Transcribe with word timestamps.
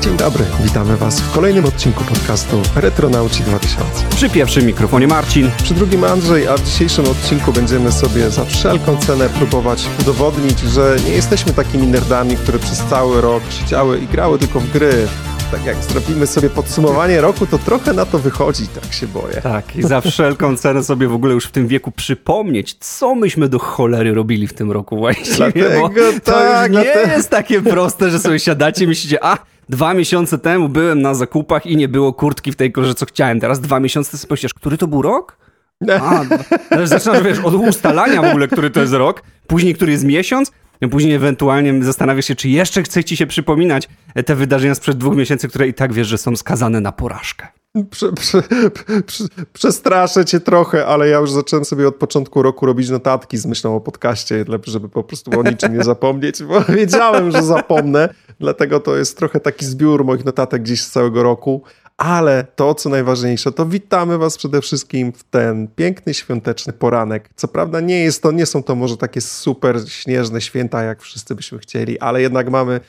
Dzień 0.00 0.16
dobry, 0.16 0.44
witamy 0.64 0.96
Was 0.96 1.20
w 1.20 1.32
kolejnym 1.32 1.64
odcinku 1.64 2.04
podcastu 2.04 2.62
Retronauci 2.76 3.42
2000. 3.42 4.04
Przy 4.16 4.30
pierwszym 4.30 4.66
mikrofonie 4.66 5.06
Marcin. 5.06 5.50
Przy 5.62 5.74
drugim 5.74 6.04
Andrzej, 6.04 6.48
a 6.48 6.56
w 6.56 6.62
dzisiejszym 6.62 7.04
odcinku 7.04 7.52
będziemy 7.52 7.92
sobie 7.92 8.30
za 8.30 8.44
wszelką 8.44 8.96
cenę 8.96 9.28
próbować 9.28 9.86
udowodnić, 10.00 10.60
że 10.60 10.96
nie 11.04 11.10
jesteśmy 11.10 11.52
takimi 11.52 11.86
nerdami, 11.86 12.36
które 12.36 12.58
przez 12.58 12.78
cały 12.78 13.20
rok 13.20 13.42
siedziały 13.50 13.98
i 13.98 14.06
grały 14.06 14.38
tylko 14.38 14.60
w 14.60 14.70
gry. 14.70 15.08
Tak 15.50 15.64
jak 15.64 15.76
zrobimy 15.76 16.26
sobie 16.26 16.50
podsumowanie 16.50 17.20
roku, 17.20 17.46
to 17.46 17.58
trochę 17.58 17.92
na 17.92 18.06
to 18.06 18.18
wychodzi, 18.18 18.68
tak 18.68 18.92
się 18.92 19.06
boję. 19.06 19.40
Tak, 19.42 19.76
i 19.76 19.82
za 19.82 20.00
wszelką 20.00 20.56
cenę 20.56 20.84
sobie 20.84 21.08
w 21.08 21.14
ogóle 21.14 21.34
już 21.34 21.44
w 21.44 21.50
tym 21.50 21.68
wieku 21.68 21.90
przypomnieć, 21.90 22.74
co 22.74 23.14
myśmy 23.14 23.48
do 23.48 23.58
cholery 23.58 24.14
robili 24.14 24.46
w 24.46 24.52
tym 24.52 24.72
roku 24.72 24.96
właściwie. 24.96 25.36
Dlatego, 25.36 25.88
bo 25.88 25.88
to 26.24 26.32
tak, 26.32 26.70
już 26.70 26.78
nie 26.78 26.84
dlatego... 26.84 27.12
jest 27.12 27.30
takie 27.30 27.62
proste, 27.62 28.10
że 28.10 28.18
sobie 28.18 28.38
siadacie 28.38 28.84
i 28.84 28.86
myślicie, 28.86 29.24
a 29.24 29.38
dwa 29.70 29.94
miesiące 29.94 30.38
temu 30.38 30.68
byłem 30.68 31.02
na 31.02 31.14
zakupach 31.14 31.66
i 31.66 31.76
nie 31.76 31.88
było 31.88 32.12
kurtki 32.12 32.52
w 32.52 32.56
tej 32.56 32.72
korze, 32.72 32.94
co 32.94 33.06
chciałem. 33.06 33.40
Teraz 33.40 33.60
dwa 33.60 33.80
miesiące 33.80 34.18
sobie 34.18 34.32
myślisz, 34.32 34.54
który 34.54 34.78
to 34.78 34.86
był 34.86 35.02
rok? 35.02 35.36
A, 36.00 36.24
zaczynasz, 36.84 37.22
wiesz, 37.22 37.38
od 37.38 37.54
ustalania 37.54 38.22
w 38.22 38.24
ogóle, 38.24 38.48
który 38.48 38.70
to 38.70 38.80
jest 38.80 38.92
rok, 38.92 39.22
później 39.46 39.74
który 39.74 39.92
jest 39.92 40.04
miesiąc, 40.04 40.52
Później 40.90 41.14
ewentualnie 41.14 41.84
zastanawiasz 41.84 42.24
się, 42.24 42.34
czy 42.34 42.48
jeszcze 42.48 42.82
chce 42.82 43.04
ci 43.04 43.16
się 43.16 43.26
przypominać 43.26 43.88
te 44.26 44.34
wydarzenia 44.34 44.74
sprzed 44.74 44.98
dwóch 44.98 45.16
miesięcy, 45.16 45.48
które 45.48 45.68
i 45.68 45.74
tak 45.74 45.92
wiesz, 45.92 46.08
że 46.08 46.18
są 46.18 46.36
skazane 46.36 46.80
na 46.80 46.92
porażkę. 46.92 47.48
Prze, 47.90 48.12
prze, 48.12 48.42
prze, 49.06 49.24
przestraszę 49.52 50.24
cię 50.24 50.40
trochę, 50.40 50.86
ale 50.86 51.08
ja 51.08 51.18
już 51.18 51.30
zacząłem 51.30 51.64
sobie 51.64 51.88
od 51.88 51.96
początku 51.96 52.42
roku 52.42 52.66
robić 52.66 52.90
notatki 52.90 53.38
z 53.38 53.46
myślą 53.46 53.76
o 53.76 53.80
podcaście, 53.80 54.44
żeby 54.64 54.88
po 54.88 55.04
prostu 55.04 55.40
o 55.40 55.42
niczym 55.42 55.76
nie 55.76 55.84
zapomnieć, 55.84 56.42
bo 56.42 56.60
wiedziałem, 56.78 57.30
że 57.30 57.42
zapomnę, 57.42 58.08
dlatego 58.40 58.80
to 58.80 58.96
jest 58.96 59.18
trochę 59.18 59.40
taki 59.40 59.64
zbiór 59.64 60.04
moich 60.04 60.24
notatek 60.24 60.62
gdzieś 60.62 60.82
z 60.82 60.90
całego 60.90 61.22
roku. 61.22 61.62
Ale 61.96 62.46
to, 62.56 62.74
co 62.74 62.88
najważniejsze, 62.88 63.52
to 63.52 63.66
witamy 63.66 64.18
Was 64.18 64.38
przede 64.38 64.60
wszystkim 64.60 65.12
w 65.12 65.24
ten 65.24 65.68
piękny, 65.68 66.14
świąteczny 66.14 66.72
poranek. 66.72 67.30
Co 67.36 67.48
prawda 67.48 67.80
nie 67.80 68.00
jest 68.04 68.22
to, 68.22 68.32
nie 68.32 68.46
są 68.46 68.62
to 68.62 68.74
może 68.74 68.96
takie 68.96 69.20
super 69.20 69.80
śnieżne 69.88 70.40
święta, 70.40 70.82
jak 70.82 71.02
wszyscy 71.02 71.34
byśmy 71.34 71.58
chcieli, 71.58 71.98
ale 71.98 72.22
jednak 72.22 72.50
mamy 72.50 72.80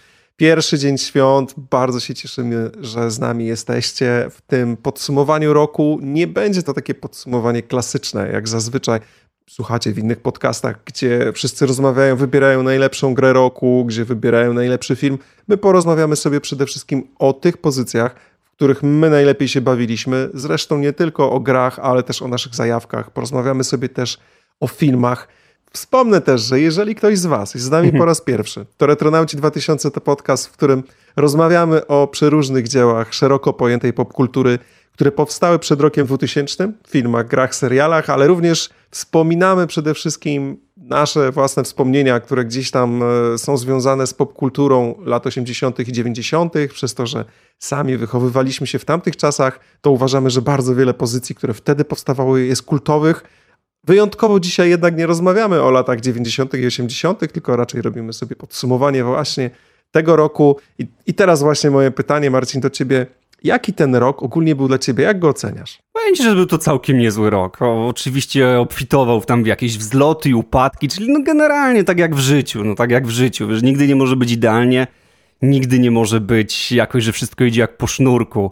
pierwszy 0.42 0.80
dzień 0.80 0.98
świąt. 0.98 1.54
Bardzo 1.58 2.00
się 2.00 2.14
cieszymy, 2.14 2.72
że 2.80 3.12
z 3.12 3.20
nami 3.20 3.46
jesteście. 3.46 4.28
W 4.32 4.42
tym 4.42 4.78
podsumowaniu 4.78 5.54
roku 5.54 6.00
nie 6.02 6.28
będzie 6.28 6.64
to 6.64 6.74
takie 6.74 6.94
podsumowanie 6.94 7.64
klasyczne, 7.64 8.30
jak 8.32 8.48
zazwyczaj 8.48 9.00
słuchacie 9.50 9.92
w 9.92 10.00
innych 10.00 10.20
podcastach, 10.20 10.80
gdzie 10.86 11.32
wszyscy 11.34 11.66
rozmawiają, 11.66 12.16
wybierają 12.16 12.64
najlepszą 12.64 13.14
grę 13.14 13.34
roku, 13.34 13.86
gdzie 13.86 14.06
wybierają 14.06 14.54
najlepszy 14.54 14.96
film. 14.96 15.18
My 15.48 15.58
porozmawiamy 15.58 16.16
sobie 16.16 16.42
przede 16.42 16.66
wszystkim 16.66 17.08
o 17.20 17.34
tych 17.34 17.58
pozycjach, 17.58 18.16
których 18.56 18.84
my 18.84 19.10
najlepiej 19.10 19.48
się 19.48 19.62
bawiliśmy. 19.62 20.30
Zresztą 20.34 20.78
nie 20.78 20.94
tylko 20.94 21.32
o 21.32 21.40
grach, 21.40 21.80
ale 21.80 22.04
też 22.04 22.22
o 22.22 22.28
naszych 22.28 22.56
zajawkach. 22.56 23.12
Porozmawiamy 23.12 23.64
sobie 23.64 23.90
też 23.90 24.18
o 24.60 24.68
filmach. 24.68 25.28
Wspomnę 25.74 26.22
też, 26.22 26.42
że 26.42 26.60
jeżeli 26.60 26.96
ktoś 26.96 27.18
z 27.18 27.26
Was 27.26 27.54
jest 27.54 27.66
z 27.66 27.70
nami 27.70 27.92
po 27.92 28.06
raz 28.06 28.22
pierwszy, 28.22 28.66
to 28.78 28.86
Retronauci 28.86 29.38
2000 29.38 29.92
to 29.92 30.02
podcast, 30.02 30.48
w 30.48 30.52
którym 30.52 30.84
rozmawiamy 31.16 31.88
o 31.88 32.08
przeróżnych 32.08 32.68
dziełach 32.68 33.14
szeroko 33.14 33.54
pojętej 33.54 33.94
popkultury, 33.94 34.60
które 34.94 35.12
powstały 35.12 35.60
przed 35.60 35.82
rokiem 35.82 36.08
2000, 36.08 36.72
filmach, 36.88 37.28
grach, 37.28 37.56
serialach, 37.56 38.10
ale 38.10 38.28
również 38.28 38.70
wspominamy 38.92 39.68
przede 39.68 39.94
wszystkim 39.94 40.58
nasze 40.78 41.32
własne 41.32 41.64
wspomnienia, 41.64 42.20
które 42.20 42.46
gdzieś 42.46 42.72
tam 42.72 43.04
e, 43.04 43.38
są 43.38 43.58
związane 43.58 44.08
z 44.08 44.14
popkulturą 44.14 44.96
lat 45.06 45.28
80. 45.28 45.80
i 45.80 45.92
90., 45.92 46.54
przez 46.74 46.94
to, 46.94 47.08
że 47.08 47.26
sami 47.60 47.98
wychowywaliśmy 47.98 48.68
się 48.68 48.80
w 48.80 48.86
tamtych 48.86 49.18
czasach, 49.18 49.60
to 49.82 49.92
uważamy, 49.92 50.30
że 50.30 50.42
bardzo 50.42 50.76
wiele 50.76 50.94
pozycji, 50.94 51.36
które 51.36 51.54
wtedy 51.54 51.86
powstawały, 51.86 52.46
jest 52.46 52.64
kultowych. 52.64 53.24
Wyjątkowo 53.84 54.40
dzisiaj 54.40 54.70
jednak 54.70 54.98
nie 54.98 55.06
rozmawiamy 55.06 55.62
o 55.62 55.72
latach 55.72 56.00
90. 56.02 56.54
i 56.54 56.66
80., 56.66 57.32
tylko 57.34 57.56
raczej 57.56 57.82
robimy 57.82 58.14
sobie 58.14 58.36
podsumowanie 58.36 59.04
właśnie 59.04 59.50
tego 59.92 60.16
roku. 60.16 60.56
I, 60.80 60.88
I 61.08 61.14
teraz 61.14 61.42
właśnie 61.42 61.72
moje 61.72 61.92
pytanie, 61.92 62.32
Marcin, 62.32 62.62
do 62.62 62.70
ciebie. 62.70 63.06
Jaki 63.44 63.74
ten 63.74 63.96
rok 63.96 64.24
ogólnie 64.24 64.56
był 64.56 64.68
dla 64.68 64.78
ciebie? 64.78 65.04
Jak 65.04 65.20
go 65.20 65.30
oceniasz? 65.30 65.80
Powiem 65.94 66.16
ci, 66.16 66.24
że 66.24 66.36
był 66.36 66.46
to 66.46 66.58
całkiem 66.58 66.98
niezły 66.98 67.30
rok. 67.30 67.62
O, 67.62 67.88
oczywiście 67.88 68.60
obfitował 68.60 69.22
w 69.22 69.26
tam 69.26 69.46
jakieś 69.46 69.78
wzloty 69.78 70.30
i 70.30 70.34
upadki, 70.34 70.88
czyli 70.88 71.14
no 71.14 71.24
generalnie 71.24 71.84
tak 71.84 72.00
jak 72.00 72.16
w 72.16 72.20
życiu, 72.20 72.64
no 72.64 72.76
tak 72.76 72.92
jak 72.92 73.08
w 73.08 73.10
życiu. 73.10 73.48
Wiesz, 73.48 73.62
nigdy 73.64 73.88
nie 73.88 73.96
może 73.96 74.16
być 74.16 74.32
idealnie, 74.32 74.88
nigdy 75.42 75.80
nie 75.80 75.92
może 75.92 76.20
być 76.20 76.72
jakoś, 76.72 77.04
że 77.04 77.12
wszystko 77.12 77.44
idzie 77.44 77.62
jak 77.62 77.78
po 77.78 77.88
sznurku. 77.88 78.52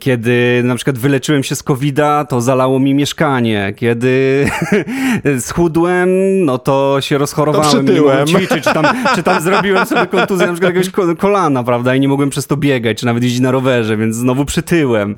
Kiedy 0.00 0.62
na 0.64 0.74
przykład 0.74 0.98
wyleczyłem 0.98 1.42
się 1.42 1.54
z 1.54 1.62
covid 1.62 1.96
to 2.28 2.40
zalało 2.40 2.78
mi 2.78 2.94
mieszkanie. 2.94 3.72
Kiedy 3.76 4.46
schudłem, 5.40 6.10
no 6.44 6.58
to 6.58 7.00
się 7.00 7.18
rozchorowałem. 7.18 7.86
To 7.86 7.92
nie 7.92 8.26
ćwiczyć, 8.26 8.64
czy 8.64 8.74
tam, 8.74 8.86
czy 9.14 9.22
tam 9.22 9.42
zrobiłem 9.42 9.86
sobie 9.86 10.06
kontuzję 10.06 10.46
na 10.46 10.52
przykład 10.52 10.74
jakiegoś 10.74 11.16
kolana, 11.18 11.64
prawda? 11.64 11.94
I 11.94 12.00
nie 12.00 12.08
mogłem 12.08 12.30
przez 12.30 12.46
to 12.46 12.56
biegać, 12.56 12.98
czy 12.98 13.06
nawet 13.06 13.22
jeździć 13.22 13.40
na 13.40 13.50
rowerze, 13.50 13.96
więc 13.96 14.16
znowu 14.16 14.44
przytyłem. 14.44 15.16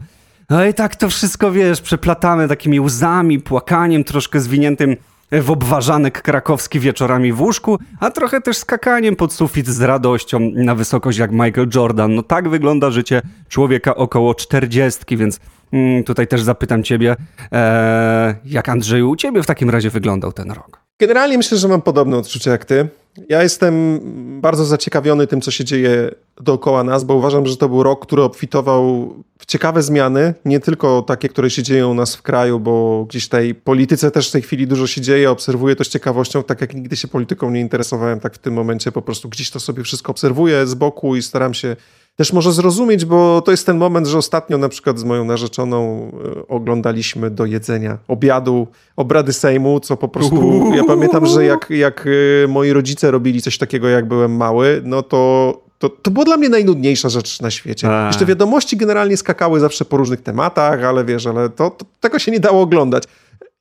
No 0.50 0.64
i 0.64 0.74
tak 0.74 0.96
to 0.96 1.08
wszystko, 1.08 1.52
wiesz, 1.52 1.80
przeplatamy 1.80 2.48
takimi 2.48 2.80
łzami, 2.80 3.40
płakaniem, 3.40 4.04
troszkę 4.04 4.40
zwiniętym 4.40 4.96
w 5.32 5.50
obważanek 5.50 6.22
krakowski 6.22 6.80
wieczorami 6.80 7.32
w 7.32 7.40
łóżku, 7.40 7.78
a 8.00 8.10
trochę 8.10 8.40
też 8.40 8.56
skakaniem 8.56 9.16
pod 9.16 9.32
sufit 9.32 9.66
z 9.66 9.80
radością 9.80 10.40
na 10.40 10.74
wysokość 10.74 11.18
jak 11.18 11.30
Michael 11.32 11.68
Jordan. 11.74 12.14
No 12.14 12.22
tak 12.22 12.48
wygląda 12.48 12.90
życie 12.90 13.22
człowieka 13.48 13.94
około 13.94 14.34
czterdziestki, 14.34 15.16
więc 15.16 15.40
mm, 15.72 16.04
tutaj 16.04 16.26
też 16.26 16.42
zapytam 16.42 16.82
ciebie, 16.82 17.16
e, 17.52 18.34
jak 18.44 18.68
Andrzeju 18.68 19.10
u 19.10 19.16
ciebie 19.16 19.42
w 19.42 19.46
takim 19.46 19.70
razie 19.70 19.90
wyglądał 19.90 20.32
ten 20.32 20.50
rok? 20.50 20.80
Generalnie 21.00 21.36
myślę, 21.36 21.58
że 21.58 21.68
mam 21.68 21.82
podobne 21.82 22.16
odczucie 22.16 22.50
jak 22.50 22.64
ty. 22.64 22.88
Ja 23.28 23.42
jestem 23.42 24.00
bardzo 24.40 24.64
zaciekawiony 24.64 25.26
tym, 25.26 25.40
co 25.40 25.50
się 25.50 25.64
dzieje 25.64 26.10
dookoła 26.40 26.84
nas, 26.84 27.04
bo 27.04 27.14
uważam, 27.14 27.46
że 27.46 27.56
to 27.56 27.68
był 27.68 27.82
rok, 27.82 28.06
który 28.06 28.22
obfitował 28.22 29.14
w 29.38 29.46
ciekawe 29.46 29.82
zmiany, 29.82 30.34
nie 30.44 30.60
tylko 30.60 31.02
takie, 31.02 31.28
które 31.28 31.50
się 31.50 31.62
dzieją 31.62 31.90
u 31.90 31.94
nas 31.94 32.16
w 32.16 32.22
kraju, 32.22 32.60
bo 32.60 33.04
gdzieś 33.08 33.28
tej 33.28 33.54
polityce 33.54 34.10
też 34.10 34.28
w 34.28 34.32
tej 34.32 34.42
chwili 34.42 34.66
dużo 34.66 34.86
się 34.86 35.00
dzieje, 35.00 35.30
obserwuję 35.30 35.76
to 35.76 35.84
z 35.84 35.88
ciekawością, 35.88 36.42
tak 36.42 36.60
jak 36.60 36.74
nigdy 36.74 36.96
się 36.96 37.08
polityką 37.08 37.50
nie 37.50 37.60
interesowałem, 37.60 38.20
tak 38.20 38.34
w 38.34 38.38
tym 38.38 38.54
momencie 38.54 38.92
po 38.92 39.02
prostu 39.02 39.28
gdzieś 39.28 39.50
to 39.50 39.60
sobie 39.60 39.82
wszystko 39.82 40.10
obserwuję 40.10 40.66
z 40.66 40.74
boku 40.74 41.16
i 41.16 41.22
staram 41.22 41.54
się 41.54 41.76
też 42.16 42.32
może 42.32 42.52
zrozumieć, 42.52 43.04
bo 43.04 43.42
to 43.42 43.50
jest 43.50 43.66
ten 43.66 43.78
moment, 43.78 44.06
że 44.06 44.18
ostatnio 44.18 44.58
na 44.58 44.68
przykład 44.68 44.98
z 44.98 45.04
moją 45.04 45.24
narzeczoną 45.24 46.10
e, 46.36 46.48
oglądaliśmy 46.48 47.30
do 47.30 47.46
jedzenia 47.46 47.98
obiadu, 48.08 48.66
obrady 48.96 49.32
Sejmu, 49.32 49.80
co 49.80 49.96
po 49.96 50.08
prostu, 50.08 50.72
ja 50.74 50.84
pamiętam, 50.84 51.26
że 51.26 51.44
jak, 51.44 51.70
jak 51.70 52.08
e, 52.44 52.48
moi 52.48 52.72
rodzice 52.72 53.10
robili 53.10 53.42
coś 53.42 53.58
takiego, 53.58 53.88
jak 53.88 54.08
byłem 54.08 54.36
mały, 54.36 54.82
no 54.84 55.02
to 55.02 55.70
to, 55.80 55.88
to 55.88 56.10
była 56.10 56.24
dla 56.24 56.36
mnie 56.36 56.48
najnudniejsza 56.48 57.08
rzecz 57.08 57.40
na 57.40 57.50
świecie. 57.50 57.88
A. 57.88 58.06
Jeszcze 58.06 58.26
wiadomości 58.26 58.76
generalnie 58.76 59.16
skakały 59.16 59.60
zawsze 59.60 59.84
po 59.84 59.96
różnych 59.96 60.22
tematach, 60.22 60.84
ale 60.84 61.04
wiesz, 61.04 61.26
ale 61.26 61.50
to, 61.50 61.70
to, 61.70 61.84
tego 62.00 62.18
się 62.18 62.32
nie 62.32 62.40
dało 62.40 62.62
oglądać. 62.62 63.04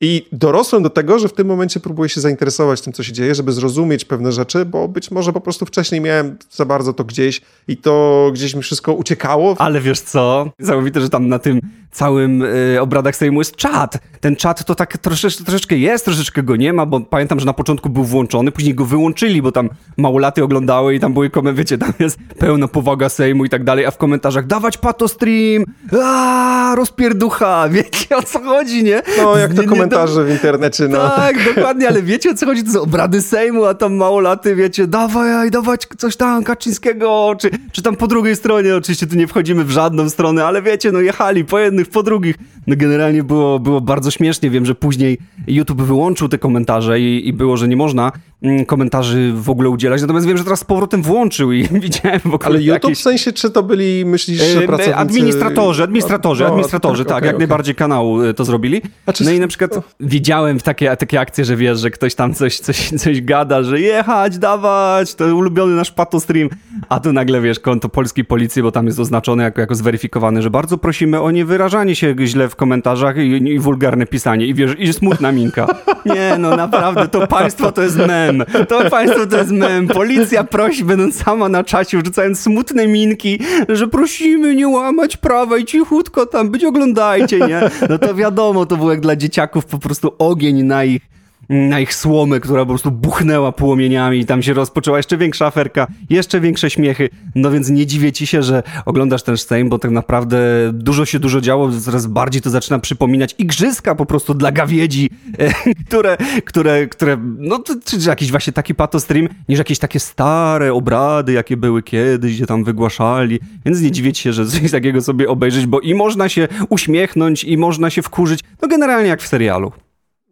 I 0.01 0.27
dorosłem 0.31 0.83
do 0.83 0.89
tego, 0.89 1.19
że 1.19 1.27
w 1.27 1.33
tym 1.33 1.47
momencie 1.47 1.79
próbuję 1.79 2.09
się 2.09 2.21
zainteresować 2.21 2.81
tym, 2.81 2.93
co 2.93 3.03
się 3.03 3.13
dzieje, 3.13 3.35
żeby 3.35 3.51
zrozumieć 3.51 4.05
pewne 4.05 4.31
rzeczy, 4.31 4.65
bo 4.65 4.87
być 4.87 5.11
może 5.11 5.33
po 5.33 5.41
prostu 5.41 5.65
wcześniej 5.65 6.01
miałem 6.01 6.37
za 6.51 6.65
bardzo 6.65 6.93
to 6.93 7.03
gdzieś 7.03 7.41
i 7.67 7.77
to 7.77 8.29
gdzieś 8.33 8.55
mi 8.55 8.61
wszystko 8.61 8.93
uciekało. 8.93 9.55
Ale 9.57 9.81
wiesz 9.81 10.01
co? 10.01 10.51
Zamówite, 10.59 11.01
że 11.01 11.09
tam 11.09 11.27
na 11.27 11.39
tym 11.39 11.61
całym 11.91 12.41
y, 12.41 12.81
obradach 12.81 13.15
Sejmu 13.15 13.41
jest 13.41 13.55
czat. 13.55 13.97
Ten 14.21 14.35
czat 14.35 14.65
to 14.65 14.75
tak 14.75 14.97
troszeczkę, 14.97 15.43
troszeczkę 15.43 15.77
jest, 15.77 16.05
troszeczkę 16.05 16.43
go 16.43 16.55
nie 16.55 16.73
ma, 16.73 16.85
bo 16.85 16.99
pamiętam, 16.99 17.39
że 17.39 17.45
na 17.45 17.53
początku 17.53 17.89
był 17.89 18.03
włączony, 18.03 18.51
później 18.51 18.75
go 18.75 18.85
wyłączyli, 18.85 19.41
bo 19.41 19.51
tam 19.51 19.69
małolaty 19.97 20.43
oglądały 20.43 20.95
i 20.95 20.99
tam 20.99 21.13
były 21.13 21.29
komentarze, 21.29 21.59
wiecie, 21.59 21.77
tam 21.77 21.93
jest 21.99 22.19
pełna 22.39 22.67
powaga 22.67 23.09
Sejmu 23.09 23.45
i 23.45 23.49
tak 23.49 23.63
dalej, 23.63 23.85
a 23.85 23.91
w 23.91 23.97
komentarzach 23.97 24.47
dawać 24.47 24.77
pato 24.77 25.07
stream, 25.07 25.63
aaa, 26.01 26.75
rozpierducha, 26.75 27.69
wiecie 27.69 28.17
o 28.17 28.23
co 28.23 28.39
chodzi, 28.39 28.83
nie? 28.83 29.01
No, 29.17 29.37
jak 29.37 29.53
to 29.53 29.63
komentarze 29.63 29.88
w 30.25 30.29
internecie, 30.29 30.87
no. 30.87 31.09
Tak, 31.09 31.55
dokładnie, 31.55 31.87
ale 31.87 32.01
wiecie 32.01 32.31
o 32.31 32.33
co 32.33 32.45
chodzi? 32.45 32.63
To 32.63 32.71
są 32.71 32.81
obrady 32.81 33.21
Sejmu, 33.21 33.65
a 33.65 33.73
tam 33.73 33.95
małolaty, 33.95 34.55
wiecie, 34.55 34.87
dawaj, 34.87 35.51
dawać 35.51 35.87
coś 35.97 36.15
tam 36.15 36.43
Kaczyńskiego, 36.43 37.35
czy, 37.39 37.49
czy 37.71 37.81
tam 37.81 37.95
po 37.95 38.07
drugiej 38.07 38.35
stronie, 38.35 38.75
oczywiście 38.75 39.07
tu 39.07 39.15
nie 39.15 39.27
wchodzimy 39.27 39.63
w 39.63 39.71
żadną 39.71 40.09
stronę, 40.09 40.45
ale 40.45 40.61
wiecie, 40.61 40.91
no 40.91 40.99
jechali 40.99 41.45
po 41.45 41.59
jednych 41.59 41.89
po 41.89 42.03
drugich. 42.03 42.35
No 42.67 42.75
generalnie 42.77 43.23
było, 43.23 43.59
było 43.59 43.81
bardzo 43.81 44.11
śmiesznie. 44.11 44.49
Wiem, 44.49 44.65
że 44.65 44.75
później 44.75 45.17
YouTube 45.47 45.81
wyłączył 45.81 46.27
te 46.29 46.37
komentarze 46.37 46.99
i, 46.99 47.27
i 47.27 47.33
było, 47.33 47.57
że 47.57 47.67
nie 47.67 47.77
można 47.77 48.11
mm, 48.41 48.65
komentarzy 48.65 49.33
w 49.35 49.49
ogóle 49.49 49.69
udzielać. 49.69 50.01
Natomiast 50.01 50.27
wiem, 50.27 50.37
że 50.37 50.43
teraz 50.43 50.59
z 50.59 50.63
powrotem 50.63 51.01
włączył 51.01 51.51
i 51.51 51.67
widziałem 51.81 52.19
w 52.19 52.33
ogóle 52.33 52.49
Ale 52.49 52.61
YouTube 52.61 52.83
jakieś... 52.83 52.99
w 52.99 53.01
sensie, 53.01 53.33
czy 53.33 53.49
to 53.51 53.63
byli, 53.63 54.05
myślisz, 54.05 54.41
że 54.41 54.59
E, 54.59 54.67
pracownicy... 54.67 54.95
Administratorzy, 54.95 55.83
administratorzy, 55.83 56.45
administratorzy, 56.45 57.05
tak, 57.05 57.17
okej, 57.17 57.27
jak 57.27 57.35
okej. 57.35 57.47
najbardziej 57.47 57.75
kanału 57.75 58.21
e, 58.21 58.33
to 58.33 58.45
zrobili. 58.45 58.81
Znaczy- 59.03 59.23
No 59.23 59.31
i 59.31 59.39
na 59.39 59.47
przykład 59.47 59.78
widziałem 59.99 60.59
takie, 60.59 60.97
takie 60.97 61.19
akcje, 61.19 61.45
że 61.45 61.55
wiesz, 61.55 61.79
że 61.79 61.89
ktoś 61.89 62.15
tam 62.15 62.33
coś, 62.33 62.59
coś, 62.59 62.89
coś 62.89 63.21
gada, 63.21 63.63
że 63.63 63.79
jechać, 63.79 64.37
dawać, 64.37 65.15
to 65.15 65.35
ulubiony 65.35 65.75
nasz 65.75 65.91
pato 65.91 66.19
stream, 66.19 66.49
a 66.89 66.99
tu 66.99 67.13
nagle 67.13 67.41
wiesz, 67.41 67.59
konto 67.59 67.89
polskiej 67.89 68.25
policji, 68.25 68.63
bo 68.63 68.71
tam 68.71 68.85
jest 68.85 68.99
oznaczone 68.99 69.43
jako, 69.43 69.61
jako 69.61 69.75
zweryfikowany, 69.75 70.41
że 70.41 70.49
bardzo 70.49 70.77
prosimy 70.77 71.21
o 71.21 71.31
niewyrażanie 71.31 71.95
się 71.95 72.15
źle 72.25 72.49
w 72.49 72.55
komentarzach 72.55 73.17
i, 73.17 73.29
i 73.29 73.59
wulgarne 73.59 74.05
pisanie 74.05 74.45
i 74.45 74.53
wiesz, 74.53 74.75
i 74.79 74.93
smutna 74.93 75.31
minka. 75.31 75.67
Nie, 76.05 76.35
no 76.39 76.55
naprawdę, 76.55 77.07
to 77.07 77.27
państwo 77.27 77.71
to 77.71 77.81
jest 77.81 77.97
mem. 77.97 78.43
To 78.69 78.89
państwo 78.89 79.25
to 79.27 79.37
jest 79.37 79.51
mem. 79.51 79.87
Policja 79.87 80.43
prosi, 80.43 80.83
będąc 80.83 81.15
sama 81.15 81.49
na 81.49 81.63
czacie, 81.63 81.97
wrzucając 81.97 82.39
smutne 82.39 82.87
minki, 82.87 83.39
że 83.69 83.87
prosimy 83.87 84.55
nie 84.55 84.67
łamać 84.67 85.17
prawa 85.17 85.57
i 85.57 85.65
cichutko 85.65 86.25
tam 86.25 86.49
być, 86.49 86.63
oglądajcie, 86.63 87.39
nie? 87.39 87.61
No 87.89 87.97
to 87.97 88.15
wiadomo, 88.15 88.65
to 88.65 88.77
był 88.77 88.89
jak 88.89 88.99
dla 88.99 89.15
dzieciaków 89.15 89.65
po 89.69 89.79
prostu 89.79 90.15
ogień 90.17 90.63
na 90.63 90.83
ich 90.83 91.01
na 91.49 91.79
ich 91.79 91.93
słomę, 91.93 92.39
która 92.39 92.61
po 92.61 92.69
prostu 92.69 92.91
buchnęła 92.91 93.51
płomieniami 93.51 94.19
i 94.19 94.25
tam 94.25 94.43
się 94.43 94.53
rozpoczęła 94.53 94.97
jeszcze 94.97 95.17
większa 95.17 95.45
aferka, 95.45 95.87
jeszcze 96.09 96.39
większe 96.39 96.69
śmiechy. 96.69 97.09
No 97.35 97.51
więc 97.51 97.69
nie 97.69 97.85
dziwię 97.85 98.11
ci 98.11 98.27
się, 98.27 98.43
że 98.43 98.63
oglądasz 98.85 99.23
ten 99.23 99.37
Sejm, 99.37 99.69
bo 99.69 99.79
tak 99.79 99.91
naprawdę 99.91 100.37
dużo 100.73 101.05
się 101.05 101.19
dużo 101.19 101.41
działo, 101.41 101.71
coraz 101.71 102.05
bardziej 102.07 102.41
to 102.41 102.49
zaczyna 102.49 102.79
przypominać 102.79 103.35
igrzyska 103.37 103.95
po 103.95 104.05
prostu 104.05 104.33
dla 104.33 104.51
gawiedzi, 104.51 105.09
które, 105.87 106.17
które, 106.45 106.87
które 106.87 107.17
no 107.37 107.63
czy 107.85 108.09
jakiś 108.09 108.31
właśnie 108.31 108.53
taki 108.53 108.75
patostream, 108.75 109.27
niż 109.49 109.59
jakieś 109.59 109.79
takie 109.79 109.99
stare 109.99 110.73
obrady, 110.73 111.33
jakie 111.33 111.57
były 111.57 111.83
kiedyś, 111.83 112.35
gdzie 112.35 112.45
tam 112.45 112.63
wygłaszali. 112.63 113.39
Więc 113.65 113.81
nie 113.81 113.91
dziwię 113.91 114.13
ci 114.13 114.23
się, 114.23 114.33
że 114.33 114.45
coś 114.45 114.71
takiego 114.71 115.01
sobie 115.01 115.29
obejrzeć, 115.29 115.65
bo 115.65 115.79
i 115.79 115.93
można 115.93 116.29
się 116.29 116.47
uśmiechnąć, 116.69 117.43
i 117.43 117.57
można 117.57 117.89
się 117.89 118.01
wkurzyć, 118.01 118.39
no 118.61 118.67
generalnie 118.67 119.09
jak 119.09 119.21
w 119.21 119.27
serialu. 119.27 119.71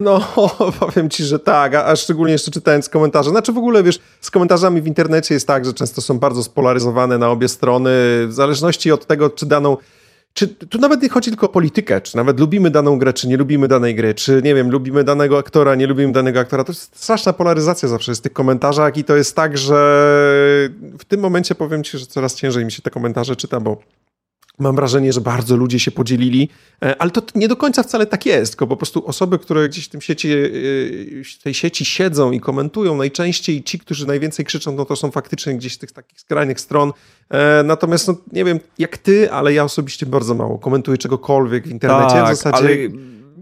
No, 0.00 0.20
powiem 0.80 1.10
ci, 1.10 1.24
że 1.24 1.38
tak, 1.38 1.74
a, 1.74 1.86
a 1.86 1.96
szczególnie 1.96 2.32
jeszcze 2.32 2.50
czytając 2.50 2.88
komentarze. 2.88 3.30
Znaczy 3.30 3.52
w 3.52 3.58
ogóle, 3.58 3.82
wiesz, 3.82 3.98
z 4.20 4.30
komentarzami 4.30 4.82
w 4.82 4.86
internecie 4.86 5.34
jest 5.34 5.46
tak, 5.46 5.64
że 5.64 5.74
często 5.74 6.00
są 6.00 6.18
bardzo 6.18 6.42
spolaryzowane 6.42 7.18
na 7.18 7.30
obie 7.30 7.48
strony, 7.48 7.90
w 8.26 8.32
zależności 8.32 8.92
od 8.92 9.06
tego, 9.06 9.30
czy 9.30 9.46
daną... 9.46 9.76
Czy, 10.34 10.48
tu 10.48 10.78
nawet 10.78 11.02
nie 11.02 11.08
chodzi 11.08 11.30
tylko 11.30 11.46
o 11.46 11.48
politykę, 11.48 12.00
czy 12.00 12.16
nawet 12.16 12.40
lubimy 12.40 12.70
daną 12.70 12.98
grę, 12.98 13.12
czy 13.12 13.28
nie 13.28 13.36
lubimy 13.36 13.68
danej 13.68 13.94
gry, 13.94 14.14
czy 14.14 14.40
nie 14.44 14.54
wiem, 14.54 14.70
lubimy 14.70 15.04
danego 15.04 15.38
aktora, 15.38 15.74
nie 15.74 15.86
lubimy 15.86 16.12
danego 16.12 16.40
aktora. 16.40 16.64
To 16.64 16.72
jest 16.72 17.02
straszna 17.02 17.32
polaryzacja 17.32 17.88
zawsze 17.88 18.10
jest 18.10 18.20
w 18.20 18.22
tych 18.22 18.32
komentarzach 18.32 18.96
i 18.96 19.04
to 19.04 19.16
jest 19.16 19.36
tak, 19.36 19.58
że 19.58 19.74
w 20.98 21.04
tym 21.04 21.20
momencie 21.20 21.54
powiem 21.54 21.84
ci, 21.84 21.98
że 21.98 22.06
coraz 22.06 22.34
ciężej 22.34 22.64
mi 22.64 22.72
się 22.72 22.82
te 22.82 22.90
komentarze 22.90 23.36
czyta, 23.36 23.60
bo 23.60 23.76
Mam 24.58 24.76
wrażenie, 24.76 25.12
że 25.12 25.20
bardzo 25.20 25.56
ludzie 25.56 25.80
się 25.80 25.90
podzielili, 25.90 26.48
e, 26.82 27.02
ale 27.02 27.10
to 27.10 27.22
nie 27.34 27.48
do 27.48 27.56
końca 27.56 27.82
wcale 27.82 28.06
tak 28.06 28.26
jest, 28.26 28.52
tylko 28.52 28.66
po 28.66 28.76
prostu 28.76 29.06
osoby, 29.06 29.38
które 29.38 29.68
gdzieś 29.68 29.84
w 29.84 29.88
tym 29.88 30.00
sieci, 30.00 30.32
e, 30.32 30.38
w 31.38 31.42
tej 31.42 31.54
sieci 31.54 31.84
siedzą 31.84 32.32
i 32.32 32.40
komentują, 32.40 32.96
najczęściej 32.96 33.62
ci, 33.62 33.78
którzy 33.78 34.06
najwięcej 34.06 34.44
krzyczą, 34.44 34.72
no 34.72 34.84
to 34.84 34.96
są 34.96 35.10
faktycznie 35.10 35.54
gdzieś 35.54 35.74
z 35.74 35.78
tych 35.78 35.92
takich 35.92 36.20
skrajnych 36.20 36.60
stron. 36.60 36.92
E, 37.30 37.62
Natomiast 37.62 38.08
no, 38.08 38.14
nie 38.32 38.44
wiem 38.44 38.60
jak 38.78 38.98
ty, 38.98 39.32
ale 39.32 39.52
ja 39.52 39.64
osobiście 39.64 40.06
bardzo 40.06 40.34
mało 40.34 40.58
komentuję 40.58 40.98
czegokolwiek 40.98 41.68
w 41.68 41.70
internecie. 41.70 42.14
Tak, 42.14 42.34
w 42.34 42.36
zasadzie 42.36 42.56
ale 42.56 42.76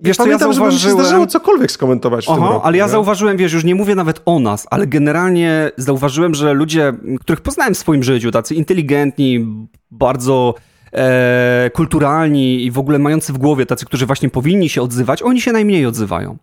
wiesz 0.02 0.16
co, 0.16 0.22
ja 0.22 0.26
pamiętam, 0.26 0.52
żeby 0.52 0.66
mi 0.66 0.72
się 0.72 0.78
zauważyłem... 0.78 1.06
zdarzyło 1.06 1.26
cokolwiek 1.26 1.72
skomentować 1.72 2.24
w 2.24 2.28
tym 2.28 2.36
Aha, 2.42 2.52
roku. 2.52 2.66
ale 2.66 2.76
ja 2.78 2.84
nie? 2.84 2.90
zauważyłem, 2.90 3.36
wiesz, 3.36 3.52
już 3.52 3.64
nie 3.64 3.74
mówię 3.74 3.94
nawet 3.94 4.22
o 4.24 4.38
nas, 4.38 4.66
ale 4.70 4.86
generalnie 4.86 5.70
zauważyłem, 5.76 6.34
że 6.34 6.54
ludzie, 6.54 6.92
których 7.20 7.40
poznałem 7.40 7.74
w 7.74 7.78
swoim 7.78 8.02
życiu, 8.02 8.30
tacy 8.30 8.54
inteligentni, 8.54 9.46
bardzo 9.90 10.54
e, 10.92 11.70
kulturalni 11.74 12.64
i 12.64 12.70
w 12.70 12.78
ogóle 12.78 12.98
mający 12.98 13.32
w 13.32 13.38
głowie, 13.38 13.66
tacy, 13.66 13.86
którzy 13.86 14.06
właśnie 14.06 14.30
powinni 14.30 14.68
się 14.68 14.82
odzywać, 14.82 15.22
oni 15.22 15.40
się 15.40 15.52
najmniej 15.52 15.86
odzywają. 15.86 16.36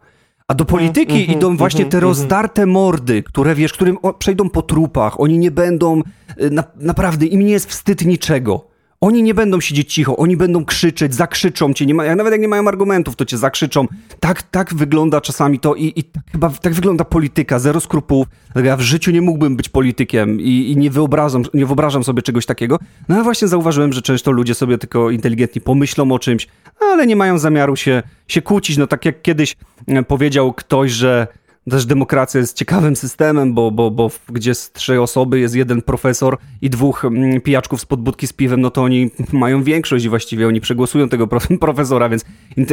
A 0.48 0.54
do 0.54 0.66
polityki 0.66 1.20
Mhm, 1.20 1.38
idą 1.38 1.58
właśnie 1.58 1.86
te 1.86 1.98
mhm, 1.98 2.04
rozdarte 2.04 2.66
mordy, 2.66 3.24
które 3.24 3.56
wiesz, 3.56 3.74
którym 3.74 3.98
przejdą 4.20 4.50
po 4.50 4.62
trupach. 4.62 5.20
Oni 5.20 5.38
nie 5.38 5.52
będą, 5.52 6.02
y, 6.42 6.50
na, 6.50 6.64
naprawdę, 6.76 7.26
im 7.26 7.42
nie 7.42 7.52
jest 7.52 7.70
wstyd 7.70 8.06
niczego. 8.06 8.73
Oni 9.04 9.24
nie 9.24 9.34
będą 9.34 9.62
siedzieć 9.62 9.94
cicho, 9.94 10.18
oni 10.18 10.38
będą 10.38 10.66
krzyczeć, 10.66 11.16
zakrzyczą 11.16 11.74
cię, 11.74 11.86
nie 11.86 11.94
ma, 11.94 12.16
nawet 12.16 12.32
jak 12.32 12.42
nie 12.42 12.48
mają 12.48 12.68
argumentów, 12.68 13.16
to 13.16 13.26
cię 13.26 13.38
zakrzyczą. 13.38 13.88
Tak, 14.20 14.44
tak 14.44 14.74
wygląda 14.74 15.22
czasami 15.22 15.60
to 15.60 15.76
i, 15.76 15.94
i 15.96 16.04
tak, 16.04 16.24
chyba 16.32 16.50
tak 16.50 16.74
wygląda 16.74 17.06
polityka, 17.06 17.60
zero 17.60 17.80
skrupułów. 17.80 18.28
Ja 18.64 18.78
w 18.78 18.82
życiu 18.82 19.12
nie 19.12 19.22
mógłbym 19.22 19.56
być 19.56 19.70
politykiem 19.70 20.42
i, 20.42 20.72
i 20.72 20.78
nie, 20.78 20.90
wyobrażam, 20.90 21.44
nie 21.54 21.66
wyobrażam 21.66 22.04
sobie 22.04 22.22
czegoś 22.22 22.46
takiego. 22.46 22.80
No 23.10 23.16
ale 23.16 23.24
właśnie 23.24 23.48
zauważyłem, 23.48 23.94
że 23.94 24.02
często 24.02 24.32
ludzie 24.32 24.56
sobie 24.56 24.78
tylko 24.78 25.10
inteligentni 25.10 25.62
pomyślą 25.62 26.12
o 26.12 26.20
czymś, 26.20 26.48
ale 26.80 27.08
nie 27.08 27.16
mają 27.16 27.38
zamiaru 27.38 27.76
się, 27.76 28.04
się 28.28 28.42
kłócić. 28.42 28.78
No 28.78 28.88
tak 28.88 29.06
jak 29.06 29.22
kiedyś 29.22 29.56
e, 29.88 30.04
powiedział 30.04 30.54
ktoś, 30.54 30.92
że 30.92 31.28
też 31.70 31.86
demokracja 31.86 32.40
jest 32.40 32.58
ciekawym 32.58 32.96
systemem, 32.96 33.54
bo, 33.54 33.72
bo, 33.72 33.92
bo 33.92 34.12
gdzie 34.30 34.56
z 34.56 34.72
trzej 34.72 34.98
osoby 34.98 35.40
jest 35.40 35.56
jeden 35.56 35.82
profesor 35.82 36.38
i 36.62 36.70
dwóch 36.70 37.06
mm, 37.06 37.42
pijaczków 37.42 37.82
z 37.82 37.86
podbudki 37.86 38.28
z 38.28 38.34
piwem, 38.34 38.62
no 38.62 38.72
to 38.72 38.84
oni 38.84 39.12
mają 39.32 39.64
większość 39.64 40.06
i 40.06 40.10
właściwie 40.10 40.48
oni 40.48 40.62
przegłosują 40.62 41.10
tego 41.10 41.28
pro- 41.28 41.58
profesora, 41.60 42.10
więc 42.10 42.26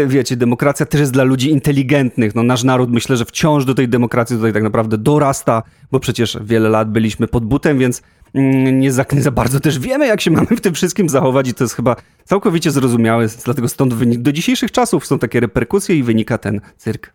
wiecie, 0.06 0.36
demokracja 0.36 0.86
też 0.86 1.00
jest 1.00 1.12
dla 1.12 1.24
ludzi 1.24 1.50
inteligentnych. 1.50 2.34
No 2.34 2.42
nasz 2.42 2.64
naród 2.64 2.90
myślę, 2.90 3.16
że 3.16 3.24
wciąż 3.24 3.64
do 3.64 3.74
tej 3.74 3.88
demokracji 3.88 4.36
tutaj 4.36 4.52
tak 4.52 4.62
naprawdę 4.62 4.98
dorasta, 4.98 5.62
bo 5.92 6.00
przecież 6.00 6.38
wiele 6.44 6.68
lat 6.68 6.90
byliśmy 6.90 7.26
pod 7.26 7.44
butem, 7.44 7.78
więc 7.78 8.02
mm, 8.34 8.80
nie 8.80 8.92
za, 8.92 9.04
nie 9.12 9.22
za 9.22 9.30
bardzo 9.30 9.60
też 9.60 9.78
wiemy, 9.78 10.06
jak 10.06 10.20
się 10.20 10.30
mamy 10.40 10.46
w 10.46 10.60
tym 10.60 10.74
wszystkim 10.74 11.08
zachować 11.08 11.48
i 11.48 11.54
to 11.54 11.64
jest 11.64 11.74
chyba 11.74 11.96
całkowicie 12.24 12.70
zrozumiałe, 12.70 13.26
dlatego 13.44 13.68
stąd 13.68 13.94
do 14.16 14.32
dzisiejszych 14.32 14.72
czasów 14.72 15.06
są 15.06 15.18
takie 15.18 15.40
reperkusje 15.40 15.96
i 15.96 16.02
wynika 16.02 16.38
ten 16.38 16.60
cyrk. 16.76 17.12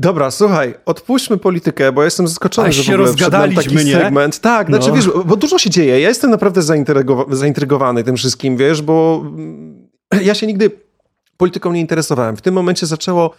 Dobra, 0.00 0.30
słuchaj, 0.30 0.74
odpuśćmy 0.86 1.36
politykę, 1.36 1.92
bo 1.92 2.00
ja 2.00 2.04
jestem 2.04 2.28
zaskoczony, 2.28 2.72
że 2.72 2.82
w 2.82 2.84
się 2.86 2.94
ogóle 2.94 3.14
wszedł 3.14 3.30
nam 3.32 3.40
taki 3.40 3.54
rozgadaliśmy, 3.54 3.84
nie? 3.84 3.92
segment. 4.04 4.40
Tak, 4.40 4.66
znaczy 4.66 4.88
No. 4.88 4.94
wiesz, 4.94 5.08
bo 5.24 5.36
dużo 5.36 5.58
się 5.58 5.70
dzieje. 5.70 6.00
Ja 6.00 6.08
jestem 6.08 6.30
naprawdę 6.30 6.60
zaintrygowa- 6.60 7.34
zaintrygowany 7.34 8.04
tym 8.04 8.16
wszystkim, 8.16 8.56
wiesz, 8.56 8.82
bo 8.82 9.22
mm, 9.24 9.88
ja 10.22 10.34
się 10.34 10.46
nigdy 10.46 10.70
polityką 11.36 11.72
nie 11.72 11.80
interesowałem. 11.80 12.36
W 12.36 12.42
tym 12.42 12.54
momencie 12.54 12.86
zaczęło 12.86 13.34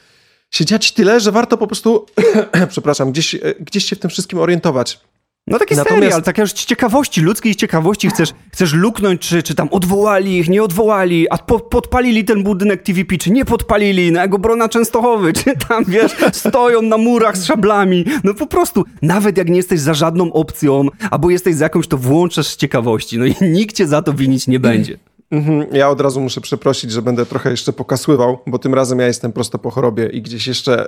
się 0.52 0.66
dziać 0.66 0.92
tyle, 0.92 1.19
że 1.19 1.31
warto 1.31 1.58
po 1.58 1.68
prostu, 1.68 2.06
przepraszam, 2.69 3.12
gdzieś, 3.12 3.36
e, 3.36 3.40
gdzieś 3.60 3.86
się 3.86 3.96
w 3.96 4.00
tym 4.00 4.10
wszystkim 4.10 4.40
orientować. 4.40 5.00
No 5.48 5.60
taki 5.60 5.76
Natomiast- 5.76 6.00
serial, 6.00 6.24
taka 6.24 6.42
już 6.42 6.54
ciekawości, 6.54 7.22
ludzkiej 7.22 7.56
ciekawości, 7.56 8.10
chcesz, 8.10 8.34
chcesz 8.52 8.74
luknąć, 8.74 9.22
czy, 9.22 9.44
czy 9.44 9.56
tam 9.56 9.68
odwołali 9.72 10.38
ich, 10.38 10.50
nie 10.50 10.64
odwołali, 10.64 11.30
a 11.30 11.38
po, 11.38 11.60
podpalili 11.60 12.26
ten 12.26 12.44
budynek 12.44 12.84
TVP, 12.84 13.18
czy 13.18 13.32
nie 13.32 13.46
podpalili, 13.46 14.12
na 14.12 14.24
Egobrona 14.24 14.70
Częstochowy, 14.70 15.34
czy 15.44 15.54
tam, 15.68 15.86
wiesz, 15.88 16.12
stoją 16.34 16.82
na 16.82 16.98
murach 16.98 17.38
z 17.38 17.46
szablami, 17.46 18.06
no 18.24 18.34
po 18.34 18.48
prostu, 18.48 18.86
nawet 19.02 19.38
jak 19.38 19.50
nie 19.50 19.58
jesteś 19.58 19.80
za 19.80 19.94
żadną 19.94 20.34
opcją, 20.34 20.86
albo 21.12 21.30
jesteś 21.30 21.56
za 21.56 21.66
jakąś, 21.66 21.88
to 21.88 21.98
włączasz 21.98 22.48
z 22.48 22.57
ciekawości, 22.57 23.18
no 23.18 23.26
i 23.26 23.36
nikt 23.42 23.76
cię 23.76 23.88
za 23.88 24.02
to 24.02 24.14
winić 24.14 24.48
nie 24.48 24.60
będzie. 24.60 24.98
Mhm, 25.31 25.66
Ja 25.71 25.90
od 25.90 26.02
razu 26.02 26.21
muszę 26.21 26.42
przeprosić, 26.42 26.92
że 26.92 27.02
będę 27.02 27.26
trochę 27.26 27.52
jeszcze 27.52 27.73
pokasływał, 27.73 28.40
bo 28.47 28.59
tym 28.59 28.73
razem 28.73 29.00
ja 29.00 29.07
jestem 29.07 29.31
prosto 29.33 29.57
po 29.57 29.71
chorobie 29.71 30.06
i 30.06 30.21
gdzieś 30.21 30.47
jeszcze, 30.47 30.88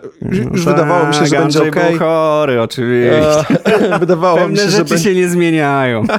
już 0.51 0.65
wydawało 0.65 1.07
mi 1.07 1.13
się, 1.13 1.25
że 1.25 1.31
Tak, 1.31 1.39
będzie 1.43 1.59
okej. 1.69 1.89
był 1.89 2.00
chory, 2.00 2.62
oczywiście. 2.62 3.45
E, 3.65 4.00
Wydawało 4.00 4.38
mi 4.39 4.43
Pewne 4.43 4.57
się, 4.57 4.63
że 4.69 4.77
rzeczy 4.77 4.89
będzie... 4.89 5.03
się 5.03 5.15
nie 5.15 5.29
zmieniają. 5.29 6.03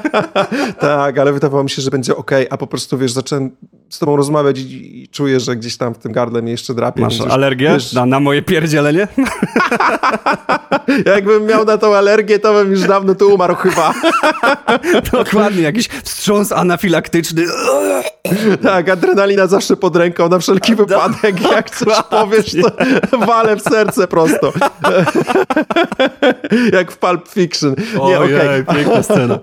Tak, 0.81 1.19
ale 1.19 1.33
wydawało 1.33 1.63
mi 1.65 1.71
się, 1.71 1.83
że 1.83 1.91
będzie 1.91 2.17
ok, 2.17 2.31
a 2.51 2.57
po 2.57 2.67
prostu 2.67 2.99
wiesz, 2.99 3.13
zacząłem 3.13 3.51
z 3.91 3.99
tobą 3.99 4.17
rozmawiać 4.17 4.59
i, 4.59 5.09
czuję, 5.13 5.41
że 5.41 5.57
gdzieś 5.57 5.77
tam 5.77 5.95
w 5.95 5.99
tym 5.99 6.13
gardle 6.13 6.43
mnie 6.43 6.51
jeszcze 6.53 6.75
drapie. 6.75 7.01
Masz 7.03 7.19
już, 7.19 7.27
alergię 7.31 7.71
Wiesz, 7.75 7.93
na, 7.93 8.07
na 8.07 8.21
moje 8.21 8.43
pierdzielenie? 8.43 9.09
jakbym 11.15 11.47
miał 11.47 11.65
na 11.65 11.79
tą 11.79 11.95
alergię, 11.95 12.39
to 12.39 12.53
bym 12.53 12.71
już 12.71 12.81
dawno 12.83 13.15
tu 13.15 13.35
umarł 13.35 13.55
chyba. 13.55 13.95
Dokładnie, 15.13 15.63
jakiś 15.63 15.89
wstrząs 15.89 16.53
anafilaktyczny. 16.53 17.43
tak, 18.63 18.89
adrenalina 18.89 19.47
zawsze 19.47 19.77
pod 19.77 19.97
ręką, 19.97 20.29
na 20.29 20.39
wszelki 20.39 20.75
wypadek. 20.75 21.41
Jak 21.53 21.71
coś 21.71 22.03
powiesz, 22.11 22.57
to 23.11 23.19
walę 23.27 23.57
w 23.57 23.63
serce 23.63 24.09
prosto. 24.09 24.53
Jak 26.73 26.93
w 26.93 26.99
Pulp 26.99 27.29
Fiction. 27.29 27.75
Nie, 28.07 28.19
okej. 28.19 28.65
piękna 28.75 29.03
scena. 29.03 29.39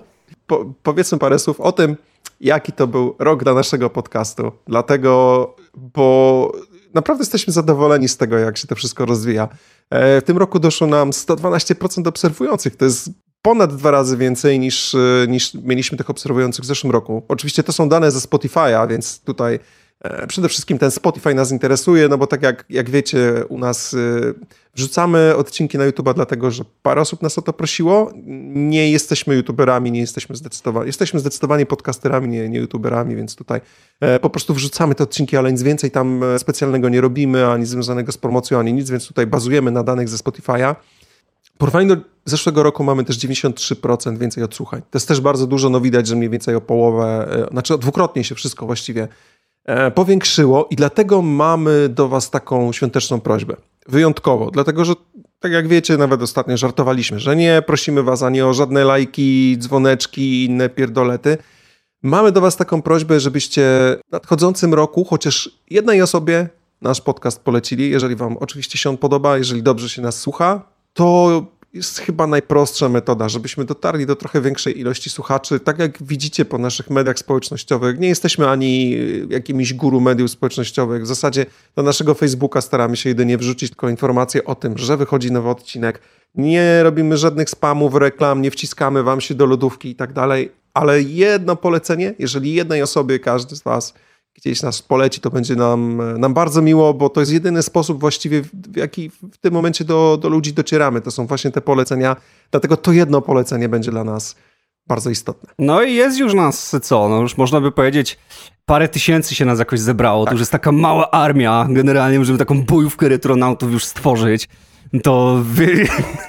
po, 0.47 0.65
powiedzmy 0.83 1.17
parę 1.17 1.39
słów 1.39 1.59
o 1.59 1.71
tym, 1.71 1.97
jaki 2.39 2.71
to 2.71 2.87
był 2.87 3.15
rok 3.19 3.43
dla 3.43 3.53
naszego 3.53 3.89
podcastu. 3.89 4.51
Dlatego, 4.67 5.55
bo 5.75 6.51
naprawdę 6.93 7.21
jesteśmy 7.21 7.53
zadowoleni 7.53 8.07
z 8.07 8.17
tego, 8.17 8.37
jak 8.37 8.57
się 8.57 8.67
to 8.67 8.75
wszystko 8.75 9.05
rozwija. 9.05 9.47
E, 9.89 10.21
W 10.21 10.23
tym 10.23 10.37
roku 10.37 10.59
doszło 10.59 10.87
nam 10.87 11.11
112% 11.11 12.07
obserwujących. 12.07 12.75
To 12.75 12.85
jest 12.85 13.09
ponad 13.41 13.75
dwa 13.75 13.91
razy 13.91 14.17
więcej 14.17 14.59
niż, 14.59 14.95
e, 14.95 15.25
niż 15.27 15.53
mieliśmy 15.53 15.97
tych 15.97 16.09
obserwujących 16.09 16.65
w 16.65 16.67
zeszłym 16.67 16.91
roku. 16.91 17.23
Oczywiście 17.27 17.63
to 17.63 17.73
są 17.73 17.89
dane 17.89 18.11
ze 18.11 18.19
Spotify'a, 18.19 18.89
więc 18.89 19.19
tutaj 19.19 19.59
E, 20.01 20.27
przede 20.27 20.49
wszystkim 20.49 20.77
ten 20.77 20.91
Spotify 20.91 21.33
nas 21.33 21.51
interesuje, 21.51 22.07
no 22.07 22.17
bo 22.17 22.27
tak 22.27 22.41
jak, 22.41 22.65
jak 22.69 22.89
wiecie, 22.89 23.45
u 23.49 23.57
nas 23.57 23.93
y, 23.93 24.33
wrzucamy 24.75 25.35
odcinki 25.35 25.77
na 25.77 25.85
YouTube, 25.85 26.13
dlatego 26.15 26.51
że 26.51 26.63
parę 26.83 27.01
osób 27.01 27.21
nas 27.21 27.37
o 27.37 27.41
to 27.41 27.53
prosiło. 27.53 28.11
Nie 28.53 28.91
jesteśmy 28.91 29.35
YouTuberami, 29.35 29.91
nie 29.91 29.99
jesteśmy 29.99 30.35
zdecydowani. 30.35 30.87
Jesteśmy 30.87 31.19
zdecydowanie 31.19 31.65
podcasterami, 31.65 32.27
nie, 32.27 32.49
nie 32.49 32.59
YouTuberami, 32.59 33.15
więc 33.15 33.35
tutaj 33.35 33.61
e, 33.99 34.19
po 34.19 34.29
prostu 34.29 34.53
wrzucamy 34.53 34.95
te 34.95 35.03
odcinki, 35.03 35.37
ale 35.37 35.51
nic 35.51 35.63
więcej 35.63 35.91
tam 35.91 36.23
e, 36.23 36.39
specjalnego 36.39 36.89
nie 36.89 37.01
robimy, 37.01 37.47
ani 37.47 37.65
związanego 37.65 38.11
z 38.11 38.17
promocją, 38.17 38.59
ani 38.59 38.73
nic, 38.73 38.89
więc 38.89 39.07
tutaj 39.07 39.27
bazujemy 39.27 39.71
na 39.71 39.83
danych 39.83 40.09
ze 40.09 40.17
Spotify'a. 40.17 40.75
Porównaniu 41.61 41.95
do 41.95 42.01
zeszłego 42.25 42.63
roku 42.63 42.83
mamy 42.83 43.03
też 43.03 43.17
93% 43.17 44.17
więcej 44.17 44.43
odsłuchań. 44.43 44.81
To 44.81 44.97
jest 44.97 45.07
też 45.07 45.21
bardzo 45.21 45.47
dużo, 45.47 45.69
no 45.69 45.81
widać, 45.81 46.07
że 46.07 46.15
mniej 46.15 46.29
więcej 46.29 46.55
o 46.55 46.61
połowę, 46.61 47.27
znaczy 47.51 47.77
dwukrotnie 47.77 48.23
się 48.23 48.35
wszystko 48.35 48.65
właściwie 48.65 49.07
E, 49.65 49.91
powiększyło 49.91 50.67
i 50.69 50.75
dlatego 50.75 51.21
mamy 51.21 51.89
do 51.89 52.07
Was 52.07 52.29
taką 52.29 52.71
świąteczną 52.71 53.19
prośbę. 53.21 53.55
Wyjątkowo, 53.87 54.51
dlatego 54.51 54.85
że 54.85 54.93
tak 55.39 55.51
jak 55.51 55.67
wiecie, 55.67 55.97
nawet 55.97 56.21
ostatnio 56.21 56.57
żartowaliśmy, 56.57 57.19
że 57.19 57.35
nie 57.35 57.61
prosimy 57.65 58.03
Was 58.03 58.23
ani 58.23 58.41
o 58.41 58.53
żadne 58.53 58.83
lajki, 58.83 59.57
dzwoneczki 59.59 60.21
i 60.21 60.45
inne 60.45 60.69
pierdolety. 60.69 61.37
Mamy 62.03 62.31
do 62.31 62.41
Was 62.41 62.57
taką 62.57 62.81
prośbę, 62.81 63.19
żebyście 63.19 63.61
w 64.09 64.11
nadchodzącym 64.11 64.73
roku 64.73 65.03
chociaż 65.03 65.49
jednej 65.69 66.01
osobie 66.01 66.49
nasz 66.81 67.01
podcast 67.01 67.43
polecili. 67.43 67.89
Jeżeli 67.89 68.15
Wam 68.15 68.37
oczywiście 68.37 68.77
się 68.77 68.89
on 68.89 68.97
podoba, 68.97 69.37
jeżeli 69.37 69.63
dobrze 69.63 69.89
się 69.89 70.01
nas 70.01 70.19
słucha, 70.19 70.70
to 70.93 71.45
jest 71.73 71.99
chyba 71.99 72.27
najprostsza 72.27 72.89
metoda, 72.89 73.29
żebyśmy 73.29 73.65
dotarli 73.65 74.05
do 74.05 74.15
trochę 74.15 74.41
większej 74.41 74.79
ilości 74.79 75.09
słuchaczy. 75.09 75.59
Tak 75.59 75.79
jak 75.79 76.03
widzicie 76.03 76.45
po 76.45 76.57
naszych 76.57 76.89
mediach 76.89 77.19
społecznościowych, 77.19 77.99
nie 77.99 78.07
jesteśmy 78.07 78.49
ani 78.49 78.97
jakimiś 79.29 79.73
guru 79.73 80.01
mediów 80.01 80.31
społecznościowych. 80.31 81.03
W 81.03 81.07
zasadzie 81.07 81.45
do 81.75 81.83
naszego 81.83 82.13
Facebooka 82.13 82.61
staramy 82.61 82.97
się 82.97 83.09
jedynie 83.09 83.37
wrzucić 83.37 83.69
tylko 83.69 83.89
informacje 83.89 84.43
o 84.45 84.55
tym, 84.55 84.77
że 84.77 84.97
wychodzi 84.97 85.31
nowy 85.31 85.49
odcinek. 85.49 86.01
Nie 86.35 86.83
robimy 86.83 87.17
żadnych 87.17 87.49
spamów, 87.49 87.95
reklam, 87.95 88.41
nie 88.41 88.51
wciskamy 88.51 89.03
wam 89.03 89.21
się 89.21 89.35
do 89.35 89.45
lodówki 89.45 89.89
i 89.89 89.95
tak 89.95 90.13
dalej, 90.13 90.51
ale 90.73 91.01
jedno 91.01 91.55
polecenie, 91.55 92.13
jeżeli 92.19 92.53
jednej 92.53 92.81
osobie 92.81 93.19
każdy 93.19 93.55
z 93.55 93.61
was 93.61 93.93
gdzieś 94.35 94.61
nas 94.61 94.81
poleci, 94.81 95.21
to 95.21 95.29
będzie 95.29 95.55
nam, 95.55 96.01
nam 96.19 96.33
bardzo 96.33 96.61
miło, 96.61 96.93
bo 96.93 97.09
to 97.09 97.19
jest 97.19 97.31
jedyny 97.31 97.63
sposób 97.63 97.99
właściwie, 97.99 98.41
w 98.41 98.75
jaki 98.75 99.09
w 99.09 99.37
tym 99.41 99.53
momencie 99.53 99.85
do, 99.85 100.17
do 100.21 100.29
ludzi 100.29 100.53
docieramy. 100.53 101.01
To 101.01 101.11
są 101.11 101.27
właśnie 101.27 101.51
te 101.51 101.61
polecenia, 101.61 102.15
dlatego 102.51 102.77
to 102.77 102.91
jedno 102.91 103.21
polecenie 103.21 103.69
będzie 103.69 103.91
dla 103.91 104.03
nas 104.03 104.35
bardzo 104.87 105.09
istotne. 105.09 105.49
No 105.59 105.83
i 105.83 105.93
jest 105.93 106.19
już 106.19 106.33
nas 106.33 106.75
co, 106.81 107.09
no 107.09 107.21
już 107.21 107.37
można 107.37 107.61
by 107.61 107.71
powiedzieć 107.71 108.17
parę 108.65 108.87
tysięcy 108.87 109.35
się 109.35 109.45
nas 109.45 109.59
jakoś 109.59 109.79
zebrało, 109.79 110.25
tak. 110.25 110.29
to 110.29 110.33
już 110.33 110.41
jest 110.41 110.51
taka 110.51 110.71
mała 110.71 111.11
armia 111.11 111.67
generalnie, 111.69 112.25
żeby 112.25 112.39
taką 112.39 112.65
bojówkę 112.65 113.09
retronautów 113.09 113.71
już 113.71 113.85
stworzyć 113.85 114.47
to 114.99 115.41
wy... 115.43 115.87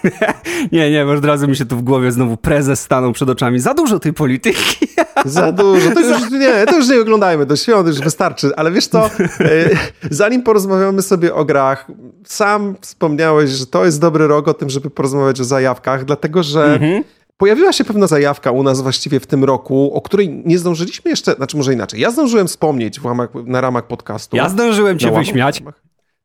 nie, 0.73 0.90
nie, 0.90 1.04
bo 1.04 1.12
od 1.12 1.25
razu 1.25 1.49
mi 1.49 1.57
się 1.57 1.66
tu 1.66 1.76
w 1.76 1.83
głowie 1.83 2.12
znowu 2.12 2.37
prezes 2.37 2.81
stanął 2.81 3.12
przed 3.12 3.28
oczami. 3.28 3.59
Za 3.59 3.75
dużo 3.75 3.99
tej 3.99 4.12
polityki. 4.12 4.87
Za 5.25 5.52
dużo. 5.52 5.90
To 5.90 6.00
już 6.00 6.31
nie, 6.31 6.66
to 6.66 6.76
już 6.76 6.88
nie 6.88 7.00
oglądajmy, 7.00 7.47
do 7.47 7.57
świąt 7.57 7.87
już 7.87 8.00
wystarczy. 8.00 8.57
Ale 8.57 8.71
wiesz 8.71 8.87
co, 8.87 9.07
e, 9.07 9.11
zanim 10.11 10.42
porozmawiamy 10.42 11.02
sobie 11.02 11.35
o 11.35 11.45
grach, 11.45 11.87
sam 12.26 12.76
wspomniałeś, 12.81 13.50
że 13.50 13.66
to 13.66 13.85
jest 13.85 14.00
dobry 14.00 14.26
rok 14.26 14.49
o 14.49 14.54
tym, 14.54 14.71
żeby 14.71 14.90
porozmawiać 14.90 15.40
o 15.40 15.45
zajawkach, 15.45 16.04
dlatego 16.04 16.42
że 16.42 16.64
mhm. 16.64 17.04
Pojawiła 17.37 17.73
się 17.73 17.85
pewna 17.85 18.07
zajawka 18.07 18.50
u 18.50 18.62
nas 18.62 18.81
właściwie 18.81 19.21
w 19.21 19.26
tym 19.26 19.45
roku, 19.45 19.95
o 19.95 20.00
której 20.00 20.42
nie 20.45 20.59
zdążyliśmy 20.59 21.11
jeszcze, 21.11 21.35
znaczy 21.35 21.57
może 21.57 21.73
inaczej. 21.73 22.00
Ja 22.00 22.11
zdążyłem 22.11 22.49
wspomnieć 22.49 23.00
w 23.00 23.04
ramach, 23.04 23.28
na 23.47 23.61
ramach 23.61 23.87
podcastu. 23.87 24.37
Ja 24.37 24.49
zdążyłem 24.49 24.99
cię 24.99 25.12
wyśmiać. 25.12 25.62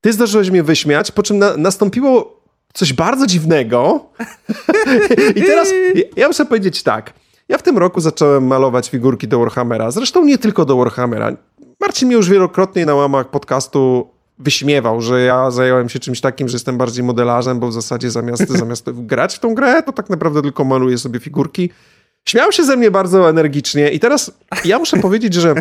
Ty 0.07 0.13
zdążyłeś 0.13 0.49
mnie 0.49 0.63
wyśmiać, 0.63 1.11
po 1.11 1.23
czym 1.23 1.37
na, 1.37 1.57
nastąpiło 1.57 2.41
coś 2.73 2.93
bardzo 2.93 3.27
dziwnego. 3.27 4.05
I 5.35 5.41
teraz 5.41 5.73
ja 6.15 6.27
muszę 6.27 6.45
powiedzieć 6.45 6.83
tak. 6.83 7.13
Ja 7.49 7.57
w 7.57 7.63
tym 7.63 7.77
roku 7.77 8.01
zacząłem 8.01 8.47
malować 8.47 8.89
figurki 8.89 9.27
do 9.27 9.39
Warhammera. 9.39 9.91
Zresztą 9.91 10.25
nie 10.25 10.37
tylko 10.37 10.65
do 10.65 10.77
Warhammera. 10.77 11.31
Marcin 11.79 12.07
mnie 12.07 12.15
już 12.15 12.29
wielokrotnie 12.29 12.85
na 12.85 12.95
łamach 12.95 13.29
podcastu 13.29 14.07
wyśmiewał, 14.39 15.01
że 15.01 15.21
ja 15.21 15.51
zająłem 15.51 15.89
się 15.89 15.99
czymś 15.99 16.21
takim, 16.21 16.47
że 16.47 16.55
jestem 16.55 16.77
bardziej 16.77 17.03
modelarzem, 17.03 17.59
bo 17.59 17.67
w 17.67 17.73
zasadzie 17.73 18.11
zamiast, 18.11 18.49
zamiast 18.49 18.89
grać 19.11 19.35
w 19.35 19.39
tą 19.39 19.55
grę, 19.55 19.83
to 19.83 19.91
tak 19.91 20.09
naprawdę 20.09 20.41
tylko 20.41 20.63
maluję 20.63 20.97
sobie 20.97 21.19
figurki. 21.19 21.69
Śmiał 22.27 22.51
się 22.51 22.63
ze 22.63 22.77
mnie 22.77 22.91
bardzo 22.91 23.29
energicznie 23.29 23.89
i 23.89 23.99
teraz 23.99 24.31
ja 24.65 24.79
muszę 24.79 24.97
powiedzieć, 25.07 25.33
że 25.33 25.55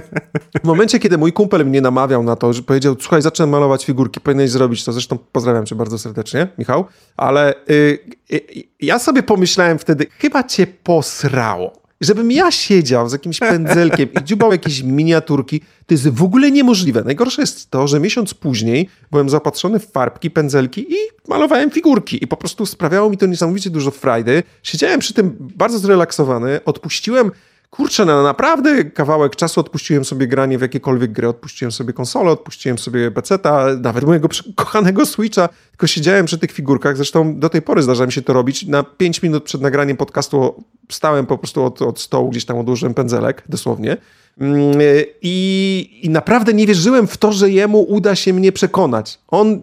w 0.63 0.65
momencie, 0.65 0.99
kiedy 0.99 1.19
mój 1.19 1.33
kumpel 1.33 1.67
mnie 1.67 1.81
namawiał 1.81 2.23
na 2.23 2.37
to, 2.37 2.53
że 2.53 2.63
powiedział, 2.63 2.97
słuchaj, 3.01 3.23
zacząłem 3.23 3.51
malować 3.51 3.85
figurki, 3.85 4.21
powinieneś 4.21 4.51
zrobić 4.51 4.85
to. 4.85 4.93
Zresztą 4.93 5.19
pozdrawiam 5.33 5.67
cię 5.67 5.75
bardzo 5.75 5.99
serdecznie, 5.99 6.49
Michał, 6.59 6.85
ale 7.17 7.55
y, 7.71 7.99
y, 8.33 8.41
ja 8.81 8.99
sobie 8.99 9.23
pomyślałem 9.23 9.79
wtedy, 9.79 10.07
chyba 10.19 10.45
cię 10.45 10.67
posrało 10.67 11.86
żebym 12.01 12.33
ja 12.33 12.51
siedział 12.51 13.09
z 13.09 13.13
jakimś 13.13 13.39
pędzelkiem 13.39 14.09
i 14.13 14.25
dziubał 14.25 14.53
jakieś 14.53 14.83
miniaturki, 14.83 15.61
to 15.61 15.95
jest 15.95 16.09
w 16.09 16.23
ogóle 16.23 16.51
niemożliwe. 16.51 17.03
Najgorsze 17.05 17.43
jest 17.43 17.71
to, 17.71 17.89
że 17.89 18.01
miesiąc 18.01 18.35
później 18.35 18.89
byłem 19.11 19.31
zaopatrzony 19.31 19.79
w 19.79 19.91
farbki, 19.91 20.31
pędzelki 20.31 20.93
i 20.93 20.97
malowałem 21.29 21.71
figurki 21.71 22.25
i 22.25 22.27
po 22.27 22.37
prostu 22.37 22.67
sprawiało 22.67 23.11
mi 23.11 23.17
to 23.17 23.27
niesamowicie 23.27 23.71
dużo 23.71 23.91
frajdy. 23.91 24.43
Siedziałem 24.63 25.01
przy 25.01 25.15
tym 25.15 25.37
bardzo 25.39 25.79
zrelaksowany, 25.79 26.61
odpuściłem 26.65 27.31
kurczę, 27.71 28.05
na 28.05 28.23
naprawdę 28.23 28.85
kawałek 28.85 29.37
czasu 29.37 29.61
odpuściłem 29.61 30.05
sobie 30.05 30.27
granie 30.27 30.59
w 30.59 30.63
jakiekolwiek 30.63 31.13
gry, 31.13 31.29
odpuściłem 31.29 31.73
sobie 31.73 31.93
konsolę, 31.93 32.31
odpuściłem 32.31 32.79
sobie 32.79 33.11
peceta, 33.11 33.67
nawet 33.81 34.05
mojego 34.05 34.29
kochanego 34.57 35.07
Switcha, 35.07 35.49
tylko 35.71 35.87
siedziałem 35.87 36.27
przy 36.27 36.39
tych 36.39 36.53
figurkach, 36.53 36.97
zresztą 36.97 37.39
do 37.39 37.49
tej 37.49 37.63
pory 37.63 37.83
zdarza 37.83 38.07
mi 38.07 38.13
się 38.13 38.23
to 38.23 38.33
robić, 38.33 38.67
na 38.67 38.83
5 38.83 39.23
minut 39.23 39.45
przed 39.45 39.61
nagraniem 39.61 39.97
podcastu 39.97 40.65
stałem 40.91 41.27
po 41.27 41.39
prostu 41.39 41.65
od, 41.65 41.83
od 41.83 42.01
stołu, 42.01 42.31
gdzieś 42.31 42.45
tam 42.45 42.59
odłożyłem 42.59 42.95
pędzelek, 42.95 43.43
dosłownie, 43.49 43.97
mm, 44.41 44.79
i, 45.23 46.01
i 46.03 46.11
naprawdę 46.11 46.55
nie 46.55 46.67
wierzyłem 46.67 47.07
w 47.07 47.17
to, 47.17 47.33
że 47.33 47.51
jemu 47.51 47.83
uda 47.83 48.15
się 48.15 48.33
mnie 48.33 48.53
przekonać. 48.53 49.19
On 49.29 49.63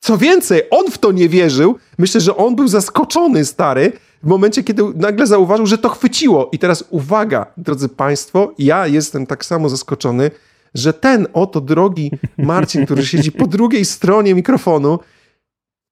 co 0.00 0.18
więcej, 0.18 0.62
on 0.70 0.90
w 0.90 0.98
to 0.98 1.12
nie 1.12 1.28
wierzył. 1.28 1.78
Myślę, 1.98 2.20
że 2.20 2.36
on 2.36 2.56
był 2.56 2.68
zaskoczony, 2.68 3.44
stary, 3.44 3.92
w 4.22 4.26
momencie, 4.26 4.62
kiedy 4.62 4.82
nagle 4.94 5.26
zauważył, 5.26 5.66
że 5.66 5.78
to 5.78 5.88
chwyciło. 5.88 6.48
I 6.52 6.58
teraz 6.58 6.84
uwaga, 6.90 7.46
drodzy 7.56 7.88
Państwo, 7.88 8.52
ja 8.58 8.86
jestem 8.86 9.26
tak 9.26 9.44
samo 9.44 9.68
zaskoczony, 9.68 10.30
że 10.74 10.92
ten 10.92 11.26
oto 11.32 11.60
drogi 11.60 12.10
Marcin, 12.38 12.84
który 12.84 13.06
siedzi 13.06 13.32
po 13.32 13.46
drugiej 13.46 13.84
stronie 13.84 14.34
mikrofonu, 14.34 14.98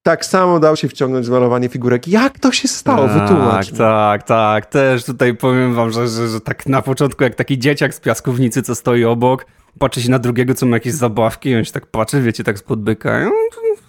tak 0.03 0.25
samo 0.25 0.61
dał 0.61 0.77
się 0.77 0.89
wciągnąć 0.89 1.27
w 1.27 1.31
malowanie 1.31 1.69
figurek. 1.69 2.09
Jak 2.09 2.39
to 2.39 2.53
się 2.53 2.69
stało? 2.69 3.09
Tak, 3.09 3.21
Wytłumacz. 3.23 3.71
Tak, 3.71 3.77
tak, 3.77 4.23
tak. 4.23 4.67
Też 4.67 5.05
tutaj 5.05 5.35
powiem 5.35 5.75
wam, 5.75 5.91
że, 5.91 6.09
że, 6.09 6.29
że 6.29 6.41
tak 6.41 6.67
na 6.67 6.83
początku, 6.83 7.25
jak 7.25 7.35
taki 7.35 7.59
dzieciak 7.59 7.95
z 7.95 8.01
piaskownicy, 8.01 8.63
co 8.63 8.75
stoi 8.75 9.05
obok, 9.05 9.47
patrzy 9.79 10.03
się 10.03 10.11
na 10.11 10.19
drugiego, 10.19 10.55
co 10.55 10.67
ma 10.67 10.77
jakieś 10.77 10.93
zabawki 10.93 11.49
i 11.49 11.57
on 11.57 11.65
się 11.65 11.73
tak 11.73 11.87
patrzy, 11.87 12.23
wiecie, 12.23 12.45
tak 12.45 12.59
spod 12.59 12.81
byka. 12.81 13.31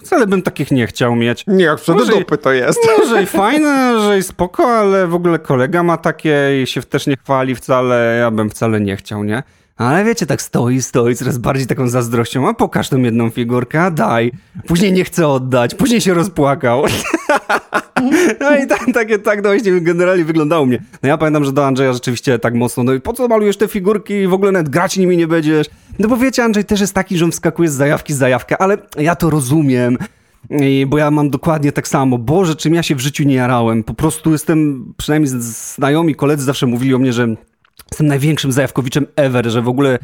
Wcale 0.08 0.28
bym 0.28 0.42
takich 0.42 0.72
nie 0.72 0.88
chciał 0.88 1.16
mieć. 1.16 1.44
Nie, 1.48 1.66
jak 1.66 1.80
przed 1.80 1.98
dupy 2.08 2.38
to 2.38 2.52
jest. 2.52 2.80
Może 3.00 3.24
i 3.24 3.26
fajne, 3.26 4.00
że 4.00 4.18
i 4.18 4.24
spoko, 4.24 4.64
ale 4.68 5.08
w 5.08 5.16
ogóle 5.16 5.40
kolega 5.40 5.84
ma 5.84 5.98
takie 5.98 6.62
i 6.64 6.68
się 6.68 6.84
też 6.84 7.08
nie 7.08 7.18
chwali 7.18 7.56
wcale, 7.56 8.18
ja 8.20 8.32
bym 8.32 8.50
wcale 8.50 8.82
nie 8.82 8.96
chciał, 8.96 9.24
nie? 9.24 9.44
Ale 9.78 10.06
wiecie, 10.06 10.26
tak 10.26 10.42
stoi, 10.42 10.82
stoi, 10.82 11.16
coraz 11.16 11.38
bardziej 11.38 11.68
taką 11.68 11.88
zazdrością, 11.88 12.50
a 12.50 12.54
pokaż 12.54 12.90
tą 12.90 12.98
jedną 12.98 13.30
figurkę, 13.30 13.82
a 13.82 13.92
daj. 13.92 14.32
Później 14.68 14.94
nie 14.94 15.04
chce 15.04 15.28
oddać, 15.28 15.76
później 15.76 16.02
się 16.02 16.14
rozpłakał. 16.14 16.84
no 18.42 18.58
i 18.58 18.68
tak, 18.68 18.86
takie, 18.94 19.20
tak 19.20 19.44
właśnie 19.44 19.82
generalnie 19.82 20.26
wyglądało 20.26 20.66
mnie. 20.66 20.84
No 21.04 21.10
ja 21.10 21.18
pamiętam, 21.18 21.46
że 21.46 21.52
do 21.52 21.66
Andrzeja 21.66 21.94
rzeczywiście 21.94 22.40
tak 22.40 22.54
mocno, 22.54 22.84
no 22.84 22.94
i 22.94 23.02
po 23.02 23.14
co 23.14 23.28
malujesz 23.28 23.58
te 23.58 23.68
figurki 23.68 24.14
i 24.14 24.28
w 24.28 24.34
ogóle 24.34 24.52
nawet 24.52 24.70
grać 24.70 24.98
nimi 24.98 25.18
nie 25.18 25.28
będziesz? 25.28 25.68
No 26.00 26.08
bo 26.08 26.18
wiecie, 26.18 26.44
Andrzej 26.44 26.66
też 26.66 26.82
jest 26.82 26.94
taki, 26.94 27.18
że 27.18 27.26
on 27.26 27.32
wskakuje 27.32 27.70
z 27.70 27.74
zajawki 27.74 28.14
z 28.14 28.18
zajawkę, 28.18 28.62
ale 28.62 28.78
ja 29.00 29.16
to 29.16 29.30
rozumiem. 29.30 29.98
I, 30.50 30.86
bo 30.90 30.98
ja 30.98 31.12
mam 31.12 31.30
dokładnie 31.30 31.72
tak 31.72 31.88
samo. 31.88 32.18
Boże, 32.18 32.56
czym 32.56 32.74
ja 32.74 32.84
się 32.84 32.96
w 32.96 33.00
życiu 33.00 33.24
nie 33.24 33.36
jarałem. 33.36 33.84
Po 33.84 33.94
prostu 33.94 34.32
jestem, 34.32 34.94
przynajmniej 34.98 35.32
znajomi, 35.40 36.16
koledzy 36.16 36.46
zawsze 36.46 36.66
mówili 36.68 36.94
o 36.94 37.00
mnie, 37.00 37.14
że 37.14 37.36
jestem 37.92 38.08
największym 38.08 38.52
zajawkowiczem 38.52 39.08
ever, 39.16 39.50
że 39.50 39.62
w 39.62 39.68
ogóle 39.68 40.00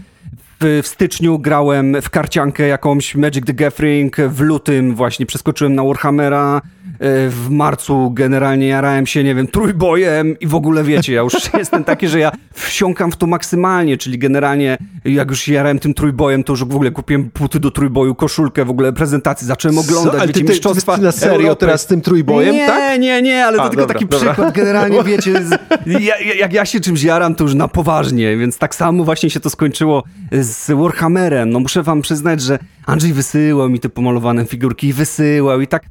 w, 0.64 0.82
w, 0.84 0.88
styczniu 0.88 1.40
grałem 1.40 2.02
w 2.02 2.10
karciankę 2.10 2.68
jakąś 2.68 3.16
Magic 3.16 3.46
the 3.46 3.54
Gathering, 3.54 4.18
w 4.18 4.40
lutym 4.40 4.96
właśnie 4.96 5.26
przeskoczyłem 5.26 5.76
na 5.76 5.84
Warhammera, 5.84 6.62
E, 7.04 7.30
w 7.30 7.50
marcu 7.50 8.12
generalnie 8.12 8.68
jarałem 8.68 9.06
się, 9.06 9.24
nie 9.24 9.36
wiem, 9.36 9.48
trójbojem 9.48 10.40
i 10.40 10.48
w 10.48 10.56
ogóle 10.56 10.84
wiecie, 10.84 11.14
ja 11.14 11.22
już 11.22 11.34
jestem 11.58 11.84
taki, 11.84 12.08
że 12.08 12.20
ja 12.20 12.32
wsiąkam 12.54 13.12
w 13.12 13.16
to 13.16 13.28
maksymalnie, 13.28 13.98
czyli 13.98 14.18
generalnie 14.18 14.78
jak 15.06 15.30
już 15.30 15.48
jarałem 15.48 15.80
tym 15.80 15.94
trójbojem, 15.94 16.44
to 16.44 16.54
już 16.54 16.64
w 16.64 16.76
ogóle 16.76 16.92
kupiłem 16.92 17.30
puty 17.30 17.60
do 17.60 17.72
trójboju, 17.72 18.16
koszulkę, 18.16 18.66
w 18.66 18.70
ogóle 18.70 18.94
prezentację, 18.94 19.48
zacząłem 19.48 19.78
oglądać, 19.78 20.14
Co? 20.14 20.20
Ale 20.20 20.28
wiecie, 20.28 20.44
ty, 20.44 20.50
mistrzostwa 20.50 20.94
ty, 20.94 21.00
ty 21.00 21.06
na 21.06 21.12
serio 21.12 21.36
Europy. 21.36 21.60
teraz 21.60 21.82
z 21.82 21.86
tym 21.86 22.02
trójbojem, 22.02 22.56
nie, 22.56 22.68
tak? 22.68 23.00
Nie, 23.00 23.22
nie, 23.22 23.46
ale 23.46 23.58
to 23.58 23.64
A, 23.64 23.70
tylko 23.70 23.82
dobra, 23.82 23.94
taki 23.94 24.08
dobra. 24.08 24.34
przykład, 24.34 24.56
generalnie 24.56 25.04
wiecie, 25.04 25.44
z, 25.46 25.52
ja, 25.86 26.20
jak 26.40 26.54
ja 26.54 26.66
się 26.66 26.80
czymś 26.80 27.04
jaram, 27.04 27.36
to 27.36 27.44
już 27.44 27.54
na 27.54 27.68
poważnie, 27.68 28.38
więc 28.38 28.58
tak 28.58 28.76
samo 28.76 29.04
właśnie 29.04 29.30
się 29.30 29.40
to 29.40 29.50
skończyło 29.50 30.04
z 30.32 30.53
z 30.54 30.72
Warhammerem. 30.72 31.50
No 31.50 31.60
muszę 31.60 31.84
wam 31.84 32.02
przyznać, 32.02 32.42
że 32.42 32.60
Andrzej 32.86 33.14
wysyłał 33.14 33.70
mi 33.70 33.80
te 33.80 33.90
pomalowane 33.90 34.46
figurki 34.46 34.88
i 34.88 34.94
wysyłał 34.94 35.62
i 35.62 35.68
tak... 35.68 35.84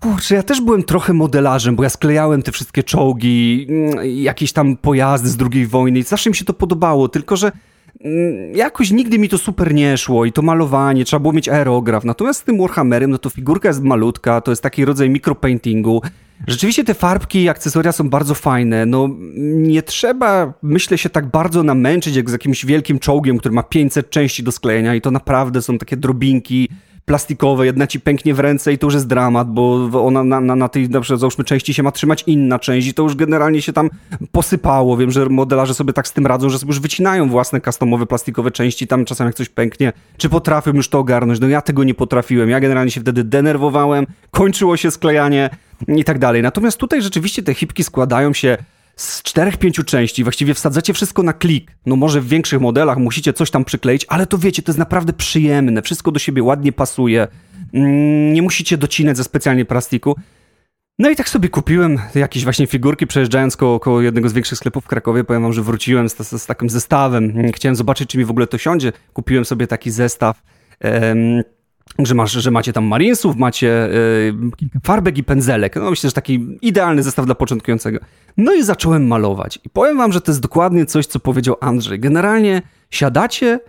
Kurczę, 0.00 0.34
ja 0.34 0.42
też 0.42 0.60
byłem 0.60 0.82
trochę 0.82 1.12
modelarzem, 1.12 1.76
bo 1.76 1.82
ja 1.82 1.90
sklejałem 1.90 2.42
te 2.42 2.52
wszystkie 2.52 2.82
czołgi, 2.82 3.66
mm, 3.68 3.98
jakieś 4.04 4.52
tam 4.52 4.76
pojazdy 4.76 5.28
z 5.28 5.38
II 5.52 5.66
wojny 5.66 5.98
i 5.98 6.02
zawsze 6.02 6.30
mi 6.30 6.36
się 6.36 6.44
to 6.44 6.52
podobało, 6.52 7.08
tylko 7.08 7.36
że 7.36 7.52
jakoś 8.54 8.90
nigdy 8.90 9.18
mi 9.18 9.28
to 9.28 9.38
super 9.38 9.74
nie 9.74 9.96
szło 9.96 10.24
i 10.24 10.32
to 10.32 10.42
malowanie, 10.42 11.04
trzeba 11.04 11.20
było 11.20 11.32
mieć 11.32 11.48
aerograf. 11.48 12.04
Natomiast 12.04 12.40
z 12.40 12.44
tym 12.44 12.58
Warhammerem, 12.58 13.10
no 13.10 13.18
to 13.18 13.30
figurka 13.30 13.68
jest 13.68 13.82
malutka, 13.82 14.40
to 14.40 14.52
jest 14.52 14.62
taki 14.62 14.84
rodzaj 14.84 15.10
mikropaintingu. 15.10 16.02
Rzeczywiście 16.46 16.84
te 16.84 16.94
farbki 16.94 17.42
i 17.42 17.48
akcesoria 17.48 17.92
są 17.92 18.10
bardzo 18.10 18.34
fajne. 18.34 18.86
No 18.86 19.08
nie 19.36 19.82
trzeba, 19.82 20.52
myślę 20.62 20.98
się, 20.98 21.10
tak 21.10 21.26
bardzo 21.26 21.62
namęczyć 21.62 22.16
jak 22.16 22.30
z 22.30 22.32
jakimś 22.32 22.66
wielkim 22.66 22.98
czołgiem, 22.98 23.38
który 23.38 23.54
ma 23.54 23.62
500 23.62 24.10
części 24.10 24.42
do 24.42 24.52
sklejenia 24.52 24.94
i 24.94 25.00
to 25.00 25.10
naprawdę 25.10 25.62
są 25.62 25.78
takie 25.78 25.96
drobinki 25.96 26.68
plastikowe, 27.10 27.66
jedna 27.66 27.86
ci 27.86 28.00
pęknie 28.00 28.34
w 28.34 28.40
ręce 28.40 28.72
i 28.72 28.78
to 28.78 28.86
już 28.86 28.94
jest 28.94 29.06
dramat, 29.06 29.50
bo 29.50 29.88
ona 30.06 30.24
na, 30.24 30.40
na, 30.40 30.56
na 30.56 30.68
tej, 30.68 30.88
na 30.88 31.00
przykład 31.00 31.20
załóżmy, 31.20 31.44
części 31.44 31.74
się 31.74 31.82
ma 31.82 31.92
trzymać 31.92 32.24
inna 32.26 32.58
część 32.58 32.88
i 32.88 32.94
to 32.94 33.02
już 33.02 33.14
generalnie 33.14 33.62
się 33.62 33.72
tam 33.72 33.90
posypało. 34.32 34.96
Wiem, 34.96 35.10
że 35.10 35.26
modelarze 35.26 35.74
sobie 35.74 35.92
tak 35.92 36.08
z 36.08 36.12
tym 36.12 36.26
radzą, 36.26 36.48
że 36.48 36.58
sobie 36.58 36.70
już 36.70 36.80
wycinają 36.80 37.28
własne 37.28 37.60
customowe 37.60 38.06
plastikowe 38.06 38.50
części, 38.50 38.86
tam 38.86 39.04
czasem 39.04 39.26
jak 39.26 39.36
coś 39.36 39.48
pęknie, 39.48 39.92
czy 40.16 40.28
potrafią 40.28 40.72
już 40.72 40.88
to 40.88 40.98
ogarnąć. 40.98 41.40
No 41.40 41.48
ja 41.48 41.60
tego 41.62 41.84
nie 41.84 41.94
potrafiłem. 41.94 42.50
Ja 42.50 42.60
generalnie 42.60 42.90
się 42.90 43.00
wtedy 43.00 43.24
denerwowałem, 43.24 44.06
kończyło 44.30 44.76
się 44.76 44.90
sklejanie 44.90 45.50
i 45.88 46.04
tak 46.04 46.18
dalej. 46.18 46.42
Natomiast 46.42 46.78
tutaj 46.78 47.02
rzeczywiście 47.02 47.42
te 47.42 47.54
hipki 47.54 47.84
składają 47.84 48.32
się 48.32 48.56
z 49.00 49.22
czterech, 49.22 49.56
pięciu 49.56 49.84
części, 49.84 50.22
właściwie 50.22 50.54
wsadzacie 50.54 50.94
wszystko 50.94 51.22
na 51.22 51.32
klik. 51.32 51.72
No 51.86 51.96
może 51.96 52.20
w 52.20 52.28
większych 52.28 52.60
modelach 52.60 52.98
musicie 52.98 53.32
coś 53.32 53.50
tam 53.50 53.64
przykleić, 53.64 54.06
ale 54.08 54.26
to 54.26 54.38
wiecie, 54.38 54.62
to 54.62 54.70
jest 54.70 54.78
naprawdę 54.78 55.12
przyjemne, 55.12 55.82
wszystko 55.82 56.12
do 56.12 56.18
siebie 56.18 56.42
ładnie 56.42 56.72
pasuje, 56.72 57.28
mm, 57.74 58.32
nie 58.32 58.42
musicie 58.42 58.78
docinać 58.78 59.16
ze 59.16 59.24
specjalnie 59.24 59.64
plastiku. 59.64 60.16
No 60.98 61.10
i 61.10 61.16
tak 61.16 61.28
sobie 61.28 61.48
kupiłem 61.48 61.98
jakieś 62.14 62.44
właśnie 62.44 62.66
figurki, 62.66 63.06
przejeżdżając 63.06 63.56
koło, 63.56 63.80
koło 63.80 64.00
jednego 64.00 64.28
z 64.28 64.32
większych 64.32 64.58
sklepów 64.58 64.84
w 64.84 64.88
Krakowie. 64.88 65.24
Powiem 65.24 65.42
wam, 65.42 65.52
że 65.52 65.62
wróciłem 65.62 66.08
z, 66.08 66.16
z, 66.16 66.42
z 66.42 66.46
takim 66.46 66.70
zestawem. 66.70 67.52
Chciałem 67.52 67.76
zobaczyć, 67.76 68.10
czy 68.10 68.18
mi 68.18 68.24
w 68.24 68.30
ogóle 68.30 68.46
to 68.46 68.58
siądzie. 68.58 68.92
Kupiłem 69.12 69.44
sobie 69.44 69.66
taki 69.66 69.90
zestaw. 69.90 70.42
Um, 70.84 71.42
że, 71.98 72.14
masz, 72.14 72.32
że 72.32 72.50
macie 72.50 72.72
tam 72.72 72.84
marinesów, 72.84 73.36
macie 73.36 73.88
yy, 74.62 74.70
farbek 74.84 75.18
i 75.18 75.24
pędzelek. 75.24 75.76
No 75.76 75.90
myślę, 75.90 76.10
że 76.10 76.14
taki 76.14 76.58
idealny 76.62 77.02
zestaw 77.02 77.26
dla 77.26 77.34
początkującego. 77.34 77.98
No 78.36 78.54
i 78.54 78.62
zacząłem 78.62 79.06
malować. 79.06 79.58
I 79.64 79.70
powiem 79.70 79.96
wam, 79.96 80.12
że 80.12 80.20
to 80.20 80.30
jest 80.30 80.40
dokładnie 80.40 80.86
coś, 80.86 81.06
co 81.06 81.20
powiedział 81.20 81.56
Andrzej. 81.60 82.00
Generalnie 82.00 82.62
siadacie, 82.90 83.60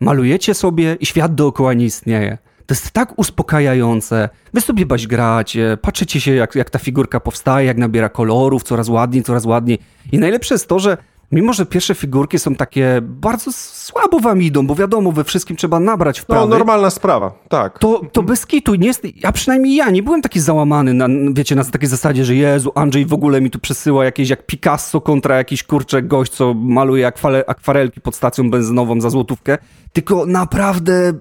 malujecie 0.00 0.54
sobie 0.54 0.96
i 1.00 1.06
świat 1.06 1.34
dookoła 1.34 1.74
nie 1.74 1.84
istnieje. 1.84 2.38
To 2.66 2.74
jest 2.74 2.90
tak 2.90 3.18
uspokajające. 3.18 4.28
Wy 4.54 4.60
sobie 4.60 4.86
baś 4.86 5.06
gracie, 5.06 5.78
patrzycie 5.82 6.20
się, 6.20 6.34
jak, 6.34 6.54
jak 6.54 6.70
ta 6.70 6.78
figurka 6.78 7.20
powstaje, 7.20 7.66
jak 7.66 7.76
nabiera 7.76 8.08
kolorów, 8.08 8.62
coraz 8.62 8.88
ładniej, 8.88 9.22
coraz 9.22 9.44
ładniej. 9.44 9.78
I 10.12 10.18
najlepsze 10.18 10.54
jest 10.54 10.68
to, 10.68 10.78
że 10.78 10.96
Mimo, 11.32 11.52
że 11.52 11.66
pierwsze 11.66 11.94
figurki 11.94 12.38
są 12.38 12.54
takie 12.54 12.98
bardzo 13.02 13.52
słabo 13.52 14.20
wam 14.20 14.42
idą, 14.42 14.66
bo 14.66 14.74
wiadomo, 14.74 15.12
we 15.12 15.24
wszystkim 15.24 15.56
trzeba 15.56 15.80
nabrać 15.80 16.20
wprawy. 16.20 16.48
No, 16.48 16.58
normalna 16.58 16.90
sprawa, 16.90 17.32
tak. 17.48 17.78
To, 17.78 18.00
to 18.12 18.22
bez 18.22 18.46
kitu, 18.46 18.74
nie 18.74 18.86
jest, 18.86 19.02
a 19.22 19.32
przynajmniej 19.32 19.76
ja 19.76 19.90
nie 19.90 20.02
byłem 20.02 20.22
taki 20.22 20.40
załamany, 20.40 20.94
na, 20.94 21.08
wiecie, 21.32 21.54
na 21.54 21.64
takiej 21.64 21.88
zasadzie, 21.88 22.24
że 22.24 22.34
Jezu, 22.34 22.72
Andrzej 22.74 23.06
w 23.06 23.12
ogóle 23.12 23.40
mi 23.40 23.50
tu 23.50 23.58
przesyła 23.58 24.04
jakieś 24.04 24.28
jak 24.30 24.46
Picasso 24.46 25.00
kontra 25.00 25.36
jakiś 25.36 25.62
kurczę 25.62 26.02
gość, 26.02 26.32
co 26.32 26.54
maluje 26.54 27.12
akwarelki 27.46 28.00
pod 28.00 28.14
stacją 28.14 28.50
benzynową 28.50 29.00
za 29.00 29.10
złotówkę, 29.10 29.58
tylko 29.92 30.26
naprawdę 30.26 31.12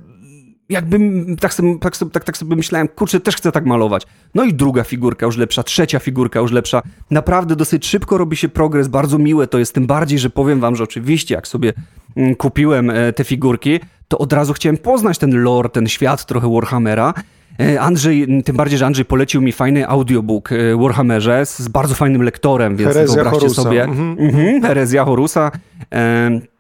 jakbym 0.69 1.35
tak 1.35 1.53
sobie, 1.53 1.79
tak, 1.79 1.97
sobie, 1.97 2.11
tak, 2.11 2.23
tak 2.23 2.37
sobie 2.37 2.55
myślałem, 2.55 2.87
kurczę, 2.87 3.19
też 3.19 3.35
chcę 3.35 3.51
tak 3.51 3.65
malować. 3.65 4.03
No 4.35 4.43
i 4.43 4.53
druga 4.53 4.83
figurka 4.83 5.25
już 5.25 5.37
lepsza, 5.37 5.63
trzecia 5.63 5.99
figurka 5.99 6.39
już 6.39 6.51
lepsza. 6.51 6.81
Naprawdę 7.11 7.55
dosyć 7.55 7.87
szybko 7.87 8.17
robi 8.17 8.37
się 8.37 8.49
progres, 8.49 8.87
bardzo 8.87 9.17
miłe 9.17 9.47
to 9.47 9.59
jest, 9.59 9.73
tym 9.73 9.87
bardziej, 9.87 10.19
że 10.19 10.29
powiem 10.29 10.59
wam, 10.59 10.75
że 10.75 10.83
oczywiście 10.83 11.35
jak 11.35 11.47
sobie 11.47 11.73
mm, 12.17 12.35
kupiłem 12.35 12.89
e, 12.89 13.13
te 13.13 13.23
figurki, 13.23 13.79
to 14.07 14.17
od 14.17 14.33
razu 14.33 14.53
chciałem 14.53 14.77
poznać 14.77 15.17
ten 15.17 15.43
lore, 15.43 15.69
ten 15.69 15.87
świat 15.87 16.25
trochę 16.25 16.53
Warhammera. 16.53 17.13
E, 17.59 17.81
Andrzej, 17.81 18.43
tym 18.45 18.55
bardziej, 18.55 18.79
że 18.79 18.85
Andrzej 18.85 19.05
polecił 19.05 19.41
mi 19.41 19.51
fajny 19.51 19.87
audiobook 19.87 20.51
e, 20.51 20.75
Warhammerze 20.77 21.45
z 21.45 21.67
bardzo 21.67 21.95
fajnym 21.95 22.21
lektorem, 22.21 22.75
więc 22.75 22.93
Herezja 22.93 23.15
wyobraźcie 23.15 23.39
Horusa. 23.39 23.61
sobie. 23.61 23.83
Mhm. 23.83 24.15
Mhm, 24.19 24.61
Herezja 24.61 25.05
Horusa. 25.05 25.51
E, 25.93 26.56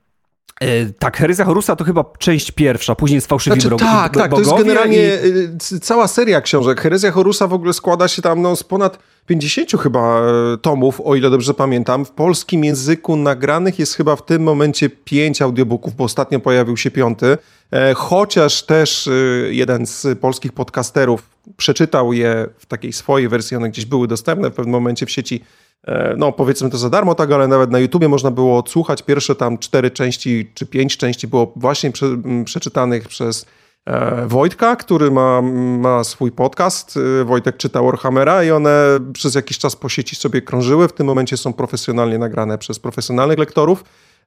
tak, 0.99 1.17
Herezja 1.17 1.45
Horusa 1.45 1.75
to 1.75 1.83
chyba 1.83 2.05
część 2.19 2.51
pierwsza, 2.51 2.95
później 2.95 3.15
jest 3.15 3.27
Fałszywi 3.27 3.61
Znaczy, 3.61 3.67
Bro- 3.75 3.77
tak, 3.79 4.13
tak, 4.13 4.31
to 4.31 4.39
jest 4.39 4.51
generalnie 4.57 4.97
i- 4.97 5.57
c- 5.57 5.79
cała 5.79 6.07
seria 6.07 6.41
książek. 6.41 6.81
Herezja 6.81 7.11
Horusa 7.11 7.47
w 7.47 7.53
ogóle 7.53 7.73
składa 7.73 8.07
się 8.07 8.21
tam 8.21 8.41
no, 8.41 8.55
z 8.55 8.63
ponad 8.63 8.99
50 9.27 9.71
chyba 9.81 10.21
e, 10.21 10.57
tomów, 10.61 11.01
o 11.01 11.15
ile 11.15 11.29
dobrze 11.29 11.53
pamiętam. 11.53 12.05
W 12.05 12.11
polskim 12.11 12.63
języku 12.63 13.15
nagranych 13.15 13.79
jest 13.79 13.93
chyba 13.95 14.15
w 14.15 14.25
tym 14.25 14.43
momencie 14.43 14.89
pięć 14.89 15.41
audiobooków, 15.41 15.95
bo 15.95 16.03
ostatnio 16.03 16.39
pojawił 16.39 16.77
się 16.77 16.91
piąty. 16.91 17.37
E, 17.71 17.93
Chociaż 17.93 18.63
też 18.63 19.09
jeden 19.49 19.85
z 19.85 20.19
polskich 20.19 20.53
podcasterów 20.53 21.29
przeczytał 21.57 22.13
je 22.13 22.47
w 22.57 22.65
takiej 22.65 22.93
swojej 22.93 23.29
wersji, 23.29 23.57
one 23.57 23.69
gdzieś 23.69 23.85
były 23.85 24.07
dostępne 24.07 24.49
w 24.49 24.53
pewnym 24.53 24.71
momencie 24.71 25.05
w 25.05 25.11
sieci 25.11 25.43
E, 25.43 25.66
no 26.17 26.31
powiedzmy 26.31 26.69
to 26.69 26.77
za 26.77 26.89
darmo, 26.89 27.15
tak, 27.15 27.31
ale 27.31 27.47
nawet 27.47 27.71
na 27.71 27.79
YouTubie 27.79 28.07
można 28.07 28.31
było 28.31 28.57
odsłuchać. 28.57 29.01
Pierwsze 29.03 29.35
tam 29.35 29.57
cztery 29.57 29.91
części 29.91 30.51
czy 30.53 30.65
pięć 30.65 30.97
części 30.97 31.27
było 31.27 31.53
właśnie 31.55 31.91
prze, 31.91 32.05
m, 32.05 32.45
przeczytanych 32.45 33.07
przez 33.07 33.45
e, 33.85 34.27
Wojtka, 34.27 34.75
który 34.75 35.11
ma, 35.11 35.41
ma 35.79 36.03
swój 36.03 36.31
podcast. 36.31 36.99
E, 37.21 37.23
Wojtek 37.23 37.57
czyta 37.57 37.81
Warhammera 37.81 38.43
i 38.43 38.51
one 38.51 38.99
przez 39.13 39.35
jakiś 39.35 39.57
czas 39.57 39.75
po 39.75 39.89
sieci 39.89 40.15
sobie 40.15 40.41
krążyły. 40.41 40.87
W 40.87 40.93
tym 40.93 41.07
momencie 41.07 41.37
są 41.37 41.53
profesjonalnie 41.53 42.17
nagrane 42.17 42.57
przez 42.57 42.79
profesjonalnych 42.79 43.37
lektorów. 43.37 43.83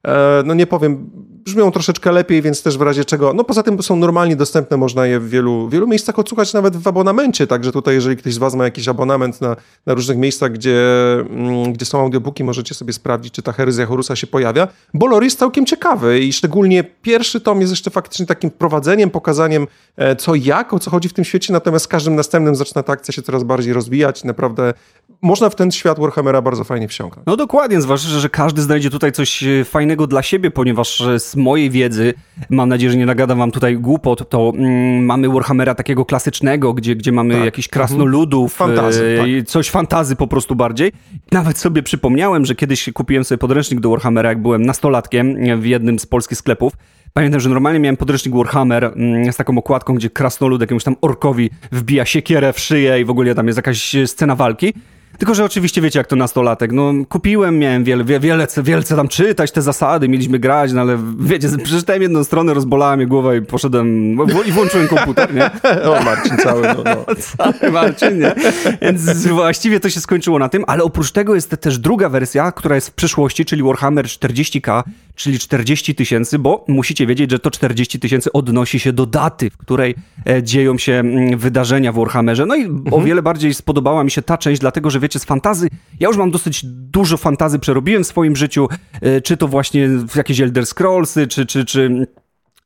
E, 0.07 0.43
No 0.45 0.53
nie 0.53 0.67
powiem, 0.67 1.09
brzmią 1.45 1.71
troszeczkę 1.71 2.11
lepiej, 2.11 2.41
więc 2.41 2.63
też 2.63 2.77
w 2.77 2.81
razie 2.81 3.05
czego, 3.05 3.33
no 3.33 3.43
poza 3.43 3.63
tym 3.63 3.83
są 3.83 3.95
normalnie 3.95 4.35
dostępne, 4.35 4.77
można 4.77 5.07
je 5.07 5.19
w 5.19 5.29
wielu, 5.29 5.69
wielu 5.69 5.87
miejscach 5.87 6.19
odsłuchać 6.19 6.53
nawet 6.53 6.77
w 6.77 6.87
abonamencie, 6.87 7.47
także 7.47 7.71
tutaj 7.71 7.95
jeżeli 7.95 8.17
ktoś 8.17 8.33
z 8.33 8.37
Was 8.37 8.55
ma 8.55 8.63
jakiś 8.63 8.87
abonament 8.87 9.41
na, 9.41 9.55
na 9.85 9.93
różnych 9.93 10.17
miejscach, 10.17 10.51
gdzie, 10.51 10.79
mm, 11.19 11.73
gdzie 11.73 11.85
są 11.85 11.99
audiobooki, 11.99 12.43
możecie 12.43 12.75
sobie 12.75 12.93
sprawdzić, 12.93 13.33
czy 13.33 13.41
ta 13.41 13.51
herezja 13.51 13.85
Horusa 13.85 14.15
się 14.15 14.27
pojawia, 14.27 14.67
bo 14.93 15.07
lore 15.07 15.25
jest 15.25 15.39
całkiem 15.39 15.65
ciekawy 15.65 16.19
i 16.19 16.33
szczególnie 16.33 16.83
pierwszy 16.83 17.41
tom 17.41 17.61
jest 17.61 17.71
jeszcze 17.71 17.91
faktycznie 17.91 18.25
takim 18.25 18.49
wprowadzeniem, 18.49 19.09
pokazaniem 19.09 19.67
e, 19.97 20.15
co 20.15 20.35
jak, 20.35 20.73
o 20.73 20.79
co 20.79 20.91
chodzi 20.91 21.09
w 21.09 21.13
tym 21.13 21.25
świecie, 21.25 21.53
natomiast 21.53 21.85
z 21.85 21.87
każdym 21.87 22.15
następnym 22.15 22.55
zaczyna 22.55 22.83
ta 22.83 22.93
akcja 22.93 23.11
się 23.11 23.21
coraz 23.21 23.43
bardziej 23.43 23.73
rozwijać, 23.73 24.23
naprawdę 24.23 24.73
można 25.21 25.49
w 25.49 25.55
ten 25.55 25.71
świat 25.71 25.99
Warhammera 25.99 26.41
bardzo 26.41 26.63
fajnie 26.63 26.87
wsiąknąć. 26.87 27.27
No 27.27 27.37
dokładnie, 27.37 27.81
zwłaszcza, 27.81 28.19
że 28.19 28.29
każdy 28.29 28.61
znajdzie 28.61 28.89
tutaj 28.89 29.11
coś 29.11 29.43
e, 29.43 29.65
fajnego 29.65 30.07
dla 30.07 30.23
siebie, 30.23 30.51
ponieważ 30.51 31.01
e, 31.01 31.19
z 31.31 31.35
mojej 31.35 31.69
wiedzy, 31.69 32.13
mam 32.49 32.69
nadzieję, 32.69 32.91
że 32.91 32.97
nie 32.97 33.05
nagadam 33.05 33.37
wam 33.37 33.51
tutaj 33.51 33.77
głupot, 33.77 34.29
to 34.29 34.53
mm, 34.55 35.05
mamy 35.05 35.29
Warhammera 35.29 35.75
takiego 35.75 36.05
klasycznego, 36.05 36.73
gdzie, 36.73 36.95
gdzie 36.95 37.11
mamy 37.11 37.33
Tak. 37.33 37.45
jakichś 37.45 37.67
krasnoludów, 37.67 38.53
Fantazy, 38.53 39.17
e, 39.21 39.39
tak. 39.39 39.47
coś 39.47 39.69
fantazy 39.69 40.15
po 40.15 40.27
prostu 40.27 40.55
bardziej. 40.55 40.91
Nawet 41.31 41.57
sobie 41.57 41.83
przypomniałem, 41.83 42.45
że 42.45 42.55
kiedyś 42.55 42.89
kupiłem 42.93 43.23
sobie 43.23 43.37
podręcznik 43.37 43.79
do 43.79 43.89
Warhammera, 43.89 44.29
jak 44.29 44.41
byłem 44.41 44.65
nastolatkiem 44.65 45.37
w 45.61 45.65
jednym 45.65 45.99
z 45.99 46.05
polskich 46.05 46.37
sklepów. 46.37 46.73
Pamiętam, 47.13 47.39
że 47.39 47.49
normalnie 47.49 47.79
miałem 47.79 47.97
podręcznik 47.97 48.35
Warhammer 48.35 48.83
mm, 48.83 49.33
z 49.33 49.37
taką 49.37 49.57
okładką, 49.57 49.95
gdzie 49.95 50.09
krasnolud 50.09 50.61
jakiemuś 50.61 50.83
tam 50.83 50.95
orkowi 51.01 51.49
wbija 51.71 52.05
siekierę 52.05 52.53
w 52.53 52.59
szyję 52.59 53.01
i 53.01 53.05
w 53.05 53.09
ogóle 53.09 53.35
tam 53.35 53.47
jest 53.47 53.57
jakaś 53.57 53.95
scena 54.05 54.35
walki. 54.35 54.73
Tylko, 55.17 55.35
że 55.35 55.45
oczywiście 55.45 55.81
wiecie, 55.81 55.99
jak 55.99 56.07
to 56.07 56.15
nastolatek. 56.15 56.71
No, 56.71 56.91
kupiłem, 57.09 57.59
miałem 57.59 57.83
wiele, 57.83 58.03
wie- 58.03 58.19
wielce, 58.19 58.63
wielce 58.63 58.95
tam 58.95 59.07
czytać 59.07 59.51
te 59.51 59.61
zasady, 59.61 60.09
mieliśmy 60.09 60.39
grać, 60.39 60.71
no 60.73 60.81
ale 60.81 60.97
wiecie, 61.19 61.47
przeczytałem 61.63 62.01
jedną 62.01 62.23
stronę, 62.23 62.53
rozbolała 62.53 62.95
mnie 62.97 63.07
głowa 63.07 63.35
i 63.35 63.41
poszedłem 63.41 64.17
w- 64.27 64.47
i 64.47 64.51
włączyłem 64.51 64.87
komputer, 64.87 65.33
nie? 65.35 65.51
O, 65.91 66.03
Marcin 66.03 66.37
cały, 66.37 66.61
no, 66.61 66.83
no. 66.85 67.15
Cały 67.37 67.71
Marcin, 67.71 68.19
nie? 68.19 68.35
Więc 68.81 69.27
właściwie 69.27 69.79
to 69.79 69.89
się 69.89 69.99
skończyło 69.99 70.39
na 70.39 70.49
tym, 70.49 70.63
ale 70.67 70.83
oprócz 70.83 71.11
tego 71.11 71.35
jest 71.35 71.49
też 71.61 71.77
druga 71.79 72.09
wersja, 72.09 72.51
która 72.51 72.75
jest 72.75 72.89
w 72.89 72.93
przyszłości, 72.93 73.45
czyli 73.45 73.63
Warhammer 73.63 74.05
40k, 74.05 74.83
czyli 75.15 75.39
40 75.39 75.95
tysięcy, 75.95 76.39
bo 76.39 76.65
musicie 76.67 77.07
wiedzieć, 77.07 77.31
że 77.31 77.39
to 77.39 77.51
40 77.51 77.99
tysięcy 77.99 78.31
odnosi 78.31 78.79
się 78.79 78.93
do 78.93 79.05
daty, 79.05 79.49
w 79.49 79.57
której 79.57 79.95
e, 80.29 80.43
dzieją 80.43 80.77
się 80.77 80.93
mm, 80.93 81.37
wydarzenia 81.37 81.91
w 81.91 81.95
Warhammerze. 81.95 82.45
No 82.45 82.55
i 82.55 82.67
o 82.91 83.01
wiele 83.01 83.21
bardziej 83.21 83.53
spodobała 83.53 84.03
mi 84.03 84.11
się 84.11 84.21
ta 84.21 84.37
część, 84.37 84.61
dlatego 84.61 84.89
że 84.89 84.99
wiecie, 85.01 85.19
z 85.19 85.25
fantazy, 85.25 85.67
ja 85.99 86.07
już 86.07 86.17
mam 86.17 86.31
dosyć 86.31 86.65
dużo 86.65 87.17
fantazy 87.17 87.59
przerobiłem 87.59 88.03
w 88.03 88.07
swoim 88.07 88.35
życiu, 88.35 88.67
e, 89.01 89.21
czy 89.21 89.37
to 89.37 89.47
właśnie 89.47 89.89
w 89.89 90.15
jakieś 90.15 90.41
Elder 90.41 90.65
Scrollsy, 90.65 91.27
czy, 91.27 91.45
czy, 91.45 91.65
czy 91.65 92.07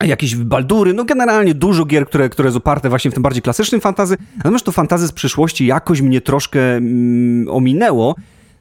jakieś 0.04 0.36
Baldury, 0.36 0.94
no 0.94 1.06
generalnie 1.06 1.54
dużo 1.54 1.86
gier, 1.86 2.08
które, 2.08 2.30
które 2.30 2.48
jest 2.48 2.58
oparte 2.58 2.90
właśnie 2.90 3.12
w 3.12 3.14
tym 3.14 3.24
bardziej 3.24 3.42
klasycznym 3.42 3.82
fantazy, 3.82 4.18
natomiast 4.38 4.66
to 4.66 4.72
fantazy 4.72 5.08
z 5.08 5.12
przyszłości 5.12 5.66
jakoś 5.66 6.02
mnie 6.02 6.22
troszkę 6.22 6.76
mm, 6.76 7.48
ominęło, 7.50 8.16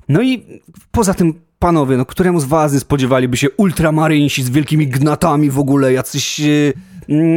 No 0.09 0.23
i 0.23 0.61
poza 0.91 1.15
tym 1.15 1.35
panowie, 1.59 1.97
no 1.97 2.05
któremu 2.05 2.41
z 2.41 2.45
was 2.45 2.79
spodziewaliby 2.79 3.37
się 3.37 3.51
ultramarynsi 3.51 4.43
z 4.43 4.51
wielkimi 4.51 4.87
gnatami 4.87 5.51
w 5.51 5.59
ogóle, 5.59 5.93
jacyś 5.93 6.41
mm, 6.41 6.73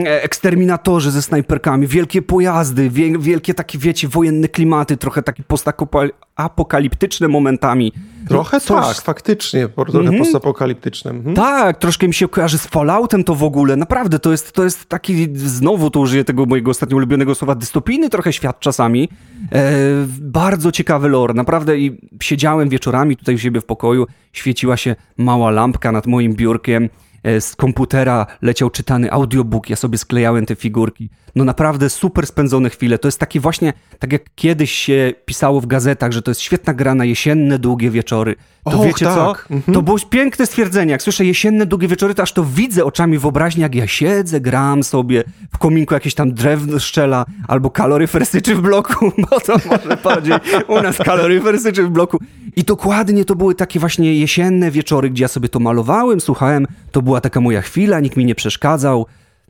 eksterminatorzy 0.05 1.11
ze 1.11 1.21
snajperkami, 1.21 1.87
wielkie 1.87 2.21
pojazdy, 2.21 2.89
wie, 2.89 3.19
wielkie 3.19 3.53
takie, 3.53 3.77
wiecie, 3.77 4.07
wojenne 4.07 4.47
klimaty, 4.47 4.97
trochę 4.97 5.23
takie 5.23 5.43
postapokaliptyczne 5.43 7.27
momentami. 7.27 7.93
Trochę 8.27 8.59
no, 8.69 8.81
tak, 8.81 9.01
faktycznie, 9.01 9.69
trochę 9.69 9.99
mm 9.99 10.13
-hmm. 10.13 10.17
postapokaliptyczne. 10.19 11.11
Mm 11.11 11.23
-hmm. 11.23 11.35
Tak, 11.35 11.77
troszkę 11.77 12.07
mi 12.07 12.13
się 12.13 12.27
kojarzy 12.27 12.57
z 12.57 12.67
Falloutem 12.67 13.23
to 13.23 13.35
w 13.35 13.43
ogóle, 13.43 13.75
naprawdę, 13.75 14.19
to 14.19 14.31
jest, 14.31 14.51
to 14.51 14.63
jest 14.63 14.85
taki, 14.85 15.27
znowu 15.35 15.89
tu 15.89 16.01
użyję 16.01 16.23
tego 16.23 16.45
mojego 16.45 16.71
ostatnio 16.71 16.97
ulubionego 16.97 17.35
słowa, 17.35 17.55
dystopijny 17.55 18.09
trochę 18.09 18.33
świat 18.33 18.59
czasami. 18.59 19.09
E, 19.51 19.71
bardzo 20.21 20.71
ciekawy 20.71 21.09
lore, 21.09 21.33
naprawdę 21.33 21.77
i 21.77 21.97
siedziałem 22.21 22.69
wieczorami 22.69 23.17
tutaj 23.17 23.35
u 23.35 23.37
siebie 23.37 23.61
w 23.61 23.65
pokoju, 23.65 24.07
świeciła 24.33 24.77
się 24.77 24.95
mała 25.17 25.51
lampka 25.51 25.91
nad 25.91 26.07
moim 26.07 26.33
biurkiem, 26.33 26.83
E, 26.83 27.06
z 27.39 27.55
komputera 27.55 28.25
leciał 28.41 28.69
czytany 28.69 29.11
audiobook, 29.11 29.69
ja 29.69 29.75
sobie 29.75 29.97
sklejałem 29.97 30.45
te 30.45 30.55
figurki. 30.55 31.09
No 31.35 31.43
naprawdę 31.43 31.89
super 31.89 32.27
spędzone 32.27 32.69
chwile. 32.69 32.99
To 32.99 33.07
jest 33.07 33.19
takie 33.19 33.39
właśnie, 33.39 33.73
tak 33.99 34.11
jak 34.11 34.21
kiedyś 34.35 34.71
się 34.71 35.13
pisało 35.25 35.61
w 35.61 35.65
gazetach, 35.65 36.11
że 36.11 36.21
to 36.21 36.31
jest 36.31 36.41
świetna 36.41 36.73
gra 36.73 36.95
na 36.95 37.05
jesienne, 37.05 37.59
długie 37.59 37.91
wieczory. 37.91 38.35
To 38.63 38.79
Och, 38.79 38.85
wiecie 38.85 39.05
tak. 39.05 39.15
co? 39.15 39.53
Mhm. 39.55 39.73
To 39.73 39.81
było 39.81 39.97
piękne 40.09 40.45
stwierdzenie. 40.45 40.91
Jak 40.91 41.01
słyszę 41.01 41.25
jesienne, 41.25 41.65
długie 41.65 41.87
wieczory, 41.87 42.15
to 42.15 42.23
aż 42.23 42.33
to 42.33 42.43
widzę 42.43 42.85
oczami 42.85 43.17
wyobraźni, 43.17 43.61
jak 43.61 43.75
ja 43.75 43.87
siedzę, 43.87 44.41
gram 44.41 44.83
sobie, 44.83 45.23
w 45.53 45.57
kominku 45.57 45.93
jakieś 45.93 46.13
tam 46.13 46.33
drewno 46.33 46.79
szczela, 46.79 47.25
albo 47.47 47.69
kaloryfer 47.69 48.25
syczy 48.25 48.55
w 48.55 48.61
bloku, 48.61 49.11
bo 49.29 49.39
to 49.39 49.53
może 49.69 49.97
bardziej 50.03 50.33
u 50.67 50.81
nas 50.81 50.97
kaloryfer 50.97 51.59
syczy 51.59 51.83
w 51.83 51.89
bloku. 51.89 52.17
I 52.55 52.63
dokładnie 52.63 53.25
to 53.25 53.35
były 53.35 53.55
takie 53.55 53.79
właśnie 53.79 54.15
jesienne 54.15 54.71
wieczory, 54.71 55.09
gdzie 55.09 55.23
ja 55.23 55.27
sobie 55.27 55.49
to 55.49 55.59
malowałem, 55.59 56.21
słuchałem, 56.21 56.67
to 56.91 57.01
była 57.01 57.16
taka 57.21 57.41
moja 57.41 57.61
chwila, 57.61 57.99
nikt 57.99 58.17
mi 58.17 58.25
nie 58.25 58.35
przeszkadzał. 58.35 59.05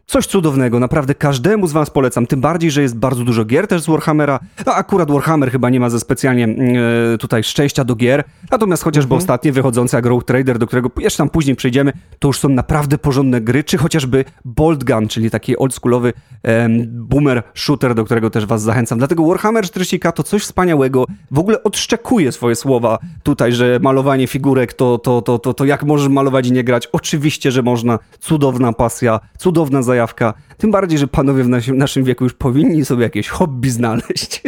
Coś 0.09 0.27
cudownego, 0.27 0.79
naprawdę 0.79 1.15
każdemu 1.15 1.67
z 1.67 1.71
was 1.71 1.89
polecam, 1.89 2.27
tym 2.27 2.41
bardziej, 2.41 2.71
że 2.71 2.81
jest 2.81 2.97
bardzo 2.97 3.23
dużo 3.23 3.45
gier 3.45 3.67
też 3.67 3.81
z 3.81 3.87
Warhammera. 3.87 4.39
No 4.65 4.73
akurat 4.73 5.11
Warhammer 5.11 5.51
chyba 5.51 5.69
nie 5.69 5.79
ma 5.79 5.89
ze 5.89 5.99
specjalnie 5.99 6.43
mm, 6.43 6.75
e, 7.13 7.17
tutaj 7.17 7.43
szczęścia 7.43 7.83
do 7.83 7.95
gier, 7.95 8.23
natomiast 8.51 8.83
chociażby 8.83 9.15
mhm. 9.15 9.17
ostatnie 9.17 9.51
wychodzące 9.51 9.97
jak 9.97 10.23
Trader, 10.25 10.59
do 10.59 10.67
którego 10.67 10.91
jeszcze 10.97 11.17
tam 11.17 11.29
później 11.29 11.55
przejdziemy, 11.55 11.93
to 12.19 12.27
już 12.27 12.39
są 12.39 12.49
naprawdę 12.49 12.97
porządne 12.97 13.41
gry, 13.41 13.63
czy 13.63 13.77
chociażby 13.77 14.25
Bolt 14.45 14.83
Gun, 14.83 15.07
czyli 15.07 15.31
taki 15.31 15.57
oldschoolowy 15.57 16.13
e, 16.43 16.69
boomer 16.89 17.43
shooter, 17.53 17.95
do 17.95 18.05
którego 18.05 18.29
też 18.29 18.45
was 18.45 18.61
zachęcam. 18.61 18.97
Dlatego 18.97 19.25
Warhammer 19.27 19.63
40k 19.63 20.11
to 20.11 20.23
coś 20.23 20.41
wspaniałego, 20.41 21.05
w 21.31 21.39
ogóle 21.39 21.63
odszczekuje 21.63 22.31
swoje 22.31 22.55
słowa 22.55 22.99
tutaj, 23.23 23.53
że 23.53 23.79
malowanie 23.81 24.27
figurek 24.27 24.73
to, 24.73 24.97
to, 24.97 25.21
to, 25.21 25.39
to, 25.39 25.53
to 25.53 25.65
jak 25.65 25.83
możesz 25.83 26.07
malować 26.07 26.47
i 26.47 26.51
nie 26.51 26.63
grać. 26.63 26.87
Oczywiście, 26.91 27.51
że 27.51 27.61
można, 27.63 27.99
cudowna 28.19 28.73
pasja, 28.73 29.19
cudowna 29.37 29.81
zajawka 29.81 29.96
zajawka. 29.97 30.33
Tym 30.57 30.71
bardziej, 30.71 30.99
że 30.99 31.07
panowie 31.07 31.43
w 31.43 31.49
naszym, 31.49 31.77
naszym 31.77 32.03
wieku 32.03 32.23
już 32.23 32.33
powinni 32.33 32.85
sobie 32.85 33.03
jakieś 33.03 33.27
hobby 33.29 33.71
znaleźć. 33.71 34.41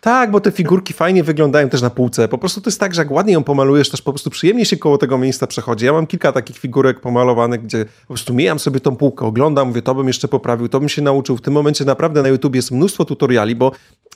Tak, 0.00 0.30
bo 0.30 0.40
te 0.40 0.50
figurki 0.50 0.92
fajnie 0.92 1.24
wyglądają 1.24 1.68
też 1.68 1.82
na 1.82 1.90
półce. 1.90 2.28
Po 2.28 2.38
prostu 2.38 2.60
to 2.60 2.70
jest 2.70 2.80
tak, 2.80 2.94
że 2.94 3.02
jak 3.02 3.10
ładnie 3.10 3.32
ją 3.32 3.44
pomalujesz, 3.44 3.90
też 3.90 4.02
po 4.02 4.12
prostu 4.12 4.30
przyjemnie 4.30 4.64
się 4.64 4.76
koło 4.76 4.98
tego 4.98 5.18
miejsca 5.18 5.46
przechodzi. 5.46 5.86
Ja 5.86 5.92
mam 5.92 6.06
kilka 6.06 6.32
takich 6.32 6.58
figurek 6.58 7.00
pomalowanych, 7.00 7.62
gdzie 7.62 7.84
po 7.84 8.06
prostu 8.06 8.34
mijam 8.34 8.58
sobie 8.58 8.80
tą 8.80 8.96
półkę, 8.96 9.26
oglądam, 9.26 9.68
mówię, 9.68 9.82
to 9.82 9.94
bym 9.94 10.06
jeszcze 10.06 10.28
poprawił, 10.28 10.68
to 10.68 10.80
bym 10.80 10.88
się 10.88 11.02
nauczył. 11.02 11.36
W 11.36 11.40
tym 11.40 11.54
momencie 11.54 11.84
naprawdę 11.84 12.22
na 12.22 12.28
YouTube 12.28 12.54
jest 12.54 12.70
mnóstwo 12.70 13.04
tutoriali, 13.04 13.56
bo 13.56 13.72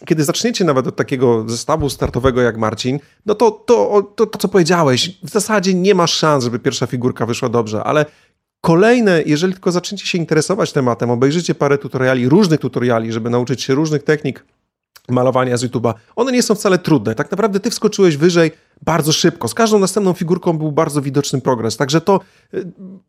kiedy 0.07 0.25
zaczniecie 0.25 0.65
nawet 0.65 0.87
od 0.87 0.97
takiego 0.97 1.45
zestawu 1.49 1.91
startowego 1.91 2.41
jak 2.41 2.59
Marcin, 2.59 2.99
no 3.27 3.35
to 3.35 3.51
to, 3.51 4.03
to, 4.17 4.27
to 4.27 4.39
co 4.39 4.49
powiedziałeś, 4.49 5.19
w 5.25 5.31
zasadzie 5.31 5.75
nie 5.75 5.95
ma 5.95 6.07
szans, 6.07 6.45
żeby 6.45 6.59
pierwsza 6.59 6.87
figurka 6.87 7.27
wyszła 7.27 7.49
dobrze, 7.49 7.85
ale 7.85 8.07
Kolejne, 8.65 9.23
jeżeli 9.27 9.53
tylko 9.53 9.73
zaczniecie 9.73 10.07
się 10.07 10.19
interesować 10.19 10.73
tematem, 10.73 11.11
obejrzycie 11.11 11.55
parę 11.55 11.79
tutoriali, 11.79 12.29
różnych 12.29 12.61
tutoriali, 12.61 13.13
żeby 13.13 13.31
nauczyć 13.31 13.63
się 13.63 13.75
różnych 13.75 14.03
technik 14.03 14.45
malowania 15.09 15.57
z 15.57 15.65
YouTube'a, 15.65 15.95
one 16.17 16.33
nie 16.33 16.43
są 16.43 16.55
wcale 16.55 16.79
trudne. 16.79 17.15
Tak 17.15 17.31
naprawdę 17.31 17.61
ty 17.61 17.71
wskoczyłeś 17.71 18.17
wyżej 18.17 18.51
bardzo 18.83 19.13
szybko. 19.13 19.49
Z 19.49 19.55
każdą 19.55 19.79
następną 19.79 20.13
figurką 20.13 20.59
był 20.59 20.73
bardzo 20.73 21.03
widoczny 21.03 21.41
progres. 21.41 21.77
Także 21.77 22.01
to, 22.01 22.21
y, 22.55 22.67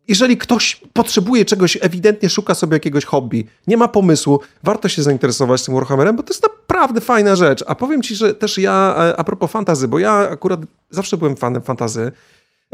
jeżeli 0.08 0.38
ktoś 0.38 0.82
potrzebuje 0.94 1.46
czegoś, 1.46 1.78
ewidentnie 1.82 2.30
szuka 2.30 2.56
sobie 2.56 2.76
jakiegoś 2.76 3.06
hobby, 3.06 3.48
nie 3.68 3.78
ma 3.78 3.88
pomysłu, 3.88 4.40
warto 4.64 4.90
się 4.90 5.04
zainteresować 5.04 5.66
tym 5.66 5.76
Warhammerem, 5.76 6.16
bo 6.16 6.24
to 6.24 6.34
jest 6.34 6.44
naprawdę 6.44 7.02
fajna 7.02 7.36
rzecz. 7.36 7.64
A 7.68 7.76
powiem 7.76 8.02
ci, 8.02 8.16
że 8.16 8.34
też 8.34 8.58
ja, 8.58 8.96
a 9.18 9.24
propos 9.24 9.52
fantazy, 9.52 9.88
bo 9.88 10.00
ja 10.00 10.14
akurat 10.14 10.60
zawsze 10.90 11.18
byłem 11.18 11.36
fanem 11.36 11.62
fantazy, 11.62 12.12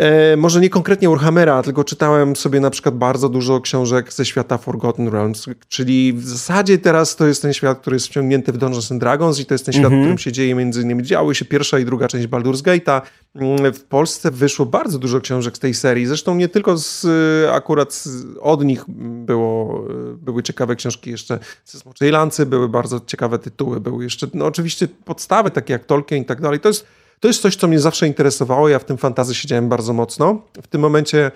E, 0.02 0.38
może 0.38 0.62
nie 0.62 0.70
konkretnie 0.70 1.10
Warhammera, 1.10 1.64
tylko 1.64 1.84
czytałem 1.84 2.36
sobie 2.36 2.60
na 2.60 2.70
przykład 2.70 2.96
bardzo 2.96 3.30
dużo 3.30 3.62
książek 3.62 4.14
ze 4.14 4.26
świata 4.26 4.58
Forgotten 4.58 5.08
Realms, 5.08 5.46
czyli 5.68 6.14
w 6.14 6.28
zasadzie 6.28 6.78
teraz 6.78 7.16
to 7.16 7.28
jest 7.28 7.42
ten 7.42 7.54
świat, 7.54 7.80
który 7.80 7.96
jest 7.96 8.08
wciągnięty 8.08 8.52
w 8.52 8.58
Dungeons 8.58 8.92
and 8.92 9.02
Dragons 9.02 9.40
i 9.40 9.46
to 9.46 9.54
jest 9.54 9.66
ten 9.66 9.74
świat, 9.74 9.86
w 9.86 9.88
którym 9.88 10.02
mhm. 10.02 10.18
się 10.18 10.32
dzieje 10.32 10.56
między 10.56 10.82
innymi, 10.82 11.04
działy 11.04 11.36
się 11.36 11.46
pierwsza 11.46 11.80
i 11.80 11.86
druga 11.86 12.08
część 12.08 12.28
Baldur's 12.28 12.62
Gate'a. 12.62 13.02
Mm, 13.36 13.74
w 13.74 13.84
Polsce 13.84 14.32
wyszło 14.32 14.66
bardzo 14.66 15.00
dużo 15.00 15.22
książek 15.22 15.58
z 15.58 15.60
tej 15.60 15.74
serii, 15.74 16.06
zresztą 16.06 16.36
nie 16.36 16.50
tylko 16.50 16.78
z, 16.78 17.06
akurat 17.52 18.04
od 18.40 18.64
nich 18.64 18.86
było, 19.26 19.86
były 20.18 20.44
ciekawe 20.44 20.76
książki 20.76 21.12
jeszcze 21.12 21.40
ze 21.66 21.80
Smoczej 21.80 22.12
Lancy, 22.12 22.46
były 22.46 22.70
bardzo 22.70 23.02
ciekawe 23.06 23.40
tytuły, 23.40 23.80
były 23.80 24.04
jeszcze, 24.04 24.28
no 24.34 24.46
oczywiście 24.46 24.88
podstawy 25.06 25.52
takie 25.52 25.74
jak 25.74 25.86
Tolkien 25.86 26.22
i 26.22 26.26
tak 26.26 26.42
dalej. 26.42 26.60
To 26.60 26.68
jest 26.68 26.86
to 27.22 27.28
jest 27.28 27.42
coś, 27.42 27.56
co 27.56 27.68
mnie 27.68 27.80
zawsze 27.80 28.08
interesowało. 28.08 28.70
Ja 28.70 28.80
w 28.80 28.86
tym 28.86 28.98
fantazy 28.98 29.36
siedziałem 29.36 29.70
bardzo 29.70 29.94
mocno. 29.94 30.42
W 30.62 30.68
tym 30.68 30.82
momencie 30.82 31.32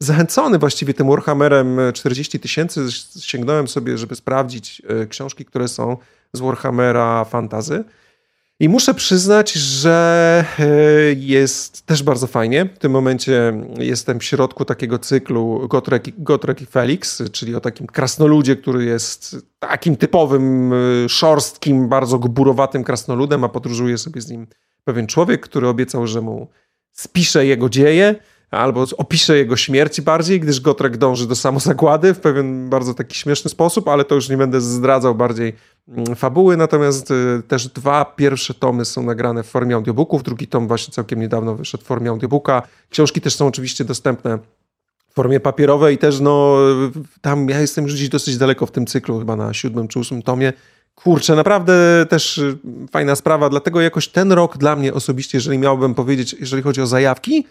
zachęcony 0.00 0.58
właściwie 0.58 0.94
tym 0.94 1.08
Warhammerem 1.08 1.78
40 1.94 2.40
tysięcy 2.40 2.80
sięgnąłem 3.20 3.68
sobie, 3.68 3.98
żeby 3.98 4.16
sprawdzić 4.16 4.82
e, 4.88 5.06
książki, 5.06 5.44
które 5.44 5.68
są 5.68 5.96
z 6.32 6.40
Warhammera 6.40 7.24
fantazy. 7.24 7.84
I 8.60 8.68
muszę 8.68 8.94
przyznać, 8.94 9.52
że 9.52 10.44
e, 10.58 10.64
jest 11.12 11.86
też 11.86 12.02
bardzo 12.02 12.26
fajnie. 12.26 12.64
W 12.74 12.78
tym 12.78 12.92
momencie 12.92 13.52
jestem 13.78 14.18
w 14.18 14.24
środku 14.24 14.64
takiego 14.64 14.98
cyklu 14.98 15.68
Gotrek, 15.68 16.04
Gotrek 16.22 16.62
i 16.62 16.66
Felix, 16.66 17.22
czyli 17.32 17.54
o 17.54 17.60
takim 17.60 17.86
krasnoludzie, 17.86 18.56
który 18.56 18.84
jest 18.84 19.36
takim 19.58 19.96
typowym, 19.96 20.72
e, 20.72 21.08
szorstkim, 21.08 21.88
bardzo 21.88 22.18
gburowatym 22.18 22.84
krasnoludem, 22.84 23.44
a 23.44 23.48
podróżuje 23.48 23.98
sobie 23.98 24.20
z 24.20 24.30
nim 24.30 24.46
pewien 24.88 25.06
człowiek, 25.06 25.40
który 25.40 25.68
obiecał, 25.68 26.06
że 26.06 26.20
mu 26.20 26.48
spisze 26.92 27.46
jego 27.46 27.68
dzieje, 27.68 28.14
albo 28.50 28.86
opisze 28.96 29.36
jego 29.36 29.56
śmierć 29.56 30.00
bardziej, 30.00 30.40
gdyż 30.40 30.60
Gotrek 30.60 30.96
dąży 30.96 31.28
do 31.28 31.36
samozagłady 31.36 32.14
w 32.14 32.20
pewien 32.20 32.70
bardzo 32.70 32.94
taki 32.94 33.16
śmieszny 33.16 33.50
sposób, 33.50 33.88
ale 33.88 34.04
to 34.04 34.14
już 34.14 34.28
nie 34.28 34.36
będę 34.36 34.60
zdradzał 34.60 35.14
bardziej 35.14 35.52
mm, 35.88 36.16
fabuły, 36.16 36.56
natomiast 36.56 37.10
y, 37.10 37.42
też 37.48 37.68
dwa 37.68 38.04
pierwsze 38.04 38.54
tomy 38.54 38.84
są 38.84 39.02
nagrane 39.02 39.42
w 39.42 39.46
formie 39.46 39.74
audiobooków, 39.74 40.22
drugi 40.22 40.46
tom 40.46 40.68
właśnie 40.68 40.94
całkiem 40.94 41.20
niedawno 41.20 41.54
wyszedł 41.54 41.84
w 41.84 41.86
formie 41.86 42.10
audiobooka. 42.10 42.62
Książki 42.90 43.20
też 43.20 43.36
są 43.36 43.46
oczywiście 43.46 43.84
dostępne 43.84 44.38
w 45.10 45.14
formie 45.14 45.40
papierowej. 45.40 45.94
I 45.94 45.98
też 45.98 46.20
no 46.20 46.56
tam 47.20 47.48
ja 47.48 47.60
jestem 47.60 47.84
już 47.84 47.94
gdzieś 47.94 48.08
dosyć 48.08 48.36
daleko 48.36 48.66
w 48.66 48.70
tym 48.70 48.86
cyklu, 48.86 49.18
chyba 49.18 49.36
na 49.36 49.54
siódmym 49.54 49.88
czy 49.88 49.98
ósmym 49.98 50.22
tomie, 50.22 50.52
Kurczę, 51.02 51.36
naprawdę 51.36 52.06
też 52.08 52.38
y, 52.38 52.58
fajna 52.90 53.16
sprawa, 53.16 53.50
dlatego 53.50 53.80
jakoś 53.80 54.08
ten 54.08 54.32
rok 54.32 54.58
dla 54.58 54.76
mnie 54.76 54.94
osobiście, 54.94 55.38
jeżeli 55.38 55.58
miałbym 55.58 55.94
powiedzieć, 55.94 56.36
jeżeli 56.40 56.62
chodzi 56.62 56.80
o 56.80 56.86
zajawki, 56.86 57.46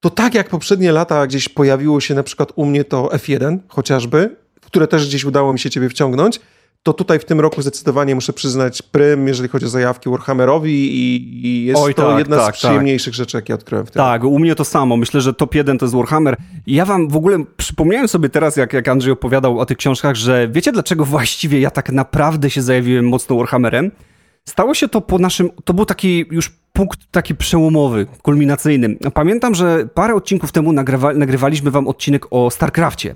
to 0.00 0.10
tak 0.10 0.34
jak 0.34 0.48
poprzednie 0.48 0.92
lata 0.92 1.26
gdzieś 1.26 1.48
pojawiło 1.48 2.00
się 2.00 2.14
na 2.14 2.22
przykład 2.22 2.52
u 2.56 2.66
mnie 2.66 2.84
to 2.84 3.04
F1 3.04 3.58
chociażby, 3.68 4.36
które 4.60 4.88
też 4.88 5.06
gdzieś 5.06 5.24
udało 5.24 5.52
mi 5.52 5.58
się 5.58 5.70
ciebie 5.70 5.88
wciągnąć, 5.88 6.40
to 6.82 6.92
tutaj 6.92 7.18
w 7.18 7.24
tym 7.24 7.40
roku 7.40 7.62
zdecydowanie 7.62 8.14
muszę 8.14 8.32
przyznać 8.32 8.82
prym, 8.82 9.28
jeżeli 9.28 9.48
chodzi 9.48 9.66
o 9.66 9.68
zajawki 9.68 10.10
Warhammerowi 10.10 10.72
i, 10.72 11.46
i 11.46 11.64
jest 11.64 11.80
Oj, 11.82 11.94
to 11.94 12.08
tak, 12.08 12.18
jedna 12.18 12.36
tak, 12.36 12.44
z 12.44 12.46
tak. 12.46 12.54
przyjemniejszych 12.54 13.12
tak. 13.12 13.16
rzeczy, 13.16 13.36
jakie 13.36 13.54
odkryłem 13.54 13.86
w 13.86 13.90
tym 13.90 14.00
Tak, 14.00 14.24
u 14.24 14.38
mnie 14.38 14.54
to 14.54 14.64
samo. 14.64 14.96
Myślę, 14.96 15.20
że 15.20 15.34
top 15.34 15.54
jeden 15.54 15.78
to 15.78 15.84
jest 15.84 15.94
Warhammer. 15.94 16.36
Ja 16.66 16.84
wam 16.84 17.08
w 17.08 17.16
ogóle 17.16 17.44
przypomniałem 17.56 18.08
sobie 18.08 18.28
teraz, 18.28 18.56
jak, 18.56 18.72
jak 18.72 18.88
Andrzej 18.88 19.12
opowiadał 19.12 19.58
o 19.58 19.66
tych 19.66 19.76
książkach, 19.76 20.16
że 20.16 20.48
wiecie 20.48 20.72
dlaczego 20.72 21.04
właściwie 21.04 21.60
ja 21.60 21.70
tak 21.70 21.92
naprawdę 21.92 22.50
się 22.50 22.62
zajawiłem 22.62 23.08
mocno 23.08 23.36
Warhammerem? 23.36 23.90
Stało 24.48 24.74
się 24.74 24.88
to 24.88 25.00
po 25.00 25.18
naszym, 25.18 25.50
to 25.64 25.74
był 25.74 25.84
taki 25.84 26.24
już 26.30 26.52
punkt 26.72 26.98
taki 27.10 27.34
przełomowy, 27.34 28.06
kulminacyjny. 28.22 28.96
Pamiętam, 29.14 29.54
że 29.54 29.88
parę 29.94 30.14
odcinków 30.14 30.52
temu 30.52 30.72
nagrywa, 30.72 31.12
nagrywaliśmy 31.14 31.70
wam 31.70 31.88
odcinek 31.88 32.26
o 32.30 32.50
StarCraftie. 32.50 33.14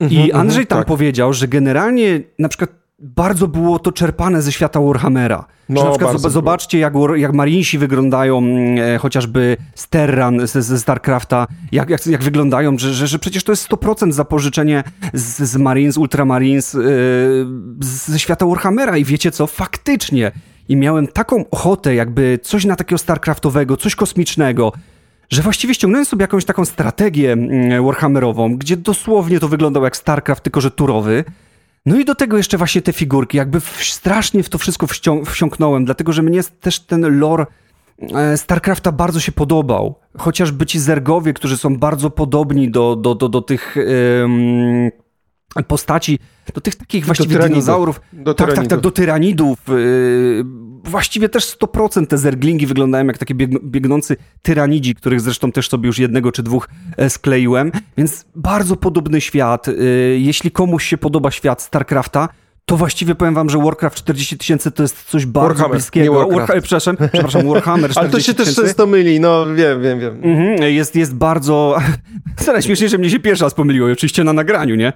I 0.00 0.04
mhm, 0.04 0.22
mhm, 0.22 0.40
Andrzej 0.40 0.66
tam 0.66 0.78
tak. 0.78 0.86
powiedział, 0.86 1.32
że 1.32 1.48
generalnie 1.48 2.20
na 2.38 2.48
przykład 2.48 2.81
bardzo 3.02 3.48
było 3.48 3.78
to 3.78 3.92
czerpane 3.92 4.42
ze 4.42 4.52
świata 4.52 4.80
Warhammera. 4.80 5.44
No, 5.68 5.80
że 5.80 5.86
na 5.86 5.90
przykład 5.90 6.32
zobaczcie, 6.32 6.78
jak, 6.78 6.94
jak 7.16 7.32
Marinesi 7.32 7.78
wyglądają, 7.78 8.38
mm, 8.38 8.94
e, 8.94 8.98
chociażby 8.98 9.56
z 9.74 9.88
Terran, 9.88 10.46
ze, 10.46 10.62
ze 10.62 10.78
StarCrafta, 10.78 11.46
jak, 11.72 11.90
jak, 11.90 12.06
jak 12.06 12.22
wyglądają, 12.22 12.78
że, 12.78 12.94
że, 12.94 13.06
że 13.06 13.18
przecież 13.18 13.44
to 13.44 13.52
jest 13.52 13.68
100% 13.68 14.12
zapożyczenie 14.12 14.84
z, 15.14 15.42
z 15.42 15.56
Marines, 15.56 15.96
Ultramarines, 15.96 16.74
yy, 16.74 17.46
ze 17.80 18.18
świata 18.18 18.46
Warhammera 18.46 18.96
i 18.96 19.04
wiecie 19.04 19.30
co, 19.30 19.46
faktycznie 19.46 20.32
i 20.68 20.76
miałem 20.76 21.06
taką 21.06 21.44
ochotę, 21.50 21.94
jakby 21.94 22.38
coś 22.42 22.64
na 22.64 22.76
takiego 22.76 22.98
StarCraftowego, 22.98 23.76
coś 23.76 23.94
kosmicznego, 23.94 24.72
że 25.30 25.42
właściwie 25.42 25.74
ściągnąłem 25.74 26.04
sobie 26.06 26.22
jakąś 26.22 26.44
taką 26.44 26.64
strategię 26.64 27.32
mm, 27.32 27.84
Warhammerową, 27.84 28.56
gdzie 28.56 28.76
dosłownie 28.76 29.40
to 29.40 29.48
wyglądało 29.48 29.86
jak 29.86 29.96
StarCraft, 29.96 30.42
tylko 30.42 30.60
że 30.60 30.70
turowy. 30.70 31.24
No 31.86 31.98
i 31.98 32.04
do 32.04 32.14
tego 32.14 32.36
jeszcze 32.36 32.58
właśnie 32.58 32.82
te 32.82 32.92
figurki, 32.92 33.36
jakby 33.36 33.60
w, 33.60 33.84
strasznie 33.84 34.42
w 34.42 34.48
to 34.48 34.58
wszystko 34.58 34.86
wsią 34.86 35.24
wsiąknąłem, 35.24 35.84
dlatego 35.84 36.12
że 36.12 36.22
mnie 36.22 36.40
też 36.60 36.80
ten 36.80 37.18
lore 37.18 37.46
e, 38.14 38.36
StarCrafta 38.36 38.92
bardzo 38.92 39.20
się 39.20 39.32
podobał. 39.32 39.94
Chociażby 40.18 40.66
ci 40.66 40.80
zergowie, 40.80 41.32
którzy 41.32 41.56
są 41.56 41.76
bardzo 41.76 42.10
podobni 42.10 42.70
do, 42.70 42.96
do, 42.96 43.14
do, 43.14 43.28
do 43.28 43.42
tych 43.42 43.76
postaci, 45.68 46.18
do 46.54 46.60
tych 46.60 46.76
takich 46.76 47.06
właściwie 47.06 47.38
do 47.38 47.48
dinozaurów. 47.48 48.00
Do 48.12 48.34
tak, 48.34 48.54
tak, 48.54 48.66
tak, 48.66 48.80
do 48.80 48.90
tyranidów. 48.90 49.58
Yy, 49.68 50.44
właściwie 50.84 51.28
też 51.28 51.56
100% 51.58 52.06
te 52.06 52.18
zerglingi 52.18 52.66
wyglądają 52.66 53.06
jak 53.06 53.18
takie 53.18 53.34
biegnący 53.64 54.16
tyranidzi, 54.42 54.94
których 54.94 55.20
zresztą 55.20 55.52
też 55.52 55.68
sobie 55.68 55.86
już 55.86 55.98
jednego 55.98 56.32
czy 56.32 56.42
dwóch 56.42 56.68
e, 56.96 57.10
skleiłem, 57.10 57.72
więc 57.96 58.24
bardzo 58.34 58.76
podobny 58.76 59.20
świat. 59.20 59.66
Yy, 59.66 59.74
jeśli 60.18 60.50
komuś 60.50 60.86
się 60.86 60.98
podoba 60.98 61.30
świat 61.30 61.62
StarCrafta, 61.62 62.28
to 62.64 62.76
właściwie 62.76 63.14
powiem 63.14 63.34
wam, 63.34 63.50
że 63.50 63.58
Warcraft 63.58 63.96
40 63.96 64.38
tysięcy 64.38 64.70
to 64.70 64.82
jest 64.82 65.04
coś 65.04 65.26
bardzo 65.26 65.48
Warhammer, 65.48 65.78
bliskiego. 65.78 66.04
Nie 66.04 66.18
Warcraft. 66.18 66.52
War, 66.52 66.62
przepraszam, 66.62 66.96
przepraszam, 67.12 67.48
Warhammer 67.48 67.90
40 67.90 67.98
Ale 68.00 68.10
to 68.10 68.20
się 68.20 68.34
też 68.34 68.54
często 68.54 68.86
myli, 68.86 69.20
no 69.20 69.46
wiem, 69.54 69.82
wiem, 69.82 70.00
wiem. 70.00 70.20
Mhm, 70.22 70.62
jest, 70.62 70.96
jest 70.96 71.14
bardzo... 71.14 71.78
Zaraz 72.44 72.64
śmiesznie, 72.64 72.88
że 72.88 72.98
mnie 72.98 73.10
się 73.10 73.20
pierwszy 73.20 73.44
raz 73.44 73.54
pomyliło 73.54 73.88
i 73.88 73.92
oczywiście 73.92 74.24
na 74.24 74.32
nagraniu, 74.32 74.74
nie? 74.74 74.92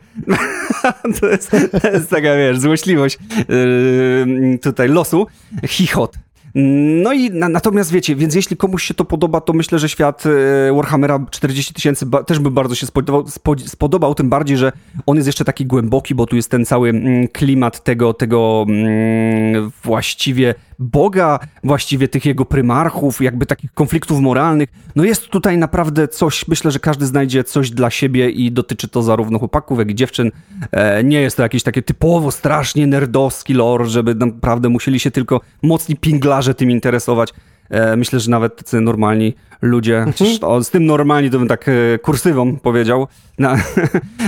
to, 1.20 1.26
jest, 1.26 1.50
to 1.82 1.88
jest 1.88 2.10
taka, 2.10 2.36
wiesz, 2.36 2.58
złośliwość 2.58 3.18
yy, 3.48 4.58
tutaj 4.58 4.88
losu. 4.88 5.26
Chichot. 5.66 6.16
No 6.58 7.12
i 7.12 7.30
na, 7.30 7.48
natomiast 7.48 7.92
wiecie, 7.92 8.16
więc 8.16 8.34
jeśli 8.34 8.56
komuś 8.56 8.84
się 8.84 8.94
to 8.94 9.04
podoba, 9.04 9.40
to 9.40 9.52
myślę, 9.52 9.78
że 9.78 9.88
świat 9.88 10.24
e, 10.26 10.72
Warhammera 10.72 11.26
40 11.30 11.74
tysięcy 11.74 12.06
też 12.26 12.38
by 12.38 12.50
bardzo 12.50 12.74
się 12.74 12.86
spodobał, 12.86 13.24
spodobał, 13.66 14.14
tym 14.14 14.28
bardziej, 14.28 14.56
że 14.56 14.72
on 15.06 15.16
jest 15.16 15.26
jeszcze 15.26 15.44
taki 15.44 15.66
głęboki, 15.66 16.14
bo 16.14 16.26
tu 16.26 16.36
jest 16.36 16.50
ten 16.50 16.64
cały 16.64 16.88
mm, 16.88 17.28
klimat 17.28 17.84
tego, 17.84 18.14
tego 18.14 18.66
mm, 18.68 19.70
właściwie 19.84 20.54
Boga, 20.78 21.38
właściwie 21.64 22.08
tych 22.08 22.24
jego 22.24 22.44
prymarchów, 22.44 23.20
jakby 23.20 23.46
takich 23.46 23.72
konfliktów 23.72 24.20
moralnych. 24.20 24.68
No 24.96 25.04
jest 25.04 25.28
tutaj 25.28 25.58
naprawdę 25.58 26.08
coś, 26.08 26.48
myślę, 26.48 26.70
że 26.70 26.78
każdy 26.78 27.06
znajdzie 27.06 27.44
coś 27.44 27.70
dla 27.70 27.90
siebie 27.90 28.30
i 28.30 28.52
dotyczy 28.52 28.88
to 28.88 29.02
zarówno 29.02 29.38
chłopaków, 29.38 29.78
jak 29.78 29.90
i 29.90 29.94
dziewczyn. 29.94 30.30
E, 30.72 31.04
nie 31.04 31.20
jest 31.20 31.36
to 31.36 31.42
jakieś 31.42 31.62
takie 31.62 31.82
typowo 31.82 32.30
strasznie 32.30 32.86
nerdowski 32.86 33.54
lore, 33.54 33.86
żeby 33.86 34.14
naprawdę 34.14 34.68
musieli 34.68 35.00
się 35.00 35.10
tylko 35.10 35.40
mocni 35.62 35.96
pinglarze 35.96 36.54
tym 36.54 36.70
interesować. 36.70 37.34
E, 37.70 37.96
myślę, 37.96 38.20
że 38.20 38.30
nawet 38.30 38.56
tacy 38.56 38.80
normalni 38.80 39.34
ludzie, 39.62 39.98
mhm. 39.98 40.38
o, 40.42 40.64
z 40.64 40.70
tym 40.70 40.86
normalni 40.86 41.30
to 41.30 41.38
bym 41.38 41.48
tak 41.48 41.68
e, 41.68 41.98
kursywą 41.98 42.56
powiedział, 42.56 43.06
na, 43.38 43.56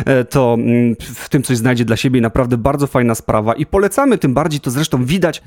e, 0.07 0.25
to 0.25 0.55
mm, 0.59 0.97
w 1.01 1.29
tym 1.29 1.43
coś 1.43 1.57
znajdzie 1.57 1.85
dla 1.85 1.97
siebie 1.97 2.21
naprawdę 2.21 2.57
bardzo 2.57 2.87
fajna 2.87 3.15
sprawa 3.15 3.55
i 3.55 3.67
polecamy, 3.67 4.19
tym 4.19 4.35
bardziej 4.35 4.61
to 4.61 4.71
zresztą 4.71 5.05
widać, 5.05 5.43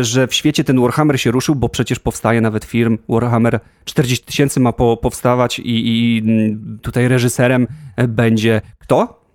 że 0.00 0.26
w 0.26 0.34
świecie 0.34 0.64
ten 0.64 0.80
Warhammer 0.80 1.20
się 1.20 1.30
ruszył, 1.30 1.54
bo 1.54 1.68
przecież 1.68 1.98
powstaje 1.98 2.40
nawet 2.40 2.64
film 2.64 2.98
Warhammer 3.08 3.60
40 3.84 4.26
tysięcy 4.26 4.60
ma 4.60 4.72
po, 4.72 4.96
powstawać 4.96 5.58
i, 5.58 5.62
i 5.66 6.22
mm, 6.24 6.78
tutaj 6.82 7.08
reżyserem 7.08 7.66
będzie 8.08 8.60
kto? 8.78 9.27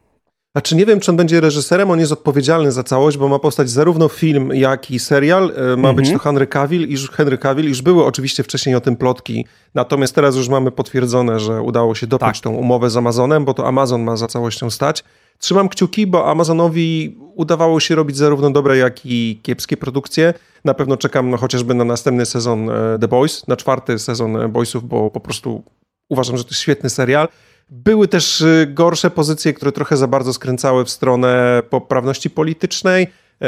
Znaczy 0.56 0.76
nie 0.76 0.86
wiem, 0.86 1.00
czy 1.00 1.12
on 1.12 1.18
będzie 1.18 1.42
reżyserem, 1.42 1.92
on 1.92 2.00
jest 2.00 2.12
odpowiedzialny 2.12 2.72
za 2.72 2.84
całość, 2.84 3.18
bo 3.18 3.28
ma 3.28 3.40
powstać 3.40 3.70
zarówno 3.70 4.10
film, 4.10 4.50
jak 4.54 4.92
i 4.92 5.00
serial. 5.00 5.54
E, 5.74 5.78
ma 5.78 5.94
być 5.94 6.06
mhm. 6.06 6.20
to 6.20 6.24
Henry 6.24 6.48
Cavill, 6.48 6.90
iż 6.90 7.12
Henry 7.12 7.38
Cavill, 7.38 7.70
iż 7.70 7.82
były 7.82 8.06
oczywiście 8.06 8.44
wcześniej 8.44 8.76
o 8.76 8.82
tym 8.82 8.96
plotki, 8.96 9.46
natomiast 9.74 10.16
teraz 10.16 10.36
już 10.36 10.50
mamy 10.50 10.72
potwierdzone, 10.72 11.40
że 11.40 11.62
udało 11.62 11.96
się 11.96 12.08
dopiąć 12.08 12.38
tak. 12.38 12.44
tą 12.44 12.56
umowę 12.56 12.90
z 12.90 12.98
Amazonem, 12.98 13.46
bo 13.46 13.54
to 13.54 13.68
Amazon 13.68 14.04
ma 14.04 14.18
za 14.18 14.28
całością 14.28 14.70
stać. 14.70 15.04
Trzymam 15.38 15.70
kciuki, 15.70 16.08
bo 16.08 16.32
Amazonowi 16.32 17.18
udawało 17.36 17.80
się 17.80 17.96
robić 17.96 18.18
zarówno 18.18 18.50
dobre, 18.50 18.78
jak 18.78 19.06
i 19.06 19.40
kiepskie 19.44 19.78
produkcje. 19.78 20.34
Na 20.66 20.74
pewno 20.74 20.98
czekam 20.98 21.30
no, 21.30 21.38
chociażby 21.38 21.74
na 21.74 21.84
następny 21.84 22.26
sezon 22.26 22.70
e, 22.70 23.00
The 23.00 23.08
Boys, 23.08 23.48
na 23.48 23.56
czwarty 23.56 24.00
sezon 24.00 24.52
Boysów, 24.52 24.88
bo 24.88 25.12
po 25.12 25.20
prostu 25.20 25.64
uważam, 26.10 26.38
że 26.38 26.44
to 26.44 26.50
jest 26.50 26.62
świetny 26.62 26.90
serial. 26.90 27.28
Były 27.70 28.08
też 28.08 28.42
y, 28.42 28.68
gorsze 28.74 29.12
pozycje, 29.12 29.54
które 29.54 29.72
trochę 29.72 29.98
za 29.98 30.08
bardzo 30.08 30.34
skręcały 30.34 30.86
w 30.86 30.90
stronę 30.90 31.62
poprawności 31.70 32.30
politycznej, 32.30 33.08
e, 33.42 33.48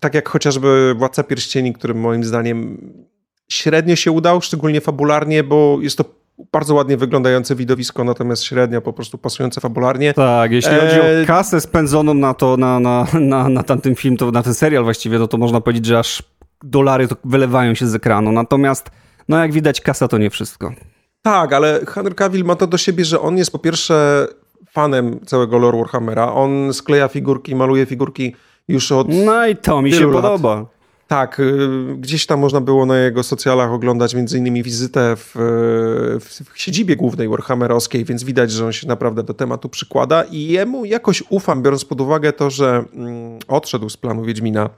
tak 0.00 0.14
jak 0.14 0.28
chociażby 0.28 0.94
Władca 0.94 1.22
Pierścieni, 1.22 1.72
który 1.72 1.94
moim 1.94 2.24
zdaniem 2.24 2.78
średnio 3.48 3.96
się 3.96 4.12
udał, 4.12 4.40
szczególnie 4.40 4.80
fabularnie, 4.80 5.44
bo 5.44 5.78
jest 5.80 5.98
to 5.98 6.04
bardzo 6.52 6.74
ładnie 6.74 6.96
wyglądające 6.96 7.54
widowisko, 7.54 8.04
natomiast 8.04 8.44
średnio 8.44 8.80
po 8.80 8.92
prostu 8.92 9.18
pasujące 9.18 9.60
fabularnie. 9.60 10.14
Tak, 10.14 10.52
jeśli 10.52 10.72
e... 10.72 10.80
chodzi 10.80 11.00
o 11.00 11.04
e, 11.04 11.26
kasę 11.26 11.60
spędzoną 11.60 12.14
na 12.14 12.34
to, 12.34 12.56
na, 12.56 12.80
na, 12.80 13.06
na, 13.20 13.48
na 13.48 13.62
tamten 13.62 13.94
film, 13.94 14.16
to 14.16 14.30
na 14.30 14.42
ten 14.42 14.54
serial 14.54 14.84
właściwie, 14.84 15.18
no 15.18 15.28
to 15.28 15.38
można 15.38 15.60
powiedzieć, 15.60 15.86
że 15.86 15.98
aż 15.98 16.22
dolary 16.62 17.08
to 17.08 17.16
wylewają 17.24 17.74
się 17.74 17.86
z 17.86 17.94
ekranu. 17.94 18.32
Natomiast, 18.32 18.90
no 19.28 19.38
jak 19.38 19.52
widać, 19.52 19.80
kasa 19.80 20.08
to 20.08 20.18
nie 20.18 20.30
wszystko. 20.30 20.72
Tak, 21.22 21.52
ale 21.52 21.80
Henry 21.88 22.14
Cavill 22.14 22.44
ma 22.44 22.56
to 22.56 22.66
do 22.66 22.78
siebie, 22.78 23.04
że 23.04 23.20
on 23.20 23.36
jest 23.38 23.50
po 23.50 23.58
pierwsze 23.58 24.26
fanem 24.70 25.20
całego 25.26 25.58
lore 25.58 25.78
Warhammera. 25.78 26.32
On 26.32 26.72
skleja 26.72 27.08
figurki, 27.08 27.54
maluje 27.54 27.86
figurki 27.86 28.34
już 28.68 28.92
od 28.92 29.08
No 29.08 29.46
i 29.46 29.56
to 29.56 29.82
mi 29.82 29.92
się 29.92 30.06
lat. 30.06 30.14
podoba. 30.14 30.66
Tak, 31.08 31.40
y, 31.40 31.68
gdzieś 31.98 32.26
tam 32.26 32.40
można 32.40 32.60
było 32.60 32.86
na 32.86 32.98
jego 32.98 33.22
socjalach 33.22 33.72
oglądać 33.72 34.14
między 34.14 34.38
innymi 34.38 34.62
wizytę 34.62 35.16
w, 35.16 35.32
w, 36.20 36.52
w 36.54 36.60
siedzibie 36.60 36.96
głównej 36.96 37.28
Warhammerowskiej, 37.28 38.04
więc 38.04 38.24
widać, 38.24 38.52
że 38.52 38.66
on 38.66 38.72
się 38.72 38.88
naprawdę 38.88 39.22
do 39.22 39.34
tematu 39.34 39.68
przykłada 39.68 40.22
i 40.22 40.42
jemu 40.46 40.84
jakoś 40.84 41.22
ufam, 41.28 41.62
biorąc 41.62 41.84
pod 41.84 42.00
uwagę 42.00 42.32
to, 42.32 42.50
że 42.50 42.84
mm, 42.94 43.38
odszedł 43.48 43.88
z 43.88 43.96
planu 43.96 44.22
Wiedźmina 44.24 44.70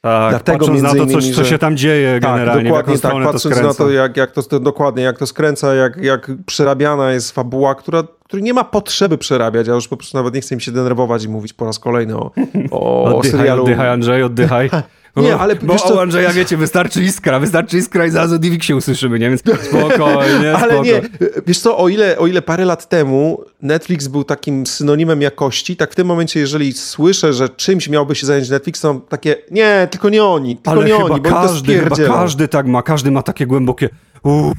tak, 0.00 0.30
Dlatego 0.30 0.58
patrząc 0.58 0.82
na 0.82 0.94
to, 0.94 1.06
co, 1.06 1.20
co 1.34 1.44
się 1.44 1.58
tam 1.58 1.76
dzieje 1.76 2.20
tak, 2.20 2.32
generalnie. 2.32 2.64
Dokładnie 2.64 2.98
tak, 2.98 3.12
patrząc 3.12 3.56
to 3.56 3.62
na 3.62 3.74
to, 3.74 3.90
jak, 3.90 4.16
jak 4.16 4.30
to, 4.30 4.60
dokładnie, 4.60 5.02
jak 5.02 5.18
to 5.18 5.26
skręca, 5.26 5.74
jak, 5.74 5.96
jak 5.96 6.30
przerabiana 6.46 7.12
jest 7.12 7.32
fabuła, 7.32 7.74
która, 7.74 8.02
której 8.24 8.42
nie 8.42 8.54
ma 8.54 8.64
potrzeby 8.64 9.18
przerabiać, 9.18 9.66
ja 9.66 9.74
już 9.74 9.88
po 9.88 9.96
prostu 9.96 10.16
nawet 10.16 10.34
nie 10.34 10.40
chcę 10.40 10.54
mi 10.54 10.62
się 10.62 10.72
denerwować 10.72 11.24
i 11.24 11.28
mówić 11.28 11.52
po 11.52 11.64
raz 11.64 11.78
kolejny 11.78 12.16
o, 12.16 12.30
o, 12.70 13.04
oddychaj, 13.04 13.18
o 13.18 13.38
serialu. 13.38 13.62
Oddychaj, 13.62 13.88
Andrzej, 13.88 14.22
oddychaj. 14.22 14.70
Nie, 15.16 15.36
ale 15.36 15.56
bo 15.56 15.72
wiesz 15.72 15.82
co... 15.82 16.02
Andrzeja, 16.02 16.32
wiecie, 16.32 16.56
wystarczy 16.56 17.02
iskra, 17.02 17.40
wystarczy 17.40 17.78
iskra 17.78 18.06
i 18.06 18.10
zaraz 18.10 18.32
o 18.32 18.62
się 18.62 18.76
usłyszymy, 18.76 19.18
nie? 19.18 19.28
Więc 19.28 19.40
spokojnie, 19.68 20.52
Ale 20.56 20.72
spoko. 20.72 20.82
nie, 20.84 21.02
wiesz 21.46 21.58
co, 21.58 21.78
o 21.78 21.88
ile, 21.88 22.18
o 22.18 22.26
ile 22.26 22.42
parę 22.42 22.64
lat 22.64 22.88
temu 22.88 23.44
Netflix 23.62 24.08
był 24.08 24.24
takim 24.24 24.66
synonimem 24.66 25.22
jakości, 25.22 25.76
tak 25.76 25.92
w 25.92 25.94
tym 25.94 26.06
momencie, 26.06 26.40
jeżeli 26.40 26.72
słyszę, 26.72 27.32
że 27.32 27.48
czymś 27.48 27.88
miałby 27.88 28.14
się 28.14 28.26
zająć 28.26 28.50
Netflix, 28.50 28.80
to 28.80 28.94
takie, 29.08 29.36
nie, 29.50 29.88
tylko 29.90 30.08
nie 30.08 30.24
oni, 30.24 30.56
tylko 30.56 30.70
ale 30.70 30.84
nie 30.84 30.96
oni, 30.96 31.20
bo 31.20 31.30
każdy, 31.30 31.78
chyba 31.78 31.96
każdy 31.96 32.48
tak 32.48 32.66
ma, 32.66 32.82
każdy 32.82 33.10
ma 33.10 33.22
takie 33.22 33.46
głębokie 33.46 33.88
uff. 34.22 34.56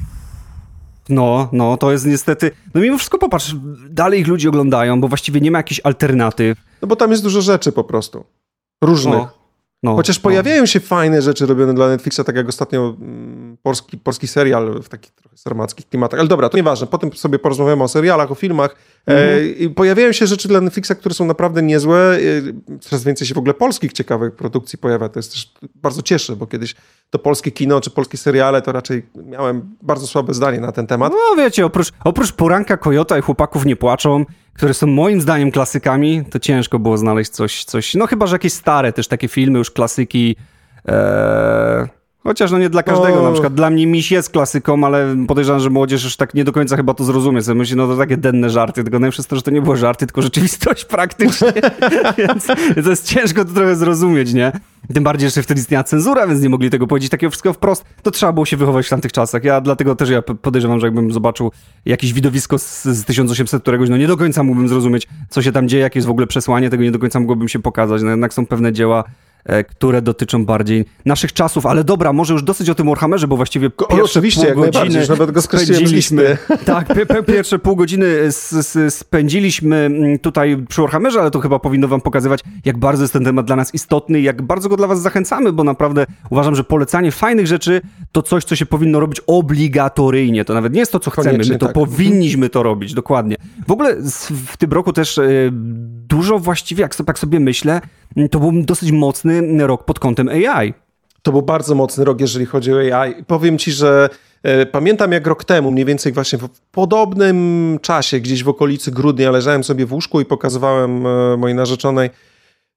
No, 1.08 1.48
no, 1.52 1.76
to 1.76 1.92
jest 1.92 2.06
niestety. 2.06 2.50
No 2.74 2.80
mimo 2.80 2.98
wszystko 2.98 3.18
popatrz, 3.18 3.54
dalej 3.90 4.20
ich 4.20 4.28
ludzie 4.28 4.48
oglądają, 4.48 5.00
bo 5.00 5.08
właściwie 5.08 5.40
nie 5.40 5.50
ma 5.50 5.58
jakichś 5.58 5.80
alternatyw. 5.84 6.58
No 6.82 6.88
bo 6.88 6.96
tam 6.96 7.10
jest 7.10 7.22
dużo 7.22 7.40
rzeczy 7.40 7.72
po 7.72 7.84
prostu. 7.84 8.24
Różnych. 8.82 9.14
No. 9.14 9.41
No, 9.82 9.96
Chociaż 9.96 10.16
no. 10.16 10.22
pojawiają 10.22 10.66
się 10.66 10.80
fajne 10.80 11.22
rzeczy 11.22 11.46
robione 11.46 11.74
dla 11.74 11.88
Netflixa, 11.88 12.20
tak 12.26 12.36
jak 12.36 12.48
ostatnio 12.48 12.96
mm, 13.00 13.56
polski, 13.62 13.98
polski 13.98 14.28
serial 14.28 14.82
w 14.82 14.88
trochę 14.88 15.21
sarmackich 15.34 15.88
klimatach. 15.88 16.20
Ale 16.20 16.28
dobra, 16.28 16.48
to 16.48 16.56
nieważne. 16.56 16.86
Potem 16.86 17.12
sobie 17.12 17.38
porozmawiamy 17.38 17.82
o 17.82 17.88
serialach, 17.88 18.30
o 18.30 18.34
filmach. 18.34 18.76
E, 19.06 19.70
pojawiają 19.70 20.12
się 20.12 20.26
rzeczy 20.26 20.48
dla 20.48 20.60
Netflixa, 20.60 20.92
które 20.98 21.14
są 21.14 21.24
naprawdę 21.24 21.62
niezłe. 21.62 21.98
E, 21.98 22.78
coraz 22.80 23.04
więcej 23.04 23.26
się 23.26 23.34
w 23.34 23.38
ogóle 23.38 23.54
polskich 23.54 23.92
ciekawych 23.92 24.34
produkcji 24.34 24.78
pojawia. 24.78 25.08
To 25.08 25.18
jest 25.18 25.32
też 25.32 25.54
bardzo 25.74 26.02
cieszę, 26.02 26.36
bo 26.36 26.46
kiedyś 26.46 26.74
to 27.10 27.18
polskie 27.18 27.50
kino 27.50 27.80
czy 27.80 27.90
polskie 27.90 28.18
seriale, 28.18 28.62
to 28.62 28.72
raczej 28.72 29.06
miałem 29.14 29.76
bardzo 29.82 30.06
słabe 30.06 30.34
zdanie 30.34 30.60
na 30.60 30.72
ten 30.72 30.86
temat. 30.86 31.12
No 31.12 31.42
wiecie, 31.42 31.66
oprócz, 31.66 31.92
oprócz 32.04 32.32
Poranka 32.32 32.76
Kojota 32.76 33.18
i 33.18 33.22
Chłopaków 33.22 33.64
nie 33.64 33.76
płaczą, 33.76 34.24
które 34.54 34.74
są 34.74 34.86
moim 34.86 35.20
zdaniem 35.20 35.50
klasykami, 35.50 36.24
to 36.30 36.38
ciężko 36.38 36.78
było 36.78 36.98
znaleźć 36.98 37.30
coś, 37.30 37.64
coś 37.64 37.94
no 37.94 38.06
chyba, 38.06 38.26
że 38.26 38.34
jakieś 38.34 38.52
stare 38.52 38.92
też 38.92 39.08
takie 39.08 39.28
filmy, 39.28 39.58
już 39.58 39.70
klasyki. 39.70 40.36
Ee 40.84 42.01
Chociaż 42.24 42.50
no 42.50 42.58
nie 42.58 42.70
dla 42.70 42.82
każdego, 42.82 43.20
o... 43.20 43.22
na 43.22 43.32
przykład 43.32 43.54
dla 43.54 43.70
mnie 43.70 43.86
Miś 43.86 44.10
jest 44.10 44.30
klasyką, 44.30 44.84
ale 44.84 45.16
podejrzewam, 45.28 45.60
że 45.60 45.70
młodzież 45.70 46.04
już 46.04 46.16
tak 46.16 46.34
nie 46.34 46.44
do 46.44 46.52
końca 46.52 46.76
chyba 46.76 46.94
to 46.94 47.04
zrozumie. 47.04 47.42
Sobie 47.42 47.58
myśli, 47.58 47.76
no 47.76 47.86
to 47.86 47.96
takie 47.96 48.16
denne 48.16 48.50
żarty, 48.50 48.84
tylko 48.84 48.98
najlepsze 48.98 49.20
jest 49.20 49.30
to, 49.30 49.36
że 49.36 49.42
to 49.42 49.50
nie 49.50 49.62
było 49.62 49.76
żarty, 49.76 50.06
tylko 50.06 50.22
rzeczywistość 50.22 50.84
praktycznie, 50.96 51.52
więc 52.18 52.46
to 52.84 52.90
jest 52.90 53.06
ciężko 53.06 53.44
to 53.44 53.52
trochę 53.52 53.76
zrozumieć, 53.76 54.32
nie? 54.32 54.52
Tym 54.94 55.04
bardziej, 55.04 55.30
że 55.30 55.42
wtedy 55.42 55.60
istniała 55.60 55.84
cenzura, 55.84 56.26
więc 56.26 56.42
nie 56.42 56.48
mogli 56.48 56.70
tego 56.70 56.86
powiedzieć 56.86 57.10
takiego 57.10 57.30
wszystkiego 57.30 57.52
wprost. 57.52 57.84
To 58.02 58.10
trzeba 58.10 58.32
było 58.32 58.46
się 58.46 58.56
wychować 58.56 58.86
w 58.86 58.90
tamtych 58.90 59.12
czasach. 59.12 59.44
Ja 59.44 59.60
dlatego 59.60 59.94
też 59.94 60.10
ja 60.10 60.22
podejrzewam, 60.22 60.80
że 60.80 60.86
jakbym 60.86 61.12
zobaczył 61.12 61.52
jakieś 61.86 62.12
widowisko 62.12 62.58
z, 62.58 62.84
z 62.84 63.04
1800 63.04 63.62
któregoś, 63.62 63.88
no 63.88 63.96
nie 63.96 64.06
do 64.06 64.16
końca 64.16 64.42
mógłbym 64.42 64.68
zrozumieć, 64.68 65.08
co 65.28 65.42
się 65.42 65.52
tam 65.52 65.68
dzieje, 65.68 65.82
jakie 65.82 65.98
jest 65.98 66.08
w 66.08 66.10
ogóle 66.10 66.26
przesłanie, 66.26 66.70
tego 66.70 66.82
nie 66.82 66.90
do 66.90 66.98
końca 66.98 67.20
mogłbym 67.20 67.48
się 67.48 67.58
pokazać. 67.58 68.02
No 68.02 68.10
jednak 68.10 68.34
są 68.34 68.46
pewne 68.46 68.72
dzieła, 68.72 69.04
które 69.70 70.02
dotyczą 70.02 70.44
bardziej 70.44 70.84
naszych 71.04 71.32
czasów, 71.32 71.66
ale 71.66 71.84
dobra, 71.84 72.12
może 72.12 72.32
już 72.32 72.42
dosyć 72.42 72.70
o 72.70 72.74
tym 72.74 72.86
Warhammerze, 72.86 73.28
bo 73.28 73.36
właściwie 73.36 73.66
o, 73.66 73.86
pierwsze 73.86 74.04
oczywiście, 74.04 74.52
pół 74.52 74.62
godziny 74.62 75.06
nawet 75.08 75.30
go 75.30 75.42
spędziliśmy. 75.42 76.38
Tak, 76.64 76.88
pierwsze 77.26 77.58
pół 77.58 77.76
godziny 77.76 78.28
spędziliśmy 78.88 79.76
mm, 79.76 80.18
tutaj 80.18 80.64
przy 80.68 80.80
Warhammerze, 80.80 81.20
ale 81.20 81.30
to 81.30 81.40
chyba 81.40 81.58
powinno 81.58 81.88
wam 81.88 82.00
pokazywać, 82.00 82.40
jak 82.64 82.78
bardzo 82.78 83.04
jest 83.04 83.12
ten 83.12 83.24
temat 83.24 83.46
dla 83.46 83.56
nas 83.56 83.74
istotny, 83.74 84.20
jak 84.20 84.42
bardzo 84.42 84.68
go 84.68 84.76
dla 84.76 84.86
was 84.86 85.02
zachęcamy, 85.02 85.52
bo 85.52 85.64
naprawdę 85.64 86.06
uważam, 86.30 86.54
że 86.54 86.64
polecanie 86.64 87.12
fajnych 87.12 87.46
rzeczy 87.46 87.80
to 88.12 88.22
coś, 88.22 88.44
co 88.44 88.56
się 88.56 88.66
powinno 88.66 89.00
robić 89.00 89.20
obligatoryjnie. 89.26 90.44
To 90.44 90.54
nawet 90.54 90.72
nie 90.72 90.80
jest 90.80 90.92
to, 90.92 91.00
co 91.00 91.10
chcemy, 91.10 91.30
Koniecznie, 91.30 91.52
my 91.52 91.58
to 91.58 91.66
tak. 91.66 91.74
powinniśmy 91.74 92.48
to 92.48 92.62
robić, 92.62 92.94
dokładnie. 92.94 93.36
W 93.66 93.72
ogóle 93.72 93.96
w 94.46 94.56
tym 94.56 94.72
roku 94.72 94.92
też 94.92 95.18
e, 95.18 95.24
dużo 96.08 96.38
właściwie, 96.38 96.82
jak 96.82 96.94
sobie, 96.94 97.06
tak 97.06 97.18
sobie 97.18 97.40
myślę, 97.40 97.80
to 98.30 98.40
był 98.40 98.62
dosyć 98.62 98.92
mocny 98.92 99.66
rok 99.66 99.84
pod 99.84 99.98
kątem 99.98 100.28
AI. 100.28 100.74
To 101.22 101.32
był 101.32 101.42
bardzo 101.42 101.74
mocny 101.74 102.04
rok, 102.04 102.20
jeżeli 102.20 102.46
chodzi 102.46 102.72
o 102.72 102.78
AI. 102.78 103.24
Powiem 103.26 103.58
ci, 103.58 103.72
że 103.72 104.10
e, 104.42 104.66
pamiętam 104.66 105.12
jak 105.12 105.26
rok 105.26 105.44
temu, 105.44 105.70
mniej 105.70 105.84
więcej 105.84 106.12
właśnie 106.12 106.38
w 106.38 106.48
podobnym 106.72 107.78
czasie, 107.82 108.20
gdzieś 108.20 108.44
w 108.44 108.48
okolicy 108.48 108.90
grudnia, 108.90 109.30
leżałem 109.30 109.64
sobie 109.64 109.86
w 109.86 109.92
łóżku 109.92 110.20
i 110.20 110.24
pokazywałem 110.24 111.06
e, 111.06 111.36
mojej 111.36 111.56
narzeczonej 111.56 112.10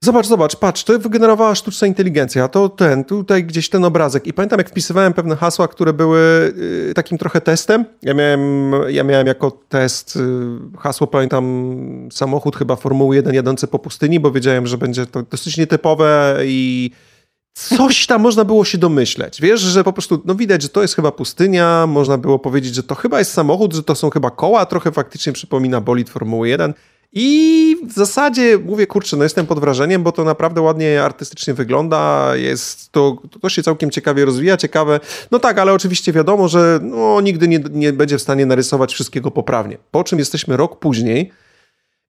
Zobacz, 0.05 0.27
zobacz, 0.27 0.55
patrz, 0.55 0.83
to 0.83 0.99
wygenerowała 0.99 1.55
sztuczna 1.55 1.87
inteligencja, 1.87 2.47
to 2.47 2.69
ten, 2.69 3.03
tutaj 3.03 3.43
gdzieś 3.43 3.69
ten 3.69 3.85
obrazek. 3.85 4.27
I 4.27 4.33
pamiętam, 4.33 4.59
jak 4.59 4.69
wpisywałem 4.69 5.13
pewne 5.13 5.35
hasła, 5.35 5.67
które 5.67 5.93
były 5.93 6.19
y, 6.89 6.93
takim 6.95 7.17
trochę 7.17 7.41
testem. 7.41 7.85
Ja 8.01 8.13
miałem, 8.13 8.71
ja 8.87 9.03
miałem 9.03 9.27
jako 9.27 9.51
test 9.51 10.15
y, 10.15 10.19
hasło, 10.79 11.07
pamiętam, 11.07 12.09
samochód 12.11 12.55
chyba 12.55 12.75
Formuły 12.75 13.15
1 13.15 13.33
jadący 13.33 13.67
po 13.67 13.79
pustyni, 13.79 14.19
bo 14.19 14.31
wiedziałem, 14.31 14.67
że 14.67 14.77
będzie 14.77 15.05
to 15.05 15.23
dosyć 15.23 15.57
nietypowe 15.57 16.37
i 16.45 16.91
coś 17.53 18.07
tam 18.07 18.21
można 18.21 18.45
było 18.45 18.65
się 18.65 18.77
domyśleć. 18.77 19.41
Wiesz, 19.41 19.61
że 19.61 19.83
po 19.83 19.93
prostu, 19.93 20.21
no 20.25 20.35
widać, 20.35 20.61
że 20.61 20.69
to 20.69 20.81
jest 20.81 20.95
chyba 20.95 21.11
pustynia, 21.11 21.87
można 21.87 22.17
było 22.17 22.39
powiedzieć, 22.39 22.75
że 22.75 22.83
to 22.83 22.95
chyba 22.95 23.19
jest 23.19 23.33
samochód, 23.33 23.73
że 23.73 23.83
to 23.83 23.95
są 23.95 24.09
chyba 24.09 24.31
koła, 24.31 24.65
trochę 24.65 24.91
faktycznie 24.91 25.33
przypomina 25.33 25.81
bolid 25.81 26.09
Formuły 26.09 26.49
1. 26.49 26.73
I 27.17 27.77
w 27.87 27.93
zasadzie 27.93 28.57
mówię, 28.65 28.87
kurczę, 28.87 29.17
no 29.17 29.23
jestem 29.23 29.47
pod 29.47 29.59
wrażeniem, 29.59 30.03
bo 30.03 30.11
to 30.11 30.23
naprawdę 30.23 30.61
ładnie 30.61 31.03
artystycznie 31.03 31.53
wygląda, 31.53 32.31
jest 32.35 32.91
to, 32.91 33.21
to 33.41 33.49
się 33.49 33.63
całkiem 33.63 33.91
ciekawie 33.91 34.25
rozwija, 34.25 34.57
ciekawe. 34.57 34.99
No 35.31 35.39
tak, 35.39 35.59
ale 35.59 35.73
oczywiście 35.73 36.13
wiadomo, 36.13 36.47
że 36.47 36.79
no, 36.81 37.21
nigdy 37.21 37.47
nie, 37.47 37.59
nie 37.71 37.93
będzie 37.93 38.17
w 38.17 38.21
stanie 38.21 38.45
narysować 38.45 38.93
wszystkiego 38.93 39.31
poprawnie. 39.31 39.77
Po 39.91 40.03
czym 40.03 40.19
jesteśmy 40.19 40.57
rok 40.57 40.79
później, 40.79 41.31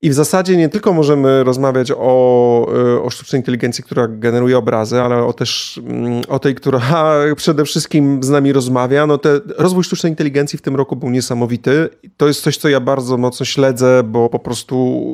i 0.03 0.11
w 0.11 0.15
zasadzie 0.15 0.57
nie 0.57 0.69
tylko 0.69 0.93
możemy 0.93 1.45
rozmawiać 1.45 1.93
o, 1.97 2.67
e, 2.97 3.03
o 3.03 3.11
sztucznej 3.11 3.41
inteligencji, 3.41 3.85
która 3.85 4.09
generuje 4.09 4.59
obrazy, 4.59 5.01
ale 5.01 5.25
o 5.25 5.33
też 5.33 5.81
mm, 5.87 6.23
o 6.29 6.39
tej, 6.39 6.55
która 6.55 6.81
przede 7.37 7.65
wszystkim 7.65 8.23
z 8.23 8.29
nami 8.29 8.53
rozmawia. 8.53 9.07
No 9.07 9.19
te, 9.19 9.41
rozwój 9.59 9.85
sztucznej 9.85 10.13
inteligencji 10.13 10.59
w 10.59 10.63
tym 10.63 10.77
roku 10.77 10.97
był 10.97 11.11
niesamowity. 11.11 11.89
To 12.17 12.29
jest 12.29 12.43
coś, 12.43 12.57
co 12.57 12.69
ja 12.69 12.81
bardzo 12.81 13.17
mocno 13.17 13.47
śledzę, 13.47 14.03
bo 14.05 14.29
po 14.29 14.39
prostu 14.39 15.07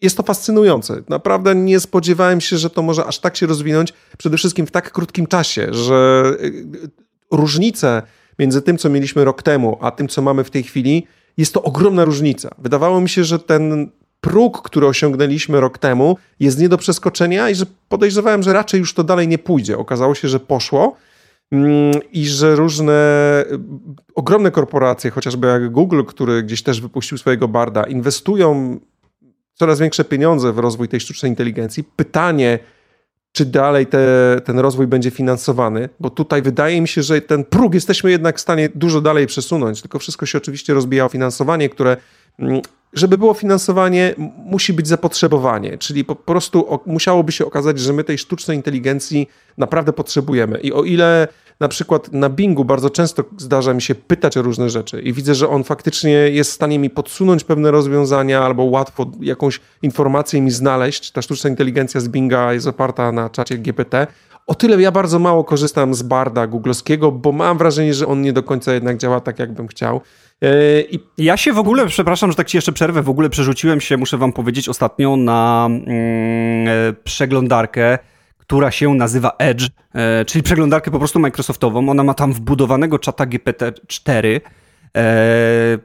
jest 0.00 0.16
to 0.16 0.22
fascynujące. 0.22 1.02
Naprawdę 1.08 1.54
nie 1.54 1.80
spodziewałem 1.80 2.40
się, 2.40 2.58
że 2.58 2.70
to 2.70 2.82
może 2.82 3.04
aż 3.04 3.18
tak 3.18 3.36
się 3.36 3.46
rozwinąć, 3.46 3.92
przede 4.18 4.36
wszystkim 4.36 4.66
w 4.66 4.70
tak 4.70 4.92
krótkim 4.92 5.26
czasie, 5.26 5.68
że 5.70 6.24
e, 7.32 7.36
różnice 7.36 8.02
między 8.38 8.62
tym, 8.62 8.78
co 8.78 8.90
mieliśmy 8.90 9.24
rok 9.24 9.42
temu, 9.42 9.78
a 9.80 9.90
tym, 9.90 10.08
co 10.08 10.22
mamy 10.22 10.44
w 10.44 10.50
tej 10.50 10.62
chwili, 10.62 11.06
jest 11.36 11.54
to 11.54 11.62
ogromna 11.62 12.04
różnica. 12.04 12.54
Wydawało 12.58 13.00
mi 13.00 13.08
się, 13.08 13.24
że 13.24 13.38
ten 13.38 13.90
próg, 14.24 14.62
który 14.62 14.86
osiągnęliśmy 14.86 15.60
rok 15.60 15.78
temu, 15.78 16.16
jest 16.40 16.58
nie 16.58 16.68
do 16.68 16.78
przeskoczenia 16.78 17.50
i 17.50 17.54
że 17.54 17.66
podejrzewałem, 17.88 18.42
że 18.42 18.52
raczej 18.52 18.80
już 18.80 18.94
to 18.94 19.04
dalej 19.04 19.28
nie 19.28 19.38
pójdzie. 19.38 19.78
Okazało 19.78 20.14
się, 20.14 20.28
że 20.28 20.40
poszło 20.40 20.96
mm, 21.52 21.94
i 22.12 22.26
że 22.26 22.56
różne 22.56 22.94
ogromne 24.14 24.50
korporacje, 24.50 25.10
chociażby 25.10 25.46
jak 25.46 25.70
Google, 25.70 26.02
który 26.04 26.42
gdzieś 26.42 26.62
też 26.62 26.80
wypuścił 26.80 27.18
swojego 27.18 27.48
barda, 27.48 27.84
inwestują 27.84 28.80
coraz 29.54 29.80
większe 29.80 30.04
pieniądze 30.04 30.52
w 30.52 30.58
rozwój 30.58 30.88
tej 30.88 31.00
sztucznej 31.00 31.32
inteligencji. 31.32 31.84
Pytanie, 31.96 32.58
czy 33.34 33.44
dalej 33.44 33.86
te, 33.86 34.40
ten 34.44 34.58
rozwój 34.58 34.86
będzie 34.86 35.10
finansowany, 35.10 35.88
bo 36.00 36.10
tutaj 36.10 36.42
wydaje 36.42 36.80
mi 36.80 36.88
się, 36.88 37.02
że 37.02 37.20
ten 37.20 37.44
próg 37.44 37.74
jesteśmy 37.74 38.10
jednak 38.10 38.36
w 38.36 38.40
stanie 38.40 38.68
dużo 38.74 39.00
dalej 39.00 39.26
przesunąć, 39.26 39.82
tylko 39.82 39.98
wszystko 39.98 40.26
się 40.26 40.38
oczywiście 40.38 40.74
rozbija 40.74 41.04
o 41.04 41.08
finansowanie, 41.08 41.68
które 41.68 41.96
mm, 42.38 42.60
żeby 42.92 43.18
było 43.18 43.34
finansowanie, 43.34 44.14
musi 44.36 44.72
być 44.72 44.88
zapotrzebowanie, 44.88 45.78
czyli 45.78 46.04
po 46.04 46.16
prostu 46.16 46.80
musiałoby 46.86 47.32
się 47.32 47.46
okazać, 47.46 47.78
że 47.78 47.92
my 47.92 48.04
tej 48.04 48.18
sztucznej 48.18 48.56
inteligencji 48.56 49.28
naprawdę 49.58 49.92
potrzebujemy. 49.92 50.58
I 50.58 50.72
o 50.72 50.84
ile 50.84 51.28
na 51.60 51.68
przykład 51.68 52.12
na 52.12 52.28
Bingu 52.28 52.64
bardzo 52.64 52.90
często 52.90 53.24
zdarza 53.38 53.74
mi 53.74 53.82
się 53.82 53.94
pytać 53.94 54.36
o 54.36 54.42
różne 54.42 54.70
rzeczy 54.70 55.00
i 55.02 55.12
widzę, 55.12 55.34
że 55.34 55.48
on 55.48 55.64
faktycznie 55.64 56.10
jest 56.10 56.50
w 56.50 56.54
stanie 56.54 56.78
mi 56.78 56.90
podsunąć 56.90 57.44
pewne 57.44 57.70
rozwiązania 57.70 58.42
albo 58.42 58.64
łatwo 58.64 59.10
jakąś 59.20 59.60
informację 59.82 60.40
mi 60.40 60.50
znaleźć. 60.50 61.10
Ta 61.10 61.22
sztuczna 61.22 61.50
inteligencja 61.50 62.00
z 62.00 62.08
Binga 62.08 62.52
jest 62.52 62.66
oparta 62.66 63.12
na 63.12 63.30
czacie 63.30 63.58
GPT. 63.58 64.06
O 64.46 64.54
tyle 64.54 64.82
ja 64.82 64.92
bardzo 64.92 65.18
mało 65.18 65.44
korzystam 65.44 65.94
z 65.94 66.02
Barda 66.02 66.46
googlowskiego, 66.46 67.12
bo 67.12 67.32
mam 67.32 67.58
wrażenie, 67.58 67.94
że 67.94 68.06
on 68.06 68.22
nie 68.22 68.32
do 68.32 68.42
końca 68.42 68.72
jednak 68.72 68.96
działa 68.96 69.20
tak, 69.20 69.38
jakbym 69.38 69.68
chciał. 69.68 70.00
E, 70.42 70.80
I... 70.80 70.98
Ja 71.18 71.36
się 71.36 71.52
w 71.52 71.58
ogóle, 71.58 71.86
przepraszam, 71.86 72.30
że 72.30 72.36
tak 72.36 72.46
ci 72.46 72.56
jeszcze 72.56 72.72
przerwę, 72.72 73.02
w 73.02 73.10
ogóle 73.10 73.30
przerzuciłem 73.30 73.80
się, 73.80 73.96
muszę 73.96 74.18
wam 74.18 74.32
powiedzieć, 74.32 74.68
ostatnio 74.68 75.16
na 75.16 75.66
mm, 75.70 76.68
e, 76.68 76.92
przeglądarkę, 77.04 77.98
która 78.46 78.70
się 78.70 78.94
nazywa 78.94 79.32
Edge, 79.38 79.68
e, 79.94 80.24
czyli 80.24 80.42
przeglądarkę 80.42 80.90
po 80.90 80.98
prostu 80.98 81.18
Microsoftową. 81.18 81.88
Ona 81.88 82.02
ma 82.04 82.14
tam 82.14 82.32
wbudowanego 82.32 82.98
czata 82.98 83.26
GPT-4. 83.26 84.40
E, 84.96 85.78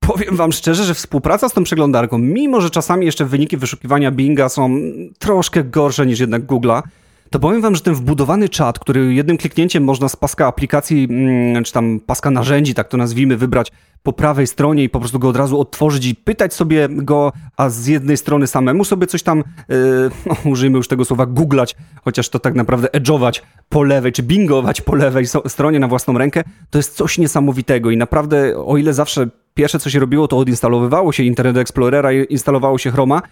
powiem 0.00 0.36
wam 0.36 0.52
szczerze, 0.52 0.84
że 0.84 0.94
współpraca 0.94 1.48
z 1.48 1.52
tą 1.52 1.64
przeglądarką, 1.64 2.18
mimo 2.18 2.60
że 2.60 2.70
czasami 2.70 3.06
jeszcze 3.06 3.24
wyniki 3.24 3.56
wyszukiwania 3.56 4.10
Binga 4.10 4.48
są 4.48 4.78
troszkę 5.18 5.64
gorsze 5.64 6.06
niż 6.06 6.20
jednak 6.20 6.46
Google'a, 6.46 6.82
to 7.30 7.38
powiem 7.38 7.60
wam, 7.60 7.74
że 7.74 7.80
ten 7.80 7.94
wbudowany 7.94 8.48
czat, 8.48 8.78
który 8.78 9.14
jednym 9.14 9.36
kliknięciem 9.36 9.84
można 9.84 10.08
z 10.08 10.16
paska 10.16 10.46
aplikacji, 10.46 11.08
mm, 11.10 11.64
czy 11.64 11.72
tam 11.72 12.00
paska 12.00 12.30
narzędzi, 12.30 12.74
tak 12.74 12.88
to 12.88 12.96
nazwijmy, 12.96 13.36
wybrać 13.36 13.72
po 14.02 14.12
prawej 14.12 14.46
stronie 14.46 14.84
i 14.84 14.88
po 14.88 15.00
prostu 15.00 15.18
go 15.18 15.28
od 15.28 15.36
razu 15.36 15.60
otworzyć 15.60 16.06
i 16.06 16.14
pytać 16.14 16.54
sobie 16.54 16.88
go, 16.90 17.32
a 17.56 17.68
z 17.68 17.86
jednej 17.86 18.16
strony 18.16 18.46
samemu 18.46 18.84
sobie 18.84 19.06
coś 19.06 19.22
tam, 19.22 19.44
yy, 19.68 19.76
no, 20.26 20.50
użyjmy 20.50 20.76
już 20.76 20.88
tego 20.88 21.04
słowa, 21.04 21.26
googlać, 21.26 21.76
chociaż 22.04 22.28
to 22.28 22.38
tak 22.38 22.54
naprawdę 22.54 22.88
edge'ować 22.88 23.42
po 23.68 23.82
lewej, 23.82 24.12
czy 24.12 24.22
bingować 24.22 24.80
po 24.80 24.94
lewej 24.94 25.26
stronie 25.46 25.78
na 25.78 25.88
własną 25.88 26.18
rękę, 26.18 26.44
to 26.70 26.78
jest 26.78 26.96
coś 26.96 27.18
niesamowitego 27.18 27.90
i 27.90 27.96
naprawdę, 27.96 28.64
o 28.64 28.76
ile 28.76 28.94
zawsze 28.94 29.28
pierwsze 29.54 29.78
co 29.78 29.90
się 29.90 30.00
robiło, 30.00 30.28
to 30.28 30.38
odinstalowywało 30.38 31.12
się 31.12 31.22
Internet 31.22 31.56
Explorera 31.56 32.12
i 32.12 32.32
instalowało 32.32 32.78
się 32.78 32.90
Chroma, 32.90 33.22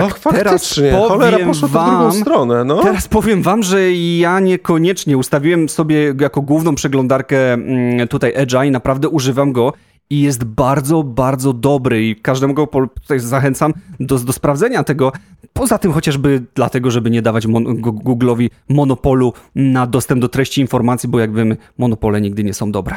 tak, 0.00 0.26
Och, 0.26 0.34
teraz 0.34 0.80
cholera 1.08 1.38
poszło 1.46 1.68
wam, 1.68 1.86
w 1.86 1.90
drugą 1.90 2.12
stronę. 2.12 2.64
No. 2.64 2.82
Teraz 2.82 3.08
powiem 3.08 3.42
wam, 3.42 3.62
że 3.62 3.92
ja 3.92 4.40
niekoniecznie 4.40 5.18
ustawiłem 5.18 5.68
sobie 5.68 6.14
jako 6.20 6.42
główną 6.42 6.74
przeglądarkę 6.74 7.52
mm, 7.52 8.08
tutaj 8.08 8.34
Edge'a 8.34 8.66
i 8.66 8.70
naprawdę 8.70 9.08
używam 9.08 9.52
go 9.52 9.72
i 10.10 10.20
jest 10.20 10.44
bardzo, 10.44 11.02
bardzo 11.02 11.52
dobry 11.52 12.06
i 12.06 12.16
każdemu 12.16 12.54
go 12.54 12.66
tutaj 13.02 13.20
zachęcam 13.20 13.72
do, 14.00 14.18
do 14.18 14.32
sprawdzenia 14.32 14.84
tego. 14.84 15.12
Poza 15.52 15.78
tym 15.78 15.92
chociażby 15.92 16.42
dlatego, 16.54 16.90
żeby 16.90 17.10
nie 17.10 17.22
dawać 17.22 17.46
mon 17.46 17.64
Google'owi 17.82 18.50
monopolu 18.68 19.32
na 19.54 19.86
dostęp 19.86 20.20
do 20.20 20.28
treści 20.28 20.60
informacji, 20.60 21.08
bo 21.08 21.18
jak 21.18 21.34
wiemy, 21.34 21.56
monopole 21.78 22.20
nigdy 22.20 22.44
nie 22.44 22.54
są 22.54 22.72
dobre. 22.72 22.96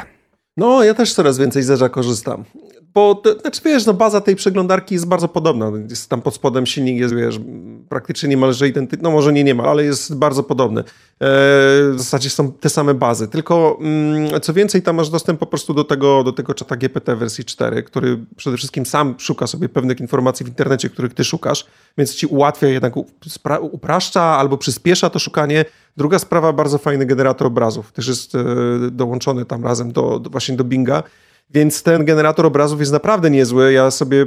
No, 0.56 0.84
ja 0.84 0.94
też 0.94 1.14
coraz 1.14 1.38
więcej 1.38 1.62
z 1.62 1.70
Edge'a 1.70 1.90
korzystam 1.90 2.44
bo 2.94 3.22
znaczy 3.40 3.60
wiesz, 3.64 3.86
no 3.86 3.94
baza 3.94 4.20
tej 4.20 4.36
przeglądarki 4.36 4.94
jest 4.94 5.06
bardzo 5.06 5.28
podobna. 5.28 5.72
Jest 5.88 6.10
tam 6.10 6.22
pod 6.22 6.34
spodem 6.34 6.66
silnik 6.66 6.98
jest, 6.98 7.14
wiesz, 7.14 7.40
praktycznie 7.88 8.28
niemalże 8.28 8.68
identyczny, 8.68 9.02
no 9.02 9.10
może 9.10 9.32
nie 9.32 9.44
niemal, 9.44 9.68
ale 9.68 9.84
jest 9.84 10.16
bardzo 10.16 10.42
podobny. 10.42 10.80
E, 10.80 10.84
w 11.90 11.94
zasadzie 11.96 12.30
są 12.30 12.52
te 12.52 12.68
same 12.70 12.94
bazy, 12.94 13.28
tylko 13.28 13.78
mm, 13.80 14.40
co 14.40 14.52
więcej, 14.52 14.82
tam 14.82 14.96
masz 14.96 15.10
dostęp 15.10 15.40
po 15.40 15.46
prostu 15.46 15.74
do 15.74 15.84
tego, 15.84 16.24
do 16.24 16.32
tego 16.32 16.54
czata 16.54 16.76
GPT 16.76 17.16
wersji 17.16 17.44
4, 17.44 17.82
który 17.82 18.18
przede 18.36 18.56
wszystkim 18.56 18.86
sam 18.86 19.14
szuka 19.18 19.46
sobie 19.46 19.68
pewnych 19.68 20.00
informacji 20.00 20.46
w 20.46 20.48
internecie, 20.48 20.90
których 20.90 21.14
ty 21.14 21.24
szukasz, 21.24 21.66
więc 21.98 22.14
ci 22.14 22.26
ułatwia 22.26 22.68
jednak, 22.68 22.94
upraszcza 23.60 24.22
albo 24.22 24.58
przyspiesza 24.58 25.10
to 25.10 25.18
szukanie. 25.18 25.64
Druga 25.96 26.18
sprawa, 26.18 26.52
bardzo 26.52 26.78
fajny 26.78 27.06
generator 27.06 27.46
obrazów, 27.46 27.92
też 27.92 28.08
jest 28.08 28.34
e, 28.34 28.44
dołączony 28.90 29.44
tam 29.44 29.64
razem 29.64 29.92
do, 29.92 30.18
do 30.18 30.30
właśnie 30.30 30.56
do 30.56 30.64
Binga. 30.64 31.02
Więc 31.50 31.82
ten 31.82 32.04
generator 32.04 32.46
obrazów 32.46 32.80
jest 32.80 32.92
naprawdę 32.92 33.30
niezły. 33.30 33.72
Ja 33.72 33.90
sobie 33.90 34.26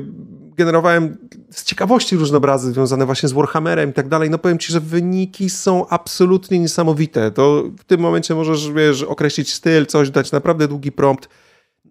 generowałem 0.57 1.17
z 1.51 1.63
ciekawości 1.63 2.17
różne 2.17 2.37
obrazy 2.37 2.71
związane 2.71 3.05
właśnie 3.05 3.29
z 3.29 3.31
Warhammerem 3.31 3.89
i 3.89 3.93
tak 3.93 4.07
dalej. 4.07 4.29
No 4.29 4.37
powiem 4.37 4.59
ci, 4.59 4.73
że 4.73 4.79
wyniki 4.79 5.49
są 5.49 5.87
absolutnie 5.87 6.59
niesamowite. 6.59 7.31
To 7.31 7.63
w 7.79 7.83
tym 7.83 8.01
momencie 8.01 8.35
możesz, 8.35 8.71
wiesz, 8.71 9.03
określić 9.03 9.53
styl, 9.53 9.85
coś, 9.85 10.09
dać 10.09 10.31
naprawdę 10.31 10.67
długi 10.67 10.91
prompt. 10.91 11.29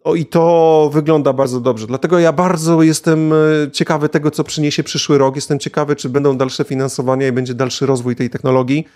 O 0.05 0.15
i 0.15 0.27
to 0.27 0.91
wygląda 0.93 1.33
bardzo 1.33 1.61
dobrze. 1.61 1.87
Dlatego 1.87 2.19
ja 2.19 2.33
bardzo 2.33 2.83
jestem 2.83 3.33
e, 3.33 3.37
ciekawy 3.73 4.09
tego, 4.09 4.31
co 4.31 4.45
przyniesie 4.45 4.83
przyszły 4.83 5.19
rok. 5.19 5.37
Jestem 5.37 5.59
ciekawy, 5.59 5.97
czy 5.97 6.09
będą 6.09 6.37
dalsze 6.37 6.65
finansowania 6.65 7.29
i 7.29 7.33
będzie 7.33 7.55
dalszy 7.55 7.87
rozwój 7.87 8.17
tej 8.17 8.31
technologii 8.31 8.87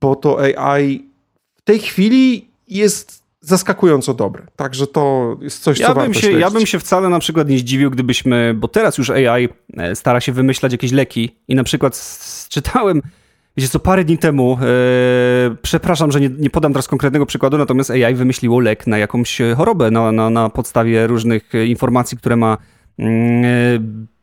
bo 0.00 0.16
to 0.16 0.38
AI 0.40 1.10
w 1.56 1.62
tej 1.62 1.78
chwili 1.78 2.50
jest 2.68 3.19
zaskakująco 3.40 4.14
dobre. 4.14 4.46
Także 4.56 4.86
to 4.86 5.36
jest 5.40 5.62
coś, 5.62 5.78
ja 5.78 5.86
co 5.86 5.94
bym 5.94 6.14
się, 6.14 6.32
Ja 6.32 6.50
bym 6.50 6.66
się 6.66 6.78
wcale 6.78 7.08
na 7.08 7.18
przykład 7.18 7.48
nie 7.48 7.58
zdziwił, 7.58 7.90
gdybyśmy, 7.90 8.54
bo 8.54 8.68
teraz 8.68 8.98
już 8.98 9.10
AI 9.10 9.48
e, 9.76 9.96
stara 9.96 10.20
się 10.20 10.32
wymyślać 10.32 10.72
jakieś 10.72 10.92
leki. 10.92 11.36
I 11.48 11.54
na 11.54 11.64
przykład 11.64 12.18
czytałem, 12.48 13.02
wiecie 13.56 13.68
co, 13.68 13.80
parę 13.80 14.04
dni 14.04 14.18
temu, 14.18 14.58
e, 14.62 14.66
przepraszam, 15.62 16.12
że 16.12 16.20
nie, 16.20 16.28
nie, 16.38 16.50
podam 16.50 16.72
teraz 16.72 16.88
konkretnego 16.88 17.26
przykładu, 17.26 17.58
natomiast 17.58 17.90
AI 17.90 18.14
wymyśliło 18.14 18.60
lek 18.60 18.86
na 18.86 18.98
jakąś 18.98 19.38
chorobę 19.56 19.90
na, 19.90 20.12
na, 20.12 20.30
na 20.30 20.50
podstawie 20.50 21.06
różnych 21.06 21.52
informacji, 21.66 22.18
które 22.18 22.36
ma 22.36 22.58
mm, 22.98 23.44
e, 23.44 23.48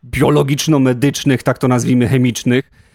biologiczno-medycznych, 0.03 1.43
tak 1.43 1.57
to 1.57 1.67
nazwijmy, 1.67 2.07
chemicznych. 2.07 2.71
E, 2.71 2.86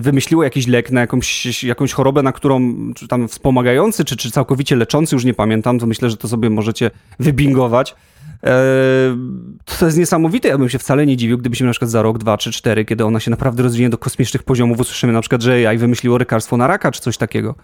wymyśliło 0.00 0.44
jakiś 0.44 0.66
lek 0.66 0.90
na 0.90 1.00
jakąś, 1.00 1.62
jakąś 1.62 1.92
chorobę, 1.92 2.22
na 2.22 2.32
którą, 2.32 2.74
czy 2.94 3.08
tam 3.08 3.28
wspomagający, 3.28 4.04
czy, 4.04 4.16
czy 4.16 4.30
całkowicie 4.30 4.76
leczący, 4.76 5.16
już 5.16 5.24
nie 5.24 5.34
pamiętam, 5.34 5.78
to 5.78 5.86
myślę, 5.86 6.10
że 6.10 6.16
to 6.16 6.28
sobie 6.28 6.50
możecie 6.50 6.90
wybingować. 7.18 7.94
E, 8.44 9.16
to 9.78 9.86
jest 9.86 9.98
niesamowite. 9.98 10.48
Ja 10.48 10.58
bym 10.58 10.68
się 10.68 10.78
wcale 10.78 11.06
nie 11.06 11.16
dziwił, 11.16 11.38
gdybyśmy 11.38 11.66
na 11.66 11.72
przykład 11.72 11.90
za 11.90 12.02
rok, 12.02 12.18
dwa, 12.18 12.38
czy 12.38 12.52
cztery, 12.52 12.84
kiedy 12.84 13.04
ona 13.04 13.20
się 13.20 13.30
naprawdę 13.30 13.62
rozwinie 13.62 13.90
do 13.90 13.98
kosmicznych 13.98 14.42
poziomów, 14.42 14.80
usłyszymy 14.80 15.12
na 15.12 15.20
przykład, 15.20 15.42
że 15.42 15.68
AI 15.68 15.78
wymyśliło 15.78 16.18
lekarstwo 16.18 16.56
na 16.56 16.66
raka, 16.66 16.92
czy 16.92 17.00
coś 17.00 17.16
takiego. 17.16 17.54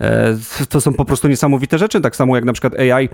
E, 0.00 0.36
to 0.68 0.80
są 0.80 0.92
po 0.92 1.04
prostu 1.04 1.28
niesamowite 1.28 1.78
rzeczy, 1.78 2.00
tak 2.00 2.16
samo 2.16 2.36
jak 2.36 2.44
na 2.44 2.52
przykład 2.52 2.74
AI 2.74 3.08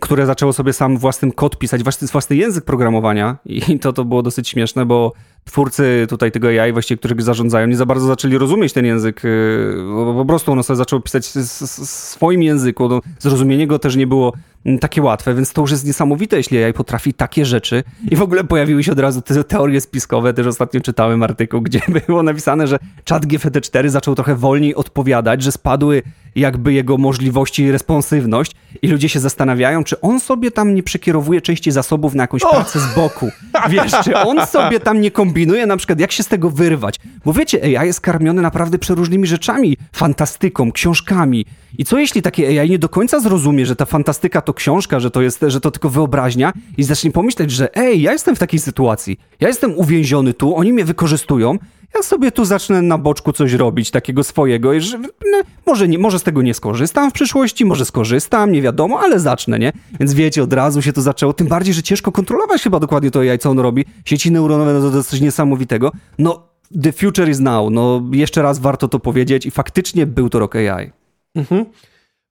które 0.00 0.26
zaczęło 0.26 0.52
sobie 0.52 0.72
sam 0.72 0.98
własny 0.98 1.32
kod 1.32 1.58
pisać, 1.58 1.82
własny, 1.82 2.08
własny 2.08 2.36
język 2.36 2.64
programowania. 2.64 3.36
I 3.44 3.78
to 3.82 3.92
to 3.92 4.04
było 4.04 4.22
dosyć 4.22 4.48
śmieszne, 4.48 4.86
bo 4.86 5.12
twórcy 5.44 6.06
tutaj 6.08 6.32
tego 6.32 6.48
AI, 6.48 6.72
właściwie, 6.72 6.98
którzy 6.98 7.14
zarządzają, 7.18 7.66
nie 7.66 7.76
za 7.76 7.86
bardzo 7.86 8.06
zaczęli 8.06 8.38
rozumieć 8.38 8.72
ten 8.72 8.84
język, 8.84 9.24
y, 9.24 9.74
po 10.16 10.24
prostu 10.24 10.52
ono 10.52 10.62
sobie 10.62 10.76
zaczęło 10.76 11.02
pisać 11.02 11.26
w 11.26 11.40
swoim 11.88 12.42
języku, 12.42 12.88
no, 12.88 13.00
zrozumienie 13.18 13.66
go 13.66 13.78
też 13.78 13.96
nie 13.96 14.06
było 14.06 14.32
takie 14.80 15.02
łatwe, 15.02 15.34
więc 15.34 15.52
to 15.52 15.60
już 15.60 15.70
jest 15.70 15.86
niesamowite, 15.86 16.36
jeśli 16.36 16.64
AI 16.64 16.72
potrafi 16.72 17.14
takie 17.14 17.44
rzeczy. 17.44 17.84
I 18.10 18.16
w 18.16 18.22
ogóle 18.22 18.44
pojawiły 18.44 18.84
się 18.84 18.92
od 18.92 18.98
razu 18.98 19.22
te 19.22 19.44
teorie 19.44 19.80
spiskowe, 19.80 20.34
też 20.34 20.46
ostatnio 20.46 20.80
czytałem 20.80 21.22
artykuł, 21.22 21.60
gdzie 21.60 21.80
było 22.06 22.22
napisane, 22.22 22.66
że 22.66 22.78
czat 23.04 23.26
GPT-4 23.26 23.88
zaczął 23.88 24.14
trochę 24.14 24.34
wolniej 24.34 24.74
odpowiadać, 24.74 25.42
że 25.42 25.52
spadły 25.52 26.02
jakby 26.38 26.72
jego 26.72 26.98
możliwości 26.98 27.62
i 27.62 27.72
responsywność 27.72 28.52
i 28.82 28.88
ludzie 28.88 29.08
się 29.08 29.20
zastanawiają, 29.20 29.84
czy 29.84 30.00
on 30.00 30.20
sobie 30.20 30.50
tam 30.50 30.74
nie 30.74 30.82
przekierowuje 30.82 31.40
części 31.40 31.70
zasobów 31.70 32.14
na 32.14 32.22
jakąś 32.22 32.42
pracę 32.42 32.80
z 32.80 32.94
boku. 32.94 33.30
Wiesz, 33.68 33.92
czy 34.04 34.16
on 34.16 34.46
sobie 34.46 34.80
tam 34.80 35.00
nie 35.00 35.10
kombinuje 35.10 35.66
na 35.66 35.76
przykład, 35.76 36.00
jak 36.00 36.12
się 36.12 36.22
z 36.22 36.28
tego 36.28 36.50
wyrwać. 36.50 36.96
Bo 37.24 37.32
wiecie, 37.32 37.78
AI 37.78 37.86
jest 37.86 38.00
karmiony 38.00 38.42
naprawdę 38.42 38.78
przeróżnymi 38.78 39.26
rzeczami, 39.26 39.76
fantastyką, 39.92 40.72
książkami. 40.72 41.46
I 41.78 41.84
co 41.84 41.98
jeśli 41.98 42.22
takie 42.22 42.60
AI 42.60 42.70
nie 42.70 42.78
do 42.78 42.88
końca 42.88 43.20
zrozumie, 43.20 43.66
że 43.66 43.76
ta 43.76 43.84
fantastyka 43.84 44.40
to 44.40 44.54
książka, 44.54 45.00
że 45.00 45.10
to 45.10 45.22
jest, 45.22 45.44
że 45.46 45.60
to 45.60 45.70
tylko 45.70 45.90
wyobraźnia 45.90 46.52
i 46.76 46.82
zacznie 46.82 47.10
pomyśleć, 47.10 47.50
że 47.50 47.76
ej, 47.76 48.02
ja 48.02 48.12
jestem 48.12 48.36
w 48.36 48.38
takiej 48.38 48.60
sytuacji, 48.60 49.20
ja 49.40 49.48
jestem 49.48 49.78
uwięziony 49.78 50.34
tu, 50.34 50.56
oni 50.56 50.72
mnie 50.72 50.84
wykorzystują, 50.84 51.58
ja 51.94 52.02
sobie 52.02 52.32
tu 52.32 52.44
zacznę 52.44 52.82
na 52.82 52.98
boczku 52.98 53.32
coś 53.32 53.52
robić 53.52 53.90
takiego 53.90 54.24
swojego 54.24 54.72
i 54.72 54.80
że, 54.80 54.98
no, 54.98 55.38
może, 55.66 55.88
nie, 55.88 55.98
może 55.98 56.18
z 56.18 56.22
tego 56.22 56.42
nie 56.42 56.54
skorzystam 56.54 57.10
w 57.10 57.12
przyszłości, 57.12 57.64
może 57.64 57.84
skorzystam, 57.84 58.52
nie 58.52 58.62
wiadomo, 58.62 59.00
ale 59.00 59.20
zacznę, 59.20 59.58
nie? 59.58 59.72
Więc 60.00 60.14
wiecie, 60.14 60.42
od 60.42 60.52
razu 60.52 60.82
się 60.82 60.92
to 60.92 61.02
zaczęło, 61.02 61.32
tym 61.32 61.46
bardziej, 61.46 61.74
że 61.74 61.82
ciężko 61.82 62.12
kontrolować 62.12 62.62
chyba 62.62 62.80
dokładnie 62.80 63.10
to 63.10 63.20
AI, 63.20 63.38
co 63.38 63.50
on 63.50 63.58
robi. 63.58 63.84
Sieci 64.04 64.32
neuronowe, 64.32 64.72
no 64.72 64.90
to 64.90 65.04
coś 65.04 65.20
niesamowitego. 65.20 65.92
No, 66.18 66.48
the 66.82 66.92
future 66.92 67.28
is 67.28 67.40
now, 67.40 67.70
no 67.70 68.02
jeszcze 68.12 68.42
raz 68.42 68.58
warto 68.58 68.88
to 68.88 68.98
powiedzieć 68.98 69.46
i 69.46 69.50
faktycznie 69.50 70.06
był 70.06 70.28
to 70.28 70.38
rok 70.38 70.56
AI. 70.56 70.97
Mhm. 71.34 71.64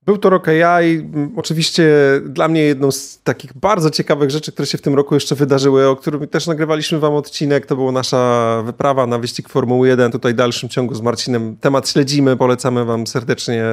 Był 0.07 0.17
to 0.17 0.29
rok 0.29 0.47
AI. 0.47 1.09
Oczywiście 1.35 1.85
dla 2.25 2.47
mnie 2.47 2.61
jedną 2.61 2.91
z 2.91 3.21
takich 3.23 3.53
bardzo 3.53 3.89
ciekawych 3.89 4.29
rzeczy, 4.29 4.51
które 4.51 4.65
się 4.65 4.77
w 4.77 4.81
tym 4.81 4.95
roku 4.95 5.13
jeszcze 5.13 5.35
wydarzyły, 5.35 5.87
o 5.87 5.95
którym 5.95 6.27
też 6.27 6.47
nagrywaliśmy 6.47 6.99
wam 6.99 7.13
odcinek, 7.13 7.65
to 7.65 7.75
była 7.75 7.91
nasza 7.91 8.63
wyprawa 8.65 9.07
na 9.07 9.19
wyścig 9.19 9.49
Formuły 9.49 9.87
1. 9.87 10.11
Tutaj 10.11 10.33
w 10.33 10.35
dalszym 10.35 10.69
ciągu 10.69 10.95
z 10.95 11.01
Marcinem 11.01 11.57
temat 11.57 11.89
śledzimy, 11.89 12.37
polecamy 12.37 12.85
wam 12.85 13.07
serdecznie. 13.07 13.63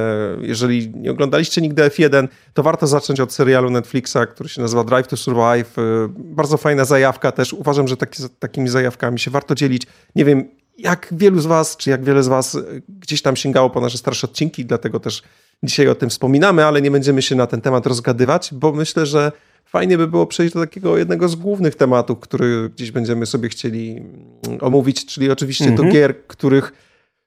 Jeżeli 0.40 0.90
nie 0.94 1.10
oglądaliście 1.10 1.60
nigdy 1.60 1.82
F1, 1.82 2.28
to 2.54 2.62
warto 2.62 2.86
zacząć 2.86 3.20
od 3.20 3.32
serialu 3.32 3.70
Netflixa, 3.70 4.18
który 4.30 4.48
się 4.48 4.60
nazywa 4.60 4.84
Drive 4.84 5.08
to 5.08 5.16
Survive. 5.16 5.76
Bardzo 6.08 6.56
fajna 6.56 6.84
zajawka 6.84 7.32
też. 7.32 7.52
Uważam, 7.52 7.88
że 7.88 7.96
taki, 7.96 8.22
takimi 8.38 8.68
zajawkami 8.68 9.18
się 9.18 9.30
warto 9.30 9.54
dzielić. 9.54 9.82
Nie 10.16 10.24
wiem, 10.24 10.48
jak 10.78 11.08
wielu 11.12 11.40
z 11.40 11.46
was, 11.46 11.76
czy 11.76 11.90
jak 11.90 12.04
wiele 12.04 12.22
z 12.22 12.28
was 12.28 12.58
gdzieś 12.88 13.22
tam 13.22 13.36
sięgało 13.36 13.70
po 13.70 13.80
nasze 13.80 13.98
starsze 13.98 14.26
odcinki, 14.26 14.64
dlatego 14.64 15.00
też 15.00 15.22
Dzisiaj 15.64 15.88
o 15.88 15.94
tym 15.94 16.10
wspominamy, 16.10 16.64
ale 16.64 16.82
nie 16.82 16.90
będziemy 16.90 17.22
się 17.22 17.34
na 17.34 17.46
ten 17.46 17.60
temat 17.60 17.86
rozgadywać, 17.86 18.50
bo 18.52 18.72
myślę, 18.72 19.06
że 19.06 19.32
fajnie 19.64 19.98
by 19.98 20.08
było 20.08 20.26
przejść 20.26 20.54
do 20.54 20.60
takiego 20.60 20.98
jednego 20.98 21.28
z 21.28 21.34
głównych 21.34 21.74
tematów, 21.74 22.20
który 22.20 22.70
gdzieś 22.70 22.90
będziemy 22.90 23.26
sobie 23.26 23.48
chcieli 23.48 23.96
mm, 24.46 24.58
omówić, 24.60 25.06
czyli 25.06 25.30
oczywiście 25.30 25.64
-hmm. 25.64 25.76
do 25.76 25.82
mhm. 25.82 25.92
gier, 25.92 26.26
których 26.26 26.72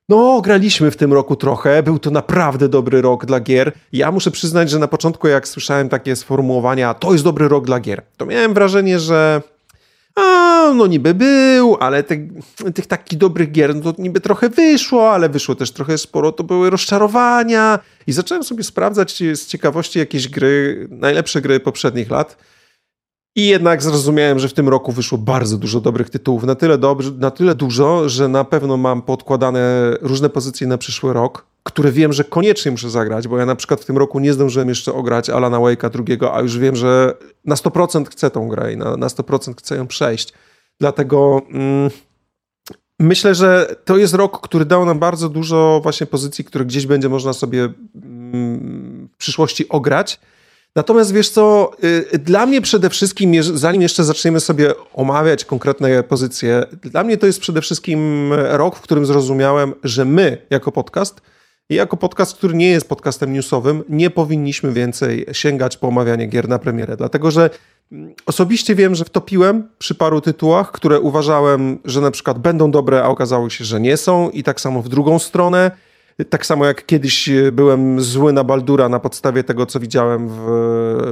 no, 0.10 0.42
graliśmy 0.42 0.92
w 0.92 0.96
tym 0.96 1.14
roku 1.14 1.36
trochę. 1.36 1.84
Był 1.84 2.00
to 2.00 2.12
naprawdę 2.12 2.70
dobry 2.70 3.02
rok 3.02 3.26
dla 3.26 3.40
gier. 3.40 3.72
Ja 3.94 4.12
muszę 4.12 4.32
przyznać, 4.32 4.70
że 4.70 4.80
na 4.80 4.88
początku, 4.88 5.28
jak 5.28 5.48
słyszałem 5.48 5.90
takie 5.90 6.16
sformułowania, 6.16 6.94
to 6.94 7.12
jest 7.12 7.24
dobry 7.24 7.48
rok 7.48 7.66
dla 7.66 7.80
gier, 7.80 8.02
to 8.18 8.26
miałem 8.26 8.54
wrażenie, 8.54 9.00
że 9.00 9.42
a, 10.18 10.74
no 10.76 10.88
niby 10.88 11.14
był, 11.14 11.78
ale 11.80 12.04
te, 12.04 12.16
tych 12.76 12.88
takich 12.88 13.18
dobrych 13.18 13.52
gier, 13.52 13.76
no 13.76 13.94
to 13.94 14.02
niby 14.02 14.22
trochę 14.22 14.50
wyszło, 14.50 15.12
ale 15.12 15.30
wyszło 15.30 15.56
też 15.56 15.72
trochę 15.72 15.98
sporo, 15.98 16.32
to 16.32 16.44
były 16.44 16.70
rozczarowania. 16.70 17.80
I 18.08 18.12
zacząłem 18.12 18.44
sobie 18.44 18.64
sprawdzać 18.64 19.24
z 19.34 19.48
ciekawości 19.48 20.00
jakieś 20.00 20.28
gry, 20.28 20.88
najlepsze 20.92 21.42
gry 21.42 21.60
poprzednich 21.60 22.10
lat 22.10 22.38
i 23.38 23.48
jednak 23.48 23.84
zrozumiałem, 23.84 24.40
że 24.40 24.50
w 24.50 24.54
tym 24.54 24.70
roku 24.70 24.92
wyszło 24.92 25.18
bardzo 25.18 25.58
dużo 25.58 25.82
dobrych 25.82 26.10
tytułów, 26.10 26.44
na 26.44 26.56
tyle, 26.56 26.78
dobrze, 26.78 27.12
na 27.12 27.32
tyle 27.32 27.56
dużo, 27.56 28.10
że 28.10 28.28
na 28.28 28.44
pewno 28.44 28.78
mam 28.78 29.02
podkładane 29.02 29.94
różne 30.02 30.30
pozycje 30.30 30.68
na 30.68 30.78
przyszły 30.78 31.14
rok, 31.14 31.46
które 31.64 31.92
wiem, 31.92 32.14
że 32.14 32.24
koniecznie 32.24 32.72
muszę 32.72 32.90
zagrać, 32.90 33.28
bo 33.28 33.38
ja 33.38 33.46
na 33.46 33.56
przykład 33.56 33.82
w 33.82 33.86
tym 33.86 33.98
roku 33.98 34.20
nie 34.20 34.34
zdążyłem 34.34 34.70
jeszcze 34.70 34.94
ograć 34.94 35.30
Alana 35.30 35.58
Wake'a 35.58 35.90
drugiego, 35.90 36.36
a 36.36 36.42
już 36.42 36.58
wiem, 36.58 36.76
że 36.76 37.14
na 37.46 37.56
100% 37.56 38.06
chcę 38.10 38.30
tą 38.30 38.48
grę 38.48 38.74
i 38.74 38.78
na, 38.78 38.98
na 38.98 39.08
100% 39.08 39.54
chcę 39.58 39.76
ją 39.76 39.88
przejść. 39.88 40.34
Dlatego 40.80 41.42
mm, 41.50 41.90
myślę, 43.00 43.36
że 43.36 43.76
to 43.86 43.98
jest 43.98 44.14
rok, 44.14 44.42
który 44.42 44.66
dał 44.66 44.86
nam 44.86 45.00
bardzo 45.00 45.30
dużo 45.30 45.80
właśnie 45.84 46.08
pozycji, 46.08 46.44
które 46.44 46.66
gdzieś 46.66 46.86
będzie 46.86 47.10
można 47.10 47.34
sobie 47.34 47.74
mm, 47.96 49.10
w 49.14 49.18
przyszłości 49.18 49.70
ograć. 49.70 50.20
Natomiast 50.78 51.14
wiesz 51.14 51.30
co, 51.30 51.72
y, 52.14 52.20
dla 52.20 52.46
mnie 52.46 52.62
przede 52.62 52.90
wszystkim, 52.90 53.44
zanim 53.44 53.82
jeszcze 53.82 54.04
zaczniemy 54.04 54.40
sobie 54.40 54.74
omawiać 54.94 55.46
konkretne 55.46 56.04
pozycje, 56.04 56.64
dla 56.82 57.04
mnie 57.04 57.18
to 57.18 57.26
jest 57.26 57.40
przede 57.40 57.62
wszystkim 57.62 58.30
rok, 58.34 58.76
w 58.76 58.82
którym 58.82 59.06
zrozumiałem, 59.06 59.74
że 59.84 60.06
my 60.06 60.38
jako 60.50 60.72
podcast 60.72 61.22
i 61.70 61.76
jako 61.76 61.98
podcast, 61.98 62.38
który 62.38 62.54
nie 62.54 62.70
jest 62.70 62.90
podcastem 62.90 63.34
newsowym, 63.34 63.84
nie 63.90 64.10
powinniśmy 64.10 64.72
więcej 64.72 65.26
sięgać 65.32 65.78
po 65.78 65.88
omawianie 65.88 66.28
gier 66.28 66.50
na 66.50 66.60
premierę, 66.60 66.98
dlatego 66.98 67.32
że 67.32 67.50
mm, 67.92 68.14
osobiście 68.26 68.76
wiem, 68.76 68.96
że 68.96 69.06
wtopiłem 69.06 69.70
przy 69.78 69.96
paru 69.96 70.22
tytułach, 70.22 70.72
które 70.72 71.00
uważałem, 71.00 71.80
że 71.86 72.02
na 72.02 72.12
przykład 72.12 72.40
będą 72.40 72.72
dobre, 72.72 73.04
a 73.04 73.08
okazało 73.08 73.50
się, 73.50 73.66
że 73.66 73.80
nie 73.80 73.98
są 73.98 74.30
i 74.30 74.44
tak 74.44 74.62
samo 74.62 74.82
w 74.82 74.90
drugą 74.90 75.20
stronę. 75.20 75.72
Tak 76.30 76.46
samo 76.46 76.66
jak 76.66 76.86
kiedyś 76.86 77.30
e, 77.30 77.52
byłem 77.52 78.02
zły 78.02 78.34
na 78.34 78.44
Baldura 78.44 78.90
na 78.90 79.00
podstawie 79.00 79.44
tego, 79.44 79.66
co 79.66 79.80
widziałem 79.80 80.30
w, 80.30 80.42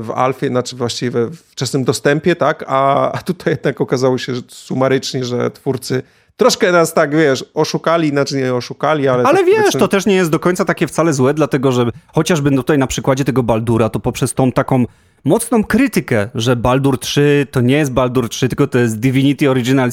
w 0.02 0.12
Alfie, 0.12 0.48
znaczy 0.48 0.76
właściwie 0.76 1.12
we 1.12 1.32
wczesnym 1.32 1.84
dostępie, 1.84 2.36
tak? 2.36 2.64
A, 2.68 3.12
a 3.12 3.18
tutaj 3.18 3.54
jednak 3.54 3.82
okazało 3.82 4.18
się 4.18 4.36
że 4.36 4.42
sumarycznie, 4.48 5.26
że 5.26 5.52
twórcy 5.52 6.04
troszkę 6.38 6.72
nas 6.72 6.94
tak, 6.94 7.16
wiesz, 7.16 7.46
oszukali, 7.54 8.10
znaczy 8.10 8.38
nie 8.38 8.54
oszukali, 8.54 9.08
ale... 9.08 9.24
Ale 9.24 9.38
tak, 9.38 9.46
wiesz, 9.46 9.72
to 9.80 9.88
też 9.88 10.06
nie 10.06 10.16
jest 10.16 10.32
do 10.32 10.40
końca 10.40 10.66
takie 10.66 10.88
wcale 10.88 11.14
złe, 11.14 11.34
dlatego 11.34 11.72
że 11.72 11.86
chociażby 12.08 12.52
tutaj 12.52 12.78
na 12.78 12.88
przykładzie 12.88 13.24
tego 13.24 13.44
Baldura, 13.44 13.90
to 13.90 14.00
poprzez 14.00 14.34
tą 14.34 14.52
taką 14.52 14.86
mocną 15.26 15.64
krytykę, 15.64 16.30
że 16.36 16.56
Baldur 16.56 17.00
3 17.00 17.48
to 17.52 17.62
nie 17.62 17.78
jest 17.78 17.92
Baldur 17.92 18.30
3, 18.30 18.50
tylko 18.50 18.68
to 18.68 18.80
jest 18.80 19.00
Divinity 19.00 19.50
Original 19.50 19.90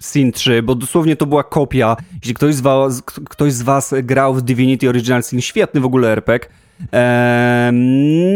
Sin 0.00 0.32
3, 0.32 0.62
bo 0.62 0.74
dosłownie 0.74 1.16
to 1.16 1.26
była 1.26 1.44
kopia. 1.44 1.96
Jeśli 2.14 2.34
ktoś 2.34 2.54
z 2.54 2.60
was, 2.60 3.02
ktoś 3.02 3.52
z 3.52 3.62
was 3.62 3.94
grał 4.02 4.34
w 4.34 4.42
Divinity 4.42 4.88
Original 4.88 5.22
Sin, 5.22 5.40
świetny 5.40 5.80
w 5.80 5.84
ogóle 5.84 6.08
RPG, 6.12 6.48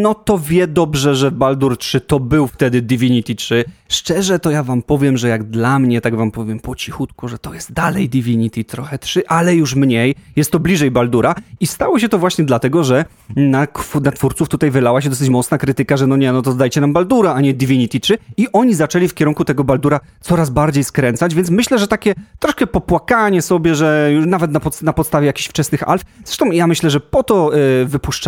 no 0.03 0.15
to 0.15 0.39
wie 0.39 0.67
dobrze, 0.67 1.15
że 1.15 1.31
Baldur 1.31 1.79
3 1.79 2.01
to 2.01 2.21
był 2.21 2.47
wtedy 2.47 2.83
Divinity 2.83 3.35
3. 3.35 3.65
Szczerze 3.89 4.39
to 4.39 4.51
ja 4.51 4.63
wam 4.63 4.83
powiem, 4.83 5.17
że 5.17 5.29
jak 5.29 5.45
dla 5.45 5.79
mnie, 5.79 6.01
tak 6.01 6.17
wam 6.17 6.31
powiem 6.31 6.61
po 6.61 6.77
cichutku, 6.77 7.29
że 7.29 7.39
to 7.39 7.55
jest 7.55 7.73
dalej 7.73 8.09
Divinity 8.09 8.65
trochę 8.65 8.99
3, 8.99 9.27
ale 9.27 9.55
już 9.55 9.75
mniej. 9.75 10.15
Jest 10.37 10.53
to 10.53 10.61
bliżej 10.61 10.91
Baldura 10.91 11.35
i 11.61 11.67
stało 11.67 11.99
się 11.99 12.09
to 12.09 12.19
właśnie 12.19 12.45
dlatego, 12.45 12.85
że 12.85 13.05
na, 13.37 13.67
na 14.03 14.13
twórców 14.13 14.49
tutaj 14.49 14.71
wylała 14.71 15.01
się 15.01 15.09
dosyć 15.09 15.29
mocna 15.29 15.59
krytyka, 15.59 15.97
że 15.97 16.07
no 16.07 16.17
nie, 16.17 16.33
no 16.33 16.43
to 16.43 16.55
dajcie 16.55 16.81
nam 16.81 16.93
Baldura, 16.93 17.35
a 17.35 17.41
nie 17.41 17.55
Divinity 17.55 18.01
3 18.01 18.19
i 18.37 18.49
oni 18.53 18.75
zaczęli 18.75 19.09
w 19.09 19.15
kierunku 19.15 19.45
tego 19.45 19.65
Baldura 19.65 20.01
coraz 20.21 20.51
bardziej 20.51 20.85
skręcać, 20.85 21.35
więc 21.35 21.51
myślę, 21.51 21.79
że 21.79 21.89
takie 21.89 22.15
troszkę 22.39 22.67
popłakanie 22.67 23.43
sobie, 23.43 23.75
że 23.75 24.11
już 24.13 24.27
nawet 24.27 24.51
na, 24.51 24.61
pod, 24.61 24.83
na 24.83 24.93
podstawie 24.93 25.27
jakichś 25.27 25.49
wczesnych 25.49 25.89
alf, 25.89 26.03
zresztą 26.25 26.51
ja 26.51 26.67
myślę, 26.67 26.91
że 26.91 27.01
po 27.01 27.23
to 27.23 27.57
y, 27.57 27.87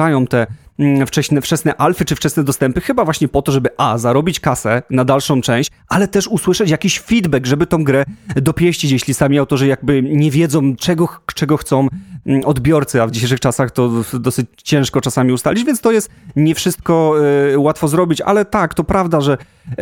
wypuszczają 0.09 0.27
te 0.27 0.47
mm, 0.79 1.07
wczesne, 1.07 1.41
wczesne 1.41 1.77
alfy 1.77 2.05
czy 2.05 2.17
wczesne 2.17 2.45
dostępy, 2.45 2.81
chyba 2.81 3.05
właśnie 3.05 3.29
po 3.29 3.43
to, 3.43 3.53
żeby 3.53 3.69
a, 3.77 3.99
zarobić 3.99 4.41
kasę 4.41 4.83
na 4.91 5.05
dalszą 5.05 5.41
część, 5.41 5.71
ale 5.89 6.09
też 6.09 6.29
usłyszeć 6.29 6.71
jakiś 6.71 7.01
feedback, 7.01 7.47
żeby 7.47 7.67
tą 7.67 7.85
grę 7.85 8.05
dopieścić, 8.37 8.91
jeśli 8.91 9.15
sami 9.15 9.39
autorzy 9.39 9.67
jakby 9.67 10.03
nie 10.03 10.31
wiedzą, 10.31 10.77
czego, 10.77 11.09
czego 11.35 11.57
chcą 11.57 11.89
mm, 12.27 12.45
odbiorcy, 12.45 13.03
a 13.03 13.07
w 13.07 13.11
dzisiejszych 13.11 13.41
czasach 13.41 13.71
to 13.71 13.91
dosyć 14.21 14.47
ciężko 14.57 15.01
czasami 15.01 15.33
ustalić, 15.33 15.65
więc 15.65 15.81
to 15.81 15.93
jest 15.93 16.11
nie 16.37 16.55
wszystko 16.55 17.15
y, 17.53 17.59
łatwo 17.59 17.89
zrobić, 17.89 18.21
ale 18.21 18.45
tak, 18.45 18.75
to 18.75 18.85
prawda, 18.85 19.21
że 19.21 19.39
y, 19.71 19.77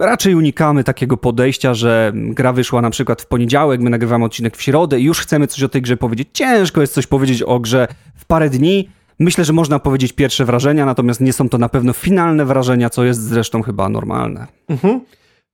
raczej 0.00 0.34
unikamy 0.34 0.84
takiego 0.84 1.16
podejścia, 1.16 1.74
że 1.74 2.12
gra 2.14 2.52
wyszła 2.52 2.82
na 2.82 2.90
przykład 2.90 3.22
w 3.22 3.26
poniedziałek, 3.26 3.80
my 3.80 3.90
nagrywamy 3.90 4.24
odcinek 4.24 4.56
w 4.56 4.62
środę 4.62 5.00
i 5.00 5.04
już 5.04 5.20
chcemy 5.20 5.46
coś 5.46 5.62
o 5.62 5.68
tej 5.68 5.82
grze 5.82 5.96
powiedzieć. 5.96 6.28
Ciężko 6.32 6.80
jest 6.80 6.94
coś 6.94 7.06
powiedzieć 7.06 7.42
o 7.42 7.60
grze 7.60 7.88
w 8.14 8.24
parę 8.24 8.50
dni, 8.50 8.88
Myślę, 9.18 9.44
że 9.44 9.52
można 9.52 9.78
powiedzieć 9.78 10.12
pierwsze 10.12 10.44
wrażenia, 10.44 10.86
natomiast 10.86 11.20
nie 11.20 11.32
są 11.32 11.48
to 11.48 11.58
na 11.58 11.68
pewno 11.68 11.92
finalne 11.92 12.44
wrażenia, 12.44 12.90
co 12.90 13.04
jest 13.04 13.22
zresztą 13.22 13.62
chyba 13.62 13.88
normalne. 13.88 14.46
Mhm. 14.68 15.00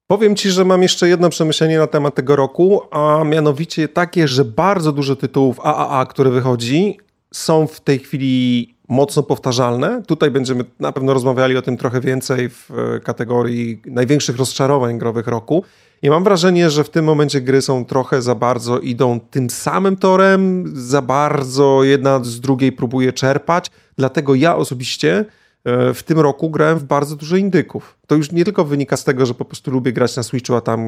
Powiem 0.07 0.37
ci, 0.37 0.51
że 0.51 0.65
mam 0.65 0.83
jeszcze 0.83 1.09
jedno 1.09 1.31
przemyślenie 1.31 1.79
na 1.79 1.87
temat 1.87 2.15
tego 2.15 2.37
roku, 2.37 2.81
a 2.91 3.25
mianowicie 3.25 3.89
takie, 3.89 4.29
że 4.29 4.45
bardzo 4.45 4.93
dużo 4.93 5.17
tytułów 5.17 5.61
AAA, 5.61 6.07
które 6.07 6.31
wychodzi, 6.31 6.99
są 7.35 7.67
w 7.67 7.81
tej 7.81 7.99
chwili 7.99 8.74
mocno 8.89 9.23
powtarzalne. 9.23 10.03
Tutaj 10.07 10.31
będziemy 10.31 10.65
na 10.81 10.93
pewno 10.93 11.15
rozmawiali 11.15 11.57
o 11.57 11.63
tym 11.63 11.77
trochę 11.77 12.01
więcej 12.01 12.49
w 12.49 12.71
kategorii 13.05 13.83
największych 13.87 14.37
rozczarowań 14.37 14.99
growych 14.99 15.27
roku. 15.27 15.65
I 16.03 16.11
mam 16.11 16.25
wrażenie, 16.25 16.71
że 16.71 16.85
w 16.85 16.91
tym 16.91 17.05
momencie 17.05 17.41
gry 17.41 17.63
są 17.63 17.85
trochę 17.85 18.23
za 18.23 18.35
bardzo 18.35 18.79
idą 18.79 19.21
tym 19.21 19.51
samym 19.51 19.97
torem, 19.97 20.65
za 20.75 21.03
bardzo 21.03 21.85
jedna 21.85 22.25
z 22.25 22.41
drugiej 22.41 22.73
próbuje 22.73 23.13
czerpać. 23.13 23.71
Dlatego 23.97 24.35
ja 24.35 24.57
osobiście 24.57 25.25
e, 25.65 25.95
w 25.95 26.03
tym 26.03 26.21
roku 26.21 26.51
grałem 26.51 26.79
w 26.79 26.85
bardzo 26.85 27.17
dużo 27.17 27.37
indyków. 27.37 27.99
To 28.07 28.15
już 28.15 28.33
nie 28.33 28.45
tylko 28.45 28.65
wynika 28.65 28.97
z 28.97 29.05
tego, 29.05 29.27
że 29.27 29.35
po 29.35 29.45
prostu 29.45 29.71
lubię 29.71 29.93
grać 29.93 30.17
na 30.17 30.23
Switchu, 30.23 30.55
a 30.55 30.61
tam 30.61 30.85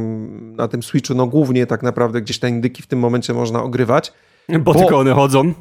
na 0.56 0.68
tym 0.68 0.82
Switchu, 0.82 1.14
no 1.14 1.26
głównie 1.26 1.66
tak 1.66 1.82
naprawdę 1.82 2.20
gdzieś 2.20 2.38
te 2.38 2.48
indyki 2.48 2.82
w 2.82 2.86
tym 2.86 2.98
momencie 2.98 3.34
można 3.34 3.62
ogrywać. 3.62 4.12
Bo, 4.48 4.58
bo 4.58 4.74
tylko 4.74 4.98
one 4.98 5.12
chodzą. 5.12 5.54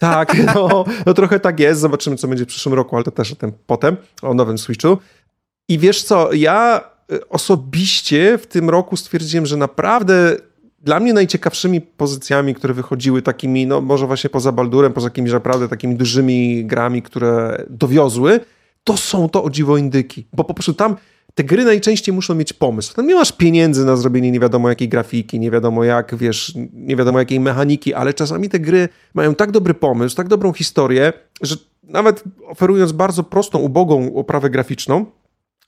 Tak, 0.00 0.36
no, 0.54 0.84
no 1.06 1.14
trochę 1.14 1.40
tak 1.40 1.60
jest. 1.60 1.80
Zobaczymy, 1.80 2.16
co 2.16 2.28
będzie 2.28 2.44
w 2.44 2.48
przyszłym 2.48 2.74
roku, 2.74 2.96
ale 2.96 3.04
to 3.04 3.10
też 3.10 3.32
o 3.32 3.36
tym 3.36 3.52
potem, 3.66 3.96
o 4.22 4.34
nowym 4.34 4.58
Switchu. 4.58 4.98
I 5.68 5.78
wiesz 5.78 6.02
co, 6.02 6.32
ja 6.32 6.84
y, 7.12 7.28
osobiście 7.28 8.38
w 8.38 8.46
tym 8.46 8.70
roku 8.70 8.96
stwierdziłem, 8.96 9.46
że 9.46 9.56
naprawdę 9.56 10.36
dla 10.78 11.00
mnie 11.00 11.12
najciekawszymi 11.12 11.80
pozycjami, 11.80 12.54
które 12.54 12.74
wychodziły 12.74 13.22
takimi, 13.22 13.66
no 13.66 13.80
może 13.80 14.06
właśnie 14.06 14.30
poza 14.30 14.52
Baldurem, 14.52 14.92
poza 14.92 15.06
jakimiś 15.06 15.32
naprawdę 15.32 15.68
takimi 15.68 15.96
dużymi 15.96 16.64
grami, 16.64 17.02
które 17.02 17.64
dowiozły, 17.70 18.40
to 18.84 18.96
są 18.96 19.28
to 19.28 19.44
o 19.44 19.50
dziwo 19.50 19.76
indyki. 19.76 20.26
Bo 20.32 20.44
po 20.44 20.54
prostu 20.54 20.74
tam 20.74 20.96
te 21.40 21.44
gry 21.44 21.64
najczęściej 21.64 22.14
muszą 22.14 22.34
mieć 22.34 22.52
pomysł. 22.52 22.94
Tam 22.94 23.06
nie 23.06 23.14
masz 23.14 23.32
pieniędzy 23.32 23.84
na 23.84 23.96
zrobienie 23.96 24.30
nie 24.30 24.40
wiadomo 24.40 24.68
jakiej 24.68 24.88
grafiki, 24.88 25.40
nie 25.40 25.50
wiadomo 25.50 25.84
jak, 25.84 26.16
wiesz, 26.16 26.52
nie 26.72 26.96
wiadomo 26.96 27.18
jakiej 27.18 27.40
mechaniki, 27.40 27.94
ale 27.94 28.14
czasami 28.14 28.48
te 28.48 28.58
gry 28.58 28.88
mają 29.14 29.34
tak 29.34 29.50
dobry 29.50 29.74
pomysł, 29.74 30.16
tak 30.16 30.28
dobrą 30.28 30.52
historię, 30.52 31.12
że 31.42 31.56
nawet 31.82 32.24
oferując 32.46 32.92
bardzo 32.92 33.22
prostą, 33.22 33.58
ubogą 33.58 34.14
oprawę 34.14 34.50
graficzną, 34.50 35.06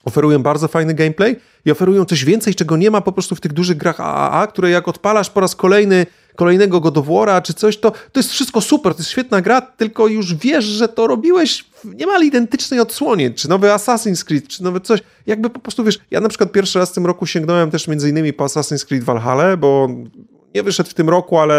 oferują 0.05 0.43
bardzo 0.43 0.67
fajny 0.67 0.93
gameplay 0.93 1.35
i 1.65 1.71
oferują 1.71 2.05
coś 2.05 2.25
więcej, 2.25 2.55
czego 2.55 2.77
nie 2.77 2.91
ma 2.91 3.01
po 3.01 3.11
prostu 3.11 3.35
w 3.35 3.41
tych 3.41 3.53
dużych 3.53 3.77
grach 3.77 3.99
AAA, 3.99 4.47
które 4.47 4.69
jak 4.69 4.87
odpalasz 4.87 5.29
po 5.29 5.39
raz 5.39 5.55
kolejny 5.55 6.05
kolejnego 6.35 6.79
godowora 6.79 7.41
czy 7.41 7.53
coś, 7.53 7.77
to, 7.77 7.91
to 7.91 8.19
jest 8.19 8.31
wszystko 8.31 8.61
super, 8.61 8.93
to 8.93 8.99
jest 8.99 9.09
świetna 9.09 9.41
gra, 9.41 9.61
tylko 9.61 10.07
już 10.07 10.35
wiesz, 10.35 10.65
że 10.65 10.87
to 10.87 11.07
robiłeś 11.07 11.65
w 11.83 11.95
niemal 11.95 12.23
identycznej 12.23 12.79
odsłonie, 12.79 13.31
czy 13.31 13.49
nowy 13.49 13.67
Assassin's 13.67 14.23
Creed, 14.23 14.47
czy 14.47 14.63
nowy 14.63 14.79
coś, 14.79 14.99
jakby 15.27 15.49
po 15.49 15.59
prostu 15.59 15.83
wiesz, 15.83 15.99
ja 16.11 16.21
na 16.21 16.29
przykład 16.29 16.51
pierwszy 16.51 16.79
raz 16.79 16.91
w 16.91 16.93
tym 16.93 17.05
roku 17.05 17.25
sięgnąłem 17.25 17.71
też 17.71 17.87
między 17.87 18.09
innymi 18.09 18.33
po 18.33 18.45
Assassin's 18.45 18.85
Creed 18.85 19.03
Valhalla, 19.03 19.57
bo 19.57 19.89
nie 20.55 20.63
wyszedł 20.63 20.89
w 20.89 20.93
tym 20.93 21.09
roku, 21.09 21.37
ale 21.37 21.55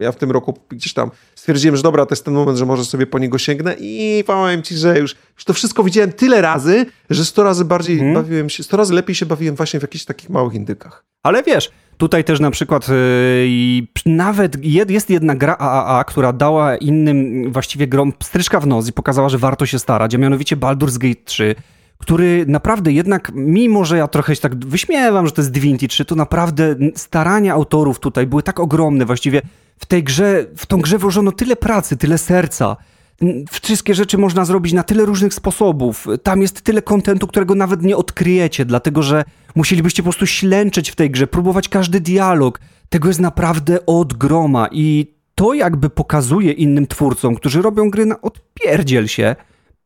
ja 0.00 0.12
w 0.12 0.16
tym 0.16 0.30
roku 0.30 0.58
gdzieś 0.68 0.92
tam 0.92 1.10
stwierdziłem, 1.34 1.76
że 1.76 1.82
dobra, 1.82 2.06
to 2.06 2.12
jest 2.12 2.24
ten 2.24 2.34
moment, 2.34 2.58
że 2.58 2.66
może 2.66 2.84
sobie 2.84 3.06
po 3.06 3.18
niego 3.18 3.38
sięgnę 3.38 3.76
i 3.80 4.24
powiem 4.26 4.62
ci, 4.62 4.76
że 4.76 4.98
już, 4.98 5.16
już 5.34 5.44
to 5.44 5.52
wszystko 5.52 5.84
widziałem 5.84 6.12
tyle 6.12 6.40
razy, 6.40 6.86
że 7.10 7.24
100 7.24 7.42
razy 7.42 7.64
bardziej 7.64 7.98
hmm. 7.98 8.14
bawiłem 8.14 8.50
się, 8.50 8.62
100 8.62 8.76
razy 8.76 8.94
lepiej 8.94 9.14
się 9.14 9.26
bawiłem 9.26 9.54
właśnie 9.54 9.80
w 9.80 9.82
jakichś 9.82 10.04
takich 10.04 10.30
małych 10.30 10.54
indykach. 10.54 11.04
Ale 11.22 11.42
wiesz, 11.42 11.70
Tutaj 12.00 12.24
też 12.24 12.40
na 12.40 12.50
przykład 12.50 12.88
yy, 12.88 14.12
nawet 14.12 14.64
jest 14.64 15.10
jedna 15.10 15.34
gra 15.34 15.56
AAA, 15.58 16.04
która 16.04 16.32
dała 16.32 16.76
innym 16.76 17.52
właściwie 17.52 17.86
grom 17.86 18.12
stryczka 18.22 18.60
w 18.60 18.66
nos 18.66 18.88
i 18.88 18.92
pokazała, 18.92 19.28
że 19.28 19.38
warto 19.38 19.66
się 19.66 19.78
starać, 19.78 20.14
a 20.14 20.18
mianowicie 20.18 20.56
Baldur's 20.56 20.98
Gate 20.98 21.20
3, 21.24 21.54
który 21.98 22.44
naprawdę 22.48 22.92
jednak, 22.92 23.32
mimo 23.34 23.84
że 23.84 23.98
ja 23.98 24.08
trochę 24.08 24.36
się 24.36 24.42
tak 24.42 24.64
wyśmiewam, 24.64 25.26
że 25.26 25.32
to 25.32 25.40
jest 25.40 25.52
Divinity 25.52 25.88
3, 25.88 26.04
to 26.04 26.14
naprawdę 26.14 26.76
starania 26.94 27.54
autorów 27.54 28.00
tutaj 28.00 28.26
były 28.26 28.42
tak 28.42 28.60
ogromne. 28.60 29.04
Właściwie 29.04 29.42
w 29.78 29.86
tej 29.86 30.04
grze, 30.04 30.46
w 30.56 30.66
tą 30.66 30.80
grze 30.80 30.98
włożono 30.98 31.32
tyle 31.32 31.56
pracy, 31.56 31.96
tyle 31.96 32.18
serca. 32.18 32.76
Wszystkie 33.50 33.94
rzeczy 33.94 34.18
można 34.18 34.44
zrobić 34.44 34.72
na 34.72 34.82
tyle 34.82 35.04
różnych 35.04 35.34
sposobów. 35.34 36.06
Tam 36.22 36.42
jest 36.42 36.60
tyle 36.60 36.82
kontentu, 36.82 37.26
którego 37.26 37.54
nawet 37.54 37.82
nie 37.82 37.96
odkryjecie, 37.96 38.64
dlatego 38.64 39.02
że 39.02 39.24
musielibyście 39.54 40.02
po 40.02 40.06
prostu 40.06 40.26
ślęczyć 40.26 40.90
w 40.90 40.96
tej 40.96 41.10
grze, 41.10 41.26
próbować 41.26 41.68
każdy 41.68 42.00
dialog. 42.00 42.60
Tego 42.88 43.08
jest 43.08 43.20
naprawdę 43.20 43.86
od 43.86 44.14
groma 44.14 44.68
i 44.72 45.14
to 45.34 45.54
jakby 45.54 45.90
pokazuje 45.90 46.52
innym 46.52 46.86
twórcom, 46.86 47.34
którzy 47.34 47.62
robią 47.62 47.90
gry 47.90 48.06
na 48.06 48.20
odpierdziel 48.20 49.08
się, 49.08 49.36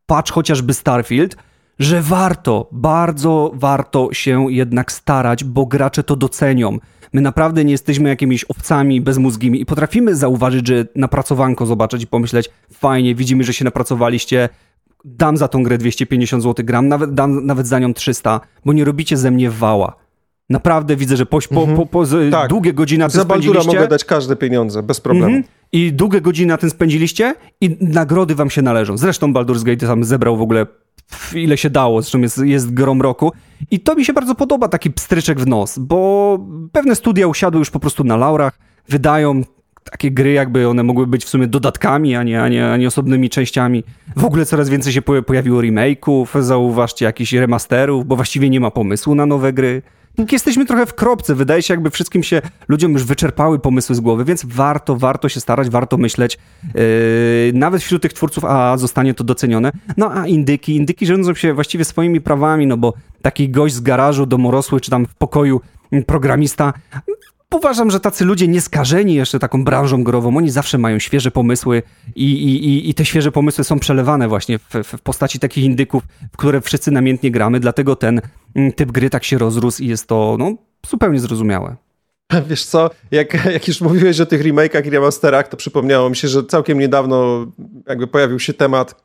patrz 0.05 0.31
chociażby 0.31 0.73
Starfield, 0.73 1.35
że 1.79 2.01
warto, 2.01 2.69
bardzo 2.71 3.51
warto 3.53 4.09
się 4.11 4.51
jednak 4.51 4.91
starać, 4.91 5.43
bo 5.43 5.65
gracze 5.65 6.03
to 6.03 6.15
docenią. 6.15 6.77
My 7.13 7.21
naprawdę 7.21 7.65
nie 7.65 7.71
jesteśmy 7.71 8.09
jakimiś 8.09 8.45
owcami 8.49 9.01
bezmózgimi 9.01 9.61
i 9.61 9.65
potrafimy 9.65 10.15
zauważyć, 10.15 10.67
że 10.67 10.85
napracowanko 10.95 11.65
zobaczyć 11.65 12.03
i 12.03 12.07
pomyśleć, 12.07 12.49
fajnie, 12.73 13.15
widzimy, 13.15 13.43
że 13.43 13.53
się 13.53 13.65
napracowaliście, 13.65 14.49
dam 15.05 15.37
za 15.37 15.47
tą 15.47 15.63
grę 15.63 15.77
250 15.77 16.43
zł, 16.43 16.65
gram, 16.65 16.87
nawet, 16.87 17.13
dam 17.13 17.45
nawet 17.45 17.67
za 17.67 17.79
nią 17.79 17.93
300, 17.93 18.41
bo 18.65 18.73
nie 18.73 18.85
robicie 18.85 19.17
ze 19.17 19.31
mnie 19.31 19.49
wała. 19.49 19.95
Naprawdę 20.49 20.95
widzę, 20.95 21.17
że 21.17 21.25
po, 21.25 21.39
po, 21.49 21.61
mhm. 21.61 21.77
po, 21.77 21.85
po 21.85 22.05
tak. 22.31 22.49
długie 22.49 22.73
godziny 22.73 22.99
na 22.99 23.09
tym 23.09 23.19
Za 23.19 23.25
Baldura 23.25 23.63
mogę 23.63 23.87
dać 23.87 24.05
każde 24.05 24.35
pieniądze, 24.35 24.83
bez 24.83 25.01
problemu. 25.01 25.35
Mhm. 25.35 25.43
I 25.71 25.93
długie 25.93 26.21
godziny 26.21 26.47
na 26.47 26.57
tym 26.57 26.69
spędziliście 26.69 27.35
i 27.61 27.77
nagrody 27.81 28.35
wam 28.35 28.49
się 28.49 28.61
należą. 28.61 28.97
Zresztą 28.97 29.33
Baldur's 29.33 29.63
Gate 29.63 29.87
tam 29.87 30.03
zebrał 30.03 30.37
w 30.37 30.41
ogóle 30.41 30.65
ile 31.35 31.57
się 31.57 31.69
dało, 31.69 32.01
zresztą 32.01 32.19
jest, 32.19 32.37
jest 32.37 32.73
grom 32.73 33.01
roku. 33.01 33.31
I 33.71 33.79
to 33.79 33.95
mi 33.95 34.05
się 34.05 34.13
bardzo 34.13 34.35
podoba, 34.35 34.67
taki 34.67 34.91
pstryczek 34.91 35.39
w 35.39 35.47
nos, 35.47 35.79
bo 35.79 36.39
pewne 36.71 36.95
studia 36.95 37.27
usiadły 37.27 37.59
już 37.59 37.69
po 37.69 37.79
prostu 37.79 38.03
na 38.03 38.17
laurach, 38.17 38.59
wydają 38.89 39.41
takie 39.91 40.11
gry, 40.11 40.31
jakby 40.33 40.67
one 40.67 40.83
mogły 40.83 41.07
być 41.07 41.25
w 41.25 41.29
sumie 41.29 41.47
dodatkami, 41.47 42.15
a 42.15 42.23
nie, 42.23 42.41
a 42.41 42.47
nie, 42.47 42.71
a 42.71 42.77
nie 42.77 42.87
osobnymi 42.87 43.29
częściami. 43.29 43.83
W 44.15 44.25
ogóle 44.25 44.45
coraz 44.45 44.69
więcej 44.69 44.93
się 44.93 45.01
pojawiło 45.01 45.61
remake'ów, 45.61 46.41
zauważcie, 46.41 47.05
jakichś 47.05 47.33
remasterów, 47.33 48.05
bo 48.05 48.15
właściwie 48.15 48.49
nie 48.49 48.59
ma 48.59 48.71
pomysłu 48.71 49.15
na 49.15 49.25
nowe 49.25 49.53
gry. 49.53 49.81
Jesteśmy 50.31 50.65
trochę 50.65 50.85
w 50.85 50.93
kropce. 50.93 51.35
Wydaje 51.35 51.61
się, 51.61 51.73
jakby 51.73 51.89
wszystkim 51.89 52.23
się 52.23 52.41
ludziom 52.67 52.93
już 52.93 53.03
wyczerpały 53.03 53.59
pomysły 53.59 53.95
z 53.95 53.99
głowy, 53.99 54.25
więc 54.25 54.45
warto, 54.45 54.95
warto 54.95 55.29
się 55.29 55.39
starać, 55.39 55.69
warto 55.69 55.97
myśleć. 55.97 56.37
Yy, 56.63 56.81
nawet 57.53 57.81
wśród 57.81 58.01
tych 58.01 58.13
twórców 58.13 58.45
a 58.45 58.77
zostanie 58.77 59.13
to 59.13 59.23
docenione. 59.23 59.71
No 59.97 60.11
a 60.11 60.27
indyki, 60.27 60.75
indyki 60.75 61.05
rządzą 61.05 61.33
się 61.33 61.53
właściwie 61.53 61.85
swoimi 61.85 62.21
prawami, 62.21 62.67
no 62.67 62.77
bo 62.77 62.93
taki 63.21 63.49
gość 63.49 63.75
z 63.75 63.81
garażu 63.81 64.25
domorosły, 64.25 64.81
czy 64.81 64.91
tam 64.91 65.05
w 65.05 65.15
pokoju 65.15 65.61
programista 66.05 66.73
uważam, 67.53 67.91
że 67.91 67.99
tacy 67.99 68.25
ludzie 68.25 68.47
nieskażeni 68.47 69.13
jeszcze 69.13 69.39
taką 69.39 69.63
branżą 69.63 70.03
grową, 70.03 70.37
oni 70.37 70.49
zawsze 70.49 70.77
mają 70.77 70.99
świeże 70.99 71.31
pomysły 71.31 71.83
i, 72.15 72.33
i, 72.33 72.89
i 72.89 72.93
te 72.93 73.05
świeże 73.05 73.31
pomysły 73.31 73.63
są 73.63 73.79
przelewane 73.79 74.27
właśnie 74.27 74.59
w, 74.59 74.73
w 74.83 75.01
postaci 75.01 75.39
takich 75.39 75.63
indyków, 75.63 76.03
w 76.33 76.37
które 76.37 76.61
wszyscy 76.61 76.91
namiętnie 76.91 77.31
gramy, 77.31 77.59
dlatego 77.59 77.95
ten 77.95 78.21
mm, 78.55 78.71
typ 78.71 78.91
gry 78.91 79.09
tak 79.09 79.23
się 79.23 79.37
rozrósł 79.37 79.83
i 79.83 79.87
jest 79.87 80.07
to 80.07 80.35
no, 80.39 80.55
zupełnie 80.87 81.19
zrozumiałe. 81.19 81.75
Wiesz 82.49 82.65
co, 82.65 82.89
jak, 83.11 83.45
jak 83.45 83.67
już 83.67 83.81
mówiłeś 83.81 84.19
o 84.19 84.25
tych 84.25 84.43
remake'ach 84.43 84.87
i 84.87 84.89
remasterach, 84.89 85.47
to 85.47 85.57
przypomniało 85.57 86.09
mi 86.09 86.15
się, 86.15 86.27
że 86.27 86.43
całkiem 86.43 86.79
niedawno 86.79 87.47
jakby 87.87 88.07
pojawił 88.07 88.39
się 88.39 88.53
temat 88.53 89.04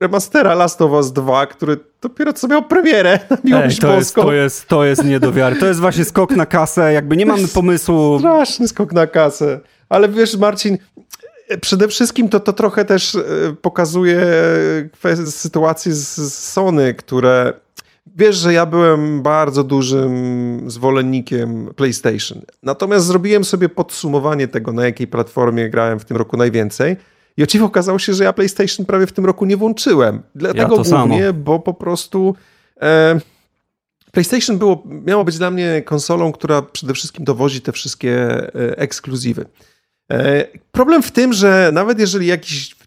remastera 0.00 0.54
Last 0.54 0.82
of 0.82 0.92
Us 0.92 1.12
2, 1.12 1.46
który 1.46 1.76
dopiero 2.00 2.32
co 2.32 2.48
miał 2.48 2.62
premierę 2.62 3.18
na 3.30 3.36
miłość 3.44 3.76
Ej, 3.76 3.80
to 3.80 3.94
jest, 3.94 4.14
to, 4.14 4.32
jest, 4.32 4.68
to 4.68 4.84
jest 4.84 5.04
nie 5.04 5.20
do 5.20 5.32
wiary. 5.32 5.56
To 5.56 5.66
jest 5.66 5.80
właśnie 5.80 6.04
skok 6.04 6.30
na 6.30 6.46
kasę, 6.46 6.92
jakby 6.92 7.16
nie 7.16 7.26
mamy 7.26 7.48
pomysłu. 7.48 8.18
Straszny 8.18 8.68
skok 8.68 8.92
na 8.92 9.06
kasę. 9.06 9.60
Ale 9.88 10.08
wiesz, 10.08 10.36
Marcin, 10.36 10.78
przede 11.60 11.88
wszystkim 11.88 12.28
to, 12.28 12.40
to 12.40 12.52
trochę 12.52 12.84
też 12.84 13.14
e, 13.14 13.20
pokazuje 13.62 14.26
sytuację 15.26 15.94
z 15.94 16.34
Sony, 16.34 16.94
które 16.94 17.52
Wiesz, 18.16 18.36
że 18.36 18.52
ja 18.52 18.66
byłem 18.66 19.22
bardzo 19.22 19.64
dużym 19.64 20.64
zwolennikiem 20.66 21.70
PlayStation. 21.76 22.42
Natomiast 22.62 23.06
zrobiłem 23.06 23.44
sobie 23.44 23.68
podsumowanie 23.68 24.48
tego, 24.48 24.72
na 24.72 24.84
jakiej 24.84 25.06
platformie 25.06 25.70
grałem 25.70 26.00
w 26.00 26.04
tym 26.04 26.16
roku 26.16 26.36
najwięcej. 26.36 26.96
I 27.36 27.42
oczywiście 27.42 27.64
okazało 27.64 27.98
się, 27.98 28.14
że 28.14 28.24
ja 28.24 28.32
PlayStation 28.32 28.86
prawie 28.86 29.06
w 29.06 29.12
tym 29.12 29.26
roku 29.26 29.46
nie 29.46 29.56
włączyłem. 29.56 30.22
Dlatego 30.34 30.62
ja 30.62 30.68
głównie, 30.68 30.84
samo. 30.84 31.32
bo 31.34 31.58
po 31.58 31.74
prostu 31.74 32.34
e, 32.82 33.20
PlayStation 34.12 34.58
było, 34.58 34.82
miało 34.84 35.24
być 35.24 35.38
dla 35.38 35.50
mnie 35.50 35.82
konsolą, 35.82 36.32
która 36.32 36.62
przede 36.62 36.94
wszystkim 36.94 37.24
dowozi 37.24 37.60
te 37.60 37.72
wszystkie 37.72 38.18
e, 38.28 38.78
ekskluzywy. 38.78 39.46
E, 40.12 40.46
problem 40.72 41.02
w 41.02 41.10
tym, 41.10 41.32
że 41.32 41.70
nawet 41.72 41.98
jeżeli 41.98 42.26
jakiś 42.26 42.79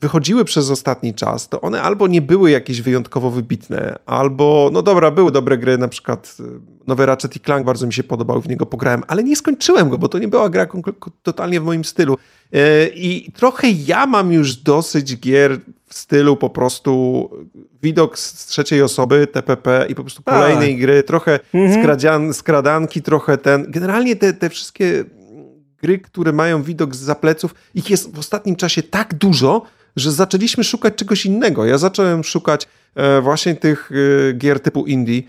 wychodziły 0.00 0.44
przez 0.44 0.70
ostatni 0.70 1.14
czas, 1.14 1.48
to 1.48 1.60
one 1.60 1.82
albo 1.82 2.08
nie 2.08 2.22
były 2.22 2.50
jakieś 2.50 2.82
wyjątkowo 2.82 3.30
wybitne, 3.30 3.98
albo, 4.06 4.70
no 4.72 4.82
dobra, 4.82 5.10
były 5.10 5.32
dobre 5.32 5.58
gry, 5.58 5.78
na 5.78 5.88
przykład 5.88 6.36
e, 6.40 6.42
nowy 6.86 7.06
Ratchet 7.06 7.36
i 7.36 7.40
Clank 7.40 7.66
bardzo 7.66 7.86
mi 7.86 7.92
się 7.92 8.02
podobał, 8.02 8.40
w 8.40 8.48
niego 8.48 8.66
pograłem, 8.66 9.02
ale 9.08 9.22
nie 9.22 9.36
skończyłem 9.36 9.88
go, 9.88 9.98
bo 9.98 10.08
to 10.08 10.18
nie 10.18 10.28
była 10.28 10.48
gra 10.48 10.66
totalnie 11.22 11.60
w 11.60 11.64
moim 11.64 11.84
stylu. 11.84 12.16
E, 12.52 12.88
I 12.88 13.32
trochę 13.32 13.70
ja 13.70 14.06
mam 14.06 14.32
już 14.32 14.56
dosyć 14.56 15.16
gier 15.16 15.58
w 15.86 15.94
stylu 15.94 16.36
po 16.36 16.50
prostu 16.50 17.30
widok 17.82 18.18
z 18.18 18.46
trzeciej 18.46 18.82
osoby, 18.82 19.26
TPP 19.26 19.86
i 19.88 19.94
po 19.94 20.02
prostu 20.02 20.22
kolejnej 20.22 20.72
tak. 20.72 20.80
gry, 20.80 21.02
trochę 21.02 21.40
mhm. 21.54 21.82
skradzian, 21.82 22.34
skradanki, 22.34 23.02
trochę 23.02 23.38
ten. 23.38 23.66
Generalnie 23.68 24.16
te, 24.16 24.32
te 24.32 24.50
wszystkie 24.50 25.04
gry, 25.82 25.98
które 25.98 26.32
mają 26.32 26.62
widok 26.62 26.94
z 26.94 26.98
zapleców, 26.98 27.54
ich 27.74 27.90
jest 27.90 28.14
w 28.14 28.18
ostatnim 28.18 28.56
czasie 28.56 28.82
tak 28.82 29.14
dużo, 29.14 29.62
że 29.96 30.12
zaczęliśmy 30.12 30.64
szukać 30.64 30.94
czegoś 30.94 31.26
innego. 31.26 31.64
Ja 31.64 31.78
zacząłem 31.78 32.24
szukać 32.24 32.68
e, 32.94 33.20
właśnie 33.20 33.54
tych 33.54 33.90
e, 34.28 34.32
gier 34.32 34.60
typu 34.60 34.86
indie. 34.86 35.22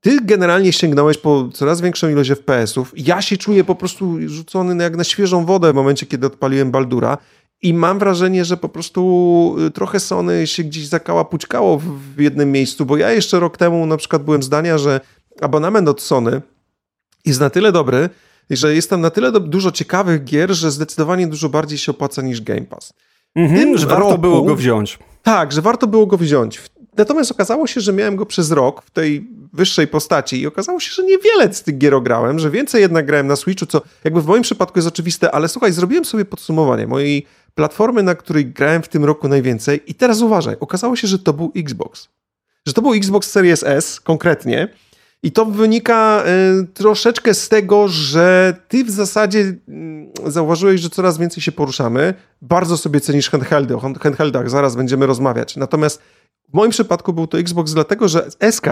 Ty 0.00 0.18
generalnie 0.22 0.72
sięgnąłeś 0.72 1.18
po 1.18 1.48
coraz 1.54 1.80
większą 1.80 2.08
ilość 2.08 2.30
FPS-ów. 2.30 2.92
Ja 2.96 3.22
się 3.22 3.36
czuję 3.36 3.64
po 3.64 3.74
prostu 3.74 4.28
rzucony 4.28 4.82
jak 4.82 4.96
na 4.96 5.04
świeżą 5.04 5.44
wodę 5.44 5.72
w 5.72 5.74
momencie, 5.74 6.06
kiedy 6.06 6.26
odpaliłem 6.26 6.70
Baldura. 6.70 7.18
I 7.62 7.74
mam 7.74 7.98
wrażenie, 7.98 8.44
że 8.44 8.56
po 8.56 8.68
prostu 8.68 9.56
e, 9.66 9.70
trochę 9.70 10.00
Sony 10.00 10.46
się 10.46 10.64
gdzieś 10.64 10.86
zakałapućkało 10.86 11.78
w 11.78 12.20
jednym 12.20 12.52
miejscu, 12.52 12.86
bo 12.86 12.96
ja 12.96 13.10
jeszcze 13.12 13.40
rok 13.40 13.56
temu 13.56 13.86
na 13.86 13.96
przykład 13.96 14.24
byłem 14.24 14.42
zdania, 14.42 14.78
że 14.78 15.00
abonament 15.40 15.88
od 15.88 16.02
Sony 16.02 16.42
jest 17.24 17.40
na 17.40 17.50
tyle 17.50 17.72
dobry, 17.72 18.08
że 18.50 18.74
jest 18.74 18.90
tam 18.90 19.00
na 19.00 19.10
tyle 19.10 19.32
dużo 19.32 19.72
ciekawych 19.72 20.24
gier, 20.24 20.54
że 20.54 20.70
zdecydowanie 20.70 21.26
dużo 21.26 21.48
bardziej 21.48 21.78
się 21.78 21.92
opłaca 21.92 22.22
niż 22.22 22.40
Game 22.40 22.62
Pass. 22.62 22.92
Mhm, 23.34 23.60
tym 23.60 23.78
że 23.78 23.86
warto 23.86 24.08
roku, 24.08 24.18
było 24.18 24.42
go 24.42 24.56
wziąć. 24.56 24.98
Tak, 25.22 25.52
że 25.52 25.62
warto 25.62 25.86
było 25.86 26.06
go 26.06 26.16
wziąć. 26.16 26.60
Natomiast 26.96 27.30
okazało 27.30 27.66
się, 27.66 27.80
że 27.80 27.92
miałem 27.92 28.16
go 28.16 28.26
przez 28.26 28.50
rok 28.50 28.82
w 28.82 28.90
tej 28.90 29.28
wyższej 29.52 29.88
postaci 29.88 30.40
i 30.40 30.46
okazało 30.46 30.80
się, 30.80 30.90
że 30.90 31.04
niewiele 31.04 31.54
z 31.54 31.62
tych 31.62 31.78
gier 31.78 31.94
ograłem, 31.94 32.38
że 32.38 32.50
więcej 32.50 32.80
jednak 32.80 33.06
grałem 33.06 33.26
na 33.26 33.36
Switchu, 33.36 33.66
co 33.66 33.82
jakby 34.04 34.22
w 34.22 34.26
moim 34.26 34.42
przypadku 34.42 34.78
jest 34.78 34.88
oczywiste, 34.88 35.30
ale 35.30 35.48
słuchaj, 35.48 35.72
zrobiłem 35.72 36.04
sobie 36.04 36.24
podsumowanie 36.24 36.86
mojej 36.86 37.26
platformy, 37.54 38.02
na 38.02 38.14
której 38.14 38.46
grałem 38.46 38.82
w 38.82 38.88
tym 38.88 39.04
roku 39.04 39.28
najwięcej 39.28 39.80
i 39.86 39.94
teraz 39.94 40.20
uważaj, 40.20 40.56
okazało 40.60 40.96
się, 40.96 41.08
że 41.08 41.18
to 41.18 41.32
był 41.32 41.52
Xbox. 41.56 42.08
Że 42.66 42.72
to 42.72 42.82
był 42.82 42.94
Xbox 42.94 43.30
Series 43.30 43.62
S 43.62 44.00
konkretnie 44.00 44.68
i 45.22 45.32
to 45.32 45.44
wynika 45.46 46.24
y, 46.62 46.66
troszeczkę 46.66 47.34
z 47.34 47.48
tego, 47.48 47.88
że 47.88 48.56
ty 48.68 48.84
w 48.84 48.90
zasadzie 48.90 49.38
y, 49.38 50.30
zauważyłeś, 50.30 50.80
że 50.80 50.90
coraz 50.90 51.18
więcej 51.18 51.42
się 51.42 51.52
poruszamy. 51.52 52.14
Bardzo 52.42 52.76
sobie 52.76 53.00
cenisz 53.00 53.30
handheldy. 53.30 53.76
O 53.76 53.80
handheldach 53.80 54.50
zaraz 54.50 54.76
będziemy 54.76 55.06
rozmawiać. 55.06 55.56
Natomiast 55.56 56.02
w 56.48 56.54
moim 56.54 56.70
przypadku 56.70 57.12
był 57.12 57.26
to 57.26 57.38
Xbox, 57.38 57.72
dlatego 57.72 58.08
że 58.08 58.30
SK 58.50 58.66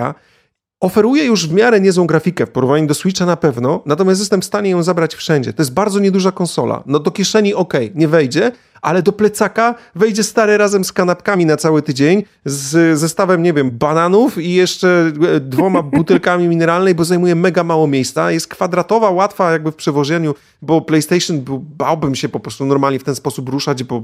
oferuje 0.80 1.24
już 1.24 1.48
w 1.48 1.53
miarę 1.53 1.80
niezłą 1.80 2.07
grafikę 2.07 2.46
w 2.46 2.51
porównaniu 2.51 2.86
do 2.86 2.94
Switcha 2.94 3.26
na 3.26 3.36
pewno, 3.36 3.82
natomiast 3.86 4.20
jestem 4.20 4.40
w 4.40 4.44
stanie 4.44 4.70
ją 4.70 4.82
zabrać 4.82 5.14
wszędzie. 5.14 5.53
To 5.53 5.62
jest 5.62 5.72
bardzo 5.72 6.01
nieduża 6.01 6.32
konsola. 6.32 6.82
No 6.86 6.98
do 6.98 7.11
kieszeni 7.11 7.55
ok, 7.55 7.74
nie 7.94 8.09
wejdzie, 8.09 8.53
ale 8.83 9.03
do 9.03 9.12
plecaka 9.12 9.74
wejdzie 9.95 10.24
stary 10.24 10.59
razem 10.59 10.85
z 10.85 10.93
kanapkami 10.93 11.47
na 11.47 11.57
cały 11.57 11.83
tydzień, 11.83 12.22
z 12.45 12.99
zestawem, 12.99 13.43
nie 13.43 13.53
wiem, 13.53 13.70
bananów 13.70 14.39
i 14.39 14.55
jeszcze 14.55 15.12
e, 15.37 15.41
dwoma 15.41 15.83
butelkami 15.99 16.49
mineralnej, 16.49 16.95
bo 16.95 17.05
zajmuje 17.05 17.35
mega 17.35 17.64
mało 17.64 17.87
miejsca. 17.87 18.33
Jest 18.33 18.49
kwadratowa, 18.49 19.11
łatwa 19.11 19.53
jakby 19.53 19.72
w 19.72 19.76
przewożeniu, 19.76 20.35
bo 20.62 20.81
PlayStation 20.81 21.45
bałbym 21.76 22.14
się 22.14 22.28
po 22.28 22.41
prostu 22.41 22.64
normalnie 22.64 22.99
w 22.99 23.05
ten 23.05 23.14
sposób 23.14 23.49
ruszać, 23.49 23.85
bo 23.85 24.03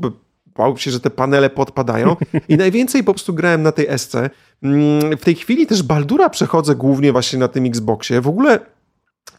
bałbym 0.57 0.79
się, 0.79 0.91
że 0.91 1.01
te 1.01 1.11
panele 1.11 1.51
podpadają. 1.51 2.17
I 2.49 2.57
najwięcej 2.67 3.05
po 3.05 3.15
prostu 3.15 3.35
grałem 3.35 3.63
na 3.63 3.73
tej 3.73 3.99
SC. 3.99 4.15
Mm, 4.63 5.17
w 5.17 5.25
tej 5.25 5.35
chwili 5.35 5.67
też 5.67 5.83
Baldura 5.83 6.31
przechodzę 6.31 6.75
głównie 6.75 7.13
właśnie 7.13 7.39
na 7.39 7.49
tym 7.49 7.67
Xboxie. 7.67 8.21
W 8.21 8.29
ogóle 8.29 8.61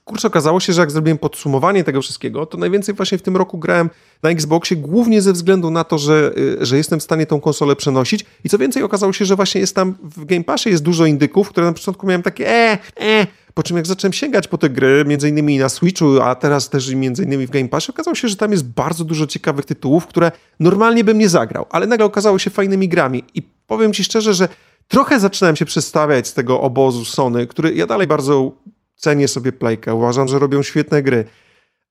kurczę, 0.07 0.27
okazało 0.27 0.59
się, 0.59 0.73
że 0.73 0.81
jak 0.81 0.91
zrobiłem 0.91 1.17
podsumowanie 1.17 1.83
tego 1.83 2.01
wszystkiego, 2.01 2.45
to 2.45 2.57
najwięcej 2.57 2.95
właśnie 2.95 3.17
w 3.17 3.21
tym 3.21 3.37
roku 3.37 3.57
grałem 3.57 3.89
na 4.23 4.29
Xboxie, 4.29 4.77
głównie 4.77 5.21
ze 5.21 5.33
względu 5.33 5.71
na 5.71 5.83
to, 5.83 5.97
że, 5.97 6.31
y, 6.37 6.65
że 6.65 6.77
jestem 6.77 6.99
w 6.99 7.03
stanie 7.03 7.25
tą 7.25 7.39
konsolę 7.39 7.75
przenosić. 7.75 8.25
I 8.43 8.49
co 8.49 8.57
więcej, 8.57 8.83
okazało 8.83 9.13
się, 9.13 9.25
że 9.25 9.35
właśnie 9.35 9.61
jest 9.61 9.75
tam 9.75 9.95
w 10.01 10.25
Game 10.25 10.43
Passie 10.43 10.69
jest 10.69 10.83
dużo 10.83 11.05
indyków, 11.05 11.49
które 11.49 11.65
na 11.65 11.73
początku 11.73 12.07
miałem 12.07 12.23
takie 12.23 12.49
e, 12.49 12.77
e, 13.01 13.27
po 13.53 13.63
czym 13.63 13.77
jak 13.77 13.87
zacząłem 13.87 14.13
sięgać 14.13 14.47
po 14.47 14.57
te 14.57 14.69
gry, 14.69 15.05
między 15.07 15.29
innymi 15.29 15.57
na 15.57 15.69
Switchu, 15.69 16.21
a 16.21 16.35
teraz 16.35 16.69
też 16.69 16.93
między 16.93 17.23
innymi 17.23 17.47
w 17.47 17.49
Game 17.49 17.69
Passie, 17.69 17.91
okazało 17.91 18.15
się, 18.15 18.27
że 18.27 18.35
tam 18.35 18.51
jest 18.51 18.65
bardzo 18.65 19.03
dużo 19.03 19.27
ciekawych 19.27 19.65
tytułów, 19.65 20.07
które 20.07 20.31
normalnie 20.59 21.03
bym 21.03 21.17
nie 21.17 21.29
zagrał, 21.29 21.65
ale 21.69 21.87
nagle 21.87 22.05
okazało 22.05 22.39
się 22.39 22.49
fajnymi 22.49 22.89
grami. 22.89 23.23
I 23.33 23.41
powiem 23.67 23.93
ci 23.93 24.03
szczerze, 24.03 24.33
że 24.33 24.47
trochę 24.87 25.19
zaczynałem 25.19 25.55
się 25.55 25.65
przestawiać 25.65 26.27
z 26.27 26.33
tego 26.33 26.61
obozu 26.61 27.05
Sony, 27.05 27.47
który 27.47 27.75
ja 27.75 27.87
dalej 27.87 28.07
bardzo 28.07 28.51
cenię 28.97 29.27
sobie 29.27 29.51
Playkę, 29.51 29.95
uważam, 29.95 30.27
że 30.27 30.39
robią 30.39 30.63
świetne 30.63 31.03
gry. 31.03 31.25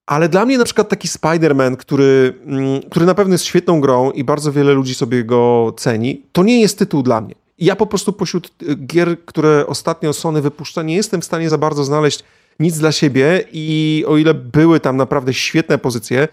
Ale 0.07 0.29
dla 0.29 0.47
mnie 0.47 0.59
na 0.59 0.65
przykład 0.65 0.89
taki 0.89 1.09
Spider-Man, 1.09 1.77
który, 1.77 2.35
mm, 2.47 2.83
który 2.91 3.07
na 3.07 3.15
pewno 3.15 3.35
jest 3.35 3.45
świetną 3.45 3.81
grą 3.81 4.11
i 4.11 4.25
bardzo 4.25 4.53
wiele 4.53 4.73
ludzi 4.73 4.95
sobie 4.95 5.25
go 5.25 5.75
ceni, 5.77 6.23
to 6.33 6.43
nie 6.43 6.61
jest 6.61 6.79
tytuł 6.79 7.03
dla 7.03 7.21
mnie. 7.21 7.35
Ja 7.59 7.77
po 7.77 7.87
prostu 7.87 8.13
pośród 8.13 8.51
y, 8.63 8.75
gier, 8.75 9.25
które 9.25 9.67
ostatnio 9.67 10.13
Sony 10.13 10.43
wypuszcza, 10.43 10.83
nie 10.83 10.97
jestem 10.97 11.21
w 11.21 11.25
stanie 11.25 11.51
za 11.51 11.59
bardzo 11.59 11.85
znaleźć 11.85 12.25
nic 12.61 12.79
dla 12.79 12.93
siebie 12.93 13.45
i 13.53 14.05
o 14.09 14.17
ile 14.17 14.35
były 14.35 14.81
tam 14.81 14.97
naprawdę 14.97 15.35
świetne 15.35 15.79
pozycje, 15.79 16.29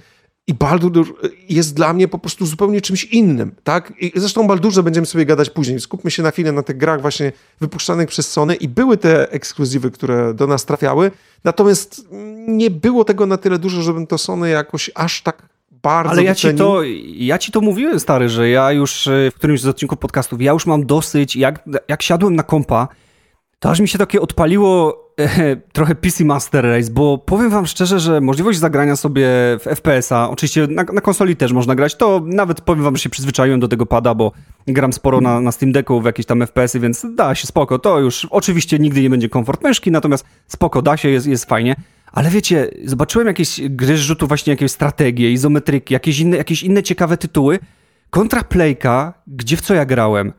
i 0.48 0.54
Baldur 0.54 1.16
jest 1.50 1.76
dla 1.76 1.94
mnie 1.94 2.08
po 2.08 2.20
prostu 2.20 2.46
zupełnie 2.46 2.82
czymś 2.82 3.04
innym, 3.04 3.56
tak? 3.64 3.94
I 4.00 4.12
zresztą 4.16 4.42
o 4.42 4.48
Baldurze 4.48 4.84
będziemy 4.84 5.08
sobie 5.08 5.26
gadać 5.26 5.50
później. 5.50 5.80
Skupmy 5.80 6.12
się 6.12 6.24
na 6.24 6.32
chwilę 6.32 6.52
na 6.52 6.64
tych 6.64 6.78
grach 6.78 7.02
właśnie 7.02 7.32
wypuszczanych 7.62 8.10
przez 8.10 8.32
Sony 8.32 8.56
i 8.56 8.68
były 8.68 8.98
te 8.98 9.32
ekskluzywy, 9.32 9.92
które 9.92 10.34
do 10.34 10.48
nas 10.48 10.66
trafiały, 10.66 11.12
natomiast 11.44 12.08
nie 12.48 12.72
było 12.72 13.06
tego 13.06 13.26
na 13.26 13.38
tyle 13.38 13.60
dużo, 13.60 13.82
żebym 13.82 14.08
to 14.08 14.18
Sony 14.18 14.50
jakoś 14.50 14.92
aż 14.96 15.22
tak 15.22 15.50
bardzo 15.84 16.12
Ale 16.12 16.24
ja 16.24 16.36
ci, 16.36 16.54
to, 16.54 16.80
ja 17.06 17.38
ci 17.38 17.52
to 17.52 17.62
mówiłem, 17.62 18.00
stary, 18.00 18.30
że 18.30 18.50
ja 18.50 18.72
już 18.72 19.08
e, 19.08 19.32
w 19.32 19.36
którymś 19.36 19.62
z 19.62 19.68
odcinków 19.68 20.00
podcastów, 20.00 20.42
ja 20.42 20.52
już 20.52 20.66
mam 20.66 20.86
dosyć, 20.86 21.36
jak, 21.36 21.64
jak 21.88 22.02
siadłem 22.02 22.36
na 22.36 22.44
kompa, 22.44 22.88
to 23.64 23.70
aż 23.70 23.80
mi 23.80 23.88
się 23.88 23.98
takie 23.98 24.22
odpaliło 24.22 25.04
e, 25.20 25.56
trochę 25.74 25.96
PC 25.96 26.26
Master 26.26 26.66
Race, 26.66 26.92
bo 26.92 27.18
powiem 27.18 27.50
wam 27.50 27.66
szczerze, 27.66 28.00
że 28.00 28.22
możliwość 28.22 28.60
zagrania 28.60 28.96
sobie 28.96 29.28
w 29.60 29.64
FPS-a, 29.64 30.30
oczywiście 30.30 30.68
na, 30.68 30.84
na, 30.84 31.02
konsoli 31.02 31.36
też 31.36 31.54
można 31.54 31.76
grać, 31.76 31.96
to 31.96 32.22
nawet 32.26 32.62
powiem 32.62 32.84
wam, 32.84 32.96
że 32.96 33.04
się 33.04 33.10
przyzwyczaiłem 33.10 33.60
do 33.60 33.68
tego 33.68 33.86
pada, 33.86 34.16
bo 34.16 34.32
gram 34.68 34.94
sporo 34.94 35.22
na, 35.22 35.42
na 35.42 35.52
Steam 35.52 35.72
Decku 35.72 36.02
w 36.02 36.06
jakieś 36.06 36.26
tam 36.26 36.40
FPS-y, 36.40 36.80
więc 36.80 37.06
da 37.16 37.36
się 37.36 37.48
spoko, 37.48 37.80
to 37.80 38.00
już 38.00 38.28
oczywiście 38.30 38.80
nigdy 38.80 39.02
nie 39.02 39.10
będzie 39.10 39.30
komfort 39.30 39.64
myszki, 39.64 39.92
natomiast 39.92 40.26
spoko, 40.48 40.82
da 40.82 40.98
się, 40.98 41.10
jest, 41.10 41.28
jest 41.28 41.46
fajnie. 41.46 41.76
Ale 42.12 42.30
wiecie, 42.30 42.72
zobaczyłem 42.86 43.28
jakieś 43.28 43.62
gry 43.70 43.98
rzutu 43.98 44.28
właśnie 44.28 44.54
jakieś 44.54 44.72
strategie, 44.72 45.32
izometryki, 45.32 45.94
jakieś 45.94 46.20
inne, 46.20 46.38
jakieś 46.38 46.64
inne 46.64 46.84
ciekawe 46.84 47.18
tytuły. 47.18 47.60
Kontra 48.10 48.44
Playka, 48.44 49.14
gdzie 49.28 49.58
w 49.58 49.62
co 49.62 49.74
ja 49.74 49.86
grałem? 49.86 50.34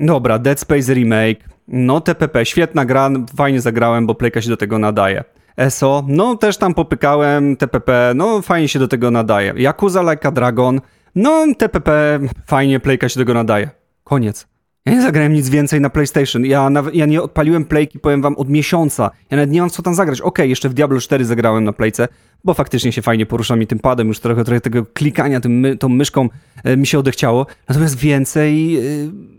Dobra, 0.00 0.38
Dead 0.38 0.60
Space 0.60 0.94
Remake, 0.94 1.57
no 1.68 2.00
TPP, 2.00 2.46
świetna 2.46 2.84
gra, 2.84 3.10
fajnie 3.36 3.60
zagrałem, 3.60 4.06
bo 4.06 4.14
Playka 4.14 4.42
się 4.42 4.48
do 4.48 4.56
tego 4.56 4.78
nadaje. 4.78 5.24
ESO, 5.56 6.04
no 6.08 6.36
też 6.36 6.56
tam 6.56 6.74
popykałem, 6.74 7.56
TPP, 7.56 8.12
no 8.14 8.42
fajnie 8.42 8.68
się 8.68 8.78
do 8.78 8.88
tego 8.88 9.10
nadaje. 9.10 9.54
Yakuza 9.56 10.12
Like 10.12 10.28
a 10.28 10.30
Dragon, 10.30 10.80
no 11.14 11.46
TPP, 11.58 12.20
fajnie, 12.46 12.80
Playka 12.80 13.08
się 13.08 13.14
do 13.14 13.20
tego 13.20 13.34
nadaje. 13.34 13.70
Koniec. 14.04 14.46
Ja 14.86 14.94
nie 14.94 15.02
zagrałem 15.02 15.32
nic 15.32 15.48
więcej 15.48 15.80
na 15.80 15.90
PlayStation. 15.90 16.44
Ja, 16.44 16.70
ja 16.92 17.06
nie 17.06 17.22
odpaliłem 17.22 17.64
Playki, 17.64 17.98
powiem 17.98 18.22
wam, 18.22 18.36
od 18.36 18.48
miesiąca. 18.48 19.10
Ja 19.30 19.36
nawet 19.36 19.50
nie 19.50 19.60
mam 19.60 19.70
co 19.70 19.82
tam 19.82 19.94
zagrać. 19.94 20.20
Okej, 20.20 20.28
okay, 20.28 20.48
jeszcze 20.48 20.68
w 20.68 20.74
Diablo 20.74 21.00
4 21.00 21.24
zagrałem 21.24 21.64
na 21.64 21.72
Playce, 21.72 22.08
bo 22.44 22.54
faktycznie 22.54 22.92
się 22.92 23.02
fajnie 23.02 23.26
poruszam 23.26 23.62
i 23.62 23.66
tym 23.66 23.78
padem, 23.78 24.08
już 24.08 24.20
trochę, 24.20 24.44
trochę 24.44 24.60
tego 24.60 24.86
klikania 24.94 25.40
tym 25.40 25.66
tą 25.78 25.88
myszką 25.88 26.28
e, 26.64 26.76
mi 26.76 26.86
się 26.86 26.98
odechciało. 26.98 27.46
Natomiast 27.68 27.98
więcej... 27.98 28.76
E, 28.76 29.37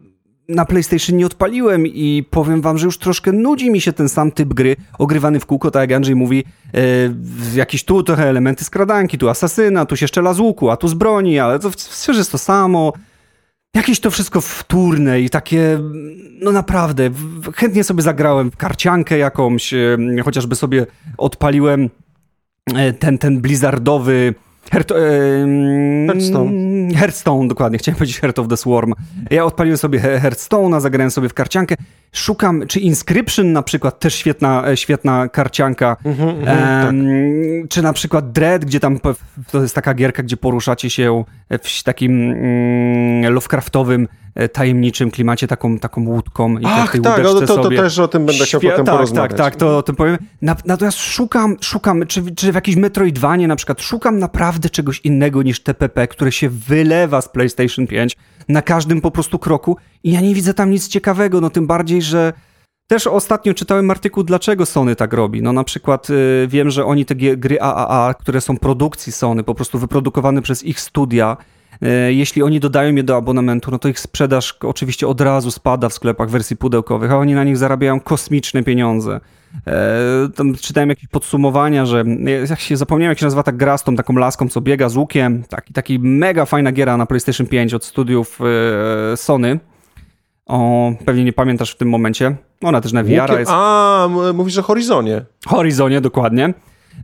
na 0.49 0.65
PlayStation 0.65 1.17
nie 1.17 1.25
odpaliłem 1.25 1.87
i 1.87 2.25
powiem 2.29 2.61
wam, 2.61 2.77
że 2.77 2.85
już 2.85 2.97
troszkę 2.97 3.31
nudzi 3.31 3.71
mi 3.71 3.81
się 3.81 3.93
ten 3.93 4.09
sam 4.09 4.31
typ 4.31 4.53
gry, 4.53 4.75
ogrywany 4.97 5.39
w 5.39 5.45
kółko, 5.45 5.71
tak 5.71 5.81
jak 5.81 5.97
Andrzej 5.97 6.15
mówi, 6.15 6.43
e, 6.73 6.79
jakieś 7.55 7.83
tu 7.83 8.03
trochę 8.03 8.29
elementy 8.29 8.63
skradanki, 8.63 9.17
tu 9.17 9.29
asasyna, 9.29 9.85
tu 9.85 9.95
się 9.95 10.07
szczela 10.07 10.33
z 10.33 10.39
łuku, 10.39 10.69
a 10.69 10.77
tu 10.77 10.87
z 10.87 10.93
broni, 10.93 11.39
ale 11.39 11.59
to 11.59 11.69
wciąż 11.71 12.17
jest 12.17 12.31
to 12.31 12.37
samo. 12.37 12.93
Jakieś 13.75 13.99
to 13.99 14.11
wszystko 14.11 14.41
wtórne 14.41 15.21
i 15.21 15.29
takie, 15.29 15.79
no 16.41 16.51
naprawdę, 16.51 17.09
chętnie 17.55 17.83
sobie 17.83 18.01
zagrałem 18.01 18.51
w 18.51 18.57
karciankę 18.57 19.17
jakąś, 19.17 19.73
e, 19.73 19.97
chociażby 20.25 20.55
sobie 20.55 20.85
odpaliłem 21.17 21.89
e, 22.75 22.93
ten, 22.93 23.17
ten 23.17 23.41
blizzardowy 23.41 24.33
Heart, 24.71 24.93
Hearthstone. 26.07 26.51
Hearthstone, 26.95 27.47
dokładnie, 27.47 27.77
chciałem 27.77 27.97
powiedzieć 27.97 28.19
Heart 28.19 28.39
of 28.39 28.47
the 28.47 28.57
Swarm. 28.57 28.93
Ja 29.29 29.45
odpaliłem 29.45 29.77
sobie 29.77 29.99
Hearthstone'a, 29.99 30.81
zagrałem 30.81 31.11
sobie 31.11 31.29
w 31.29 31.33
karciankę. 31.33 31.75
Szukam, 32.13 32.67
czy 32.67 32.79
Inscription 32.79 33.53
na 33.53 33.63
przykład, 33.63 33.99
też 33.99 34.15
świetna, 34.15 34.67
e, 34.67 34.77
świetna 34.77 35.27
karcianka. 35.27 35.97
Mm-hmm, 36.05 36.27
um, 36.27 36.45
tak. 36.45 37.69
Czy 37.69 37.81
na 37.81 37.93
przykład 37.93 38.31
Dread, 38.31 38.65
gdzie 38.65 38.79
tam 38.79 38.99
to 39.51 39.61
jest 39.61 39.75
taka 39.75 39.93
gierka, 39.93 40.23
gdzie 40.23 40.37
poruszacie 40.37 40.89
się 40.89 41.23
w 41.63 41.83
takim 41.83 42.31
mm, 42.31 43.33
Lovecraftowym 43.33 44.07
E, 44.35 44.49
tajemniczym 44.49 45.11
klimacie, 45.11 45.47
taką, 45.47 45.79
taką 45.79 46.05
łódką 46.05 46.57
i 46.57 46.65
Ach, 46.65 46.91
tak, 46.91 47.01
tak 47.01 47.23
no 47.23 47.33
to, 47.33 47.57
to, 47.57 47.69
też 47.69 47.99
o 47.99 48.07
tym 48.07 48.25
będę 48.25 48.45
chciał 48.45 48.61
potem 48.61 48.85
tak, 48.85 48.95
porozmawiać. 48.95 49.31
Tak, 49.31 49.37
tak, 49.37 49.55
to 49.55 49.77
o 49.77 49.83
tym 49.83 49.95
powiem. 49.95 50.17
Natomiast 50.65 50.97
szukam, 50.97 51.55
szukam, 51.61 52.07
czy, 52.07 52.35
czy 52.35 52.51
w 52.51 52.55
jakimś 52.55 52.77
Metroidvanie 52.77 53.47
na 53.47 53.55
przykład, 53.55 53.81
szukam 53.81 54.19
naprawdę 54.19 54.58
czegoś 54.67 54.99
innego 54.99 55.43
niż 55.43 55.59
TPP, 55.63 56.07
które 56.07 56.31
się 56.31 56.49
wylewa 56.49 57.21
z 57.21 57.29
PlayStation 57.29 57.87
5 57.87 58.15
na 58.47 58.61
każdym 58.61 59.01
po 59.01 59.11
prostu 59.11 59.39
kroku 59.39 59.77
i 60.03 60.11
ja 60.11 60.21
nie 60.21 60.35
widzę 60.35 60.53
tam 60.53 60.71
nic 60.71 60.87
ciekawego, 60.87 61.41
no 61.41 61.49
tym 61.49 61.67
bardziej, 61.67 62.01
że 62.01 62.33
też 62.87 63.07
ostatnio 63.07 63.53
czytałem 63.53 63.91
artykuł, 63.91 64.23
dlaczego 64.23 64.65
Sony 64.65 64.95
tak 64.95 65.13
robi. 65.13 65.41
No 65.41 65.53
na 65.53 65.63
przykład 65.63 66.09
y, 66.09 66.47
wiem, 66.47 66.69
że 66.69 66.85
oni 66.85 67.05
te 67.05 67.15
gry 67.15 67.61
AAA, 67.61 68.13
które 68.13 68.41
są 68.41 68.57
produkcji 68.57 69.11
Sony, 69.11 69.43
po 69.43 69.55
prostu 69.55 69.79
wyprodukowane 69.79 70.41
przez 70.41 70.63
ich 70.63 70.79
studia, 70.79 71.37
jeśli 72.09 72.43
oni 72.43 72.59
dodają 72.59 72.95
je 72.95 73.03
do 73.03 73.17
abonamentu, 73.17 73.71
no 73.71 73.79
to 73.79 73.89
ich 73.89 73.99
sprzedaż 73.99 74.57
oczywiście 74.61 75.07
od 75.07 75.21
razu 75.21 75.51
spada 75.51 75.89
w 75.89 75.93
sklepach 75.93 76.29
wersji 76.29 76.57
pudełkowych, 76.57 77.11
a 77.11 77.17
oni 77.17 77.33
na 77.33 77.43
nich 77.43 77.57
zarabiają 77.57 77.99
kosmiczne 77.99 78.63
pieniądze. 78.63 79.19
E, 79.67 80.29
tam 80.35 80.55
czytałem 80.55 80.89
jakieś 80.89 81.07
podsumowania, 81.07 81.85
że 81.85 82.03
jak 82.49 82.59
się 82.59 82.77
zapomniałem, 82.77 83.11
jak 83.11 83.19
się 83.19 83.25
nazywa 83.25 83.43
ta 83.43 83.51
gra 83.51 83.77
z 83.77 83.83
tą 83.83 83.95
taką 83.95 84.13
laską, 84.13 84.49
co 84.49 84.61
biega 84.61 84.89
z 84.89 84.97
łukiem. 84.97 85.43
Taki, 85.49 85.73
taki 85.73 85.99
mega 85.99 86.45
fajna 86.45 86.71
giera 86.71 86.97
na 86.97 87.05
PlayStation 87.05 87.47
5 87.47 87.73
od 87.73 87.85
studiów 87.85 88.39
e, 89.13 89.17
Sony. 89.17 89.59
O, 90.45 90.91
pewnie 91.05 91.23
nie 91.23 91.33
pamiętasz 91.33 91.71
w 91.71 91.77
tym 91.77 91.89
momencie. 91.89 92.35
Ona 92.61 92.81
też 92.81 92.93
na 92.93 93.03
VR 93.03 93.39
jest. 93.39 93.51
A, 93.53 94.07
mówisz 94.33 94.57
o 94.57 94.63
Horizonie. 94.63 95.21
Horizonie, 95.47 96.01
dokładnie. 96.01 96.53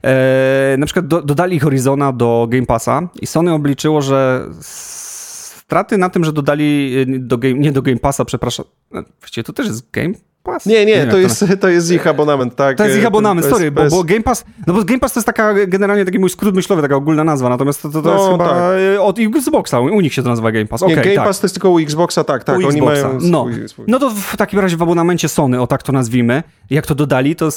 E, 0.03 0.75
na 0.77 0.85
przykład 0.85 1.07
do, 1.07 1.21
dodali 1.21 1.59
Horizona 1.59 2.13
do 2.13 2.47
Game 2.49 2.65
Passa 2.65 3.07
i 3.21 3.27
Sony 3.27 3.53
obliczyło, 3.53 4.01
że 4.01 4.45
straty 4.61 5.97
na 5.97 6.09
tym, 6.09 6.23
że 6.23 6.33
dodali 6.33 6.95
e, 6.97 7.19
do 7.19 7.37
game, 7.37 7.53
nie 7.53 7.71
do 7.71 7.81
Game 7.81 7.97
Passa, 7.97 8.25
przepraszam, 8.25 8.65
e, 8.93 9.03
właściwie 9.19 9.43
to 9.43 9.53
też 9.53 9.67
jest 9.67 9.91
Game 9.91 10.13
Pass? 10.43 10.65
Nie, 10.65 10.85
nie, 10.85 11.05
nie 11.05 11.07
to, 11.07 11.17
jest, 11.17 11.45
to... 11.61 11.69
jest 11.69 11.91
ich 11.91 12.07
abonament, 12.07 12.55
tak. 12.55 12.77
To 12.77 12.85
jest 12.85 12.97
ich 12.97 13.05
abonament, 13.05 13.47
sorry, 13.47 13.71
bo, 13.71 13.89
bo, 13.89 14.03
Game 14.03 14.21
Pass, 14.21 14.45
no 14.67 14.73
bo 14.73 14.83
Game 14.83 14.99
Pass 14.99 15.13
to 15.13 15.19
jest 15.19 15.25
taka 15.25 15.53
generalnie 15.67 16.05
taki 16.05 16.19
mój 16.19 16.29
skrót 16.29 16.55
myślowy, 16.55 16.81
taka 16.81 16.95
ogólna 16.95 17.23
nazwa, 17.23 17.49
natomiast 17.49 17.81
to, 17.81 17.89
to, 17.89 18.01
to 18.01 18.09
no, 18.09 18.15
jest 18.15 18.31
chyba 18.31 18.49
tak. 18.49 18.99
od 18.99 19.19
Xboxa, 19.19 19.79
u 19.79 20.01
nich 20.01 20.13
się 20.13 20.23
to 20.23 20.29
nazywa 20.29 20.51
Game 20.51 20.65
Pass. 20.65 20.83
Okay, 20.83 20.95
nie, 20.95 21.01
Game 21.01 21.15
tak. 21.15 21.25
Pass 21.25 21.39
to 21.39 21.45
jest 21.45 21.55
tylko 21.55 21.69
u 21.69 21.79
Xboxa, 21.79 22.23
tak, 22.23 22.43
tak, 22.43 22.55
u 22.55 22.67
oni 22.67 22.77
Xboxa. 22.77 23.07
mają 23.07 23.19
no. 23.21 23.47
No 23.87 23.99
to 23.99 24.09
w 24.09 24.37
takim 24.37 24.59
razie 24.59 24.77
w 24.77 24.81
abonamencie 24.81 25.29
Sony, 25.29 25.61
o 25.61 25.67
tak 25.67 25.83
to 25.83 25.91
nazwijmy, 25.91 26.43
jak 26.69 26.85
to 26.85 26.95
dodali, 26.95 27.35
to 27.35 27.51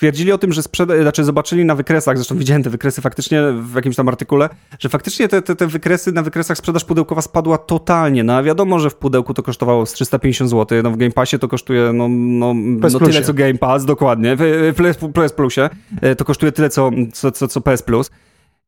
stwierdzili 0.00 0.32
o 0.32 0.38
tym, 0.38 0.52
że 0.52 0.62
sprzeda- 0.62 1.02
znaczy 1.02 1.24
zobaczyli 1.24 1.64
na 1.64 1.74
wykresach, 1.74 2.16
zresztą 2.16 2.36
widziałem 2.36 2.62
te 2.62 2.70
wykresy 2.70 3.00
faktycznie 3.00 3.42
w 3.52 3.74
jakimś 3.74 3.96
tam 3.96 4.08
artykule, 4.08 4.48
że 4.78 4.88
faktycznie 4.88 5.28
te, 5.28 5.42
te, 5.42 5.56
te 5.56 5.66
wykresy, 5.66 6.12
na 6.12 6.22
wykresach 6.22 6.58
sprzedaż 6.58 6.84
pudełkowa 6.84 7.22
spadła 7.22 7.58
totalnie. 7.58 8.24
No 8.24 8.36
a 8.36 8.42
wiadomo, 8.42 8.78
że 8.78 8.90
w 8.90 8.94
pudełku 8.94 9.34
to 9.34 9.42
kosztowało 9.42 9.86
z 9.86 9.92
350 9.92 10.50
zł, 10.50 10.82
no 10.82 10.90
w 10.90 10.96
Game 10.96 11.10
Passie 11.10 11.38
to 11.38 11.48
kosztuje 11.48 11.92
no, 11.92 12.08
no, 12.08 12.54
no 12.54 12.98
tyle 12.98 13.22
co 13.22 13.34
Game 13.34 13.54
Pass, 13.54 13.84
dokładnie, 13.84 14.36
w, 14.36 14.72
w 14.76 15.12
PS 15.12 15.32
Plusie 15.32 15.70
e, 16.00 16.16
to 16.16 16.24
kosztuje 16.24 16.52
tyle 16.52 16.70
co, 16.70 16.90
co, 17.12 17.32
co, 17.32 17.48
co 17.48 17.60
PS 17.60 17.82
Plus 17.82 18.10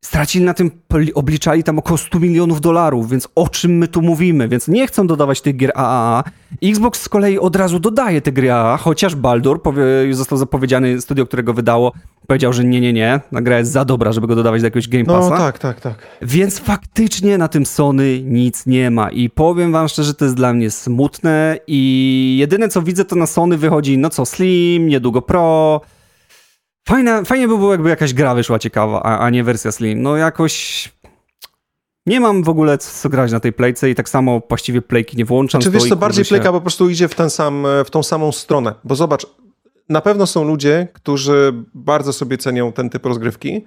stracili 0.05 0.45
na 0.45 0.55
tym, 0.55 0.71
obliczali 1.15 1.65
tam 1.65 1.79
około 1.79 1.99
100 1.99 2.21
milionów 2.21 2.61
dolarów, 2.61 3.11
więc 3.11 3.29
o 3.35 3.49
czym 3.49 3.79
my 3.79 3.89
tu 3.89 4.03
mówimy? 4.03 4.49
Więc 4.49 4.69
nie 4.69 4.87
chcą 4.87 5.07
dodawać 5.07 5.41
tych 5.41 5.57
gier 5.57 5.73
AAA. 5.75 6.25
Xbox 6.63 7.03
z 7.03 7.09
kolei 7.09 7.39
od 7.39 7.57
razu 7.57 7.81
dodaje 7.81 8.21
te 8.21 8.33
gry 8.33 8.53
AAA, 8.53 8.77
chociaż 8.77 9.15
Baldur, 9.15 9.63
powie, 9.63 9.83
został 10.11 10.39
zapowiedziany 10.39 11.01
studio, 11.01 11.27
którego 11.27 11.55
wydało, 11.55 11.93
powiedział, 12.27 12.53
że 12.53 12.65
nie, 12.65 12.81
nie, 12.81 12.93
nie, 12.93 13.21
ta 13.33 13.41
gra 13.41 13.59
jest 13.59 13.73
za 13.73 13.85
dobra, 13.85 14.13
żeby 14.13 14.27
go 14.27 14.35
dodawać 14.35 14.61
do 14.61 14.67
jakiegoś 14.67 14.89
Game 14.89 15.05
no 15.07 15.15
Passa. 15.15 15.31
No 15.31 15.37
tak, 15.37 15.59
tak, 15.59 15.81
tak. 15.81 15.95
Więc 16.23 16.59
faktycznie 16.59 17.39
na 17.39 17.49
tym 17.49 17.67
Sony 17.67 18.23
nic 18.23 18.67
nie 18.67 18.91
ma 18.91 19.11
i 19.11 19.31
powiem 19.31 19.73
wam 19.73 19.89
szczerze, 19.89 20.15
to 20.15 20.25
jest 20.25 20.37
dla 20.37 20.53
mnie 20.53 20.71
smutne 20.71 21.59
i 21.67 22.37
jedyne 22.39 22.69
co 22.69 22.83
widzę 22.83 23.05
to 23.05 23.17
na 23.17 23.27
Sony 23.27 23.57
wychodzi, 23.57 23.99
no 23.99 24.11
co, 24.11 24.27
Slim, 24.27 24.89
niedługo 24.89 25.23
Pro, 25.23 25.81
Fajne, 26.89 27.25
fajnie 27.25 27.49
by 27.49 27.59
było, 27.59 27.73
jakby 27.73 27.89
jakaś 27.89 28.15
gra 28.15 28.35
wyszła 28.35 28.59
ciekawa, 28.59 29.03
a, 29.03 29.19
a 29.19 29.31
nie 29.31 29.45
wersja 29.45 29.73
Slim. 29.73 30.03
No 30.03 30.17
jakoś 30.17 30.89
nie 32.07 32.21
mam 32.21 32.43
w 32.43 32.49
ogóle 32.49 32.79
co 32.79 33.09
grać 33.09 33.33
na 33.33 33.41
tej 33.41 33.53
playce 33.53 33.91
i 33.91 33.95
tak 33.95 34.09
samo 34.09 34.43
właściwie 34.49 34.83
playki 34.83 35.17
nie 35.17 35.25
włączam. 35.25 35.61
Czy 35.61 35.71
wiesz, 35.71 35.89
to 35.89 35.97
bardziej 35.97 36.25
się... 36.25 36.29
playka 36.29 36.53
po 36.53 36.61
prostu 36.61 36.91
idzie 36.91 37.09
w, 37.09 37.15
ten 37.15 37.31
sam, 37.31 37.67
w 37.85 37.91
tą 37.91 38.03
samą 38.03 38.33
stronę, 38.33 38.75
bo 38.85 38.95
zobacz, 38.95 39.27
na 39.89 40.01
pewno 40.01 40.27
są 40.27 40.45
ludzie, 40.45 40.89
którzy 40.93 41.53
bardzo 41.75 42.13
sobie 42.13 42.39
cenią 42.39 42.73
ten 42.73 42.91
typ 42.91 43.07
rozgrywki 43.07 43.65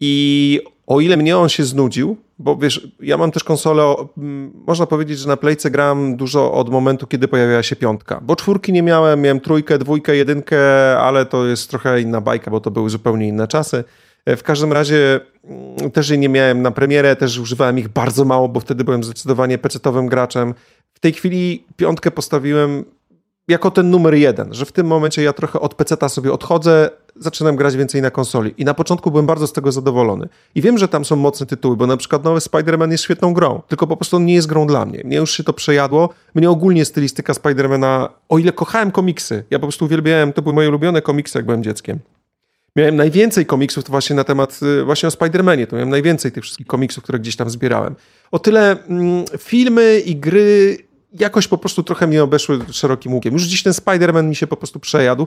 i 0.00 0.60
o 0.86 1.00
ile 1.00 1.16
mnie 1.16 1.38
on 1.38 1.48
się 1.48 1.64
znudził, 1.64 2.16
bo 2.38 2.56
wiesz, 2.56 2.88
ja 3.00 3.16
mam 3.16 3.30
też 3.30 3.44
konsolę, 3.44 3.94
można 4.66 4.86
powiedzieć, 4.86 5.18
że 5.18 5.28
na 5.28 5.36
Playce 5.36 5.70
gram 5.70 6.16
dużo 6.16 6.52
od 6.52 6.68
momentu, 6.68 7.06
kiedy 7.06 7.28
pojawiła 7.28 7.62
się 7.62 7.76
piątka, 7.76 8.20
bo 8.22 8.36
czwórki 8.36 8.72
nie 8.72 8.82
miałem, 8.82 9.20
miałem 9.20 9.40
trójkę, 9.40 9.78
dwójkę, 9.78 10.16
jedynkę, 10.16 10.58
ale 10.98 11.26
to 11.26 11.46
jest 11.46 11.70
trochę 11.70 12.00
inna 12.00 12.20
bajka, 12.20 12.50
bo 12.50 12.60
to 12.60 12.70
były 12.70 12.90
zupełnie 12.90 13.28
inne 13.28 13.48
czasy. 13.48 13.84
E, 14.26 14.36
w 14.36 14.42
każdym 14.42 14.72
razie 14.72 15.20
mm, 15.44 15.90
też 15.90 16.10
jej 16.10 16.18
nie 16.18 16.28
miałem 16.28 16.62
na 16.62 16.70
premierę, 16.70 17.16
też 17.16 17.38
używałem 17.38 17.78
ich 17.78 17.88
bardzo 17.88 18.24
mało, 18.24 18.48
bo 18.48 18.60
wtedy 18.60 18.84
byłem 18.84 19.04
zdecydowanie 19.04 19.58
pecetowym 19.58 20.06
graczem. 20.06 20.54
W 20.94 21.00
tej 21.00 21.12
chwili 21.12 21.64
piątkę 21.76 22.10
postawiłem 22.10 22.84
jako 23.48 23.70
ten 23.70 23.90
numer 23.90 24.14
jeden, 24.14 24.54
że 24.54 24.64
w 24.64 24.72
tym 24.72 24.86
momencie 24.86 25.22
ja 25.22 25.32
trochę 25.32 25.60
od 25.60 25.74
peceta 25.74 26.08
sobie 26.08 26.32
odchodzę, 26.32 26.90
zaczynam 27.16 27.56
grać 27.56 27.76
więcej 27.76 28.02
na 28.02 28.10
konsoli. 28.10 28.54
I 28.58 28.64
na 28.64 28.74
początku 28.74 29.10
byłem 29.10 29.26
bardzo 29.26 29.46
z 29.46 29.52
tego 29.52 29.72
zadowolony. 29.72 30.28
I 30.54 30.62
wiem, 30.62 30.78
że 30.78 30.88
tam 30.88 31.04
są 31.04 31.16
mocne 31.16 31.46
tytuły, 31.46 31.76
bo 31.76 31.86
na 31.86 31.96
przykład 31.96 32.24
nowy 32.24 32.40
Spider-Man 32.40 32.90
jest 32.90 33.04
świetną 33.04 33.34
grą, 33.34 33.62
tylko 33.68 33.86
po 33.86 33.96
prostu 33.96 34.16
on 34.16 34.24
nie 34.24 34.34
jest 34.34 34.48
grą 34.48 34.66
dla 34.66 34.84
mnie. 34.84 35.00
Mnie 35.04 35.16
już 35.16 35.30
się 35.30 35.44
to 35.44 35.52
przejadło. 35.52 36.08
Mnie 36.34 36.50
ogólnie 36.50 36.84
stylistyka 36.84 37.34
Spidermana, 37.34 38.08
o 38.28 38.38
ile 38.38 38.52
kochałem 38.52 38.90
komiksy, 38.90 39.44
ja 39.50 39.58
po 39.58 39.66
prostu 39.66 39.84
uwielbiałem, 39.84 40.32
to 40.32 40.42
były 40.42 40.54
moje 40.54 40.68
ulubione 40.68 41.02
komiksy, 41.02 41.38
jak 41.38 41.46
byłem 41.46 41.62
dzieckiem. 41.62 41.98
Miałem 42.76 42.96
najwięcej 42.96 43.46
komiksów 43.46 43.84
to 43.84 43.90
właśnie 43.90 44.16
na 44.16 44.24
temat, 44.24 44.60
y, 44.80 44.84
właśnie 44.84 45.06
o 45.06 45.12
Spider-Manie, 45.12 45.66
to 45.66 45.76
miałem 45.76 45.90
najwięcej 45.90 46.32
tych 46.32 46.44
wszystkich 46.44 46.66
komiksów, 46.66 47.04
które 47.04 47.18
gdzieś 47.18 47.36
tam 47.36 47.50
zbierałem. 47.50 47.94
O 48.30 48.38
tyle 48.38 48.76
mm, 48.88 49.24
filmy 49.38 50.00
i 50.00 50.16
gry 50.16 50.78
jakoś 51.20 51.48
po 51.48 51.58
prostu 51.58 51.82
trochę 51.82 52.06
mnie 52.06 52.22
obeszły 52.22 52.58
szerokim 52.70 53.14
łukiem. 53.14 53.32
Już 53.32 53.42
dziś 53.42 53.62
ten 53.62 53.72
Spider-Man 53.72 54.24
mi 54.24 54.36
się 54.36 54.46
po 54.46 54.56
prostu 54.56 54.80
przejadł. 54.80 55.26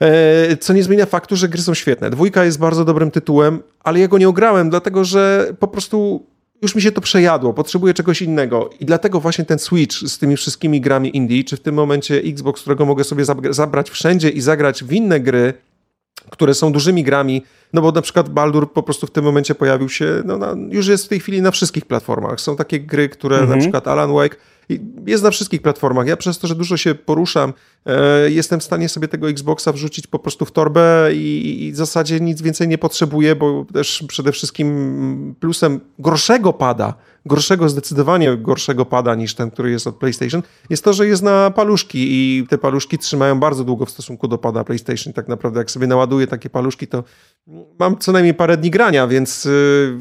E, 0.00 0.56
co 0.56 0.72
nie 0.72 0.82
zmienia 0.82 1.06
faktu, 1.06 1.36
że 1.36 1.48
gry 1.48 1.62
są 1.62 1.74
świetne. 1.74 2.10
Dwójka 2.10 2.44
jest 2.44 2.58
bardzo 2.58 2.84
dobrym 2.84 3.10
tytułem, 3.10 3.62
ale 3.80 4.00
ja 4.00 4.08
go 4.08 4.18
nie 4.18 4.28
ograłem, 4.28 4.70
dlatego 4.70 5.04
że 5.04 5.54
po 5.58 5.68
prostu 5.68 6.26
już 6.62 6.74
mi 6.74 6.82
się 6.82 6.92
to 6.92 7.00
przejadło, 7.00 7.54
potrzebuję 7.54 7.94
czegoś 7.94 8.22
innego. 8.22 8.70
I 8.80 8.84
dlatego 8.84 9.20
właśnie 9.20 9.44
ten 9.44 9.58
Switch 9.58 9.96
z 9.96 10.18
tymi 10.18 10.36
wszystkimi 10.36 10.80
grami 10.80 11.16
indie, 11.16 11.44
czy 11.44 11.56
w 11.56 11.60
tym 11.60 11.74
momencie 11.74 12.14
Xbox, 12.14 12.60
którego 12.60 12.86
mogę 12.86 13.04
sobie 13.04 13.24
zabrać 13.50 13.90
wszędzie 13.90 14.28
i 14.28 14.40
zagrać 14.40 14.84
w 14.84 14.92
inne 14.92 15.20
gry, 15.20 15.54
które 16.30 16.54
są 16.54 16.72
dużymi 16.72 17.04
grami, 17.04 17.42
no 17.72 17.82
bo 17.82 17.92
na 17.92 18.02
przykład 18.02 18.28
Baldur 18.28 18.72
po 18.72 18.82
prostu 18.82 19.06
w 19.06 19.10
tym 19.10 19.24
momencie 19.24 19.54
pojawił 19.54 19.88
się, 19.88 20.22
no 20.24 20.38
na, 20.38 20.54
już 20.70 20.86
jest 20.86 21.04
w 21.04 21.08
tej 21.08 21.20
chwili 21.20 21.42
na 21.42 21.50
wszystkich 21.50 21.86
platformach. 21.86 22.40
Są 22.40 22.56
takie 22.56 22.80
gry, 22.80 23.08
które 23.08 23.36
mhm. 23.36 23.58
na 23.58 23.62
przykład 23.62 23.88
Alan 23.88 24.12
Wake 24.12 24.36
jest 25.06 25.24
na 25.24 25.30
wszystkich 25.30 25.62
platformach. 25.62 26.06
Ja 26.06 26.16
przez 26.16 26.38
to, 26.38 26.46
że 26.46 26.54
dużo 26.54 26.76
się 26.76 26.94
poruszam, 26.94 27.52
e, 27.86 28.30
jestem 28.30 28.60
w 28.60 28.64
stanie 28.64 28.88
sobie 28.88 29.08
tego 29.08 29.30
Xboxa 29.30 29.72
wrzucić 29.72 30.06
po 30.06 30.18
prostu 30.18 30.44
w 30.44 30.52
torbę 30.52 31.10
i, 31.14 31.70
w 31.72 31.76
zasadzie 31.76 32.20
nic 32.20 32.42
więcej 32.42 32.68
nie 32.68 32.78
potrzebuję, 32.78 33.36
bo 33.36 33.66
też 33.72 34.04
przede 34.08 34.32
wszystkim 34.32 35.34
plusem 35.40 35.80
gorszego 35.98 36.52
pada, 36.52 36.94
gorszego, 37.26 37.68
zdecydowanie 37.68 38.36
gorszego 38.36 38.84
pada 38.84 39.14
niż 39.14 39.34
ten, 39.34 39.50
który 39.50 39.70
jest 39.70 39.86
od 39.86 39.96
PlayStation, 39.96 40.42
jest 40.70 40.84
to, 40.84 40.92
że 40.92 41.06
jest 41.06 41.22
na 41.22 41.50
paluszki 41.50 41.98
i 42.10 42.46
te 42.46 42.58
paluszki 42.58 42.98
trzymają 42.98 43.40
bardzo 43.40 43.64
długo 43.64 43.86
w 43.86 43.90
stosunku 43.90 44.28
do 44.28 44.38
pada 44.38 44.64
PlayStation. 44.64 45.12
Tak 45.12 45.28
naprawdę, 45.28 45.60
jak 45.60 45.70
sobie 45.70 45.86
naładuję 45.86 46.26
takie 46.26 46.50
paluszki, 46.50 46.86
to 46.86 47.04
mam 47.78 47.98
co 47.98 48.12
najmniej 48.12 48.34
parę 48.34 48.56
dni 48.56 48.70
grania, 48.70 49.06
więc 49.06 49.46
y, 49.46 49.98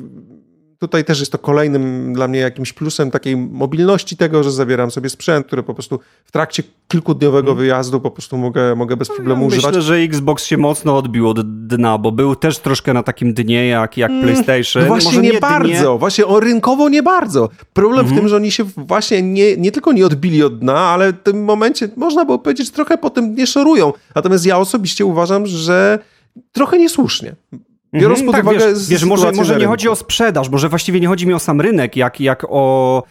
tutaj 0.82 1.06
też 1.06 1.20
jest 1.20 1.32
to 1.32 1.38
kolejnym 1.38 2.14
dla 2.14 2.28
mnie 2.28 2.40
jakimś 2.40 2.74
plusem 2.74 3.12
takiej 3.12 3.38
mobilności 3.38 4.18
tego, 4.18 4.44
że 4.44 4.52
zabieram 4.52 4.92
sobie 4.92 5.10
sprzęt, 5.10 5.48
który 5.48 5.64
po 5.64 5.74
prostu 5.74 6.00
w 6.26 6.32
trakcie 6.32 6.64
kilkudniowego 6.88 7.50
Mhm. 7.52 7.58
wyjazdu 7.58 8.02
po 8.02 8.12
prostu 8.12 8.38
mogę, 8.38 8.76
mogę 8.76 8.98
bez 8.98 9.08
problemu 9.08 9.42
Ja 9.42 9.48
używać. 9.48 9.66
Myślę, 9.66 9.82
że 9.82 9.96
Xbox 9.96 10.46
się 10.46 10.58
mocno 10.58 10.98
odbił 10.98 11.30
od 11.30 11.68
dna, 11.68 11.98
bo 11.98 12.12
był 12.12 12.36
też 12.36 12.60
troszkę 12.60 12.94
na 12.94 13.04
takim 13.04 13.34
dnie 13.34 13.68
jak, 13.68 13.98
jak 13.98 14.12
PlayStation. 14.22 14.82
No 14.84 14.88
właśnie 14.88 15.10
Może 15.10 15.22
nie, 15.22 15.30
dnie, 15.30 15.40
bardzo, 15.40 15.98
właśnie 15.98 16.26
o 16.26 16.40
rynkowo 16.40 16.90
nie 16.90 17.04
bardzo. 17.04 17.50
Problem 17.74 18.00
Mhm. 18.00 18.16
w 18.18 18.20
tym, 18.20 18.30
że 18.30 18.36
oni 18.36 18.52
się 18.52 18.64
właśnie 18.64 19.22
nie, 19.22 19.58
nie 19.58 19.72
tylko 19.72 19.92
nie 19.94 20.06
odbili 20.06 20.44
od 20.44 20.60
dna, 20.60 20.80
ale 20.80 21.14
w 21.14 21.22
tym 21.24 21.44
momencie 21.44 21.90
można 21.96 22.26
było 22.26 22.40
powiedzieć 22.40 22.72
trochę 22.72 22.98
po 22.98 23.10
tym 23.10 23.36
nie 23.36 23.48
szorują. 23.48 23.94
Natomiast 24.16 24.46
ja 24.46 24.58
osobiście 24.58 25.06
uważam, 25.06 25.48
że 25.48 26.00
trochę 26.52 26.78
niesłusznie. 26.78 27.36
Biorąc 27.94 28.20
Mhm, 28.20 28.26
pod 28.26 28.36
tak, 28.36 28.44
uwagę 28.44 28.74
wiesz, 28.74 28.90
wiesz, 28.90 29.06
może, 29.06 29.32
może 29.32 29.58
nie 29.58 29.68
chodzi 29.68 29.90
o 29.90 29.96
sprzedaż, 29.96 30.50
może 30.50 30.70
właściwie 30.70 31.00
nie 31.00 31.08
chodzi 31.08 31.28
mi 31.28 31.34
o 31.34 31.40
sam 31.40 31.62
rynek, 31.62 31.96
jak, 31.96 32.20
jak 32.20 32.46
o, 32.50 33.04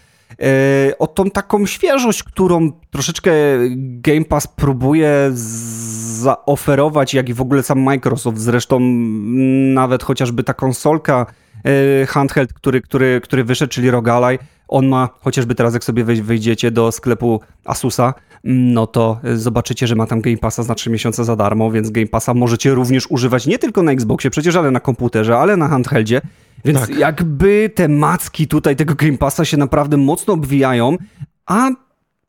e, 0.43 0.99
o 0.99 1.07
tą 1.07 1.31
taką 1.31 1.67
świeżość, 1.67 2.23
którą 2.23 2.73
troszeczkę 2.91 3.33
Game 3.77 4.25
Pass 4.25 4.47
próbuje 4.47 5.31
zaoferować, 6.21 7.15
jak 7.15 7.29
i 7.29 7.35
w 7.35 7.41
ogóle 7.41 7.63
sam 7.63 7.81
Microsoft. 7.81 8.39
Zresztą 8.39 8.81
nawet 9.75 10.03
chociażby 10.03 10.45
ta 10.45 10.55
konsolka 10.55 11.27
e, 12.03 12.07
handheld, 12.07 12.53
który, 12.53 12.81
który, 12.81 13.21
który 13.25 13.45
wyszedł, 13.45 13.73
czyli 13.73 13.91
Rogalaj, 13.91 14.39
on 14.71 14.87
ma, 14.89 15.09
chociażby 15.21 15.55
teraz 15.55 15.75
jak 15.75 15.85
sobie 15.85 16.05
wej- 16.05 16.23
wejdziecie 16.23 16.71
do 16.71 16.93
sklepu 16.93 17.41
Asusa, 17.65 18.15
mm, 18.45 18.73
no 18.73 18.87
to 18.87 19.21
e, 19.25 19.37
zobaczycie, 19.37 19.87
że 19.87 19.95
ma 19.95 20.07
tam 20.07 20.21
Game 20.21 20.37
Passa 20.37 20.63
za 20.63 20.75
3 20.75 20.91
miesiące 20.91 21.25
za 21.25 21.37
darmo, 21.37 21.71
więc 21.71 21.91
Game 21.91 22.07
Passa 22.07 22.35
możecie 22.35 22.75
również 22.75 23.11
używać 23.11 23.47
nie 23.47 23.59
tylko 23.59 23.83
na 23.83 23.93
Xboxie, 23.93 24.31
przecież 24.31 24.57
ale 24.57 24.71
na 24.71 24.81
komputerze, 24.81 25.39
ale 25.39 25.57
na 25.57 25.69
handheldzie. 25.69 26.21
Więc 26.65 26.81
Tak. 26.81 26.97
jakby 26.99 27.71
te 27.75 27.89
macki 27.89 28.47
tutaj 28.49 28.77
tego 28.77 28.95
Game 28.95 29.19
Passa 29.19 29.45
się 29.45 29.57
naprawdę 29.57 29.97
mocno 29.97 30.35
obwijają, 30.35 30.97
a 31.47 31.71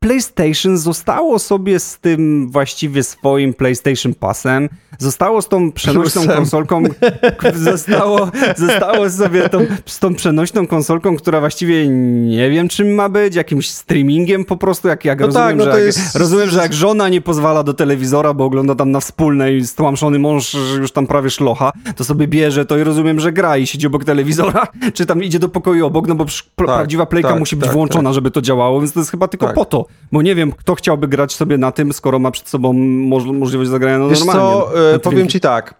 PlayStation 0.06 0.78
zostało 0.78 1.38
sobie 1.38 1.80
z 1.80 1.98
tym 1.98 2.50
właściwie 2.50 3.02
swoim 3.02 3.54
PlayStation 3.54 4.14
Passem, 4.14 4.68
zostało 4.98 5.42
z 5.42 5.48
tą 5.48 5.72
przenośną 5.72 6.02
Plusem. 6.22 6.36
konsolką, 6.36 6.82
zostało, 7.54 8.30
zostało 8.56 9.10
sobie 9.10 9.48
tą, 9.48 9.58
z 9.86 9.98
tą 9.98 10.14
przenośną 10.14 10.66
konsolką, 10.66 11.16
która 11.16 11.40
właściwie 11.40 11.88
nie 12.28 12.50
wiem 12.50 12.68
czym 12.68 12.94
ma 12.94 13.08
być, 13.08 13.34
jakimś 13.34 13.70
streamingiem 13.70 14.44
po 14.44 14.56
prostu, 14.56 14.88
jak, 14.88 15.04
jak 15.04 15.20
No 15.20 15.26
rozumiem, 15.26 15.48
tak, 15.48 15.56
no 15.56 15.64
że 15.64 15.70
jak, 15.70 15.80
jest- 15.86 16.16
rozumiem, 16.16 16.48
że 16.50 16.60
jak 16.62 16.72
żona 16.72 17.08
nie 17.08 17.20
pozwala 17.20 17.62
do 17.62 17.74
telewizora, 17.74 18.34
bo 18.34 18.44
ogląda 18.44 18.74
tam 18.74 18.90
na 18.90 19.00
wspólnej 19.00 19.56
i 19.56 19.66
stłamszony 19.66 20.18
mąż 20.18 20.56
już 20.80 20.92
tam 20.92 21.06
prawie 21.06 21.30
szlocha, 21.30 21.72
to 21.96 22.04
sobie 22.04 22.28
bierze 22.28 22.64
to 22.64 22.78
i 22.78 22.84
rozumiem, 22.84 23.20
że 23.20 23.32
gra 23.32 23.56
i 23.56 23.66
siedzi 23.66 23.86
obok 23.86 24.04
telewizora, 24.04 24.66
czy 24.94 25.06
tam 25.06 25.22
idzie 25.22 25.38
do 25.38 25.48
pokoju 25.48 25.86
obok, 25.86 26.08
no 26.08 26.14
bo 26.14 26.24
pr- 26.24 26.42
Tak, 26.56 26.66
prawdziwa 26.66 27.06
playka 27.06 27.28
tak, 27.28 27.38
musi 27.38 27.56
być 27.56 27.64
tak, 27.66 27.74
włączona, 27.74 28.12
żeby 28.12 28.30
to 28.30 28.40
działało, 28.40 28.80
więc 28.80 28.92
to 28.92 29.00
jest 29.00 29.10
chyba 29.10 29.28
tylko 29.28 29.46
Tak. 29.46 29.54
po 29.54 29.64
to, 29.64 29.86
bo 30.12 30.22
nie 30.22 30.34
wiem, 30.34 30.52
kto 30.52 30.74
chciałby 30.74 31.08
grać 31.08 31.34
sobie 31.34 31.58
na 31.58 31.72
tym, 31.72 31.92
skoro 31.92 32.18
ma 32.18 32.30
przed 32.30 32.48
sobą 32.48 32.72
moż 32.72 33.24
możliwość 33.24 33.70
zagrania 33.70 33.98
no, 33.98 34.08
Wiesz 34.08 34.18
normalnie. 34.18 34.42
co, 34.42 34.70
no, 34.74 34.88
e, 34.90 34.92
na 34.92 34.98
powiem 34.98 35.28
ci 35.28 35.40
tak, 35.40 35.74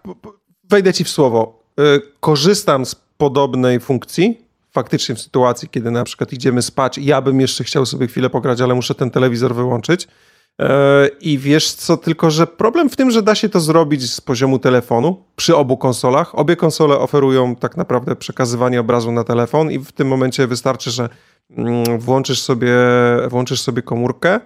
wejdę 0.69 0.93
ci 0.93 1.03
w 1.03 1.09
słowo. 1.09 1.63
E, 1.79 1.83
Korzystam 2.19 2.85
z 2.85 2.95
podobnej 3.17 3.79
funkcji, 3.79 4.41
faktycznie 4.71 5.15
w 5.15 5.21
sytuacji, 5.21 5.69
kiedy 5.69 5.91
na 5.91 6.03
przykład 6.03 6.33
idziemy 6.33 6.61
spać 6.61 6.97
i 6.97 7.05
ja 7.05 7.21
bym 7.21 7.41
jeszcze 7.41 7.63
chciał 7.63 7.85
sobie 7.85 8.07
chwilę 8.07 8.29
pograć, 8.29 8.61
ale 8.61 8.75
muszę 8.75 8.95
ten 8.95 9.11
telewizor 9.11 9.55
wyłączyć. 9.55 10.07
E, 10.61 11.07
I 11.21 11.37
wiesz 11.37 11.73
co, 11.73 11.97
tylko 11.97 12.31
że 12.31 12.47
problem 12.47 12.89
w 12.89 12.95
tym, 12.95 13.11
że 13.11 13.21
da 13.21 13.35
się 13.35 13.49
to 13.49 13.59
zrobić 13.59 14.11
z 14.11 14.21
poziomu 14.21 14.59
telefonu 14.59 15.23
przy 15.35 15.55
obu 15.55 15.77
konsolach. 15.77 16.35
Obie 16.39 16.55
konsole 16.55 16.99
oferują 16.99 17.55
tak 17.55 17.77
naprawdę 17.77 18.15
przekazywanie 18.15 18.79
obrazu 18.79 19.11
na 19.11 19.23
telefon 19.23 19.71
i 19.71 19.79
w 19.79 19.91
tym 19.91 20.07
momencie 20.07 20.47
wystarczy, 20.47 20.91
że 20.91 21.09
mm, 21.57 21.99
włączysz 21.99 22.41
sobie, 22.41 22.73
włączysz 23.29 23.61
sobie 23.61 23.81
komórkę, 23.81 24.39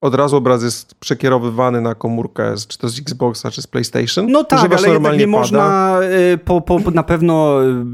od 0.00 0.14
razu 0.14 0.36
obraz 0.36 0.62
jest 0.62 0.94
przekierowywany 0.94 1.80
na 1.80 1.94
komórkę, 1.94 2.54
czy 2.68 2.78
to 2.78 2.88
z 2.88 2.98
Xboxa, 2.98 3.50
czy 3.50 3.62
z 3.62 3.66
PlayStation. 3.66 4.30
No 4.30 4.44
tak, 4.44 4.58
Używasz 4.58 4.82
ale 4.82 4.92
normalnie 4.92 5.18
nie 5.18 5.24
pada. 5.24 5.38
można 5.38 5.98
y, 6.32 6.38
po, 6.38 6.60
po, 6.60 6.90
na 6.90 7.02
pewno 7.02 7.64
y, 7.64 7.84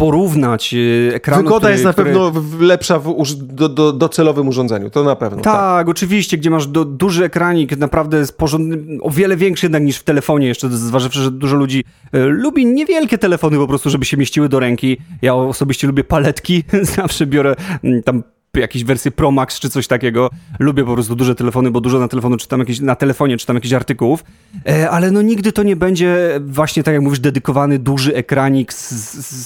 porównać 0.00 0.74
y, 0.74 1.12
ekranu, 1.14 1.42
Wygoda 1.42 1.58
który, 1.58 1.72
jest 1.72 1.84
na 1.84 1.92
który... 1.92 2.12
pewno 2.12 2.32
lepsza 2.60 2.98
w 2.98 3.34
do, 3.34 3.68
do, 3.68 3.92
docelowym 3.92 4.48
urządzeniu, 4.48 4.90
to 4.90 5.04
na 5.04 5.16
pewno. 5.16 5.42
Tak, 5.42 5.54
tak. 5.54 5.88
oczywiście, 5.88 6.38
gdzie 6.38 6.50
masz 6.50 6.66
do, 6.66 6.84
duży 6.84 7.24
ekranik, 7.24 7.76
naprawdę 7.76 8.26
z 8.26 8.32
porządny, 8.32 8.98
o 9.00 9.10
wiele 9.10 9.36
większy 9.36 9.66
jednak 9.66 9.82
niż 9.82 9.96
w 9.96 10.04
telefonie, 10.04 10.46
jeszcze 10.46 10.68
zważywszy, 10.68 11.20
że 11.20 11.30
dużo 11.30 11.56
ludzi 11.56 11.84
e, 12.12 12.18
lubi 12.18 12.66
niewielkie 12.66 13.18
telefony 13.18 13.56
po 13.56 13.66
prostu, 13.66 13.90
żeby 13.90 14.04
się 14.04 14.16
mieściły 14.16 14.48
do 14.48 14.60
ręki. 14.60 14.96
Ja 15.22 15.34
osobiście 15.34 15.86
lubię 15.86 16.04
paletki, 16.04 16.64
zawsze 16.96 17.26
biorę 17.26 17.54
mm, 17.84 18.02
tam 18.02 18.22
jakieś 18.58 18.84
wersje 18.84 19.10
Pro 19.10 19.30
Max 19.30 19.60
czy 19.60 19.70
coś 19.70 19.86
takiego. 19.86 20.30
Lubię 20.58 20.84
po 20.84 20.94
prostu 20.94 21.16
duże 21.16 21.34
telefony, 21.34 21.70
bo 21.70 21.80
dużo 21.80 21.98
na 21.98 22.08
telefonu 22.08 22.36
czytam 22.36 22.60
jakieś, 22.60 22.80
na 22.80 22.94
telefonie 22.96 23.36
czytam 23.38 23.56
jakichś 23.56 23.74
artykułów, 23.74 24.24
e, 24.68 24.90
ale 24.90 25.10
no 25.10 25.22
nigdy 25.22 25.52
to 25.52 25.62
nie 25.62 25.76
będzie 25.76 26.40
właśnie 26.46 26.82
tak 26.82 26.94
jak 26.94 27.02
mówisz, 27.02 27.20
dedykowany 27.20 27.78
duży 27.78 28.14
ekranik 28.14 28.72
z, 28.72 28.90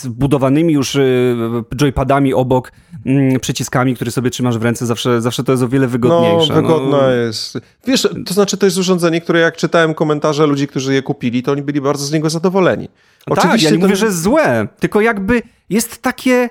z 0.02 0.06
budowanymi 0.06 0.74
już 0.74 0.96
e, 0.96 1.02
joypadami 1.80 2.34
obok, 2.34 2.72
mm, 3.06 3.40
przyciskami, 3.40 3.94
które 3.94 4.10
sobie 4.10 4.30
trzymasz 4.30 4.58
w 4.58 4.62
ręce. 4.62 4.86
Zawsze, 4.86 5.20
zawsze 5.22 5.44
to 5.44 5.52
jest 5.52 5.64
o 5.64 5.68
wiele 5.68 5.86
No, 5.86 5.90
wygodniejsze. 5.90 6.54
wygodna 6.54 7.10
jest. 7.12 7.58
Wiesz, 7.86 8.08
to 8.26 8.34
znaczy 8.34 8.56
to 8.56 8.66
jest 8.66 8.78
urządzenie, 8.78 9.20
które 9.20 9.40
jak 9.40 9.56
czytałem 9.56 9.94
komentarze 9.94 10.46
ludzi, 10.46 10.66
którzy 10.68 10.94
je 10.94 11.02
kupili, 11.02 11.42
to 11.42 11.52
oni 11.52 11.62
byli 11.62 11.80
bardzo 11.80 12.04
z 12.06 12.12
niego 12.12 12.30
zadowoleni. 12.30 12.88
tak, 13.34 13.62
ja 13.62 13.70
nie 13.70 13.76
to- 13.76 13.82
mówię, 13.82 13.96
że 13.96 14.06
jest 14.06 14.22
złe, 14.22 14.68
tylko 14.80 15.00
jakby 15.00 15.42
jest 15.70 16.02
takie, 16.02 16.50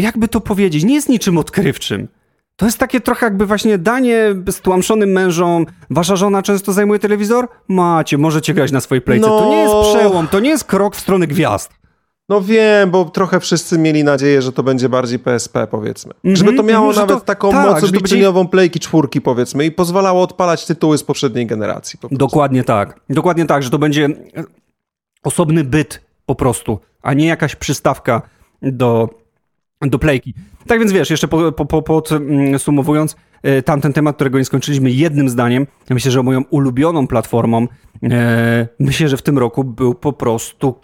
jakby 0.00 0.28
to 0.28 0.40
powiedzieć, 0.40 0.84
nie 0.84 0.94
jest 0.94 1.08
niczym 1.08 1.38
odkrywczym. 1.38 2.08
To 2.56 2.66
jest 2.66 2.78
takie 2.78 3.00
trochę 3.00 3.26
jakby 3.26 3.46
właśnie 3.46 3.78
danie 3.78 4.34
stłamszonym 4.50 5.10
mężom. 5.12 5.66
Wasza 5.90 6.16
żona 6.16 6.42
często 6.42 6.72
zajmuje 6.72 6.98
telewizor? 6.98 7.48
Macie, 7.68 8.18
możecie 8.18 8.54
grać 8.54 8.72
na 8.72 8.80
swojej 8.80 9.02
playce. 9.02 9.26
To 9.26 9.50
nie 9.50 9.56
jest 9.56 9.74
No. 9.74 9.94
przełom, 9.94 10.28
to 10.28 10.40
nie 10.40 10.50
jest 10.50 10.64
krok 10.64 10.96
w 10.96 11.00
stronę 11.00 11.26
gwiazd. 11.26 11.72
No 12.28 12.40
wiem, 12.40 12.90
bo 12.90 13.04
trochę 13.04 13.40
wszyscy 13.40 13.78
mieli 13.78 14.04
nadzieję, 14.04 14.42
że 14.42 14.52
to 14.52 14.62
będzie 14.62 14.88
bardziej 14.88 15.18
PSP, 15.18 15.66
powiedzmy. 15.66 16.12
Mhm, 16.24 16.36
Żeby 16.36 16.52
to 16.56 16.62
miało 16.62 16.86
mhm, 16.88 16.94
że 16.94 17.00
nawet 17.00 17.18
to- 17.18 17.24
taką 17.24 17.50
tak, 17.50 17.66
moc 17.66 17.84
obliczeniową 17.84 18.48
playki 18.48 18.80
czwórki, 18.80 19.20
powiedzmy, 19.20 19.64
i 19.64 19.72
pozwalało 19.72 20.22
odpalać 20.22 20.66
tytuły 20.66 20.98
z 20.98 21.04
poprzedniej 21.04 21.46
generacji. 21.46 21.98
Po. 21.98 22.08
Dokładnie 22.12 22.64
tak. 22.64 23.00
Dokładnie 23.10 23.46
tak, 23.46 23.62
że 23.62 23.70
to 23.70 23.78
będzie 23.78 24.08
osobny 25.22 25.64
byt 25.64 26.00
po 26.26 26.34
prostu, 26.34 26.78
a 27.02 27.14
nie 27.14 27.26
jakaś 27.26 27.56
przystawka 27.56 28.22
do, 28.62 29.08
do 29.88 29.98
playki. 29.98 30.34
Tak 30.66 30.78
więc 30.78 30.92
wiesz, 30.92 31.10
jeszcze 31.10 31.28
po, 31.28 31.52
po, 31.52 31.66
po, 31.66 31.82
podsumowując 31.82 33.16
e, 33.42 33.62
tamten 33.62 33.92
temat, 33.92 34.16
którego 34.16 34.38
nie 34.38 34.44
skończyliśmy 34.44 34.90
jednym 34.90 35.28
zdaniem, 35.28 35.66
ja 35.90 35.94
myślę, 35.94 36.10
że 36.10 36.22
moją 36.22 36.42
ulubioną 36.50 37.06
platformą, 37.06 37.66
e, 38.02 38.68
myślę, 38.78 39.08
że 39.08 39.16
w 39.16 39.22
tym 39.22 39.38
roku 39.38 39.64
był 39.64 39.94
po 39.94 40.12
prostu 40.12 40.74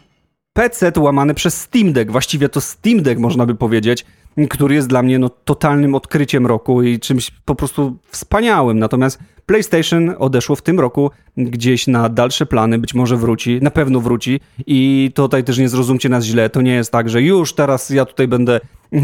PC 0.52 0.92
łamany 0.98 1.34
przez 1.34 1.60
Steam 1.60 1.92
Deck. 1.92 2.10
Właściwie 2.10 2.48
to 2.48 2.60
Steam 2.60 3.02
Deck 3.02 3.20
można 3.20 3.46
by 3.46 3.54
powiedzieć, 3.54 4.06
który 4.50 4.74
jest 4.74 4.88
dla 4.88 5.02
mnie 5.02 5.18
no, 5.18 5.28
totalnym 5.28 5.94
odkryciem 5.94 6.46
roku 6.46 6.82
i 6.82 7.00
czymś 7.00 7.30
po 7.30 7.54
prostu 7.54 7.96
wspaniałym. 8.10 8.78
Natomiast 8.78 9.18
PlayStation 9.46 10.14
odeszło 10.18 10.56
w 10.56 10.62
tym 10.62 10.80
roku 10.80 11.10
gdzieś 11.36 11.86
na 11.86 12.08
dalsze 12.08 12.46
plany, 12.46 12.78
być 12.78 12.94
może 12.94 13.16
wróci, 13.16 13.58
na 13.62 13.70
pewno 13.70 14.00
wróci 14.00 14.40
i 14.66 15.10
tutaj 15.14 15.44
też 15.44 15.58
nie 15.58 15.68
zrozumcie 15.68 16.08
nas 16.08 16.24
źle, 16.24 16.50
to 16.50 16.62
nie 16.62 16.74
jest 16.74 16.92
tak, 16.92 17.08
że 17.08 17.22
już 17.22 17.52
teraz 17.52 17.90
ja 17.90 18.04
tutaj 18.04 18.28
będę 18.28 18.60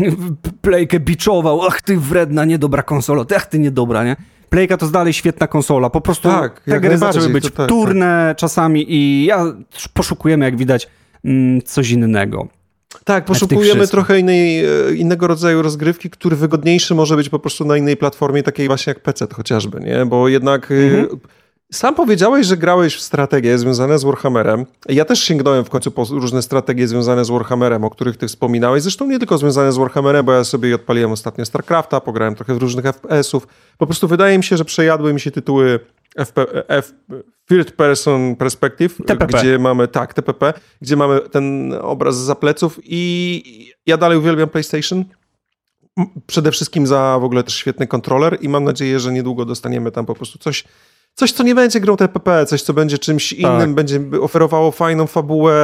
Playkę 0.63 1.01
biczował, 1.01 1.63
ach 1.63 1.83
ty 1.83 1.97
wredna, 1.97 2.45
niedobra 2.45 2.83
konsola, 2.83 3.25
ach 3.37 3.47
ty 3.47 3.59
niedobra, 3.59 4.05
nie? 4.05 4.17
Playka 4.49 4.77
to 4.77 4.89
dalej 4.89 5.13
świetna 5.13 5.47
konsola, 5.47 5.91
po 5.91 6.01
prostu 6.01 6.29
Tak, 6.29 6.61
te 6.61 6.81
gry 6.81 6.99
zaczęły 6.99 7.29
być 7.29 7.51
tak, 7.51 7.67
wtórne 7.67 8.35
czasami 8.39 8.93
i 8.93 9.25
ja 9.25 9.45
poszukujemy, 9.95 10.45
jak 10.45 10.57
widać, 10.57 10.89
mm, 11.25 11.63
coś 11.63 11.91
innego. 11.91 12.49
Tak, 13.05 13.25
poszukujemy 13.25 13.89
trochę 13.89 14.19
innej, 14.21 14.65
e, 14.65 14.69
innego 14.97 15.27
rodzaju 15.27 15.63
rozgrywki, 15.63 16.11
który 16.11 16.37
wygodniejszy 16.37 16.95
może 16.95 17.17
być 17.17 17.29
po 17.29 17.39
prostu 17.39 17.65
na 17.65 17.77
innej 17.77 17.97
platformie, 17.97 18.43
takiej 18.43 18.67
właśnie 18.67 18.91
jak 18.91 19.01
PC 19.03 19.27
chociażby, 19.35 19.81
nie? 19.81 20.07
Bo 20.07 20.29
jednak 20.29 20.71
e, 20.71 20.75
Mhm. 20.75 21.21
Sam 21.73 21.95
powiedziałeś, 21.95 22.47
że 22.47 22.57
grałeś 22.57 22.97
w 22.97 23.01
strategie 23.01 23.59
związane 23.59 23.99
z 23.99 24.05
Warhammerem. 24.05 24.67
Ja 24.89 25.05
też 25.05 25.23
sięgnąłem 25.23 25.65
w 25.65 25.71
końcu 25.71 25.91
po 25.91 26.05
różne 26.05 26.43
strategie 26.43 26.89
związane 26.89 27.25
z 27.25 27.31
Warhammerem, 27.31 27.85
o 27.85 27.91
których 27.91 28.17
ty 28.17 28.29
wspominałeś. 28.29 28.83
Zresztą 28.83 29.07
nie 29.07 29.19
tylko 29.19 29.39
związane 29.39 29.73
z 29.73 29.77
Warhammerem, 29.77 30.27
bo 30.27 30.33
ja 30.33 30.45
sobie 30.45 30.75
odpaliłem 30.75 31.13
ostatnio 31.13 31.45
StarCrafta, 31.45 32.01
pograłem 32.01 32.35
trochę 32.35 32.55
w 32.55 32.59
różnych 32.59 32.85
FPS-ów. 32.85 33.47
Po 33.79 33.87
prostu 33.87 34.09
wydaje 34.09 34.39
mi 34.39 34.45
się, 34.45 34.57
że 34.57 34.65
przejadły 34.65 35.15
mi 35.15 35.21
się 35.21 35.31
tytuły 35.31 35.81
FP, 36.17 36.47
F, 36.69 36.95
Third 37.49 37.73
Person 37.73 38.37
Perspective, 38.37 38.97
TPP. 39.07 39.39
gdzie 39.39 39.59
mamy, 39.59 39.89
tak, 39.89 40.15
TPP, 40.15 40.55
gdzie 40.83 40.97
mamy 40.97 41.21
ten 41.21 41.75
obraz 41.81 42.17
za 42.17 42.35
pleców 42.35 42.81
i 42.85 43.73
ja 43.87 43.97
dalej 43.97 44.19
uwielbiam 44.19 44.49
PlayStation. 44.49 45.05
Przede 46.27 46.53
wszystkim 46.53 46.87
za 46.87 47.19
w 47.21 47.25
ogóle 47.25 47.43
też 47.43 47.55
świetny 47.55 47.87
kontroler 47.87 48.39
i 48.41 48.49
mam 48.49 48.65
nadzieję, 48.65 49.01
że 49.01 49.13
niedługo 49.13 49.45
dostaniemy 49.45 49.91
tam 49.91 50.07
po 50.07 50.15
prostu 50.15 50.39
coś 50.39 50.65
coś, 51.15 51.33
co 51.33 51.43
nie 51.43 51.55
będzie 51.55 51.81
grą 51.81 51.97
TPP, 51.97 52.47
coś, 52.47 52.63
co 52.63 52.73
będzie 52.75 52.99
czymś 52.99 53.33
innym, 53.33 53.61
tak. 53.61 53.75
będzie 53.75 54.01
oferowało 54.21 54.71
fajną 54.71 55.07
fabułę. 55.07 55.55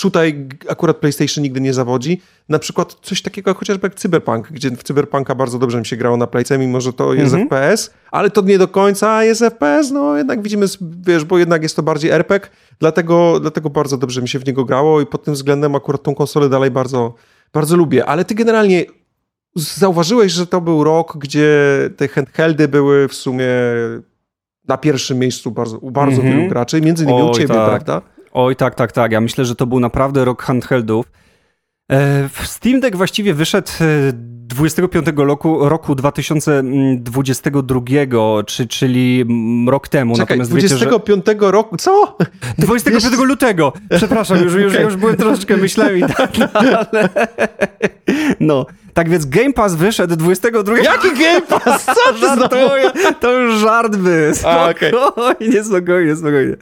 Tutaj 0.00 0.48
akurat 0.68 0.96
PlayStation 0.96 1.42
nigdy 1.44 1.60
nie 1.60 1.74
zawodzi. 1.74 2.20
Na 2.48 2.58
przykład 2.58 2.96
coś 3.02 3.22
takiego 3.22 3.54
chociażby 3.54 3.86
jak 3.86 3.94
Cyberpunk, 3.94 4.52
gdzie 4.52 4.70
w 4.70 4.82
Cyberpunka 4.82 5.34
bardzo 5.34 5.58
dobrze 5.58 5.78
mi 5.78 5.86
się 5.86 5.96
grało 5.96 6.16
na 6.16 6.26
Playce, 6.26 6.58
mimo 6.58 6.80
że 6.80 6.92
to 6.92 7.14
jest 7.14 7.34
mhm. 7.34 7.48
FPS, 7.48 7.90
ale 8.10 8.30
to 8.30 8.42
nie 8.42 8.58
do 8.58 8.68
końca 8.68 9.24
jest 9.24 9.40
FPS, 9.40 9.90
no 9.90 10.16
jednak 10.16 10.42
widzimy, 10.42 10.66
wiesz, 11.06 11.24
bo 11.24 11.38
jednak 11.38 11.62
jest 11.62 11.76
to 11.76 11.82
bardziej 11.82 12.10
RPG, 12.10 12.50
dlatego, 12.78 13.40
dlatego 13.40 13.70
bardzo 13.70 13.96
dobrze 13.96 14.22
mi 14.22 14.28
się 14.28 14.38
w 14.38 14.46
niego 14.46 14.64
grało 14.64 15.00
i 15.00 15.06
pod 15.06 15.24
tym 15.24 15.34
względem 15.34 15.74
akurat 15.74 16.02
tą 16.02 16.14
konsolę 16.14 16.48
dalej 16.48 16.70
bardzo, 16.70 17.14
bardzo 17.52 17.76
lubię. 17.76 18.06
Ale 18.06 18.24
ty 18.24 18.34
generalnie 18.34 18.84
zauważyłeś, 19.54 20.32
że 20.32 20.46
to 20.46 20.60
był 20.60 20.84
rok, 20.84 21.18
gdzie 21.18 21.56
te 21.96 22.08
handheldy 22.08 22.68
były 22.68 23.08
w 23.08 23.14
sumie 23.14 23.48
na 24.68 24.76
pierwszym 24.76 25.18
miejscu 25.18 25.50
bardzo, 25.50 25.78
u 25.78 25.90
bardzo 25.90 26.22
mm 26.22 26.32
-hmm. 26.32 26.36
wielu 26.36 26.48
graczy, 26.48 26.80
między 26.80 27.04
innymi 27.04 27.22
Oj, 27.22 27.30
u 27.30 27.34
ciebie, 27.34 27.54
tak. 27.54 27.84
prawda? 27.84 28.02
Oj, 28.32 28.56
tak, 28.56 28.74
tak, 28.74 28.92
tak. 28.92 29.12
Ja 29.12 29.20
myślę, 29.20 29.44
że 29.44 29.56
to 29.56 29.66
był 29.66 29.80
naprawdę 29.80 30.24
rok 30.24 30.42
handheldów. 30.42 31.12
E, 31.92 32.28
Steam 32.44 32.80
Deck 32.80 32.96
właściwie 32.96 33.34
wyszedł 33.34 33.68
25 34.48 35.08
e, 35.08 35.12
roku, 35.16 35.68
roku 35.68 35.94
2022, 35.94 37.80
czy, 38.46 38.66
czyli 38.66 39.24
rok 39.68 39.88
temu. 39.88 40.14
Czekaj, 40.16 40.38
Natomiast 40.38 40.50
25 40.50 40.80
wiecie, 41.24 41.40
że... 41.40 41.50
roku, 41.50 41.76
co? 41.76 42.16
25 42.58 43.04
lutego, 43.18 43.72
przepraszam, 43.96 44.44
już, 44.44 44.54
już, 44.54 44.72
okay. 44.72 44.84
już 44.84 44.96
byłem 44.96 45.16
troszeczkę 45.16 45.56
myślami, 45.56 46.02
tak, 46.16 46.30
ale... 46.54 47.08
No, 48.40 48.66
tak 48.94 49.08
więc 49.08 49.26
Game 49.26 49.52
Pass 49.52 49.74
wyszedł 49.74 50.16
22... 50.16 50.78
Jaki 50.78 51.08
Game 51.08 51.42
Pass? 51.42 51.84
Co 51.84 52.12
ty 52.12 52.20
Żartuję, 52.26 52.90
to 53.20 53.32
już 53.32 53.60
żart 53.60 53.96
by. 53.96 54.30
Spokojnie, 54.34 54.70
okay. 55.50 55.64
spokojnie, 55.64 56.16
spokojnie. 56.16 56.56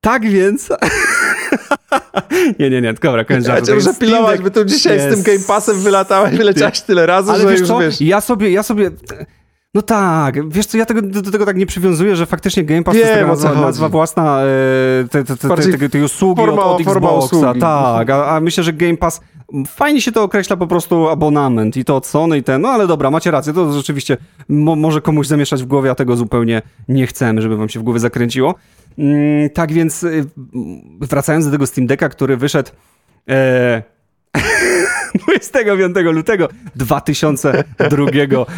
Tak 0.00 0.30
więc... 0.30 0.68
nie, 2.58 2.70
nie, 2.70 2.80
nie, 2.80 2.92
dobra, 2.92 3.24
żartu. 3.40 3.74
Ja 3.74 3.80
cię 3.80 3.94
pilnować, 4.00 4.40
by 4.40 4.50
tu 4.50 4.64
dzisiaj 4.64 4.96
jest... 4.96 5.08
z 5.08 5.14
tym 5.14 5.22
Game 5.22 5.46
Passem 5.46 5.80
wylatałeś, 5.80 6.36
wyleciałeś 6.36 6.80
tyle 6.80 7.06
razy, 7.06 7.30
Ale 7.30 7.42
że 7.42 7.48
wiesz 7.48 7.60
już 7.60 7.68
co? 7.68 7.78
wiesz... 7.78 8.00
Ja 8.00 8.20
sobie, 8.20 8.50
ja 8.50 8.62
sobie... 8.62 8.90
No 9.74 9.82
tak, 9.82 10.48
wiesz 10.48 10.66
co, 10.66 10.78
ja 10.78 10.86
tego, 10.86 11.02
do, 11.02 11.22
do, 11.22 11.30
tego 11.30 11.46
tak 11.46 11.56
nie 11.56 11.66
przywiązuję, 11.66 12.16
że 12.16 12.26
faktycznie 12.26 12.64
Game 12.64 12.82
Pass 12.82 12.96
Wiem, 12.96 13.04
to 13.04 13.30
jest 13.30 13.42
taka 13.42 13.60
nazwa, 13.60 13.88
własna 13.88 14.40
e, 14.42 15.08
te, 15.10 15.24
te, 15.24 15.36
te, 15.36 15.78
tej, 15.78 15.90
tej 15.90 16.02
usługi 16.02 16.42
forma, 16.42 16.64
od, 16.64 16.80
od 16.80 16.86
Xboxa. 16.86 17.54
Tak, 17.60 18.10
a, 18.10 18.36
a 18.36 18.40
myślę, 18.40 18.64
że 18.64 18.72
Game 18.72 18.96
Pass 18.96 19.20
Fajnie 19.66 20.00
się 20.00 20.12
to 20.12 20.22
określa 20.22 20.56
po 20.56 20.66
prostu 20.66 21.08
abonament 21.08 21.76
i 21.76 21.84
to 21.84 21.96
od 21.96 22.06
Sony 22.06 22.38
i 22.38 22.42
ten, 22.42 22.60
no 22.60 22.68
ale 22.68 22.86
dobra, 22.86 23.10
macie 23.10 23.30
rację, 23.30 23.52
to 23.52 23.72
rzeczywiście 23.72 24.16
mo 24.48 24.76
może 24.76 25.00
komuś 25.00 25.26
zamieszać 25.26 25.62
w 25.62 25.66
głowie, 25.66 25.90
a 25.90 25.94
tego 25.94 26.16
zupełnie 26.16 26.62
nie 26.88 27.06
chcemy, 27.06 27.42
żeby 27.42 27.56
wam 27.56 27.68
się 27.68 27.80
w 27.80 27.82
głowie 27.82 28.00
zakręciło. 28.00 28.54
Mm, 28.98 29.50
tak 29.50 29.72
więc 29.72 30.02
y, 30.02 30.24
wracając 31.00 31.44
do 31.44 31.50
tego 31.50 31.66
Steam 31.66 31.86
Decka, 31.86 32.08
który 32.08 32.36
wyszedł 32.36 32.70
e 33.28 33.97
25 35.28 35.96
lutego 35.96 36.48
2002 36.76 38.06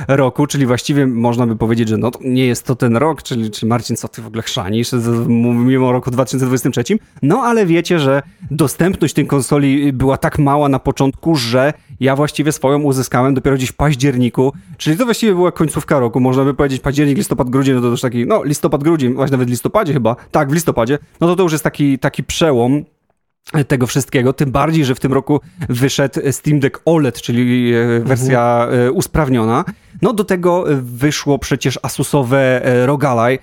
roku, 0.08 0.46
czyli 0.46 0.66
właściwie 0.66 1.06
można 1.06 1.46
by 1.46 1.56
powiedzieć, 1.56 1.88
że 1.88 1.96
no 1.96 2.10
nie 2.20 2.46
jest 2.46 2.66
to 2.66 2.76
ten 2.76 2.96
rok, 2.96 3.22
czyli, 3.22 3.50
czyli 3.50 3.70
Marcin, 3.70 3.96
co 3.96 4.08
ty 4.08 4.22
w 4.22 4.26
ogóle 4.26 4.42
chrzanisz, 4.42 4.90
mimo 5.28 5.92
roku 5.92 6.10
2023, 6.10 6.98
no 7.22 7.38
ale 7.42 7.66
wiecie, 7.66 7.98
że 7.98 8.22
dostępność 8.50 9.14
tej 9.14 9.26
konsoli 9.26 9.92
była 9.92 10.16
tak 10.16 10.38
mała 10.38 10.68
na 10.68 10.78
początku, 10.78 11.36
że 11.36 11.72
ja 12.00 12.16
właściwie 12.16 12.52
swoją 12.52 12.82
uzyskałem 12.82 13.34
dopiero 13.34 13.56
gdzieś 13.56 13.70
w 13.70 13.76
październiku, 13.76 14.52
czyli 14.76 14.96
to 14.96 15.04
właściwie 15.04 15.34
była 15.34 15.52
końcówka 15.52 15.98
roku, 15.98 16.20
można 16.20 16.44
by 16.44 16.54
powiedzieć 16.54 16.80
październik, 16.80 17.16
listopad, 17.16 17.50
grudzień, 17.50 17.74
no 17.74 17.80
to 17.80 17.86
już 17.86 18.00
taki, 18.00 18.26
no 18.26 18.44
listopad, 18.44 18.82
grudzień, 18.82 19.14
właśnie 19.14 19.32
nawet 19.32 19.48
w 19.48 19.50
listopadzie 19.50 19.92
chyba, 19.92 20.16
tak, 20.30 20.50
w 20.50 20.52
listopadzie, 20.52 20.98
no 21.20 21.26
to 21.26 21.36
to 21.36 21.42
już 21.42 21.52
jest 21.52 21.64
taki, 21.64 21.98
taki 21.98 22.24
przełom, 22.24 22.84
tego 23.68 23.86
wszystkiego, 23.86 24.32
tym 24.32 24.52
bardziej, 24.52 24.84
że 24.84 24.94
w 24.94 25.00
tym 25.00 25.12
roku 25.12 25.40
wyszedł 25.68 26.20
Steam 26.30 26.60
Deck 26.60 26.82
OLED, 26.84 27.22
czyli 27.22 27.74
e, 27.74 28.00
wersja 28.00 28.66
mhm. 28.70 28.96
usprawniona. 28.96 29.64
No 30.02 30.12
do 30.12 30.24
tego 30.24 30.64
wyszło 30.82 31.38
przecież 31.38 31.78
Asusowe 31.82 32.64
e, 32.64 32.86
Rogalaj, 32.86 33.38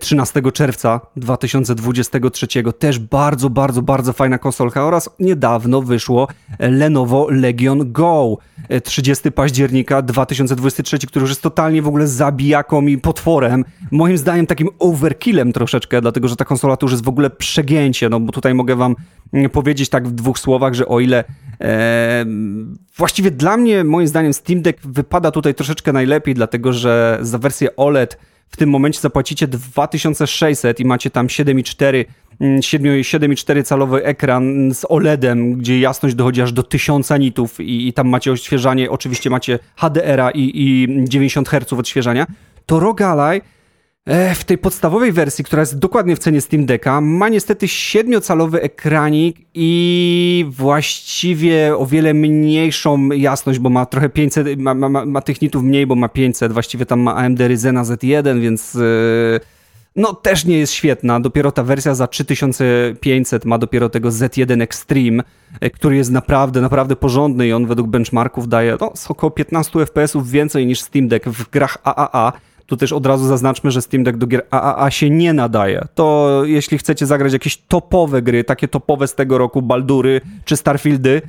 13 0.00 0.42
czerwca 0.52 1.00
2023. 1.16 2.46
Też 2.78 2.98
bardzo, 2.98 3.50
bardzo, 3.50 3.82
bardzo 3.82 4.12
fajna 4.12 4.38
konsolka 4.38 4.84
oraz 4.84 5.10
niedawno 5.20 5.82
wyszło 5.82 6.28
Lenovo 6.58 7.26
Legion 7.30 7.92
Go 7.92 8.38
30 8.84 9.32
października 9.32 10.02
2023, 10.02 10.98
który 10.98 11.22
już 11.22 11.30
jest 11.30 11.42
totalnie 11.42 11.82
w 11.82 11.88
ogóle 11.88 12.06
zabijaką 12.06 12.86
i 12.86 12.98
potworem. 12.98 13.64
Moim 13.90 14.18
zdaniem 14.18 14.46
takim 14.46 14.68
overkillem 14.78 15.52
troszeczkę, 15.52 16.00
dlatego 16.00 16.28
że 16.28 16.36
ta 16.36 16.44
konsola 16.44 16.76
to 16.76 16.86
już 16.86 16.92
jest 16.92 17.04
w 17.04 17.08
ogóle 17.08 17.30
przegięcie, 17.30 18.08
no 18.08 18.20
bo 18.20 18.32
tutaj 18.32 18.54
mogę 18.54 18.76
wam 18.76 18.96
powiedzieć 19.52 19.88
tak 19.88 20.08
w 20.08 20.12
dwóch 20.12 20.38
słowach, 20.38 20.74
że 20.74 20.88
o 20.88 21.00
ile 21.00 21.24
e, 21.60 22.24
właściwie 22.96 23.30
dla 23.30 23.56
mnie, 23.56 23.84
moim 23.84 24.08
zdaniem 24.08 24.32
Steam 24.32 24.62
Deck 24.62 24.80
wypada 24.86 25.30
tutaj 25.30 25.54
troszeczkę 25.54 25.92
najlepiej, 25.92 26.34
dlatego 26.34 26.72
że 26.72 27.18
za 27.22 27.38
wersję 27.38 27.76
OLED 27.76 28.18
w 28.50 28.56
tym 28.56 28.70
momencie 28.70 29.00
zapłacicie 29.00 29.46
2600 29.46 30.80
i 30.80 30.84
macie 30.84 31.10
tam 31.10 31.26
7,4 31.26 32.04
7,4 32.40 33.52
mm, 33.52 33.64
calowy 33.64 34.04
ekran 34.04 34.74
z 34.74 34.84
OLEDem, 34.88 35.54
gdzie 35.54 35.80
jasność 35.80 36.14
dochodzi 36.14 36.42
aż 36.42 36.52
do 36.52 36.62
1000 36.62 37.10
nitów 37.10 37.60
i, 37.60 37.88
i 37.88 37.92
tam 37.92 38.08
macie 38.08 38.32
odświeżanie, 38.32 38.90
oczywiście 38.90 39.30
macie 39.30 39.58
HDR-a 39.76 40.30
i, 40.30 40.50
i 40.54 40.88
90 41.08 41.48
Hz 41.48 41.72
odświeżania, 41.72 42.26
to 42.66 42.80
Rogalai 42.80 43.40
E, 43.40 43.57
w 44.34 44.44
tej 44.44 44.58
podstawowej 44.58 45.12
wersji, 45.12 45.44
która 45.44 45.60
jest 45.60 45.78
dokładnie 45.78 46.16
w 46.16 46.18
cenie 46.18 46.40
Steam 46.40 46.66
Decka, 46.66 47.00
ma 47.00 47.28
niestety 47.28 47.66
7-calowy 47.66 48.58
ekranik 48.62 49.36
i 49.54 50.46
właściwie 50.48 51.76
o 51.76 51.86
wiele 51.86 52.14
mniejszą 52.14 53.08
jasność, 53.08 53.58
bo 53.58 53.70
ma 53.70 53.86
trochę 53.86 54.08
500, 54.08 54.58
ma, 54.58 54.74
ma, 54.74 55.04
ma 55.04 55.20
tych 55.20 55.42
nitów 55.42 55.62
mniej, 55.62 55.86
bo 55.86 55.94
ma 55.94 56.08
500, 56.08 56.52
właściwie 56.52 56.86
tam 56.86 57.00
ma 57.00 57.14
AMD 57.14 57.40
Ryzena 57.40 57.82
Z1, 57.82 58.40
więc 58.40 58.74
yy, 58.74 59.40
no 59.96 60.14
też 60.14 60.44
nie 60.44 60.58
jest 60.58 60.72
świetna. 60.72 61.20
Dopiero 61.20 61.52
ta 61.52 61.62
wersja 61.62 61.94
za 61.94 62.06
3500 62.06 63.44
ma 63.44 63.58
dopiero 63.58 63.88
tego 63.88 64.08
Z1 64.08 64.62
Extreme, 64.62 65.22
e, 65.60 65.70
który 65.70 65.96
jest 65.96 66.10
naprawdę, 66.10 66.60
naprawdę 66.60 66.96
porządny 66.96 67.48
i 67.48 67.52
on 67.52 67.66
według 67.66 67.88
benchmarków 67.88 68.48
daje 68.48 68.76
no, 68.80 68.92
około 69.08 69.30
15 69.30 69.78
FPS-ów 69.86 70.30
więcej 70.30 70.66
niż 70.66 70.80
Steam 70.80 71.08
Deck 71.08 71.28
w 71.28 71.50
grach 71.50 71.78
AAA. 71.84 72.32
Tu 72.68 72.76
też 72.76 72.92
od 72.92 73.06
razu 73.06 73.26
zaznaczmy, 73.26 73.70
że 73.70 73.82
Steam 73.82 74.04
Deck 74.04 74.18
do 74.18 74.26
gier 74.26 74.42
AAA 74.50 74.90
się 74.90 75.10
nie 75.10 75.32
nadaje. 75.32 75.84
To 75.94 76.40
jeśli 76.44 76.78
chcecie 76.78 77.06
zagrać 77.06 77.32
jakieś 77.32 77.56
topowe 77.56 78.22
gry, 78.22 78.44
takie 78.44 78.68
topowe 78.68 79.06
z 79.06 79.14
tego 79.14 79.38
roku, 79.38 79.62
Baldury 79.62 80.20
czy 80.44 80.56
Starfieldy, 80.56 81.22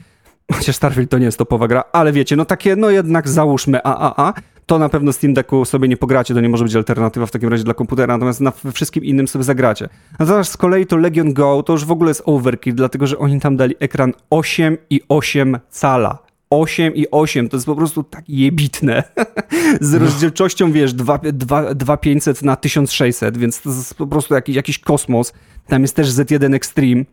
chociaż 0.54 0.76
Starfield 0.76 1.10
to 1.10 1.18
nie 1.18 1.26
jest 1.26 1.38
topowa 1.38 1.68
gra, 1.68 1.84
ale 1.92 2.12
wiecie, 2.12 2.36
no 2.36 2.46
takie, 2.46 2.76
no 2.76 2.90
jednak 2.90 3.30
załóżmy 3.30 3.84
AAA, 3.84 4.34
to 4.66 4.80
na 4.80 4.90
pewno 4.90 5.14
Steam 5.14 5.34
Decku 5.34 5.66
sobie 5.66 5.88
nie 5.88 5.98
pogracie, 5.98 6.34
to 6.34 6.42
nie 6.42 6.50
może 6.50 6.64
być 6.64 6.76
alternatywa 6.76 7.26
w 7.26 7.32
takim 7.32 7.50
razie 7.50 7.64
dla 7.64 7.74
komputera, 7.74 8.14
natomiast 8.14 8.42
na 8.42 8.52
wszystkim 8.74 9.04
innym 9.04 9.28
sobie 9.28 9.44
zagracie. 9.44 9.90
Natomiast 10.20 10.52
z 10.52 10.58
kolei 10.58 10.86
to 10.86 10.98
Legion 10.98 11.34
Go 11.34 11.64
to 11.64 11.74
już 11.74 11.86
w 11.86 11.92
ogóle 11.92 12.10
jest 12.10 12.24
overkill, 12.26 12.76
dlatego 12.76 13.08
że 13.08 13.18
oni 13.18 13.40
tam 13.40 13.58
dali 13.58 13.76
ekran 13.80 14.14
8,8 14.32 15.60
cala. 15.70 16.29
8 16.50 16.95
i 16.95 17.06
8 17.12 17.50
to 17.50 17.58
jest 17.58 17.66
po 17.66 17.76
prostu 17.76 18.04
tak 18.04 18.30
jebitne. 18.30 19.04
Z 19.82 19.93
no. 19.93 20.00
rozdzielczością, 20.00 20.72
wiesz, 20.72 20.93
2500 20.93 22.43
na 22.43 22.56
1600, 22.56 23.38
więc 23.38 23.62
to 23.62 23.70
jest 23.70 23.95
po 23.95 24.08
prostu 24.08 24.34
jakiś, 24.34 24.56
jakiś 24.56 24.80
kosmos. 24.80 25.34
Tam 25.68 25.82
jest 25.82 25.95
też 25.95 26.10
Z1 26.10 26.56
Extreme. 26.56 27.04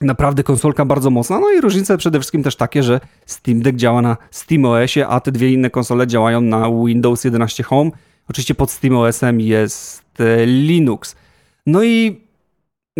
Naprawdę 0.00 0.42
konsolka 0.42 0.84
bardzo 0.84 1.10
mocna. 1.10 1.40
No 1.40 1.50
i 1.50 1.60
różnice 1.60 1.98
przede 1.98 2.18
wszystkim 2.18 2.42
też 2.42 2.56
takie, 2.56 2.82
że 2.82 3.00
Steam 3.26 3.62
Deck 3.62 3.76
działa 3.76 4.02
na 4.02 4.16
SteamOSie, 4.30 5.06
a 5.06 5.20
te 5.20 5.32
dwie 5.32 5.52
inne 5.52 5.70
konsole 5.70 6.06
działają 6.06 6.40
na 6.40 6.70
Windows 6.86 7.24
11 7.24 7.62
Home. 7.62 7.90
Oczywiście 8.28 8.54
pod 8.54 8.70
SteamOSem 8.70 9.40
jest 9.40 10.20
e, 10.20 10.46
Linux. 10.46 11.16
No 11.66 11.84
i 11.84 12.20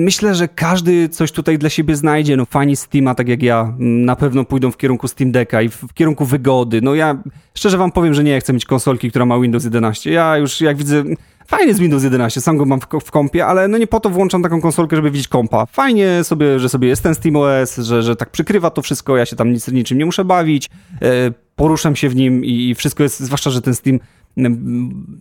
Myślę, 0.01 0.35
że 0.35 0.49
każdy 0.49 1.09
coś 1.09 1.33
tutaj 1.33 1.59
dla 1.59 1.71
siebie 1.71 1.97
znajdzie. 1.97 2.37
No, 2.37 2.45
fani 2.45 2.77
Steama, 2.77 3.15
tak 3.15 3.29
jak 3.29 3.43
ja, 3.43 3.75
na 3.79 4.17
pewno 4.17 4.45
pójdą 4.45 4.71
w 4.71 4.77
kierunku 4.77 5.09
Steam 5.09 5.33
Decka 5.33 5.63
i 5.63 5.69
w, 5.69 5.75
w, 5.77 5.95
kierunku 5.95 6.25
wygody. 6.25 6.81
No 6.83 6.95
ja 6.95 7.23
szczerze 7.55 7.79
wam 7.79 7.93
powiem, 7.93 8.15
że 8.15 8.25
nie 8.25 8.41
chcę 8.41 8.53
mieć 8.53 8.65
konsolki, 8.65 9.11
która 9.11 9.27
ma 9.27 9.41
Windows 9.41 9.65
11. 9.65 10.11
Ja 10.11 10.37
już 10.37 10.61
jak 10.61 10.77
widzę, 10.77 11.05
fajnie 11.47 11.67
jest 11.67 11.81
Windows 11.81 12.05
11, 12.05 12.41
sam 12.41 12.57
go 12.57 12.65
mam 12.65 12.81
w, 12.81 12.87
w 13.05 13.11
kompie, 13.11 13.47
ale 13.47 13.69
no 13.69 13.79
nie 13.79 13.87
po 13.87 14.01
to 14.01 14.11
włączam 14.11 14.43
taką 14.43 14.61
konsolkę, 14.61 14.97
żeby 14.97 15.11
widzieć 15.11 15.29
kompa. 15.29 15.67
Fajnie 15.67 16.25
sobie, 16.25 16.59
że 16.59 16.69
sobie 16.69 16.89
jest 16.89 17.03
ten 17.03 17.15
SteamOS, 17.15 17.77
że, 17.77 18.03
że 18.03 18.17
tak 18.17 18.31
przykrywa 18.31 18.71
to 18.71 18.83
wszystko, 18.83 19.17
ja 19.17 19.27
się 19.27 19.37
tam 19.37 19.53
nic, 19.53 19.69
niczym 19.69 19.99
nie 19.99 20.07
muszę 20.07 20.25
bawić, 20.25 20.71
e, 21.03 21.33
poruszam 21.57 21.97
się 21.97 22.09
w 22.09 22.17
nim 22.17 22.45
i, 22.45 22.69
i 22.69 22.75
wszystko 22.75 23.03
jest, 23.03 23.21
zwłaszcza, 23.21 23.51
że 23.51 23.63
ten 23.63 23.75
Steam 23.75 23.99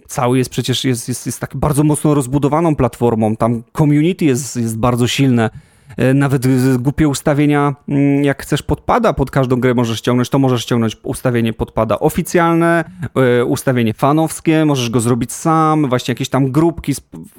cały 0.07 0.37
jest 0.37 0.49
przecież 0.49 0.83
jest, 0.83 1.07
jest, 1.07 1.25
jest 1.25 1.39
tak 1.39 1.55
bardzo 1.55 1.83
mocno 1.83 2.13
rozbudowaną 2.13 2.75
platformą. 2.75 3.35
Tam 3.35 3.63
community 3.77 4.25
jest, 4.25 4.55
jest 4.55 4.77
bardzo 4.77 5.07
silne. 5.07 5.49
e, 5.97 6.13
nawet 6.13 6.47
głupie 6.77 7.07
ustawienia, 7.07 7.75
jak 8.21 8.43
chcesz 8.43 8.63
podpada 8.63 9.13
pod 9.13 9.31
każdą 9.31 9.59
grę 9.59 9.73
możesz 9.73 9.97
ściągnąć, 9.97 10.29
to 10.29 10.39
możesz 10.39 10.61
ściągnąć 10.61 10.97
ustawienie 11.03 11.53
podpada 11.53 11.99
oficjalne, 11.99 12.85
e, 13.15 13.45
ustawienie 13.45 13.93
fanowskie, 13.93 14.65
możesz 14.65 14.89
go 14.89 14.99
zrobić 14.99 15.33
sam, 15.33 15.89
właśnie 15.89 16.11
jakieś 16.11 16.29
tam 16.29 16.51
grupki, 16.51 16.93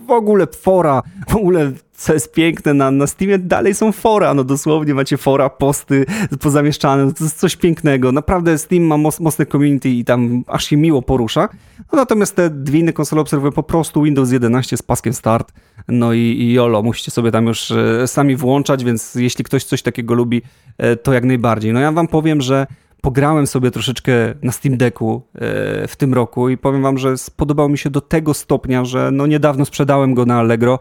w 0.06 0.10
ogóle 0.10 0.46
fora, 0.46 1.02
w 1.28 1.36
ogóle 1.36 1.72
co 2.00 2.14
jest 2.14 2.32
piękne, 2.32 2.74
na, 2.74 2.90
na 2.90 3.06
Steamie 3.06 3.38
dalej 3.38 3.74
są 3.74 3.92
fora, 3.92 4.34
no 4.34 4.44
dosłownie 4.44 4.94
macie 4.94 5.16
fora, 5.16 5.50
posty 5.50 6.06
pozamieszczane, 6.40 7.12
to 7.12 7.24
jest 7.24 7.38
coś 7.38 7.56
pięknego. 7.56 8.12
Naprawdę 8.12 8.58
Steam 8.58 8.84
ma 8.84 8.96
moc, 8.96 9.20
mocne 9.20 9.46
community 9.46 9.88
i 9.88 10.04
tam 10.04 10.44
aż 10.46 10.64
się 10.64 10.76
miło 10.76 11.02
porusza. 11.02 11.48
No, 11.78 11.96
natomiast 11.96 12.36
te 12.36 12.50
dwie 12.50 12.80
inne 12.80 12.92
konsole 12.92 13.22
obserwuję 13.22 13.52
po 13.52 13.62
prostu 13.62 14.02
Windows 14.02 14.32
11 14.32 14.76
z 14.76 14.82
paskiem 14.82 15.12
start, 15.12 15.52
no 15.88 16.12
i, 16.12 16.18
i 16.18 16.52
YOLO, 16.52 16.82
musicie 16.82 17.10
sobie 17.10 17.30
tam 17.30 17.46
już 17.46 17.70
e, 17.70 18.06
sami 18.06 18.36
włączać, 18.36 18.84
więc 18.84 19.14
jeśli 19.14 19.44
ktoś 19.44 19.64
coś 19.64 19.82
takiego 19.82 20.14
lubi, 20.14 20.42
e, 20.78 20.96
to 20.96 21.12
jak 21.12 21.24
najbardziej. 21.24 21.72
No 21.72 21.80
ja 21.80 21.92
wam 21.92 22.08
powiem, 22.08 22.40
że 22.40 22.66
pograłem 23.00 23.46
sobie 23.46 23.70
troszeczkę 23.70 24.12
na 24.42 24.52
Steam 24.52 24.76
Decku 24.76 25.22
e, 25.34 25.88
w 25.88 25.96
tym 25.96 26.14
roku 26.14 26.48
i 26.48 26.56
powiem 26.56 26.82
wam, 26.82 26.98
że 26.98 27.18
spodobał 27.18 27.68
mi 27.68 27.78
się 27.78 27.90
do 27.90 28.00
tego 28.00 28.34
stopnia, 28.34 28.84
że 28.84 29.10
no 29.12 29.26
niedawno 29.26 29.64
sprzedałem 29.64 30.14
go 30.14 30.26
na 30.26 30.38
Allegro, 30.38 30.78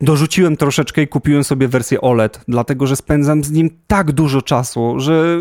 dorzuciłem 0.00 0.56
troszeczkę 0.56 1.02
i 1.02 1.08
kupiłem 1.08 1.44
sobie 1.44 1.68
wersję 1.68 2.00
OLED, 2.00 2.40
dlatego 2.48 2.86
że 2.86 2.96
spędzam 2.96 3.44
z 3.44 3.50
nim 3.50 3.70
tak 3.86 4.12
dużo 4.12 4.42
czasu, 4.42 5.00
że 5.00 5.38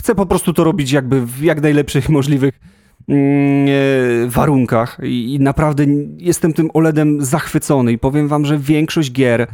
chcę 0.00 0.14
po 0.14 0.26
prostu 0.26 0.52
to 0.52 0.64
robić 0.64 0.92
jakby 0.92 1.26
w 1.26 1.42
jak 1.42 1.62
najlepszych 1.62 2.08
możliwych 2.18 2.60
mm, 3.08 3.68
e, 3.68 4.28
warunkach 4.28 4.98
i, 5.02 5.38
naprawdę 5.40 5.84
jestem 6.18 6.52
tym 6.52 6.70
OLEDem 6.74 7.24
zachwycony 7.24 7.92
i 7.92 7.98
powiem 7.98 8.28
wam, 8.28 8.46
że 8.46 8.58
większość 8.58 9.12
gier, 9.12 9.46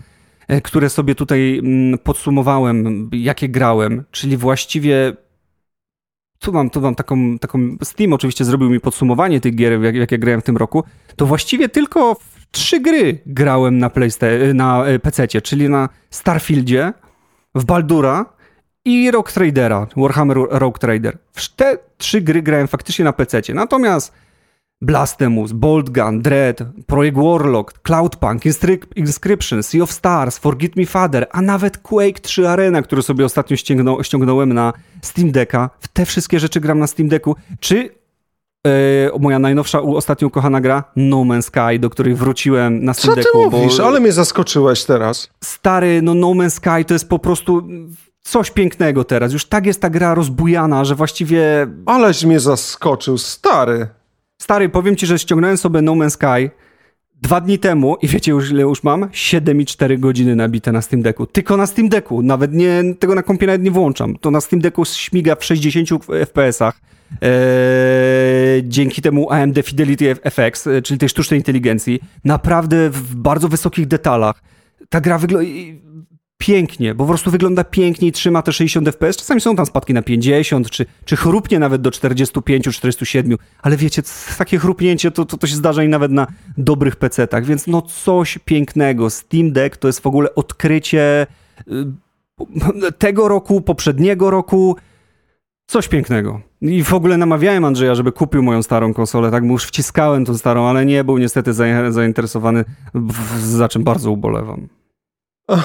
e, 0.49 0.61
które 0.61 0.91
sobie 0.91 1.15
tutaj 1.15 1.59
mm, 1.59 1.99
podsumowałem, 1.99 3.11
jakie 3.13 3.49
grałem, 3.49 4.05
czyli 4.11 4.37
właściwie 4.37 5.17
tu 6.39 6.53
mam, 6.53 6.71
tu 6.71 6.81
mam 6.81 6.95
taką, 6.95 7.39
taką. 7.39 7.77
Steam 7.83 8.13
oczywiście 8.13 8.45
zrobił 8.45 8.71
mi 8.71 8.81
podsumowanie 8.81 9.41
tych 9.41 9.55
gier, 9.55 9.83
jak, 9.83 9.95
jak 9.95 10.13
ja 10.13 10.19
grałem 10.19 10.41
w 10.41 10.45
tym 10.45 10.57
roku. 10.57 10.85
To 11.17 11.27
właściwie 11.27 11.69
tylko 11.69 12.15
w 12.15 12.36
trzy 12.51 12.81
gry 12.81 13.19
grałem 13.27 13.79
na, 13.79 13.89
Playsta- 13.91 14.55
na 14.55 14.87
e, 14.87 14.99
PC, 14.99 15.29
czyli 15.29 15.69
na 15.69 15.89
Starfieldzie, 16.11 16.93
w 17.55 17.65
Baldura 17.65 18.25
i 18.85 19.11
Rogue 19.11 19.29
Tradera, 19.35 19.87
Warhammer 19.97 20.37
Rogue 20.51 20.79
Trader. 20.79 21.19
W 21.33 21.49
te 21.55 21.79
trzy 21.99 22.21
gry 22.21 22.43
grałem 22.43 22.69
faktycznie 22.69 23.05
na 23.05 23.13
PC. 23.13 23.41
Natomiast 23.55 24.13
Blasphemous, 24.81 25.53
Bolt 25.53 25.91
Gun, 25.91 26.23
Dread, 26.23 26.59
Projekt 26.87 27.17
Warlock, 27.17 27.73
Cloudpunk, 27.83 28.43
Inscription, 28.97 29.63
Sea 29.63 29.83
of 29.83 29.93
Stars, 29.93 30.39
Forget 30.39 30.77
Me 30.77 30.87
Father, 30.87 31.27
a 31.31 31.43
nawet 31.43 31.79
Quake 31.79 32.21
3 32.21 32.49
Arena, 32.49 32.83
który 32.83 33.03
sobie 33.03 33.25
ostatnio 33.25 33.57
ściągnął, 33.57 34.05
ściągnąłem 34.05 34.53
na 34.53 34.73
Steam 35.03 35.31
Decka. 35.33 35.71
W 35.81 35.89
te 35.89 36.07
wszystkie 36.07 36.41
rzeczy 36.41 36.61
gram 36.61 36.79
na 36.79 36.87
Steam 36.87 37.09
Decku. 37.09 37.37
Czy 37.61 37.91
moja 39.21 39.39
najnowsza, 39.39 39.83
ostatnio 39.83 40.29
ukochana 40.29 40.61
gra 40.61 40.85
No 40.97 41.17
Man's 41.17 41.43
Sky, 41.43 41.79
do 41.79 41.91
której 41.91 42.15
wróciłem 42.15 42.85
na 42.85 42.95
Steam 42.95 43.15
Decku. 43.15 43.33
Co 43.33 43.51
ty 43.51 43.57
mówisz? 43.57 43.79
Bo... 43.79 43.87
Ale 43.87 44.01
mnie 44.01 44.13
zaskoczyłeś 44.13 44.85
teraz. 44.85 45.31
Stary, 45.45 46.03
no 46.03 46.15
No 46.15 46.29
Man's 46.29 46.51
Sky 46.51 46.85
to 46.85 46.95
jest 46.95 47.09
po 47.09 47.19
prostu 47.19 47.63
coś 48.23 48.51
pięknego 48.51 49.05
teraz. 49.05 49.33
Już 49.33 49.45
tak 49.45 49.67
jest 49.67 49.81
ta 49.81 49.91
gra 49.91 50.15
rozbujana, 50.15 50.85
że 50.85 50.95
właściwie... 50.95 51.67
Aleś 51.87 52.25
mnie 52.25 52.41
zaskoczył, 52.41 53.19
stary. 53.19 53.89
Stary, 54.43 54.69
powiem 54.69 54.97
ci, 54.97 55.07
że 55.07 55.19
ściągnąłem 55.19 55.57
sobie 55.57 55.83
No 55.83 55.93
Man's 55.93 56.11
Sky 56.11 56.51
dwa 57.23 57.41
dni 57.41 57.59
temu 57.59 57.97
i 58.03 58.09
wiecie 58.09 58.33
już 58.33 58.51
ile 58.51 58.63
już 58.63 58.83
mam? 58.83 59.01
7,4 59.01 59.99
godziny 59.99 60.37
nabite 60.37 60.73
na 60.73 60.83
Steam 60.83 61.03
Decku. 61.03 61.27
Tylko 61.27 61.57
na 61.57 61.67
Steam 61.67 61.89
Decku. 61.89 62.23
Nawet 62.23 62.53
nie, 62.53 62.83
tego 62.99 63.15
na 63.15 63.23
kompie 63.23 63.47
nawet 63.47 63.63
nie 63.63 63.71
włączam. 63.71 64.17
To 64.17 64.31
na 64.31 64.41
Steam 64.41 64.61
Decku 64.61 64.85
śmiga 64.85 65.35
w 65.35 65.45
60 65.45 65.91
FPS-ach. 66.09 66.81
Eee, 67.21 68.63
dzięki 68.65 69.03
temu 69.03 69.31
AMD 69.31 69.59
Fidelity 69.63 70.15
FX, 70.15 70.67
e, 70.67 70.83
czyli 70.83 70.99
tej 70.99 71.09
sztucznej 71.09 71.41
inteligencji, 71.41 72.01
naprawdę 72.25 72.91
w 72.91 73.15
bardzo 73.15 73.49
wysokich 73.49 73.87
detalach. 73.87 74.43
Ta 74.89 75.01
gra 75.01 75.19
wygląda 75.19 75.49
pięknie, 76.39 76.95
bo 76.95 77.05
po 77.05 77.09
prostu 77.09 77.31
wygląda 77.31 77.65
pięknie 77.65 78.09
i 78.09 78.13
trzyma 78.13 78.43
te 78.43 78.53
60 78.53 78.89
fps. 78.89 79.17
Czasami 79.17 79.41
są 79.41 79.57
tam 79.57 79.67
spadki 79.67 79.95
na 79.95 80.03
50, 80.03 80.71
czy, 80.71 80.87
czy 81.05 81.17
chrupnie 81.17 81.59
nawet 81.59 81.83
do 81.83 81.91
45, 81.91 82.65
47, 82.77 83.39
ale 83.63 83.77
wiecie, 83.77 84.03
takie 84.39 84.59
chrupnięcie 84.59 85.11
to, 85.11 85.25
to, 85.25 85.37
to 85.37 85.47
się 85.47 85.55
zdarza 85.55 85.85
i 85.85 85.89
nawet 85.89 86.13
na 86.13 86.27
dobrych 86.59 86.97
PC-tach, 86.97 87.45
więc 87.45 87.67
no 87.67 87.83
coś 87.83 88.39
pięknego. 88.45 89.11
Steam 89.11 89.53
Deck 89.53 89.77
to 89.77 89.89
jest 89.89 90.01
w 90.01 90.07
ogóle 90.07 90.35
odkrycie 90.35 91.27
y, 91.69 92.93
tego 92.99 93.29
roku, 93.29 93.61
poprzedniego 93.61 94.31
roku, 94.31 94.77
coś 95.67 95.89
pięknego. 95.89 96.41
I 96.61 96.85
w 96.85 96.95
ogóle 96.95 97.17
namawiałem 97.17 97.65
Andrzeja, 97.65 97.95
żeby 97.95 98.13
kupił 98.13 98.43
moją 98.43 98.63
starą 98.63 98.95
konsolę, 98.95 99.31
tak 99.31 99.43
mu 99.43 99.53
już 99.53 99.65
wciskałem 99.65 100.25
tą 100.25 100.39
starą, 100.39 100.67
ale 100.67 100.87
nie 100.87 101.05
był 101.05 101.19
niestety 101.19 101.53
zainteresowany, 101.91 102.65
za 103.39 103.69
czym 103.69 103.85
bardzo 103.85 104.11
ubolewam. 104.11 104.69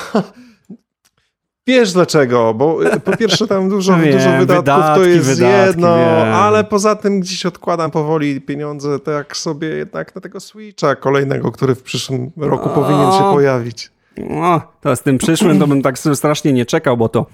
Wiesz 1.67 1.93
dlaczego, 1.93 2.53
bo 2.53 2.85
e, 2.85 2.99
po 2.99 3.17
pierwsze 3.17 3.47
tam 3.47 3.69
dużo, 3.69 3.97
Wiem, 3.99 4.13
dużo 4.13 4.31
wydatków 4.31 4.57
wydatki, 4.57 4.99
to 4.99 5.05
jest 5.05 5.27
wydatki, 5.27 5.67
jedno, 5.67 5.97
wiem. 5.97 6.33
ale 6.33 6.63
poza 6.63 6.95
tym 6.95 7.19
gdzieś 7.19 7.45
odkładam 7.45 7.91
powoli 7.91 8.41
pieniądze 8.41 8.99
tak 8.99 9.37
sobie 9.37 9.67
jednak 9.67 10.15
na 10.15 10.21
tego 10.21 10.39
Switcha 10.39 10.95
kolejnego, 10.95 11.51
który 11.51 11.75
w 11.75 11.83
przyszłym 11.83 12.31
roku 12.37 12.69
o, 12.69 12.73
powinien 12.73 13.11
się 13.11 13.23
pojawić. 13.33 13.91
No, 14.17 14.61
to 14.81 14.95
z 14.95 15.01
tym 15.01 15.17
przyszłym 15.17 15.59
to 15.59 15.67
bym 15.67 15.81
tak 15.81 15.99
strasznie 15.99 16.53
nie 16.53 16.65
czekał, 16.65 16.97
bo 16.97 17.09
to 17.09 17.25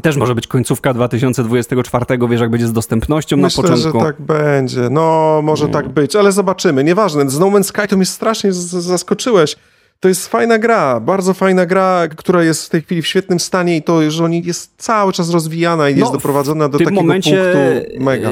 też 0.00 0.16
może 0.16 0.34
być 0.34 0.46
końcówka 0.46 0.94
2024, 0.94 2.04
wiesz, 2.28 2.40
jak 2.40 2.50
będzie 2.50 2.66
z 2.66 2.72
dostępnością 2.72 3.36
Myślę, 3.36 3.62
na 3.62 3.68
początku. 3.68 3.98
że 4.00 4.04
tak 4.04 4.22
będzie. 4.22 4.88
No, 4.90 5.40
może 5.42 5.68
tak 5.68 5.88
być, 5.88 6.16
ale 6.16 6.32
zobaczymy. 6.32 6.84
Nieważne. 6.84 7.30
Z 7.30 7.38
No 7.38 7.46
Man's 7.46 7.62
Sky 7.62 7.88
to 7.88 7.96
mnie 7.96 8.06
strasznie 8.06 8.52
zaskoczyłeś. 8.52 9.56
To 10.00 10.08
jest 10.08 10.28
fajna 10.28 10.58
gra, 10.58 11.00
bardzo 11.00 11.34
fajna 11.34 11.66
gra, 11.66 12.08
która 12.16 12.42
jest 12.42 12.66
w 12.66 12.68
tej 12.68 12.82
chwili 12.82 13.02
w 13.02 13.06
świetnym 13.06 13.40
stanie 13.40 13.76
i 13.76 13.82
to, 13.82 14.10
że 14.10 14.24
oni 14.24 14.42
jest 14.44 14.74
cały 14.76 15.12
czas 15.12 15.30
rozwijana 15.30 15.88
i 15.88 15.94
no, 15.94 16.00
jest 16.00 16.12
doprowadzona 16.12 16.68
do 16.68 16.78
takiego 16.78 16.94
momencie, 16.94 17.42
punktu 17.42 18.04
mega. 18.04 18.30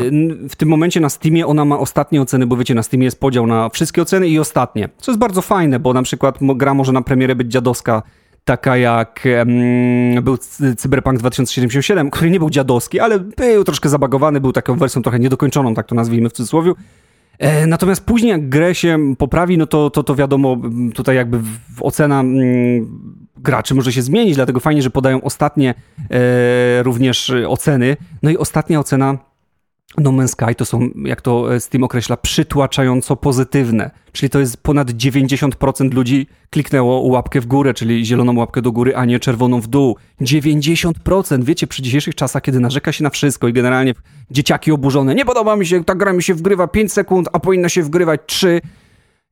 W 0.48 0.56
tym 0.56 0.68
momencie 0.68 1.00
na 1.00 1.08
Steamie 1.08 1.46
ona 1.46 1.64
ma 1.64 1.78
ostatnie 1.78 2.22
oceny, 2.22 2.46
bo 2.46 2.56
wiecie, 2.56 2.74
na 2.74 2.82
Steamie 2.82 3.04
jest 3.04 3.20
podział 3.20 3.46
na 3.46 3.68
wszystkie 3.68 4.02
oceny 4.02 4.28
i 4.28 4.38
ostatnie, 4.38 4.88
co 4.98 5.12
jest 5.12 5.18
bardzo 5.18 5.42
fajne, 5.42 5.78
bo 5.80 5.92
na 5.92 6.02
przykład 6.02 6.38
gra 6.40 6.74
może 6.74 6.92
na 6.92 7.02
premierę 7.02 7.34
być 7.34 7.52
dziadowska, 7.52 8.02
taka 8.50 8.76
jak 8.76 9.28
um, 9.38 10.24
był 10.24 10.38
Cyberpunk 10.76 11.18
2077, 11.18 12.10
który 12.10 12.30
nie 12.30 12.38
był 12.38 12.50
dziadowski, 12.50 13.00
ale 13.00 13.18
był 13.18 13.64
troszkę 13.64 13.88
zabagowany, 13.88 14.40
był 14.40 14.52
taką 14.52 14.76
wersją 14.76 15.02
trochę 15.02 15.18
niedokończoną, 15.18 15.74
tak 15.74 15.86
to 15.86 15.94
nazwijmy 15.94 16.28
w 16.28 16.32
cudzysłowie. 16.32 16.72
E, 17.38 17.66
natomiast 17.66 18.04
później 18.04 18.30
jak 18.30 18.48
grę 18.48 18.74
się 18.74 19.14
poprawi, 19.18 19.58
no 19.58 19.66
to, 19.66 19.90
to, 19.90 20.02
to 20.02 20.14
wiadomo, 20.14 20.56
tutaj 20.94 21.16
jakby 21.16 21.40
ocena 21.80 22.20
mm, 22.20 22.88
graczy 23.36 23.74
może 23.74 23.92
się 23.92 24.02
zmienić, 24.02 24.34
dlatego 24.34 24.60
fajnie, 24.60 24.82
że 24.82 24.90
podają 24.90 25.22
ostatnie 25.22 25.74
e, 26.10 26.82
również 26.82 27.32
oceny. 27.48 27.96
No 28.22 28.30
i 28.30 28.36
ostatnia 28.36 28.80
ocena 28.80 29.18
no 29.98 30.12
Man's 30.12 30.28
Sky 30.28 30.54
to 30.54 30.64
są, 30.64 30.90
jak 31.04 31.22
to 31.22 31.54
e, 31.54 31.60
Steam 31.60 31.84
określa, 31.84 32.16
przytłaczająco 32.16 33.16
pozytywne. 33.16 33.90
Czyli 34.12 34.30
to 34.30 34.38
jest 34.38 34.56
ponad 34.56 34.90
90% 34.90 35.94
ludzi 35.94 36.26
kliknęło 36.50 37.00
łapkę 37.00 37.40
w 37.40 37.46
górę, 37.46 37.74
czyli 37.74 38.06
zieloną 38.06 38.36
łapkę 38.36 38.62
do 38.62 38.72
góry, 38.72 38.96
a 38.96 39.04
nie 39.04 39.20
czerwoną 39.20 39.60
w 39.60 39.66
dół. 39.66 39.96
90%! 40.20 41.44
Wiecie, 41.44 41.66
przy 41.66 41.82
dzisiejszych 41.82 42.14
czasach, 42.14 42.42
kiedy 42.42 42.60
narzeka 42.60 42.92
się 42.92 43.04
na 43.04 43.10
wszystko 43.10 43.48
i 43.48 43.52
generalnie 43.52 43.94
dzieciaki 44.30 44.72
oburzone, 44.72 45.14
nie 45.14 45.24
podoba 45.24 45.56
mi 45.56 45.66
się, 45.66 45.84
ta 45.84 45.94
gra 45.94 46.12
mi 46.12 46.22
się 46.22 46.34
wgrywa 46.34 46.66
5 46.66 46.92
sekund, 46.92 47.28
a 47.32 47.40
powinna 47.40 47.68
się 47.68 47.82
wgrywać 47.82 48.20
3 48.26 48.60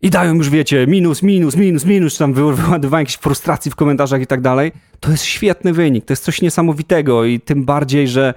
i 0.02 0.10
dają 0.10 0.34
już, 0.34 0.50
wiecie, 0.50 0.86
minus, 0.86 1.22
minus, 1.22 1.56
minus, 1.56 1.84
minus, 1.84 2.18
tam 2.18 2.34
wyładowanie 2.34 3.02
jakiejś 3.02 3.16
frustracji 3.16 3.70
w 3.70 3.74
komentarzach 3.74 4.22
i 4.22 4.26
tak 4.26 4.40
dalej. 4.40 4.72
To 5.00 5.10
jest 5.10 5.24
świetny 5.24 5.72
wynik, 5.72 6.04
to 6.04 6.12
jest 6.12 6.24
coś 6.24 6.42
niesamowitego 6.42 7.24
i 7.24 7.40
tym 7.40 7.64
bardziej, 7.64 8.08
że 8.08 8.34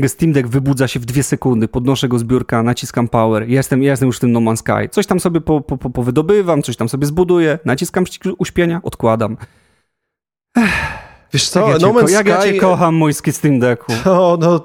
ten 0.00 0.08
Steam 0.08 0.32
Deck 0.32 0.48
wybudza 0.48 0.88
się 0.88 1.00
w 1.00 1.04
dwie 1.04 1.22
sekundy, 1.22 1.68
podnoszę 1.68 2.08
go 2.08 2.18
z 2.18 2.24
biurka, 2.24 2.62
naciskam 2.62 3.08
power, 3.08 3.48
jestem, 3.48 3.82
jestem 3.82 4.06
już 4.06 4.16
w 4.16 4.20
tym 4.20 4.32
No 4.32 4.40
Man's 4.40 4.56
Sky. 4.56 4.88
Coś 4.90 5.06
tam 5.06 5.20
sobie 5.20 5.40
po, 5.40 5.60
po, 5.60 5.78
po, 5.78 5.90
powydobywam, 5.90 6.62
coś 6.62 6.76
tam 6.76 6.88
sobie 6.88 7.06
zbuduję, 7.06 7.58
naciskam 7.64 8.04
przycisk 8.04 8.36
uśpienia, 8.38 8.80
odkładam. 8.82 9.36
Ech. 10.58 11.04
Wiesz 11.32 11.48
co, 11.48 11.60
jak 11.60 11.80
ja 11.80 11.86
No 11.86 11.92
Man's 11.92 12.10
jak 12.10 12.26
Sky... 12.26 12.30
ja 12.30 12.42
cię 12.42 12.60
kocham, 12.60 12.94
mój 12.94 13.14
Steam 13.14 13.58
Decku. 13.58 13.92
No, 14.04 14.38
no, 14.40 14.64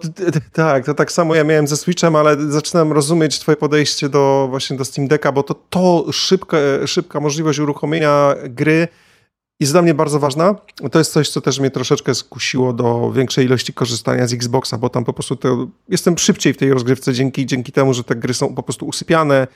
tak, 0.54 0.86
to 0.86 0.94
tak 0.94 1.12
samo 1.12 1.36
ja 1.36 1.44
miałem 1.44 1.68
ze 1.68 1.78
Switchem, 1.78 2.16
ale 2.16 2.52
zaczynam 2.52 2.92
rozumieć 2.92 3.40
twoje 3.40 3.56
podejście 3.58 4.10
do 4.10 4.48
właśnie 4.50 4.78
do 4.78 4.86
Steam 4.86 5.08
Decka, 5.08 5.32
bo 5.32 5.44
to, 5.44 5.56
to 5.70 6.06
szybka, 6.12 6.58
szybka 6.86 7.20
możliwość 7.20 7.60
uruchomienia 7.60 8.36
gry 8.44 8.88
jest 9.60 9.74
dla 9.74 9.82
mnie 9.82 9.94
bardzo 9.94 10.20
ważna. 10.20 10.56
To 10.92 11.00
jest 11.00 11.12
coś, 11.12 11.30
co 11.30 11.42
też 11.42 11.60
mnie 11.60 11.72
troszeczkę 11.72 12.16
skusiło 12.16 12.74
do 12.74 13.12
większej 13.12 13.46
ilości 13.46 13.74
korzystania 13.74 14.28
z 14.28 14.34
Xboxa, 14.34 14.78
bo 14.78 14.90
tam 14.90 15.06
po 15.06 15.14
prostu 15.14 15.36
to, 15.36 15.68
jestem 15.90 16.18
szybciej 16.18 16.54
w 16.54 16.58
tej 16.58 16.74
rozgrywce 16.74 17.14
dzięki, 17.14 17.46
dzięki 17.46 17.72
temu, 17.72 17.94
że 17.94 18.04
te 18.04 18.16
gry 18.16 18.34
są 18.34 18.56
po 18.56 18.64
prostu 18.64 18.88
usypiane, 18.88 19.48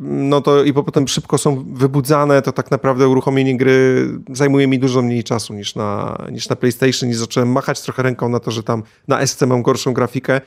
no 0.00 0.40
to 0.40 0.64
i 0.64 0.72
potem 0.72 1.08
szybko 1.08 1.38
są 1.38 1.64
wybudzane, 1.74 2.42
to 2.42 2.52
tak 2.52 2.70
naprawdę 2.70 3.08
uruchomienie 3.08 3.56
gry 3.56 4.08
zajmuje 4.32 4.66
mi 4.66 4.78
dużo 4.78 5.02
mniej 5.02 5.24
czasu 5.24 5.54
niż 5.54 5.74
na, 5.74 6.18
niż 6.32 6.48
na 6.48 6.56
PlayStation 6.56 7.10
i 7.10 7.14
zacząłem 7.14 7.52
machać 7.52 7.80
trochę 7.80 8.02
ręką 8.02 8.28
na 8.28 8.40
to, 8.40 8.50
że 8.50 8.62
tam 8.62 8.82
na 9.08 9.26
SC 9.26 9.42
mam 9.42 9.62
gorszą 9.62 9.92
grafikę. 9.92 10.40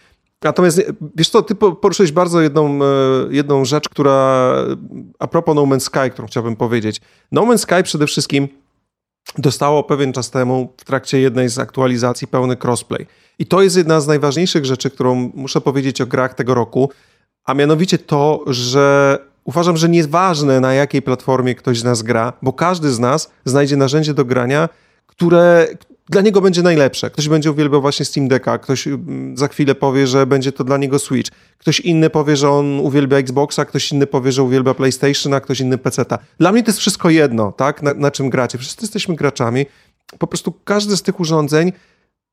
Natomiast 0.44 0.82
wiesz 1.15 1.30
co, 1.30 1.41
ty 1.41 1.56
poruszyłeś 1.56 2.11
bardzo 2.11 2.41
jedną, 2.41 2.80
e, 2.84 2.88
jedną 3.30 3.65
rzecz, 3.65 3.90
która 3.90 4.56
a 5.20 5.28
propos 5.28 5.56
No 5.56 5.61
Man's 5.61 5.80
Sky, 5.80 6.11
którą 6.11 6.28
chciałbym 6.28 6.56
powiedzieć. 6.56 7.02
No 7.32 7.41
Man's 7.41 7.57
Sky 7.57 7.84
przede 7.84 8.07
wszystkim 8.07 8.48
dostało 9.38 9.84
pewien 9.84 10.14
czas 10.14 10.32
temu 10.32 10.74
w 10.78 10.86
trakcie 10.86 11.20
jednej 11.20 11.50
z 11.50 11.60
aktualizacji 11.60 12.28
pełny 12.28 12.58
crossplay. 12.64 13.08
I 13.40 13.45
to 13.45 13.62
jest 13.62 13.78
jedna 13.78 14.02
z 14.02 14.08
najważniejszych 14.08 14.66
rzeczy, 14.66 14.90
którą 14.90 15.32
muszę 15.34 15.62
powiedzieć 15.62 16.02
o 16.02 16.06
grach 16.06 16.34
tego 16.34 16.54
roku, 16.54 16.90
a 17.45 17.54
mianowicie 17.54 17.98
to, 17.98 18.44
że 18.48 19.18
uważam, 19.44 19.78
że 19.78 19.90
nieważne 19.90 20.60
na 20.60 20.74
jakiej 20.74 21.02
platformie 21.02 21.56
ktoś 21.56 21.80
z 21.80 21.84
nas 21.84 22.02
gra, 22.02 22.34
bo 22.41 22.54
każdy 22.54 22.91
z 22.91 23.00
nas 23.00 23.32
znajdzie 23.45 23.78
narzędzie 23.78 24.14
do 24.14 24.26
grania, 24.26 24.70
które 25.08 25.68
dla 26.10 26.22
niego 26.22 26.42
będzie 26.42 26.62
najlepsze. 26.62 27.10
Ktoś 27.10 27.30
będzie 27.30 27.52
uwielbiał 27.52 27.82
właśnie 27.82 28.06
Steam 28.06 28.28
Decka, 28.28 28.58
ktoś 28.58 28.88
mm, 28.88 29.38
za 29.38 29.48
chwilę 29.48 29.76
powie, 29.76 30.08
że 30.08 30.28
będzie 30.28 30.52
to 30.52 30.64
dla 30.64 30.78
niego 30.78 31.00
Switch, 31.00 31.32
ktoś 31.58 31.80
inny 31.80 32.10
powie, 32.10 32.38
że 32.38 32.50
on 32.50 32.80
uwielbia 32.80 33.18
Xboxa, 33.18 33.66
ktoś 33.66 33.92
inny 33.92 34.08
powie, 34.08 34.32
że 34.32 34.44
uwielbia 34.44 34.74
PlayStation, 34.74 35.34
a 35.34 35.40
ktoś 35.40 35.60
inny 35.60 35.78
PC-ta. 35.78 36.20
Dla 36.40 36.52
mnie 36.52 36.64
to 36.64 36.70
jest 36.70 36.80
wszystko 36.80 37.10
jedno, 37.10 37.52
tak? 37.52 37.82
Na, 37.82 37.94
na 37.94 38.12
czym 38.12 38.30
gracie. 38.30 38.58
Wszyscy 38.58 38.86
jesteśmy 38.86 39.16
graczami. 39.16 39.66
Po 40.20 40.28
prostu 40.28 40.54
każdy 40.64 40.98
z 40.98 41.02
tych 41.02 41.20
urządzeń 41.20 41.72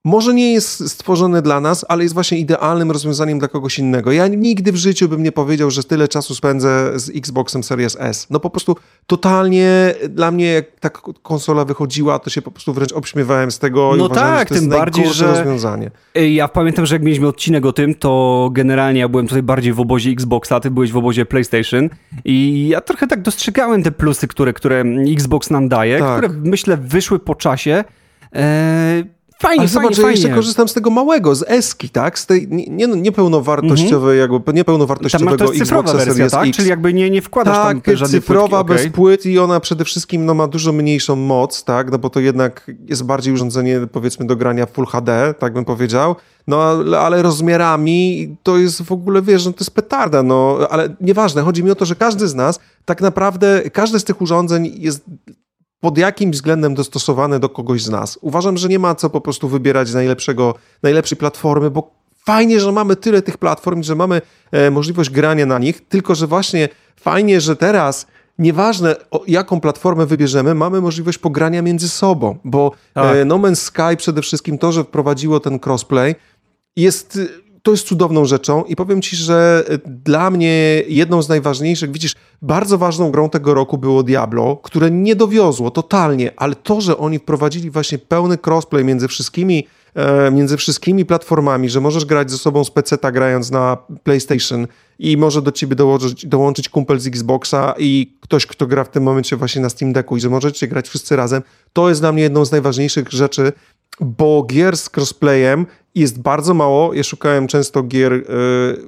może 0.05 0.35
nie 0.35 0.53
jest 0.53 0.89
stworzone 0.91 1.43
dla 1.43 1.61
nas, 1.61 1.85
ale 1.89 2.03
jest 2.03 2.15
właśnie 2.15 2.39
idealnym 2.39 2.91
rozwiązaniem 2.91 3.39
dla 3.39 3.49
kogoś 3.49 3.79
innego. 3.79 4.13
Ja 4.13 4.29
nigdy 4.29 4.73
w 4.73 4.77
życiu 4.77 5.09
bym 5.09 5.23
nie 5.23 5.33
powiedział, 5.33 5.71
że 5.71 5.85
tyle 5.85 6.09
czasu 6.09 6.35
spędzę 6.35 6.93
z 6.99 7.11
Xboxem 7.17 7.63
Series 7.63 7.97
S. 8.01 8.27
No 8.31 8.41
po 8.41 8.51
prostu 8.51 8.77
totalnie 9.07 9.95
dla 10.09 10.31
mnie, 10.31 10.47
jak 10.47 10.81
ta 10.81 10.91
konsola 11.23 11.65
wychodziła, 11.65 12.19
to 12.19 12.31
się 12.31 12.43
po 12.43 12.51
prostu 12.51 12.73
wręcz 12.73 12.93
obśmiewałem 12.93 13.51
z 13.51 13.59
tego 13.59 13.91
no 13.97 14.05
i 14.05 14.07
uważałem, 14.07 14.39
tak, 14.39 14.49
że 14.49 14.55
to 14.55 14.55
tym 14.55 14.65
jest 14.65 14.79
bardziej, 14.79 15.07
że 15.09 15.27
rozwiązanie. 15.27 15.91
Ja 16.15 16.49
pamiętam, 16.49 16.87
że 16.87 16.95
jak 16.95 17.03
mieliśmy 17.03 17.29
odcinek 17.29 17.67
o 17.67 17.73
tym, 17.73 17.95
to 17.95 18.49
generalnie 18.53 19.01
ja 19.01 19.09
byłem 19.09 19.27
tutaj 19.27 19.43
bardziej 19.43 19.73
w 19.73 19.81
obozie 19.81 20.11
Xboxa, 20.11 20.61
ty 20.61 20.71
byłeś 20.71 20.93
w 20.93 20.97
obozie 20.97 21.27
PlayStation 21.27 21.89
i 22.25 22.69
ja 22.69 22.81
trochę 22.81 23.07
tak 23.07 23.23
dostrzegałem 23.23 23.83
te 23.83 23.93
plusy, 23.93 24.29
które, 24.29 24.53
które 24.53 24.85
Xbox 25.13 25.51
nam 25.51 25.69
daje, 25.69 25.99
tak. 25.99 26.19
które 26.19 26.41
myślę 26.45 26.77
wyszły 26.77 27.19
po 27.19 27.35
czasie. 27.35 27.85
Eee, 28.33 29.05
Fajnie, 29.41 29.61
Ale 29.61 29.69
fajnie, 29.69 29.89
zobacz, 29.89 29.97
fajnie. 29.97 30.11
ja 30.11 30.11
jeszcze 30.11 30.35
korzystam 30.35 30.69
z 30.69 30.75
tego 30.75 30.91
małego, 30.91 31.35
z 31.35 31.45
Eski, 31.49 31.91
tak? 31.91 32.19
Z 32.19 32.27
tej 32.27 32.49
nie, 32.49 32.87
niepełnowartościowej, 32.87 34.19
-hmm. 34.19 34.33
jakby 34.33 34.53
niepełnowartościowego 34.53 35.37
Tam 35.37 35.47
to 35.47 35.53
jest 35.53 35.63
Xboxa 35.63 35.93
wersja, 35.93 36.13
Series 36.13 36.33
tak? 36.33 36.49
X. 36.49 36.57
Czyli 36.57 36.69
jakby 36.69 36.93
nie, 36.95 37.11
nie 37.11 37.23
wkładasz 37.23 37.57
tak, 37.57 37.85
tam 37.85 37.97
żadnej 37.97 38.21
cyfrowa, 38.21 38.65
płytki, 38.65 38.73
bez 38.75 38.81
okay. 38.81 38.91
płyt 38.91 39.27
i 39.27 39.39
ona 39.39 39.61
przede 39.61 39.85
wszystkim 39.85 40.27
no, 40.27 40.35
ma 40.35 40.47
dużo 40.47 40.73
mniejszą 40.73 41.17
moc, 41.17 41.65
tak? 41.65 41.91
No 41.91 41.99
bo 41.99 42.11
to 42.11 42.21
jednak 42.21 42.71
jest 42.89 43.05
bardziej 43.05 43.35
urządzenie, 43.35 43.81
powiedzmy, 43.93 44.27
do 44.27 44.37
grania 44.37 44.67
Full 44.67 44.87
HD, 44.87 45.35
tak 45.39 45.53
bym 45.53 45.65
powiedział. 45.65 46.17
No 46.47 46.63
ale, 46.63 46.99
ale 46.99 47.23
rozmiarami 47.23 48.37
to 48.43 48.59
jest 48.59 48.83
w 48.83 48.93
ogóle, 48.93 49.23
wiesz, 49.23 49.47
no, 49.47 49.53
to 49.53 49.59
jest 49.61 49.75
petarda, 49.75 50.23
no 50.23 50.59
ale 50.71 50.89
nieważne. 51.01 51.43
Chodzi 51.43 51.65
mi 51.65 51.71
o 51.71 51.75
to, 51.75 51.85
że 51.85 51.95
każdy 51.95 52.29
z 52.29 52.35
nas 52.35 52.61
tak 52.85 53.01
naprawdę, 53.01 53.63
każde 53.73 54.01
z 54.01 54.05
tych 54.05 54.23
urządzeń 54.23 54.73
jest 54.79 55.05
pod 55.81 55.99
jakim 55.99 56.31
względem 56.31 56.75
dostosowane 56.75 57.41
do 57.41 57.49
kogoś 57.49 57.83
z 57.83 57.91
nas. 57.91 58.19
Uważam, 58.21 58.57
że 58.57 58.69
nie 58.69 58.79
ma 58.79 58.95
co 58.95 59.11
po 59.11 59.21
prostu 59.21 59.49
wybierać 59.49 59.93
najlepszego, 59.93 60.55
najlepszej 60.83 61.19
platformy, 61.19 61.71
bo 61.71 61.91
fajnie, 62.25 62.61
że 62.61 62.73
mamy 62.73 62.97
tyle 62.97 63.23
tych 63.23 63.39
platform, 63.39 63.83
że 63.83 63.95
mamy 63.95 64.23
e, 64.53 64.71
możliwość 64.71 65.11
grania 65.11 65.47
na 65.47 65.59
nich, 65.59 65.89
tylko 65.89 66.15
że 66.15 66.27
właśnie 66.27 66.69
fajnie, 66.97 67.41
że 67.41 67.57
teraz 67.57 68.07
nieważne 68.39 68.97
o, 69.11 69.23
jaką 69.27 69.61
platformę 69.61 70.07
wybierzemy, 70.07 70.55
mamy 70.55 70.81
możliwość 70.81 71.19
pogrania 71.19 71.63
między 71.63 71.89
sobą, 71.89 72.39
bo 72.45 72.73
tak. 72.95 73.17
e, 73.17 73.25
No 73.25 73.39
Man's 73.39 73.55
Sky 73.55 73.97
przede 73.97 74.23
wszystkim 74.23 74.59
to, 74.59 74.73
że 74.73 74.85
wprowadziło 74.85 75.41
ten 75.41 75.59
crossplay 75.67 76.15
jest 76.77 77.19
to 77.63 77.71
jest 77.71 77.87
cudowną 77.87 78.25
rzeczą 78.25 78.65
i 78.65 78.77
powiem 78.77 79.03
ci, 79.03 79.17
że 79.17 79.65
e, 79.69 79.79
dla 79.87 80.31
mnie 80.31 80.83
jedną 80.89 81.23
z 81.23 81.29
najważniejszych, 81.29 81.93
widzisz, 81.93 82.15
bardzo 82.43 82.79
ważną 82.79 83.11
grą 83.11 83.31
tego 83.31 83.55
roku 83.55 83.79
było 83.79 84.03
Diablo, 84.03 84.57
które 84.57 84.91
nie 84.91 85.17
dowiozło 85.17 85.71
totalnie, 85.71 86.33
ale 86.37 86.55
to, 86.55 86.81
że 86.81 86.99
oni 86.99 87.19
wprowadzili 87.19 87.71
właśnie 87.71 87.99
pełny 87.99 88.39
crossplay 88.47 88.85
między 88.85 89.09
wszystkimi 89.09 89.67
e, 89.95 90.31
między 90.31 90.57
wszystkimi 90.57 91.05
platformami, 91.05 91.71
że 91.71 91.81
możesz 91.81 92.05
grać 92.05 92.31
ze 92.31 92.39
sobą 92.39 92.65
z 92.65 92.71
PC-ta 92.71 93.13
grając 93.13 93.51
na 93.51 93.77
PlayStation 94.03 94.67
i 94.99 95.17
może 95.17 95.43
do 95.43 95.53
ciebie 95.53 95.77
dołożyć, 95.77 96.27
dołączyć 96.27 96.69
kumpel 96.69 97.01
z 97.01 97.07
Xboxa 97.07 97.75
i 97.79 98.17
ktoś, 98.21 98.47
kto 98.47 98.67
gra 98.67 98.85
w 98.85 98.91
tym 98.91 99.03
momencie 99.03 99.37
właśnie 99.37 99.63
na 99.63 99.69
Steam 99.69 99.93
Decku 99.93 100.17
i 100.17 100.21
że 100.21 100.31
możecie 100.31 100.69
grać 100.69 100.89
wszyscy 100.89 101.17
razem, 101.17 101.43
to 101.73 101.89
jest 101.89 102.01
dla 102.01 102.13
mnie 102.13 102.23
jedną 102.23 102.45
z 102.45 102.53
najważniejszych 102.53 103.13
rzeczy, 103.13 103.53
bo 104.01 104.43
gier 104.43 104.77
z 104.77 104.91
crossplayem 104.97 105.67
jest 105.95 106.23
bardzo 106.23 106.55
mało. 106.55 106.95
Ja 106.95 107.03
szukałem 107.03 107.47
często 107.47 107.83
gier 107.83 108.13
yy, 108.13 108.23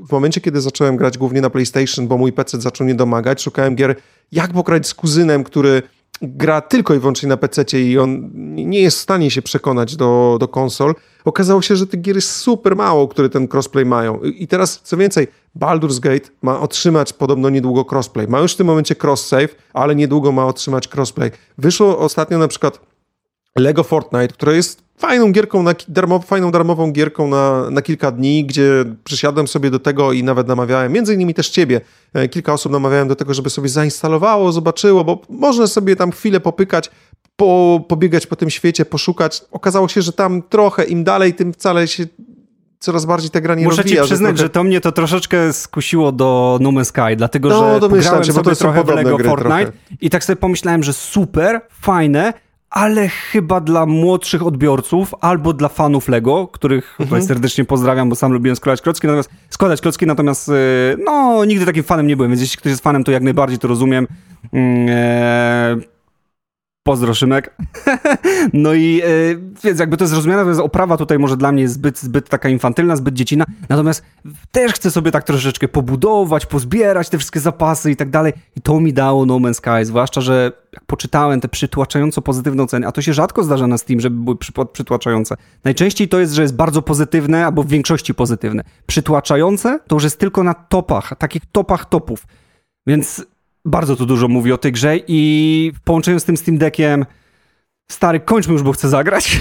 w 0.08 0.12
momencie, 0.12 0.40
kiedy 0.40 0.60
zacząłem 0.60 0.96
grać 0.96 1.18
głównie 1.18 1.40
na 1.40 1.50
PlayStation, 1.50 2.08
bo 2.08 2.18
mój 2.18 2.32
PC 2.32 2.60
zaczął 2.60 2.86
nie 2.86 2.94
domagać. 2.94 3.42
Szukałem 3.42 3.76
gier, 3.76 3.96
jak 4.32 4.52
pograć 4.52 4.86
z 4.86 4.94
kuzynem, 4.94 5.44
który 5.44 5.82
gra 6.22 6.60
tylko 6.60 6.94
i 6.94 6.98
wyłącznie 6.98 7.28
na 7.28 7.36
PC 7.36 7.80
i 7.80 7.98
on 7.98 8.30
nie 8.54 8.80
jest 8.80 8.98
w 8.98 9.00
stanie 9.00 9.30
się 9.30 9.42
przekonać 9.42 9.96
do, 9.96 10.36
do 10.40 10.48
konsol. 10.48 10.94
Okazało 11.24 11.62
się, 11.62 11.76
że 11.76 11.86
tych 11.86 12.00
gier 12.00 12.16
jest 12.16 12.30
super 12.30 12.76
mało, 12.76 13.08
które 13.08 13.28
ten 13.28 13.48
crossplay 13.52 13.86
mają. 13.86 14.20
I 14.20 14.46
teraz, 14.46 14.80
co 14.82 14.96
więcej, 14.96 15.28
Baldur's 15.58 16.00
Gate 16.00 16.28
ma 16.42 16.60
otrzymać 16.60 17.12
podobno 17.12 17.50
niedługo 17.50 17.84
crossplay. 17.92 18.28
Ma 18.28 18.40
już 18.40 18.52
w 18.52 18.56
tym 18.56 18.66
momencie 18.66 18.94
cross-save, 18.94 19.48
ale 19.72 19.94
niedługo 19.94 20.32
ma 20.32 20.46
otrzymać 20.46 20.88
crossplay. 20.94 21.30
Wyszło 21.58 21.98
ostatnio 21.98 22.38
na 22.38 22.48
przykład 22.48 22.80
Lego 23.56 23.82
Fortnite, 23.82 24.28
które 24.28 24.56
jest 24.56 24.82
fajną 25.02 25.32
gierką, 25.32 25.62
na, 25.62 25.74
darmow, 25.88 26.26
fajną 26.26 26.50
darmową 26.50 26.92
gierką 26.92 27.28
na, 27.28 27.70
na 27.70 27.82
kilka 27.82 28.10
dni, 28.10 28.44
gdzie 28.44 28.84
przysiadłem 29.04 29.48
sobie 29.48 29.70
do 29.70 29.78
tego 29.78 30.12
i 30.12 30.24
nawet 30.24 30.48
namawiałem, 30.48 30.92
między 30.92 31.14
innymi 31.14 31.34
też 31.34 31.50
ciebie, 31.50 31.80
e, 32.14 32.28
kilka 32.28 32.52
osób 32.52 32.72
namawiałem 32.72 33.08
do 33.08 33.16
tego, 33.16 33.34
żeby 33.34 33.50
sobie 33.50 33.68
zainstalowało, 33.68 34.52
zobaczyło, 34.52 35.04
bo 35.04 35.22
można 35.28 35.66
sobie 35.66 35.96
tam 35.96 36.12
chwilę 36.12 36.40
popykać, 36.40 36.90
po, 37.36 37.84
pobiegać 37.88 38.26
po 38.26 38.36
tym 38.36 38.50
świecie, 38.50 38.84
poszukać. 38.84 39.44
Okazało 39.50 39.88
się, 39.88 40.02
że 40.02 40.12
tam 40.12 40.42
trochę 40.42 40.84
im 40.84 41.04
dalej, 41.04 41.34
tym 41.34 41.52
wcale 41.52 41.88
się 41.88 42.04
coraz 42.80 43.04
bardziej 43.04 43.30
ta 43.30 43.40
gra 43.40 43.54
nie 43.54 43.64
Muszę 43.64 43.82
rozwija. 43.82 44.02
ci 44.02 44.06
przyznać, 44.06 44.30
że, 44.30 44.36
trochę... 44.36 44.46
że, 44.46 44.50
to 44.50 44.64
mnie 44.64 44.80
to 44.80 44.92
troszeczkę 44.92 45.52
skusiło 45.52 46.12
do 46.12 46.58
No 46.60 46.70
Man's 46.70 46.84
Sky, 46.84 47.16
dlatego 47.16 47.48
no, 47.48 47.74
że 47.74 47.80
pograłem 47.80 48.24
się, 48.24 48.32
sobie 48.32 48.56
trochę 48.56 48.84
w 48.84 48.88
Lego 48.88 49.18
Fortnite 49.18 49.62
trochę. 49.62 49.72
i 50.00 50.10
tak 50.10 50.24
sobie 50.24 50.36
pomyślałem, 50.36 50.82
że 50.82 50.92
super, 50.92 51.60
fajne, 51.70 52.32
ale 52.72 53.08
chyba 53.08 53.60
dla 53.60 53.86
młodszych 53.86 54.46
odbiorców 54.46 55.14
albo 55.20 55.52
dla 55.52 55.68
fanów 55.68 56.08
Lego, 56.08 56.48
których 56.48 56.96
mhm. 57.00 57.22
serdecznie 57.22 57.64
pozdrawiam, 57.64 58.08
bo 58.08 58.14
sam 58.14 58.32
lubiłem 58.32 58.56
składać 58.56 58.80
klocki, 58.80 59.06
natomiast 59.06 59.30
składać 59.50 59.80
klocki, 59.80 60.06
natomiast 60.06 60.50
no 61.04 61.44
nigdy 61.44 61.66
takim 61.66 61.82
fanem 61.82 62.06
nie 62.06 62.16
byłem, 62.16 62.30
więc 62.30 62.40
jeśli 62.40 62.58
ktoś 62.58 62.70
jest 62.70 62.82
fanem, 62.82 63.04
to 63.04 63.12
jak 63.12 63.22
najbardziej 63.22 63.58
to 63.58 63.68
rozumiem. 63.68 64.06
Eee, 64.52 65.91
Pozdro 66.82 67.14
Szymek. 67.14 67.56
no 68.52 68.74
i 68.74 69.00
e, 69.04 69.06
więc 69.64 69.80
jakby 69.80 69.96
to 69.96 70.04
jest 70.04 70.12
zrozumiane, 70.12 70.42
to 70.42 70.48
jest 70.48 70.60
oprawa 70.60 70.96
tutaj 70.96 71.18
może 71.18 71.36
dla 71.36 71.52
mnie 71.52 71.68
zbyt, 71.68 71.98
zbyt 71.98 72.28
taka 72.28 72.48
infantylna, 72.48 72.96
zbyt 72.96 73.14
dziecina, 73.14 73.44
natomiast 73.68 74.04
też 74.52 74.72
chcę 74.72 74.90
sobie 74.90 75.10
tak 75.10 75.24
troszeczkę 75.24 75.68
pobudować, 75.68 76.46
pozbierać 76.46 77.08
te 77.08 77.18
wszystkie 77.18 77.40
zapasy 77.40 77.90
i 77.90 77.96
tak 77.96 78.10
dalej 78.10 78.32
i 78.56 78.60
to 78.60 78.80
mi 78.80 78.92
dało 78.92 79.26
No 79.26 79.34
Man's 79.34 79.54
Sky, 79.54 79.84
zwłaszcza, 79.84 80.20
że 80.20 80.52
jak 80.72 80.84
poczytałem 80.84 81.40
te 81.40 81.48
przytłaczająco 81.48 82.22
pozytywne 82.22 82.62
oceny, 82.62 82.86
a 82.86 82.92
to 82.92 83.02
się 83.02 83.12
rzadko 83.12 83.44
zdarza 83.44 83.66
na 83.66 83.78
Steam, 83.78 84.00
żeby 84.00 84.24
były 84.24 84.36
przytłaczające. 84.72 85.36
Najczęściej 85.64 86.08
to 86.08 86.20
jest, 86.20 86.32
że 86.32 86.42
jest 86.42 86.56
bardzo 86.56 86.82
pozytywne 86.82 87.46
albo 87.46 87.62
w 87.62 87.68
większości 87.68 88.14
pozytywne. 88.14 88.62
Przytłaczające 88.86 89.78
to 89.86 89.96
już 89.96 90.04
jest 90.04 90.18
tylko 90.18 90.42
na 90.42 90.54
topach, 90.54 91.14
takich 91.18 91.42
topach 91.52 91.84
topów. 91.84 92.26
Więc 92.86 93.26
bardzo 93.64 93.96
tu 93.96 94.06
dużo 94.06 94.28
mówi 94.28 94.52
o 94.52 94.58
tej 94.58 94.72
grze 94.72 94.96
i 95.08 95.72
w 95.74 95.80
połączeniu 95.80 96.20
z 96.20 96.24
tym 96.24 96.36
Steam 96.36 96.58
Deckiem 96.58 97.06
stary, 97.90 98.20
kończmy 98.20 98.52
już, 98.52 98.62
bo 98.62 98.72
chcę 98.72 98.88
zagrać. 98.88 99.40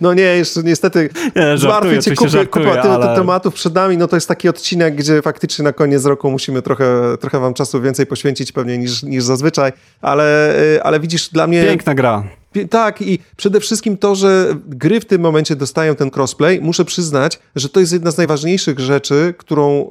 No 0.00 0.14
nie, 0.14 0.22
jeszcze 0.22 0.62
niestety 0.62 1.10
nie, 1.36 1.58
żartuję, 1.58 2.02
cię 2.02 2.14
kupy, 2.14 2.46
kupa 2.46 2.82
tyle 2.82 2.94
ale... 2.94 3.16
tematów 3.16 3.54
przed 3.54 3.74
nami, 3.74 3.96
no 3.96 4.08
to 4.08 4.16
jest 4.16 4.28
taki 4.28 4.48
odcinek, 4.48 4.94
gdzie 4.94 5.22
faktycznie 5.22 5.62
na 5.62 5.72
koniec 5.72 6.04
roku 6.04 6.30
musimy 6.30 6.62
trochę, 6.62 7.16
trochę 7.20 7.40
wam 7.40 7.54
czasu 7.54 7.80
więcej 7.80 8.06
poświęcić 8.06 8.52
pewnie 8.52 8.78
niż, 8.78 9.02
niż 9.02 9.24
zazwyczaj, 9.24 9.72
ale, 10.02 10.56
y, 10.60 10.82
ale 10.82 11.00
widzisz, 11.00 11.28
dla 11.28 11.46
mnie... 11.46 11.64
Piękna 11.64 11.94
gra. 11.94 12.24
Tak, 12.70 13.02
i 13.02 13.18
przede 13.36 13.60
wszystkim 13.60 13.96
to, 13.96 14.14
że 14.14 14.56
gry 14.66 15.00
w 15.00 15.04
tym 15.04 15.20
momencie 15.20 15.56
dostają 15.56 15.94
ten 15.94 16.10
crossplay, 16.16 16.60
muszę 16.60 16.84
przyznać, 16.84 17.38
że 17.56 17.68
to 17.68 17.80
jest 17.80 17.92
jedna 17.92 18.10
z 18.10 18.16
najważniejszych 18.16 18.80
rzeczy, 18.80 19.34
którą 19.38 19.78
yy, 19.78 19.88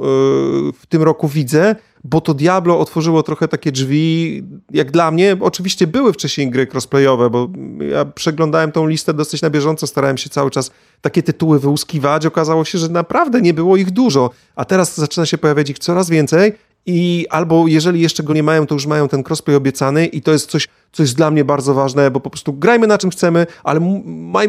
w 0.79 0.85
tym 0.89 1.01
roku 1.01 1.27
widzę, 1.27 1.75
bo 2.03 2.21
to 2.21 2.33
Diablo 2.33 2.79
otworzyło 2.79 3.23
trochę 3.23 3.47
takie 3.47 3.71
drzwi, 3.71 4.43
jak 4.71 4.91
dla 4.91 5.11
mnie. 5.11 5.37
Oczywiście 5.39 5.87
były 5.87 6.13
wcześniej 6.13 6.49
gry 6.49 6.67
crossplayowe, 6.73 7.29
bo 7.29 7.49
ja 7.91 8.05
przeglądałem 8.05 8.71
tą 8.71 8.87
listę 8.87 9.13
dosyć 9.13 9.41
na 9.41 9.49
bieżąco, 9.49 9.87
starałem 9.87 10.17
się 10.17 10.29
cały 10.29 10.51
czas 10.51 10.71
takie 11.01 11.23
tytuły 11.23 11.59
wyłuskiwać. 11.59 12.25
Okazało 12.25 12.65
się, 12.65 12.77
że 12.77 12.89
naprawdę 12.89 13.41
nie 13.41 13.53
było 13.53 13.77
ich 13.77 13.91
dużo, 13.91 14.29
a 14.55 14.65
teraz 14.65 14.97
zaczyna 14.97 15.25
się 15.25 15.37
pojawiać 15.37 15.69
ich 15.69 15.79
coraz 15.79 16.09
więcej 16.09 16.53
i 16.85 17.25
albo 17.29 17.67
jeżeli 17.67 18.01
jeszcze 18.01 18.23
go 18.23 18.33
nie 18.33 18.43
mają, 18.43 18.67
to 18.67 18.75
już 18.75 18.85
mają 18.85 19.07
ten 19.07 19.23
crossplay 19.27 19.55
obiecany 19.55 20.05
i 20.05 20.21
to 20.21 20.31
jest 20.31 20.49
coś, 20.49 20.67
co 20.91 21.03
jest 21.03 21.15
dla 21.15 21.31
mnie 21.31 21.45
bardzo 21.45 21.73
ważne, 21.73 22.11
bo 22.11 22.19
po 22.19 22.29
prostu 22.29 22.53
grajmy 22.53 22.87
na 22.87 22.97
czym 22.97 23.09
chcemy, 23.09 23.47
ale 23.63 23.79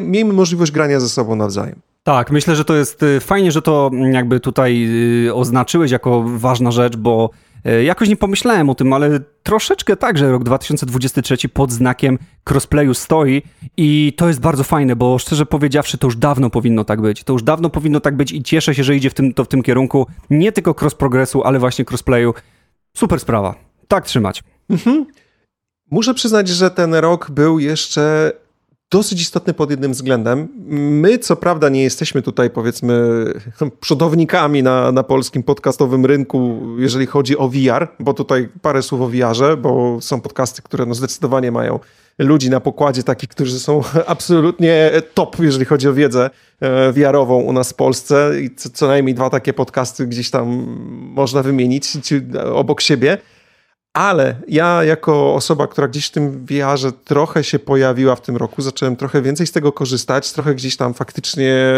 miejmy 0.01 0.33
możliwość 0.33 0.73
grania 0.73 1.01
ze 1.01 1.09
sobą 1.09 1.37
nawzajem. 1.37 1.81
Tak, 2.03 2.31
myślę, 2.31 2.57
że 2.57 2.65
to 2.65 2.75
jest 2.75 3.03
y, 3.03 3.21
fajnie, 3.21 3.53
że 3.53 3.63
to 3.63 3.91
mm, 3.93 4.13
jakby 4.13 4.41
tutaj 4.41 4.87
y, 5.27 5.35
oznaczyłeś 5.35 5.91
jako 5.91 6.25
ważna 6.27 6.71
rzecz, 6.71 6.97
bo 6.97 7.31
jakoś 7.85 8.09
nie 8.09 8.17
pomyślałem 8.17 8.71
o 8.71 8.75
tym, 8.75 8.93
ale 8.93 9.21
troszeczkę 9.43 9.97
tak, 9.97 10.19
że 10.19 10.31
rok 10.31 10.45
2023 10.45 11.49
pod 11.49 11.73
znakiem 11.73 12.19
crossplayu 12.51 12.95
stoi 12.95 13.43
i 13.77 14.13
to 14.17 14.29
jest 14.29 14.41
bardzo 14.41 14.65
fajne, 14.65 14.97
bo 14.97 15.19
szczerze 15.19 15.47
powiedziawszy, 15.47 15.99
to 15.99 16.07
już 16.07 16.17
dawno 16.17 16.51
powinno 16.51 16.85
tak 16.85 17.01
być. 17.01 17.25
To 17.25 17.33
już 17.33 17.43
dawno 17.43 17.71
powinno 17.71 18.01
tak 18.01 18.17
być 18.17 18.33
i 18.33 18.43
cieszę 18.43 18.75
się, 18.75 18.85
że 18.85 18.97
idzie 18.97 19.11
w 19.11 19.15
tym, 19.15 19.35
to 19.35 19.45
w 19.45 19.49
tym 19.49 19.63
kierunku 19.63 20.07
nie 20.31 20.53
tylko 20.53 20.75
cross 20.81 20.95
progressu, 20.95 21.43
ale 21.43 21.59
właśnie 21.59 21.85
crossplayu. 21.85 22.35
Super 22.97 23.21
sprawa. 23.21 23.55
Tak 23.89 24.07
trzymać. 24.07 24.43
Mhm. 24.71 25.07
Muszę 25.91 26.15
przyznać, 26.15 26.49
że 26.49 26.71
ten 26.71 26.95
rok 26.95 27.31
był 27.31 27.59
jeszcze 27.59 28.33
dosyć 28.95 29.21
istotny 29.21 29.55
pod 29.55 29.71
jednym 29.71 29.93
względem. 29.93 30.49
My, 30.67 31.19
co 31.19 31.37
prawda, 31.37 31.69
nie 31.69 31.83
jesteśmy 31.83 32.23
tutaj, 32.23 32.51
powiedzmy, 32.51 33.25
przodownikami 33.81 34.63
na, 34.63 34.93
na 34.93 35.03
polskim 35.03 35.43
podcastowym 35.43 36.07
rynku, 36.07 36.61
jeżeli 36.79 37.07
chodzi 37.07 37.39
o 37.39 37.49
VR, 37.49 37.89
bo 38.01 38.15
tutaj 38.15 38.49
parę 38.63 38.83
słów 38.83 39.01
o 39.01 39.09
VR-ze, 39.09 39.57
bo 39.57 39.99
są 40.01 40.21
podcasty, 40.21 40.63
które 40.63 40.87
no 40.87 40.95
zdecydowanie 40.95 41.53
mają 41.53 41.79
ludzi 42.19 42.51
na 42.51 42.61
pokładzie, 42.61 43.03
takich, 43.03 43.29
którzy 43.29 43.61
są 43.61 43.83
absolutnie 44.07 44.91
top, 45.15 45.37
jeżeli 45.41 45.65
chodzi 45.65 45.89
o 45.89 45.93
wiedzę 45.93 46.31
e, 46.61 46.93
VR-ową 46.93 47.41
u 47.41 47.53
nas 47.53 47.73
w 47.73 47.75
Polsce 47.75 48.33
i 48.43 48.55
co, 48.55 48.71
co 48.71 48.87
najmniej 48.87 49.15
dwa 49.15 49.31
takie 49.31 49.53
podcasty 49.53 50.07
gdzieś 50.07 50.31
tam 50.31 50.47
można 51.15 51.43
wymienić 51.43 51.93
obok 52.53 52.81
siebie. 52.81 53.19
Ale 53.95 54.37
ja, 54.49 54.85
jako 54.85 55.35
osoba, 55.35 55.67
która 55.67 55.89
gdzieś 55.89 56.07
w 56.07 56.11
tym 56.11 56.47
VR-ze 56.47 56.93
trochę 56.93 57.45
się 57.45 57.59
pojawiła 57.59 58.17
w 58.17 58.21
tym 58.21 58.37
roku, 58.37 58.63
zacząłem 58.63 58.97
trochę 58.97 59.23
więcej 59.23 59.47
z 59.47 59.53
tego 59.53 59.73
korzystać, 59.73 60.33
trochę 60.33 60.55
gdzieś 60.55 60.77
tam 60.77 60.95
faktycznie 60.95 61.53
e, 61.53 61.75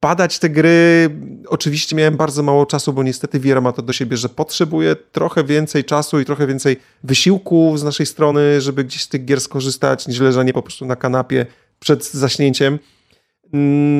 badać 0.00 0.38
te 0.38 0.50
gry. 0.50 1.10
Oczywiście 1.48 1.96
miałem 1.96 2.16
bardzo 2.16 2.42
mało 2.42 2.66
czasu, 2.66 2.92
bo 2.92 3.02
niestety 3.02 3.40
VR 3.40 3.62
ma 3.62 3.72
to 3.72 3.82
do 3.82 3.92
siebie, 3.92 4.16
że 4.16 4.28
potrzebuje 4.28 4.96
trochę 4.96 5.44
więcej 5.44 5.84
czasu 5.84 6.20
i 6.20 6.24
trochę 6.24 6.46
więcej 6.46 6.76
wysiłku 7.04 7.76
z 7.76 7.84
naszej 7.84 8.06
strony, 8.06 8.60
żeby 8.60 8.84
gdzieś 8.84 9.02
z 9.02 9.08
tych 9.08 9.24
gier 9.24 9.40
skorzystać, 9.40 10.08
niż 10.08 10.20
leżenie 10.20 10.52
po 10.52 10.62
prostu 10.62 10.86
na 10.86 10.96
kanapie 10.96 11.46
przed 11.78 12.04
zaśnięciem. 12.04 12.78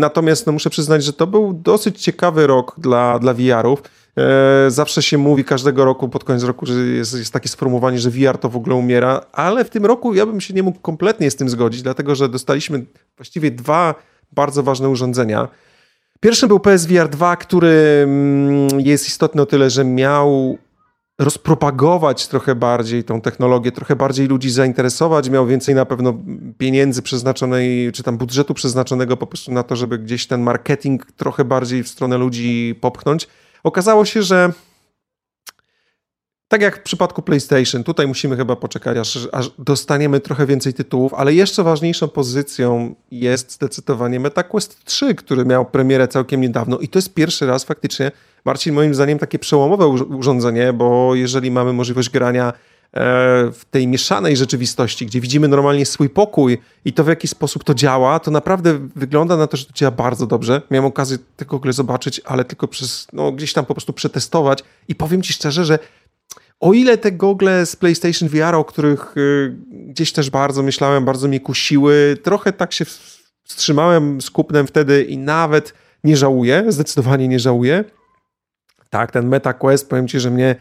Natomiast 0.00 0.46
no, 0.46 0.52
muszę 0.52 0.70
przyznać, 0.70 1.04
że 1.04 1.12
to 1.12 1.26
był 1.26 1.52
dosyć 1.52 2.02
ciekawy 2.02 2.46
rok 2.46 2.74
dla, 2.78 3.18
dla 3.18 3.34
VR-ów. 3.34 3.82
E, 4.18 4.70
zawsze 4.70 5.02
się 5.02 5.18
mówi 5.18 5.44
każdego 5.44 5.84
roku, 5.84 6.08
pod 6.08 6.24
koniec 6.24 6.42
roku, 6.42 6.66
że 6.66 6.74
jest, 6.74 7.18
jest 7.18 7.32
takie 7.32 7.48
sformułowanie, 7.48 7.98
że 7.98 8.10
VR 8.10 8.38
to 8.38 8.48
w 8.48 8.56
ogóle 8.56 8.76
umiera, 8.76 9.20
ale 9.32 9.64
w 9.64 9.70
tym 9.70 9.86
roku 9.86 10.14
ja 10.14 10.26
bym 10.26 10.40
się 10.40 10.54
nie 10.54 10.62
mógł 10.62 10.80
kompletnie 10.80 11.30
z 11.30 11.36
tym 11.36 11.48
zgodzić, 11.48 11.82
dlatego 11.82 12.14
że 12.14 12.28
dostaliśmy 12.28 12.84
właściwie 13.16 13.50
dwa 13.50 13.94
bardzo 14.32 14.62
ważne 14.62 14.88
urządzenia. 14.88 15.48
Pierwszym 16.20 16.48
był 16.48 16.60
PSVR 16.60 17.08
2, 17.08 17.36
który 17.36 18.00
mm, 18.04 18.80
jest 18.80 19.08
istotny 19.08 19.42
o 19.42 19.46
tyle, 19.46 19.70
że 19.70 19.84
miał 19.84 20.58
rozpropagować 21.18 22.28
trochę 22.28 22.54
bardziej 22.54 23.04
tą 23.04 23.20
technologię, 23.20 23.72
trochę 23.72 23.96
bardziej 23.96 24.26
ludzi 24.26 24.50
zainteresować, 24.50 25.30
miał 25.30 25.46
więcej 25.46 25.74
na 25.74 25.84
pewno 25.84 26.14
pieniędzy 26.58 27.02
przeznaczonej, 27.02 27.92
czy 27.92 28.02
tam 28.02 28.18
budżetu 28.18 28.54
przeznaczonego 28.54 29.16
po 29.16 29.26
prostu 29.26 29.52
na 29.52 29.62
to, 29.62 29.76
żeby 29.76 29.98
gdzieś 29.98 30.26
ten 30.26 30.40
marketing 30.40 31.12
trochę 31.12 31.44
bardziej 31.44 31.82
w 31.82 31.88
stronę 31.88 32.18
ludzi 32.18 32.74
popchnąć. 32.80 33.28
Okazało 33.66 34.04
się, 34.04 34.22
że 34.22 34.52
tak 36.48 36.62
jak 36.62 36.80
w 36.80 36.82
przypadku 36.82 37.22
PlayStation, 37.22 37.84
tutaj 37.84 38.06
musimy 38.06 38.36
chyba 38.36 38.56
poczekać, 38.56 38.98
aż, 38.98 39.28
aż, 39.32 39.50
dostaniemy 39.58 40.20
trochę 40.20 40.46
więcej 40.46 40.74
tytułów, 40.74 41.14
ale 41.14 41.34
jeszcze 41.34 41.62
ważniejszą 41.62 42.08
pozycją 42.08 42.94
jest 43.10 43.52
zdecydowanie 43.52 44.20
MetaQuest 44.20 44.84
3, 44.84 45.14
który 45.14 45.44
miał 45.44 45.66
premierę 45.66 46.08
całkiem 46.08 46.40
niedawno. 46.40 46.78
I 46.78 46.88
to 46.88 46.98
jest 46.98 47.14
pierwszy 47.14 47.46
raz 47.46 47.64
faktycznie, 47.64 48.10
Marcin, 48.44 48.74
moim 48.74 48.94
zdaniem 48.94 49.18
takie 49.18 49.38
przełomowe 49.38 49.86
urządzenie, 49.86 50.72
bo 50.72 51.14
jeżeli 51.14 51.50
mamy 51.50 51.72
możliwość 51.72 52.10
grania 52.10 52.52
w 53.52 53.60
tej 53.70 53.88
mieszanej 53.88 54.36
rzeczywistości, 54.36 55.06
gdzie 55.06 55.20
widzimy 55.20 55.48
normalnie 55.48 55.86
swój 55.86 56.08
pokój 56.08 56.58
i 56.84 56.92
to 56.92 57.04
w 57.04 57.08
jaki 57.08 57.28
sposób 57.28 57.64
to 57.64 57.74
działa, 57.74 58.20
to 58.20 58.30
naprawdę 58.30 58.88
wygląda 58.96 59.36
na 59.36 59.46
to, 59.46 59.56
że 59.56 59.64
to 59.64 59.72
działa 59.72 59.90
bardzo 59.90 60.26
dobrze. 60.26 60.62
Miałem 60.70 60.84
okazję 60.84 61.18
tego 61.36 61.56
ogóle 61.56 61.72
zobaczyć, 61.72 62.20
ale 62.24 62.44
tylko 62.44 62.68
przez, 62.68 63.06
no 63.12 63.32
gdzieś 63.32 63.52
tam 63.52 63.66
po 63.66 63.74
prostu 63.74 63.92
przetestować 63.92 64.64
i 64.88 64.94
powiem 64.94 65.22
ci 65.22 65.32
szczerze, 65.32 65.64
że 65.64 65.78
o 66.60 66.72
ile 66.72 66.98
te 66.98 67.12
gogle 67.12 67.66
z 67.66 67.76
PlayStation 67.76 68.28
VR, 68.28 68.54
o 68.54 68.64
których 68.64 69.16
y, 69.16 69.54
gdzieś 69.70 70.12
też 70.12 70.30
bardzo 70.30 70.62
myślałem, 70.62 71.04
bardzo 71.04 71.28
mnie 71.28 71.40
kusiły, 71.40 72.16
trochę 72.22 72.52
tak 72.52 72.72
się 72.72 72.84
wstrzymałem 73.44 74.20
z 74.20 74.30
kupnem 74.30 74.66
wtedy 74.66 75.04
i 75.04 75.18
nawet 75.18 75.74
nie 76.04 76.16
żałuję, 76.16 76.64
zdecydowanie 76.68 77.28
nie 77.28 77.40
żałuję. 77.40 77.84
Tak, 78.90 79.12
ten 79.12 79.28
MetaQuest, 79.28 79.88
powiem 79.88 80.08
ci, 80.08 80.20
że 80.20 80.30
mnie 80.30 80.56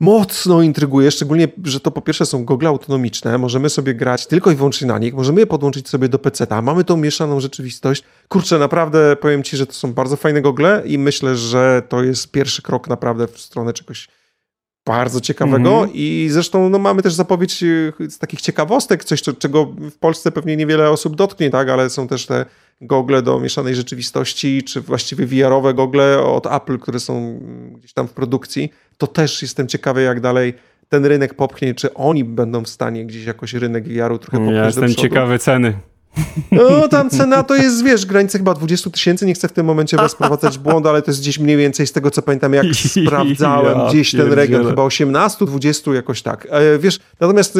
mocno 0.00 0.62
intryguje, 0.62 1.10
szczególnie, 1.10 1.48
że 1.64 1.80
to 1.80 1.90
po 1.90 2.00
pierwsze 2.00 2.26
są 2.26 2.44
gogle 2.44 2.68
autonomiczne, 2.68 3.38
możemy 3.38 3.70
sobie 3.70 3.94
grać 3.94 4.26
tylko 4.26 4.50
i 4.50 4.54
wyłącznie 4.54 4.86
na 4.86 4.98
nich, 4.98 5.14
możemy 5.14 5.40
je 5.40 5.46
podłączyć 5.46 5.88
sobie 5.88 6.08
do 6.08 6.18
PC-a, 6.18 6.62
mamy 6.62 6.84
tą 6.84 6.96
mieszaną 6.96 7.40
rzeczywistość. 7.40 8.04
Kurczę, 8.28 8.58
naprawdę 8.58 9.16
powiem 9.16 9.42
Ci, 9.42 9.56
że 9.56 9.66
to 9.66 9.72
są 9.72 9.92
bardzo 9.92 10.16
fajne 10.16 10.42
gogle 10.42 10.82
i 10.86 10.98
myślę, 10.98 11.36
że 11.36 11.82
to 11.88 12.02
jest 12.02 12.30
pierwszy 12.30 12.62
krok 12.62 12.88
naprawdę 12.88 13.28
w 13.28 13.38
stronę 13.38 13.72
czegoś 13.72 14.08
bardzo 14.88 15.20
ciekawego 15.20 15.78
mm 15.78 15.88
-hmm. 15.88 15.92
i 15.94 16.28
zresztą 16.30 16.68
no, 16.68 16.78
mamy 16.78 17.02
też 17.02 17.14
zapowiedź 17.14 17.62
y, 17.62 17.92
z 18.08 18.18
takich 18.18 18.40
ciekawostek, 18.40 19.04
coś 19.04 19.22
czego 19.22 19.64
w 19.64 19.98
Polsce 19.98 20.32
pewnie 20.32 20.56
niewiele 20.56 20.90
osób 20.90 21.16
dotknie, 21.16 21.50
tak, 21.50 21.68
ale 21.68 21.90
są 21.90 22.08
też 22.08 22.26
te 22.26 22.46
gogle 22.80 23.22
do 23.22 23.40
mieszanej 23.40 23.74
rzeczywistości, 23.74 24.62
czy 24.62 24.80
właściwie 24.80 25.26
VR-owe 25.26 25.74
gogle 25.74 26.22
od 26.22 26.46
Apple, 26.46 26.78
które 26.78 27.00
są 27.00 27.40
gdzieś 27.78 27.92
tam 27.92 28.08
w 28.08 28.12
produkcji, 28.12 28.72
to 28.98 29.06
też 29.06 29.42
jestem 29.42 29.68
ciekawy, 29.68 30.02
jak 30.02 30.20
dalej 30.20 30.54
ten 30.88 31.06
rynek 31.06 31.34
popchnie, 31.34 31.74
czy 31.74 31.94
oni 31.94 32.24
będą 32.24 32.62
w 32.62 32.68
stanie 32.68 33.06
gdzieś 33.06 33.24
jakoś 33.24 33.54
rynek 33.54 33.88
VR-u 33.88 34.18
trochę 34.18 34.36
popchnąć 34.38 34.56
Ja 34.56 34.66
jestem 34.66 34.94
ciekawy 34.94 35.38
ceny. 35.38 35.74
No, 36.52 36.88
tam 36.88 37.10
cena 37.10 37.42
to 37.42 37.54
jest, 37.54 37.84
wiesz, 37.84 38.06
granice 38.06 38.38
chyba 38.38 38.54
20 38.54 38.90
tysięcy, 38.90 39.26
nie 39.26 39.34
chcę 39.34 39.48
w 39.48 39.52
tym 39.52 39.66
momencie 39.66 39.96
was 39.96 40.12
sprowadzać 40.12 40.58
błąd, 40.58 40.86
ale 40.86 41.02
to 41.02 41.10
jest 41.10 41.20
gdzieś 41.20 41.38
mniej 41.38 41.56
więcej 41.56 41.86
z 41.86 41.92
tego, 41.92 42.10
co 42.10 42.22
pamiętam, 42.22 42.54
jak 42.54 42.66
sprawdzałem 43.06 43.78
ja, 43.78 43.88
gdzieś 43.88 44.12
ten 44.12 44.32
region, 44.32 44.66
chyba 44.66 44.82
18, 44.82 45.46
20, 45.46 45.94
jakoś 45.94 46.22
tak. 46.22 46.46
E, 46.50 46.78
wiesz, 46.78 47.00
natomiast 47.20 47.58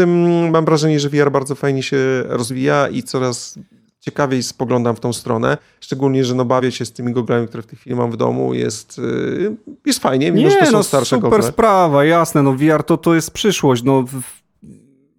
mam 0.51 0.65
wrażenie, 0.65 1.01
że 1.01 1.09
VR 1.09 1.31
bardzo 1.31 1.55
fajnie 1.55 1.83
się 1.83 1.99
rozwija 2.27 2.89
i 2.89 3.03
coraz 3.03 3.59
ciekawiej 4.01 4.43
spoglądam 4.43 4.97
w 4.97 5.01
tą 5.01 5.13
stronę, 5.13 5.59
szczególnie, 5.81 6.25
że 6.25 6.35
no 6.35 6.45
bawię 6.45 6.73
się 6.73 6.85
z 6.85 6.93
tymi 6.93 7.13
goglami, 7.13 7.49
które 7.49 7.63
w 7.63 7.67
tej 7.67 7.79
chwili 7.79 7.97
mam 7.97 8.11
w 8.11 8.17
domu, 8.17 8.55
jest, 8.55 8.99
y, 8.99 9.57
jest 9.87 9.99
fajnie, 9.99 10.33
mimo 10.33 10.49
Nie, 10.49 10.51
że 10.51 10.59
to 10.59 10.67
są 10.67 10.73
no, 10.73 10.83
starsze 10.83 11.17
super 11.17 11.31
gogle. 11.31 11.49
sprawa, 11.49 12.05
jasne, 12.05 12.43
no 12.43 12.53
VR 12.53 12.83
to, 12.83 12.97
to 12.97 13.15
jest 13.15 13.31
przyszłość, 13.31 13.83
no 13.83 14.03
w, 14.03 14.23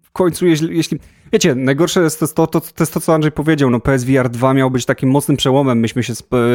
w 0.03 0.11
końcu 0.11 0.47
jeśli, 0.47 0.77
jeśli 0.77 0.99
Wiecie, 1.31 1.56
najgorsze 1.56 2.01
jest 2.01 2.19
to, 2.19 2.27
to, 2.27 2.47
to, 2.47 2.61
to, 2.61 2.68
jest 2.80 2.93
to, 2.93 2.99
co 2.99 3.14
Andrzej 3.14 3.31
powiedział. 3.31 3.69
No, 3.69 3.80
PSVR 3.80 4.30
2 4.30 4.53
miał 4.53 4.72
być 4.72 4.85
takim 4.85 5.10
mocnym 5.11 5.38
przełomem. 5.38 5.80
Myśmy 5.80 6.03
się 6.03 6.14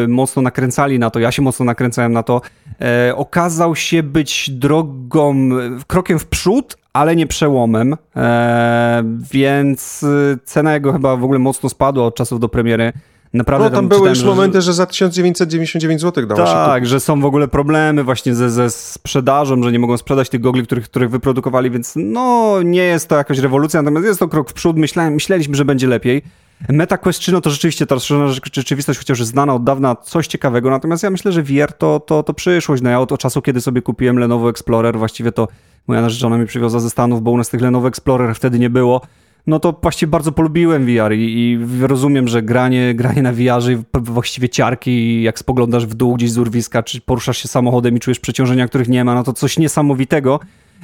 mocno 0.08 0.42
nakręcali 0.42 0.98
na 0.98 1.10
to. 1.10 1.18
Ja 1.18 1.32
się 1.32 1.42
mocno 1.42 1.64
nakręcałem 1.64 2.12
na 2.12 2.22
to. 2.22 2.40
E, 2.80 3.16
okazał 3.16 3.76
się 3.76 4.02
być 4.02 4.50
drogą, 4.50 5.48
krokiem 5.86 6.18
w 6.18 6.26
przód, 6.26 6.76
ale 6.92 7.16
nie 7.16 7.26
przełomem. 7.26 7.96
E, 8.16 9.02
więc 9.32 10.02
y, 10.02 10.38
cena 10.44 10.74
jego 10.74 10.92
chyba 10.92 11.16
w 11.16 11.24
ogóle 11.24 11.38
mocno 11.38 11.68
spadła 11.68 12.06
od 12.06 12.14
czasów 12.14 12.40
do 12.40 12.48
premiery. 12.48 12.92
Naprawdę 13.34 13.64
no 13.64 13.70
tam, 13.70 13.88
tam 13.88 13.98
były 13.98 14.08
już 14.08 14.22
momenty, 14.22 14.62
że 14.62 14.72
za 14.72 14.86
1999 14.86 16.00
zł 16.00 16.26
dało 16.26 16.44
tak, 16.44 16.82
się 16.82 16.88
że 16.88 17.00
są 17.00 17.20
w 17.20 17.24
ogóle 17.24 17.48
problemy 17.48 18.04
właśnie 18.04 18.34
ze, 18.34 18.50
ze 18.50 18.70
sprzedażą, 18.70 19.62
że 19.62 19.72
nie 19.72 19.78
mogą 19.78 19.96
sprzedać 19.96 20.28
tych 20.28 20.40
gogli, 20.40 20.62
których, 20.62 20.84
których 20.84 21.10
wyprodukowali, 21.10 21.70
więc 21.70 21.92
no 21.96 22.56
nie 22.64 22.82
jest 22.82 23.08
to 23.08 23.16
jakaś 23.16 23.38
rewolucja, 23.38 23.82
natomiast 23.82 24.06
jest 24.06 24.20
to 24.20 24.28
krok 24.28 24.50
w 24.50 24.52
przód. 24.52 24.76
Myślałem, 24.76 25.14
myśleliśmy, 25.14 25.54
że 25.54 25.64
będzie 25.64 25.86
lepiej. 25.86 26.22
MetaQuest 26.68 27.18
3 27.18 27.32
no 27.32 27.40
to 27.40 27.50
rzeczywiście 27.50 27.86
ta 27.86 27.94
rozszerzona 27.94 28.32
rzeczywistość, 28.52 28.98
chociaż 28.98 29.18
jest 29.18 29.30
znana 29.30 29.54
od 29.54 29.64
dawna, 29.64 29.96
coś 29.96 30.26
ciekawego, 30.26 30.70
natomiast 30.70 31.02
ja 31.02 31.10
myślę, 31.10 31.32
że 31.32 31.42
VR 31.42 31.72
to, 31.72 32.00
to, 32.00 32.22
to 32.22 32.34
przyszłość. 32.34 32.82
No 32.82 32.90
ja 32.90 33.00
od, 33.00 33.12
od 33.12 33.20
czasu, 33.20 33.42
kiedy 33.42 33.60
sobie 33.60 33.82
kupiłem 33.82 34.18
Lenovo 34.18 34.50
Explorer, 34.50 34.98
właściwie 34.98 35.32
to 35.32 35.48
moja 35.86 36.00
narzeczona 36.00 36.38
mi 36.38 36.46
przywiozła 36.46 36.80
ze 36.80 36.90
Stanów, 36.90 37.22
bo 37.22 37.30
u 37.30 37.36
nas 37.36 37.48
tych 37.48 37.60
Lenovo 37.60 37.88
Explorer 37.88 38.34
wtedy 38.34 38.58
nie 38.58 38.70
było, 38.70 39.00
no 39.46 39.60
to 39.60 39.78
właściwie 39.82 40.10
bardzo 40.10 40.32
polubiłem 40.32 40.86
VR 40.86 41.12
i, 41.12 41.38
i 41.38 41.58
rozumiem, 41.80 42.28
że 42.28 42.42
granie, 42.42 42.94
granie 42.94 43.22
na 43.22 43.32
VR-ze 43.32 43.72
i 43.72 43.76
właściwie 43.94 44.48
ciarki, 44.48 45.22
jak 45.22 45.38
spoglądasz 45.38 45.86
w 45.86 45.94
dół 45.94 46.14
gdzieś 46.14 46.30
z 46.30 46.38
urwiska, 46.38 46.82
czy 46.82 47.00
poruszasz 47.00 47.38
się 47.38 47.48
samochodem 47.48 47.96
i 47.96 48.00
czujesz 48.00 48.20
przeciążenia, 48.20 48.68
których 48.68 48.88
nie 48.88 49.04
ma, 49.04 49.14
no 49.14 49.22
to 49.22 49.32
coś 49.32 49.58
niesamowitego. 49.58 50.40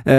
Eee, 0.07 0.15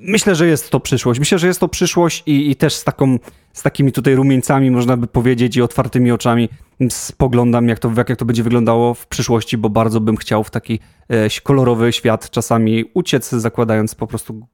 myślę, 0.00 0.34
że 0.34 0.46
jest 0.46 0.70
to 0.70 0.80
przyszłość. 0.80 1.20
Myślę, 1.20 1.38
że 1.38 1.46
jest 1.46 1.60
to 1.60 1.68
przyszłość 1.68 2.22
i, 2.26 2.50
i 2.50 2.56
też 2.56 2.74
z, 2.74 2.84
taką, 2.84 3.18
z 3.52 3.62
takimi 3.62 3.92
tutaj 3.92 4.14
rumieńcami, 4.14 4.70
można 4.70 4.96
by 4.96 5.06
powiedzieć, 5.06 5.56
i 5.56 5.62
otwartymi 5.62 6.12
oczami 6.12 6.48
spoglądam, 6.90 7.68
jak 7.68 7.78
to, 7.78 7.92
jak 8.08 8.18
to 8.18 8.24
będzie 8.24 8.42
wyglądało 8.42 8.94
w 8.94 9.06
przyszłości, 9.06 9.58
bo 9.58 9.70
bardzo 9.70 10.00
bym 10.00 10.16
chciał 10.16 10.44
w 10.44 10.50
taki 10.50 10.80
e, 11.08 11.40
kolorowy 11.42 11.92
świat 11.92 12.30
czasami 12.30 12.84
uciec, 12.94 13.30
zakładając 13.30 13.94
po 13.94 14.06
prostu 14.06 14.46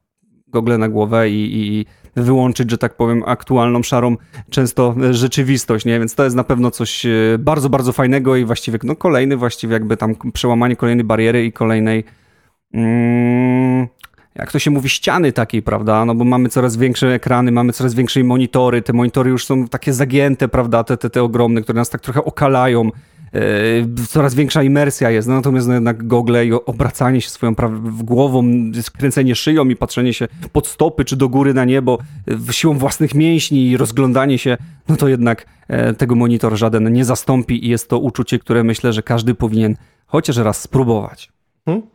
gogle 0.54 0.78
na 0.78 0.88
głowę 0.88 1.30
i, 1.30 1.68
i 1.78 1.86
wyłączyć, 2.16 2.70
że 2.70 2.78
tak 2.78 2.96
powiem, 2.96 3.22
aktualną, 3.26 3.82
szarą 3.82 4.16
często 4.50 4.94
rzeczywistość, 5.10 5.84
nie? 5.84 5.98
Więc 5.98 6.14
to 6.14 6.24
jest 6.24 6.36
na 6.36 6.44
pewno 6.44 6.70
coś 6.70 7.06
e, 7.06 7.10
bardzo, 7.38 7.70
bardzo 7.70 7.92
fajnego 7.92 8.36
i 8.36 8.44
właściwie 8.44 8.78
no, 8.82 8.96
kolejny 8.96 9.36
właściwie 9.36 9.72
jakby 9.72 9.96
tam 9.96 10.14
przełamanie 10.32 10.76
kolejnej 10.76 11.04
bariery 11.04 11.44
i 11.44 11.52
kolejnej 11.52 12.04
mm, 12.74 13.88
jak 14.34 14.52
to 14.52 14.58
się 14.58 14.70
mówi, 14.70 14.88
ściany 14.88 15.32
takiej, 15.32 15.62
prawda? 15.62 16.04
No 16.04 16.14
bo 16.14 16.24
mamy 16.24 16.48
coraz 16.48 16.76
większe 16.76 17.14
ekrany, 17.14 17.52
mamy 17.52 17.72
coraz 17.72 17.94
większe 17.94 18.24
monitory, 18.24 18.82
te 18.82 18.92
monitory 18.92 19.30
już 19.30 19.46
są 19.46 19.68
takie 19.68 19.92
zagięte, 19.92 20.48
prawda? 20.48 20.84
Te, 20.84 20.96
te, 20.96 21.10
te 21.10 21.22
ogromne, 21.22 21.62
które 21.62 21.76
nas 21.76 21.90
tak 21.90 22.00
trochę 22.00 22.24
okalają. 22.24 22.90
Yy, 23.34 24.06
coraz 24.08 24.34
większa 24.34 24.62
imersja 24.62 25.10
jest, 25.10 25.28
no, 25.28 25.34
natomiast 25.34 25.68
no, 25.68 25.74
jednak 25.74 26.06
gogle 26.06 26.46
i 26.46 26.52
obracanie 26.52 27.20
się 27.20 27.30
swoją 27.30 27.54
głową, 27.82 28.44
skręcenie 28.82 29.34
szyją 29.34 29.68
i 29.68 29.76
patrzenie 29.76 30.14
się 30.14 30.28
pod 30.52 30.66
stopy 30.66 31.04
czy 31.04 31.16
do 31.16 31.28
góry 31.28 31.54
na 31.54 31.64
niebo 31.64 31.98
siłą 32.50 32.78
własnych 32.78 33.14
mięśni 33.14 33.70
i 33.70 33.76
rozglądanie 33.76 34.38
się, 34.38 34.56
no 34.88 34.96
to 34.96 35.08
jednak 35.08 35.46
e, 35.68 35.94
tego 35.94 36.14
monitor 36.14 36.56
żaden 36.56 36.92
nie 36.92 37.04
zastąpi 37.04 37.66
i 37.66 37.68
jest 37.68 37.88
to 37.88 37.98
uczucie, 37.98 38.38
które 38.38 38.64
myślę, 38.64 38.92
że 38.92 39.02
każdy 39.02 39.34
powinien 39.34 39.76
chociaż 40.06 40.36
raz 40.36 40.60
spróbować. 40.60 41.32
Hmm? 41.64 41.86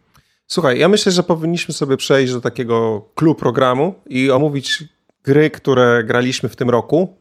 Słuchaj, 0.47 0.79
ja 0.79 0.87
myślę, 0.87 1.11
że 1.11 1.23
powinniśmy 1.23 1.73
sobie 1.73 1.97
przejść 1.97 2.33
do 2.33 2.41
takiego 2.41 3.09
klub 3.15 3.39
programu 3.39 3.93
i 4.05 4.31
omówić 4.31 4.83
gry, 5.23 5.49
które 5.49 6.03
graliśmy 6.03 6.49
w 6.49 6.55
tym 6.55 6.69
roku. 6.69 7.17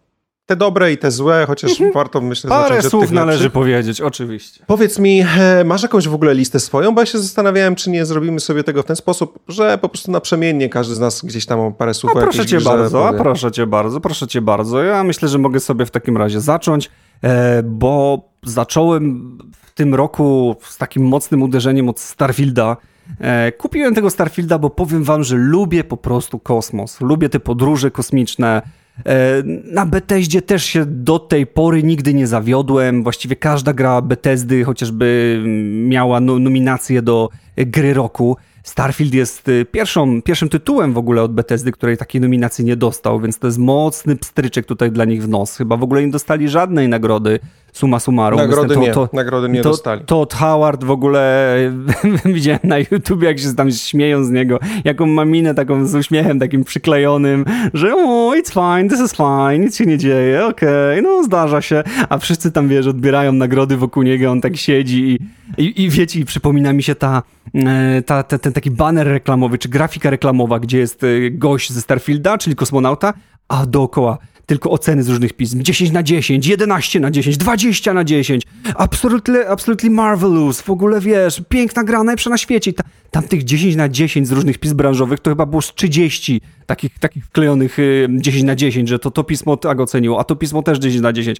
Te 0.48 0.56
dobre 0.56 0.92
i 0.92 0.98
te 0.98 1.10
złe, 1.10 1.44
chociaż 1.46 1.70
mhm. 1.70 1.92
warto 1.92 2.20
myślę 2.20 2.50
Parę 2.50 2.74
zacząć 2.74 2.90
słów 2.90 3.10
należy 3.10 3.38
lepszych. 3.38 3.52
powiedzieć, 3.52 4.00
oczywiście. 4.00 4.64
Powiedz 4.66 4.98
mi, 4.98 5.24
e, 5.38 5.64
masz 5.64 5.82
jakąś 5.82 6.08
w 6.08 6.14
ogóle 6.14 6.34
listę 6.34 6.60
swoją? 6.60 6.94
Bo 6.94 7.00
ja 7.00 7.06
się 7.06 7.18
zastanawiałem, 7.18 7.74
czy 7.74 7.90
nie 7.90 8.06
zrobimy 8.06 8.40
sobie 8.40 8.64
tego 8.64 8.82
w 8.82 8.86
ten 8.86 8.96
sposób, 8.96 9.38
że 9.48 9.78
po 9.78 9.88
prostu 9.88 10.10
naprzemiennie 10.10 10.68
każdy 10.68 10.94
z 10.94 11.00
nas 11.00 11.24
gdzieś 11.24 11.46
tam 11.46 11.74
parę 11.74 11.94
słów 11.94 12.12
a 12.16 12.20
proszę 12.20 12.46
cię 12.46 12.60
bardzo, 12.60 13.08
a 13.08 13.12
proszę 13.12 13.52
cię 13.52 13.66
bardzo, 13.66 14.00
proszę 14.00 14.26
cię 14.26 14.40
bardzo. 14.40 14.82
Ja 14.82 15.04
myślę, 15.04 15.28
że 15.28 15.38
mogę 15.38 15.60
sobie 15.60 15.86
w 15.86 15.90
takim 15.90 16.16
razie 16.16 16.40
zacząć, 16.40 16.90
e, 17.22 17.62
bo 17.62 18.22
zacząłem 18.42 19.38
w 19.66 19.72
tym 19.72 19.94
roku 19.94 20.56
z 20.62 20.78
takim 20.78 21.02
mocnym 21.02 21.42
uderzeniem 21.42 21.88
od 21.88 22.00
Starfielda. 22.00 22.76
E, 23.20 23.52
kupiłem 23.52 23.94
tego 23.94 24.10
Starfielda, 24.10 24.58
bo 24.58 24.70
powiem 24.70 25.04
wam, 25.04 25.24
że 25.24 25.36
lubię 25.36 25.84
po 25.84 25.96
prostu 25.96 26.38
kosmos. 26.38 27.00
Lubię 27.00 27.28
te 27.28 27.40
podróże 27.40 27.90
kosmiczne. 27.90 28.62
E, 29.06 29.42
na 29.64 29.86
Bethesdzie 29.86 30.42
też 30.42 30.64
się 30.64 30.84
do 30.86 31.18
tej 31.18 31.46
pory 31.46 31.82
nigdy 31.82 32.14
nie 32.14 32.26
zawiodłem. 32.26 33.02
Właściwie 33.02 33.36
każda 33.36 33.72
gra 33.72 34.02
Bethesdy 34.02 34.64
chociażby 34.64 35.40
miała 35.86 36.20
no, 36.20 36.38
nominację 36.38 37.02
do 37.02 37.28
gry 37.56 37.94
roku. 37.94 38.36
Starfield 38.62 39.14
jest 39.14 39.48
y, 39.48 39.64
pierwszą, 39.64 40.22
pierwszym 40.22 40.48
tytułem 40.48 40.92
w 40.92 40.98
ogóle 40.98 41.22
od 41.22 41.34
Bethesdy, 41.34 41.72
której 41.72 41.96
takiej 41.96 42.20
nominacji 42.20 42.64
nie 42.64 42.76
dostał, 42.76 43.20
więc 43.20 43.38
to 43.38 43.46
jest 43.46 43.58
mocny 43.58 44.16
pstryczek 44.16 44.66
tutaj 44.66 44.92
dla 44.92 45.04
nich 45.04 45.22
w 45.22 45.28
nos. 45.28 45.56
Chyba 45.56 45.76
w 45.76 45.82
ogóle 45.82 46.02
nie 46.02 46.10
dostali 46.10 46.48
żadnej 46.48 46.88
nagrody 46.88 47.40
summa 47.72 48.00
summarum. 48.00 48.40
Nagrody 48.40 48.74
to, 48.74 48.80
nie, 48.80 48.92
to, 48.92 49.08
nagrody 49.12 49.48
nie 49.48 49.62
to, 49.62 49.68
dostali. 49.68 50.04
Todd 50.04 50.34
Howard 50.34 50.84
w 50.84 50.90
ogóle 50.90 51.56
widziałem 52.24 52.60
na 52.64 52.78
YouTube, 52.78 53.22
jak 53.22 53.38
się 53.38 53.54
tam 53.54 53.70
śmieją 53.70 54.24
z 54.24 54.30
niego, 54.30 54.58
jaką 54.84 55.06
ma 55.06 55.24
minę 55.24 55.54
taką 55.54 55.86
z 55.86 55.94
uśmiechem 55.94 56.38
takim 56.38 56.64
przyklejonym, 56.64 57.44
że 57.74 57.94
o, 57.94 58.32
it's 58.36 58.52
fine, 58.52 58.90
this 58.90 59.00
is 59.00 59.16
fine, 59.16 59.58
nic 59.58 59.76
się 59.76 59.86
nie 59.86 59.98
dzieje, 59.98 60.46
okej, 60.46 60.68
okay, 60.68 61.02
no 61.02 61.22
zdarza 61.22 61.62
się, 61.62 61.82
a 62.08 62.18
wszyscy 62.18 62.52
tam, 62.52 62.68
wiesz, 62.68 62.86
odbierają 62.86 63.32
nagrody 63.32 63.76
wokół 63.76 64.02
niego, 64.02 64.30
on 64.30 64.40
tak 64.40 64.56
siedzi 64.56 65.08
i, 65.08 65.18
i, 65.62 65.82
i 65.82 65.90
wiecie, 65.90 66.20
i 66.20 66.24
przypomina 66.24 66.72
mi 66.72 66.82
się 66.82 66.94
ta, 66.94 67.22
e, 67.54 68.02
ta, 68.02 68.22
ta, 68.22 68.38
ten 68.38 68.52
taki 68.52 68.70
banner 68.70 69.06
reklamowy, 69.06 69.58
czy 69.58 69.68
grafika 69.68 70.10
reklamowa, 70.10 70.58
gdzie 70.58 70.78
jest 70.78 71.04
e, 71.04 71.06
gość 71.30 71.72
ze 71.72 71.80
Starfielda, 71.80 72.38
czyli 72.38 72.56
kosmonauta, 72.56 73.14
a 73.48 73.66
dookoła 73.66 74.18
tylko 74.48 74.70
oceny 74.70 75.02
z 75.02 75.08
różnych 75.08 75.32
pism. 75.32 75.62
10 75.62 75.90
na 75.90 76.02
10, 76.02 76.46
11 76.46 77.00
na 77.00 77.10
10, 77.10 77.36
20 77.36 77.94
na 77.94 78.04
10. 78.04 78.42
Absolutely, 78.74 79.48
absolutely 79.48 79.90
marvelous. 79.90 80.60
W 80.60 80.70
ogóle 80.70 81.00
wiesz, 81.00 81.42
piękna 81.48 81.84
gra, 81.84 82.04
najlepsza 82.04 82.30
na 82.30 82.38
świecie. 82.38 82.72
Ta, 82.72 82.84
tam 83.10 83.22
tych 83.22 83.44
10 83.44 83.76
na 83.76 83.88
10 83.88 84.28
z 84.28 84.32
różnych 84.32 84.58
pism 84.58 84.76
branżowych 84.76 85.20
to 85.20 85.30
chyba 85.30 85.46
było 85.46 85.62
z 85.62 85.74
30 85.74 86.40
takich, 86.66 86.98
takich 86.98 87.26
wklejonych 87.26 87.78
y, 87.78 88.08
10 88.10 88.44
na 88.44 88.56
10, 88.56 88.88
że 88.88 88.98
to 88.98 89.10
to 89.10 89.24
pismo 89.24 89.56
tak 89.56 89.80
oceniło, 89.80 90.20
a 90.20 90.24
to 90.24 90.36
pismo 90.36 90.62
też 90.62 90.78
10 90.78 91.02
na 91.02 91.12
10. 91.12 91.38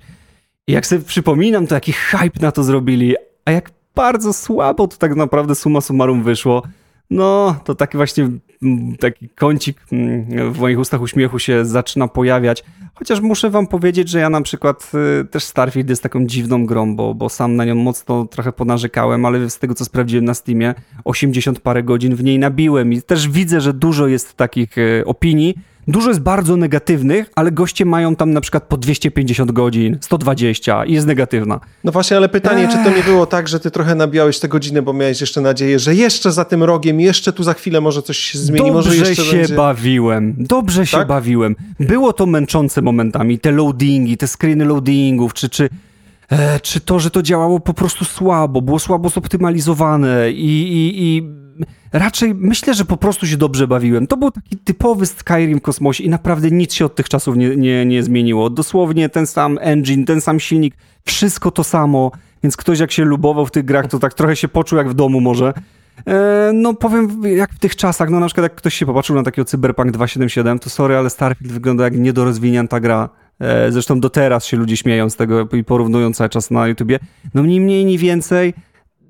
I 0.67 0.73
jak 0.73 0.87
sobie 0.87 1.05
przypominam, 1.05 1.67
to 1.67 1.75
jaki 1.75 1.93
hype 1.93 2.41
na 2.41 2.53
to 2.53 2.65
zrobili, 2.65 3.15
a 3.45 3.51
jak 3.51 3.71
bardzo 3.95 4.33
słabo 4.33 4.89
to 4.89 4.97
tak 4.97 5.17
naprawdę 5.17 5.55
summa 5.55 5.81
summarum 5.81 6.23
wyszło. 6.23 6.63
No, 7.11 7.57
to 7.65 7.75
taki 7.75 7.97
właśnie 7.97 8.29
mm, 8.63 8.97
taki 8.97 9.29
kącik 9.29 9.87
mm, 9.93 10.53
w 10.53 10.59
moich 10.59 10.79
ustach 10.79 11.01
uśmiechu 11.01 11.39
się 11.39 11.65
zaczyna 11.65 12.09
pojawiać. 12.09 12.65
Chociaż 12.95 13.21
muszę 13.21 13.51
wam 13.51 13.67
powiedzieć, 13.67 14.09
że 14.09 14.19
ja 14.19 14.31
na 14.31 14.41
przykład 14.41 14.93
y, 15.21 15.25
też 15.25 15.45
Starfield 15.45 15.91
jest 15.91 16.03
taką 16.03 16.27
dziwną 16.27 16.67
grą, 16.67 16.97
bo, 16.97 17.15
bo 17.15 17.29
sam 17.29 17.57
na 17.57 17.65
nią 17.65 17.75
mocno 17.75 18.27
trochę 18.27 18.53
ponarzekałem, 18.53 19.25
ale 19.25 19.51
z 19.51 19.59
tego 19.59 19.75
co 19.75 19.85
sprawdziłem 19.85 20.25
na 20.25 20.35
Steamie, 20.35 20.75
80 21.05 21.61
parę 21.61 21.83
godzin 21.83 22.17
w 22.17 22.25
niej 22.25 22.39
nabiłem 22.39 22.93
i 22.93 23.03
też 23.03 23.29
widzę, 23.29 23.61
że 23.61 23.73
dużo 23.73 24.07
jest 24.07 24.35
takich 24.35 24.79
y, 24.79 25.03
opinii, 25.07 25.55
Dużo 25.89 26.09
jest 26.09 26.21
bardzo 26.21 26.57
negatywnych, 26.57 27.31
ale 27.35 27.53
goście 27.53 27.85
mają 27.85 28.17
tam 28.17 28.33
na 28.33 28.41
przykład 28.41 28.65
po 28.65 28.77
250 28.77 29.53
godzin, 29.53 29.99
120 30.01 30.85
i 30.85 30.93
jest 30.93 31.07
negatywna. 31.07 31.61
No 31.85 31.93
właśnie, 31.93 32.17
ale 32.17 32.29
pytanie, 32.29 32.65
Ech. 32.65 32.71
czy 32.71 32.77
to 32.85 32.97
nie 32.97 33.03
było 33.03 33.27
tak, 33.27 33.49
że 33.49 33.61
ty 33.61 33.71
trochę 33.71 33.95
nabijałeś 33.95 34.39
te 34.39 34.49
godziny, 34.49 34.83
bo 34.83 34.93
miałeś 34.93 35.21
jeszcze 35.21 35.41
nadzieję, 35.41 35.79
że 35.79 35.95
jeszcze 35.95 36.33
za 36.33 36.45
tym 36.45 36.63
rogiem, 36.63 37.01
jeszcze 37.01 37.33
tu 37.33 37.43
za 37.43 37.55
chwilę 37.55 37.81
może 37.81 38.03
coś 38.03 38.19
się 38.19 38.39
zmieni, 38.39 38.73
Dobrze 38.73 38.91
może 38.91 38.97
jeszcze 38.97 39.25
się 39.25 39.37
będzie... 39.37 39.55
bawiłem, 39.55 40.35
dobrze 40.39 40.87
się 40.87 40.97
tak? 40.97 41.09
bawiłem. 41.09 41.57
Było 41.81 42.13
to 42.13 42.27
męczące 42.27 42.83
momentami, 42.83 43.39
te 43.39 43.53
loadingi, 43.53 44.17
te 44.17 44.27
screeny 44.27 44.65
loadingów, 44.65 45.35
czy, 45.35 45.49
czy 45.49 45.69
e, 46.29 46.61
czy 46.61 46.81
to, 46.81 47.01
że 47.01 47.11
to 47.11 47.23
działało 47.23 47.61
po 47.61 47.75
prostu 47.75 48.05
słabo, 48.05 48.63
było 48.63 48.79
słabo 48.79 49.09
zoptymalizowane 49.09 50.31
i, 50.31 50.73
i, 50.73 51.03
i 51.03 51.23
raczej 51.93 52.35
myślę, 52.35 52.75
że 52.75 52.85
po 52.85 52.97
prostu 52.97 53.27
się 53.27 53.37
dobrze 53.37 53.69
bawiłem. 53.69 54.07
To 54.07 54.17
był 54.17 54.31
taki 54.31 54.57
typowy 54.57 55.07
Skyrim 55.07 55.61
kosmosie 55.61 56.05
i 56.05 56.09
naprawdę 56.09 56.51
nic 56.51 56.75
się 56.75 56.85
od 56.85 56.95
tych 56.95 57.09
czasów 57.09 57.37
nie, 57.37 57.57
nie, 57.57 57.87
nie 57.87 58.03
zmieniło. 58.03 58.51
Dosłownie 58.51 59.09
ten 59.09 59.27
sam 59.27 59.59
engine, 59.61 60.05
ten 60.05 60.21
sam 60.21 60.41
silnik, 60.41 60.75
wszystko 61.05 61.51
to 61.51 61.65
samo, 61.65 62.11
więc 62.43 62.57
ktoś 62.57 62.79
jak 62.79 62.93
się 62.93 63.05
lubował 63.05 63.47
w 63.47 63.51
tych 63.51 63.65
grach, 63.65 63.87
to 63.87 63.99
tak 63.99 64.15
trochę 64.15 64.37
się 64.37 64.49
poczuł 64.49 64.79
jak 64.79 64.89
w 64.89 64.95
domu 64.95 65.21
może. 65.21 65.55
E, 66.07 66.51
no 66.55 66.75
powiem, 66.75 67.23
jak 67.37 67.53
w 67.53 67.59
tych 67.59 67.77
czasach, 67.77 68.11
no 68.11 68.21
na 68.21 68.27
przykład 68.27 68.43
jak 68.43 68.55
ktoś 68.55 68.75
się 68.75 68.87
popatrzył 68.87 69.17
na 69.17 69.23
takiego 69.23 69.45
Cyberpunk 69.45 69.91
277, 69.91 70.59
to 70.59 70.71
sorry, 70.71 70.97
ale 70.97 71.11
Starfield 71.11 71.53
wygląda 71.53 71.85
jak 71.85 71.99
niedorozwinięta 71.99 72.81
gra. 72.81 73.09
E, 73.41 73.73
zresztą 73.73 74.01
do 74.01 74.11
teraz 74.11 74.45
się 74.45 74.57
ludzie 74.57 74.77
śmieją 74.77 75.11
z 75.11 75.17
tego 75.17 75.49
i 75.49 75.65
porównują 75.65 76.13
cały 76.13 76.31
czas 76.31 76.51
na 76.51 76.69
YouTubie. 76.69 76.99
No 77.35 77.43
ni 77.43 77.61
mniej, 77.61 77.85
ni 77.85 77.99
więcej 77.99 78.55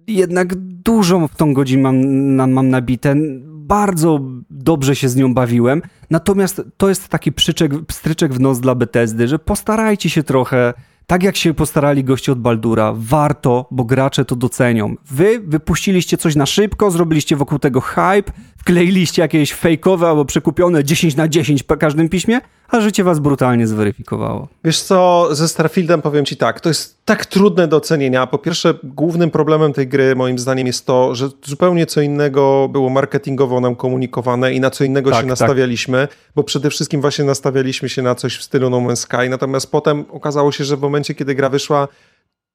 jednak 0.08 0.54
dużą 0.54 1.28
w 1.28 1.36
tą 1.36 1.54
godzinę 1.54 1.82
mam, 1.82 2.52
mam 2.52 2.68
nabite. 2.68 3.14
Bardzo 3.44 4.20
dobrze 4.50 4.96
się 4.96 5.08
z 5.08 5.16
nią 5.16 5.34
bawiłem. 5.34 5.82
Natomiast 6.10 6.62
to 6.76 6.88
jest 6.88 7.08
taki 7.08 7.32
przyczek, 7.32 7.72
pstryczek 7.86 8.34
w 8.34 8.40
nos 8.40 8.60
dla 8.60 8.74
Bethesdy, 8.74 9.28
że 9.28 9.38
postarajcie 9.38 10.10
się 10.10 10.22
trochę, 10.22 10.74
tak 11.06 11.22
jak 11.22 11.36
się 11.36 11.54
postarali 11.54 12.04
goście 12.04 12.32
od 12.32 12.40
Baldura, 12.40 12.92
warto, 12.96 13.68
bo 13.70 13.84
gracze 13.84 14.24
to 14.24 14.36
docenią. 14.36 14.94
Wy 15.10 15.40
wypuściliście 15.40 16.16
coś 16.16 16.36
na 16.36 16.46
szybko, 16.46 16.90
zrobiliście 16.90 17.36
wokół 17.36 17.58
tego 17.58 17.80
hype, 17.80 18.32
wkleiliście 18.56 19.22
jakieś 19.22 19.52
fejkowe 19.52 20.08
albo 20.08 20.24
przekupione 20.24 20.84
10 20.84 21.16
na 21.16 21.28
10 21.28 21.62
po 21.62 21.76
każdym 21.76 22.08
piśmie, 22.08 22.40
a 22.68 22.80
życie 22.80 23.04
was 23.04 23.18
brutalnie 23.18 23.66
zweryfikowało. 23.66 24.48
Wiesz 24.64 24.82
co, 24.82 25.28
ze 25.30 25.48
Starfieldem 25.48 26.02
powiem 26.02 26.24
ci 26.24 26.36
tak, 26.36 26.60
to 26.60 26.68
jest 26.68 27.04
tak 27.04 27.26
trudne 27.26 27.68
do 27.68 27.76
ocenienia. 27.76 28.26
Po 28.26 28.38
pierwsze, 28.38 28.74
głównym 28.84 29.30
problemem 29.30 29.72
tej 29.72 29.88
gry 29.88 30.16
moim 30.16 30.38
zdaniem 30.38 30.66
jest 30.66 30.86
to, 30.86 31.14
że 31.14 31.28
zupełnie 31.44 31.86
co 31.86 32.00
innego 32.00 32.68
było 32.72 32.90
marketingowo 32.90 33.60
nam 33.60 33.76
komunikowane 33.76 34.52
i 34.52 34.60
na 34.60 34.70
co 34.70 34.84
innego 34.84 35.10
tak, 35.10 35.16
się 35.16 35.22
tak. 35.22 35.30
nastawialiśmy, 35.30 36.08
bo 36.34 36.44
przede 36.44 36.70
wszystkim 36.70 37.00
właśnie 37.00 37.24
nastawialiśmy 37.24 37.88
się 37.88 38.02
na 38.02 38.14
coś 38.14 38.36
w 38.36 38.42
stylu 38.42 38.70
No 38.70 38.78
Man's 38.78 38.96
Sky, 38.96 39.28
natomiast 39.30 39.70
potem 39.70 40.04
okazało 40.10 40.52
się, 40.52 40.64
że 40.64 40.76
w 40.76 40.80
momencie, 40.80 41.14
kiedy 41.14 41.34
gra 41.34 41.48
wyszła, 41.48 41.88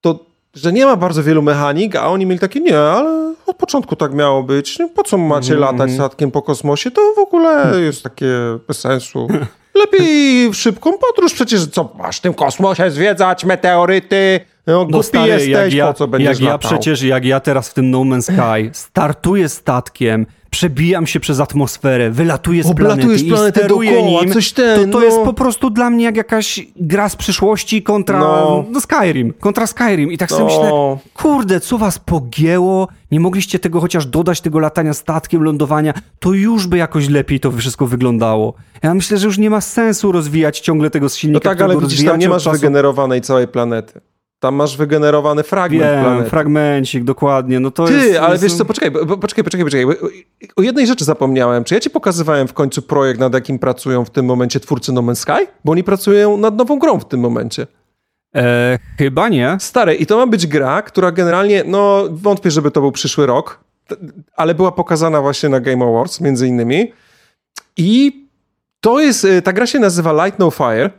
to 0.02 0.34
że 0.54 0.74
nie 0.74 0.86
ma 0.86 0.96
bardzo 0.96 1.24
wielu 1.24 1.42
mechanik, 1.42 1.96
a 1.96 2.08
oni 2.08 2.26
mieli 2.26 2.40
takie, 2.40 2.60
nie, 2.60 2.80
ale 2.80 3.36
od 3.46 3.58
początku 3.58 3.96
tak 3.96 4.14
miało 4.14 4.44
być. 4.44 4.78
Po 4.96 5.04
co 5.04 5.18
macie 5.18 5.54
mm. 5.54 5.60
latać 5.60 5.92
statkiem 5.92 6.32
po 6.32 6.42
kosmosie? 6.42 6.92
To 6.92 7.02
w 7.16 7.20
ogóle 7.20 7.82
jest 7.82 8.04
takie 8.04 8.28
bez 8.68 8.80
sensu. 8.80 9.28
lepiej 9.76 10.50
w 10.50 10.56
szybką 10.56 10.92
podróż, 10.98 11.34
przecież 11.34 11.68
co, 11.68 11.94
masz 11.98 12.18
w 12.18 12.22
tym 12.22 12.34
kosmosie 12.34 12.92
zwiedzać, 12.92 13.46
meteoryty, 13.46 14.40
no, 14.68 14.88
No 14.90 15.04
stary, 15.04 15.30
jesteś, 15.30 15.48
jak 15.50 15.74
ja, 15.74 15.88
po 15.88 15.94
co 15.94 16.08
będziesz 16.08 16.30
jak 16.30 16.40
ja 16.40 16.52
latał? 16.52 16.72
przecież, 16.72 17.02
jak 17.02 17.26
ja 17.26 17.40
teraz 17.40 17.70
w 17.70 17.74
tym 17.74 17.92
No 17.92 18.00
Man's 18.00 18.22
Sky 18.22 18.70
startuję 18.74 19.50
statkiem, 19.50 20.26
przebijam 20.54 21.08
się 21.08 21.20
przez 21.20 21.40
atmosferę, 21.40 22.12
wylatuję 22.12 22.64
z 22.64 22.68
Oblatujesz 22.68 23.06
planety 23.06 23.26
i 23.26 23.30
planetę 23.30 23.60
steruję 23.60 23.92
dookoła, 23.92 24.22
nim, 24.24 24.34
coś 24.34 24.52
ten, 24.52 24.86
to, 24.86 24.92
to 24.92 25.00
no. 25.00 25.06
jest 25.06 25.18
po 25.18 25.34
prostu 25.34 25.70
dla 25.70 25.90
mnie 25.90 26.06
jak 26.06 26.18
jakaś 26.18 26.68
gra 26.76 27.10
z 27.10 27.16
przyszłości 27.16 27.84
kontra 27.84 28.20
No. 28.20 28.66
no. 28.72 28.80
Skyrim, 28.82 29.34
kontra 29.40 29.68
Skyrim 29.68 30.12
i 30.12 30.18
tak 30.18 30.30
sobie 30.30 30.44
No. 30.44 30.46
myślę, 30.46 30.72
kurde, 31.14 31.60
co 31.60 31.78
was 31.78 32.00
pogięło, 32.00 32.88
nie 33.12 33.20
mogliście 33.20 33.60
tego 33.60 33.80
chociaż 33.82 34.06
dodać, 34.06 34.42
tego 34.42 34.60
latania 34.60 34.94
statkiem, 34.94 35.44
lądowania, 35.44 35.94
to 36.20 36.34
już 36.34 36.68
by 36.68 36.78
jakoś 36.78 37.10
lepiej 37.10 37.40
to 37.40 37.52
wszystko 37.52 37.88
wyglądało. 37.88 38.54
Ja 38.84 38.94
myślę, 38.94 39.18
że 39.18 39.28
już 39.28 39.38
nie 39.38 39.50
ma 39.50 39.62
sensu 39.62 40.12
rozwijać 40.12 40.60
ciągle 40.60 40.90
tego 40.90 41.10
z 41.10 41.14
No 41.14 41.18
silnika, 41.18 41.50
tak, 41.50 41.62
ale 41.62 41.78
widzisz, 41.80 42.06
tam 42.06 42.20
nie 42.20 42.30
masz 42.30 42.44
czasu- 42.44 42.52
wygenerowanej 42.52 43.22
całej 43.22 43.48
planety. 43.48 44.02
Tam 44.44 44.56
masz 44.56 44.78
wygenerowany 44.78 45.44
fragment 45.44 45.92
Wiem, 45.92 46.04
planety. 46.04 46.30
fragmencik, 46.30 47.04
dokładnie. 47.04 47.60
No 47.60 47.72
to 47.72 47.86
Ty, 47.86 47.94
jest, 47.94 48.20
ale 48.20 48.32
jest... 48.32 48.44
wiesz 48.44 48.54
co, 48.54 48.66
poczekaj, 48.66 48.92
poczekaj, 49.22 49.44
poczekaj, 49.44 49.66
poczekaj. 49.66 49.86
O 50.56 50.62
jednej 50.62 50.88
rzeczy 50.88 51.06
zapomniałem. 51.06 51.64
Czy 51.64 51.74
ja 51.74 51.80
ci 51.80 51.90
pokazywałem 51.90 52.48
w 52.48 52.54
końcu 52.54 52.82
projekt, 52.82 53.20
nad 53.20 53.34
jakim 53.34 53.60
pracują 53.60 54.06
w 54.06 54.10
tym 54.10 54.26
momencie 54.26 54.60
twórcy 54.60 54.92
No 54.94 55.02
Man's 55.02 55.16
Sky? 55.16 55.48
Bo 55.66 55.72
oni 55.72 55.84
pracują 55.84 56.38
nad 56.38 56.56
nową 56.56 56.80
grą 56.80 57.00
w 57.00 57.06
tym 57.06 57.20
momencie. 57.20 57.68
E, 58.36 58.80
chyba 58.98 59.30
nie. 59.30 59.58
Stary, 59.60 59.96
i 59.96 60.06
to 60.06 60.18
ma 60.18 60.28
być 60.28 60.48
gra, 60.48 60.82
która 60.82 61.12
generalnie, 61.12 61.64
no 61.68 62.04
wątpię, 62.12 62.52
żeby 62.52 62.72
to 62.72 62.82
był 62.82 62.92
przyszły 62.92 63.26
rok, 63.26 63.60
ale 64.36 64.56
była 64.56 64.72
pokazana 64.72 65.22
właśnie 65.22 65.50
na 65.50 65.60
Game 65.60 65.86
Awards, 65.86 66.22
między 66.22 66.48
innymi. 66.48 66.94
I 67.78 68.26
to 68.80 69.00
jest, 69.00 69.26
y, 69.26 69.42
ta 69.42 69.54
gra 69.54 69.66
się 69.66 69.80
nazywa 69.80 70.26
Light 70.26 70.40
No 70.40 70.52
Fire. 70.52 70.90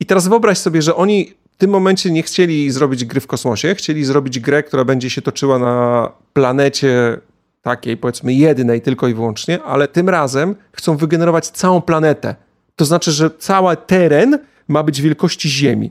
I 0.00 0.06
teraz 0.06 0.28
wyobraź 0.28 0.58
sobie, 0.58 0.82
że 0.82 0.96
oni 0.96 1.32
w 1.58 1.60
tym 1.60 1.70
momencie 1.70 2.10
nie 2.10 2.22
chcieli 2.22 2.70
zrobić 2.70 3.04
gry 3.04 3.20
w 3.20 3.26
kosmosie, 3.26 3.74
chcieli 3.74 4.04
zrobić 4.04 4.40
grę, 4.40 4.62
która 4.62 4.84
będzie 4.84 5.10
się 5.10 5.22
toczyła 5.22 5.58
na 5.58 6.12
planecie 6.32 7.18
takiej, 7.62 7.96
powiedzmy, 7.96 8.34
jednej 8.34 8.80
tylko 8.80 9.08
i 9.08 9.14
wyłącznie, 9.14 9.62
ale 9.62 9.88
tym 9.88 10.08
razem 10.08 10.54
chcą 10.72 10.96
wygenerować 10.96 11.48
całą 11.48 11.80
planetę. 11.80 12.34
To 12.76 12.84
znaczy, 12.84 13.12
że 13.12 13.30
cały 13.30 13.76
teren 13.76 14.38
ma 14.68 14.82
być 14.82 15.02
wielkości 15.02 15.48
Ziemi. 15.48 15.90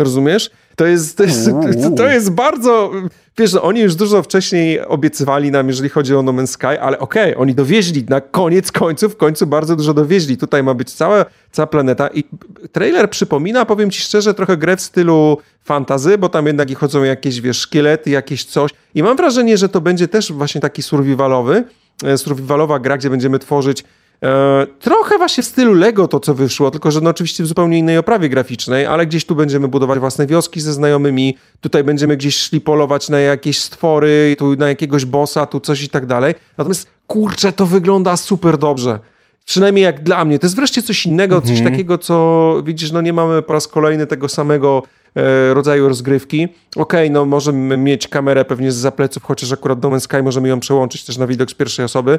Rozumiesz? 0.00 0.50
To 0.76 0.86
jest, 0.86 1.16
to 1.16 1.24
jest, 1.24 1.50
to, 1.82 1.90
to 1.90 2.08
jest 2.08 2.30
bardzo... 2.30 2.92
Wiesz, 3.38 3.50
że 3.50 3.62
oni 3.62 3.80
już 3.80 3.94
dużo 3.94 4.22
wcześniej 4.22 4.80
obiecywali 4.86 5.50
nam, 5.50 5.68
jeżeli 5.68 5.88
chodzi 5.88 6.14
o 6.14 6.22
No 6.22 6.32
Man's 6.32 6.46
Sky, 6.46 6.80
ale 6.80 6.98
okej, 6.98 7.36
oni 7.36 7.54
dowieźli 7.54 8.04
na 8.08 8.20
koniec 8.20 8.72
końców, 8.72 9.14
w 9.14 9.16
końcu 9.16 9.46
bardzo 9.46 9.76
dużo 9.76 9.94
dowieźli. 9.94 10.36
Tutaj 10.36 10.62
ma 10.62 10.74
być 10.74 10.92
cała, 10.92 11.24
cała 11.52 11.66
planeta 11.66 12.08
i 12.08 12.24
trailer 12.72 13.10
przypomina, 13.10 13.64
powiem 13.64 13.90
ci 13.90 14.00
szczerze, 14.00 14.34
trochę 14.34 14.56
grę 14.56 14.76
w 14.76 14.80
stylu 14.80 15.38
fantazy, 15.64 16.18
bo 16.18 16.28
tam 16.28 16.46
jednak 16.46 16.78
chodzą 16.78 17.02
jakieś, 17.02 17.40
wiesz, 17.40 17.58
szkielety, 17.58 18.10
jakieś 18.10 18.44
coś. 18.44 18.70
I 18.94 19.02
mam 19.02 19.16
wrażenie, 19.16 19.56
że 19.56 19.68
to 19.68 19.80
będzie 19.80 20.08
też 20.08 20.32
właśnie 20.32 20.60
taki 20.60 20.82
survivalowy, 20.82 21.64
e, 22.04 22.18
survivalowa 22.18 22.78
gra, 22.78 22.98
gdzie 22.98 23.10
będziemy 23.10 23.38
tworzyć 23.38 23.84
E, 24.22 24.66
trochę 24.80 25.18
właśnie 25.18 25.42
w 25.42 25.46
stylu 25.46 25.74
Lego 25.74 26.08
to, 26.08 26.20
co 26.20 26.34
wyszło, 26.34 26.70
tylko 26.70 26.90
że 26.90 27.00
no 27.00 27.10
oczywiście 27.10 27.44
w 27.44 27.46
zupełnie 27.46 27.78
innej 27.78 27.98
oprawie 27.98 28.28
graficznej, 28.28 28.86
ale 28.86 29.06
gdzieś 29.06 29.24
tu 29.24 29.34
będziemy 29.34 29.68
budować 29.68 29.98
własne 29.98 30.26
wioski 30.26 30.60
ze 30.60 30.72
znajomymi, 30.72 31.36
tutaj 31.60 31.84
będziemy 31.84 32.16
gdzieś 32.16 32.36
szli 32.36 32.60
polować 32.60 33.08
na 33.08 33.20
jakieś 33.20 33.58
stwory, 33.58 34.36
tu 34.38 34.56
na 34.56 34.68
jakiegoś 34.68 35.04
bossa, 35.04 35.46
tu 35.46 35.60
coś 35.60 35.82
i 35.82 35.88
tak 35.88 36.06
dalej. 36.06 36.34
Natomiast 36.58 36.88
kurczę, 37.06 37.52
to 37.52 37.66
wygląda 37.66 38.16
super 38.16 38.58
dobrze. 38.58 38.98
Przynajmniej 39.44 39.84
jak 39.84 40.02
dla 40.02 40.24
mnie. 40.24 40.38
To 40.38 40.46
jest 40.46 40.56
wreszcie 40.56 40.82
coś 40.82 41.06
innego, 41.06 41.40
coś 41.40 41.60
takiego, 41.60 41.98
co 41.98 42.54
widzisz, 42.64 42.92
no 42.92 43.00
nie 43.00 43.12
mamy 43.12 43.42
po 43.42 43.52
raz 43.52 43.68
kolejny 43.68 44.06
tego 44.06 44.28
samego 44.28 44.82
e, 45.14 45.54
rodzaju 45.54 45.88
rozgrywki. 45.88 46.48
Okej, 46.76 47.10
no 47.10 47.24
możemy 47.24 47.76
mieć 47.76 48.08
kamerę 48.08 48.44
pewnie 48.44 48.72
z 48.72 48.76
zapleców, 48.76 49.22
chociaż 49.22 49.52
akurat 49.52 49.78
Man's 49.78 50.00
Sky 50.00 50.22
możemy 50.22 50.48
ją 50.48 50.60
przełączyć 50.60 51.04
też 51.04 51.18
na 51.18 51.26
widok 51.26 51.50
z 51.50 51.54
pierwszej 51.54 51.84
osoby. 51.84 52.18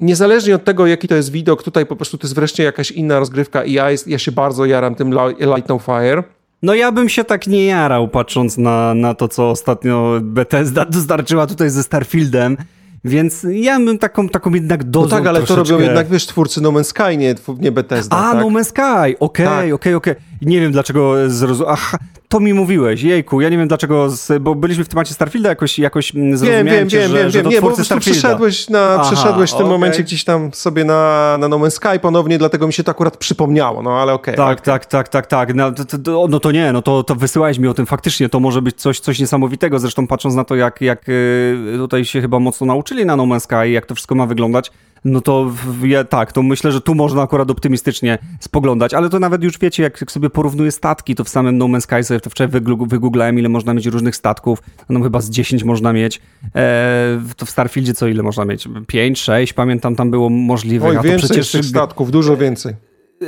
Niezależnie 0.00 0.54
od 0.54 0.64
tego, 0.64 0.86
jaki 0.86 1.08
to 1.08 1.14
jest 1.14 1.32
widok, 1.32 1.62
tutaj 1.62 1.86
po 1.86 1.96
prostu 1.96 2.18
to 2.18 2.26
jest 2.26 2.34
wreszcie 2.34 2.62
jakaś 2.62 2.90
inna 2.90 3.18
rozgrywka 3.18 3.64
i 3.64 3.72
ja, 3.72 3.90
jest, 3.90 4.08
ja 4.08 4.18
się 4.18 4.32
bardzo 4.32 4.64
jaram 4.64 4.94
tym 4.94 5.10
Li- 5.10 5.54
Light 5.54 5.68
No 5.68 5.78
Fire. 5.78 6.22
No 6.62 6.74
ja 6.74 6.92
bym 6.92 7.08
się 7.08 7.24
tak 7.24 7.46
nie 7.46 7.66
jarał, 7.66 8.08
patrząc 8.08 8.58
na, 8.58 8.94
na 8.94 9.14
to, 9.14 9.28
co 9.28 9.50
ostatnio 9.50 10.18
Bethesda 10.22 10.84
dostarczyła 10.90 11.46
tutaj 11.46 11.70
ze 11.70 11.82
Starfieldem, 11.82 12.56
więc 13.04 13.46
ja 13.50 13.78
bym 13.78 13.98
taką, 13.98 14.28
taką 14.28 14.50
jednak 14.54 14.84
No 14.84 14.90
dozą 14.90 15.08
tak, 15.16 15.26
ale 15.26 15.40
to 15.40 15.46
troszeczkę... 15.46 15.72
robią 15.72 15.84
jednak, 15.84 16.08
wiesz, 16.08 16.26
twórcy 16.26 16.60
No 16.60 16.70
Man's 16.72 16.84
Sky, 16.84 17.16
nie, 17.16 17.34
nie 17.58 17.72
Bethesda. 17.72 18.16
A, 18.16 18.32
tak? 18.32 18.40
No 18.40 18.46
Man's 18.48 18.64
Sky, 18.64 19.16
okej, 19.20 19.46
Tak. 19.46 19.72
okej, 19.74 19.94
okej. 19.94 20.14
Nie 20.42 20.60
wiem 20.60 20.72
dlaczego 20.72 21.30
zrozumiałem. 21.30 21.78
Aha, 21.78 21.98
to 22.28 22.40
mi 22.40 22.54
mówiłeś, 22.54 23.02
jejku, 23.02 23.40
ja 23.40 23.48
nie 23.48 23.58
wiem 23.58 23.68
dlaczego, 23.68 24.10
z, 24.10 24.42
bo 24.42 24.54
byliśmy 24.54 24.84
w 24.84 24.88
temacie 24.88 25.14
Starfielda, 25.14 25.48
jakoś, 25.48 25.78
jakoś 25.78 26.14
mm, 26.14 26.28
Wiem, 26.28 26.38
zrozumiałem 26.38 26.66
wiem, 26.66 26.90
cię, 26.90 26.98
wiem, 26.98 27.10
że, 27.10 27.18
wiem, 27.18 27.30
że 27.30 27.38
wiem. 27.38 27.44
to 27.44 27.50
Nie, 27.50 27.60
bo 27.60 28.00
przeszedłeś, 28.00 28.68
na, 28.68 28.94
Aha, 28.94 29.12
przeszedłeś 29.12 29.50
w 29.50 29.52
tym 29.52 29.66
okej. 29.66 29.72
momencie 29.72 30.02
gdzieś 30.02 30.24
tam 30.24 30.50
sobie 30.52 30.84
na, 30.84 31.36
na 31.40 31.48
No 31.48 31.58
Man's 31.58 31.70
Sky 31.70 31.98
ponownie, 32.02 32.38
dlatego 32.38 32.66
mi 32.66 32.72
się 32.72 32.84
to 32.84 32.90
akurat 32.90 33.16
przypomniało, 33.16 33.82
no 33.82 34.00
ale 34.00 34.12
okej. 34.12 34.36
Tak, 34.36 34.60
tak, 34.60 34.86
tak, 34.86 35.08
tak, 35.08 35.26
tak. 35.26 35.54
No 35.54 35.72
to, 35.72 35.98
to, 35.98 36.26
no 36.30 36.40
to 36.40 36.52
nie, 36.52 36.72
no 36.72 36.82
to, 36.82 37.02
to 37.02 37.14
wysyłałeś 37.14 37.58
mi 37.58 37.68
o 37.68 37.74
tym 37.74 37.86
faktycznie. 37.86 38.28
To 38.28 38.40
może 38.40 38.62
być 38.62 38.76
coś, 38.76 39.00
coś 39.00 39.18
niesamowitego. 39.18 39.78
Zresztą 39.78 40.06
patrząc 40.06 40.34
na 40.34 40.44
to, 40.44 40.56
jak, 40.56 40.80
jak 40.80 41.08
y, 41.08 41.74
tutaj 41.76 42.04
się 42.04 42.20
chyba 42.20 42.38
mocno 42.38 42.66
nauczyli 42.66 43.06
na 43.06 43.16
No 43.16 43.22
Man's 43.22 43.40
Sky, 43.40 43.70
jak 43.70 43.86
to 43.86 43.94
wszystko 43.94 44.14
ma 44.14 44.26
wyglądać, 44.26 44.70
no 45.04 45.20
to 45.20 45.52
ja, 45.82 46.04
tak, 46.04 46.32
to 46.32 46.42
myślę, 46.42 46.72
że 46.72 46.80
tu 46.80 46.94
można 46.94 47.22
akurat 47.22 47.50
optymistycznie 47.50 48.18
spoglądać. 48.40 48.94
Ale 48.94 49.08
to 49.08 49.18
nawet 49.18 49.42
już 49.42 49.58
wiecie, 49.58 49.82
jak, 49.82 50.00
jak 50.00 50.12
sobie 50.12 50.30
porównuję 50.30 50.72
statki, 50.72 51.14
to 51.14 51.24
w 51.24 51.28
samym 51.28 51.58
No 51.58 51.64
Man's 51.64 51.80
Sky 51.80 52.04
sobie 52.04 52.20
to 52.20 52.30
wczoraj 52.30 52.60
wygooglałem, 52.86 53.38
ile 53.38 53.48
można 53.48 53.74
mieć 53.74 53.86
różnych 53.86 54.16
statków. 54.16 54.62
No 54.88 55.00
chyba 55.02 55.20
z 55.20 55.30
10 55.30 55.64
można 55.64 55.92
mieć. 55.92 56.20
E, 56.54 57.20
to 57.36 57.46
w 57.46 57.50
Starfieldzie 57.50 57.94
co 57.94 58.06
ile 58.06 58.22
można 58.22 58.44
mieć? 58.44 58.68
5, 58.86 59.20
6, 59.20 59.52
pamiętam, 59.52 59.96
tam 59.96 60.10
było 60.10 60.30
możliwe. 60.30 60.88
Oj, 60.88 60.96
a 60.96 61.02
to 61.02 61.08
więcej 61.08 61.28
przecież 61.28 61.52
tych 61.52 61.64
statków, 61.64 62.10
dużo 62.10 62.36
więcej. 62.36 62.74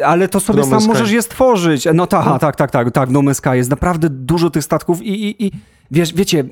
ale 0.04 0.28
to 0.28 0.40
sobie 0.40 0.60
No 0.60 0.80
sam 0.80 0.84
możesz 0.86 1.10
je 1.10 1.22
stworzyć. 1.22 1.88
No 1.94 2.06
tak, 2.06 2.40
tak, 2.40 2.56
tak, 2.56 2.70
tak, 2.70 2.90
tak, 2.90 3.10
No 3.10 3.20
Man's 3.20 3.34
Sky. 3.34 3.56
Jest 3.56 3.70
naprawdę 3.70 4.10
dużo 4.10 4.50
tych 4.50 4.64
statków 4.64 5.02
i, 5.02 5.10
i, 5.10 5.46
i 5.46 5.52
wiesz, 5.90 6.14
wiecie, 6.14 6.44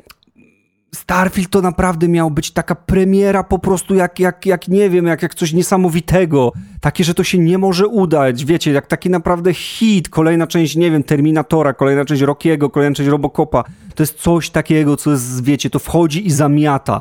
Starfield 0.94 1.50
to 1.50 1.62
naprawdę 1.62 2.08
miał 2.08 2.30
być 2.30 2.50
taka 2.50 2.74
premiera 2.74 3.44
po 3.44 3.58
prostu 3.58 3.94
jak, 3.94 4.18
jak, 4.18 4.46
jak 4.46 4.68
nie 4.68 4.90
wiem, 4.90 5.06
jak, 5.06 5.22
jak 5.22 5.34
coś 5.34 5.52
niesamowitego. 5.52 6.52
Takie, 6.80 7.04
że 7.04 7.14
to 7.14 7.24
się 7.24 7.38
nie 7.38 7.58
może 7.58 7.86
udać. 7.86 8.44
Wiecie, 8.44 8.72
jak 8.72 8.86
taki 8.86 9.10
naprawdę 9.10 9.54
hit. 9.54 10.08
Kolejna 10.08 10.46
część, 10.46 10.76
nie 10.76 10.90
wiem, 10.90 11.02
Terminatora, 11.02 11.72
kolejna 11.72 12.04
część 12.04 12.22
Rockiego, 12.22 12.70
kolejna 12.70 12.94
część 12.94 13.10
Robocopa. 13.10 13.64
To 13.94 14.02
jest 14.02 14.18
coś 14.18 14.50
takiego, 14.50 14.96
co 14.96 15.10
jest, 15.10 15.44
wiecie, 15.44 15.70
to 15.70 15.78
wchodzi 15.78 16.26
i 16.26 16.30
zamiata. 16.30 17.00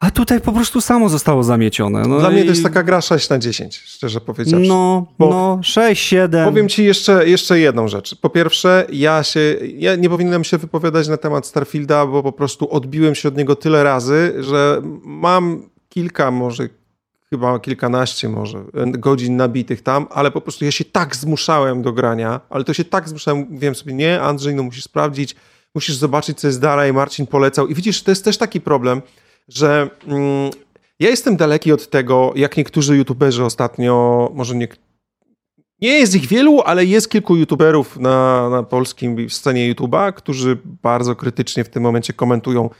A 0.00 0.10
tutaj 0.10 0.40
po 0.40 0.52
prostu 0.52 0.80
samo 0.80 1.08
zostało 1.08 1.42
zamiecione. 1.42 2.02
No 2.08 2.18
Dla 2.18 2.30
mnie 2.30 2.38
to 2.38 2.44
i- 2.44 2.48
jest 2.48 2.62
taka 2.62 2.82
gra 2.82 3.00
6 3.00 3.28
na 3.30 3.38
10, 3.38 3.76
szczerze 3.76 4.20
powiedziawszy. 4.20 4.68
No, 4.68 5.06
Bo- 5.18 5.30
no, 5.30 5.58
6, 5.62 6.02
7. 6.02 6.44
Powiem 6.44 6.68
ci 6.68 6.84
jeszcze, 6.84 7.28
jeszcze 7.28 7.58
jedną 7.58 7.88
rzecz. 7.88 8.14
Po 8.20 8.30
pierwsze, 8.30 8.86
ja 8.92 9.22
się, 9.22 9.56
ja 9.76 9.96
nie 9.96 10.08
powinienem 10.08 10.44
się 10.44 10.58
wypowiadać 10.58 11.08
na 11.08 11.16
temat 11.16 11.46
Starfielda, 11.46 12.06
bo 12.06 12.22
po 12.22 12.32
prostu 12.32 12.70
odbiłem 12.70 13.14
się 13.14 13.28
od 13.28 13.36
niego 13.36 13.56
tyle 13.56 13.84
razy, 13.84 14.34
że 14.40 14.82
mam 15.04 15.62
kilka, 15.88 16.30
może 16.30 16.68
chyba 17.30 17.58
kilkanaście 17.60 18.28
może 18.28 18.64
godzin 18.74 19.36
nabitych 19.36 19.82
tam, 19.82 20.06
ale 20.10 20.30
po 20.30 20.40
prostu 20.40 20.64
ja 20.64 20.70
się 20.70 20.84
tak 20.84 21.16
zmuszałem 21.16 21.82
do 21.82 21.92
grania, 21.92 22.40
ale 22.50 22.64
to 22.64 22.74
się 22.74 22.84
tak 22.84 23.08
zmuszałem, 23.08 23.58
wiem 23.58 23.74
sobie, 23.74 23.92
nie, 23.94 24.20
Andrzej, 24.22 24.54
no 24.54 24.62
musisz 24.62 24.84
sprawdzić, 24.84 25.36
musisz 25.74 25.96
zobaczyć, 25.96 26.38
co 26.40 26.46
jest 26.46 26.60
dalej, 26.60 26.92
Marcin 26.92 27.26
polecał 27.26 27.66
i 27.68 27.74
widzisz, 27.74 28.02
to 28.02 28.10
jest 28.10 28.24
też 28.24 28.38
taki 28.38 28.60
problem, 28.60 29.02
że 29.48 29.90
mm, 30.06 30.50
ja 31.00 31.10
jestem 31.10 31.36
daleki 31.36 31.72
od 31.72 31.90
tego, 31.90 32.32
jak 32.36 32.56
niektórzy 32.56 32.96
youtuberzy 32.96 33.44
ostatnio, 33.44 34.30
może 34.34 34.54
nie, 34.54 34.68
nie 35.80 35.98
jest 35.98 36.14
ich 36.14 36.26
wielu, 36.26 36.62
ale 36.62 36.84
jest 36.84 37.10
kilku 37.10 37.36
youtuberów 37.36 37.96
na, 37.96 38.50
na 38.50 38.62
polskim 38.62 39.30
scenie 39.30 39.74
YouTube'a, 39.74 40.12
którzy 40.12 40.58
bardzo 40.64 41.16
krytycznie 41.16 41.64
w 41.64 41.68
tym 41.68 41.82
momencie 41.82 42.12
komentują, 42.12 42.70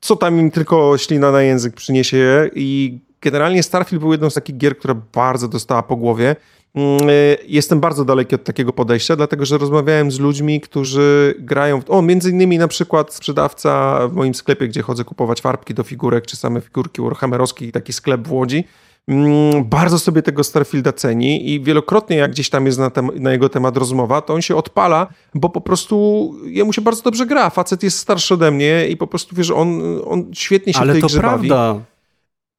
co 0.00 0.16
tam 0.16 0.40
im 0.40 0.50
tylko 0.50 0.98
ślina 0.98 1.30
na 1.30 1.42
język 1.42 1.74
przyniesie. 1.74 2.50
I 2.54 2.98
generalnie 3.20 3.62
Starfield 3.62 4.00
był 4.00 4.12
jedną 4.12 4.30
z 4.30 4.34
takich 4.34 4.56
gier, 4.56 4.78
która 4.78 4.94
bardzo 4.94 5.48
dostała 5.48 5.82
po 5.82 5.96
głowie. 5.96 6.36
Mm, 6.74 7.08
y, 7.10 7.36
Jestem 7.46 7.80
bardzo 7.80 8.04
daleki 8.04 8.34
od 8.34 8.44
takiego 8.44 8.72
podejścia, 8.72 9.16
dlatego 9.16 9.44
że 9.46 9.58
rozmawiałem 9.58 10.10
z 10.10 10.18
ludźmi, 10.18 10.60
którzy 10.60 11.34
grają. 11.38 11.80
W... 11.80 11.90
O, 11.90 12.02
między 12.02 12.30
innymi 12.30 12.58
na 12.58 12.68
przykład 12.68 13.14
sprzedawca 13.14 13.98
w 14.08 14.12
moim 14.12 14.34
sklepie, 14.34 14.68
gdzie 14.68 14.82
chodzę 14.82 15.04
kupować 15.04 15.40
farbki 15.40 15.74
do 15.74 15.82
figurek, 15.82 16.26
czy 16.26 16.36
same 16.36 16.60
figurki 16.60 17.02
Warhammerowskie, 17.02 17.72
taki 17.72 17.92
sklep 17.92 18.28
w 18.28 18.32
Łodzi. 18.32 18.64
Mm, 19.08 19.64
Bardzo 19.64 19.98
sobie 19.98 20.22
tego 20.22 20.44
Starfielda 20.44 20.92
ceni 20.92 21.50
i 21.54 21.60
wielokrotnie 21.60 22.16
jak 22.16 22.30
gdzieś 22.30 22.50
tam 22.50 22.66
jest 22.66 22.78
na, 22.78 22.90
tem- 22.90 23.20
na 23.20 23.32
jego 23.32 23.48
temat 23.48 23.76
rozmowa, 23.76 24.20
to 24.20 24.34
on 24.34 24.42
się 24.42 24.56
odpala, 24.56 25.06
bo 25.34 25.48
po 25.48 25.60
prostu 25.60 26.34
jemu 26.44 26.72
się 26.72 26.82
bardzo 26.82 27.02
dobrze 27.02 27.26
gra. 27.26 27.50
Facet 27.50 27.82
jest 27.82 27.98
starszy 27.98 28.34
ode 28.34 28.50
mnie 28.50 28.86
i 28.88 28.96
po 28.96 29.06
prostu 29.06 29.36
wiesz, 29.36 29.50
on, 29.50 29.80
on 30.06 30.24
świetnie 30.34 30.72
się 30.72 30.78
w 30.78 30.82
Ale 30.82 30.92
tej 30.92 31.02
to 31.02 31.06
grze 31.08 31.22
bawi. 31.22 31.48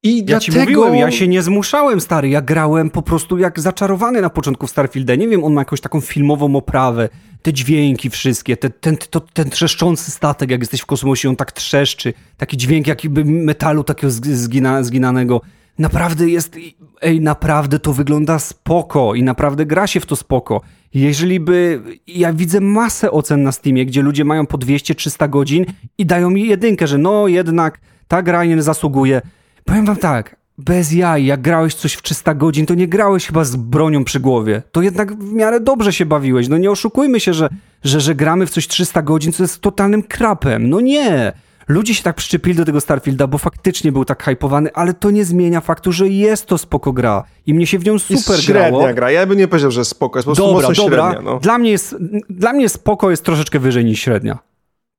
I 0.02 0.18
ja 0.18 0.24
dlatego... 0.24 0.52
ci 0.52 0.58
mówiłem, 0.58 0.94
ja 0.94 1.10
się 1.10 1.28
nie 1.28 1.42
zmuszałem, 1.42 2.00
stary. 2.00 2.28
Ja 2.28 2.40
grałem 2.40 2.90
po 2.90 3.02
prostu 3.02 3.38
jak 3.38 3.60
zaczarowany 3.60 4.20
na 4.20 4.30
początku 4.30 4.66
w 4.66 4.70
Starfieldzie. 4.70 5.16
Nie 5.16 5.28
wiem, 5.28 5.44
on 5.44 5.52
ma 5.52 5.60
jakąś 5.60 5.80
taką 5.80 6.00
filmową 6.00 6.56
oprawę, 6.56 7.08
te 7.42 7.52
dźwięki 7.52 8.10
wszystkie, 8.10 8.56
te, 8.56 8.70
ten, 8.70 8.96
to, 8.96 9.20
ten 9.20 9.50
trzeszczący 9.50 10.10
statek, 10.10 10.50
jak 10.50 10.60
jesteś 10.60 10.80
w 10.80 10.86
kosmosie, 10.86 11.28
on 11.28 11.36
tak 11.36 11.52
trzeszczy. 11.52 12.12
Taki 12.36 12.56
dźwięk 12.56 12.86
jakby 12.86 13.24
metalu 13.24 13.84
takiego 13.84 14.10
zgina, 14.10 14.82
zginanego. 14.82 15.40
Naprawdę 15.78 16.28
jest, 16.28 16.56
ej, 17.00 17.20
naprawdę 17.20 17.78
to 17.78 17.92
wygląda 17.92 18.38
spoko 18.38 19.14
i 19.14 19.22
naprawdę 19.22 19.66
gra 19.66 19.86
się 19.86 20.00
w 20.00 20.06
to 20.06 20.16
spoko. 20.16 20.60
Jeżeli 20.94 21.40
by, 21.40 21.82
ja 22.06 22.32
widzę 22.32 22.60
masę 22.60 23.10
ocen 23.10 23.42
na 23.42 23.52
Steamie, 23.52 23.86
gdzie 23.86 24.02
ludzie 24.02 24.24
mają 24.24 24.46
po 24.46 24.58
200-300 24.58 25.30
godzin 25.30 25.64
i 25.98 26.06
dają 26.06 26.30
mi 26.30 26.46
jedynkę, 26.46 26.86
że 26.86 26.98
no 26.98 27.28
jednak 27.28 27.80
ta 28.08 28.22
gra 28.22 28.44
nie 28.44 28.62
zasługuje. 28.62 29.22
Powiem 29.64 29.84
wam 29.84 29.96
tak, 29.96 30.36
bez 30.58 30.92
jaj, 30.92 31.24
jak 31.24 31.40
grałeś 31.40 31.74
coś 31.74 31.92
w 31.92 32.02
300 32.02 32.34
godzin, 32.34 32.66
to 32.66 32.74
nie 32.74 32.88
grałeś 32.88 33.26
chyba 33.26 33.44
z 33.44 33.56
bronią 33.56 34.04
przy 34.04 34.20
głowie. 34.20 34.62
To 34.72 34.82
jednak 34.82 35.16
w 35.16 35.32
miarę 35.32 35.60
dobrze 35.60 35.92
się 35.92 36.06
bawiłeś. 36.06 36.48
No 36.48 36.58
nie 36.58 36.70
oszukujmy 36.70 37.20
się, 37.20 37.34
że, 37.34 37.48
że, 37.84 38.00
że 38.00 38.14
gramy 38.14 38.46
w 38.46 38.50
coś 38.50 38.68
300 38.68 39.02
godzin, 39.02 39.32
co 39.32 39.42
jest 39.42 39.60
totalnym 39.60 40.02
krapem. 40.02 40.70
No 40.70 40.80
nie. 40.80 41.32
Ludzie 41.68 41.94
się 41.94 42.02
tak 42.02 42.16
przyczepili 42.16 42.56
do 42.56 42.64
tego 42.64 42.80
Starfielda, 42.80 43.26
bo 43.26 43.38
faktycznie 43.38 43.92
był 43.92 44.04
tak 44.04 44.22
hypowany, 44.22 44.72
ale 44.74 44.94
to 44.94 45.10
nie 45.10 45.24
zmienia 45.24 45.60
faktu, 45.60 45.92
że 45.92 46.08
jest 46.08 46.46
to 46.46 46.58
spoko 46.58 46.92
gra. 46.92 47.24
I 47.46 47.54
mnie 47.54 47.66
się 47.66 47.78
w 47.78 47.84
nią 47.84 47.98
super 47.98 48.16
jest 48.16 48.42
średnia 48.42 48.78
grało. 48.78 48.94
gra. 48.94 49.10
Ja 49.10 49.26
bym 49.26 49.38
nie 49.38 49.48
powiedział, 49.48 49.70
że 49.70 49.84
spoko, 49.84 50.18
jest 50.18 50.26
po 50.26 50.34
prostu 50.34 50.52
dobra, 50.52 50.68
mocno 50.68 50.84
dobra. 50.84 51.12
średnia. 51.12 51.30
No. 51.30 51.38
Dla, 51.38 51.58
mnie 51.58 51.70
jest, 51.70 51.96
dla 52.30 52.52
mnie 52.52 52.68
spoko 52.68 53.10
jest 53.10 53.24
troszeczkę 53.24 53.58
wyżej 53.58 53.84
niż 53.84 54.00
średnia. 54.00 54.38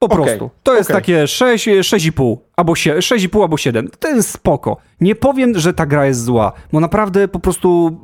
Po 0.01 0.05
okay. 0.05 0.17
prostu. 0.17 0.49
To 0.63 0.75
jest 0.75 0.89
okay. 0.89 1.01
takie 1.01 1.27
6, 1.27 1.67
6,5 1.67 2.37
albo 2.55 2.73
6,5 2.73 3.41
albo 3.41 3.57
7. 3.57 3.89
To 3.99 4.07
jest 4.07 4.29
spoko. 4.29 4.77
Nie 5.01 5.15
powiem, 5.15 5.59
że 5.59 5.73
ta 5.73 5.85
gra 5.85 6.05
jest 6.05 6.23
zła, 6.23 6.53
bo 6.71 6.79
naprawdę 6.79 7.27
po 7.27 7.39
prostu 7.39 7.97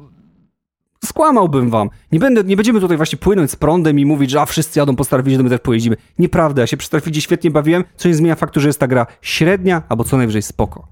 skłamałbym 1.05 1.69
wam. 1.69 1.89
Nie, 2.11 2.19
będę, 2.19 2.43
nie 2.43 2.55
będziemy 2.55 2.79
tutaj 2.79 2.97
właśnie 2.97 3.17
płynąć 3.17 3.51
z 3.51 3.55
prądem 3.55 3.99
i 3.99 4.05
mówić, 4.05 4.31
że 4.31 4.41
a 4.41 4.45
wszyscy 4.45 4.79
jadą 4.79 4.95
po 4.95 5.03
Starfieldzie, 5.03 5.37
to 5.37 5.43
my 5.43 5.49
też 5.49 5.59
pojeździmy. 5.59 5.97
Nieprawda, 6.19 6.61
ja 6.61 6.67
się 6.67 6.77
przy 6.77 6.87
Starfieldzie 6.87 7.21
świetnie 7.21 7.51
bawiłem, 7.51 7.83
co 7.95 8.07
nie 8.07 8.15
zmienia 8.15 8.35
faktu, 8.35 8.59
że 8.59 8.69
jest 8.69 8.79
ta 8.79 8.87
gra 8.87 9.07
średnia 9.21 9.83
albo 9.89 10.03
co 10.03 10.17
najwyżej 10.17 10.41
spoko. 10.41 10.87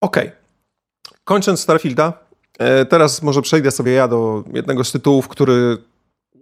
Okej. 0.00 0.28
Okay. 0.28 0.38
Kończąc 1.24 1.60
Starfielda, 1.60 2.12
e, 2.58 2.86
teraz 2.86 3.22
może 3.22 3.42
przejdę 3.42 3.70
sobie 3.70 3.92
ja 3.92 4.08
do 4.08 4.44
jednego 4.52 4.84
z 4.84 4.92
tytułów, 4.92 5.28
który 5.28 5.78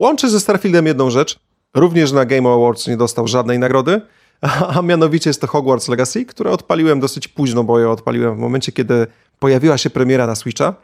łączy 0.01 0.31
ze 0.31 0.41
Starfieldem 0.41 0.86
jedną 0.86 1.11
rzecz. 1.11 1.39
Również 1.74 2.12
na 2.12 2.24
Game 2.24 2.52
Awards 2.52 2.86
nie 2.86 2.96
dostał 2.96 3.28
żadnej 3.28 3.59
nagrody, 3.59 4.01
a 4.76 4.82
mianowicie 4.82 5.30
jest 5.30 5.40
to 5.40 5.46
Hogwarts 5.46 5.88
Legacy, 5.88 6.24
które 6.24 6.51
odpaliłem 6.51 7.01
dosyć 7.01 7.28
późno, 7.28 7.64
bo 7.64 7.78
ja 7.78 7.90
odpaliłem 7.90 8.36
w 8.36 8.38
momencie, 8.38 8.72
kiedy 8.72 9.06
pojawiła 9.38 9.78
się 9.78 9.90
premiera 9.90 10.26
na 10.26 10.34
Switcha. 10.34 10.74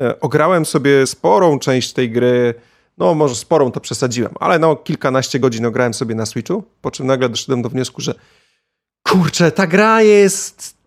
E, 0.00 0.20
ograłem 0.20 0.66
sobie 0.66 1.06
sporą 1.06 1.58
część 1.58 1.92
tej 1.92 2.10
gry, 2.10 2.54
no 2.98 3.14
może 3.14 3.34
sporą 3.34 3.72
to 3.72 3.80
przesadziłem, 3.80 4.32
ale 4.40 4.58
no 4.58 4.76
kilkanaście 4.76 5.38
godzin 5.38 5.66
ograłem 5.66 5.94
sobie 5.94 6.14
na 6.14 6.26
Switchu, 6.26 6.64
po 6.80 6.90
czym 6.90 7.06
nagle 7.06 7.28
doszedłem 7.28 7.62
do 7.62 7.68
wniosku, 7.68 8.00
że 8.00 8.14
kurczę, 9.08 9.52
ta 9.52 9.66
gra 9.66 10.02
jest 10.02 10.80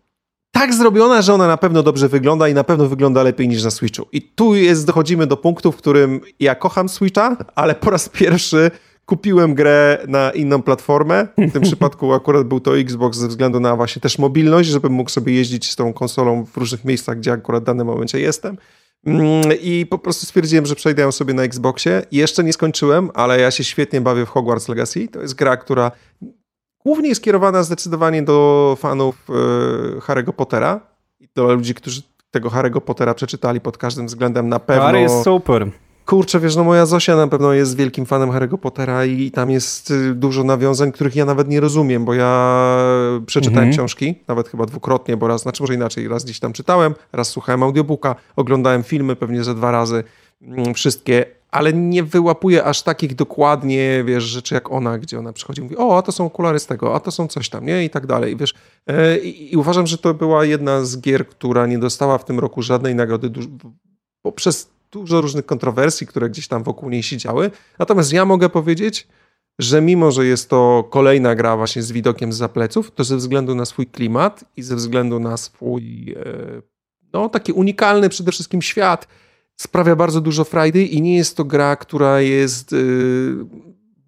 tak 0.51 0.73
zrobiona, 0.73 1.21
że 1.21 1.33
ona 1.33 1.47
na 1.47 1.57
pewno 1.57 1.83
dobrze 1.83 2.09
wygląda 2.09 2.47
i 2.47 2.53
na 2.53 2.63
pewno 2.63 2.87
wygląda 2.87 3.23
lepiej 3.23 3.47
niż 3.47 3.63
na 3.63 3.71
Switchu. 3.71 4.07
I 4.11 4.21
tu 4.21 4.55
jest, 4.55 4.85
dochodzimy 4.85 5.27
do 5.27 5.37
punktu, 5.37 5.71
w 5.71 5.75
którym 5.75 6.21
ja 6.39 6.55
kocham 6.55 6.89
Switcha, 6.89 7.37
ale 7.55 7.75
po 7.75 7.89
raz 7.89 8.09
pierwszy 8.09 8.71
kupiłem 9.05 9.55
grę 9.55 9.97
na 10.07 10.31
inną 10.31 10.61
platformę. 10.61 11.27
W 11.37 11.51
tym 11.51 11.63
przypadku 11.71 12.13
akurat 12.13 12.47
był 12.47 12.59
to 12.59 12.77
Xbox 12.77 13.17
ze 13.17 13.27
względu 13.27 13.59
na 13.59 13.75
właśnie 13.75 14.01
też 14.01 14.19
mobilność, 14.19 14.69
żebym 14.69 14.91
mógł 14.91 15.09
sobie 15.09 15.33
jeździć 15.33 15.71
z 15.71 15.75
tą 15.75 15.93
konsolą 15.93 16.45
w 16.45 16.57
różnych 16.57 16.85
miejscach, 16.85 17.17
gdzie 17.17 17.31
akurat 17.31 17.63
w 17.63 17.65
danym 17.65 17.87
momencie 17.87 18.19
jestem. 18.19 18.57
Mm, 19.05 19.43
I 19.61 19.85
po 19.89 19.97
prostu 19.97 20.25
stwierdziłem, 20.25 20.65
że 20.65 20.75
przejdę 20.75 21.01
ją 21.01 21.11
sobie 21.11 21.33
na 21.33 21.43
Xboxie. 21.43 22.01
Jeszcze 22.11 22.43
nie 22.43 22.53
skończyłem, 22.53 23.09
ale 23.13 23.39
ja 23.39 23.51
się 23.51 23.63
świetnie 23.63 24.01
bawię 24.01 24.25
w 24.25 24.29
Hogwarts 24.29 24.69
Legacy. 24.69 25.07
To 25.07 25.21
jest 25.21 25.35
gra, 25.35 25.57
która 25.57 25.91
głównie 26.85 27.09
jest 27.09 27.23
kierowana 27.23 27.63
zdecydowanie 27.63 28.23
do 28.23 28.77
fanów 28.79 29.29
e, 29.29 29.33
Harry'ego 29.99 30.33
Pottera 30.33 30.79
i 31.19 31.27
do 31.35 31.53
ludzi, 31.53 31.73
którzy 31.73 32.01
tego 32.31 32.49
Harry'ego 32.49 32.81
Pottera 32.81 33.13
przeczytali 33.13 33.61
pod 33.61 33.77
każdym 33.77 34.07
względem 34.07 34.49
na 34.49 34.59
pewno. 34.59 34.83
Harry 34.83 35.01
jest 35.01 35.23
super. 35.23 35.71
Kurczę, 36.05 36.39
wiesz, 36.39 36.55
no 36.55 36.63
moja 36.63 36.85
Zosia 36.85 37.15
na 37.15 37.27
pewno 37.27 37.53
jest 37.53 37.77
wielkim 37.77 38.05
fanem 38.05 38.29
Harry'ego 38.29 38.57
Pottera 38.57 39.05
i 39.05 39.31
tam 39.31 39.51
jest 39.51 39.91
y, 39.91 40.15
dużo 40.15 40.43
nawiązań, 40.43 40.91
których 40.91 41.15
ja 41.15 41.25
nawet 41.25 41.47
nie 41.47 41.59
rozumiem, 41.59 42.05
bo 42.05 42.13
ja 42.13 42.77
przeczytałem 43.25 43.63
mhm. 43.63 43.73
książki, 43.73 44.15
nawet 44.27 44.49
chyba 44.49 44.65
dwukrotnie, 44.65 45.17
bo 45.17 45.27
raz, 45.27 45.41
znaczy 45.41 45.63
może 45.63 45.73
inaczej, 45.73 46.07
raz 46.07 46.23
gdzieś 46.23 46.39
tam 46.39 46.53
czytałem, 46.53 46.95
raz 47.11 47.29
słuchałem 47.29 47.63
audiobooka, 47.63 48.15
oglądałem 48.35 48.83
filmy 48.83 49.15
pewnie 49.15 49.43
ze 49.43 49.55
dwa 49.55 49.71
razy, 49.71 50.03
mm, 50.41 50.73
wszystkie, 50.73 51.25
ale 51.51 51.73
nie 51.73 52.03
wyłapuję 52.03 52.63
aż 52.63 52.81
takich 52.81 53.15
dokładnie, 53.15 54.03
wiesz, 54.05 54.23
rzeczy 54.23 54.55
jak 54.55 54.71
ona, 54.71 54.97
gdzie 54.97 55.19
ona 55.19 55.33
przychodzi 55.33 55.61
i 55.61 55.63
mówi, 55.63 55.77
o, 55.77 55.97
a 55.97 56.01
to 56.01 56.11
są 56.11 56.25
okulary 56.25 56.59
z 56.59 56.65
tego, 56.65 56.95
a 56.95 56.99
to 56.99 57.11
są 57.11 57.27
coś 57.27 57.49
tam, 57.49 57.65
nie? 57.65 57.85
I 57.85 57.89
tak 57.89 58.07
dalej, 58.07 58.37
wiesz. 58.37 58.53
E, 58.87 59.17
I, 59.17 59.53
i 59.53 59.57
uważam, 59.57 59.87
że 59.87 59.97
to 59.97 60.13
była 60.13 60.45
jedna 60.45 60.85
z 60.85 61.01
gier, 61.01 61.27
która 61.27 61.67
nie 61.67 61.79
dostała 61.79 62.17
w 62.17 62.25
tym 62.25 62.39
roku 62.39 62.61
żadnej 62.61 62.95
nagrody, 62.95 63.31
poprzez 64.21 64.72
dużo 64.93 65.21
różnych 65.21 65.45
kontrowersji, 65.45 66.07
które 66.07 66.29
gdzieś 66.29 66.47
tam 66.47 66.63
wokół 66.63 66.89
niej 66.89 67.03
siedziały. 67.03 67.51
Natomiast 67.79 68.13
ja 68.13 68.25
mogę 68.25 68.49
powiedzieć, 68.49 69.07
że 69.59 69.81
mimo, 69.81 70.11
że 70.11 70.25
jest 70.25 70.49
to 70.49 70.87
kolejna 70.89 71.35
gra 71.35 71.57
właśnie 71.57 71.81
z 71.81 71.91
widokiem 71.91 72.33
z 72.33 72.51
pleców, 72.51 72.91
to 72.91 73.03
ze 73.03 73.17
względu 73.17 73.55
na 73.55 73.65
swój 73.65 73.87
klimat 73.87 74.45
i 74.57 74.63
ze 74.63 74.75
względu 74.75 75.19
na 75.19 75.37
swój 75.37 76.11
e, 76.11 76.61
no, 77.13 77.29
taki 77.29 77.51
unikalny 77.51 78.09
przede 78.09 78.31
wszystkim 78.31 78.61
świat, 78.61 79.07
sprawia 79.55 79.95
bardzo 79.95 80.21
dużo 80.21 80.43
frajdy 80.43 80.85
i 80.85 81.01
nie 81.01 81.17
jest 81.17 81.37
to 81.37 81.45
gra, 81.45 81.75
która 81.75 82.21
jest 82.21 82.73
e, 82.73 82.77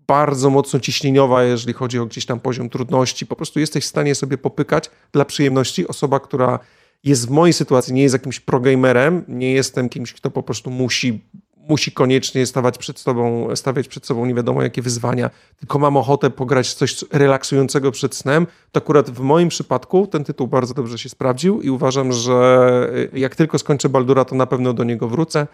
bardzo 0.08 0.50
mocno 0.50 0.80
ciśnieniowa, 0.80 1.44
jeżeli 1.44 1.74
chodzi 1.74 2.00
o 2.00 2.06
gdzieś 2.06 2.26
tam 2.26 2.40
poziom 2.40 2.70
trudności. 2.70 3.26
Po 3.26 3.36
prostu 3.36 3.60
jesteś 3.60 3.84
w 3.84 3.88
stanie 3.88 4.16
sobie 4.16 4.38
popykać 4.38 4.92
dla 5.12 5.26
przyjemności. 5.26 5.88
Osoba, 5.88 6.20
która 6.20 6.60
jest 7.04 7.28
w 7.28 7.30
mojej 7.30 7.54
sytuacji, 7.54 7.94
nie 7.94 8.04
jest 8.04 8.14
jakimś 8.14 8.40
progamerem, 8.40 9.24
nie 9.28 9.52
jestem 9.52 9.90
kimś, 9.90 10.14
kto 10.14 10.32
po 10.32 10.44
prostu 10.44 10.72
musi, 10.72 11.24
musi 11.70 11.92
koniecznie 11.92 12.46
stawać 12.46 12.78
przed 12.78 13.00
sobą, 13.00 13.56
stawiać 13.56 13.88
przed 13.88 14.06
sobą 14.06 14.26
nie 14.26 14.34
wiadomo 14.34 14.64
jakie 14.64 14.82
wyzwania, 14.82 15.30
tylko 15.58 15.80
mam 15.80 15.98
ochotę 15.98 16.30
pograć 16.30 16.74
coś 16.74 17.06
relaksującego 17.12 17.92
przed 17.92 18.16
snem, 18.16 18.48
to 18.72 18.78
akurat 18.78 19.10
w 19.10 19.20
moim 19.20 19.50
przypadku 19.50 20.08
ten 20.08 20.24
tytuł 20.24 20.48
bardzo 20.48 20.74
dobrze 20.74 20.98
się 20.98 21.10
sprawdził 21.10 21.62
i 21.62 21.70
uważam, 21.70 22.12
że 22.12 22.70
jak 23.14 23.36
tylko 23.36 23.60
skończę 23.60 23.90
Baldura, 23.90 24.26
to 24.26 24.36
na 24.36 24.46
pewno 24.46 24.74
do 24.74 24.84
niego 24.84 25.08
wrócę 25.08 25.48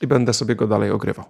i 0.00 0.06
będę 0.06 0.34
sobie 0.34 0.54
go 0.54 0.66
dalej 0.66 0.90
ogrywał. 0.90 1.24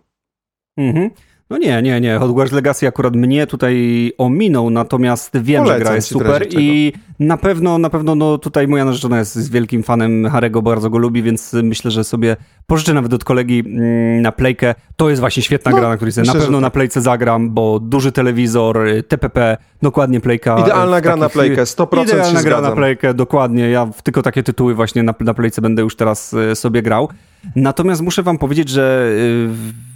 Mhm. 0.77 1.11
No 1.51 1.59
nie, 1.59 1.83
nie, 1.83 2.01
nie. 2.01 2.19
Hogwarts 2.19 2.53
Legacy 2.53 2.89
akurat 2.89 3.17
mnie 3.17 3.47
tutaj 3.47 4.13
ominął, 4.19 4.71
natomiast 4.71 5.31
wiem, 5.43 5.63
Polecam 5.63 5.79
że 5.79 5.85
gra 5.85 5.95
jest 5.95 6.09
super 6.09 6.47
i 6.51 6.93
na 7.19 7.37
pewno, 7.37 7.79
na 7.79 7.91
pewno 7.91 8.15
no 8.15 8.39
tutaj 8.39 8.69
moja 8.69 8.85
narzeczona 8.85 9.19
jest 9.19 9.53
wielkim 9.53 9.83
fanem 9.83 10.29
Harego, 10.31 10.63
bardzo 10.63 10.91
go 10.91 10.99
lubi, 10.99 11.23
więc 11.23 11.53
myślę, 11.53 11.91
że 11.91 12.05
sobie 12.05 12.37
pożyczę 12.67 12.95
nawet 12.95 13.13
od 13.13 13.25
kolegi 13.25 13.63
mm, 13.67 14.23
na 14.23 14.33
playkę. 14.33 14.75
To 14.97 15.11
jest 15.11 15.21
właśnie 15.21 15.43
świetna 15.43 15.71
no, 15.71 15.77
gra, 15.77 15.89
na 15.89 15.97
której 15.97 16.13
sobie 16.13 16.23
myślę, 16.23 16.35
na 16.35 16.41
pewno 16.41 16.61
na 16.61 16.71
playce 16.71 17.01
zagram, 17.01 17.51
bo 17.51 17.81
duży 17.81 18.13
telewizor, 18.13 18.79
TPP, 19.09 19.57
dokładnie 19.83 20.21
playka. 20.21 20.59
Idealna 20.61 21.01
gra 21.01 21.17
na 21.17 21.29
playkę, 21.29 21.63
100% 21.63 22.03
Idealna 22.03 22.43
gra 22.43 22.61
na 22.61 22.73
playkę, 22.73 23.15
dokładnie. 23.15 23.71
Ja 23.71 23.89
tylko 24.03 24.23
takie 24.23 24.43
tytuły 24.43 24.75
właśnie 24.75 25.03
na, 25.03 25.15
na 25.21 25.35
playce 25.35 25.63
będę 25.63 25.83
już 25.83 25.97
teraz 25.97 26.35
e, 26.35 26.57
sobie 26.57 26.83
grał. 26.83 27.09
Natomiast 27.57 28.03
muszę 28.03 28.23
wam 28.23 28.39
powiedzieć, 28.39 28.69
że 28.69 29.13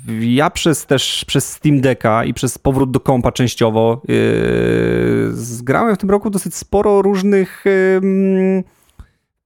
y, 0.08 0.26
ja 0.26 0.50
przez 0.50 0.86
też 0.86 1.24
przez 1.26 1.41
Steam 1.44 1.80
Decka 1.80 2.24
i 2.24 2.34
przez 2.34 2.58
powrót 2.58 2.90
do 2.90 3.00
kompa 3.00 3.32
częściowo 3.32 4.02
yy, 4.08 4.16
zgrałem 5.32 5.94
w 5.94 5.98
tym 5.98 6.10
roku 6.10 6.30
dosyć 6.30 6.54
sporo 6.54 7.02
różnych 7.02 7.64
yy, 7.64 8.64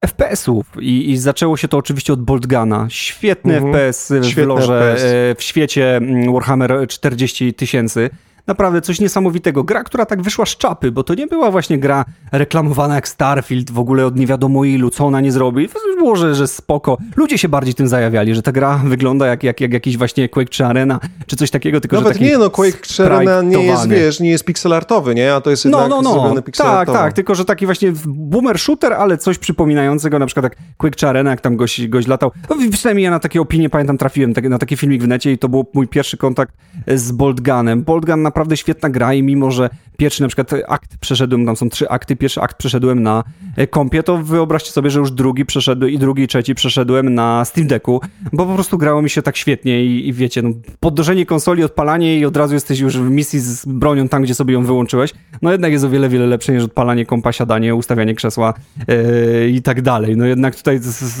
FPS-ów 0.05 0.65
I, 0.79 1.11
I, 1.11 1.17
zaczęło 1.17 1.57
się 1.57 1.67
to 1.67 1.77
oczywiście 1.77 2.13
od 2.13 2.21
Boltgana. 2.21 2.87
Świetny 2.89 3.57
mhm. 3.57 3.73
FPS 3.73 4.13
w 4.35 4.37
lorze, 4.37 4.95
FPS. 4.95 5.03
Y, 5.03 5.35
w 5.37 5.43
świecie 5.43 5.95
mm, 5.95 6.33
Warhammer 6.33 6.87
40 6.87 7.53
tysięcy 7.53 8.09
naprawdę 8.47 8.81
coś 8.81 8.99
niesamowitego. 8.99 9.63
Gra, 9.63 9.83
która 9.83 10.05
tak 10.05 10.21
wyszła 10.21 10.45
z 10.45 10.57
czapy, 10.57 10.91
bo 10.91 11.03
to 11.03 11.15
nie 11.15 11.27
była 11.27 11.51
właśnie 11.51 11.77
gra 11.77 12.05
reklamowana 12.31 12.95
jak 12.95 13.07
Starfield, 13.07 13.71
w 13.71 13.79
ogóle 13.79 14.05
od 14.05 14.15
nie 14.15 14.27
wiadomo 14.27 14.65
ilu, 14.65 14.89
co 14.89 15.05
ona 15.05 15.21
nie 15.21 15.31
zrobi. 15.31 15.69
Było, 15.97 16.15
że, 16.15 16.35
że 16.35 16.47
spoko. 16.47 16.97
Ludzie 17.15 17.37
się 17.37 17.49
bardziej 17.49 17.73
tym 17.73 17.87
zajawiali, 17.87 18.35
że 18.35 18.41
ta 18.41 18.51
gra 18.51 18.77
wygląda 18.93 19.27
jak, 19.27 19.43
jak, 19.43 19.61
jak 19.61 19.73
jakiś 19.73 19.97
właśnie 19.97 20.29
Quake 20.29 20.49
czy 20.49 20.65
Arena, 20.65 20.99
czy 21.25 21.35
coś 21.35 21.51
takiego, 21.51 21.81
tylko 21.81 21.95
Nawet 21.95 22.13
że 22.13 22.19
taki 22.19 22.31
nie, 22.31 22.37
no 22.37 22.49
Quake 22.49 22.81
czy 22.81 23.05
Arena 23.05 23.41
nie 23.41 23.63
jest, 23.63 23.87
wiesz, 23.89 24.19
nie 24.19 24.29
jest 24.29 24.45
pixelartowy, 24.45 25.15
nie? 25.15 25.33
A 25.33 25.41
to 25.41 25.49
jest 25.49 25.65
no, 25.65 25.87
no, 25.87 26.01
no, 26.01 26.33
no. 26.35 26.41
Tak, 26.57 26.87
tak, 26.87 27.13
tylko 27.13 27.35
że 27.35 27.45
taki 27.45 27.65
właśnie 27.65 27.93
boomer 28.05 28.59
shooter, 28.59 28.93
ale 28.93 29.17
coś 29.17 29.37
przypominającego, 29.37 30.19
na 30.19 30.25
przykład 30.25 30.43
jak 30.43 30.55
Quake 30.77 30.95
czy 30.95 31.07
Arena, 31.07 31.29
jak 31.29 31.41
tam 31.41 31.55
goś, 31.55 31.87
goś 31.87 32.07
latał. 32.07 32.31
No, 32.49 32.55
przynajmniej 32.71 33.03
ja 33.03 33.11
na 33.11 33.19
takie 33.19 33.41
opinie, 33.41 33.69
pamiętam, 33.69 33.97
trafiłem 33.97 34.33
na 34.43 34.57
taki 34.57 34.77
filmik 34.77 35.03
w 35.03 35.07
necie 35.07 35.31
i 35.31 35.37
to 35.37 35.49
był 35.49 35.65
mój 35.73 35.87
pierwszy 35.87 36.17
kontakt 36.17 36.53
z 36.87 37.11
Bolt 37.11 37.41
Gunem. 37.41 37.83
Bolt 37.83 38.05
Gun 38.05 38.21
naprawdę 38.37 38.57
świetna 38.57 38.89
gra 38.89 39.13
i 39.13 39.23
mimo, 39.23 39.51
że 39.51 39.69
pierwszy 39.97 40.21
na 40.21 40.27
przykład 40.27 40.51
akt 40.67 40.97
przeszedłem, 40.97 41.45
tam 41.45 41.55
są 41.55 41.69
trzy 41.69 41.89
akty, 41.89 42.15
pierwszy 42.15 42.41
akt 42.41 42.57
przeszedłem 42.57 43.03
na 43.03 43.23
e, 43.55 43.67
kompie, 43.67 44.03
to 44.03 44.17
wyobraźcie 44.17 44.71
sobie, 44.71 44.89
że 44.89 44.99
już 44.99 45.11
drugi 45.11 45.45
przeszedłem 45.45 45.91
i 45.91 45.97
drugi, 45.97 46.23
i 46.23 46.27
trzeci 46.27 46.55
przeszedłem 46.55 47.13
na 47.13 47.45
Steam 47.45 47.67
Decku, 47.67 48.01
bo 48.33 48.45
po 48.45 48.53
prostu 48.53 48.77
grało 48.77 49.01
mi 49.01 49.09
się 49.09 49.21
tak 49.21 49.37
świetnie 49.37 49.85
i, 49.85 50.07
i 50.07 50.13
wiecie, 50.13 50.41
no, 50.41 50.49
podnoszenie 50.79 51.25
konsoli, 51.25 51.63
odpalanie 51.63 52.19
i 52.19 52.25
od 52.25 52.37
razu 52.37 52.53
jesteś 52.53 52.79
już 52.79 52.97
w 52.97 53.09
misji 53.09 53.39
z 53.39 53.65
bronią 53.65 54.07
tam, 54.07 54.23
gdzie 54.23 54.35
sobie 54.35 54.53
ją 54.53 54.65
wyłączyłeś, 54.65 55.13
no 55.41 55.51
jednak 55.51 55.71
jest 55.71 55.85
o 55.85 55.89
wiele, 55.89 56.09
wiele 56.09 56.27
lepsze 56.27 56.53
niż 56.53 56.63
odpalanie 56.63 57.05
kompa, 57.05 57.31
siadanie, 57.31 57.75
ustawianie 57.75 58.15
krzesła 58.15 58.53
yy, 58.87 59.49
i 59.49 59.61
tak 59.61 59.81
dalej. 59.81 60.17
No 60.17 60.25
jednak 60.25 60.55
tutaj 60.55 60.79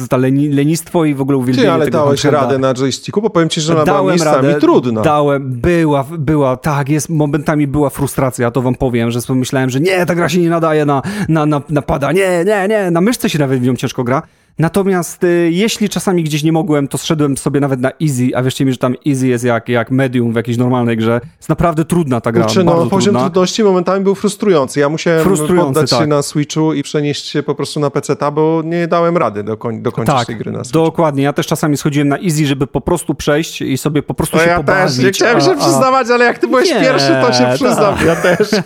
ta 0.09 0.17
leni, 0.17 0.49
lenistwo 0.49 1.05
i 1.05 1.13
w 1.13 1.21
ogóle 1.21 1.37
uwielbienie 1.37 1.67
Ty, 1.67 1.73
ale 1.73 1.85
tego 1.85 1.97
dałeś 1.97 2.23
radę 2.23 2.57
na 2.57 2.73
joysticku, 2.73 3.21
bo 3.21 3.29
powiem 3.29 3.49
ci, 3.49 3.61
że 3.61 3.73
ona 3.73 3.83
była 3.83 3.97
Dałem 3.97 4.09
miejscami 4.09 4.47
radę, 4.47 4.59
trudna. 4.59 5.01
Dałem, 5.01 5.51
była, 5.51 6.05
była, 6.17 6.57
tak, 6.57 6.89
jest, 6.89 7.06
momentami 7.09 7.67
była 7.67 7.89
frustracja, 7.89 8.51
to 8.51 8.61
wam 8.61 8.75
powiem, 8.75 9.11
że 9.11 9.21
sobie 9.21 9.39
myślałem, 9.39 9.69
że 9.69 9.79
nie, 9.79 10.05
ta 10.05 10.15
gra 10.15 10.29
się 10.29 10.39
nie 10.39 10.49
nadaje 10.49 10.85
na, 10.85 11.01
na, 11.29 11.45
na, 11.45 11.61
na 11.69 11.81
pada, 11.81 12.11
nie, 12.11 12.45
nie, 12.45 12.67
nie, 12.67 12.91
na 12.91 13.01
myszce 13.01 13.29
się 13.29 13.39
nawet 13.39 13.59
w 13.59 13.63
nią 13.63 13.75
ciężko 13.75 14.03
gra. 14.03 14.21
Natomiast 14.59 15.23
y, 15.23 15.49
jeśli 15.51 15.89
czasami 15.89 16.23
gdzieś 16.23 16.43
nie 16.43 16.51
mogłem, 16.51 16.87
to 16.87 16.97
zszedłem 16.97 17.37
sobie 17.37 17.59
nawet 17.59 17.79
na 17.79 17.91
easy, 18.03 18.27
a 18.35 18.43
wierzcie 18.43 18.65
mi, 18.65 18.71
że 18.71 18.77
tam 18.77 18.95
easy 19.07 19.27
jest 19.27 19.43
jak, 19.43 19.69
jak 19.69 19.91
medium 19.91 20.33
w 20.33 20.35
jakiejś 20.35 20.57
normalnej 20.57 20.97
grze. 20.97 21.21
Jest 21.37 21.49
naprawdę 21.49 21.85
trudna 21.85 22.21
ta 22.21 22.31
gra, 22.31 22.43
Kurczę, 22.45 22.63
no, 22.63 22.71
poziom 22.85 22.89
trudna. 23.13 23.19
trudności 23.19 23.63
momentami 23.63 24.03
był 24.03 24.15
frustrujący. 24.15 24.79
Ja 24.79 24.89
musiałem 24.89 25.23
Frustrujący, 25.23 25.73
poddać 25.73 25.89
się 25.89 25.97
tak. 25.97 26.07
na 26.07 26.21
Switchu 26.21 26.73
i 26.73 26.83
przenieść 26.83 27.25
się 27.25 27.43
po 27.43 27.55
prostu 27.55 27.79
na 27.79 27.89
PC-ta, 27.89 28.31
bo 28.31 28.61
nie 28.65 28.87
dałem 28.87 29.17
rady 29.17 29.43
dokoń, 29.43 29.81
dokończyć 29.81 30.15
Tak, 30.15 30.27
tej 30.27 30.35
gry 30.35 30.51
na 30.51 30.63
Switchu. 30.63 30.83
dokładnie. 30.85 31.23
Ja 31.23 31.33
też 31.33 31.47
czasami 31.47 31.77
schodziłem 31.77 32.07
na 32.07 32.17
easy, 32.19 32.45
żeby 32.45 32.67
po 32.67 32.81
prostu 32.81 33.15
przejść 33.15 33.61
i 33.61 33.77
sobie 33.77 34.03
po 34.03 34.13
prostu 34.13 34.37
No 34.37 34.43
się 34.43 34.49
ja 34.49 34.57
pobawić. 34.57 34.95
też, 34.95 35.05
nie 35.05 35.11
chciałem 35.11 35.37
a- 35.37 35.41
się 35.41 35.51
a- 35.51 35.55
przyznawać, 35.55 36.07
ale 36.09 36.25
jak 36.25 36.39
ty 36.39 36.47
byłeś 36.47 36.69
Nie, 36.69 36.81
pierwszy, 36.81 37.07
to 37.21 37.33
się 37.33 37.45
przyznam. 37.55 37.95
tak. 37.95 38.05
Ja 38.05 38.15
też. 38.15 38.49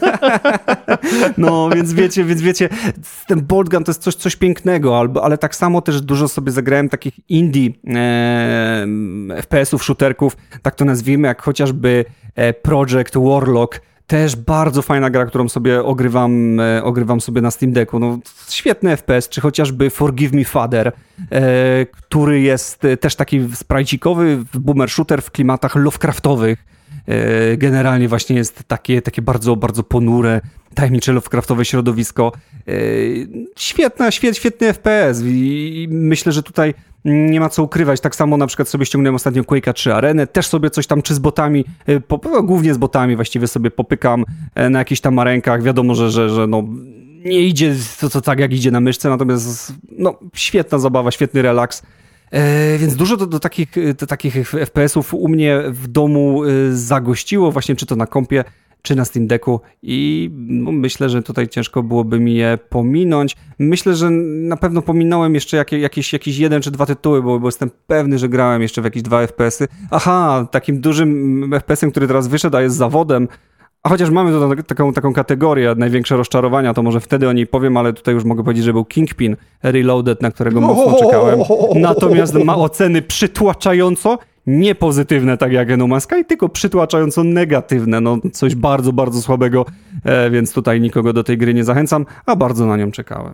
No, 1.38 1.70
więc 1.76 1.94
wiecie, 1.94 2.24
więc 2.24 2.42
wiecie, 2.42 2.70
ten 3.28 3.42
board 3.42 3.70
game 3.70 3.86
to 3.86 3.90
jest 3.92 4.02
coś, 4.02 4.16
coś 4.16 4.36
pięknego, 4.36 5.00
albo, 5.00 5.24
ale 5.24 5.38
tak 5.38 5.56
samo 5.56 5.81
też 5.82 6.02
dużo 6.02 6.28
sobie 6.28 6.52
zagrałem 6.52 6.90
takich 6.90 7.30
indie 7.30 7.70
e, 7.88 8.88
FPS-ów, 9.42 9.84
shooterków, 9.84 10.38
tak 10.62 10.76
to 10.76 10.86
nazwijmy, 10.86 11.28
jak 11.28 11.42
chociażby 11.42 12.06
e, 12.36 12.54
Project 12.54 13.18
Warlock, 13.18 13.82
też 14.12 14.36
bardzo 14.36 14.82
fajna 14.82 15.10
gra, 15.10 15.26
którą 15.26 15.50
sobie 15.50 15.84
ogrywam, 15.84 16.60
e, 16.60 16.84
ogrywam 16.84 17.22
sobie 17.22 17.42
na 17.42 17.52
Steam 17.52 17.74
Decku. 17.74 18.00
No, 18.00 18.20
świetny 18.50 18.98
FPS, 18.98 19.30
czy 19.30 19.42
chociażby 19.42 19.90
Forgive 19.90 20.34
Me 20.34 20.46
Father, 20.46 20.92
e, 21.32 21.86
który 21.86 22.42
jest 22.42 22.86
e, 22.86 22.98
też 22.98 23.16
taki 23.16 23.56
sprajcikowy, 23.56 24.44
boomer 24.54 24.90
shooter 24.90 25.22
w 25.22 25.32
klimatach 25.32 25.76
Lovecraftowych. 25.76 26.66
E, 27.08 27.58
Generalnie 27.58 28.08
właśnie 28.08 28.36
jest 28.36 28.64
takie, 28.68 29.02
takie 29.02 29.22
bardzo, 29.22 29.56
bardzo 29.56 29.84
ponure, 29.84 30.42
tajemnicze 30.74 31.14
Lovecraftowe 31.14 31.66
środowisko. 31.66 32.32
E, 32.68 32.72
Świetna, 33.58 34.12
świet, 34.12 34.38
świetny 34.38 34.74
FPS 34.74 35.22
i 35.26 35.88
myślę, 35.92 36.32
że 36.32 36.44
tutaj 36.44 36.74
nie 37.06 37.40
ma 37.40 37.50
co 37.50 37.64
ukrywać. 37.64 38.02
Tak 38.02 38.16
samo 38.16 38.38
na 38.38 38.48
przykład 38.48 38.70
sobie 38.70 38.86
ściągnąłem 38.86 39.16
ostatnio 39.16 39.44
Quake'a 39.44 39.74
3 39.74 39.94
Arenę, 39.94 40.28
też 40.28 40.48
sobie 40.48 40.70
coś 40.70 40.88
tam 40.88 41.02
czy 41.02 41.14
z 41.14 41.20
botami, 41.20 41.66
e, 41.86 42.00
po, 42.00 42.44
głównie 42.44 42.74
z 42.74 42.78
botami 42.78 43.16
właściwie 43.16 43.48
sobie 43.48 43.72
popykam 43.72 44.26
na 44.70 44.80
jakichś 44.80 45.02
tam 45.02 45.20
arenkach. 45.20 45.64
Wiadomo, 45.64 45.96
że, 45.96 46.12
że, 46.12 46.30
że 46.30 46.48
no, 46.48 46.64
nie 47.26 47.40
idzie 47.42 47.76
to, 48.00 48.10
to 48.10 48.22
tak 48.22 48.40
jak 48.40 48.54
idzie 48.54 48.72
na 48.72 48.80
myszce, 48.80 49.10
natomiast 49.10 49.74
no, 49.98 50.20
świetna 50.34 50.80
zabawa, 50.80 51.12
świetny 51.12 51.42
relaks. 51.42 51.84
E, 52.32 52.78
więc 52.78 52.96
dużo 52.96 53.18
do, 53.18 53.28
do 53.28 53.40
takich, 53.40 53.72
do 54.00 54.08
takich 54.08 54.50
FPS-ów 54.50 55.14
u 55.14 55.28
mnie 55.28 55.62
w 55.68 55.88
domu 55.88 56.44
e, 56.44 56.48
zagościło, 56.72 57.52
właśnie 57.52 57.76
czy 57.76 57.86
to 57.86 57.96
na 57.96 58.08
kompie, 58.08 58.44
czy 58.82 58.96
na 58.96 59.06
Steam 59.06 59.28
Decku 59.28 59.62
i 59.84 60.30
no, 60.34 60.72
myślę, 60.72 61.10
że 61.10 61.24
tutaj 61.24 61.48
ciężko 61.48 61.84
byłoby 61.84 62.20
mi 62.20 62.36
je 62.36 62.60
pominąć. 62.70 63.38
Myślę, 63.60 63.96
że 63.96 64.10
na 64.10 64.58
pewno 64.58 64.82
pominąłem 64.82 65.36
jeszcze 65.36 65.58
jakie, 65.58 65.80
jakieś, 65.80 66.38
jeden 66.40 66.62
czy 66.62 66.72
dwa 66.72 66.86
tytuły, 66.86 67.24
bo, 67.24 67.40
bo 67.40 67.48
jestem 67.48 67.72
pewny, 67.88 68.20
że 68.20 68.30
grałem 68.30 68.62
jeszcze 68.62 68.82
w 68.82 68.86
jakieś 68.86 69.04
dwa 69.04 69.28
FPS-y. 69.28 69.68
Aha, 69.92 70.48
takim 70.52 70.82
dużym 70.82 71.50
FPS-em, 71.54 71.92
który 71.92 72.08
teraz 72.08 72.28
wyszedł, 72.28 72.58
a 72.58 72.62
jest 72.62 72.76
zawodem, 72.76 73.28
a 73.84 73.90
chociaż 73.90 74.10
mamy 74.10 74.32
tutaj 74.32 74.64
taką, 74.64 74.94
taką 74.94 75.14
kategorię, 75.14 75.76
największe 75.78 76.18
rozczarowania, 76.18 76.74
to 76.74 76.84
może 76.84 77.00
wtedy 77.00 77.30
o 77.30 77.34
niej 77.34 77.48
powiem, 77.48 77.78
ale 77.78 77.94
tutaj 77.94 78.14
już 78.14 78.24
mogę 78.24 78.44
powiedzieć, 78.44 78.66
że 78.66 78.74
był 78.74 78.86
Kingpin 78.86 79.36
Reloaded, 79.64 80.22
na 80.22 80.32
którego 80.32 80.62
mocno 80.62 81.00
czekałem. 81.00 81.40
Natomiast 81.76 82.34
ma 82.34 82.56
oceny 82.56 83.02
przytłaczająco 83.02 84.18
nie 84.48 84.76
pozytywne, 84.76 85.38
tak 85.38 85.52
jak 85.52 85.70
Man's 85.70 86.00
Sky, 86.00 86.26
tylko 86.26 86.50
przytłaczająco 86.50 87.24
negatywne. 87.24 88.02
No 88.02 88.18
coś 88.34 88.56
bardzo, 88.56 88.94
bardzo 88.94 89.22
słabego, 89.22 89.66
e, 90.06 90.30
więc 90.30 90.54
tutaj 90.54 90.82
nikogo 90.82 91.14
do 91.14 91.24
tej 91.24 91.38
gry 91.38 91.54
nie 91.54 91.64
zachęcam, 91.64 92.06
a 92.26 92.36
bardzo 92.36 92.66
na 92.66 92.78
nią 92.78 92.92
czekałem. 92.92 93.34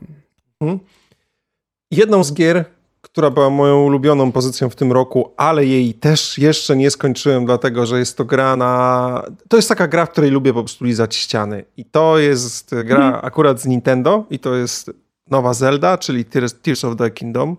Jedną 1.92 2.24
z 2.24 2.34
gier, 2.34 2.66
która 3.02 3.30
była 3.30 3.50
moją 3.50 3.84
ulubioną 3.84 4.32
pozycją 4.32 4.70
w 4.70 4.76
tym 4.76 4.92
roku, 4.92 5.32
ale 5.38 5.66
jej 5.66 5.94
też 5.94 6.38
jeszcze 6.38 6.76
nie 6.76 6.92
skończyłem, 6.92 7.46
dlatego 7.46 7.86
że 7.86 8.00
jest 8.00 8.18
to 8.18 8.26
gra 8.26 8.56
na. 8.56 9.24
To 9.48 9.58
jest 9.58 9.70
taka 9.70 9.88
gra, 9.88 10.06
w 10.06 10.10
której 10.10 10.32
lubię 10.32 10.54
po 10.54 10.64
prostu 10.64 10.86
lizać 10.86 11.16
ściany. 11.16 11.66
I 11.78 11.86
to 11.86 12.18
jest 12.18 12.76
gra 12.86 13.06
Mhm. 13.06 13.26
akurat 13.26 13.62
z 13.62 13.66
Nintendo, 13.66 14.24
i 14.30 14.40
to 14.40 14.56
jest 14.56 14.92
nowa 15.30 15.54
Zelda, 15.54 15.98
czyli 15.98 16.26
Tears, 16.26 16.84
of 16.84 16.96
the 16.96 17.12
Kingdom. 17.12 17.58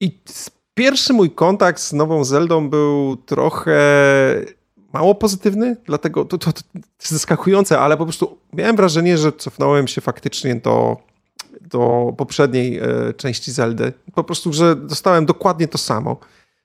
I 0.00 0.18
pierwszy 0.74 1.12
mój 1.12 1.30
kontakt 1.30 1.80
z 1.80 1.92
nową 1.92 2.24
Zeldą 2.24 2.70
był 2.70 3.16
trochę 3.16 3.80
mało 4.92 5.14
pozytywny, 5.14 5.76
dlatego 5.84 6.24
to, 6.24 6.38
to, 6.38 6.52
to 6.52 6.60
jest 6.74 7.10
zaskakujące, 7.12 7.78
ale 7.78 7.96
po 7.96 8.04
prostu 8.04 8.38
miałem 8.52 8.76
wrażenie, 8.76 9.18
że 9.18 9.32
cofnąłem 9.32 9.88
się 9.88 10.00
faktycznie 10.00 10.54
do 10.54 10.96
do 11.68 12.14
poprzedniej 12.16 12.78
e, 12.78 13.12
części 13.16 13.52
Zeldy. 13.52 13.92
Po 14.14 14.24
prostu, 14.24 14.52
że 14.52 14.76
dostałem 14.76 15.26
dokładnie 15.26 15.68
to 15.68 15.78
samo. 15.78 16.16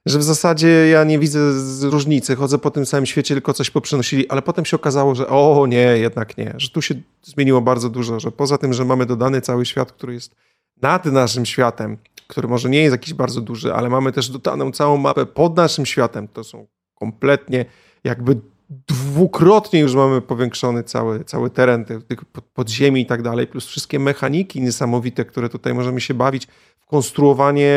Że 0.06 0.20
w 0.20 0.24
zasadzie 0.24 0.68
ja 0.68 1.04
nie 1.04 1.20
widzę 1.20 1.40
różnicy, 1.82 2.36
chodzę 2.36 2.58
po 2.58 2.72
tym 2.72 2.86
samym 2.86 3.06
świecie, 3.06 3.36
tylko 3.36 3.54
coś 3.54 3.70
poprzenosili, 3.70 4.30
ale 4.30 4.42
potem 4.42 4.66
się 4.66 4.76
okazało, 4.76 5.16
że 5.16 5.28
o 5.28 5.66
nie, 5.68 5.98
jednak 5.98 6.38
nie, 6.38 6.54
że 6.58 6.70
tu 6.70 6.82
się 6.82 6.96
zmieniło 7.24 7.62
bardzo 7.62 7.90
dużo, 7.90 8.20
że 8.20 8.32
poza 8.32 8.58
tym, 8.58 8.74
że 8.74 8.86
mamy 8.86 9.06
dodany 9.06 9.42
cały 9.42 9.66
świat, 9.66 9.92
który 9.92 10.14
jest 10.14 10.36
nad 10.82 11.06
naszym 11.06 11.46
światem, 11.46 11.98
który 12.28 12.48
może 12.48 12.70
nie 12.70 12.82
jest 12.82 12.92
jakiś 12.92 13.14
bardzo 13.14 13.42
duży, 13.42 13.74
ale 13.74 13.90
mamy 13.90 14.12
też 14.12 14.30
dodaną 14.30 14.72
całą 14.72 14.98
mapę 14.98 15.26
pod 15.26 15.56
naszym 15.56 15.86
światem, 15.86 16.28
to 16.28 16.44
są 16.44 16.68
kompletnie 16.96 17.66
jakby 18.04 18.36
dwukrotnie 18.72 19.80
już 19.80 19.96
mamy 19.96 20.22
powiększony 20.22 20.84
cały, 20.84 21.24
cały 21.24 21.50
teren 21.50 21.86
tych, 21.86 22.04
tych 22.04 22.26
pod- 22.26 22.44
podziemi 22.44 23.02
i 23.02 23.06
tak 23.06 23.22
dalej, 23.22 23.48
plus 23.48 23.66
wszystkie 23.66 24.00
mechaniki 24.00 24.62
niesamowite, 24.62 25.26
które 25.26 25.50
tutaj 25.50 25.74
możemy 25.74 26.02
się 26.02 26.14
bawić 26.14 26.48
w 26.80 26.86
konstruowanie 26.86 27.72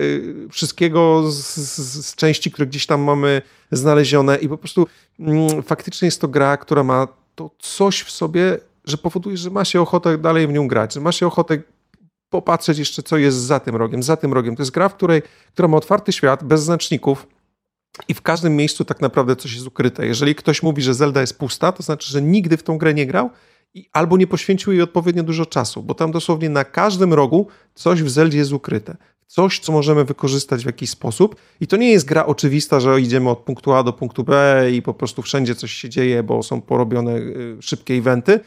y, 0.00 0.48
wszystkiego 0.50 1.30
z, 1.32 1.56
z, 1.56 2.06
z 2.06 2.14
części, 2.14 2.50
które 2.50 2.66
gdzieś 2.66 2.86
tam 2.86 3.00
mamy 3.00 3.42
znalezione 3.72 4.36
i 4.36 4.48
po 4.48 4.58
prostu 4.58 4.86
mm, 5.20 5.62
faktycznie 5.62 6.06
jest 6.06 6.20
to 6.20 6.28
gra, 6.28 6.56
która 6.56 6.84
ma 6.84 7.08
to 7.34 7.50
coś 7.58 8.02
w 8.02 8.10
sobie, 8.10 8.58
że 8.84 8.98
powoduje, 8.98 9.36
że 9.36 9.50
ma 9.50 9.64
się 9.64 9.80
ochotę 9.80 10.18
dalej 10.18 10.46
w 10.46 10.52
nią 10.52 10.68
grać, 10.68 10.94
że 10.94 11.00
ma 11.00 11.12
się 11.12 11.26
ochotę 11.26 11.58
popatrzeć 12.30 12.78
jeszcze, 12.78 13.02
co 13.02 13.16
jest 13.16 13.36
za 13.36 13.60
tym 13.60 13.76
rogiem, 13.76 14.02
za 14.02 14.16
tym 14.16 14.32
rogiem. 14.32 14.56
To 14.56 14.62
jest 14.62 14.72
gra, 14.72 14.88
w 14.88 14.94
której, 14.94 15.22
która 15.52 15.68
ma 15.68 15.76
otwarty 15.76 16.12
świat, 16.12 16.44
bez 16.44 16.62
znaczników, 16.62 17.26
i 18.08 18.14
w 18.14 18.22
każdym 18.22 18.56
miejscu 18.56 18.84
tak 18.84 19.00
naprawdę 19.00 19.36
coś 19.36 19.54
jest 19.54 19.66
ukryte. 19.66 20.06
Jeżeli 20.06 20.34
ktoś 20.34 20.62
mówi, 20.62 20.82
że 20.82 20.94
Zelda 20.94 21.20
jest 21.20 21.38
pusta, 21.38 21.72
to 21.72 21.82
znaczy, 21.82 22.12
że 22.12 22.22
nigdy 22.22 22.56
w 22.56 22.62
tą 22.62 22.78
grę 22.78 22.94
nie 22.94 23.06
grał 23.06 23.30
i 23.74 23.88
albo 23.92 24.16
nie 24.16 24.26
poświęcił 24.26 24.72
jej 24.72 24.82
odpowiednio 24.82 25.22
dużo 25.22 25.46
czasu, 25.46 25.82
bo 25.82 25.94
tam 25.94 26.12
dosłownie 26.12 26.50
na 26.50 26.64
każdym 26.64 27.14
rogu 27.14 27.46
coś 27.74 28.02
w 28.02 28.10
Zeldzie 28.10 28.38
jest 28.38 28.52
ukryte. 28.52 28.96
Coś, 29.26 29.58
co 29.58 29.72
możemy 29.72 30.04
wykorzystać 30.04 30.62
w 30.62 30.66
jakiś 30.66 30.90
sposób. 30.90 31.36
I 31.60 31.66
to 31.66 31.76
nie 31.76 31.90
jest 31.90 32.06
gra 32.06 32.26
oczywista, 32.26 32.80
że 32.80 33.00
idziemy 33.00 33.30
od 33.30 33.38
punktu 33.38 33.72
A 33.72 33.82
do 33.82 33.92
punktu 33.92 34.24
B 34.24 34.62
i 34.72 34.82
po 34.82 34.94
prostu 34.94 35.22
wszędzie 35.22 35.54
coś 35.54 35.72
się 35.72 35.88
dzieje, 35.88 36.22
bo 36.22 36.42
są 36.42 36.60
porobione 36.60 37.16
y, 37.16 37.56
szybkie 37.60 37.94
eventy. 37.94 38.40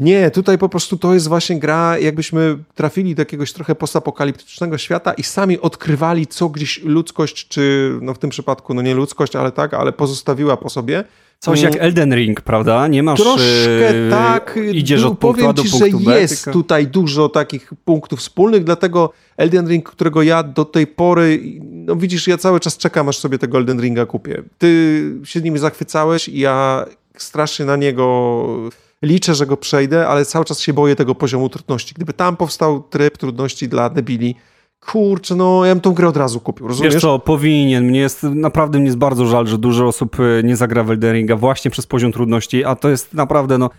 Nie, 0.00 0.30
tutaj 0.30 0.58
po 0.58 0.68
prostu 0.68 0.96
to 0.96 1.14
jest 1.14 1.28
właśnie 1.28 1.58
gra, 1.58 1.98
jakbyśmy 1.98 2.58
trafili 2.74 3.14
do 3.14 3.22
jakiegoś 3.22 3.52
trochę 3.52 3.74
postapokaliptycznego 3.74 4.78
świata 4.78 5.12
i 5.12 5.22
sami 5.22 5.60
odkrywali, 5.60 6.26
co 6.26 6.48
gdzieś 6.48 6.82
ludzkość, 6.82 7.48
czy 7.48 7.92
no 8.02 8.14
w 8.14 8.18
tym 8.18 8.30
przypadku, 8.30 8.74
no 8.74 8.82
nie 8.82 8.94
ludzkość, 8.94 9.36
ale 9.36 9.52
tak, 9.52 9.74
ale 9.74 9.92
pozostawiła 9.92 10.56
po 10.56 10.70
sobie. 10.70 11.04
Coś 11.40 11.62
jak 11.62 11.76
Elden 11.76 12.14
Ring, 12.14 12.40
prawda? 12.40 12.88
Nie 12.88 13.02
masz... 13.02 13.20
Troszkę 13.20 13.88
e, 13.88 14.10
tak. 14.10 14.58
Idziesz 14.72 15.04
od 15.04 15.18
punktu 15.18 15.26
powiem 15.26 15.50
A 15.50 15.52
do 15.52 15.62
punktu 15.62 15.98
że 15.98 16.04
B. 16.04 16.20
jest 16.20 16.44
tylko... 16.44 16.58
tutaj 16.58 16.86
dużo 16.86 17.28
takich 17.28 17.72
punktów 17.84 18.18
wspólnych, 18.18 18.64
dlatego 18.64 19.12
Elden 19.36 19.68
Ring, 19.68 19.90
którego 19.90 20.22
ja 20.22 20.42
do 20.42 20.64
tej 20.64 20.86
pory, 20.86 21.40
no 21.62 21.96
widzisz, 21.96 22.28
ja 22.28 22.38
cały 22.38 22.60
czas 22.60 22.76
czekam, 22.76 23.08
aż 23.08 23.18
sobie 23.18 23.38
tego 23.38 23.58
Elden 23.58 23.80
Ringa 23.80 24.06
kupię. 24.06 24.42
Ty 24.58 25.02
się 25.24 25.40
nim 25.40 25.58
zachwycałeś 25.58 26.28
i 26.28 26.38
ja 26.38 26.86
strasznie 27.16 27.66
na 27.66 27.76
niego 27.76 28.70
liczę, 29.02 29.34
że 29.34 29.46
go 29.46 29.56
przejdę, 29.56 30.08
ale 30.08 30.24
cały 30.24 30.44
czas 30.44 30.60
się 30.60 30.72
boję 30.72 30.96
tego 30.96 31.14
poziomu 31.14 31.48
trudności. 31.48 31.94
Gdyby 31.94 32.12
tam 32.12 32.36
powstał 32.36 32.82
tryb 32.82 33.18
trudności 33.18 33.68
dla 33.68 33.90
debili, 33.90 34.34
kurczę, 34.80 35.34
no 35.34 35.64
ja 35.64 35.74
bym 35.74 35.80
tą 35.80 35.94
grę 35.94 36.08
od 36.08 36.16
razu 36.16 36.40
kupił, 36.40 36.68
rozumiesz? 36.68 36.94
Wiesz 36.94 37.02
co, 37.02 37.18
powinien. 37.18 37.84
Mnie 37.84 38.00
jest, 38.00 38.22
naprawdę 38.22 38.78
mi 38.78 38.84
jest 38.84 38.98
bardzo 38.98 39.26
żal, 39.26 39.46
że 39.46 39.58
dużo 39.58 39.86
osób 39.86 40.20
y, 40.20 40.42
nie 40.44 40.56
zagra 40.56 40.84
w 40.84 40.90
Elden 40.90 41.14
Ringa 41.14 41.36
właśnie 41.36 41.70
przez 41.70 41.86
poziom 41.86 42.12
trudności, 42.12 42.64
a 42.64 42.74
to 42.74 42.88
jest 42.88 43.14
naprawdę, 43.14 43.58
no... 43.58 43.70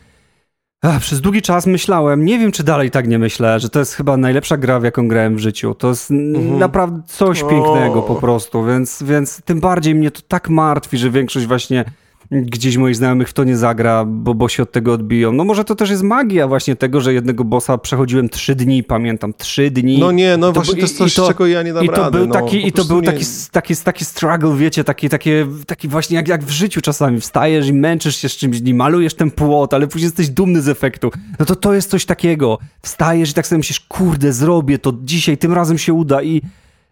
Ach, 0.82 1.02
przez 1.02 1.22
długi 1.22 1.42
czas 1.42 1.68
myślałem, 1.68 2.26
nie 2.26 2.40
wiem 2.40 2.52
czy 2.52 2.64
dalej 2.64 2.92
tak 2.92 3.08
nie 3.08 3.20
myślę, 3.20 3.60
że 3.60 3.70
to 3.70 3.80
jest 3.80 3.94
chyba 3.94 4.18
najlepsza 4.18 4.58
gra, 4.58 4.80
w 4.80 4.84
jaką 4.84 5.08
grałem 5.08 5.36
w 5.36 5.40
życiu. 5.40 5.76
To 5.76 5.90
jest 5.90 6.12
mhm. 6.12 6.60
naprawdę 6.60 7.02
coś 7.08 7.44
pięknego 7.44 8.02
po 8.02 8.16
prostu, 8.16 8.66
więc, 8.66 9.04
więc 9.04 9.42
tym 9.42 9.60
bardziej 9.60 9.96
mnie 9.96 10.12
to 10.12 10.22
tak 10.28 10.50
martwi, 10.50 10.98
że 10.98 11.10
większość 11.10 11.46
właśnie 11.46 11.86
gdzieś 12.32 12.78
moich 12.78 12.96
znajomych 12.96 13.30
w 13.30 13.34
to 13.34 13.44
nie 13.44 13.58
zagra, 13.58 14.06
bo, 14.06 14.34
bo 14.34 14.50
się 14.50 14.64
od 14.64 14.72
tego 14.72 14.94
odbiją. 14.94 15.32
No 15.32 15.44
może 15.44 15.64
to 15.64 15.76
też 15.76 15.90
jest 15.90 16.04
magia 16.04 16.48
właśnie 16.48 16.76
tego, 16.76 17.02
że 17.02 17.14
jednego 17.14 17.44
bossa 17.44 17.78
przechodziłem 17.78 18.30
trzy 18.30 18.56
dni, 18.56 18.84
pamiętam, 18.84 19.34
trzy 19.38 19.72
dni. 19.72 20.00
No 20.00 20.12
nie, 20.12 20.38
no 20.38 20.48
to, 20.48 20.54
właśnie 20.54 20.76
to 20.76 20.82
jest 20.82 20.98
coś, 20.98 21.14
to, 21.14 21.28
czego 21.28 21.48
ja 21.48 21.64
nie 21.64 21.74
dam 21.74 21.86
i 21.86 21.90
to 21.90 21.96
rady. 21.96 22.18
Był 22.18 22.28
no, 22.28 22.34
taki, 22.34 22.68
I 22.68 22.72
to 22.72 22.86
był 22.86 23.02
taki, 23.02 23.26
taki, 23.52 23.76
taki 23.76 24.06
struggle, 24.06 24.58
wiecie, 24.58 24.84
taki, 24.84 25.10
taki, 25.10 25.30
taki 25.68 25.88
właśnie 25.88 26.16
jak, 26.16 26.28
jak 26.28 26.44
w 26.44 26.50
życiu 26.50 26.82
czasami. 26.82 27.22
Wstajesz 27.22 27.68
i 27.68 27.74
męczysz 27.74 28.16
się 28.16 28.30
z 28.30 28.38
czymś, 28.38 28.62
nie 28.62 28.74
malujesz 28.74 29.14
ten 29.14 29.32
płot, 29.32 29.74
ale 29.74 29.88
później 29.88 30.08
jesteś 30.08 30.30
dumny 30.30 30.62
z 30.62 30.70
efektu. 30.70 31.12
No 31.40 31.46
to 31.46 31.56
to 31.56 31.74
jest 31.74 31.90
coś 31.90 32.06
takiego. 32.06 32.58
Wstajesz 32.82 33.32
i 33.32 33.34
tak 33.34 33.48
sobie 33.48 33.58
myślisz, 33.58 33.80
kurde, 33.80 34.34
zrobię 34.34 34.80
to 34.80 34.94
dzisiaj, 35.04 35.38
tym 35.38 35.54
razem 35.54 35.78
się 35.78 35.94
uda 35.94 36.24
i 36.24 36.42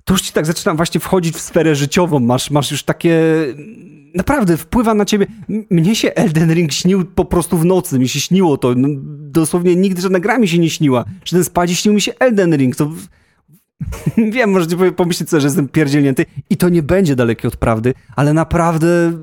to 0.07 0.13
już 0.13 0.21
ci 0.21 0.33
tak 0.33 0.45
zaczyna 0.45 0.75
właśnie 0.75 0.99
wchodzić 0.99 1.35
w 1.35 1.41
sferę 1.41 1.75
życiową. 1.75 2.19
Masz, 2.19 2.51
masz 2.51 2.71
już 2.71 2.83
takie 2.83 3.21
naprawdę 4.15 4.57
wpływa 4.57 4.93
na 4.93 5.05
ciebie. 5.05 5.27
Mnie 5.69 5.95
się 5.95 6.13
Elden 6.13 6.53
Ring 6.53 6.71
śnił 6.71 7.05
po 7.05 7.25
prostu 7.25 7.57
w 7.57 7.65
nocy, 7.65 7.99
mi 7.99 8.07
się 8.07 8.19
śniło 8.19 8.57
to. 8.57 8.73
No, 8.75 8.87
dosłownie 9.31 9.75
nigdy 9.75 10.01
żadna 10.01 10.19
gra 10.19 10.37
mi 10.37 10.47
się 10.47 10.59
nie 10.59 10.69
śniła. 10.69 11.05
Czy 11.23 11.35
ten 11.35 11.43
spadzi 11.43 11.75
śnił 11.75 11.93
mi 11.93 12.01
się 12.01 12.13
Elden 12.19 12.55
Ring, 12.55 12.75
to... 12.75 12.91
Wiem, 14.33 14.51
możecie 14.51 14.91
pomyśleć 14.91 15.29
sobie, 15.29 15.41
że 15.41 15.47
jestem 15.47 15.67
pierdzielnięty 15.67 16.25
i 16.49 16.57
to 16.57 16.69
nie 16.69 16.83
będzie 16.83 17.15
dalekie 17.15 17.47
od 17.47 17.57
prawdy, 17.57 17.93
ale 18.15 18.33
naprawdę 18.33 19.13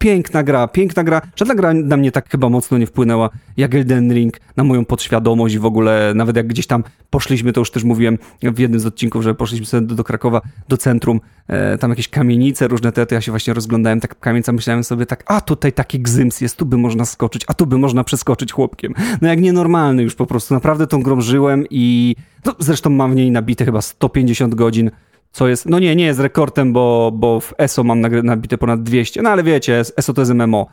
piękna 0.00 0.42
gra, 0.42 0.68
piękna 0.68 1.04
gra. 1.04 1.22
Żadna 1.36 1.54
gra 1.54 1.74
na 1.74 1.96
mnie 1.96 2.12
tak 2.12 2.30
chyba 2.30 2.48
mocno 2.48 2.78
nie 2.78 2.86
wpłynęła 2.86 3.30
jak 3.56 3.74
Elden 3.74 4.12
Ring, 4.12 4.40
na 4.56 4.64
moją 4.64 4.84
podświadomość 4.84 5.54
i 5.54 5.58
w 5.58 5.64
ogóle 5.64 6.12
nawet 6.14 6.36
jak 6.36 6.46
gdzieś 6.46 6.66
tam 6.66 6.84
poszliśmy, 7.10 7.52
to 7.52 7.60
już 7.60 7.70
też 7.70 7.84
mówiłem 7.84 8.18
w 8.42 8.58
jednym 8.58 8.80
z 8.80 8.86
odcinków, 8.86 9.22
że 9.22 9.34
poszliśmy 9.34 9.66
sobie 9.66 9.86
do, 9.86 9.94
do 9.94 10.04
Krakowa, 10.04 10.40
do 10.68 10.76
centrum, 10.76 11.20
e, 11.48 11.78
tam 11.78 11.90
jakieś 11.90 12.08
kamienice, 12.08 12.68
różne 12.68 12.92
te, 12.92 13.06
to 13.06 13.14
ja 13.14 13.20
się 13.20 13.32
właśnie 13.32 13.54
rozglądałem 13.54 14.00
tak 14.00 14.20
kamienica, 14.20 14.52
myślałem 14.52 14.84
sobie 14.84 15.06
tak, 15.06 15.24
a 15.26 15.40
tutaj 15.40 15.72
taki 15.72 16.00
gzyms 16.00 16.40
jest, 16.40 16.56
tu 16.56 16.66
by 16.66 16.78
można 16.78 17.04
skoczyć, 17.04 17.42
a 17.46 17.54
tu 17.54 17.66
by 17.66 17.78
można 17.78 18.04
przeskoczyć 18.04 18.52
chłopkiem. 18.52 18.94
No 19.22 19.28
jak 19.28 19.40
nienormalny 19.40 20.02
już 20.02 20.14
po 20.14 20.26
prostu, 20.26 20.54
naprawdę 20.54 20.86
tą 20.86 21.02
grą 21.02 21.20
żyłem 21.20 21.64
i 21.70 22.16
no, 22.44 22.54
zresztą 22.58 22.90
mam 22.90 23.12
w 23.12 23.14
niej 23.14 23.30
nabite 23.30 23.64
chyba 23.64 23.82
150 23.82 24.54
godzin, 24.54 24.90
co 25.32 25.48
jest, 25.48 25.66
no 25.66 25.78
nie, 25.78 25.96
nie 25.96 26.04
jest 26.04 26.20
rekordem, 26.20 26.72
bo, 26.72 27.10
bo 27.14 27.40
w 27.40 27.54
ESO 27.58 27.84
mam 27.84 28.00
nabite 28.00 28.58
ponad 28.58 28.82
200, 28.82 29.22
no 29.22 29.30
ale 29.30 29.42
wiecie, 29.42 29.82
ESO 29.96 30.14
to 30.14 30.20
jest 30.20 30.34
MMO. 30.34 30.66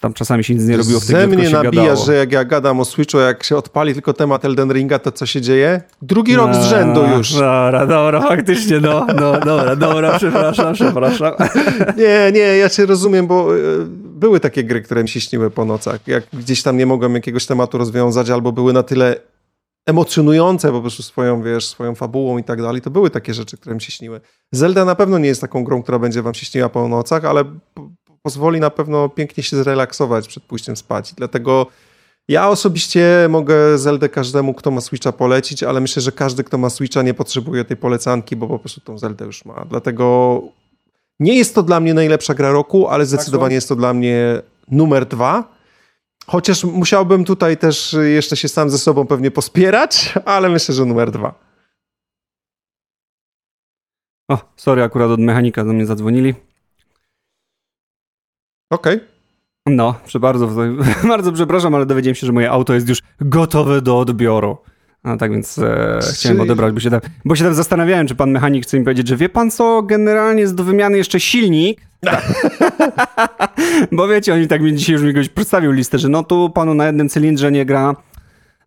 Tam 0.00 0.12
czasami 0.12 0.44
się 0.44 0.54
nic 0.54 0.64
nie 0.64 0.76
robiło 0.76 1.00
w 1.00 1.06
tej 1.06 1.16
Ze 1.16 1.26
mnie 1.26 1.50
nabija, 1.50 1.96
że 1.96 2.14
jak 2.14 2.32
ja 2.32 2.44
gadam 2.44 2.80
o 2.80 2.84
Switchu, 2.84 3.18
jak 3.18 3.44
się 3.44 3.56
odpali 3.56 3.92
tylko 3.92 4.12
temat 4.12 4.44
Elden 4.44 4.72
Ringa, 4.72 4.98
to 4.98 5.12
co 5.12 5.26
się 5.26 5.40
dzieje? 5.40 5.80
Drugi 6.02 6.36
rok 6.36 6.54
z 6.54 6.64
rzędu 6.64 7.06
już. 7.16 7.32
Dobra, 7.32 7.86
dobra, 7.86 8.20
faktycznie, 8.20 8.80
no, 8.80 9.06
no, 9.20 9.40
dobra, 9.40 9.76
dobra, 9.76 10.18
przepraszam, 10.18 10.74
przepraszam. 10.74 11.34
Nie, 11.96 12.32
nie, 12.32 12.40
ja 12.40 12.68
cię 12.68 12.86
rozumiem, 12.86 13.26
bo 13.26 13.56
e, 13.56 13.58
były 14.04 14.40
takie 14.40 14.64
gry, 14.64 14.82
które 14.82 15.02
mi 15.02 15.08
się 15.08 15.20
śniły 15.20 15.50
po 15.50 15.64
nocach. 15.64 16.00
Jak 16.06 16.24
gdzieś 16.32 16.62
tam 16.62 16.76
nie 16.76 16.86
mogłem 16.86 17.14
jakiegoś 17.14 17.46
tematu 17.46 17.78
rozwiązać, 17.78 18.30
albo 18.30 18.52
były 18.52 18.72
na 18.72 18.82
tyle 18.82 19.16
emocjonujące 19.88 20.72
po 20.72 20.80
prostu 20.80 21.02
swoją, 21.02 21.42
wiesz, 21.42 21.66
swoją 21.66 21.94
fabułą 21.94 22.38
i 22.38 22.44
tak 22.44 22.62
dalej, 22.62 22.80
to 22.80 22.90
były 22.90 23.10
takie 23.10 23.34
rzeczy, 23.34 23.56
które 23.56 23.74
mi 23.74 23.80
się 23.80 23.92
śniły. 23.92 24.20
Zelda 24.52 24.84
na 24.84 24.94
pewno 24.94 25.18
nie 25.18 25.28
jest 25.28 25.40
taką 25.40 25.64
grą, 25.64 25.82
która 25.82 25.98
będzie 25.98 26.22
wam 26.22 26.34
się 26.34 26.46
śniła 26.46 26.68
po 26.68 26.88
nocach, 26.88 27.24
ale 27.24 27.44
pozwoli 28.22 28.60
na 28.60 28.70
pewno 28.70 29.08
pięknie 29.08 29.42
się 29.42 29.56
zrelaksować 29.56 30.28
przed 30.28 30.42
pójściem 30.42 30.76
spać. 30.76 31.14
Dlatego 31.16 31.66
ja 32.28 32.48
osobiście 32.48 33.26
mogę 33.30 33.78
Zeldę 33.78 34.08
każdemu, 34.08 34.54
kto 34.54 34.70
ma 34.70 34.80
Switcha 34.80 35.12
polecić, 35.12 35.62
ale 35.62 35.80
myślę, 35.80 36.02
że 36.02 36.12
każdy, 36.12 36.44
kto 36.44 36.58
ma 36.58 36.70
Switcha 36.70 37.02
nie 37.02 37.14
potrzebuje 37.14 37.64
tej 37.64 37.76
polecanki, 37.76 38.36
bo 38.36 38.46
po 38.46 38.58
prostu 38.58 38.80
tą 38.80 38.98
Zeldę 38.98 39.24
już 39.24 39.44
ma. 39.44 39.66
Dlatego 39.70 40.42
nie 41.20 41.36
jest 41.36 41.54
to 41.54 41.62
dla 41.62 41.80
mnie 41.80 41.94
najlepsza 41.94 42.34
gra 42.34 42.50
roku, 42.50 42.88
ale 42.88 43.06
zdecydowanie 43.06 43.54
jest 43.54 43.68
to 43.68 43.76
dla 43.76 43.94
mnie 43.94 44.42
numer 44.70 45.06
dwa 45.06 45.57
Chociaż 46.30 46.64
musiałbym 46.64 47.24
tutaj 47.24 47.56
też 47.56 47.96
jeszcze 48.02 48.36
się 48.36 48.48
sam 48.48 48.70
ze 48.70 48.78
sobą 48.78 49.06
pewnie 49.06 49.30
pospierać, 49.30 50.14
ale 50.24 50.48
myślę, 50.48 50.74
że 50.74 50.84
numer 50.84 51.10
dwa. 51.10 51.34
O, 54.30 54.38
sorry, 54.56 54.82
akurat 54.82 55.10
od 55.10 55.20
mechanika 55.20 55.64
do 55.64 55.72
mnie 55.72 55.86
zadzwonili. 55.86 56.34
Okej. 58.70 58.96
Okay. 58.96 59.08
No, 59.66 59.94
bardzo, 60.20 60.48
bardzo 61.08 61.32
przepraszam, 61.32 61.74
ale 61.74 61.86
dowiedziałem 61.86 62.14
się, 62.14 62.26
że 62.26 62.32
moje 62.32 62.50
auto 62.50 62.74
jest 62.74 62.88
już 62.88 63.02
gotowe 63.20 63.82
do 63.82 63.98
odbioru. 63.98 64.58
A 65.02 65.16
tak 65.16 65.32
więc 65.32 65.58
e, 65.58 65.98
chciałem 66.14 66.40
odebrać, 66.40 66.74
bo 66.74 66.80
się, 66.80 66.90
tam, 66.90 67.00
bo 67.24 67.36
się 67.36 67.44
tam 67.44 67.54
zastanawiałem, 67.54 68.06
czy 68.06 68.14
pan 68.14 68.30
mechanik 68.30 68.64
chce 68.64 68.78
mi 68.78 68.84
powiedzieć, 68.84 69.08
że 69.08 69.16
wie 69.16 69.28
pan 69.28 69.50
co, 69.50 69.82
generalnie 69.82 70.40
jest 70.40 70.54
do 70.54 70.64
wymiany 70.64 70.96
jeszcze 70.98 71.20
silnik. 71.20 71.87
bo 73.92 74.08
wiecie, 74.08 74.34
oni 74.34 74.48
tak 74.48 74.62
mi 74.62 74.74
dzisiaj 74.74 74.92
już 74.92 75.02
mi 75.02 75.12
goś 75.12 75.28
przedstawił 75.28 75.72
listę, 75.72 75.98
że 75.98 76.08
no 76.08 76.22
tu 76.22 76.50
panu 76.50 76.74
na 76.74 76.86
jednym 76.86 77.08
cylindrze 77.08 77.52
nie 77.52 77.64
gra. 77.64 77.96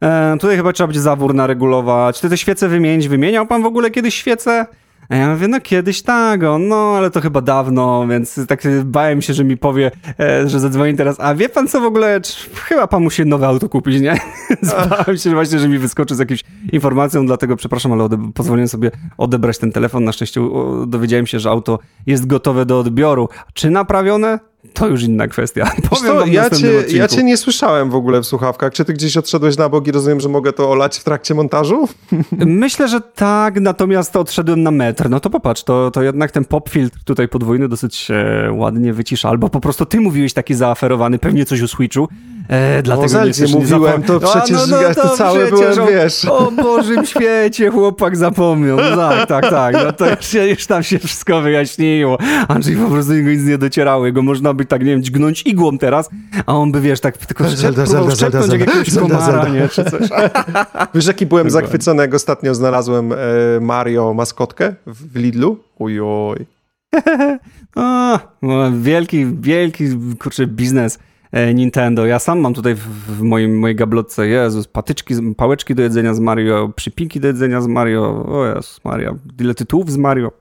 E, 0.03 0.38
tutaj 0.40 0.58
chyba 0.58 0.74
trzeba 0.74 0.88
będzie 0.88 1.02
zawór 1.02 1.34
naregulować. 1.34 2.22
Ty 2.22 2.30
te 2.30 2.38
świece 2.38 2.68
wymienić. 2.68 3.08
Wymieniał 3.08 3.48
pan 3.48 3.62
w 3.62 3.66
ogóle 3.66 3.91
kiedyś 3.91 4.16
świece? 4.16 4.66
A 5.11 5.15
ja 5.15 5.33
mówię, 5.33 5.47
no 5.47 5.61
kiedyś 5.61 6.01
tak, 6.01 6.43
on, 6.43 6.67
no 6.67 6.93
ale 6.97 7.11
to 7.11 7.21
chyba 7.21 7.41
dawno, 7.41 8.07
więc 8.07 8.39
tak 8.47 8.63
bałem 8.85 9.21
się, 9.21 9.33
że 9.33 9.43
mi 9.43 9.57
powie, 9.57 9.91
e, 10.19 10.49
że 10.49 10.59
zadzwoni 10.59 10.95
teraz, 10.95 11.19
a 11.19 11.35
wie 11.35 11.49
pan 11.49 11.67
co 11.67 11.81
w 11.81 11.83
ogóle, 11.83 12.21
czy, 12.21 12.49
chyba 12.55 12.88
pan 12.88 13.03
musi 13.03 13.25
nowe 13.25 13.47
auto 13.47 13.69
kupić, 13.69 14.01
nie? 14.01 14.17
Bałem 14.89 15.17
się 15.17 15.29
właśnie, 15.29 15.59
że 15.59 15.67
mi 15.67 15.77
wyskoczy 15.77 16.15
z 16.15 16.19
jakąś 16.19 16.43
informacją, 16.71 17.25
dlatego 17.25 17.55
przepraszam, 17.55 17.91
ale 17.91 18.09
pozwoliłem 18.33 18.67
sobie 18.67 18.91
odebrać 19.17 19.57
ten 19.57 19.71
telefon. 19.71 20.03
Na 20.03 20.11
szczęście 20.11 20.41
dowiedziałem 20.88 21.27
się, 21.27 21.39
że 21.39 21.49
auto 21.49 21.79
jest 22.05 22.27
gotowe 22.27 22.65
do 22.65 22.79
odbioru. 22.79 23.29
Czy 23.53 23.69
naprawione? 23.69 24.39
To 24.73 24.88
już 24.88 25.03
inna 25.03 25.27
kwestia. 25.27 25.71
Powiem 25.89 26.15
to, 26.15 26.25
ja, 26.25 26.49
cię, 26.49 26.83
ja 26.88 27.07
cię 27.07 27.23
nie 27.23 27.38
słyszałem 27.38 27.89
w 27.89 27.95
ogóle 27.95 28.21
w 28.21 28.25
słuchawkach. 28.25 28.73
Czy 28.73 28.85
ty 28.85 28.93
gdzieś 28.93 29.17
odszedłeś 29.17 29.57
na 29.57 29.69
bogi? 29.69 29.91
Rozumiem, 29.91 30.19
że 30.19 30.29
mogę 30.29 30.53
to 30.53 30.71
olać 30.71 30.97
w 30.97 31.03
trakcie 31.03 31.33
montażu? 31.33 31.88
Myślę, 32.45 32.88
że 32.88 33.01
tak, 33.01 33.61
natomiast 33.61 34.15
odszedłem 34.15 34.63
na 34.63 34.71
metr. 34.71 35.09
No 35.09 35.19
to 35.19 35.29
popatrz, 35.29 35.63
to, 35.63 35.91
to 35.91 36.01
jednak 36.01 36.31
ten 36.31 36.45
pop 36.45 36.69
filtr 36.69 36.97
tutaj 37.05 37.27
podwójny 37.27 37.67
dosyć 37.67 37.95
się 37.95 38.25
ładnie 38.51 38.93
wycisza. 38.93 39.29
Albo 39.29 39.49
po 39.49 39.59
prostu 39.59 39.85
ty 39.85 39.99
mówiłeś 39.99 40.33
taki 40.33 40.53
zaaferowany, 40.53 41.19
pewnie 41.19 41.45
coś 41.45 41.61
o 41.61 41.67
Switchu. 41.67 42.07
E, 42.47 42.81
dlatego 42.84 43.05
o 43.05 43.09
Zeldzie 43.09 43.45
nie 43.45 43.53
mówiłem, 43.53 44.03
to 44.03 44.19
przecież 44.19 44.68
no, 44.68 44.77
no, 44.77 44.81
no, 44.88 44.95
to 44.95 45.09
cały 45.09 45.47
przecież, 45.47 45.76
byłem, 45.76 45.93
wiesz. 45.93 46.26
O 46.26 46.51
Bożym 46.51 47.05
świecie, 47.05 47.69
chłopak 47.69 48.18
zapomniał. 48.18 48.77
No 48.77 48.95
tak, 48.95 49.27
tak, 49.27 49.49
tak. 49.49 49.73
No 49.73 49.93
to 49.93 50.09
już, 50.09 50.34
już 50.34 50.68
tam 50.68 50.84
się 50.84 50.99
wszystko 50.99 51.41
wyjaśniło. 51.41 52.18
Andrzej 52.47 52.76
po 52.76 52.89
prostu 52.89 53.13
jego 53.13 53.30
nic 53.30 53.43
nie 53.43 53.57
docierało. 53.57 54.05
Jego 54.05 54.22
można 54.22 54.53
by 54.53 54.65
tak, 54.65 54.81
nie 54.81 54.91
wiem, 54.91 55.03
dźgnąć 55.03 55.41
igłą 55.45 55.77
teraz, 55.77 56.09
a 56.45 56.55
on 56.55 56.72
by, 56.72 56.81
wiesz, 56.81 56.99
tak 56.99 57.18
tylko 57.18 57.49
Zelda, 57.49 57.85
Zelda, 57.85 58.15
Zelda, 58.15 58.41
Zelda, 58.41 58.57
jakiegoś 58.57 58.88
Zelda, 58.88 59.09
komara, 59.09 59.43
Zelda. 59.43 59.59
nie, 59.59 59.69
czy 59.69 59.84
coś. 59.84 60.09
Wiesz, 60.95 61.07
jaki 61.07 61.26
byłem 61.26 61.49
zachwycony, 61.49 62.01
jak 62.01 62.13
ostatnio 62.13 62.55
znalazłem 62.55 63.13
e, 63.13 63.18
Mario 63.61 64.13
maskotkę 64.13 64.76
w 64.88 65.15
Lidlu? 65.15 65.57
Ujoj. 65.80 66.45
o, 67.76 68.19
no, 68.41 68.72
wielki, 68.81 69.26
wielki, 69.41 69.85
kurczę, 70.19 70.47
biznes 70.47 70.99
Nintendo. 71.53 72.06
Ja 72.06 72.20
sam 72.20 72.40
mam 72.40 72.53
tutaj 72.53 72.76
w, 72.76 73.22
moim, 73.22 73.60
mojej 73.60 73.76
gablotce, 73.76 74.28
Jezus, 74.28 74.68
patyczki, 74.68 75.16
pałeczki 75.38 75.76
do 75.76 75.84
jedzenia 75.84 76.14
z 76.14 76.20
Mario, 76.20 76.70
przypinki 76.76 77.20
do 77.20 77.28
jedzenia 77.28 77.62
z 77.62 77.68
Mario, 77.68 78.26
o 78.28 78.45
Jezus 78.45 78.80
Maria, 78.84 79.16
ile 79.40 79.56
tytułów 79.56 79.91
z 79.91 79.98
Mario. 79.98 80.32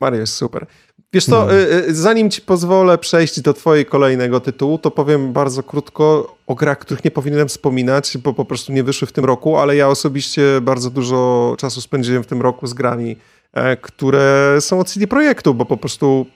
Mario 0.00 0.20
jest 0.20 0.34
super. 0.34 0.66
Wiesz 1.12 1.24
co, 1.24 1.46
no. 1.46 1.54
Y, 1.54 1.84
y, 1.88 1.94
zanim 1.94 2.30
ci 2.30 2.40
pozwolę 2.40 2.98
przejść 2.98 3.40
do 3.40 3.54
twojego 3.54 3.90
kolejnego 3.90 4.40
tytułu, 4.40 4.78
to 4.78 4.90
powiem 4.90 5.32
bardzo 5.32 5.62
krótko 5.62 6.36
o 6.46 6.54
grach, 6.54 6.78
których 6.78 7.04
nie 7.04 7.10
powinienem 7.10 7.48
wspominać, 7.48 8.18
bo 8.18 8.34
po 8.34 8.44
prostu 8.44 8.72
nie 8.72 8.84
wyszły 8.84 9.08
w 9.08 9.12
tym 9.12 9.24
roku, 9.24 9.56
ale 9.56 9.76
ja 9.76 9.88
osobiście 9.88 10.42
bardzo 10.60 10.90
dużo 10.90 11.54
czasu 11.58 11.80
spędziłem 11.80 12.22
w 12.22 12.26
tym 12.26 12.42
roku 12.42 12.66
z 12.66 12.74
grami, 12.74 13.16
e, 13.52 13.76
które 13.76 14.56
są 14.60 14.80
od 14.80 14.88
CD 14.88 15.06
Projektu, 15.06 15.54
bo 15.54 15.64
po 15.64 15.76
prostu 15.76 16.26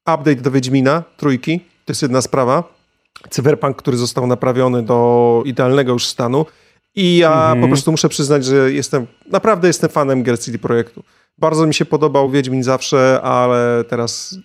update 0.00 0.36
do 0.36 0.50
Wiedźmina, 0.50 1.02
trójki, 1.16 1.60
to 1.60 1.92
jest 1.92 2.02
jedna 2.02 2.22
sprawa 2.22 2.81
cyberpunk, 3.30 3.76
który 3.76 3.96
został 3.96 4.26
naprawiony 4.26 4.82
do 4.82 5.42
idealnego 5.46 5.92
już 5.92 6.06
stanu. 6.06 6.46
I 6.94 7.16
ja 7.16 7.32
mhm. 7.32 7.60
po 7.60 7.68
prostu 7.68 7.90
muszę 7.90 8.08
przyznać, 8.08 8.44
że 8.44 8.72
jestem, 8.72 9.06
naprawdę 9.30 9.68
jestem 9.68 9.90
fanem 9.90 10.22
gier 10.22 10.38
CD 10.38 10.58
Projektu. 10.58 11.02
Bardzo 11.38 11.66
mi 11.66 11.74
się 11.74 11.84
podobał 11.84 12.30
Wiedźmin 12.30 12.62
zawsze, 12.62 13.20
ale 13.22 13.84
teraz 13.88 14.38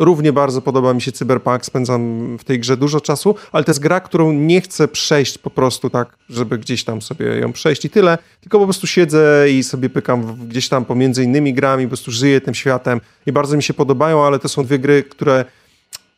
Równie 0.00 0.32
bardzo 0.32 0.62
podoba 0.62 0.94
mi 0.94 1.02
się 1.02 1.12
Cyberpunk, 1.12 1.64
spędzam 1.64 2.38
w 2.38 2.44
tej 2.44 2.60
grze 2.60 2.76
dużo 2.76 3.00
czasu, 3.00 3.34
ale 3.52 3.64
to 3.64 3.70
jest 3.70 3.80
gra, 3.80 4.00
którą 4.00 4.32
nie 4.32 4.60
chcę 4.60 4.88
przejść 4.88 5.38
po 5.38 5.50
prostu 5.50 5.90
tak, 5.90 6.16
żeby 6.28 6.58
gdzieś 6.58 6.84
tam 6.84 7.02
sobie 7.02 7.26
ją 7.26 7.52
przejść 7.52 7.84
i 7.84 7.90
tyle, 7.90 8.18
tylko 8.40 8.58
po 8.58 8.64
prostu 8.64 8.86
siedzę 8.86 9.46
i 9.50 9.62
sobie 9.62 9.90
pykam 9.90 10.36
gdzieś 10.48 10.68
tam 10.68 10.84
pomiędzy 10.84 11.24
innymi 11.24 11.54
grami, 11.54 11.84
po 11.84 11.88
prostu 11.88 12.10
żyję 12.10 12.40
tym 12.40 12.54
światem 12.54 13.00
i 13.26 13.32
bardzo 13.32 13.56
mi 13.56 13.62
się 13.62 13.74
podobają, 13.74 14.24
ale 14.24 14.38
to 14.38 14.48
są 14.48 14.64
dwie 14.64 14.78
gry, 14.78 15.02
które 15.02 15.44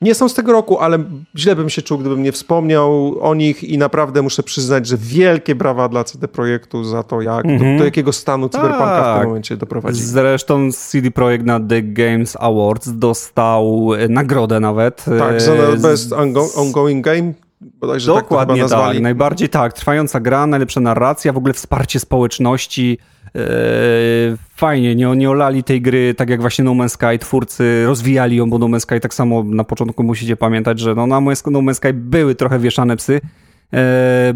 nie 0.03 0.15
są 0.15 0.29
z 0.29 0.35
tego 0.35 0.53
roku, 0.53 0.79
ale 0.79 0.99
źle 1.37 1.57
bym 1.57 1.71
się 1.71 1.83
czuł, 1.83 1.99
gdybym 1.99 2.23
nie 2.23 2.33
wspomniał 2.33 3.17
o 3.21 3.35
nich 3.35 3.65
i 3.65 3.79
naprawdę 3.79 4.23
muszę 4.23 4.43
przyznać, 4.43 4.87
że 4.87 4.97
wielkie 4.99 5.55
brawa 5.55 5.89
dla 5.89 6.05
CD 6.05 6.29
Projektu 6.29 6.85
za 6.85 7.03
to, 7.03 7.21
jak, 7.21 7.45
mm 7.45 7.57
-hmm. 7.57 7.59
do, 7.59 7.65
Mhm. 7.65 7.79
do, 7.79 7.85
jakiego 7.85 8.13
stanu 8.13 8.49
Cyberpunka 8.49 8.87
tak. 8.87 9.03
w 9.03 9.07
tym 9.07 9.15
Tak. 9.19 9.27
momencie 9.27 9.57
doprowadzi. 9.57 10.03
Zresztą 10.03 10.73
CD 10.73 11.11
Projekt 11.11 11.47
na 11.47 11.61
The 11.61 11.83
Games 11.83 12.37
Awards 12.41 12.89
dostał 12.93 13.89
e, 13.95 14.09
nagrodę 14.09 14.61
nawet. 14.61 15.05
Tak, 15.19 15.35
e, 15.35 15.41
za 15.41 15.77
z- 15.77 15.83
Best 15.83 16.13
ongo 16.13 16.47
Ongoing 16.57 17.05
Game, 17.05 17.33
bodajże 17.61 18.13
tak 18.15 18.23
Dokładnie 18.23 18.55
tak, 18.55 18.63
nazwali. 18.63 19.01
najbardziej 19.03 19.49
tak. 19.49 19.73
Trwająca 19.73 20.21
gra, 20.21 20.47
najlepsza 20.47 20.81
narracja, 20.81 21.33
w 21.33 21.37
ogóle 21.37 21.55
wsparcie 21.55 22.01
społeczności. 22.01 22.99
Eee, 23.35 24.37
fajnie, 24.57 24.95
nie, 24.95 25.17
nie 25.17 25.31
olali 25.31 25.65
tej 25.65 25.83
gry, 25.83 26.15
tak 26.15 26.31
jak 26.31 26.41
właśnie 26.41 26.65
No 26.65 26.73
Man's 26.73 26.89
Sky, 26.89 27.19
twórcy 27.19 27.87
rozwijali 27.87 28.37
ją, 28.37 28.51
bo 28.51 28.59
No 28.59 28.67
Man's 28.67 28.81
Sky 28.81 29.01
tak 29.01 29.15
samo 29.15 29.43
na 29.43 29.65
początku 29.65 30.03
musicie 30.03 30.37
pamiętać, 30.37 30.81
że 30.81 30.95
no, 30.95 31.07
na 31.07 31.21
No 31.21 31.31
Man's 31.61 31.75
Sky 31.75 31.93
były 31.93 32.35
trochę 32.35 32.59
wieszane 32.59 32.97
psy. 32.97 33.21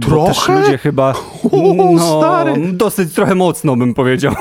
Bo 0.09 0.27
też 0.27 0.37
Trochę? 0.37 0.61
ludzie 0.61 0.79
chyba. 0.79 1.15
O, 1.53 1.75
no, 1.93 2.19
stary. 2.21 2.73
dosyć 2.73 3.15
trochę 3.15 3.35
mocno 3.35 3.77
bym 3.77 3.95
powiedział. 3.95 4.35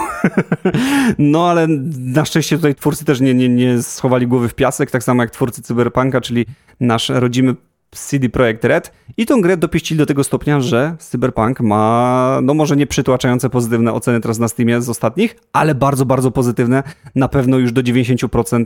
no 1.18 1.50
ale 1.50 1.68
na 1.98 2.26
szczęście 2.26 2.56
tutaj 2.56 2.76
twórcy 2.76 3.06
też 3.06 3.22
nie, 3.22 3.34
nie, 3.34 3.50
nie 3.50 3.82
schowali 3.82 4.28
głowy 4.28 4.50
w 4.50 4.54
piasek, 4.54 4.92
tak 4.92 5.04
samo 5.04 5.24
jak 5.24 5.32
twórcy 5.32 5.62
Cyberpunka, 5.62 6.22
czyli 6.22 6.46
nasz 6.80 7.10
rodzimy 7.10 7.56
CD 8.00 8.30
Projekt 8.30 8.66
Red 8.66 8.92
i 9.18 9.26
tą 9.26 9.42
grę 9.42 9.58
dopieścili 9.58 9.98
do 9.98 10.06
tego 10.06 10.24
stopnia, 10.24 10.62
że 10.62 10.96
Cyberpunk 11.00 11.60
ma, 11.60 12.40
no 12.44 12.54
może 12.54 12.76
nie 12.76 12.88
przytłaczające 12.88 13.50
pozytywne 13.50 13.94
oceny 13.94 14.22
teraz 14.22 14.40
na 14.40 14.48
Steamie 14.48 14.82
z 14.82 14.90
ostatnich, 14.90 15.36
ale 15.54 15.76
bardzo, 15.76 16.06
bardzo 16.06 16.32
pozytywne. 16.32 16.84
Na 17.16 17.28
pewno 17.28 17.58
już 17.58 17.72
do 17.72 17.84
90% 17.84 18.66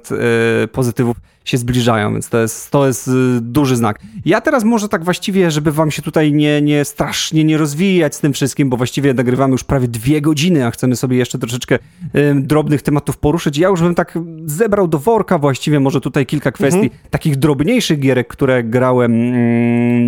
e, 0.64 0.68
pozytywów 0.68 1.18
się 1.46 1.58
zbliżają, 1.58 2.14
więc 2.14 2.30
to 2.30 2.40
jest, 2.40 2.72
to 2.72 2.88
jest 2.88 3.08
e, 3.08 3.12
duży 3.42 3.76
znak. 3.76 4.00
Ja 4.26 4.42
teraz 4.42 4.64
może 4.64 4.90
tak 4.90 5.04
właściwie, 5.04 5.52
żeby 5.52 5.72
wam 5.72 5.92
się 5.92 6.02
tutaj 6.02 6.34
nie, 6.34 6.62
nie 6.62 6.86
strasznie 6.86 7.44
nie 7.44 7.58
rozwijać 7.58 8.16
z 8.16 8.20
tym 8.20 8.34
wszystkim, 8.34 8.70
bo 8.70 8.78
właściwie 8.78 9.14
nagrywamy 9.14 9.52
już 9.52 9.64
prawie 9.64 9.88
dwie 9.88 10.22
godziny, 10.22 10.66
a 10.66 10.72
chcemy 10.72 10.96
sobie 10.96 11.18
jeszcze 11.18 11.38
troszeczkę 11.40 11.80
e, 12.14 12.36
drobnych 12.36 12.82
tematów 12.82 13.18
poruszyć. 13.18 13.58
Ja 13.58 13.68
już 13.68 13.82
bym 13.82 13.96
tak 13.96 14.20
zebrał 14.46 14.88
do 14.88 15.00
worka 15.00 15.38
właściwie 15.38 15.80
może 15.80 16.02
tutaj 16.02 16.26
kilka 16.26 16.52
kwestii 16.52 16.90
takich 17.10 17.36
drobniejszych 17.36 18.00
gierek, 18.00 18.28
które 18.28 18.64
grałem 18.64 19.19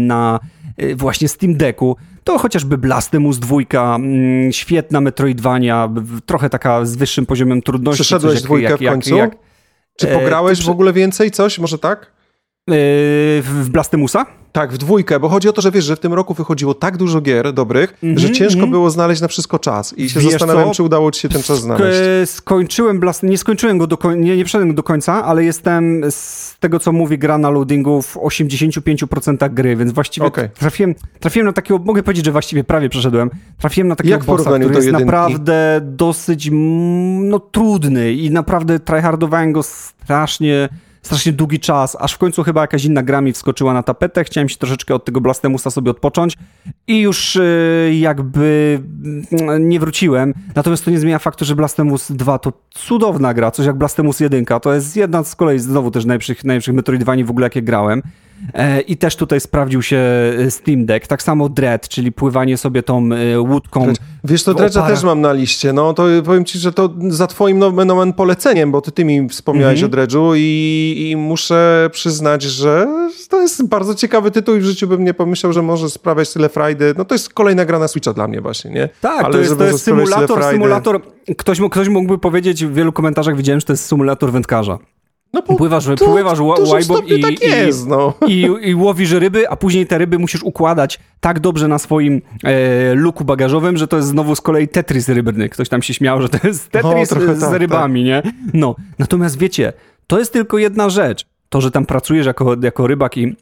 na 0.08 0.40
y, 0.84 0.96
właśnie 0.96 1.28
Steam 1.28 1.56
Decku, 1.58 1.96
to 2.24 2.38
chociażby 2.40 2.78
Blasphemous 2.78 3.40
2, 3.40 3.58
mm, 3.96 4.52
świetna 4.52 5.02
Metroidvania, 5.02 5.90
trochę 6.26 6.50
taka 6.50 6.86
z 6.86 6.96
wyższym 6.96 7.26
poziomem 7.26 7.62
trudności. 7.62 8.04
Przeszedłeś 8.04 8.36
jak- 8.36 8.44
dwójkę 8.44 8.70
jak- 8.70 8.80
w 8.80 8.82
jak- 8.82 8.94
końcu? 8.94 9.16
jak- 9.16 9.36
Czy 9.96 10.10
E, 10.10 10.20
pograłeś 10.20 10.60
ty 10.60 10.66
w 10.66 10.70
ogóle 10.70 10.94
więcej 10.94 11.32
coś? 11.32 11.60
Może 11.60 11.78
tak? 11.78 12.12
Yy, 12.68 12.76
w 13.42 13.70
Blasphemousa? 13.72 14.26
Tak, 14.52 14.74
w 14.74 14.78
dwójkę, 14.78 15.20
bo 15.20 15.30
chodzi 15.30 15.50
o 15.50 15.54
to, 15.54 15.62
że 15.62 15.72
wiesz, 15.72 15.86
że 15.86 15.96
w 15.96 16.00
tym 16.00 16.14
roku 16.14 16.34
wychodziło 16.34 16.74
tak 16.74 16.98
dużo 16.98 17.22
gier 17.22 17.54
dobrych, 17.54 17.94
Mhm, 18.04 18.20
że 18.20 18.32
ciężko 18.32 18.54
mhm. 18.54 18.72
było 18.72 18.90
znaleźć 18.90 19.22
na 19.22 19.28
wszystko 19.28 19.60
czas. 19.60 19.98
I 19.98 20.10
się 20.10 20.20
Wiesz 20.20 20.32
zastanawiam, 20.32 20.68
co? 20.68 20.74
czy 20.74 20.84
udało 20.84 21.12
ci 21.12 21.22
się 21.22 21.30
ten 21.30 21.42
czas 21.44 21.60
znaleźć. 21.62 22.00
Sk- 22.00 22.26
skończyłem 22.26 23.00
Blast, 23.00 23.24
nie 23.24 23.38
skończyłem 23.38 23.78
go 23.78 23.88
do 23.88 23.98
końca, 23.98 24.20
nie, 24.22 24.38
nie 24.38 24.46
przeszedłem 24.46 24.76
do 24.76 24.84
końca, 24.84 25.24
ale 25.26 25.44
jestem 25.44 26.02
z 26.10 26.56
tego, 26.60 26.80
co 26.80 26.92
mówi 26.92 27.18
gra 27.18 27.38
na 27.38 27.50
loadingu 27.50 28.02
w 28.02 28.18
85% 28.18 29.54
gry, 29.54 29.76
więc 29.76 29.92
właściwie 29.92 30.28
Okej. 30.28 30.50
trafiłem, 30.50 30.96
trafiłem 31.20 31.46
na 31.46 31.54
takiego, 31.54 31.80
mogę 31.86 32.04
powiedzieć, 32.04 32.26
że 32.26 32.32
właściwie 32.32 32.64
prawie 32.64 32.90
przeszedłem, 32.90 33.30
trafiłem 33.58 33.88
na 33.88 33.96
takiego 33.96 34.16
Jak 34.16 34.24
bossa, 34.24 34.50
który 34.50 34.66
jest 34.76 34.76
jedynki? 34.86 35.06
naprawdę 35.06 35.82
dosyć 35.84 36.48
mm, 36.48 37.30
no, 37.30 37.40
trudny 37.40 38.14
i 38.14 38.32
naprawdę 38.32 38.80
tryhardowałem 38.80 39.52
go 39.52 39.64
strasznie 39.64 40.70
strasznie 41.02 41.32
długi 41.32 41.60
czas, 41.60 41.98
aż 42.00 42.14
w 42.14 42.18
końcu 42.18 42.44
chyba 42.44 42.62
jakaś 42.62 42.86
inna 42.86 43.04
gra 43.04 43.22
mi 43.22 43.34
wskoczyła 43.34 43.74
na 43.74 43.84
tapetę, 43.84 44.24
chciałem 44.24 44.50
się 44.50 44.58
troszeczkę 44.58 44.96
od 44.96 45.06
tego 45.06 45.22
Blastemusa 45.22 45.72
sobie 45.72 45.92
odpocząć 45.92 46.38
i 46.88 47.00
już 47.00 47.36
y, 47.36 47.92
jakby 48.00 48.80
mm, 49.42 49.70
nie 49.70 49.80
wróciłem. 49.80 50.34
Natomiast 50.56 50.86
to 50.86 50.92
nie 50.92 51.00
zmienia 51.00 51.20
faktu, 51.20 51.46
że 51.46 51.56
Blastemus 51.56 52.12
2 52.12 52.40
to 52.40 52.54
cudowna 52.70 53.34
gra, 53.34 53.52
coś 53.52 53.66
jak 53.66 53.78
Blastemus 53.78 54.20
1. 54.20 54.46
To 54.62 54.74
jest 54.74 54.96
jedna 54.96 55.24
z 55.24 55.36
kolei 55.36 55.60
znowu 55.60 55.92
też 55.92 56.06
najlepszych, 56.06 56.44
najlepszych 56.44 56.76
Metroidvanii 56.76 57.24
w 57.24 57.30
ogóle 57.30 57.46
jakie 57.46 57.62
grałem. 57.62 58.02
E, 58.54 58.82
I 58.82 58.98
też 58.98 59.16
tutaj 59.16 59.42
sprawdził 59.42 59.82
się 59.82 60.00
y, 60.40 60.52
Steam 60.52 60.86
Deck. 60.86 61.08
Tak 61.08 61.24
samo 61.24 61.50
Dread, 61.50 61.90
czyli 61.90 62.12
pływanie 62.12 62.58
sobie 62.58 62.84
tą 62.84 63.10
y, 63.12 63.40
łódką. 63.40 63.94
Wiesz, 64.24 64.44
to 64.44 64.52
oparach. 64.52 64.88
też 64.90 65.04
mam 65.04 65.22
na 65.22 65.34
liście. 65.34 65.74
No 65.74 65.94
to 65.94 66.06
powiem 66.26 66.46
ci, 66.46 66.60
że 66.60 66.72
to 66.72 66.90
za 67.10 67.28
twoim 67.28 67.60
nomen 67.60 67.92
omen 67.92 68.14
poleceniem, 68.14 68.72
bo 68.72 68.82
ty, 68.82 68.92
ty 68.92 69.06
mi 69.06 69.30
wspomniałeś 69.30 69.84
Mhm. 69.84 69.92
o 69.94 69.96
Dredge'u 70.06 70.34
i, 70.38 71.08
i 71.12 71.16
muszę 71.16 71.90
przyznać, 71.92 72.44
że 72.44 72.88
to 73.30 73.42
jest 73.42 73.68
bardzo 73.68 73.96
ciekawy 73.96 74.32
tytuł 74.32 74.56
i 74.56 74.60
w 74.60 74.64
życiu 74.64 74.88
bym 74.88 75.04
nie 75.04 75.14
pomyślał, 75.14 75.54
że 75.54 75.62
może 75.62 75.90
sprawiać 75.90 76.34
tyle 76.34 76.50
frajdy. 76.50 76.94
No 76.98 77.06
to 77.06 77.16
jest 77.16 77.34
kolejna 77.34 77.66
gra 77.66 77.80
na 77.80 77.88
Switcha 77.88 78.14
dla 78.14 78.28
mnie 78.28 78.42
właśnie, 78.42 78.72
nie? 78.72 78.90
Tak, 79.02 79.24
Ale 79.24 79.34
to 79.34 79.40
jest, 79.40 79.58
to 79.58 79.64
jest 79.64 79.84
symulator, 79.84 80.44
symulator. 80.44 81.02
Ktoś, 81.38 81.60
ktoś 81.72 81.88
mógłby 81.88 82.18
powiedzieć, 82.18 82.66
w 82.66 82.74
wielu 82.74 82.92
komentarzach 82.92 83.36
widziałem, 83.38 83.60
że 83.60 83.66
to 83.66 83.74
jest 83.74 83.86
symulator 83.86 84.32
wędkarza. 84.32 84.78
No 85.34 85.42
bo 85.48 85.56
Pływasz, 85.56 85.86
to 85.86 86.06
pływasz 86.06 86.40
łajbą 86.40 87.02
i, 87.02 87.22
tak 87.22 87.44
i, 87.44 87.46
jest, 87.46 87.88
no. 87.88 88.14
i, 88.28 88.48
i 88.62 88.76
łowisz 88.76 89.12
ryby, 89.12 89.50
a 89.50 89.56
później 89.56 89.88
te 89.88 89.98
ryby 89.98 90.20
musisz 90.20 90.44
układać 90.44 91.00
tak 91.20 91.40
dobrze 91.40 91.68
na 91.68 91.80
swoim 91.80 92.22
e, 92.44 92.94
luku 92.94 93.26
bagażowym, 93.26 93.78
że 93.78 93.88
to 93.88 93.98
jest 93.98 94.10
znowu 94.10 94.36
z 94.36 94.42
kolei 94.42 94.68
Tetris 94.68 95.10
rybny. 95.10 95.50
Ktoś 95.50 95.70
tam 95.70 95.82
się 95.82 95.94
śmiał, 95.94 96.22
że 96.22 96.30
to 96.30 96.48
jest 96.48 96.70
Tetris 96.70 97.10
trochę 97.10 97.36
z 97.36 97.40
tak, 97.40 97.54
rybami, 97.54 98.04
nie? 98.04 98.24
No, 98.54 98.76
natomiast 99.00 99.38
wiecie, 99.38 99.74
to 100.08 100.20
jest 100.20 100.34
tylko 100.34 100.58
jedna 100.58 100.90
rzecz. 100.90 101.26
To, 101.50 101.62
że 101.62 101.72
tam 101.72 101.86
pracujesz 101.86 102.26
jako, 102.26 102.56
jako 102.64 102.88
rybak 102.88 103.18
i, 103.18 103.36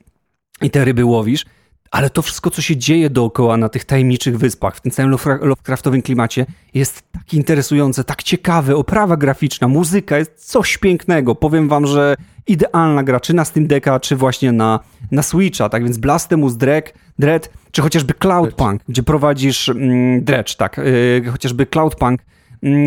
i 0.62 0.70
te 0.70 0.86
ryby 0.86 1.06
łowisz, 1.06 1.46
ale 1.92 2.10
to 2.10 2.22
wszystko, 2.22 2.50
co 2.50 2.62
się 2.62 2.78
dzieje 2.78 3.10
dookoła 3.10 3.58
na 3.58 3.70
tych 3.70 3.86
tajemniczych 3.86 4.38
wyspach, 4.38 4.76
w 4.76 4.82
tym 4.82 4.92
całym 4.92 5.12
Lovecra- 5.12 5.42
Lovecraftowym 5.42 6.02
klimacie, 6.02 6.46
jest 6.74 7.04
tak 7.12 7.34
interesujące, 7.34 8.04
tak 8.04 8.24
ciekawe. 8.24 8.76
Oprawa 8.76 9.18
graficzna, 9.18 9.68
muzyka, 9.68 10.18
jest 10.18 10.52
coś 10.52 10.78
pięknego. 10.78 11.36
Powiem 11.36 11.70
wam, 11.70 11.86
że 11.86 12.16
idealna 12.48 13.04
gra, 13.04 13.20
czy 13.20 13.34
na 13.34 13.46
Steam 13.46 13.68
Decka, 13.68 14.00
czy 14.00 14.16
właśnie 14.16 14.52
na, 14.52 14.80
na 15.12 15.24
Switcha. 15.24 15.70
Tak 15.70 15.84
więc 15.84 15.98
Blasphemous, 15.98 16.58
Dread, 16.58 16.94
Dread 17.20 17.50
czy 17.72 17.82
chociażby 17.82 18.14
Cloudpunk, 18.14 18.82
gdzie 18.90 19.04
prowadzisz... 19.04 19.70
Mm, 19.70 20.24
Dredge, 20.24 20.56
tak. 20.56 20.78
Yy, 21.24 21.32
chociażby 21.32 21.66
Cloudpunk, 21.66 22.22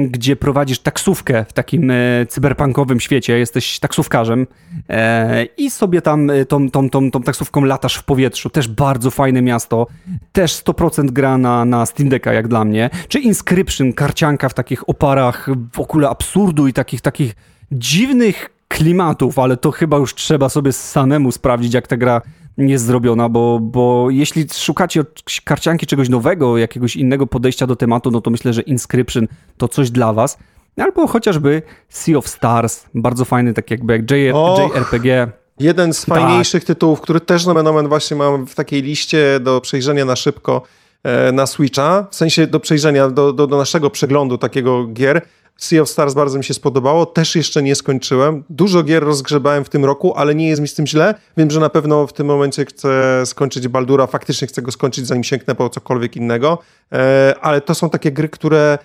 gdzie 0.09 0.37
prowadzisz 0.37 0.79
taksówkę 0.79 1.45
w 1.49 1.53
takim 1.53 1.91
e, 1.91 1.95
cyberpunkowym 2.29 3.01
świecie, 3.01 3.39
jesteś 3.39 3.79
taksówkarzem 3.79 4.47
e, 4.89 5.45
i 5.45 5.71
sobie 5.71 6.03
tam 6.03 6.31
e, 6.31 6.45
tą, 6.45 6.71
tą, 6.71 6.91
tą, 6.91 7.11
tą 7.11 7.23
taksówką 7.23 7.65
latasz 7.65 7.95
w 7.95 8.05
powietrzu. 8.05 8.51
Też 8.51 8.69
bardzo 8.69 9.11
fajne 9.11 9.43
miasto, 9.43 9.87
też 10.33 10.53
100% 10.53 11.11
gra 11.11 11.39
na, 11.39 11.65
na 11.65 11.87
Steam 11.87 12.09
Decka 12.09 12.33
jak 12.33 12.49
dla 12.49 12.65
mnie. 12.65 12.91
Czy 13.09 13.21
Inscription, 13.21 13.93
karcianka 13.93 14.49
w 14.49 14.55
takich 14.55 14.89
oparach 14.89 15.49
w 15.73 15.81
ogóle 15.81 16.09
absurdu 16.09 16.69
i 16.69 16.73
takich, 16.73 17.01
takich 17.01 17.35
dziwnych 17.73 18.51
klimatów, 18.69 19.39
ale 19.39 19.57
to 19.57 19.71
chyba 19.71 19.97
już 19.97 20.15
trzeba 20.15 20.49
sobie 20.49 20.73
samemu 20.73 21.33
sprawdzić, 21.33 21.75
jak 21.75 21.87
ta 21.87 21.97
gra 21.97 22.23
jest 22.59 22.85
zrobiona, 22.85 23.29
bo, 23.29 23.59
bo 23.63 24.07
jeśli 24.11 24.47
szukacie 24.53 25.01
od 25.01 25.23
karcianki 25.45 25.87
czegoś 25.87 26.09
nowego, 26.09 26.59
jakiegoś 26.59 26.97
innego 26.97 27.27
podejścia 27.27 27.67
do 27.67 27.77
tematu, 27.77 28.11
no 28.11 28.21
to 28.21 28.31
myślę, 28.31 28.53
że 28.53 28.63
Inscription 28.63 29.27
to 29.57 29.69
coś 29.69 29.91
dla 29.91 30.13
was. 30.13 30.39
Albo 30.77 31.07
chociażby 31.07 31.63
Sea 31.89 32.17
of 32.19 32.29
Stars, 32.29 32.85
bardzo 32.95 33.25
fajny, 33.25 33.55
tak 33.55 33.71
jakby 33.71 33.93
jak 33.93 34.11
J- 34.11 34.35
Och. 34.37 34.75
JRPG. 34.75 35.29
Jeden 35.61 35.93
z 35.95 36.05
Tak. 36.07 36.19
fajniejszych 36.19 36.65
tytułów, 36.65 37.01
który 37.01 37.21
też 37.21 37.47
nomen 37.47 37.67
omen 37.67 37.89
właśnie 37.89 38.17
mam 38.17 38.47
w 38.47 38.55
takiej 38.55 38.83
liście 38.83 39.41
do 39.41 39.61
przejrzenia 39.61 40.05
na 40.05 40.17
szybko 40.17 40.63
e, 41.05 41.33
na 41.33 41.47
Switcha, 41.47 42.07
w 42.11 42.15
sensie 42.15 42.47
do 42.47 42.61
przejrzenia, 42.61 43.11
do, 43.11 43.33
do, 43.33 43.47
do 43.47 43.57
naszego 43.57 43.91
przeglądu 43.91 44.39
takiego 44.39 44.87
gier. 44.87 45.23
Sea 45.57 45.83
of 45.83 45.89
Stars 45.89 46.15
bardzo 46.15 46.39
mi 46.39 46.45
się 46.45 46.55
spodobało, 46.55 47.07
też 47.07 47.37
jeszcze 47.37 47.63
nie 47.63 47.75
skończyłem. 47.75 48.45
Dużo 48.51 48.83
gier 48.83 49.03
rozgrzebałem 49.05 49.65
w 49.65 49.69
tym 49.69 49.85
roku, 49.85 50.15
ale 50.17 50.35
nie 50.35 50.49
jest 50.49 50.63
mi 50.63 50.69
z 50.69 50.75
tym 50.75 50.87
źle. 50.87 51.15
Wiem, 51.37 51.51
że 51.51 51.61
na 51.61 51.71
pewno 51.71 52.07
w 52.07 52.13
tym 52.13 52.27
momencie 52.27 52.65
chcę 52.65 53.23
skończyć 53.27 53.69
Baldura, 53.69 54.07
faktycznie 54.07 54.49
chcę 54.49 54.63
go 54.63 54.73
skończyć, 54.73 55.07
zanim 55.07 55.25
sięgnę 55.25 55.55
po 55.55 55.71
cokolwiek 55.71 56.17
innego, 56.17 56.59
e, 56.93 57.35
ale 57.41 57.61
to 57.61 57.75
są 57.75 57.91
takie 57.91 58.13
gry, 58.13 58.29
które 58.29 58.79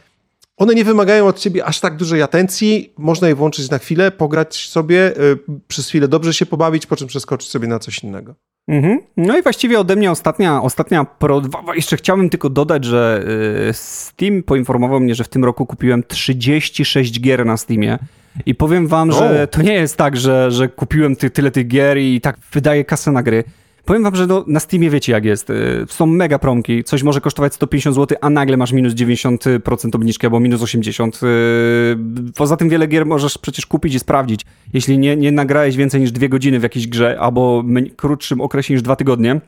one 0.57 0.75
nie 0.75 0.85
wymagają 0.85 1.27
od 1.27 1.39
ciebie 1.39 1.65
aż 1.65 1.79
tak 1.79 1.97
dużej 1.97 2.21
atencji. 2.21 2.93
Można 2.97 3.27
je 3.27 3.35
włączyć 3.35 3.69
na 3.69 3.77
chwilę, 3.77 4.11
pograć 4.11 4.69
sobie, 4.69 5.17
y, 5.17 5.37
przez 5.67 5.87
chwilę 5.87 6.07
dobrze 6.07 6.33
się 6.33 6.45
pobawić, 6.45 6.85
po 6.85 6.95
czym 6.95 7.07
przeskoczyć 7.07 7.49
sobie 7.49 7.67
na 7.67 7.79
coś 7.79 8.03
innego. 8.03 8.35
Mhm. 8.67 8.99
No 9.17 9.37
i 9.37 9.41
właściwie 9.41 9.79
ode 9.79 9.95
mnie 9.95 10.11
ostatnia, 10.11 10.61
ostatnia 10.61 11.05
pro... 11.05 11.41
Jeszcze 11.75 11.97
chciałbym 11.97 12.29
tylko 12.29 12.49
dodać, 12.49 12.85
że 12.85 13.23
y, 13.69 13.73
Steam 13.73 14.43
poinformował 14.43 14.99
mnie, 14.99 15.15
że 15.15 15.23
w 15.23 15.27
tym 15.27 15.45
roku 15.45 15.65
kupiłem 15.65 16.03
36 16.03 17.21
gier 17.21 17.45
na 17.45 17.57
Steamie. 17.57 17.99
I 18.45 18.55
powiem 18.55 18.87
wam, 18.87 19.11
że 19.11 19.47
to 19.47 19.61
nie 19.61 19.73
jest 19.73 19.97
tak, 19.97 20.17
że, 20.17 20.51
że 20.51 20.69
kupiłem 20.69 21.15
ty, 21.15 21.29
tyle 21.29 21.51
tych 21.51 21.67
gier 21.67 21.97
i 21.97 22.21
tak 22.21 22.37
wydaję 22.53 22.85
kasę 22.85 23.11
na 23.11 23.23
gry. 23.23 23.43
Powiem 23.87 24.03
wam, 24.03 24.15
że 24.15 24.27
no, 24.27 24.43
na 24.47 24.59
Steamie 24.59 24.89
wiecie 24.89 25.11
jak 25.11 25.25
jest. 25.25 25.49
Y, 25.49 25.85
są 25.89 26.05
mega 26.05 26.39
promki, 26.39 26.83
coś 26.83 27.03
może 27.03 27.21
kosztować 27.21 27.53
150 27.53 27.95
zł, 27.95 28.17
a 28.21 28.29
nagle 28.29 28.57
masz 28.57 28.71
minus 28.71 28.93
90% 28.93 29.95
obniżki 29.95 30.25
albo 30.25 30.39
minus 30.39 30.61
80%. 30.61 31.25
Y, 31.25 32.33
poza 32.35 32.57
tym 32.57 32.69
wiele 32.69 32.87
gier 32.87 33.05
możesz 33.05 33.37
przecież 33.37 33.65
kupić 33.65 33.93
i 33.93 33.99
sprawdzić. 33.99 34.41
Jeśli 34.73 34.99
nie, 34.99 35.15
nie 35.15 35.31
nagrałeś 35.31 35.75
więcej 35.75 36.01
niż 36.01 36.11
dwie 36.11 36.29
godziny 36.29 36.59
w 36.59 36.63
jakiejś 36.63 36.87
grze 36.87 37.17
albo 37.19 37.63
krótszym 37.95 38.41
okresie 38.41 38.73
niż 38.73 38.83
dwa 38.83 38.95
tygodnie, 38.95 39.41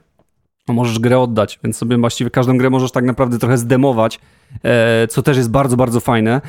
możesz 0.67 0.99
grę 0.99 1.19
oddać, 1.19 1.59
więc 1.63 1.77
sobie 1.77 1.97
właściwie 1.97 2.29
każdą 2.29 2.57
grę 2.57 2.69
możesz 2.69 2.91
tak 2.91 3.05
naprawdę 3.05 3.39
trochę 3.39 3.57
zdemować, 3.57 4.19
e, 4.63 5.07
co 5.07 5.21
też 5.21 5.37
jest 5.37 5.51
bardzo, 5.51 5.77
bardzo 5.77 5.99
fajne. 5.99 6.41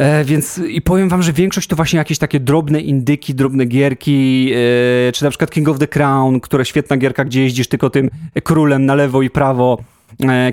E, 0.00 0.24
więc 0.24 0.58
i 0.58 0.82
powiem 0.82 1.08
wam, 1.08 1.22
że 1.22 1.32
większość 1.32 1.68
to 1.68 1.76
właśnie 1.76 1.98
jakieś 1.98 2.18
takie 2.18 2.40
drobne 2.40 2.80
indyki, 2.80 3.34
drobne 3.34 3.64
gierki, 3.64 4.52
e, 5.08 5.12
czy 5.12 5.24
na 5.24 5.30
przykład 5.30 5.50
King 5.50 5.68
of 5.68 5.78
the 5.78 5.88
Crown, 5.88 6.40
która 6.40 6.64
świetna 6.64 6.96
gierka, 6.96 7.24
gdzie 7.24 7.42
jeździsz 7.42 7.68
tylko 7.68 7.90
tym 7.90 8.10
królem 8.42 8.86
na 8.86 8.94
lewo 8.94 9.22
i 9.22 9.30
prawo 9.30 9.78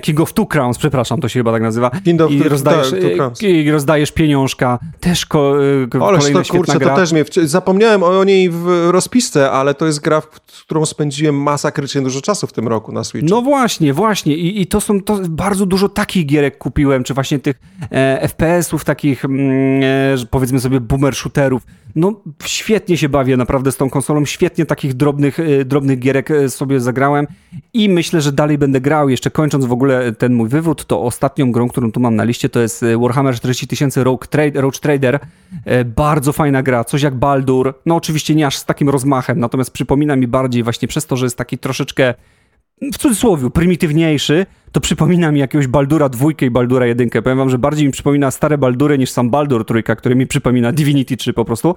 King 0.02 0.20
of 0.20 0.32
Two 0.32 0.46
Crowns, 0.46 0.78
przepraszam, 0.78 1.20
to 1.20 1.28
się 1.28 1.40
chyba 1.40 1.52
tak 1.52 1.62
nazywa. 1.62 1.90
King 2.04 2.20
of 2.20 2.30
I 2.30 2.42
rozdajesz, 2.42 2.90
tak, 3.18 3.42
I 3.42 3.70
rozdajesz 3.70 4.12
pieniążka. 4.12 4.78
Też 5.00 5.26
ko, 5.26 5.54
e, 5.94 6.02
Ale 6.02 6.18
to, 6.18 6.42
kurczę, 6.48 6.78
gra. 6.78 6.90
to 6.90 6.96
też 6.96 7.12
mnie... 7.12 7.24
Zapomniałem 7.44 8.02
o 8.02 8.24
niej 8.24 8.50
w 8.50 8.88
rozpisce, 8.90 9.50
ale 9.50 9.74
to 9.74 9.86
jest 9.86 10.00
gra, 10.00 10.20
w 10.20 10.64
którą 10.64 10.86
spędziłem 10.86 11.42
masakrycznie 11.42 12.02
dużo 12.02 12.20
czasu 12.20 12.46
w 12.46 12.52
tym 12.52 12.68
roku 12.68 12.92
na 12.92 13.04
Switchu. 13.04 13.28
No 13.30 13.42
właśnie, 13.42 13.94
właśnie. 13.94 14.36
I, 14.36 14.60
i 14.62 14.66
to 14.66 14.80
są 14.80 15.02
to 15.02 15.18
bardzo 15.28 15.66
dużo 15.66 15.88
takich 15.88 16.26
gierek 16.26 16.58
kupiłem, 16.58 17.04
czy 17.04 17.14
właśnie 17.14 17.38
tych 17.38 17.60
e, 17.90 18.28
FPS-ów, 18.28 18.84
takich 18.84 19.24
mm, 19.24 19.82
e, 19.82 20.26
powiedzmy 20.30 20.60
sobie 20.60 20.80
boomer 20.80 21.14
shooterów. 21.14 21.62
No 21.96 22.20
świetnie 22.44 22.98
się 22.98 23.08
bawię 23.08 23.36
naprawdę 23.36 23.72
z 23.72 23.76
tą 23.76 23.90
konsolą, 23.90 24.24
świetnie 24.24 24.66
takich 24.66 24.94
drobnych, 24.94 25.40
e, 25.40 25.64
drobnych 25.64 25.98
gierek 25.98 26.28
sobie 26.48 26.80
zagrałem 26.80 27.26
i 27.72 27.88
myślę, 27.88 28.20
że 28.20 28.32
dalej 28.32 28.58
będę 28.58 28.80
grał. 28.80 29.08
Jeszcze 29.08 29.30
kończąc 29.30 29.57
kończąc 29.58 29.70
w 29.70 29.72
ogóle 29.72 30.12
ten 30.12 30.34
mój 30.34 30.48
wywód, 30.48 30.84
to 30.86 31.02
ostatnią 31.02 31.52
grą, 31.52 31.68
którą 31.68 31.92
tu 31.92 32.00
mam 32.00 32.16
na 32.16 32.24
liście, 32.24 32.48
to 32.48 32.60
jest 32.60 32.82
e, 32.82 32.98
Warhammer 32.98 33.34
40 33.34 33.66
000 33.90 34.04
Rogue, 34.04 34.26
Trade, 34.30 34.60
Rogue 34.60 34.78
Trader. 34.80 35.20
E, 35.64 35.84
bardzo 35.84 36.32
fajna 36.32 36.62
gra, 36.62 36.84
coś 36.84 37.02
jak 37.02 37.14
Baldur. 37.14 37.74
No 37.86 37.96
oczywiście 37.96 38.34
nie 38.34 38.46
aż 38.46 38.56
z 38.56 38.64
takim 38.64 38.88
rozmachem, 38.88 39.40
natomiast 39.40 39.70
przypomina 39.70 40.16
mi 40.16 40.26
bardziej 40.26 40.62
właśnie 40.62 40.88
przez 40.88 41.06
to, 41.06 41.16
że 41.16 41.26
jest 41.26 41.36
taki 41.36 41.58
troszeczkę 41.58 42.14
w 42.92 42.98
cudzysłowie, 42.98 43.50
prymitywniejszy, 43.50 44.46
to 44.72 44.80
przypomina 44.80 45.32
mi 45.32 45.40
jakiegoś 45.40 45.66
Baldura 45.66 46.08
dwójkę 46.08 46.46
i 46.46 46.50
Baldura 46.50 46.86
jedynkę. 46.86 47.22
Powiem 47.22 47.38
wam, 47.38 47.50
że 47.50 47.58
bardziej 47.58 47.86
mi 47.86 47.92
przypomina 47.92 48.30
stare 48.30 48.58
Baldury 48.58 48.98
niż 48.98 49.10
sam 49.10 49.30
Baldur 49.30 49.64
trójka, 49.64 49.96
który 49.96 50.14
mi 50.14 50.26
przypomina 50.26 50.72
Divinity 50.72 51.16
3 51.16 51.32
po 51.32 51.44
prostu. 51.44 51.74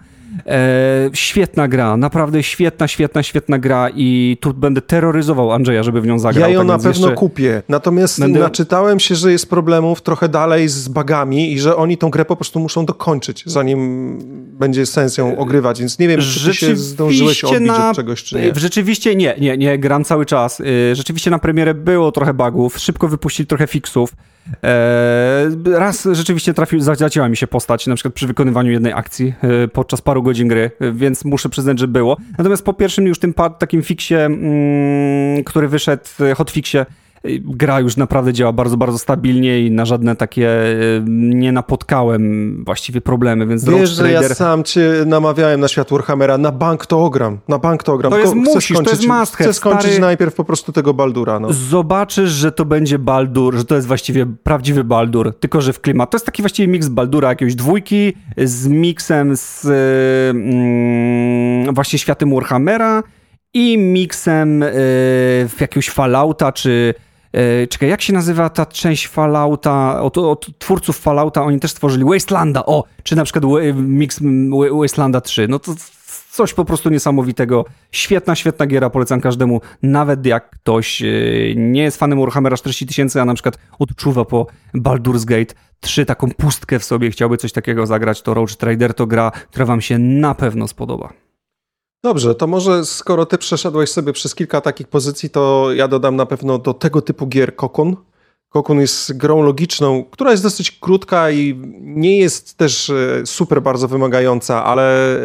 E, 0.47 1.09
świetna 1.13 1.67
gra, 1.67 1.97
naprawdę 1.97 2.43
świetna, 2.43 2.87
świetna, 2.87 3.23
świetna 3.23 3.59
gra 3.59 3.89
i 3.95 4.37
tu 4.41 4.53
będę 4.53 4.81
terroryzował 4.81 5.51
Andrzeja, 5.51 5.83
żeby 5.83 6.01
w 6.01 6.05
nią 6.05 6.19
zagrał. 6.19 6.49
Ja 6.49 6.53
ją 6.53 6.59
tak 6.59 6.67
na 6.67 6.77
pewno 6.77 6.89
jeszcze... 6.89 7.15
kupię, 7.15 7.63
natomiast 7.69 8.19
będę... 8.19 8.39
naczytałem 8.39 8.99
się, 8.99 9.15
że 9.15 9.31
jest 9.31 9.49
problemów 9.49 10.01
trochę 10.01 10.29
dalej 10.29 10.67
z 10.67 10.87
bagami 10.87 11.53
i 11.53 11.59
że 11.59 11.75
oni 11.75 11.97
tą 11.97 12.09
grę 12.09 12.25
po 12.25 12.35
prostu 12.35 12.59
muszą 12.59 12.85
dokończyć, 12.85 13.43
zanim 13.45 14.19
będzie 14.59 14.85
sens 14.85 15.17
ją 15.17 15.37
ogrywać, 15.37 15.79
więc 15.79 15.99
nie 15.99 16.07
wiem, 16.07 16.21
czy 16.21 16.45
ty 16.45 16.53
się 16.53 16.75
zdążyłeś 16.75 17.43
odbić 17.43 17.67
na... 17.67 17.89
od 17.89 17.95
czegoś, 17.95 18.23
czy 18.23 18.35
nie. 18.35 18.53
Rzeczywiście 18.55 19.15
nie, 19.15 19.35
nie, 19.39 19.57
nie, 19.57 19.79
gram 19.79 20.03
cały 20.03 20.25
czas. 20.25 20.59
Y, 20.59 20.95
rzeczywiście 20.95 21.31
na 21.31 21.39
premierę 21.39 21.73
było 21.73 22.11
trochę 22.11 22.33
bugów, 22.33 22.79
szybko 22.91 23.07
wypuścili 23.07 23.47
trochę 23.47 23.67
fixów. 23.67 24.13
E, 24.63 25.49
raz 25.65 26.07
rzeczywiście 26.11 26.53
trafił, 26.53 26.79
zadziała 26.79 27.29
mi 27.29 27.37
się 27.37 27.47
postać, 27.47 27.87
na 27.87 27.95
przykład 27.95 28.13
przy 28.13 28.27
wykonywaniu 28.27 28.71
jednej 28.71 28.93
akcji 28.93 29.33
e, 29.41 29.67
podczas 29.67 30.01
paru 30.01 30.23
godzin 30.23 30.47
gry, 30.47 30.71
więc 30.93 31.25
muszę 31.25 31.49
przyznać, 31.49 31.79
że 31.79 31.87
było. 31.87 32.17
Natomiast 32.37 32.63
po 32.63 32.73
pierwszym 32.73 33.07
już 33.07 33.19
tym 33.19 33.33
takim 33.59 33.81
fixie, 33.83 34.25
mm, 34.25 35.43
który 35.43 35.67
wyszedł, 35.67 36.03
hotfixie, 36.35 36.85
gra 37.41 37.79
już 37.79 37.97
naprawdę 37.97 38.33
działa 38.33 38.53
bardzo, 38.53 38.77
bardzo 38.77 38.97
stabilnie 38.97 39.61
i 39.61 39.71
na 39.71 39.85
żadne 39.85 40.15
takie 40.15 40.49
e, 40.49 40.73
nie 41.07 41.51
napotkałem 41.51 42.63
właściwie 42.65 43.01
problemy, 43.01 43.47
więc 43.47 43.65
Wiesz, 43.65 43.89
że 43.89 44.03
Trader... 44.03 44.29
ja 44.29 44.35
sam 44.35 44.63
cię 44.63 44.91
namawiałem 45.05 45.59
na 45.59 45.67
świat 45.67 45.89
Warhammera, 45.91 46.37
na 46.37 46.51
bank 46.51 46.85
to 46.85 47.03
ogram, 47.03 47.39
na 47.47 47.59
bank 47.59 47.83
to 47.83 47.93
ogram. 47.93 48.11
To 48.11 48.19
jest 48.19 48.35
musisz, 48.35 48.77
skończyć, 48.77 48.85
to 48.85 48.91
jest 48.91 49.19
must 49.19 49.35
Chcę 49.35 49.53
skończyć 49.53 49.85
stary... 49.85 49.99
najpierw 49.99 50.35
po 50.35 50.43
prostu 50.43 50.71
tego 50.71 50.93
Baldura. 50.93 51.39
No. 51.39 51.53
Zobaczysz, 51.53 52.29
że 52.29 52.51
to 52.51 52.65
będzie 52.65 52.99
Baldur, 52.99 53.57
że 53.57 53.65
to 53.65 53.75
jest 53.75 53.87
właściwie 53.87 54.25
prawdziwy 54.43 54.83
Baldur, 54.83 55.33
tylko 55.39 55.61
że 55.61 55.73
w 55.73 55.81
klimat. 55.81 56.11
To 56.11 56.15
jest 56.15 56.25
taki 56.25 56.41
właściwie 56.41 56.67
miks 56.67 56.87
Baldura, 56.87 57.29
jakiegoś 57.29 57.55
dwójki 57.55 58.13
z 58.37 58.67
miksem 58.67 59.35
z 59.35 59.65
mm, 60.35 61.75
właśnie 61.75 61.99
światem 61.99 62.33
Warhammera 62.33 63.03
i 63.53 63.77
miksem 63.77 64.63
y, 64.63 64.67
w 65.49 65.55
jakiegoś 65.59 65.89
Fallouta, 65.89 66.51
czy 66.51 66.93
czekaj, 67.69 67.89
jak 67.89 68.01
się 68.01 68.13
nazywa 68.13 68.49
ta 68.49 68.65
część 68.65 69.07
Fallouta, 69.07 70.01
od, 70.01 70.17
od 70.17 70.59
twórców 70.59 70.99
Fallouta, 70.99 71.43
oni 71.43 71.59
też 71.59 71.71
stworzyli 71.71 72.05
Wastelanda, 72.05 72.65
o, 72.65 72.83
czy 73.03 73.15
na 73.15 73.23
przykład 73.23 73.45
mix 73.75 74.19
Wastelanda 74.71 75.21
3, 75.21 75.47
no 75.47 75.59
to 75.59 75.75
coś 76.31 76.53
po 76.53 76.65
prostu 76.65 76.89
niesamowitego. 76.89 77.65
Świetna, 77.91 78.35
świetna 78.35 78.67
giera, 78.67 78.89
polecam 78.89 79.21
każdemu, 79.21 79.61
nawet 79.83 80.25
jak 80.25 80.49
ktoś 80.49 81.01
e, 81.01 81.05
nie 81.55 81.83
jest 81.83 81.97
fanem 81.97 82.19
Warhammera 82.19 82.57
40 82.57 82.85
tysięcy, 82.85 83.21
a 83.21 83.25
na 83.25 83.33
przykład 83.33 83.57
odczuwa 83.79 84.25
po 84.25 84.47
Baldur's 84.75 85.25
Gate 85.25 85.53
3 85.79 86.05
taką 86.05 86.31
pustkę 86.31 86.79
w 86.79 86.83
sobie, 86.83 87.11
chciałby 87.11 87.37
coś 87.37 87.51
takiego 87.51 87.85
zagrać, 87.87 88.21
to 88.21 88.33
Roach 88.33 88.55
Trader 88.55 88.93
to 88.93 89.07
gra, 89.07 89.31
która 89.31 89.65
wam 89.65 89.81
się 89.81 89.97
na 89.99 90.35
pewno 90.35 90.67
spodoba. 90.67 91.13
Dobrze, 92.03 92.35
to 92.35 92.47
może 92.47 92.85
skoro 92.85 93.25
ty 93.25 93.37
przeszedłeś 93.37 93.89
sobie 93.89 94.13
przez 94.13 94.35
kilka 94.35 94.61
takich 94.61 94.87
pozycji, 94.87 95.29
to 95.29 95.67
ja 95.73 95.87
dodam 95.87 96.15
na 96.15 96.25
pewno 96.25 96.57
do 96.57 96.73
tego 96.73 97.01
typu 97.01 97.27
gier 97.27 97.55
Kokun. 97.55 97.95
Kokun 98.49 98.79
jest 98.79 99.17
grą 99.17 99.41
logiczną, 99.43 100.03
która 100.11 100.31
jest 100.31 100.43
dosyć 100.43 100.71
krótka 100.71 101.31
i 101.31 101.61
nie 101.81 102.17
jest 102.17 102.57
też 102.57 102.89
e, 102.89 103.25
super 103.25 103.61
bardzo 103.61 103.87
wymagająca, 103.87 104.65
ale 104.65 105.17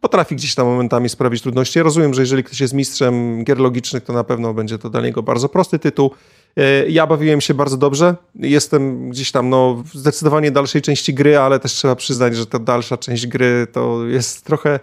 potrafi 0.00 0.36
gdzieś 0.36 0.54
tam 0.54 0.66
momentami 0.66 1.08
sprawić 1.08 1.42
trudności. 1.42 1.78
Ja 1.78 1.82
rozumiem, 1.82 2.14
że 2.14 2.22
jeżeli 2.22 2.44
ktoś 2.44 2.60
jest 2.60 2.74
mistrzem 2.74 3.44
gier 3.44 3.58
logicznych, 3.58 4.04
to 4.04 4.12
na 4.12 4.24
pewno 4.24 4.54
będzie 4.54 4.78
to 4.78 4.90
dla 4.90 5.00
niego 5.00 5.22
bardzo 5.22 5.48
prosty 5.48 5.78
tytuł. 5.78 6.10
E, 6.56 6.88
ja 6.88 7.06
bawiłem 7.06 7.40
się 7.40 7.54
bardzo 7.54 7.76
dobrze. 7.76 8.16
Jestem 8.34 9.10
gdzieś 9.10 9.32
tam, 9.32 9.50
no, 9.50 9.82
zdecydowanie 9.94 10.50
dalszej 10.50 10.82
części 10.82 11.14
gry, 11.14 11.38
ale 11.38 11.60
też 11.60 11.72
trzeba 11.72 11.96
przyznać, 11.96 12.36
że 12.36 12.46
ta 12.46 12.58
dalsza 12.58 12.96
część 12.96 13.26
gry 13.26 13.66
to 13.72 14.06
jest 14.06 14.44
trochę 14.44 14.80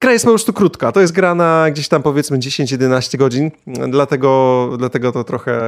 Gra 0.00 0.12
jest 0.12 0.24
po 0.24 0.30
prostu 0.30 0.52
krótka. 0.52 0.92
To 0.92 1.00
jest 1.00 1.12
gra 1.12 1.34
na 1.34 1.70
gdzieś 1.70 1.88
tam 1.88 2.02
powiedzmy 2.02 2.38
10-11 2.38 3.16
godzin, 3.16 3.50
dlatego, 3.88 4.70
dlatego 4.78 5.12
to 5.12 5.24
trochę 5.24 5.60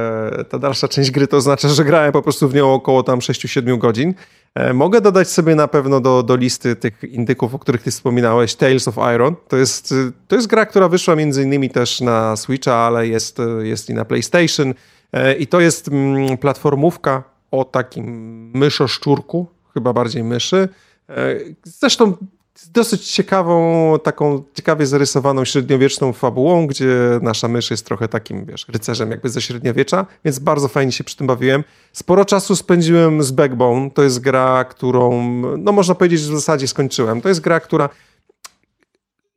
ta 0.49 0.59
dalsza 0.59 0.87
część 0.87 1.11
gry 1.11 1.27
to 1.27 1.37
oznacza, 1.37 1.69
że 1.69 1.83
grałem 1.85 2.11
po 2.11 2.21
prostu 2.21 2.49
w 2.49 2.53
nią 2.53 2.73
około 2.73 3.03
tam 3.03 3.19
6-7 3.19 3.77
godzin. 3.77 4.13
E, 4.55 4.73
mogę 4.73 5.01
dodać 5.01 5.29
sobie 5.29 5.55
na 5.55 5.67
pewno 5.67 5.99
do, 5.99 6.23
do 6.23 6.35
listy 6.35 6.75
tych 6.75 7.03
indyków, 7.03 7.55
o 7.55 7.59
których 7.59 7.83
ty 7.83 7.91
wspominałeś, 7.91 8.55
Tales 8.55 8.87
of 8.87 8.95
Iron. 9.15 9.35
To 9.47 9.57
jest, 9.57 9.93
to 10.27 10.35
jest 10.35 10.47
gra, 10.47 10.65
która 10.65 10.89
wyszła 10.89 11.15
między 11.15 11.43
innymi 11.43 11.69
też 11.69 12.01
na 12.01 12.35
Switcha, 12.35 12.75
ale 12.75 13.07
jest, 13.07 13.37
jest 13.61 13.89
i 13.89 13.93
na 13.93 14.05
PlayStation. 14.05 14.73
E, 15.13 15.33
I 15.33 15.47
to 15.47 15.59
jest 15.59 15.87
mm, 15.87 16.37
platformówka 16.37 17.23
o 17.51 17.65
takim 17.65 18.05
myszoszczurku, 18.53 19.47
chyba 19.73 19.93
bardziej 19.93 20.23
myszy. 20.23 20.69
E, 21.09 21.35
zresztą 21.63 22.17
z 22.59 22.71
dosyć 22.71 23.11
ciekawą, 23.11 23.99
taką 24.03 24.43
ciekawie 24.53 24.85
zarysowaną 24.85 25.45
średniowieczną 25.45 26.13
fabułą, 26.13 26.67
gdzie 26.67 27.19
nasza 27.21 27.47
mysz 27.47 27.71
jest 27.71 27.85
trochę 27.85 28.07
takim, 28.07 28.45
wiesz, 28.45 28.65
rycerzem 28.69 29.11
jakby 29.11 29.29
ze 29.29 29.41
średniowiecza, 29.41 30.05
więc 30.25 30.39
bardzo 30.39 30.67
fajnie 30.67 30.91
się 30.91 31.03
przy 31.03 31.17
tym 31.17 31.27
bawiłem. 31.27 31.63
Sporo 31.93 32.25
czasu 32.25 32.55
spędziłem 32.55 33.23
z 33.23 33.31
Backbone, 33.31 33.91
to 33.91 34.03
jest 34.03 34.19
gra, 34.19 34.65
którą, 34.65 35.23
no 35.57 35.71
można 35.71 35.95
powiedzieć, 35.95 36.19
że 36.19 36.31
w 36.31 36.35
zasadzie 36.35 36.67
skończyłem. 36.67 37.21
To 37.21 37.29
jest 37.29 37.41
gra, 37.41 37.59
która 37.59 37.89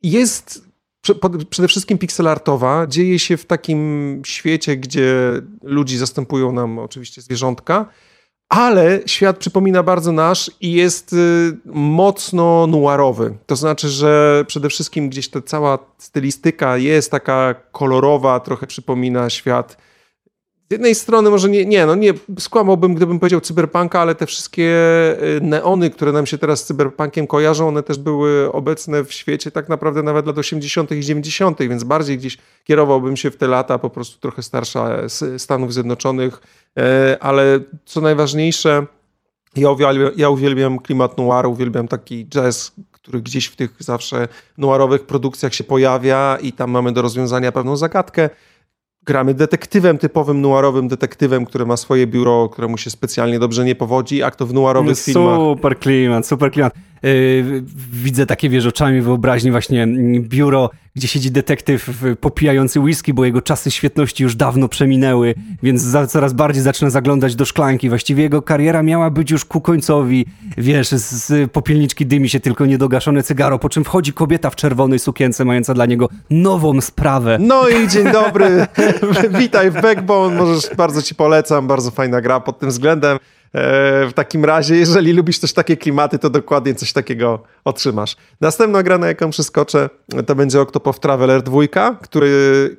jest 0.02 0.64
przede 1.50 1.68
wszystkim 1.68 1.98
pixelartowa, 1.98 2.86
dzieje 2.86 3.18
się 3.18 3.36
w 3.36 3.44
takim 3.46 4.22
świecie, 4.26 4.76
gdzie 4.76 5.14
ludzi 5.62 5.98
zastępują 5.98 6.52
nam 6.52 6.78
oczywiście 6.78 7.22
zwierzątka, 7.22 7.86
ale 8.52 9.00
świat 9.06 9.38
przypomina 9.38 9.82
bardzo 9.82 10.12
nasz 10.12 10.50
i 10.60 10.72
jest 10.72 11.12
y, 11.12 11.16
mocno 11.74 12.66
noirowy. 12.66 13.34
To 13.46 13.56
znaczy, 13.56 13.88
że 13.88 14.44
przede 14.46 14.68
wszystkim 14.68 15.08
gdzieś 15.08 15.28
ta 15.28 15.42
cała 15.42 15.78
stylistyka 15.98 16.76
jest 16.76 17.10
taka 17.10 17.54
kolorowa, 17.72 18.40
trochę 18.40 18.66
przypomina 18.66 19.30
świat 19.30 19.76
z 20.72 20.74
jednej 20.74 20.94
strony 20.94 21.30
może 21.30 21.48
nie, 21.48 21.64
nie, 21.64 21.86
no 21.86 21.94
nie, 21.94 22.12
skłamałbym, 22.38 22.94
gdybym 22.94 23.18
powiedział 23.18 23.40
cyberpunka, 23.40 24.00
ale 24.00 24.14
te 24.14 24.26
wszystkie 24.26 24.72
y, 25.36 25.40
neony, 25.40 25.90
które 25.90 26.12
nam 26.12 26.26
się 26.26 26.38
teraz 26.38 26.60
z 26.60 26.64
cyberpunkiem 26.64 27.26
kojarzą, 27.26 27.68
one 27.68 27.82
też 27.82 27.98
były 27.98 28.52
obecne 28.52 29.04
w 29.04 29.12
świecie 29.12 29.50
tak 29.50 29.68
naprawdę 29.68 30.02
nawet 30.02 30.26
lat 30.26 30.38
80. 30.38 30.92
i 30.92 31.00
90., 31.00 31.58
więc 31.58 31.84
bardziej 31.84 32.18
gdzieś 32.18 32.38
kierowałbym 32.64 33.16
się 33.16 33.30
w 33.30 33.36
te 33.36 33.46
lata, 33.46 33.78
po 33.78 33.90
prostu 33.90 34.20
trochę 34.20 34.42
starsza 34.42 34.98
Stanów 35.38 35.74
Zjednoczonych, 35.74 36.40
e, 36.78 37.16
ale 37.20 37.60
co 37.84 38.00
najważniejsze, 38.00 38.86
ja 39.56 39.70
uwielbiam, 39.70 40.10
ja 40.16 40.28
uwielbiam 40.28 40.78
klimat 40.78 41.18
noir, 41.18 41.46
uwielbiam 41.46 41.88
taki 41.88 42.26
jazz, 42.26 42.72
który 42.92 43.20
gdzieś 43.20 43.46
w 43.46 43.56
tych 43.56 43.76
zawsze 43.78 44.28
noirowych 44.58 45.06
produkcjach 45.06 45.54
się 45.54 45.64
pojawia 45.64 46.38
i 46.42 46.52
tam 46.52 46.70
mamy 46.70 46.92
do 46.92 47.02
rozwiązania 47.02 47.52
pewną 47.52 47.76
zagadkę. 47.76 48.30
Gramy 49.06 49.34
detektywem, 49.34 49.98
typowym 49.98 50.40
noirowych 50.40 50.86
detektywem, 50.86 51.44
który 51.44 51.66
ma 51.66 51.76
swoje 51.76 52.06
biuro, 52.06 52.48
któremu 52.48 52.78
się 52.78 52.90
specjalnie 52.90 53.38
dobrze 53.38 53.64
nie 53.64 53.74
powodzi, 53.74 54.16
jak 54.16 54.36
to 54.36 54.46
w 54.46 54.54
noirowych 54.54 54.98
super 54.98 55.14
filmach. 55.14 55.38
Super 55.38 55.78
klimat, 55.78 56.26
super 56.26 56.50
klimat. 56.50 56.74
Yy, 57.02 57.62
widzę 57.92 58.26
takie, 58.26 58.48
wiesz, 58.48 58.66
oczami 58.66 59.00
wyobraźni 59.00 59.50
właśnie 59.50 59.86
biuro, 60.20 60.70
gdzie 60.96 61.08
siedzi 61.08 61.30
detektyw 61.30 62.04
popijający 62.20 62.80
whisky, 62.80 63.14
bo 63.14 63.24
jego 63.24 63.42
czasy 63.42 63.70
świetności 63.70 64.22
już 64.22 64.36
dawno 64.36 64.68
przeminęły, 64.68 65.34
więc 65.62 65.82
za, 65.82 66.06
coraz 66.06 66.32
bardziej 66.32 66.62
zaczyna 66.62 66.90
zaglądać 66.90 67.36
do 67.36 67.44
szklanki. 67.44 67.88
Właściwie 67.88 68.22
jego 68.22 68.42
kariera 68.42 68.82
miała 68.82 69.10
być 69.10 69.30
już 69.30 69.44
ku 69.44 69.60
końcowi, 69.60 70.26
wiesz, 70.58 70.88
z, 70.88 71.26
z 71.26 71.52
popielniczki 71.52 72.06
dymi 72.06 72.28
się 72.28 72.40
tylko 72.40 72.66
niedogaszone 72.66 73.22
cygaro, 73.22 73.58
po 73.58 73.68
czym 73.68 73.84
wchodzi 73.84 74.12
kobieta 74.12 74.50
w 74.50 74.56
czerwonej 74.56 74.98
sukience, 74.98 75.44
mająca 75.44 75.74
dla 75.74 75.86
niego 75.86 76.08
nową 76.30 76.80
sprawę. 76.80 77.38
No 77.40 77.68
i 77.68 77.88
dzień 77.92 78.12
dobry, 78.12 78.66
witaj 79.30 79.70
w 79.70 79.80
Backbone, 79.82 80.36
możesz, 80.36 80.76
bardzo 80.76 81.02
ci 81.02 81.14
polecam, 81.14 81.66
bardzo 81.66 81.90
fajna 81.90 82.20
gra 82.20 82.40
pod 82.40 82.58
tym 82.58 82.68
względem. 82.68 83.18
E, 83.54 84.06
w 84.08 84.12
takim 84.14 84.44
razie, 84.44 84.76
jeżeli 84.76 85.12
lubisz 85.12 85.38
też 85.38 85.52
takie 85.52 85.76
klimaty, 85.76 86.18
to 86.18 86.30
dokładnie 86.30 86.74
coś 86.74 86.92
takiego 86.92 87.42
otrzymasz. 87.64 88.16
Następna 88.40 88.82
gra, 88.82 88.98
na 88.98 89.06
jaką 89.06 89.30
przeskoczę, 89.30 89.90
to 90.26 90.34
będzie 90.34 90.60
Octopath 90.60 90.98
Traveler 90.98 91.42
2, 91.42 91.60
który 92.02 92.76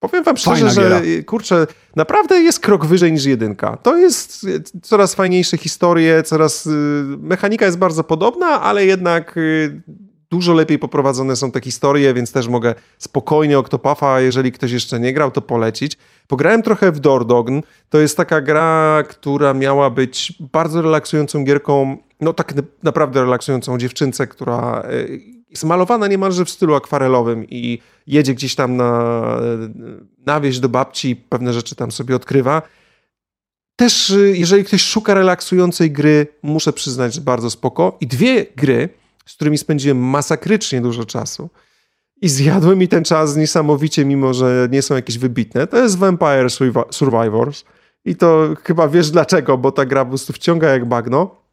powiem 0.00 0.24
wam 0.24 0.36
szczerze, 0.36 0.70
że 0.70 1.02
kurczę, 1.26 1.66
naprawdę 1.96 2.40
jest 2.40 2.60
krok 2.60 2.86
wyżej 2.86 3.12
niż 3.12 3.24
jedynka. 3.24 3.76
To 3.76 3.96
jest 3.96 4.46
coraz 4.82 5.14
fajniejsze 5.14 5.56
historie, 5.56 6.22
coraz... 6.22 6.66
Y, 6.66 6.70
mechanika 7.20 7.66
jest 7.66 7.78
bardzo 7.78 8.04
podobna, 8.04 8.62
ale 8.62 8.86
jednak 8.86 9.38
dużo 10.30 10.52
lepiej 10.52 10.78
poprowadzone 10.78 11.36
są 11.36 11.50
te 11.50 11.60
historie, 11.60 12.14
więc 12.14 12.32
też 12.32 12.48
mogę 12.48 12.74
spokojnie 12.98 13.58
Octopafa, 13.58 14.20
jeżeli 14.20 14.52
ktoś 14.52 14.72
jeszcze 14.72 15.00
nie 15.00 15.12
grał, 15.12 15.30
to 15.30 15.42
polecić. 15.42 15.98
Pograłem 16.28 16.62
trochę 16.62 16.92
w 16.92 17.00
Dordogn. 17.00 17.60
To 17.90 17.98
jest 17.98 18.16
taka 18.16 18.40
gra, 18.40 19.02
która 19.08 19.54
miała 19.54 19.90
być 19.90 20.32
bardzo 20.52 20.82
relaksującą 20.82 21.44
gierką, 21.44 21.96
no 22.20 22.32
tak 22.32 22.54
naprawdę 22.82 23.20
relaksującą 23.20 23.78
dziewczynce, 23.78 24.26
która 24.26 24.82
e, 24.84 25.06
jest 25.50 25.64
malowana 25.64 26.06
niemalże 26.06 26.44
w 26.44 26.50
stylu 26.50 26.74
akwarelowym 26.74 27.44
i 27.50 27.78
jedzie 28.06 28.34
gdzieś 28.34 28.54
tam 28.54 28.76
na, 28.76 29.22
na 30.26 30.40
wieś 30.40 30.58
do 30.58 30.68
babci, 30.68 31.16
pewne 31.16 31.52
rzeczy 31.52 31.74
tam 31.74 31.92
sobie 31.92 32.16
odkrywa. 32.16 32.62
Też, 33.76 34.10
e, 34.10 34.18
jeżeli 34.18 34.64
ktoś 34.64 34.82
szuka 34.82 35.14
relaksującej 35.14 35.90
gry, 35.90 36.26
muszę 36.42 36.72
przyznać, 36.72 37.14
że 37.14 37.20
bardzo 37.20 37.50
spoko. 37.50 37.96
I 38.00 38.06
dwie 38.06 38.46
gry, 38.56 38.88
z 39.26 39.34
którymi 39.34 39.58
spędziłem 39.58 39.98
masakrycznie 39.98 40.80
dużo 40.80 41.04
czasu 41.04 41.50
i 42.22 42.28
zjadły 42.28 42.76
mi 42.76 42.88
ten 42.88 43.04
czas 43.04 43.36
niesamowicie, 43.36 44.04
mimo 44.04 44.34
że 44.34 44.68
nie 44.70 44.82
są 44.82 44.94
jakieś 44.94 45.18
wybitne. 45.18 45.66
To 45.66 45.76
jest 45.76 45.98
Vampire 45.98 46.48
Survivors. 46.90 47.64
I 48.04 48.16
to 48.16 48.48
chyba 48.64 48.88
wiesz 48.88 49.10
dlaczego, 49.10 49.58
bo 49.58 49.72
ta 49.72 49.84
gra 49.84 50.04
po 50.04 50.08
prostu 50.08 50.32
wciąga 50.32 50.68
jak 50.68 50.88
bagno. 50.88 51.46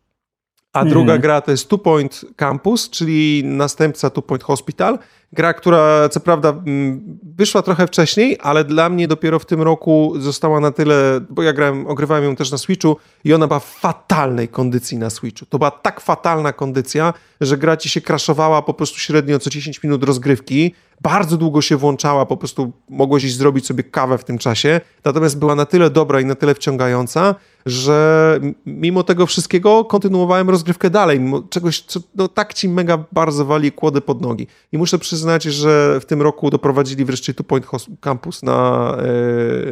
A 0.74 0.82
mm. 0.82 0.94
druga 0.94 1.18
gra 1.18 1.42
to 1.42 1.52
jest 1.52 1.70
Two 1.70 1.78
Point 1.78 2.26
Campus, 2.36 2.90
czyli 2.90 3.44
następca 3.46 4.10
Two 4.10 4.22
Point 4.22 4.44
Hospital. 4.44 5.00
Gra, 5.34 5.54
która 5.54 6.10
co 6.10 6.20
prawda 6.20 6.50
mm, 6.50 7.20
wyszła 7.24 7.62
trochę 7.62 7.88
wcześniej, 7.88 8.38
ale 8.42 8.64
dla 8.64 8.90
mnie 8.90 9.08
dopiero 9.08 9.40
w 9.40 9.46
tym 9.46 9.62
roku 9.62 10.14
została 10.20 10.60
na 10.60 10.72
tyle, 10.72 11.22
bo 11.30 11.44
ja 11.44 11.54
grałem, 11.54 11.88
ogrywałem 11.88 12.24
ją 12.24 12.36
też 12.36 12.52
na 12.52 12.58
Switchu 12.58 12.98
i 13.24 13.34
ona 13.34 13.48
była 13.48 13.60
w 13.60 13.66
fatalnej 13.66 14.48
kondycji 14.48 14.98
na 14.98 15.10
Switchu. 15.10 15.46
To 15.46 15.58
była 15.58 15.72
tak 15.72 16.02
fatalna 16.02 16.54
kondycja, 16.54 17.14
że 17.42 17.58
gra 17.58 17.78
ci 17.78 17.90
się 17.90 18.02
kraszowała 18.02 18.62
po 18.62 18.74
prostu 18.74 19.00
średnio 19.00 19.40
co 19.40 19.50
10 19.50 19.84
minut 19.84 20.04
rozgrywki. 20.04 20.74
Bardzo 21.02 21.38
długo 21.38 21.62
się 21.62 21.78
włączała, 21.78 22.26
po 22.26 22.38
prostu 22.38 22.72
mogłeś 22.90 23.24
iść 23.24 23.38
zrobić 23.38 23.66
sobie 23.66 23.84
kawę 23.84 24.18
w 24.18 24.24
tym 24.24 24.38
czasie. 24.38 24.82
Natomiast 25.06 25.40
była 25.40 25.56
na 25.56 25.66
tyle 25.66 25.90
dobra 25.90 26.22
i 26.22 26.26
na 26.26 26.36
tyle 26.36 26.56
wciągająca, 26.56 27.36
że 27.66 28.40
mimo 28.66 29.04
tego 29.04 29.26
wszystkiego 29.26 29.86
kontynuowałem 29.86 30.50
rozgrywkę 30.50 30.90
dalej. 30.90 31.22
Czegoś, 31.50 31.82
co 31.82 32.00
no, 32.16 32.28
tak 32.28 32.54
ci 32.54 32.70
mega 32.70 33.04
bardzo 33.12 33.46
wali 33.46 33.72
kłody 33.72 34.02
pod 34.02 34.22
nogi. 34.22 34.48
I 34.72 34.78
muszę 34.78 35.00
przyznać, 35.00 35.23
że 35.52 36.00
w 36.00 36.06
tym 36.06 36.22
roku 36.22 36.50
doprowadzili 36.50 37.06
wreszcie 37.06 37.34
Two 37.34 37.44
Point 37.44 37.66
Campus 38.02 38.44
na, 38.44 38.92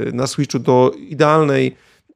e, 0.08 0.12
na 0.12 0.28
Switchu 0.28 0.60
do 0.60 0.92
idealnej 1.10 1.76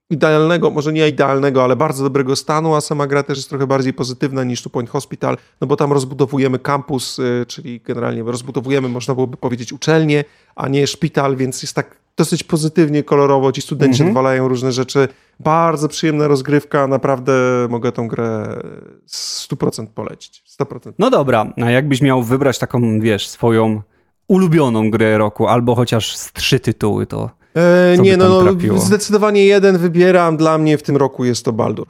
idealnego, 0.10 0.70
może 0.70 0.94
nie 0.94 1.08
idealnego, 1.08 1.64
ale 1.64 1.76
bardzo 1.76 2.04
dobrego 2.04 2.36
stanu, 2.36 2.76
a 2.76 2.82
sama 2.82 3.08
gra 3.08 3.24
też 3.24 3.38
jest 3.38 3.50
trochę 3.50 3.68
bardziej 3.68 3.94
pozytywna 3.94 4.44
niż 4.44 4.62
Two 4.62 4.70
Point 4.70 4.90
Hospital, 4.90 5.38
no 5.62 5.68
bo 5.68 5.76
tam 5.76 5.94
rozbudowujemy 5.94 6.60
kampus, 6.60 7.20
e, 7.20 7.46
czyli 7.46 7.82
generalnie 7.86 8.24
rozbudowujemy, 8.24 8.90
można 8.90 9.14
byłoby 9.14 9.38
powiedzieć, 9.38 9.74
uczelnię, 9.74 10.24
a 10.56 10.68
nie 10.68 10.88
szpital, 10.88 11.36
więc 11.36 11.62
jest 11.62 11.74
tak 11.74 11.98
dosyć 12.18 12.44
pozytywnie, 12.44 13.04
kolorowo, 13.04 13.52
ci 13.52 13.62
studenci 13.62 14.02
mhm. 14.02 14.10
odwalają 14.10 14.48
różne 14.48 14.72
rzeczy. 14.72 15.08
Bardzo 15.40 15.88
przyjemna 15.88 16.28
rozgrywka, 16.28 16.88
naprawdę 16.88 17.34
mogę 17.70 17.92
tą 17.92 18.08
grę 18.08 18.62
100% 19.10 19.88
polecić. 19.88 20.44
100%. 20.60 20.94
No 21.00 21.10
dobra, 21.10 21.54
a 21.62 21.72
jakbyś 21.72 22.02
miał 22.02 22.24
wybrać 22.24 22.60
taką, 22.60 23.00
wiesz, 23.00 23.28
swoją 23.28 23.82
ulubioną 24.28 24.92
grę 24.92 25.18
roku, 25.18 25.48
albo 25.48 25.76
chociaż 25.76 26.16
z 26.16 26.34
trzy 26.34 26.60
tytuły, 26.60 27.06
to 27.06 27.30
e, 27.56 27.98
Nie, 27.98 28.18
no, 28.18 28.44
no 28.68 28.80
zdecydowanie 28.80 29.46
jeden 29.46 29.78
wybieram, 29.78 30.38
dla 30.38 30.58
mnie 30.58 30.78
w 30.78 30.84
tym 30.84 30.98
roku 30.98 31.26
jest 31.26 31.46
to 31.46 31.54
Baldur. 31.54 31.88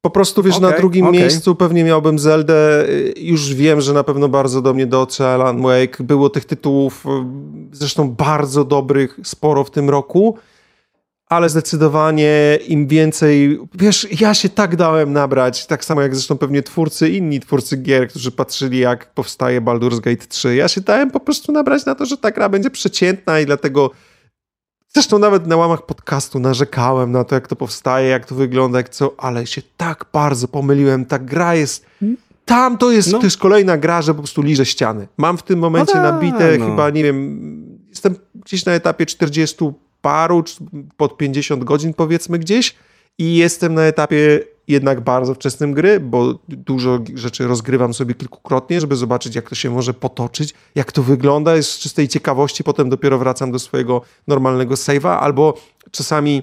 Po 0.00 0.10
prostu, 0.10 0.42
wiesz, 0.42 0.56
okay, 0.56 0.70
na 0.70 0.76
drugim 0.76 1.06
okay. 1.06 1.20
miejscu 1.20 1.54
pewnie 1.54 1.84
miałbym 1.84 2.18
Zeldę. 2.18 2.86
Już 3.16 3.54
wiem, 3.54 3.80
że 3.80 3.92
na 3.92 4.04
pewno 4.04 4.28
bardzo 4.28 4.62
do 4.62 4.74
mnie 4.74 4.86
dotrze 4.86 5.28
Alan 5.28 5.62
Wake. 5.62 6.04
Było 6.04 6.30
tych 6.30 6.44
tytułów 6.44 7.06
y, 7.06 7.08
zresztą 7.72 8.10
bardzo 8.10 8.64
dobrych 8.64 9.20
sporo 9.24 9.64
w 9.64 9.70
tym 9.70 9.90
roku, 9.90 10.38
ale 11.30 11.48
zdecydowanie 11.48 12.58
im 12.68 12.86
więcej... 12.86 13.60
Wiesz, 13.74 14.20
ja 14.20 14.34
się 14.34 14.48
tak 14.48 14.76
dałem 14.76 15.12
nabrać, 15.12 15.66
tak 15.66 15.84
samo 15.84 16.02
jak 16.02 16.14
zresztą 16.14 16.38
pewnie 16.38 16.62
twórcy, 16.62 17.08
inni 17.08 17.40
twórcy 17.40 17.76
gier, 17.76 18.08
którzy 18.08 18.32
patrzyli 18.32 18.78
jak 18.78 19.14
powstaje 19.14 19.60
Baldur's 19.60 20.00
Gate 20.00 20.26
3. 20.26 20.54
Ja 20.54 20.68
się 20.68 20.80
dałem 20.80 21.10
po 21.10 21.20
prostu 21.20 21.52
nabrać 21.52 21.86
na 21.86 21.94
to, 21.94 22.06
że 22.06 22.16
ta 22.16 22.30
gra 22.30 22.48
będzie 22.48 22.70
przeciętna 22.70 23.40
i 23.40 23.46
dlatego 23.46 23.90
Zresztą 24.94 25.18
nawet 25.18 25.46
na 25.46 25.56
łamach 25.56 25.86
podcastu 25.86 26.38
narzekałem 26.38 27.12
na 27.12 27.24
to, 27.24 27.34
jak 27.34 27.48
to 27.48 27.56
powstaje, 27.56 28.08
jak 28.08 28.26
to 28.26 28.34
wygląda, 28.34 28.78
jak 28.78 28.88
co, 28.88 29.14
ale 29.18 29.46
się 29.46 29.62
tak 29.76 30.04
bardzo 30.12 30.48
pomyliłem. 30.48 31.06
Ta 31.06 31.18
gra 31.18 31.54
jest. 31.54 31.86
Tam 32.44 32.78
to 32.78 32.90
jest, 32.90 33.12
no. 33.12 33.20
jest 33.22 33.38
kolejna 33.38 33.78
gra, 33.78 34.02
że 34.02 34.14
po 34.14 34.18
prostu 34.18 34.42
liże 34.42 34.66
ściany. 34.66 35.08
Mam 35.16 35.38
w 35.38 35.42
tym 35.42 35.58
momencie 35.58 35.94
no 35.94 36.02
nabite 36.02 36.58
no. 36.58 36.66
chyba, 36.66 36.90
nie 36.90 37.02
wiem, 37.02 37.40
jestem 37.88 38.16
gdzieś 38.34 38.64
na 38.64 38.72
etapie 38.72 39.06
40 39.06 39.64
paru, 40.02 40.44
pod 40.96 41.16
50 41.16 41.64
godzin 41.64 41.94
powiedzmy 41.94 42.38
gdzieś 42.38 42.74
i 43.18 43.36
jestem 43.36 43.74
na 43.74 43.82
etapie 43.82 44.40
jednak 44.68 45.00
bardzo 45.00 45.34
wczesnym 45.34 45.72
gry, 45.72 46.00
bo 46.00 46.38
dużo 46.48 46.98
rzeczy 47.14 47.46
rozgrywam 47.46 47.94
sobie 47.94 48.14
kilkukrotnie, 48.14 48.80
żeby 48.80 48.96
zobaczyć, 48.96 49.34
jak 49.34 49.48
to 49.48 49.54
się 49.54 49.70
może 49.70 49.94
potoczyć, 49.94 50.54
jak 50.74 50.92
to 50.92 51.02
wygląda. 51.02 51.56
Jest 51.56 51.70
z 51.70 51.78
czystej 51.78 52.08
ciekawości, 52.08 52.64
potem 52.64 52.88
dopiero 52.88 53.18
wracam 53.18 53.52
do 53.52 53.58
swojego 53.58 54.02
normalnego 54.26 54.74
save'a, 54.74 55.18
albo 55.20 55.60
czasami 55.90 56.42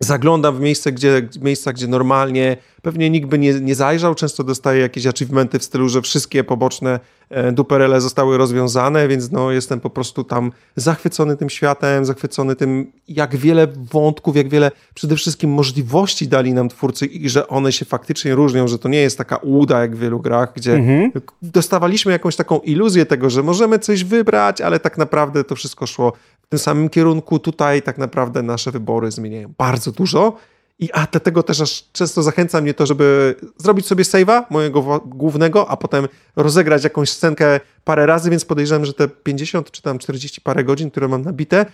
zaglądam 0.00 0.56
w 0.56 0.60
miejsce, 0.60 0.92
gdzie, 0.92 1.28
miejsca, 1.40 1.72
gdzie 1.72 1.86
normalnie 1.86 2.56
pewnie 2.82 3.10
nikt 3.10 3.28
by 3.28 3.38
nie, 3.38 3.60
nie 3.60 3.74
zajrzał. 3.74 4.14
Często 4.14 4.44
dostaję 4.44 4.80
jakieś 4.80 5.06
achievementy 5.06 5.58
w 5.58 5.64
stylu, 5.64 5.88
że 5.88 6.02
wszystkie 6.02 6.44
poboczne 6.44 7.00
e, 7.30 7.52
duperele 7.52 8.00
zostały 8.00 8.38
rozwiązane, 8.38 9.08
więc 9.08 9.30
no, 9.30 9.50
jestem 9.50 9.80
po 9.80 9.90
prostu 9.90 10.24
tam 10.24 10.52
zachwycony 10.76 11.36
tym 11.36 11.50
światem, 11.50 12.04
zachwycony 12.04 12.56
tym, 12.56 12.92
jak 13.08 13.36
wiele 13.36 13.66
wątków, 13.92 14.36
jak 14.36 14.48
wiele 14.48 14.70
przede 14.94 15.16
wszystkim 15.16 15.50
możliwości 15.50 16.28
dali 16.28 16.52
nam 16.52 16.68
twórcy 16.68 17.06
i 17.06 17.28
że 17.28 17.48
one 17.48 17.72
się 17.72 17.84
faktycznie 17.84 18.34
różnią, 18.34 18.68
że 18.68 18.78
to 18.78 18.88
nie 18.88 19.00
jest 19.00 19.18
taka 19.18 19.36
uda 19.36 19.80
jak 19.80 19.96
w 19.96 19.98
wielu 19.98 20.20
grach, 20.20 20.52
gdzie 20.56 20.74
mhm. 20.74 21.12
dostawaliśmy 21.42 22.12
jakąś 22.12 22.36
taką 22.36 22.58
iluzję 22.58 23.06
tego, 23.06 23.30
że 23.30 23.42
możemy 23.42 23.78
coś 23.78 24.04
wybrać, 24.04 24.60
ale 24.60 24.80
tak 24.80 24.98
naprawdę 24.98 25.44
to 25.44 25.56
wszystko 25.56 25.86
szło 25.86 26.12
w 26.42 26.46
tym 26.46 26.58
samym 26.58 26.88
kierunku. 26.88 27.38
Tutaj 27.38 27.82
tak 27.82 27.98
naprawdę 27.98 28.42
nasze 28.42 28.70
wybory 28.70 29.10
zmieniają 29.10 29.52
bardzo 29.58 29.92
dużo 29.92 30.36
i 30.78 30.92
a 30.92 31.06
dlatego 31.10 31.42
też 31.42 31.60
aż 31.60 31.84
często 31.92 32.22
zachęca 32.22 32.60
mnie 32.60 32.74
to, 32.74 32.86
żeby 32.86 33.34
zrobić 33.56 33.86
sobie 33.86 34.04
save'a 34.04 34.42
mojego 34.50 35.00
głównego, 35.06 35.68
a 35.68 35.76
potem 35.76 36.08
rozegrać 36.36 36.84
jakąś 36.84 37.10
scenkę 37.10 37.60
parę 37.84 38.06
razy, 38.06 38.30
więc 38.30 38.44
podejrzewam, 38.44 38.84
że 38.84 38.92
te 38.94 39.08
50 39.08 39.70
czy 39.70 39.82
tam 39.82 39.98
40 39.98 40.40
parę 40.40 40.64
godzin, 40.64 40.90
które 40.90 41.08
mam 41.08 41.22
nabite, 41.22 41.66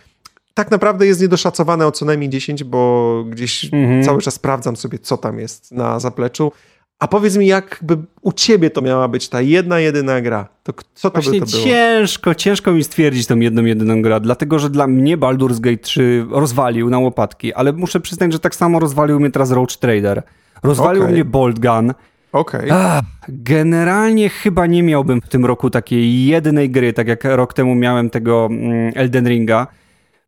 tak 0.55 0.71
naprawdę 0.71 1.07
jest 1.07 1.21
niedoszacowane 1.21 1.87
o 1.87 1.93
co 1.93 2.05
najmniej 2.05 2.31
10, 2.31 2.65
bo 2.65 3.25
gdzieś 3.29 3.65
mhm. 3.65 4.03
cały 4.03 4.23
czas 4.23 4.35
sprawdzam 4.35 4.77
sobie, 4.77 4.99
co 4.99 5.17
tam 5.17 5.39
jest 5.39 5.73
na 5.73 6.01
zapleczu. 6.01 6.53
A 6.99 7.09
powiedz 7.09 7.37
mi, 7.37 7.47
jakby 7.47 7.97
u 8.23 8.33
ciebie 8.33 8.71
to 8.71 8.83
miała 8.83 9.09
być 9.09 9.29
ta 9.29 9.41
jedna, 9.41 9.79
jedyna 9.79 10.21
gra? 10.21 10.49
To 10.63 10.73
co 10.95 11.11
to 11.11 11.21
Właśnie 11.21 11.41
by 11.41 11.47
to 11.47 11.53
było? 11.53 11.65
ciężko, 11.65 12.35
ciężko 12.35 12.73
mi 12.73 12.85
stwierdzić 12.85 13.27
tą 13.27 13.37
jedną, 13.37 13.65
jedyną 13.65 14.03
grę, 14.03 14.21
dlatego, 14.21 14.59
że 14.59 14.71
dla 14.71 14.87
mnie 14.87 15.19
Baldur's 15.19 15.61
Gate 15.61 15.79
3 15.79 16.27
rozwalił 16.31 16.91
na 16.91 16.99
łopatki, 16.99 17.55
ale 17.55 17.73
muszę 17.73 18.01
przyznać, 18.01 18.33
że 18.33 18.39
tak 18.39 18.55
samo 18.55 18.79
rozwalił 18.79 19.21
mnie 19.21 19.31
teraz 19.31 19.51
Roach 19.51 19.77
Trader. 19.77 20.23
Rozwalił 20.63 21.03
okay. 21.03 21.13
mnie 21.13 21.25
Bolt 21.25 21.59
Gun, 21.59 21.93
Okej. 22.33 22.71
Ach, 22.71 23.03
Generalnie 23.29 24.29
chyba 24.29 24.67
nie 24.67 24.83
miałbym 24.83 25.21
w 25.21 25.29
tym 25.29 25.47
roku 25.47 25.71
takiej 25.71 26.27
jednej 26.27 26.71
gry, 26.71 26.93
tak 26.93 27.09
jak 27.09 27.25
rok 27.25 27.55
temu 27.55 27.75
miałem 27.75 28.11
tego 28.11 28.49
mm, 28.51 28.93
Elden 28.95 29.29
Ringa. 29.29 29.67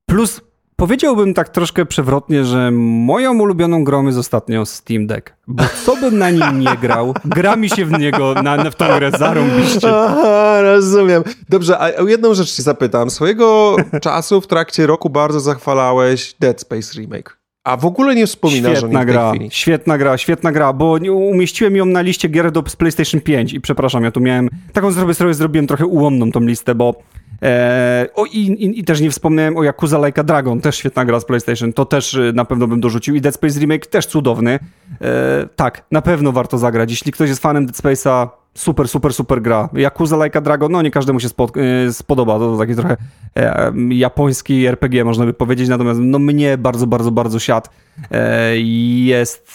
Plus 0.06 0.40
powiedziałbym 0.80 1.34
tak 1.34 1.48
troszkę 1.48 1.86
przewrotnie, 1.86 2.44
że 2.44 2.70
moją 2.70 3.38
ulubioną 3.38 3.84
grą 3.84 4.06
jest 4.06 4.18
ostatnio 4.18 4.66
Steam 4.66 5.06
Deck. 5.06 5.36
Bo 5.46 5.64
co 5.84 5.96
bym 5.96 6.18
na 6.18 6.30
nim 6.30 6.60
nie 6.60 6.76
grał, 6.76 7.14
gra 7.24 7.56
mi 7.56 7.70
się 7.70 7.84
w 7.84 7.98
niego, 7.98 8.34
na, 8.42 8.70
w 8.70 8.74
tą 8.74 8.98
grę 8.98 9.10
zarąbiście. 9.18 9.88
Aha, 9.92 10.62
rozumiem. 10.62 11.22
Dobrze, 11.48 11.78
a 11.78 12.02
o 12.02 12.06
jedną 12.06 12.34
rzecz 12.34 12.52
ci 12.52 12.62
zapytam. 12.62 13.10
Swojego 13.10 13.76
czasu 14.02 14.40
w 14.40 14.46
trakcie 14.46 14.86
roku 14.86 15.10
bardzo 15.10 15.40
zachwalałeś 15.40 16.34
Dead 16.40 16.60
Space 16.60 17.00
Remake. 17.00 17.40
A 17.64 17.76
w 17.76 17.86
ogóle 17.86 18.14
nie 18.14 18.26
wspominasz 18.26 18.78
Świetna 18.78 19.00
o 19.00 19.04
nim 19.04 19.12
gra, 19.12 19.32
świetna 19.50 19.98
gra, 19.98 20.18
świetna 20.18 20.52
gra, 20.52 20.72
bo 20.72 20.98
umieściłem 21.30 21.76
ją 21.76 21.86
na 21.86 22.00
liście 22.00 22.28
gier 22.28 22.52
do 22.52 22.62
PlayStation 22.62 23.20
5 23.20 23.52
i 23.52 23.60
przepraszam, 23.60 24.04
ja 24.04 24.10
tu 24.10 24.20
miałem, 24.20 24.48
taką 24.72 24.92
sobie 24.92 25.34
zrobiłem 25.34 25.66
trochę 25.66 25.86
ułomną 25.86 26.32
tą 26.32 26.40
listę, 26.40 26.74
bo 26.74 26.94
e, 27.42 28.06
o, 28.14 28.24
i, 28.26 28.38
i, 28.38 28.80
i 28.80 28.84
też 28.84 29.00
nie 29.00 29.10
wspomniałem 29.10 29.56
o 29.56 29.64
Yakuza 29.64 30.06
Like 30.06 30.24
Dragon, 30.24 30.60
też 30.60 30.76
świetna 30.76 31.04
gra 31.04 31.20
z 31.20 31.24
PlayStation, 31.24 31.72
to 31.72 31.84
też 31.84 32.14
y, 32.14 32.32
na 32.34 32.44
pewno 32.44 32.66
bym 32.66 32.80
dorzucił 32.80 33.14
i 33.14 33.20
Dead 33.20 33.34
Space 33.34 33.60
Remake 33.60 33.86
też 33.86 34.06
cudowny. 34.06 34.58
E, 35.00 35.48
tak, 35.56 35.84
na 35.90 36.02
pewno 36.02 36.32
warto 36.32 36.58
zagrać, 36.58 36.90
jeśli 36.90 37.12
ktoś 37.12 37.28
jest 37.28 37.42
fanem 37.42 37.66
Dead 37.66 37.76
Space'a, 37.76 38.28
super, 38.54 38.88
super, 38.88 39.14
super 39.14 39.42
gra. 39.42 39.68
Yakuza 39.74 40.24
Like 40.24 40.40
Dragon, 40.40 40.72
no 40.72 40.82
nie 40.82 40.90
każdemu 40.90 41.20
się 41.20 41.28
spod, 41.28 41.56
y, 41.56 41.92
spodoba, 41.92 42.38
to 42.38 42.58
taki 42.58 42.74
trochę 42.74 42.96
e, 43.36 43.72
japoński 43.88 44.66
RPG 44.66 45.04
można 45.04 45.26
by 45.26 45.32
powiedzieć, 45.32 45.68
natomiast 45.68 46.00
no 46.02 46.18
mnie 46.18 46.58
bardzo, 46.58 46.86
bardzo, 46.86 47.10
bardzo 47.10 47.38
siadł. 47.38 47.68
E, 48.10 48.56
jest 48.56 49.50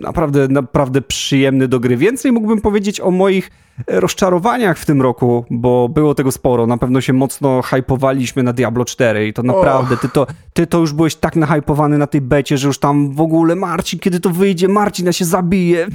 naprawdę, 0.00 0.48
naprawdę 0.48 1.00
przyjemny 1.02 1.68
do 1.68 1.80
gry. 1.80 1.96
Więcej 1.96 2.32
mógłbym 2.32 2.60
powiedzieć 2.60 3.00
o 3.00 3.10
moich 3.10 3.50
e, 3.86 4.00
rozczarowaniach 4.00 4.78
w 4.78 4.86
tym 4.86 5.02
roku, 5.02 5.44
bo 5.50 5.88
było 5.88 6.14
tego 6.14 6.32
sporo. 6.32 6.66
Na 6.66 6.76
pewno 6.78 7.00
się 7.00 7.12
mocno 7.12 7.62
hypowaliśmy 7.62 8.42
na 8.42 8.52
Diablo 8.52 8.84
4 8.84 9.28
i 9.28 9.32
to 9.32 9.42
naprawdę, 9.42 9.96
ty 9.96 10.08
to, 10.08 10.26
ty 10.52 10.66
to 10.66 10.78
już 10.78 10.92
byłeś 10.92 11.14
tak 11.14 11.36
nahypowany 11.36 11.98
na 11.98 12.06
tej 12.06 12.20
becie, 12.20 12.58
że 12.58 12.66
już 12.66 12.78
tam 12.78 13.12
w 13.14 13.20
ogóle 13.20 13.56
Marcin, 13.56 13.98
kiedy 14.00 14.20
to 14.20 14.30
wyjdzie, 14.30 14.68
Marcin, 14.68 15.06
ja 15.06 15.12
się 15.12 15.24
zabiję. 15.24 15.86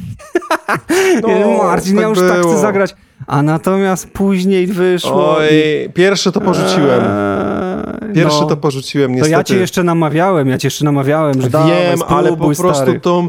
No, 1.21 1.63
Marcin, 1.63 1.95
tak 1.95 2.01
ja 2.03 2.09
już 2.09 2.19
tak 2.19 2.39
było. 2.39 2.51
chcę 2.51 2.61
zagrać. 2.61 2.95
A 3.27 3.41
natomiast 3.41 4.11
później 4.11 4.67
wyszło 4.67 5.37
Oj, 5.37 5.47
i... 5.51 5.89
pierwsze 5.93 6.31
to 6.31 6.41
porzuciłem. 6.41 7.03
Eee, 7.03 8.13
Pierwsze 8.15 8.41
no. 8.41 8.45
to 8.47 8.57
porzuciłem, 8.57 9.11
To 9.11 9.15
niestety. 9.15 9.31
ja 9.31 9.43
cię 9.43 9.55
jeszcze 9.55 9.83
namawiałem, 9.83 10.47
ja 10.47 10.57
cię 10.57 10.67
jeszcze 10.67 10.85
namawiałem, 10.85 11.41
że 11.41 11.49
dawaj, 11.49 11.69
Wiem, 11.71 11.99
ale 12.07 12.29
po 12.37 12.45
prostu 12.45 12.73
stary. 12.73 12.99
tą, 12.99 13.27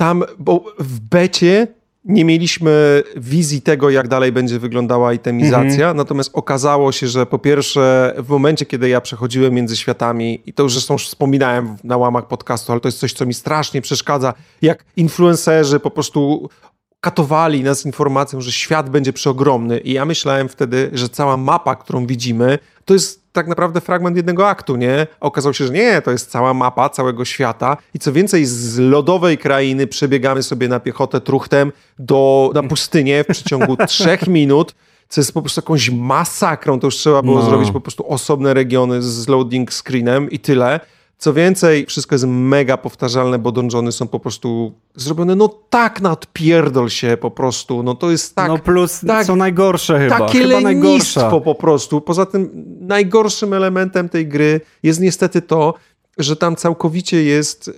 tam, 0.00 0.24
bo 0.38 0.64
w 0.78 1.00
becie 1.00 1.66
nie 2.04 2.24
mieliśmy 2.24 3.02
wizji 3.16 3.62
tego, 3.62 3.90
jak 3.90 4.08
dalej 4.08 4.32
będzie 4.32 4.58
wyglądała 4.58 5.12
itemizacja, 5.12 5.70
Mhm. 5.86 5.96
natomiast 5.96 6.30
okazało 6.32 6.92
się, 6.92 7.08
że 7.08 7.26
po 7.26 7.38
pierwsze 7.38 8.14
w 8.18 8.28
momencie, 8.28 8.66
kiedy 8.66 8.88
ja 8.88 9.00
przechodziłem 9.00 9.54
między 9.54 9.76
światami, 9.76 10.40
i 10.46 10.52
to 10.52 10.62
już 10.62 10.72
zresztą 10.72 10.98
wspominałem 10.98 11.76
na 11.84 11.96
łamach 11.96 12.26
podcastu, 12.28 12.72
ale 12.72 12.80
to 12.80 12.88
jest 12.88 12.98
coś, 12.98 13.12
co 13.12 13.26
mi 13.26 13.34
strasznie 13.34 13.80
przeszkadza, 13.82 14.34
jak 14.62 14.84
influencerzy 14.96 15.80
po 15.80 15.90
prostu 15.90 16.48
katowali 17.00 17.62
nas 17.62 17.86
informacją, 17.86 18.40
że 18.40 18.52
świat 18.52 18.90
będzie 18.90 19.12
przeogromny 19.12 19.78
i 19.78 19.92
ja 19.92 20.04
myślałem 20.04 20.48
wtedy, 20.48 20.90
że 20.92 21.08
cała 21.08 21.36
mapa, 21.36 21.76
którą 21.76 22.06
widzimy, 22.06 22.58
to 22.84 22.94
jest 22.94 23.20
tak 23.32 23.46
naprawdę 23.48 23.80
fragment 23.80 24.16
jednego 24.16 24.48
aktu, 24.48 24.76
nie? 24.76 25.06
Okazało 25.20 25.52
się, 25.52 25.66
że 25.66 25.72
nie, 25.72 26.02
to 26.02 26.10
jest 26.10 26.30
cała 26.30 26.54
mapa 26.54 26.88
całego 26.88 27.24
świata 27.24 27.76
i 27.94 27.98
co 27.98 28.12
więcej, 28.12 28.44
z 28.46 28.78
lodowej 28.78 29.38
krainy 29.38 29.86
przebiegamy 29.86 30.42
sobie 30.42 30.68
na 30.68 30.80
piechotę 30.80 31.20
truchtem 31.20 31.72
do, 31.98 32.50
na 32.54 32.62
pustynię 32.62 33.24
w 33.24 33.26
przeciągu 33.26 33.76
trzech 33.86 34.26
minut, 34.28 34.74
co 35.08 35.20
jest 35.20 35.32
po 35.32 35.42
prostu 35.42 35.58
jakąś 35.58 35.90
masakrą, 35.90 36.80
to 36.80 36.86
już 36.86 36.96
trzeba 36.96 37.22
było 37.22 37.38
No. 37.40 37.44
zrobić 37.46 37.70
po 37.70 37.80
prostu 37.80 38.08
osobne 38.12 38.54
regiony 38.54 39.02
z 39.02 39.28
loading 39.28 39.72
screenem 39.72 40.30
i 40.30 40.38
tyle. 40.38 40.80
Co 41.20 41.32
więcej, 41.32 41.86
wszystko 41.86 42.14
jest 42.14 42.24
mega 42.28 42.76
powtarzalne, 42.76 43.38
bo 43.38 43.52
donżony 43.52 43.92
są 43.92 44.08
po 44.08 44.20
prostu 44.20 44.72
zrobione 44.94 45.36
no 45.36 45.48
tak 45.70 46.00
na 46.00 46.12
odpierdol 46.12 46.88
się 46.88 47.16
po 47.20 47.30
prostu, 47.30 47.82
no 47.82 47.94
to 47.94 48.10
jest 48.10 48.34
tak... 48.34 48.48
no 48.48 48.58
plus 48.58 49.00
tak- 49.06 49.26
co 49.26 49.36
najgorsze 49.36 49.98
chyba. 49.98 50.18
Takie 50.18 50.42
chyba 50.42 50.60
lenistwo 50.60 51.40
po 51.40 51.54
prostu. 51.54 52.00
Poza 52.00 52.26
tym 52.26 52.50
najgorszym 52.80 53.52
elementem 53.52 54.08
tej 54.08 54.26
gry 54.26 54.60
jest 54.82 55.00
niestety 55.00 55.42
to, 55.42 55.74
że 56.18 56.36
tam 56.36 56.56
całkowicie 56.56 57.24
jest 57.24 57.68
e, 57.68 57.72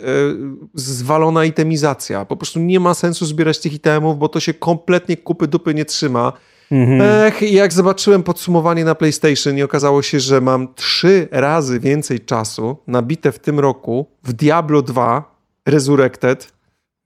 zwalona 0.74 1.44
itemizacja. 1.44 2.24
Po 2.24 2.36
prostu 2.36 2.60
nie 2.60 2.80
ma 2.80 2.94
sensu 2.94 3.26
zbierać 3.26 3.58
tych 3.58 3.72
itemów, 3.72 4.18
bo 4.18 4.28
to 4.28 4.40
się 4.40 4.54
kompletnie 4.54 5.16
kupy 5.16 5.48
dupy 5.48 5.74
nie 5.74 5.84
trzyma. 5.84 6.32
Mhm. 6.72 7.00
Ech, 7.02 7.42
i 7.42 7.54
jak 7.54 7.72
zobaczyłem 7.72 8.22
podsumowanie 8.22 8.84
na 8.84 8.94
PlayStation 8.94 9.58
i 9.58 9.62
okazało 9.62 10.02
się, 10.02 10.20
że 10.20 10.40
mam 10.40 10.74
trzy 10.74 11.28
razy 11.30 11.80
więcej 11.80 12.20
czasu 12.20 12.76
nabite 12.86 13.32
w 13.32 13.38
tym 13.38 13.60
roku 13.60 14.06
w 14.24 14.32
Diablo 14.32 14.82
2 14.82 15.32
Resurrected, 15.66 16.52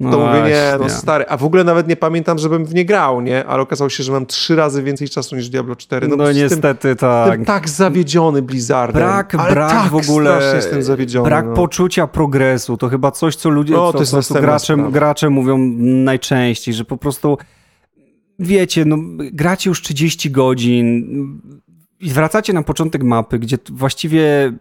to 0.02 0.08
No 0.08 0.18
mówię, 0.18 0.42
nie, 0.48 0.72
no 0.80 0.88
stary, 0.88 1.24
a 1.28 1.36
w 1.36 1.44
ogóle 1.44 1.64
nawet 1.64 1.88
nie 1.88 1.96
pamiętam, 1.96 2.38
żebym 2.38 2.64
w 2.64 2.74
nie 2.74 2.84
grał, 2.84 3.20
nie? 3.20 3.46
Ale 3.46 3.62
okazało 3.62 3.90
się, 3.90 4.02
że 4.02 4.12
mam 4.12 4.26
trzy 4.26 4.56
razy 4.56 4.82
więcej 4.82 5.08
czasu 5.08 5.36
niż 5.36 5.48
Diablo 5.48 5.76
4. 5.76 6.08
No, 6.08 6.16
prostu 6.16 6.34
niestety 6.34 6.88
Jestem, 6.88 6.96
tak. 6.96 7.28
jestem 7.28 7.44
tak 7.44 7.68
zawiedziony 7.68 8.42
Blizzardem. 8.42 9.02
Brak, 9.02 9.34
ale 9.34 9.52
brak 9.52 9.70
tak 9.70 9.90
w 9.90 9.94
ogóle. 9.94 10.52
jestem 10.54 10.82
zawiedziony. 10.82 11.28
Brak 11.28 11.46
no. 11.46 11.54
poczucia 11.54 12.06
progresu. 12.06 12.76
To 12.76 12.88
chyba 12.88 13.10
coś, 13.10 13.36
co 13.36 13.48
ludzie, 13.48 13.74
No, 13.74 13.86
co 13.86 13.92
to 13.92 13.98
jest 14.00 14.12
następna 14.12 14.46
gracze, 14.46 14.76
gracze 14.76 15.30
mówią 15.30 15.58
najczęściej, 15.78 16.74
że 16.74 16.84
po 16.84 16.96
prostu 16.96 17.38
wiecie, 18.38 18.84
no 18.84 18.96
gracie 19.18 19.70
już 19.70 19.82
30 19.82 20.30
godzin 20.30 21.06
i 22.00 22.10
wracacie 22.10 22.52
na 22.52 22.62
początek 22.62 23.02
mapy, 23.02 23.38
gdzie 23.38 23.58
właściwie 23.70 24.52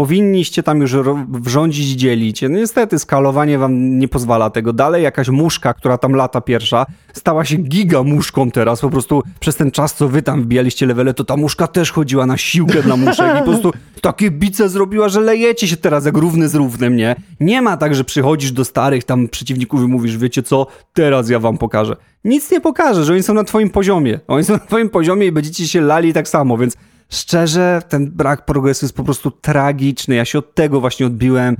powinniście 0.00 0.62
tam 0.62 0.80
już 0.80 0.96
wrządzić 1.28 1.88
dzielić. 1.88 2.42
No 2.42 2.48
niestety 2.48 2.98
skalowanie 2.98 3.58
wam 3.58 3.98
nie 3.98 4.08
pozwala 4.08 4.50
tego. 4.50 4.72
Dalej 4.72 5.02
jakaś 5.02 5.28
muszka, 5.28 5.74
która 5.74 5.98
tam 5.98 6.12
lata 6.12 6.40
pierwsza, 6.40 6.86
stała 7.12 7.44
się 7.44 7.56
giga 7.56 8.02
muszką 8.02 8.50
teraz. 8.50 8.80
Po 8.80 8.90
prostu 8.90 9.22
przez 9.40 9.56
ten 9.56 9.70
czas, 9.70 9.94
co 9.94 10.08
wy 10.08 10.22
tam 10.22 10.42
wbijaliście 10.42 10.86
levele, 10.86 11.14
to 11.14 11.24
ta 11.24 11.36
muszka 11.36 11.66
też 11.66 11.92
chodziła 11.92 12.26
na 12.26 12.36
siłkę 12.36 12.82
dla 12.82 12.96
muszek 12.96 13.36
i 13.36 13.38
po 13.38 13.44
prostu 13.44 13.72
takie 14.00 14.30
bice 14.30 14.68
zrobiła, 14.68 15.08
że 15.08 15.20
lejecie 15.20 15.68
się 15.68 15.76
teraz 15.76 16.04
jak 16.04 16.16
równy 16.16 16.48
z 16.48 16.54
równym, 16.54 16.96
nie? 16.96 17.16
Nie 17.40 17.62
ma 17.62 17.76
tak, 17.76 17.94
że 17.94 18.04
przychodzisz 18.04 18.52
do 18.52 18.64
starych 18.64 19.04
tam 19.04 19.28
przeciwników 19.28 19.80
i 19.80 19.86
mówisz, 19.86 20.18
wiecie 20.18 20.42
co, 20.42 20.66
teraz 20.92 21.30
ja 21.30 21.38
wam 21.38 21.58
pokażę. 21.58 21.96
Nic 22.24 22.50
nie 22.50 22.60
pokaże, 22.60 23.04
że 23.04 23.12
oni 23.12 23.22
są 23.22 23.34
na 23.34 23.44
twoim 23.44 23.70
poziomie. 23.70 24.20
Oni 24.28 24.44
są 24.44 24.52
na 24.52 24.58
twoim 24.58 24.88
poziomie 24.88 25.26
i 25.26 25.32
będziecie 25.32 25.68
się 25.68 25.80
lali 25.80 26.12
tak 26.12 26.28
samo, 26.28 26.58
więc 26.58 26.76
szczerze, 27.10 27.82
ten 27.88 28.10
brak 28.10 28.44
progresu 28.44 28.84
jest 28.84 28.96
po 28.96 29.04
prostu 29.04 29.30
tragiczny. 29.30 30.14
Ja 30.14 30.24
się 30.24 30.38
od 30.38 30.54
tego 30.54 30.80
właśnie 30.80 31.06
odbiłem. 31.06 31.56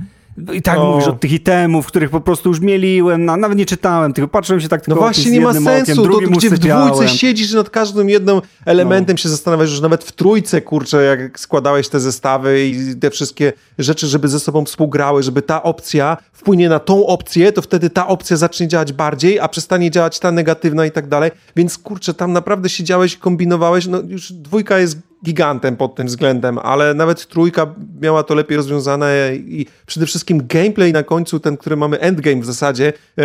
I 0.53 0.61
tak 0.61 0.77
O. 0.77 0.91
mówisz 0.91 1.07
od 1.07 1.19
tych 1.19 1.31
itemów, 1.31 1.87
których 1.87 2.09
po 2.09 2.21
prostu 2.21 2.49
już 2.49 2.59
mieliłem, 2.59 3.25
no, 3.25 3.37
nawet 3.37 3.57
nie 3.57 3.65
czytałem 3.65 4.13
tych, 4.13 4.27
patrzyłem 4.27 4.61
się 4.61 4.67
tak 4.67 4.81
No 4.81 4.85
tylko 4.85 4.99
właśnie 5.01 5.23
z 5.23 5.33
nie 5.33 5.41
ma 5.41 5.53
sensu, 5.53 6.03
okiem, 6.03 6.29
to 6.29 6.37
gdzie 6.37 6.49
w 6.49 6.59
dwójce 6.59 7.07
siedzisz 7.07 7.53
nad 7.53 7.69
każdym 7.69 8.09
jednym 8.09 8.41
elementem 8.65 9.17
się 9.17 9.29
zastanawiasz, 9.29 9.69
że 9.69 9.81
nawet 9.81 10.03
w 10.03 10.11
trójce, 10.11 10.61
kurczę, 10.61 11.03
jak 11.03 11.39
składałeś 11.39 11.89
te 11.89 11.99
zestawy 11.99 12.65
i 12.65 12.95
te 12.95 13.09
wszystkie 13.09 13.53
rzeczy, 13.77 14.07
żeby 14.07 14.27
ze 14.27 14.39
sobą 14.39 14.65
współgrały, 14.65 15.23
żeby 15.23 15.41
ta 15.41 15.63
opcja 15.63 16.17
wpłynie 16.41 16.69
na 16.69 16.79
tą 16.79 17.05
opcję, 17.05 17.51
to 17.51 17.61
wtedy 17.61 17.89
ta 17.89 18.07
opcja 18.07 18.37
zacznie 18.37 18.67
działać 18.67 18.93
bardziej, 18.93 19.39
a 19.39 19.47
przestanie 19.47 19.91
działać 19.91 20.19
ta 20.19 20.31
negatywna 20.31 20.85
i 20.85 20.91
tak 20.91 21.07
dalej, 21.07 21.31
więc 21.55 21.77
kurczę, 21.77 22.13
tam 22.13 22.33
naprawdę 22.33 22.69
siedziałeś 22.69 23.13
i 23.13 23.17
kombinowałeś, 23.17 23.87
no 23.87 24.01
już 24.07 24.33
dwójka 24.33 24.79
jest 24.79 24.97
gigantem 25.25 25.77
pod 25.77 25.95
tym 25.95 26.07
względem, 26.07 26.59
ale 26.59 26.93
nawet 26.93 27.27
trójka 27.27 27.75
miała 28.01 28.23
to 28.23 28.35
lepiej 28.35 28.57
rozwiązane 28.57 29.35
i 29.35 29.65
przede 29.85 30.05
wszystkim 30.05 30.47
gameplay 30.47 30.93
na 30.93 31.03
końcu, 31.03 31.39
ten, 31.39 31.57
który 31.57 31.75
mamy 31.75 31.99
endgame 31.99 32.41
w 32.41 32.45
zasadzie, 32.45 32.93
e, 33.17 33.23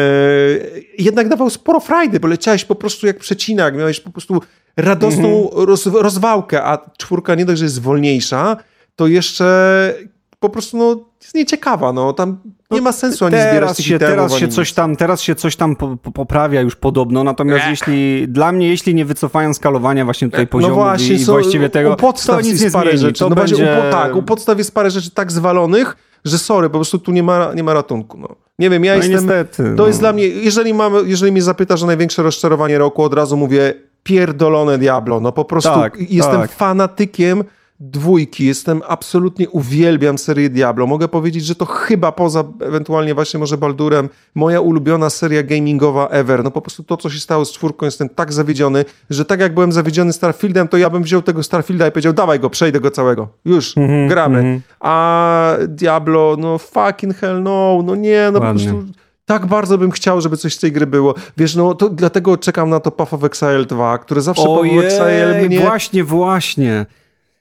jednak 0.98 1.28
dawał 1.28 1.51
sporo 1.51 1.80
frajdy, 1.80 2.20
bo 2.20 2.28
leciałeś 2.28 2.64
po 2.64 2.74
prostu 2.74 3.06
jak 3.06 3.18
przecinak, 3.18 3.76
miałeś 3.76 4.01
po 4.01 4.10
prostu 4.10 4.40
radosną 4.76 5.51
roz, 5.52 5.86
rozwałkę, 5.86 6.64
a 6.64 6.90
czwórka 6.98 7.34
nie 7.34 7.44
dość, 7.44 7.59
że 7.59 7.64
jest 7.64 7.82
wolniejsza, 7.82 8.56
to 8.97 9.06
jeszcze 9.06 9.94
po 10.40 10.48
prostu 10.48 10.76
no, 10.76 11.05
jest 11.26 11.34
nieciekawa, 11.34 11.92
no 11.92 12.12
tam 12.12 12.38
nie 12.70 12.80
ma 12.80 12.92
sensu 12.92 13.24
ani 13.24 13.34
zbierać 13.34 13.54
Teraz 13.60 13.76
tych 13.76 13.86
się, 13.86 13.98
teraz 13.98 14.34
się 14.34 14.48
coś 14.48 14.72
tam, 14.72 14.96
teraz 14.96 15.20
się 15.22 15.34
coś 15.34 15.56
tam 15.56 15.76
po, 15.76 15.96
po, 15.96 16.12
poprawia 16.12 16.60
już 16.60 16.76
podobno, 16.76 17.24
natomiast 17.24 17.64
Ech. 17.64 17.70
jeśli, 17.70 18.28
dla 18.28 18.52
mnie, 18.52 18.68
jeśli 18.68 18.94
nie 18.94 19.04
wycofają 19.04 19.54
skalowania 19.54 20.04
właśnie 20.04 20.30
tutaj 20.30 20.46
poziomów 20.46 20.76
no 20.76 20.82
właśnie, 20.84 21.14
i, 21.16 21.22
i 21.22 21.24
właściwie 21.24 21.70
tego, 21.70 21.92
u 21.92 21.96
podstaw 21.96 22.36
to 22.36 22.42
nic 22.42 22.50
jest 22.50 22.64
nie 22.64 22.70
parę 22.70 22.90
zmieni. 22.90 23.00
rzeczy. 23.00 23.18
To 23.18 23.28
no 23.28 23.36
będzie... 23.36 23.56
właśnie, 23.56 23.88
u, 23.88 23.92
tak, 23.92 24.16
u 24.16 24.22
podstaw 24.22 24.58
jest 24.58 24.74
parę 24.74 24.90
rzeczy 24.90 25.10
tak 25.10 25.32
zwalonych, 25.32 25.96
że 26.24 26.38
sorry, 26.38 26.68
po 26.68 26.78
prostu 26.78 26.98
tu 26.98 27.12
nie 27.12 27.22
ma, 27.22 27.54
nie 27.54 27.62
ma 27.62 27.74
ratunku. 27.74 28.18
No. 28.18 28.28
Nie 28.58 28.70
wiem, 28.70 28.84
ja 28.84 28.92
No 28.92 28.96
jestem... 28.96 29.12
niestety, 29.12 29.62
to 29.62 29.82
no. 29.82 29.86
jest 29.86 29.98
dla 30.00 30.12
mnie, 30.12 30.26
jeżeli, 30.26 30.74
mamy, 30.74 30.98
jeżeli 31.04 31.32
mnie 31.32 31.42
zapytasz 31.42 31.82
o 31.82 31.86
największe 31.86 32.22
rozczarowanie 32.22 32.78
roku, 32.78 33.02
od 33.02 33.14
razu 33.14 33.36
mówię 33.36 33.74
pierdolone 34.02 34.78
Diablo. 34.78 35.20
No 35.20 35.32
po 35.32 35.44
prostu 35.44 35.70
Tak, 35.74 35.96
jestem 36.10 36.40
tak. 36.40 36.52
fanatykiem 36.52 37.44
dwójki. 37.80 38.46
Jestem 38.46 38.82
absolutnie, 38.88 39.50
uwielbiam 39.50 40.18
serię 40.18 40.50
Diablo. 40.50 40.86
Mogę 40.86 41.08
powiedzieć, 41.08 41.44
że 41.44 41.54
to 41.54 41.64
chyba 41.64 42.12
poza 42.12 42.44
ewentualnie 42.60 43.14
właśnie 43.14 43.40
może 43.40 43.58
Baldurem, 43.58 44.08
moja 44.34 44.60
ulubiona 44.60 45.10
seria 45.10 45.42
gamingowa 45.42 46.08
ever. 46.08 46.44
No 46.44 46.50
po 46.50 46.60
prostu 46.60 46.82
to, 46.82 46.96
co 46.96 47.10
się 47.10 47.20
stało 47.20 47.44
z 47.44 47.52
czwórką, 47.52 47.86
jestem 47.86 48.08
tak 48.08 48.32
zawiedziony, 48.32 48.84
że 49.10 49.24
tak 49.24 49.40
jak 49.40 49.54
byłem 49.54 49.72
zawiedziony 49.72 50.12
Starfieldem, 50.12 50.68
to 50.68 50.76
ja 50.76 50.90
bym 50.90 51.02
wziął 51.02 51.22
tego 51.22 51.42
Starfielda 51.42 51.88
i 51.88 51.90
powiedział, 51.90 52.12
dawaj 52.12 52.40
go, 52.40 52.50
przejdę 52.50 52.80
go 52.80 52.90
całego. 52.90 53.28
Już, 53.44 53.76
mm 53.76 53.90
-hmm, 53.90 54.08
gramy. 54.08 54.38
Mm 54.38 54.58
-hmm. 54.58 54.60
A 54.80 55.56
Diablo, 55.68 56.36
no 56.38 56.58
fucking 56.58 57.16
hell 57.16 57.42
no, 57.42 57.82
no 57.84 57.94
nie, 57.94 58.30
no 58.32 58.40
Ładnie. 58.40 58.64
po 58.64 58.76
prostu 58.76 58.92
tak 59.26 59.46
bardzo 59.46 59.78
bym 59.78 59.90
chciał, 59.90 60.20
żeby 60.20 60.36
coś 60.36 60.54
z 60.54 60.58
tej 60.58 60.72
gry 60.72 60.86
było. 60.86 61.14
Wiesz, 61.36 61.54
no 61.54 61.74
to 61.74 61.88
dlatego 61.88 62.36
czekam 62.36 62.70
na 62.70 62.80
to 62.80 62.90
Path 62.90 63.14
of 63.14 63.24
Exile 63.24 63.64
2, 63.64 63.98
które 63.98 64.20
zawsze 64.20 64.48
Ojej, 64.48 64.76
Path 64.76 64.86
of 64.86 64.92
Exile 64.92 65.48
mnie... 65.48 65.60
właśnie, 65.60 66.04
właśnie. 66.04 66.86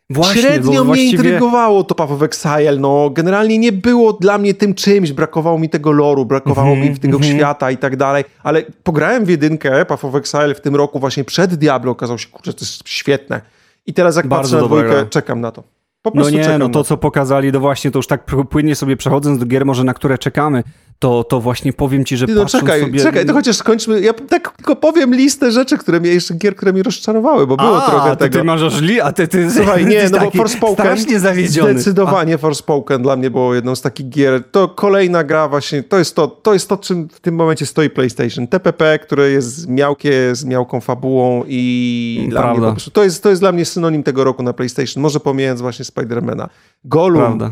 Właśnie, 0.10 0.42
Średnio 0.42 0.72
mnie 0.72 0.82
właściwie... 0.82 1.12
intrygowało 1.12 1.84
to 1.84 1.96
Path 1.96 2.12
of 2.12 2.22
Exile, 2.22 2.78
no 2.80 3.10
generalnie 3.10 3.58
nie 3.58 3.72
było 3.72 4.14
dla 4.14 4.38
mnie 4.38 4.54
tym 4.54 4.74
czymś, 4.74 5.12
brakowało 5.12 5.60
mi 5.60 5.70
tego 5.70 5.92
loru, 5.92 6.26
brakowało 6.26 6.74
mm 6.74 6.88
-hmm, 6.88 6.90
mi 6.90 7.00
tego 7.00 7.18
mm 7.18 7.30
-hmm. 7.30 7.36
świata 7.36 7.72
i 7.72 7.78
tak 7.78 7.96
dalej, 7.96 8.24
ale 8.44 8.64
pograłem 8.84 9.26
w 9.26 9.30
jedynkę 9.30 9.86
Path 9.86 10.06
of 10.06 10.16
Exile 10.16 10.56
w 10.56 10.62
tym 10.62 10.76
roku 10.76 11.00
właśnie 11.00 11.24
przed 11.24 11.56
Diablo, 11.56 11.92
okazało 11.92 12.18
się, 12.18 12.28
kurczę, 12.28 12.54
to 12.54 12.60
jest 12.62 12.90
świetne. 12.90 13.42
I 13.86 13.94
teraz 13.94 14.16
jak 14.16 14.28
Bardzo 14.28 14.44
patrzę 14.44 14.62
na 14.62 14.68
dwójkę, 14.68 14.90
gra. 14.90 15.06
czekam 15.06 15.42
na 15.42 15.52
to. 15.52 15.64
Po 16.02 16.12
no 16.16 16.30
nie, 16.30 16.58
no 16.58 16.70
to 16.70 16.84
co 16.84 16.98
pokazali, 16.98 17.52
to 17.52 17.60
właśnie 17.60 17.92
to 17.92 18.00
już 18.00 18.08
tak 18.08 18.26
płynnie 18.50 18.76
sobie 18.76 18.98
przechodząc 18.98 19.40
do 19.40 19.46
gier, 19.46 19.66
może 19.66 19.84
na 19.84 19.94
które 19.94 20.18
czekamy, 20.18 20.64
to, 21.00 21.24
to 21.24 21.40
właśnie 21.40 21.74
powiem 21.74 22.06
ci, 22.06 22.18
że 22.18 22.26
no, 22.30 22.46
czekaj, 22.46 22.82
sobie... 22.82 23.00
czekaj, 23.00 23.26
to 23.26 23.34
chociaż 23.34 23.56
skończmy. 23.56 24.02
Ja 24.02 24.14
tak 24.14 24.54
tylko 24.58 24.76
powiem 24.76 25.16
listę 25.16 25.52
rzeczy, 25.52 25.78
które 25.78 26.00
mnie 26.00 26.10
jeszcze 26.10 26.34
gier, 26.34 26.56
które 26.56 26.74
mnie 26.74 26.84
rozczarowały, 26.84 27.48
bo 27.48 27.58
było 27.58 27.84
a, 27.84 27.90
trochę 27.90 28.12
a 28.12 28.16
tego. 28.16 28.38
ty 28.38 28.44
masz 28.44 28.82
li, 28.82 29.02
a 29.02 29.12
ty, 29.12 29.28
ty 29.28 29.52
Słuchaj, 29.52 29.86
nie, 29.86 30.10
no 30.10 30.20
bo 30.20 30.32
Forspoken 30.32 31.20
zawiedziony. 31.20 31.74
zdecydowanie 31.74 32.34
a. 32.36 32.38
Forspoken 32.38 33.02
dla 33.02 33.16
mnie 33.16 33.30
było 33.30 33.56
jedną 33.56 33.76
z 33.76 33.82
takich 33.82 34.10
gier. 34.10 34.44
To 34.52 34.68
kolejna 34.68 35.24
gra 35.24 35.48
właśnie, 35.48 35.84
to 35.84 35.98
jest 35.98 36.16
to, 36.16 36.28
to 36.28 36.54
jest 36.54 36.70
to, 36.70 36.78
czym 36.78 37.10
w 37.10 37.20
tym 37.20 37.36
momencie 37.36 37.66
stoi 37.66 37.90
PlayStation. 37.90 38.48
TPP, 38.48 39.00
które 39.00 39.30
jest 39.30 39.70
miałkie, 39.70 40.36
z 40.36 40.46
miałką 40.46 40.82
fabułą 40.82 41.44
i 41.48 42.28
dla 42.30 42.52
mnie 42.52 42.62
po 42.62 42.72
prostu, 42.72 42.92
to 42.92 43.04
jest, 43.04 43.24
to 43.24 43.30
jest 43.30 43.42
dla 43.42 43.52
mnie 43.52 43.66
synonim 43.66 44.04
tego 44.04 44.24
roku 44.24 44.44
na 44.44 44.54
PlayStation, 44.54 45.04
może 45.04 45.20
pomijając 45.20 45.62
właśnie 45.62 45.86
Spidermana. 45.86 46.50
Golum, 46.86 47.22
Prawda 47.22 47.52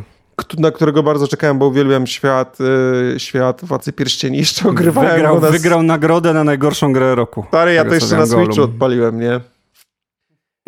na 0.57 0.71
którego 0.71 1.03
bardzo 1.03 1.27
czekałem, 1.27 1.59
bo 1.59 1.67
uwielbiam 1.67 2.07
świat, 2.07 2.57
y, 3.15 3.19
świat 3.19 3.65
Władcy 3.65 3.93
Pierścieni. 3.93 4.37
Jeszcze 4.43 4.69
ogrywałem 4.69 5.11
wygrał, 5.15 5.41
nas... 5.41 5.51
wygrał 5.51 5.83
nagrodę 5.83 6.33
na 6.33 6.43
najgorszą 6.43 6.93
grę 6.93 7.15
roku. 7.15 7.45
Stary, 7.47 7.73
ja 7.73 7.85
to 7.85 7.93
jeszcze 7.93 8.17
na 8.17 8.25
Switchu 8.25 8.63
odpaliłem, 8.63 9.19
nie? 9.19 9.39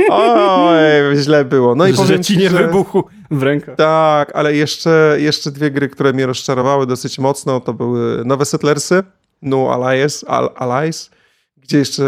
Oj, 0.10 0.78
źle 1.24 1.46
było. 1.46 1.76
No 1.76 1.88
i 1.88 1.94
powiem 1.94 2.24
ci 2.24 2.38
nie 2.38 2.50
że... 2.50 2.58
wybuchu 2.58 3.04
w 3.32 3.44
rękach. 3.44 3.76
Tak, 3.76 4.32
ale 4.36 4.56
jeszcze, 4.56 5.18
jeszcze 5.20 5.52
dwie 5.52 5.72
gry, 5.72 5.90
które 5.90 6.14
mnie 6.14 6.26
rozczarowały 6.26 6.88
dosyć 6.88 7.20
mocno, 7.20 7.60
to 7.60 7.74
były 7.74 8.26
nowe 8.26 8.46
Settlersy, 8.46 9.04
No 9.42 9.74
Allies, 9.74 10.26
Al 10.28 10.50
Allies, 10.56 11.10
gdzie 11.58 11.78
jeszcze 11.78 12.04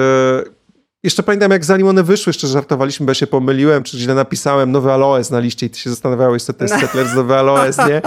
jeszcze 1.03 1.23
pamiętam, 1.23 1.51
jak 1.51 1.65
zanim 1.65 1.87
one 1.87 2.03
wyszły, 2.03 2.29
jeszcze 2.29 2.47
żartowaliśmy, 2.47 3.05
bo 3.05 3.09
ja 3.09 3.15
się 3.15 3.27
pomyliłem, 3.27 3.83
czy 3.83 3.97
źle 3.97 4.15
napisałem 4.15 4.71
nowy 4.71 4.91
Aloes 4.91 5.31
na 5.31 5.39
liście 5.39 5.65
i 5.65 5.69
ty 5.69 5.79
się 5.79 5.89
zastanawiałeś, 5.89 6.43
co 6.43 6.53
to 6.53 6.63
jest 6.63 6.79
Settlers 6.79 7.13
nowy 7.15 7.35
Aloes, 7.35 7.77
nie? 7.77 8.01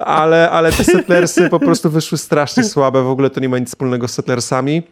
Ale, 0.00 0.50
ale 0.50 0.72
te 0.72 0.84
Settlersy 0.84 1.50
po 1.50 1.60
prostu 1.60 1.90
wyszły 1.90 2.18
strasznie 2.18 2.64
słabe, 2.64 3.02
w 3.02 3.08
ogóle 3.08 3.30
to 3.30 3.40
nie 3.40 3.48
ma 3.48 3.58
nic 3.58 3.68
wspólnego 3.68 4.08
z 4.08 4.12
Settlersami. 4.12 4.82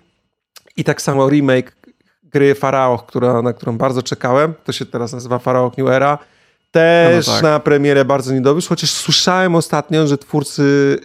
I 0.77 0.85
tak 0.85 1.03
samo 1.03 1.31
remake 1.31 1.77
gry 2.25 2.55
Faraoch, 2.55 3.07
która, 3.07 3.43
na 3.43 3.53
którą 3.53 3.79
bardzo 3.79 4.03
czekałem, 4.03 4.55
to 4.65 4.73
się 4.73 4.87
teraz 4.87 5.13
nazywa 5.13 5.39
Faraoch 5.39 5.79
New 5.79 5.89
Era, 5.89 6.19
też 6.71 7.27
no 7.27 7.33
tak. 7.33 7.43
na 7.43 7.61
premierę 7.61 8.05
bardzo 8.05 8.35
nie 8.35 8.41
dowiózł, 8.41 8.69
chociaż 8.69 8.91
słyszałem 8.91 9.55
ostatnio, 9.55 10.07
że 10.07 10.19
twórcy 10.19 10.99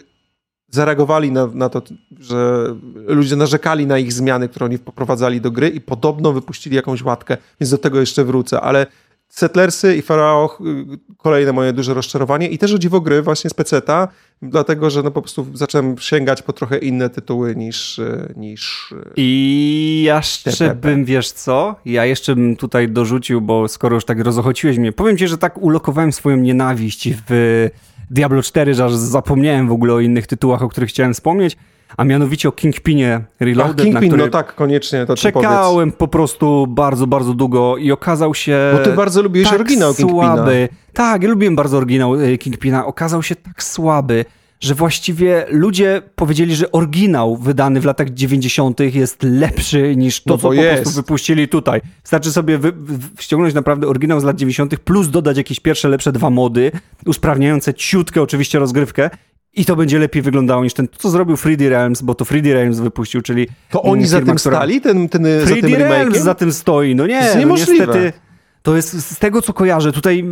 zareagowali 0.76 1.32
na, 1.32 1.48
na 1.48 1.70
to, 1.70 1.82
że 2.20 2.66
ludzie 3.08 3.36
narzekali 3.36 3.88
na 3.88 3.98
ich 3.98 4.14
zmiany, 4.14 4.50
które 4.50 4.66
oni 4.66 4.78
wprowadzali 4.78 5.42
do 5.42 5.52
gry 5.52 5.70
i 5.70 5.82
podobno 5.82 6.34
wypuścili 6.34 6.76
jakąś 6.76 7.04
łatkę, 7.04 7.38
więc 7.60 7.72
do 7.72 7.78
tego 7.78 8.00
jeszcze 8.00 8.24
wrócę, 8.24 8.62
ale 8.62 8.88
Settlersy 9.30 9.96
i 9.96 10.02
Pharaoh 10.02 10.62
y, 10.62 11.16
kolejne 11.18 11.54
moje 11.54 11.74
duże 11.74 11.94
rozczarowanie 11.94 12.48
i 12.48 12.58
też 12.58 12.74
o 12.74 12.78
dziwo 12.78 13.02
gry 13.02 13.22
właśnie 13.22 13.50
z 13.50 13.54
peceta, 13.54 14.08
dlatego, 14.42 14.90
że 14.90 15.04
no 15.04 15.12
po 15.12 15.22
prostu 15.22 15.48
zacząłem 15.54 15.98
sięgać 15.98 16.42
po 16.42 16.54
trochę 16.54 16.78
inne 16.78 17.10
tytuły 17.10 17.56
niż... 17.56 18.00
Y, 18.00 18.34
niż 18.36 18.92
y, 18.92 19.12
I 19.16 20.02
jeszcze 20.06 20.52
TPP. 20.52 20.76
bym, 20.76 21.06
wiesz 21.06 21.32
co, 21.32 21.76
ja 21.86 22.06
jeszcze 22.06 22.36
bym 22.36 22.56
tutaj 22.56 22.90
dorzucił, 22.90 23.42
bo 23.42 23.68
skoro 23.68 23.96
już 23.96 24.06
tak 24.06 24.20
rozochociłeś 24.20 24.78
mnie, 24.78 24.92
powiem 24.92 25.18
ci, 25.18 25.28
że 25.28 25.38
tak 25.38 25.58
ulokowałem 25.62 26.12
swoją 26.12 26.38
nienawiść 26.38 27.10
w 27.28 27.70
Diablo 28.12 28.42
4, 28.42 28.74
że 28.74 28.86
aż 28.86 28.94
zapomniałem 28.94 29.68
w 29.68 29.72
ogóle 29.72 29.94
o 29.94 30.00
innych 30.00 30.28
tytułach, 30.28 30.62
o 30.62 30.70
których 30.70 30.90
chciałem 30.90 31.14
wspomnieć, 31.14 31.58
a 31.98 32.04
mianowicie 32.04 32.50
o 32.50 32.52
Kingpinie 32.52 33.22
Reloaded, 33.40 33.86
Kingpin, 33.86 34.12
na 34.12 34.18
no 34.18 34.28
tak, 34.28 34.56
koniecznie 34.56 35.06
to 35.06 35.16
czekałem 35.16 35.92
po 35.92 36.08
prostu 36.08 36.68
bardzo, 36.68 37.08
bardzo 37.08 37.34
długo 37.34 37.78
i 37.78 37.92
okazał 37.92 38.36
się 38.36 38.58
Bo 38.74 38.84
ty 38.84 38.92
bardzo 38.92 39.22
lubiłeś 39.22 39.50
tak 39.50 39.60
oryginał 39.60 39.94
Kingpina. 39.94 40.36
Słaby. 40.36 40.70
Tak, 40.94 41.24
ja 41.24 41.30
lubiłem 41.30 41.56
bardzo 41.56 41.78
oryginał 41.78 42.16
e, 42.16 42.38
Kingpina. 42.38 42.86
Okazał 42.86 43.24
się 43.24 43.36
tak 43.36 43.64
słaby, 43.64 44.26
że 44.60 44.76
właściwie 44.76 45.46
ludzie 45.50 46.02
powiedzieli, 46.16 46.56
że 46.56 46.72
oryginał 46.72 47.38
wydany 47.38 47.82
w 47.82 47.86
latach 47.86 48.10
90. 48.10 48.80
jest 48.80 49.24
lepszy 49.24 49.96
niż 49.96 50.24
to, 50.24 50.34
no 50.34 50.38
co 50.38 50.54
jest. 50.54 50.70
po 50.70 50.76
prostu 50.76 51.02
wypuścili 51.02 51.48
tutaj. 51.48 51.82
Wystarczy 52.02 52.32
sobie 52.32 52.58
wy, 52.58 52.74
ściągnąć 53.20 53.54
naprawdę 53.54 53.88
oryginał 53.88 54.20
z 54.20 54.24
lat 54.24 54.36
90., 54.36 54.80
plus 54.80 55.10
dodać 55.10 55.38
jakieś 55.38 55.60
pierwsze 55.60 55.90
lepsze 55.90 56.12
dwa 56.12 56.30
mody, 56.30 56.72
usprawniające 57.06 57.74
ciutkę 57.74 58.22
oczywiście 58.22 58.60
rozgrywkę. 58.60 59.10
I 59.56 59.66
to 59.66 59.76
będzie 59.76 60.00
lepiej 60.00 60.22
wyglądało 60.22 60.64
niż 60.64 60.74
ten, 60.74 60.88
co 60.98 61.10
zrobił 61.10 61.36
3D 61.36 61.70
Realms, 61.70 62.02
bo 62.02 62.16
to 62.16 62.26
3D 62.26 62.54
Realms 62.54 62.80
wypuścił, 62.80 63.22
czyli. 63.22 63.48
To 63.70 63.82
oni 63.82 64.04
firma, 64.04 64.20
za 64.20 64.26
tym 64.26 64.36
która... 64.36 64.58
stali? 64.58 64.82
Ten, 64.82 65.10
ten, 65.10 65.24
3D 65.24 65.62
za 65.62 65.62
tym 65.62 65.76
Realms 65.76 66.18
za 66.18 66.36
tym 66.36 66.54
stoi. 66.54 66.96
No 66.96 67.08
nie, 67.08 67.20
to 67.20 67.26
jest 67.26 67.38
niemożliwe. 67.38 67.88
No 67.88 67.94
niestety 67.94 68.26
to 68.66 68.76
jest 68.76 69.12
z 69.12 69.20
tego, 69.20 69.42
co 69.42 69.54
kojarzę. 69.54 69.92
Tutaj 69.92 70.24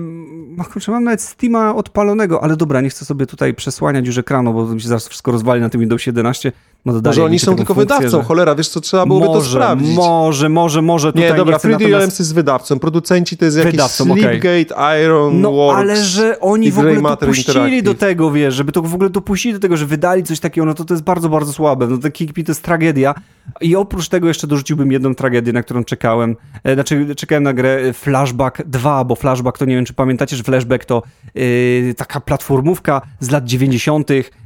no, 0.57 0.63
kurczę, 0.63 0.91
mam 0.91 1.03
nawet 1.03 1.21
Steama 1.21 1.75
odpalonego, 1.75 2.43
ale 2.43 2.55
dobra, 2.55 2.81
nie 2.81 2.89
chcę 2.89 3.05
sobie 3.05 3.25
tutaj 3.25 3.53
przesłaniać 3.53 4.07
już 4.07 4.17
ekranu, 4.17 4.53
bo 4.53 4.65
mi 4.65 4.81
się 4.81 4.87
zaraz 4.87 5.07
wszystko 5.07 5.31
rozwali 5.31 5.61
na 5.61 5.69
tym 5.69 5.81
Windows 5.81 6.05
11. 6.05 6.51
No 6.85 6.93
może 7.05 7.23
oni 7.23 7.39
są 7.39 7.55
tylko 7.55 7.73
funkcję, 7.73 7.97
wydawcą, 7.97 8.17
że... 8.17 8.23
cholera, 8.23 8.55
wiesz 8.55 8.69
co, 8.69 8.81
trzeba 8.81 9.05
byłoby 9.05 9.25
może, 9.25 9.39
to 9.39 9.45
sprawdzić. 9.45 9.95
Może, 9.95 10.49
może, 10.49 10.81
może. 10.81 11.13
Tutaj 11.13 11.31
nie, 11.31 11.37
dobra, 11.37 11.57
3D 11.57 11.69
natomiast... 11.69 11.91
Realms 11.91 12.19
jest 12.19 12.35
wydawcą, 12.35 12.79
producenci 12.79 13.37
to 13.37 13.45
jest 13.45 13.57
jakiś 13.57 13.71
wydawcą, 13.71 14.05
Sleepgate, 14.05 14.75
okay. 14.75 15.01
Iron 15.03 15.41
No, 15.41 15.51
Works 15.51 15.79
ale 15.79 16.03
że 16.03 16.39
oni 16.39 16.71
w 16.71 16.79
ogóle 16.79 17.01
dopuścili 17.01 17.83
do 17.83 17.93
tego, 17.93 18.31
wiesz, 18.31 18.53
żeby 18.53 18.71
to 18.71 18.81
w 18.81 18.93
ogóle 18.93 19.09
dopuścili 19.09 19.53
do 19.53 19.59
tego, 19.59 19.77
że 19.77 19.85
wydali 19.85 20.23
coś 20.23 20.39
takiego, 20.39 20.65
no 20.65 20.73
to 20.73 20.85
to 20.85 20.93
jest 20.93 21.03
bardzo, 21.03 21.29
bardzo 21.29 21.53
słabe. 21.53 21.87
No 21.87 21.97
to 21.97 22.11
Kingpin 22.11 22.45
to 22.45 22.51
jest 22.51 22.63
tragedia. 22.63 23.15
I 23.61 23.75
oprócz 23.75 24.09
tego 24.09 24.27
jeszcze 24.27 24.47
dorzuciłbym 24.47 24.91
jedną 24.91 25.15
tragedię, 25.15 25.53
na 25.53 25.63
którą 25.63 25.83
czekałem. 25.83 26.35
E, 26.63 26.73
znaczy, 26.73 27.15
czekałem 27.15 27.43
na 27.43 27.53
grę 27.53 27.93
Flashback 27.93 28.61
2, 28.65 29.03
bo 29.03 29.15
Flashback 29.15 29.57
to 29.57 29.65
nie 29.65 29.75
wiem, 29.75 29.85
czy 29.85 29.93
pamiętacie, 29.93 30.35
że 30.35 30.43
Flashback 30.43 30.85
to 30.85 31.03
yy, 31.35 31.93
taka 31.97 32.19
platformówka 32.19 33.01
z 33.19 33.31
lat 33.31 33.45
90., 33.45 34.09
Mm, 34.09 34.42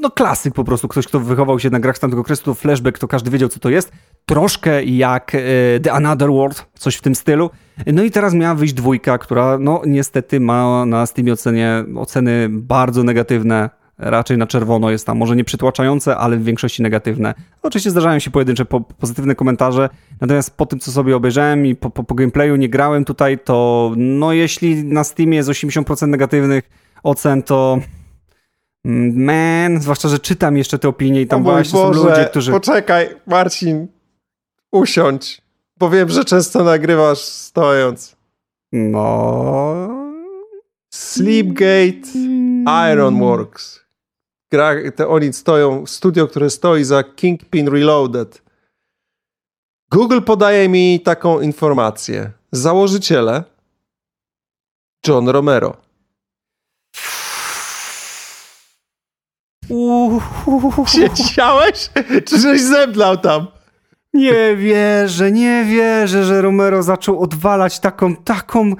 no 0.00 0.10
klasyk 0.10 0.54
po 0.54 0.64
prostu, 0.64 0.88
ktoś, 0.88 1.06
kto 1.06 1.20
wychował 1.20 1.58
się 1.58 1.70
na 1.70 1.80
grach 1.80 1.96
z 1.96 2.00
tamtego 2.00 2.20
okresu, 2.20 2.44
to 2.44 2.54
flashback, 2.54 2.98
to 2.98 3.08
każdy 3.08 3.30
wiedział, 3.30 3.48
co 3.48 3.60
to 3.60 3.70
jest. 3.70 3.92
Troszkę 4.26 4.84
jak 4.84 5.34
e, 5.34 5.40
The 5.80 5.92
Another 5.92 6.28
World, 6.28 6.66
coś 6.74 6.96
w 6.96 7.02
tym 7.02 7.14
stylu. 7.14 7.50
No 7.86 8.02
i 8.02 8.10
teraz 8.10 8.34
miała 8.34 8.54
wyjść 8.54 8.74
dwójka, 8.74 9.18
która 9.18 9.58
no 9.58 9.82
niestety 9.86 10.40
ma 10.40 10.86
na 10.86 11.06
Steamie 11.06 11.32
ocenie, 11.32 11.84
oceny 11.96 12.48
bardzo 12.50 13.04
negatywne, 13.04 13.70
raczej 13.98 14.38
na 14.38 14.46
czerwono 14.46 14.90
jest 14.90 15.06
tam, 15.06 15.18
może 15.18 15.36
nie 15.36 15.44
przytłaczające, 15.44 16.16
ale 16.16 16.36
w 16.36 16.44
większości 16.44 16.82
negatywne. 16.82 17.34
Oczywiście 17.62 17.90
zdarzają 17.90 18.18
się 18.18 18.30
pojedyncze 18.30 18.64
po, 18.64 18.80
pozytywne 18.80 19.34
komentarze, 19.34 19.88
natomiast 20.20 20.56
po 20.56 20.66
tym, 20.66 20.78
co 20.78 20.92
sobie 20.92 21.16
obejrzałem 21.16 21.66
i 21.66 21.74
po, 21.74 21.90
po, 21.90 22.04
po 22.04 22.14
gameplayu 22.14 22.56
nie 22.56 22.68
grałem 22.68 23.04
tutaj, 23.04 23.38
to 23.38 23.92
no 23.96 24.32
jeśli 24.32 24.84
na 24.84 25.04
Steamie 25.04 25.36
jest 25.36 25.48
80% 25.48 26.08
negatywnych 26.08 26.70
ocen, 27.02 27.42
to 27.42 27.78
Man, 28.84 29.80
zwłaszcza, 29.80 30.08
że 30.08 30.18
czytam 30.18 30.56
jeszcze 30.56 30.78
te 30.78 30.88
opinie 30.88 31.20
i 31.20 31.26
tam 31.26 31.42
właśnie 31.42 31.80
Boże, 31.80 32.00
są 32.00 32.04
ludzie, 32.04 32.24
którzy... 32.24 32.52
Poczekaj, 32.52 33.16
Marcin, 33.26 33.88
usiądź, 34.72 35.42
bo 35.76 35.90
wiem, 35.90 36.08
że 36.08 36.24
często 36.24 36.64
nagrywasz 36.64 37.18
stojąc. 37.18 38.16
No... 38.72 39.88
Sleepgate 40.94 42.08
Ironworks. 42.92 43.80
Gra, 44.50 44.74
te 44.96 45.08
oni 45.08 45.32
stoją, 45.32 45.86
studio, 45.86 46.26
które 46.26 46.50
stoi 46.50 46.84
za 46.84 47.04
Kingpin 47.04 47.68
Reloaded. 47.68 48.42
Google 49.90 50.20
podaje 50.20 50.68
mi 50.68 51.00
taką 51.00 51.40
informację. 51.40 52.30
Założyciele 52.52 53.44
John 55.06 55.28
Romero. 55.28 55.87
Siedziałeś? 60.86 61.90
Czy 62.26 62.38
żeś 62.40 62.62
zemdlał 62.62 63.16
tam? 63.16 63.46
Nie 64.14 64.56
wierzę, 64.56 65.32
nie 65.32 65.64
wierzę, 65.64 66.24
że 66.24 66.42
Romero 66.42 66.82
zaczął 66.82 67.20
odwalać 67.20 67.80
taką, 67.80 68.16
taką 68.16 68.72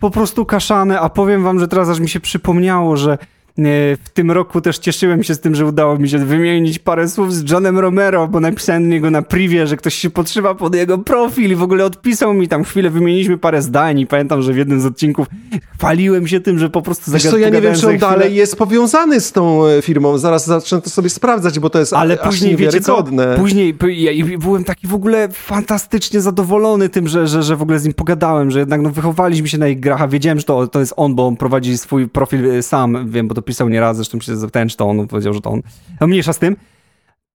po 0.00 0.10
prostu 0.10 0.46
kaszane, 0.46 1.00
a 1.00 1.08
powiem 1.08 1.42
wam, 1.42 1.58
że 1.60 1.68
teraz 1.68 1.88
aż 1.88 2.00
mi 2.00 2.08
się 2.08 2.20
przypomniało, 2.20 2.96
że 2.96 3.18
w 3.56 4.08
tym 4.14 4.30
roku 4.30 4.60
też 4.60 4.78
cieszyłem 4.78 5.22
się 5.22 5.34
z 5.34 5.40
tym, 5.40 5.54
że 5.54 5.66
udało 5.66 5.98
mi 5.98 6.08
się 6.08 6.18
wymienić 6.18 6.78
parę 6.78 7.08
słów 7.08 7.34
z 7.34 7.50
Johnem 7.50 7.78
Romero, 7.78 8.28
bo 8.28 8.40
napisałem 8.40 8.88
niego 8.88 9.10
na 9.10 9.22
privie, 9.22 9.66
że 9.66 9.76
ktoś 9.76 9.94
się 9.94 10.10
podszywa 10.10 10.54
pod 10.54 10.74
jego 10.74 10.98
profil 10.98 11.50
i 11.50 11.54
w 11.54 11.62
ogóle 11.62 11.84
odpisał 11.84 12.34
mi. 12.34 12.48
Tam 12.48 12.64
chwilę, 12.64 12.90
wymieniliśmy 12.90 13.38
parę 13.38 13.62
zdań 13.62 14.00
i 14.00 14.06
pamiętam, 14.06 14.42
że 14.42 14.52
w 14.52 14.56
jednym 14.56 14.80
z 14.80 14.86
odcinków 14.86 15.26
chwaliłem 15.74 16.28
się 16.28 16.40
tym, 16.40 16.58
że 16.58 16.70
po 16.70 16.82
prostu 16.82 17.10
Wiesz 17.12 17.22
co, 17.22 17.38
ja 17.38 17.48
nie 17.48 17.60
wiem, 17.60 17.74
czy 17.74 17.88
on 17.88 17.98
dalej 17.98 18.34
jest 18.34 18.56
powiązany 18.56 19.20
z 19.20 19.32
tą 19.32 19.66
e, 19.66 19.82
firmą. 19.82 20.18
Zaraz 20.18 20.46
zacznę 20.46 20.80
to 20.80 20.90
sobie 20.90 21.10
sprawdzać, 21.10 21.58
bo 21.58 21.70
to 21.70 21.78
jest 21.78 21.92
Ale 21.92 22.16
później, 22.16 22.56
wiecie 22.56 22.80
co, 22.80 23.04
później 23.36 23.74
ja 23.88 24.26
byłem 24.38 24.64
taki 24.64 24.86
w 24.86 24.94
ogóle 24.94 25.28
fantastycznie 25.28 26.20
zadowolony 26.20 26.88
tym, 26.88 27.08
że, 27.08 27.26
że, 27.26 27.42
że 27.42 27.56
w 27.56 27.62
ogóle 27.62 27.78
z 27.78 27.84
nim 27.84 27.94
pogadałem, 27.94 28.50
że 28.50 28.58
jednak 28.58 28.80
no, 28.80 28.90
wychowaliśmy 28.90 29.48
się 29.48 29.58
na 29.58 29.68
ich 29.68 29.80
grach, 29.80 30.02
a 30.02 30.08
wiedziałem, 30.08 30.38
że 30.38 30.44
to, 30.44 30.66
to 30.66 30.80
jest 30.80 30.94
on, 30.96 31.14
bo 31.14 31.26
on 31.26 31.36
prowadzi 31.36 31.78
swój 31.78 32.08
profil 32.08 32.50
e, 32.50 32.62
sam, 32.62 33.10
wiem, 33.10 33.28
bo 33.28 33.34
to 33.34 33.41
pisał 33.42 33.68
nieraz, 33.68 33.96
zresztą 33.96 34.20
się 34.20 34.36
zapytałem, 34.36 34.68
czy 34.68 34.76
to 34.76 34.88
on, 34.88 35.08
powiedział, 35.08 35.34
że 35.34 35.40
to 35.40 35.50
on. 35.50 35.62
No 36.00 36.06
mniejsza 36.06 36.32
z 36.32 36.38
tym. 36.38 36.56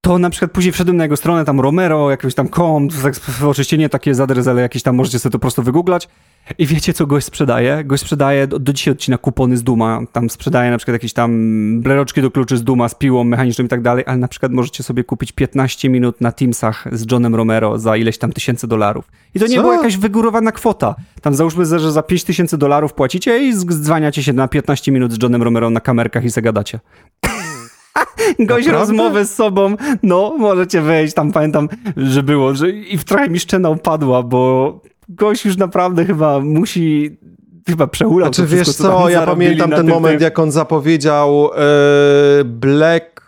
To 0.01 0.19
na 0.19 0.29
przykład 0.29 0.51
później 0.51 0.71
wszedłem 0.71 0.97
na 0.97 1.03
jego 1.03 1.17
stronę, 1.17 1.45
tam 1.45 1.59
Romero, 1.59 2.11
jakiś 2.11 2.35
tam 2.35 2.49
com, 2.49 2.89
tak, 2.89 3.13
oczywiście 3.45 3.77
nie 3.77 3.89
takie 3.89 4.15
zadres, 4.15 4.47
ale 4.47 4.61
jakieś 4.61 4.83
tam 4.83 4.95
możecie 4.95 5.19
sobie 5.19 5.31
to 5.31 5.37
po 5.37 5.41
prostu 5.41 5.63
wygooglać. 5.63 6.09
I 6.57 6.65
wiecie, 6.65 6.93
co 6.93 7.07
gość 7.07 7.25
sprzedaje? 7.25 7.83
Gość 7.83 8.03
sprzedaje, 8.03 8.47
do, 8.47 8.59
do 8.59 8.73
dzisiaj 8.73 8.91
odcina 8.91 9.17
kupony 9.17 9.57
z 9.57 9.63
Duma, 9.63 10.01
tam 10.11 10.29
sprzedaje 10.29 10.71
na 10.71 10.77
przykład 10.77 10.93
jakieś 10.93 11.13
tam 11.13 11.81
bleroczki 11.81 12.21
do 12.21 12.31
kluczy 12.31 12.57
z 12.57 12.63
Duma, 12.63 12.89
z 12.89 12.95
piłą 12.95 13.23
mechaniczną 13.23 13.65
i 13.65 13.67
tak 13.67 13.81
dalej, 13.81 14.03
ale 14.07 14.17
na 14.17 14.27
przykład 14.27 14.51
możecie 14.51 14.83
sobie 14.83 15.03
kupić 15.03 15.31
15 15.31 15.89
minut 15.89 16.21
na 16.21 16.31
Teamsach 16.31 16.87
z 16.91 17.11
Johnem 17.11 17.35
Romero 17.35 17.79
za 17.79 17.97
ileś 17.97 18.17
tam 18.17 18.33
tysięcy 18.33 18.67
dolarów. 18.67 19.11
I 19.35 19.39
to 19.39 19.47
nie 19.47 19.55
co? 19.55 19.61
była 19.61 19.75
jakaś 19.75 19.97
wygórowana 19.97 20.51
kwota. 20.51 20.95
Tam 21.21 21.35
załóżmy, 21.35 21.65
że 21.65 21.91
za 21.91 22.03
5 22.03 22.23
tysięcy 22.23 22.57
dolarów 22.57 22.93
płacicie 22.93 23.43
i 23.43 23.53
zdzwaniacie 23.53 24.23
się 24.23 24.33
na 24.33 24.47
15 24.47 24.91
minut 24.91 25.13
z 25.13 25.23
Johnem 25.23 25.43
Romero 25.43 25.69
na 25.69 25.79
kamerkach 25.79 26.23
i 26.23 26.29
zagadacie. 26.29 26.79
Gość 28.39 28.67
rozmowy 28.67 29.25
z 29.25 29.35
sobą, 29.35 29.75
no 30.03 30.35
możecie 30.37 30.81
wejść, 30.81 31.13
tam 31.13 31.31
pamiętam, 31.31 31.69
że 31.97 32.23
było, 32.23 32.55
że 32.55 32.69
i 32.69 32.97
w 32.97 33.03
trochę 33.03 33.29
mi 33.29 33.39
szczena 33.39 33.69
upadła, 33.69 34.23
bo 34.23 34.81
gość 35.09 35.45
już 35.45 35.57
naprawdę 35.57 36.05
chyba 36.05 36.39
musi 36.39 37.17
chyba 37.67 37.87
przeulał 37.87 38.33
Znaczy 38.33 38.55
wiesz 38.55 38.75
co, 38.75 39.09
ja 39.09 39.25
pamiętam 39.25 39.71
ten 39.71 39.87
moment, 39.87 40.21
jak 40.21 40.39
on 40.39 40.51
zapowiedział 40.51 41.49
e, 41.53 42.43
Black 42.43 43.21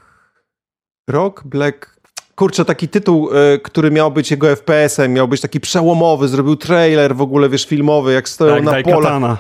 Rock? 1.10 1.43
Black... 1.43 1.99
Kurczę, 2.35 2.65
taki 2.65 2.88
tytuł, 2.88 3.30
e, 3.34 3.57
który 3.57 3.91
miał 3.91 4.11
być 4.11 4.31
jego 4.31 4.47
FPS-em, 4.56 5.14
miał 5.14 5.27
być 5.27 5.41
taki 5.41 5.60
przełomowy, 5.60 6.27
zrobił 6.27 6.56
trailer 6.56 7.15
w 7.15 7.22
ogóle, 7.22 7.49
wiesz, 7.49 7.65
filmowy, 7.65 8.14
jak 8.14 8.30
stoją 8.30 8.65
tak, 8.65 8.85
na 8.85 8.93
pole. 8.93 9.38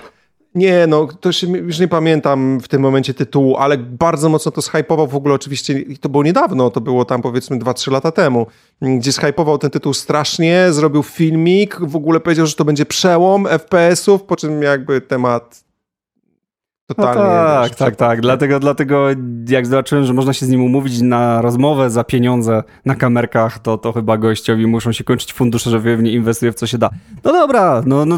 Nie, 0.59 0.87
no, 0.87 1.07
to 1.19 1.31
się, 1.31 1.47
już 1.47 1.79
nie 1.79 1.87
pamiętam 1.87 2.59
w 2.59 2.67
tym 2.67 2.81
momencie 2.81 3.13
tytułu, 3.13 3.57
ale 3.57 3.77
bardzo 3.77 4.29
mocno 4.29 4.51
to 4.51 4.61
zhypował 4.61 5.07
w 5.07 5.15
ogóle 5.15 5.33
oczywiście, 5.35 5.83
to 6.01 6.09
było 6.09 6.23
niedawno, 6.23 6.69
to 6.69 6.81
było 6.81 7.05
tam 7.05 7.21
powiedzmy 7.21 7.59
2-3 7.59 7.91
lata 7.91 8.11
temu, 8.11 8.47
gdzie 8.81 9.11
zhypował 9.11 9.57
ten 9.57 9.69
tytuł 9.69 9.93
strasznie, 9.93 10.67
zrobił 10.71 11.03
filmik, 11.03 11.79
w 11.81 11.95
ogóle 11.95 12.19
powiedział, 12.19 12.45
że 12.45 12.55
to 12.55 12.65
będzie 12.65 12.85
przełom 12.85 13.47
FPS-ów, 13.47 14.23
po 14.23 14.35
czym 14.35 14.61
jakby 14.61 15.01
temat 15.01 15.63
totalnie... 16.87 17.21
No 17.21 17.63
tak, 17.63 17.75
tak, 17.75 17.95
tak, 17.95 18.21
dlatego, 18.21 18.59
dlatego 18.59 19.07
jak 19.49 19.67
zobaczyłem, 19.67 20.05
że 20.05 20.13
można 20.13 20.33
się 20.33 20.45
z 20.45 20.49
nim 20.49 20.63
umówić 20.63 21.01
na 21.01 21.41
rozmowę 21.41 21.89
za 21.89 22.03
pieniądze 22.03 22.63
na 22.85 22.95
kamerkach, 22.95 23.59
to, 23.59 23.77
to 23.77 23.93
chyba 23.93 24.17
gościowi 24.17 24.67
muszą 24.67 24.91
się 24.91 25.03
kończyć 25.03 25.33
fundusze, 25.33 25.69
że 25.69 25.79
w 25.79 26.03
nie 26.03 26.11
inwestuje 26.11 26.51
w 26.51 26.55
co 26.55 26.67
się 26.67 26.77
da. 26.77 26.89
No 27.23 27.31
dobra, 27.33 27.83
no, 27.85 28.05
no 28.05 28.17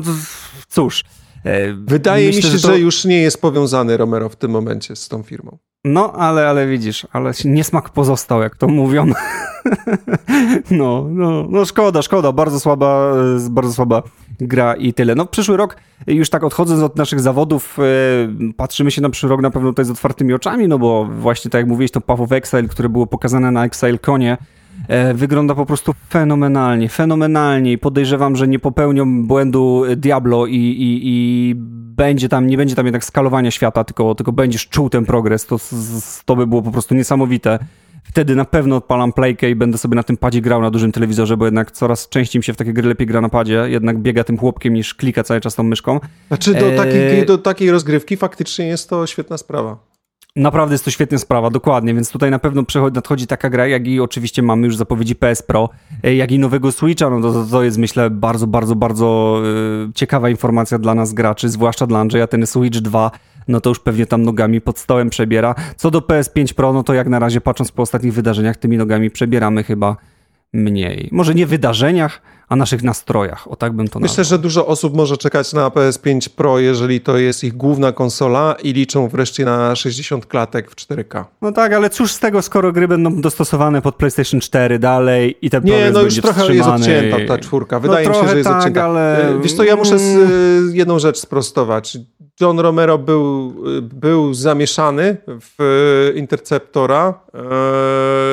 cóż... 0.68 1.04
E, 1.44 1.74
Wydaje 1.74 2.28
Myślę, 2.28 2.38
mi 2.38 2.44
się, 2.44 2.58
że, 2.58 2.68
to... 2.68 2.74
że, 2.74 2.80
już 2.80 3.06
nie 3.06 3.22
jest 3.22 3.42
powiązany 3.42 3.98
Romero 3.98 4.30
w 4.30 4.36
tym 4.36 4.52
momencie 4.52 4.96
z 4.96 5.08
tą 5.08 5.24
firmą. 5.24 5.58
No, 5.86 6.14
ale, 6.14 6.48
ale 6.48 6.68
widzisz, 6.68 7.08
ale 7.12 7.32
niesmak 7.46 7.90
pozostał, 7.90 8.42
jak 8.42 8.56
to 8.56 8.68
mówią. 8.68 9.06
no, 10.72 11.08
no, 11.12 11.46
no 11.50 11.66
szkoda, 11.66 12.02
szkoda, 12.02 12.32
bardzo 12.32 12.60
słaba, 12.60 13.14
bardzo 13.50 13.74
słaba 13.74 14.04
gra 14.40 14.74
i 14.74 14.94
tyle. 14.94 15.16
No 15.16 15.26
przyszły 15.26 15.58
rok, 15.58 15.78
już 16.08 16.30
tak 16.30 16.44
odchodząc 16.44 16.84
od 16.84 16.96
naszych 16.96 17.20
zawodów, 17.20 17.78
e, 17.80 17.84
patrzymy 18.54 18.92
się 18.92 19.02
na 19.02 19.10
przyszły 19.10 19.30
rok 19.30 19.42
na 19.42 19.52
pewno 19.52 19.70
tutaj 19.70 19.86
z 19.86 19.90
otwartymi 19.90 20.34
oczami, 20.34 20.68
no 20.68 20.80
bo 20.80 21.06
właśnie 21.06 21.52
tak 21.52 21.60
jak 21.60 21.68
mówiłeś, 21.68 21.92
to 21.92 22.02
Path 22.02 22.22
of 22.22 22.32
Exile, 22.32 22.68
które 22.68 22.90
było 22.90 23.08
pokazane 23.08 23.52
na 23.52 23.66
Exile 23.66 23.98
Konie, 23.98 24.38
wygląda 25.14 25.56
po 25.56 25.66
prostu 25.66 25.94
fenomenalnie, 26.10 26.90
fenomenalnie 26.90 27.72
i 27.72 27.78
podejrzewam, 27.78 28.36
że 28.36 28.48
nie 28.48 28.60
popełnią 28.60 29.28
błędu 29.28 29.84
Diablo 29.98 30.46
i, 30.46 30.56
i, 30.56 31.00
i 31.04 31.56
będzie 31.96 32.30
tam, 32.30 32.48
nie 32.48 32.58
będzie 32.58 32.76
tam 32.76 32.86
jednak 32.86 33.06
skalowania 33.06 33.52
świata, 33.52 33.84
tylko, 33.84 34.16
tylko 34.16 34.32
będziesz 34.32 34.68
czuł 34.68 34.90
ten 34.90 35.06
progres, 35.06 35.46
to, 35.46 35.58
to 36.26 36.36
by 36.36 36.48
było 36.48 36.62
po 36.62 36.72
prostu 36.72 36.96
niesamowite. 36.96 37.60
Wtedy 38.04 38.36
na 38.36 38.46
pewno 38.46 38.76
odpalam 38.76 39.14
playkę 39.14 39.50
i 39.50 39.56
będę 39.56 39.78
sobie 39.78 39.96
na 39.96 40.04
tym 40.04 40.18
padzie 40.18 40.42
grał 40.42 40.62
na 40.62 40.72
dużym 40.72 40.92
telewizorze, 40.92 41.38
bo 41.38 41.46
jednak 41.46 41.72
coraz 41.72 42.10
częściej 42.10 42.40
mi 42.40 42.44
się 42.44 42.54
w 42.54 42.58
takie 42.58 42.74
gry 42.74 42.90
lepiej 42.90 43.08
gra 43.08 43.22
na 43.22 43.30
padzie, 43.30 43.66
jednak 43.68 44.00
biega 44.00 44.24
tym 44.24 44.38
chłopkiem 44.38 44.74
niż 44.74 44.96
klika 44.96 45.24
cały 45.24 45.42
czas 45.42 45.56
tą 45.56 45.64
myszką. 45.64 46.00
Znaczy 46.28 46.54
do, 46.54 46.72
takiej, 46.78 47.20
e, 47.20 47.26
do 47.26 47.38
takiej 47.38 47.72
rozgrywki 47.72 48.18
faktycznie 48.18 48.68
jest 48.68 48.90
to 48.90 49.08
świetna 49.08 49.38
sprawa. 49.38 49.91
Naprawdę 50.36 50.74
jest 50.74 50.86
to 50.86 50.92
świetna 50.92 51.18
sprawa, 51.18 51.50
dokładnie, 51.50 51.94
więc 51.94 52.12
tutaj 52.12 52.32
na 52.32 52.40
pewno 52.40 52.64
nadchodzi 52.94 53.28
taka 53.28 53.50
gra, 53.50 53.68
jak 53.68 53.88
i 53.88 54.00
oczywiście 54.00 54.42
mamy 54.42 54.66
już 54.66 54.76
zapowiedzi 54.76 55.16
PS 55.16 55.42
Pro, 55.42 55.70
e, 56.04 56.16
jak 56.16 56.32
i 56.32 56.40
nowego 56.40 56.72
Switcha, 56.72 57.10
no 57.10 57.22
to, 57.22 57.46
to 57.52 57.64
jest 57.64 57.78
myślę 57.78 58.10
bardzo, 58.10 58.48
bardzo, 58.48 58.76
bardzo 58.76 59.42
yy, 59.44 59.94
ciekawa 59.96 60.30
informacja 60.30 60.80
dla 60.80 60.96
nas 60.96 61.14
graczy, 61.14 61.50
zwłaszcza 61.50 61.88
dla 61.88 62.00
Andrzeja, 62.00 62.28
ten 62.28 62.48
Switch 62.48 62.80
2, 62.80 63.12
no 63.48 63.62
to 63.62 63.70
już 63.70 63.80
pewnie 63.80 64.06
tam 64.06 64.24
nogami 64.24 64.62
pod 64.62 64.80
stołem 64.80 65.10
przebiera. 65.10 65.56
Co 65.76 65.92
do 65.92 66.00
PS5 66.00 66.54
Pro, 66.54 66.74
no 66.74 66.84
to 66.84 66.94
jak 66.94 67.08
na 67.08 67.20
razie 67.20 67.42
patrząc 67.42 67.72
po 67.72 67.82
ostatnich 67.82 68.14
wydarzeniach, 68.14 68.58
tymi 68.58 68.78
nogami 68.78 69.10
przebieramy 69.10 69.64
chyba 69.64 69.96
mniej. 70.54 71.10
Może 71.12 71.36
nie 71.36 71.46
wydarzeniach, 71.46 72.22
a 72.52 72.56
naszych 72.56 72.84
nastrojach. 72.84 73.52
O 73.52 73.56
tak 73.56 73.74
bym 73.74 73.88
to 73.88 74.00
Myślę, 74.00 74.24
że 74.24 74.40
dużo 74.40 74.68
osób 74.68 74.96
może 74.96 75.18
czekać 75.18 75.54
na 75.54 75.70
PS5 75.70 76.30
Pro, 76.30 76.60
jeżeli 76.60 77.02
to 77.02 77.18
jest 77.18 77.44
ich 77.44 77.58
główna 77.58 77.92
konsola 77.92 78.56
i 78.64 78.74
liczą 78.74 79.08
wreszcie 79.08 79.46
na 79.46 79.76
60 79.76 80.26
klatek 80.26 80.72
w 80.72 80.76
4K. 80.76 81.26
No 81.42 81.52
tak, 81.52 81.74
ale 81.74 81.90
cóż 81.90 82.12
z 82.12 82.20
tego, 82.20 82.42
skoro 82.42 82.72
gry 82.72 82.88
będą 82.88 83.22
dostosowane 83.22 83.82
pod 83.82 83.96
PlayStation 83.96 84.40
4 84.40 84.80
dalej 84.80 85.38
i 85.42 85.50
ten 85.50 85.64
Nie, 85.64 85.92
no 85.92 86.02
już 86.02 86.22
trochę 86.22 86.56
jest 86.56 86.70
odcięta 86.70 87.18
ta 87.28 87.38
czwórka. 87.38 87.76
No 87.76 87.80
Wydaje 87.80 88.08
no 88.08 88.14
mi 88.14 88.22
się, 88.22 88.30
że 88.30 88.38
jest 88.38 88.50
tak, 88.50 88.58
odcięta. 88.58 88.86
Ale... 88.86 89.34
Wiesz 89.44 89.54
co, 89.54 89.64
ja 89.64 89.76
muszę 89.76 90.00
z, 90.00 90.16
mm. 90.16 90.76
jedną 90.76 91.00
rzecz 91.00 91.18
sprostować. 91.18 91.98
John 92.42 92.60
Romero 92.60 92.98
był, 92.98 93.56
był 93.82 94.34
zamieszany 94.34 95.18
w 95.28 96.12
Interceptora, 96.16 97.14
e, 97.34 97.42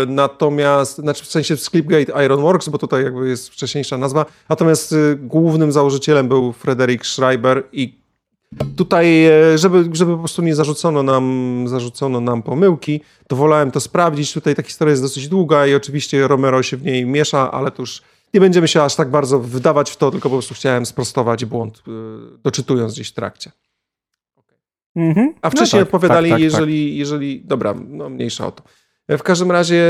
natomiast, 0.06 0.96
znaczy 0.96 1.24
w 1.24 1.26
sensie 1.26 1.56
w 1.56 1.60
Sklipgate 1.60 2.24
Ironworks, 2.24 2.68
bo 2.68 2.78
tutaj 2.78 3.04
jakby 3.04 3.28
jest 3.28 3.48
wcześniejsza 3.48 3.98
nazwa, 3.98 4.26
natomiast 4.48 4.92
e, 4.92 4.96
głównym 5.16 5.72
założycielem 5.72 6.28
był 6.28 6.52
Frederick 6.52 7.06
Schreiber 7.06 7.62
i 7.72 7.98
tutaj, 8.76 9.26
e, 9.26 9.58
żeby, 9.58 9.88
żeby 9.92 10.12
po 10.12 10.18
prostu 10.18 10.42
nie 10.42 10.54
zarzucono 10.54 11.02
nam, 11.02 11.64
zarzucono 11.68 12.20
nam 12.20 12.42
pomyłki, 12.42 13.00
to 13.26 13.36
wolałem 13.36 13.70
to 13.70 13.80
sprawdzić. 13.80 14.32
Tutaj 14.32 14.54
ta 14.54 14.62
historia 14.62 14.90
jest 14.90 15.02
dosyć 15.02 15.28
długa 15.28 15.66
i 15.66 15.74
oczywiście 15.74 16.28
Romero 16.28 16.62
się 16.62 16.76
w 16.76 16.82
niej 16.82 17.06
miesza, 17.06 17.50
ale 17.50 17.70
to 17.70 17.82
już 17.82 18.02
nie 18.34 18.40
będziemy 18.40 18.68
się 18.68 18.82
aż 18.82 18.94
tak 18.94 19.10
bardzo 19.10 19.40
wdawać 19.40 19.90
w 19.90 19.96
to, 19.96 20.10
tylko 20.10 20.28
po 20.28 20.34
prostu 20.34 20.54
chciałem 20.54 20.86
sprostować 20.86 21.44
błąd, 21.44 21.82
doczytując 22.42 22.94
gdzieś 22.94 23.08
w 23.08 23.14
trakcie. 23.14 23.52
Mhm. 24.98 25.34
A 25.42 25.50
wcześniej 25.50 25.80
no 25.80 25.86
tak, 25.86 25.94
odpowiadali, 25.94 26.30
tak, 26.30 26.36
tak, 26.36 26.42
jeżeli, 26.42 26.96
jeżeli. 26.96 27.40
Dobra, 27.44 27.74
no 27.88 28.10
mniejsza 28.10 28.46
o 28.46 28.50
to. 28.50 28.62
W 29.08 29.22
każdym 29.22 29.50
razie 29.50 29.84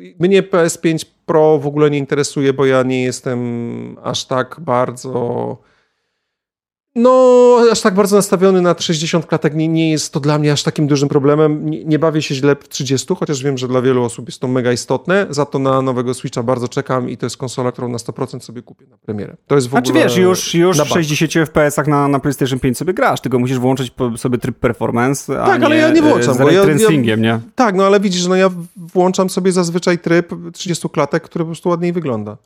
yy, 0.00 0.14
mnie 0.18 0.42
PS5 0.42 1.06
Pro 1.26 1.58
w 1.58 1.66
ogóle 1.66 1.90
nie 1.90 1.98
interesuje, 1.98 2.52
bo 2.52 2.66
ja 2.66 2.82
nie 2.82 3.02
jestem 3.02 3.96
aż 4.02 4.24
tak 4.24 4.56
bardzo 4.60 5.58
no, 6.96 7.58
aż 7.72 7.80
tak 7.80 7.94
bardzo 7.94 8.16
nastawiony 8.16 8.60
na 8.60 8.74
60 8.78 9.26
klatek 9.26 9.54
nie, 9.54 9.68
nie 9.68 9.90
jest 9.90 10.12
to 10.12 10.20
dla 10.20 10.38
mnie 10.38 10.52
aż 10.52 10.62
takim 10.62 10.86
dużym 10.86 11.08
problemem. 11.08 11.70
Nie, 11.70 11.84
nie, 11.84 11.98
bawię 11.98 12.22
się 12.22 12.34
źle 12.34 12.56
w 12.56 12.68
30, 12.68 13.14
chociaż 13.18 13.42
wiem, 13.42 13.58
że 13.58 13.68
dla 13.68 13.82
wielu 13.82 14.04
osób 14.04 14.28
jest 14.28 14.40
to 14.40 14.48
mega 14.48 14.72
istotne. 14.72 15.26
Za 15.30 15.46
to 15.46 15.58
na 15.58 15.82
nowego 15.82 16.14
Switcha 16.14 16.42
bardzo 16.42 16.68
czekam 16.68 17.10
i 17.10 17.16
to 17.16 17.26
jest 17.26 17.36
konsola, 17.36 17.72
którą 17.72 17.88
na 17.88 17.98
100% 17.98 18.40
sobie 18.40 18.62
kupię 18.62 18.86
na 18.86 18.96
premierę. 18.96 19.36
To 19.46 19.54
jest 19.54 19.66
w 19.66 19.70
znaczy, 19.70 19.90
ogóle... 19.90 20.04
wiesz, 20.04 20.16
już, 20.16 20.54
już 20.54 20.78
w 20.78 20.88
60 20.88 21.32
FPS-ach 21.32 21.86
na, 21.86 22.08
na 22.08 22.20
PlayStation 22.20 22.58
5 22.58 22.78
sobie 22.78 22.94
grasz, 22.94 23.20
tylko 23.20 23.38
musisz 23.38 23.58
włączyć 23.58 23.94
sobie 24.16 24.38
tryb 24.38 24.58
performance, 24.58 25.34
Tak, 25.34 25.62
ale 25.62 25.76
ja 25.76 25.90
nie 25.90 26.02
włączam. 26.02 26.34
Z 26.34 26.38
ja, 26.38 26.90
ja, 27.02 27.16
nie? 27.16 27.40
Tak, 27.54 27.74
no 27.74 27.84
ale 27.84 28.00
widzisz, 28.00 28.26
no 28.26 28.36
ja 28.36 28.50
włączam 28.76 29.30
sobie 29.30 29.52
zazwyczaj 29.52 29.98
tryb 29.98 30.34
30 30.52 30.88
klatek, 30.88 31.22
który 31.22 31.44
po 31.44 31.48
prostu 31.48 31.68
ładniej 31.68 31.92
wygląda. 31.92 32.36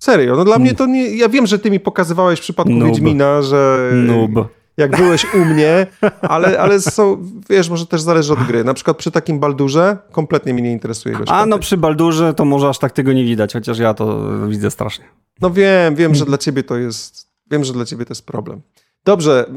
Serio, 0.00 0.36
no 0.36 0.44
dla 0.44 0.58
mnie 0.58 0.74
to 0.74 0.86
nie... 0.86 1.16
Ja 1.16 1.28
wiem, 1.28 1.46
że 1.46 1.58
ty 1.58 1.70
mi 1.70 1.80
pokazywałeś 1.80 2.38
w 2.38 2.42
przypadku 2.42 2.72
Noob. 2.72 2.88
Wiedźmina, 2.88 3.42
że... 3.42 3.90
Noob. 3.94 4.30
Jak 4.76 4.96
byłeś 4.96 5.34
u 5.34 5.44
mnie, 5.44 5.86
ale, 6.22 6.60
ale 6.60 6.80
są, 6.80 7.26
wiesz, 7.50 7.70
może 7.70 7.86
też 7.86 8.00
zależy 8.00 8.32
od 8.32 8.42
gry. 8.46 8.64
Na 8.64 8.74
przykład 8.74 8.96
przy 8.96 9.10
takim 9.10 9.40
Baldurze 9.40 9.98
kompletnie 10.12 10.54
mnie 10.54 10.62
nie 10.62 10.72
interesuje 10.72 11.14
gość. 11.14 11.30
A 11.34 11.46
no 11.46 11.58
przy 11.58 11.76
Baldurze 11.76 12.34
to 12.34 12.44
może 12.44 12.68
aż 12.68 12.78
tak 12.78 12.92
tego 12.92 13.12
nie 13.12 13.24
widać, 13.24 13.52
chociaż 13.52 13.78
ja 13.78 13.94
to 13.94 14.30
widzę 14.48 14.70
strasznie. 14.70 15.04
No 15.40 15.50
wiem, 15.50 15.94
wiem, 15.94 16.14
że 16.14 16.24
dla 16.30 16.38
ciebie 16.38 16.62
to 16.62 16.76
jest 16.76 17.30
wiem, 17.50 17.64
że 17.64 17.72
dla 17.72 17.84
ciebie 17.84 18.04
to 18.04 18.10
jest 18.10 18.26
problem. 18.26 18.60
Dobrze, 19.04 19.50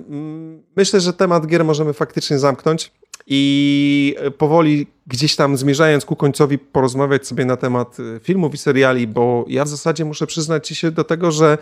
myślę, 0.76 1.00
że 1.00 1.14
temat 1.14 1.48
gier 1.48 1.66
możemy 1.66 1.94
faktycznie 1.94 2.40
zamknąć 2.40 2.92
i 3.28 4.16
powoli 4.38 4.88
gdzieś 5.08 5.36
tam 5.36 5.58
zmierzając 5.58 6.06
ku 6.06 6.16
końcowi 6.16 6.58
porozmawiać 6.58 7.28
sobie 7.28 7.46
na 7.46 7.58
temat 7.58 8.00
y, 8.00 8.20
filmów 8.24 8.54
i 8.54 8.58
seriali, 8.58 9.08
bo 9.08 9.46
ja 9.48 9.66
w 9.66 9.68
zasadzie 9.68 10.06
muszę 10.06 10.28
przyznać 10.28 10.68
ci 10.68 10.76
się 10.76 10.92
do 10.92 11.04
tego, 11.04 11.32
że 11.32 11.58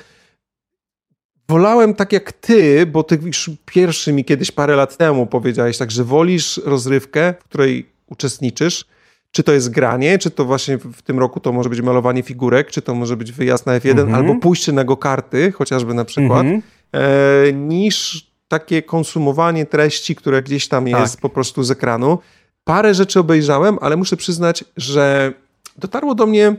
wolałem 1.49 1.93
tak 1.93 2.13
jak 2.13 2.31
ty, 2.31 2.85
bo 2.85 3.03
ty 3.03 3.19
już 3.25 3.49
pierwszy 3.65 4.13
mi 4.13 4.25
kiedyś 4.25 4.51
parę 4.51 4.75
lat 4.75 4.97
temu 4.97 5.27
powiedziałeś 5.27 5.77
tak, 5.77 5.91
że 5.91 6.03
wolisz 6.03 6.61
rozrywkę, 6.65 7.33
w 7.39 7.43
której 7.43 7.89
uczestniczysz, 8.07 8.85
czy 9.31 9.43
to 9.43 9.51
jest 9.51 9.69
granie, 9.69 10.19
czy 10.19 10.31
to 10.31 10.45
właśnie 10.45 10.77
w 10.77 11.01
tym 11.01 11.19
roku 11.19 11.39
to 11.39 11.51
może 11.51 11.69
być 11.69 11.81
malowanie 11.81 12.23
figurek, 12.23 12.71
czy 12.71 12.81
to 12.81 12.95
może 12.95 13.17
być 13.17 13.31
wyjazd 13.31 13.65
na 13.65 13.79
F1, 13.79 13.89
mhm. 13.89 14.15
albo 14.15 14.35
pójście 14.35 14.71
na 14.71 14.83
go-karty, 14.83 15.51
chociażby 15.51 15.93
na 15.93 16.05
przykład, 16.05 16.41
mhm. 16.41 16.61
e, 16.91 17.53
niż 17.53 18.30
takie 18.51 18.81
konsumowanie 18.81 19.65
treści, 19.65 20.15
które 20.15 20.43
gdzieś 20.43 20.67
tam 20.67 20.87
jest 20.87 21.13
tak. 21.13 21.21
po 21.21 21.29
prostu 21.29 21.63
z 21.63 21.71
ekranu. 21.71 22.19
Parę 22.63 22.93
rzeczy 22.93 23.19
obejrzałem, 23.19 23.77
ale 23.81 23.97
muszę 23.97 24.17
przyznać, 24.17 24.63
że 24.77 25.33
dotarło 25.77 26.15
do 26.15 26.25
mnie, 26.25 26.55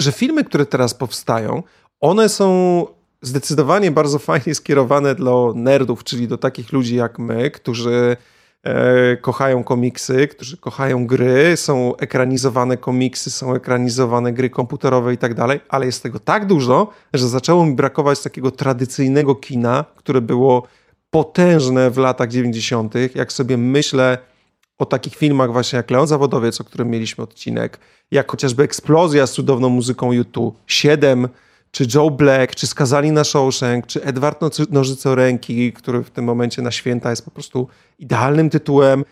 że 0.00 0.12
filmy, 0.12 0.44
które 0.44 0.66
teraz 0.66 0.94
powstają, 0.94 1.62
one 2.00 2.28
są 2.28 2.86
zdecydowanie 3.22 3.90
bardzo 3.90 4.18
fajnie 4.30 4.54
skierowane 4.54 5.14
dla 5.14 5.32
nerdów, 5.54 6.04
czyli 6.04 6.28
do 6.28 6.38
takich 6.38 6.72
ludzi 6.72 6.96
jak 6.96 7.18
my, 7.18 7.50
którzy 7.50 8.16
kochają 9.20 9.64
komiksy, 9.64 10.28
którzy 10.28 10.56
kochają 10.56 11.06
gry, 11.06 11.56
są 11.56 11.96
ekranizowane 11.96 12.76
komiksy, 12.76 13.30
są 13.30 13.54
ekranizowane 13.54 14.32
gry 14.32 14.50
komputerowe 14.50 15.14
i 15.14 15.18
tak 15.18 15.34
dalej, 15.34 15.60
ale 15.68 15.86
jest 15.86 16.02
tego 16.02 16.18
tak 16.18 16.46
dużo, 16.46 16.90
że 17.14 17.28
zaczęło 17.28 17.66
mi 17.66 17.74
brakować 17.74 18.22
takiego 18.22 18.50
tradycyjnego 18.50 19.34
kina, 19.34 19.84
które 19.96 20.20
było 20.20 20.66
potężne 21.10 21.90
w 21.90 21.98
latach 21.98 22.28
90., 22.28 22.94
jak 23.14 23.32
sobie 23.32 23.56
myślę 23.56 24.18
o 24.78 24.86
takich 24.86 25.16
filmach 25.16 25.52
właśnie 25.52 25.76
jak 25.76 25.90
Leon 25.90 26.06
Zawodowiec, 26.06 26.60
o 26.60 26.64
którym 26.64 26.90
mieliśmy 26.90 27.24
odcinek, 27.24 27.78
jak 28.10 28.30
chociażby 28.30 28.62
Eksplozja 28.62 29.26
z 29.26 29.32
cudowną 29.32 29.68
muzyką 29.68 30.12
YouTube, 30.12 30.58
7, 30.66 31.28
czy 31.76 31.86
Joe 31.94 32.10
Black, 32.10 32.54
czy 32.54 32.66
Skazani 32.66 33.12
na 33.12 33.24
Shawshank, 33.24 33.86
czy 33.86 34.02
Edward 34.02 34.40
Nożycoręki, 34.70 35.72
który 35.72 36.02
w 36.04 36.10
tym 36.10 36.24
momencie 36.24 36.62
na 36.62 36.70
święta 36.70 37.10
jest 37.10 37.24
po 37.24 37.30
prostu 37.30 37.68
idealnym 37.98 38.50
tytułem. 38.50 39.04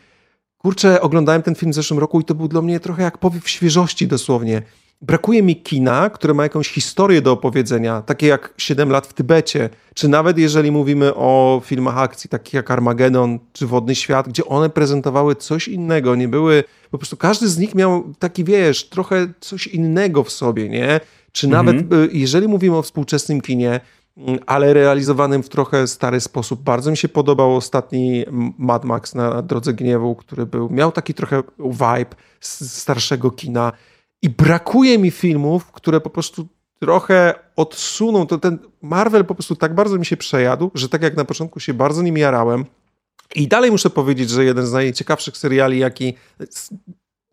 Kurczę, 0.59 1.01
oglądałem 1.01 1.43
ten 1.43 1.55
film 1.55 1.73
w 1.73 1.75
zeszłym 1.75 2.01
roku 2.01 2.21
i 2.21 2.25
to 2.25 2.35
był 2.35 2.49
dla 2.49 2.63
mnie 2.63 2.81
trochę 2.81 3.03
jak 3.03 3.19
powiew 3.19 3.49
świeżości 3.49 4.07
dosłownie. 4.07 4.63
Brakuje 5.03 5.43
mi 5.43 5.57
kina, 5.57 6.11
które 6.11 6.35
ma 6.35 6.43
jakąś 6.43 6.69
historię 6.69 7.23
do 7.23 7.33
opowiedzenia, 7.33 8.03
takie 8.03 8.27
jak 8.27 8.55
7 8.57 8.91
lat 8.91 9.07
w 9.07 9.13
Tybecie, 9.13 9.71
czy 9.95 10.09
nawet 10.09 10.39
jeżeli 10.39 10.71
mówimy 10.71 11.15
o 11.15 11.63
filmach 11.65 11.99
akcji, 11.99 12.31
takich 12.31 12.55
jak 12.55 12.71
Armageddon 12.71 13.39
czy 13.53 13.67
Wodny 13.67 13.95
Świat, 13.95 14.29
gdzie 14.29 14.45
one 14.45 14.71
prezentowały 14.71 15.37
coś 15.37 15.69
innego, 15.69 16.15
nie 16.15 16.29
były, 16.29 16.65
po 16.91 16.99
prostu 16.99 17.17
każdy 17.17 17.49
z 17.49 17.59
nich 17.59 17.75
miał 17.75 18.15
taki, 18.19 18.45
wiesz, 18.45 18.89
trochę 18.89 19.33
coś 19.41 19.67
innego 19.67 20.25
w 20.25 20.31
sobie, 20.31 20.69
nie? 20.69 21.01
Czy 21.35 21.49
nawet, 21.49 21.77
mhm. 21.77 22.03
Y, 22.03 22.09
jeżeli 22.13 22.49
mówimy 22.49 22.77
o 22.77 22.83
współczesnym 22.83 23.41
kinie, 23.41 23.81
mm, 24.17 24.39
ale 24.47 24.75
realizowanym 24.75 25.43
w 25.43 25.49
trochę 25.49 25.87
stary 25.87 26.21
sposób. 26.21 26.63
Bardzo 26.63 26.91
mi 26.91 26.97
się 26.97 27.09
podobał 27.09 27.57
ostatni 27.57 28.25
Mad 28.59 28.85
Max 28.85 29.15
na 29.15 29.43
Drodze 29.43 29.73
Gniewu, 29.73 30.15
który 30.15 30.47
był, 30.47 30.71
miał 30.71 30.93
taki 30.93 31.15
trochę 31.15 31.43
vibe 31.59 32.17
starszego 32.51 33.31
kina 33.31 33.73
i 34.23 34.29
brakuje 34.31 34.99
mi 34.99 35.11
filmów, 35.11 35.73
które 35.73 36.01
po 36.01 36.11
prostu 36.11 36.49
trochę 36.81 37.35
odsuną. 37.57 38.27
To 38.27 38.39
ten 38.39 38.59
Marvel 38.83 39.25
po 39.25 39.35
prostu 39.35 39.57
tak 39.57 39.75
bardzo 39.75 39.99
mi 39.99 40.07
się 40.07 40.17
przejadł, 40.17 40.71
że 40.75 40.89
tak 40.89 41.03
jak 41.03 41.17
na 41.17 41.25
początku 41.25 41.61
się 41.61 41.75
bardzo 41.75 42.03
nim 42.03 42.19
jarałem 42.19 42.65
i 43.35 43.49
dalej 43.49 43.71
muszę 43.71 43.91
powiedzieć, 43.91 44.31
że 44.31 44.45
jeden 44.45 44.67
z 44.67 44.73
najciekawszych 44.73 45.37
seriali, 45.37 45.79
jaki 45.79 46.15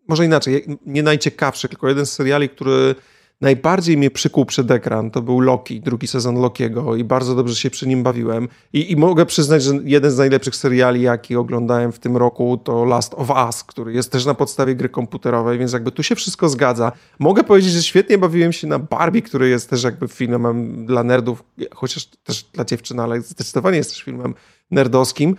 może 0.08 0.24
inaczej, 0.24 0.78
nie 0.86 1.02
najciekawszy, 1.02 1.68
tylko 1.68 1.88
jeden 1.88 2.06
z 2.06 2.12
seriali, 2.12 2.48
który 2.48 2.94
najbardziej 3.42 3.96
mnie 3.96 4.10
przykuł 4.10 4.44
przed 4.44 4.70
ekran, 4.70 5.10
to 5.10 5.22
był 5.22 5.40
Loki, 5.40 5.80
drugi 5.80 6.06
sezon 6.06 6.40
Lokiego 6.40 6.96
i 6.96 7.04
bardzo 7.04 7.34
dobrze 7.34 7.56
się 7.56 7.70
przy 7.70 7.88
nim 7.88 8.02
bawiłem. 8.02 8.48
I, 8.72 8.92
I, 8.92 8.96
mogę 8.96 9.26
przyznać, 9.26 9.62
że 9.62 9.74
jeden 9.84 10.10
z 10.10 10.18
najlepszych 10.18 10.56
seriali, 10.56 11.02
jaki 11.02 11.36
oglądałem 11.36 11.92
w 11.92 11.98
tym 11.98 12.16
roku, 12.16 12.56
to 12.64 12.84
Last 12.84 13.14
of 13.14 13.30
Us, 13.46 13.64
który 13.64 13.92
jest 13.92 14.12
też 14.12 14.24
na 14.26 14.34
podstawie 14.34 14.74
gry 14.74 14.88
komputerowej, 14.88 15.58
więc 15.58 15.72
jakby 15.72 15.92
tu 15.92 16.02
się 16.02 16.14
wszystko 16.14 16.48
zgadza. 16.48 16.92
Mogę 17.18 17.44
powiedzieć, 17.44 17.72
że 17.72 17.82
świetnie 17.82 18.18
bawiłem 18.18 18.52
się 18.52 18.66
na 18.66 18.78
Barbie, 18.78 19.22
który 19.22 19.48
jest 19.48 19.70
też 19.70 19.82
jakby 19.82 20.08
filmem 20.08 20.86
dla 20.86 21.02
nerdów, 21.04 21.44
chociaż 21.74 22.06
też 22.06 22.42
dla 22.42 22.64
dziewczyn, 22.64 23.00
ale 23.00 23.20
zdecydowanie 23.20 23.76
jest 23.76 23.90
też 23.90 24.02
filmem 24.02 24.34
nerdowskim. 24.70 25.36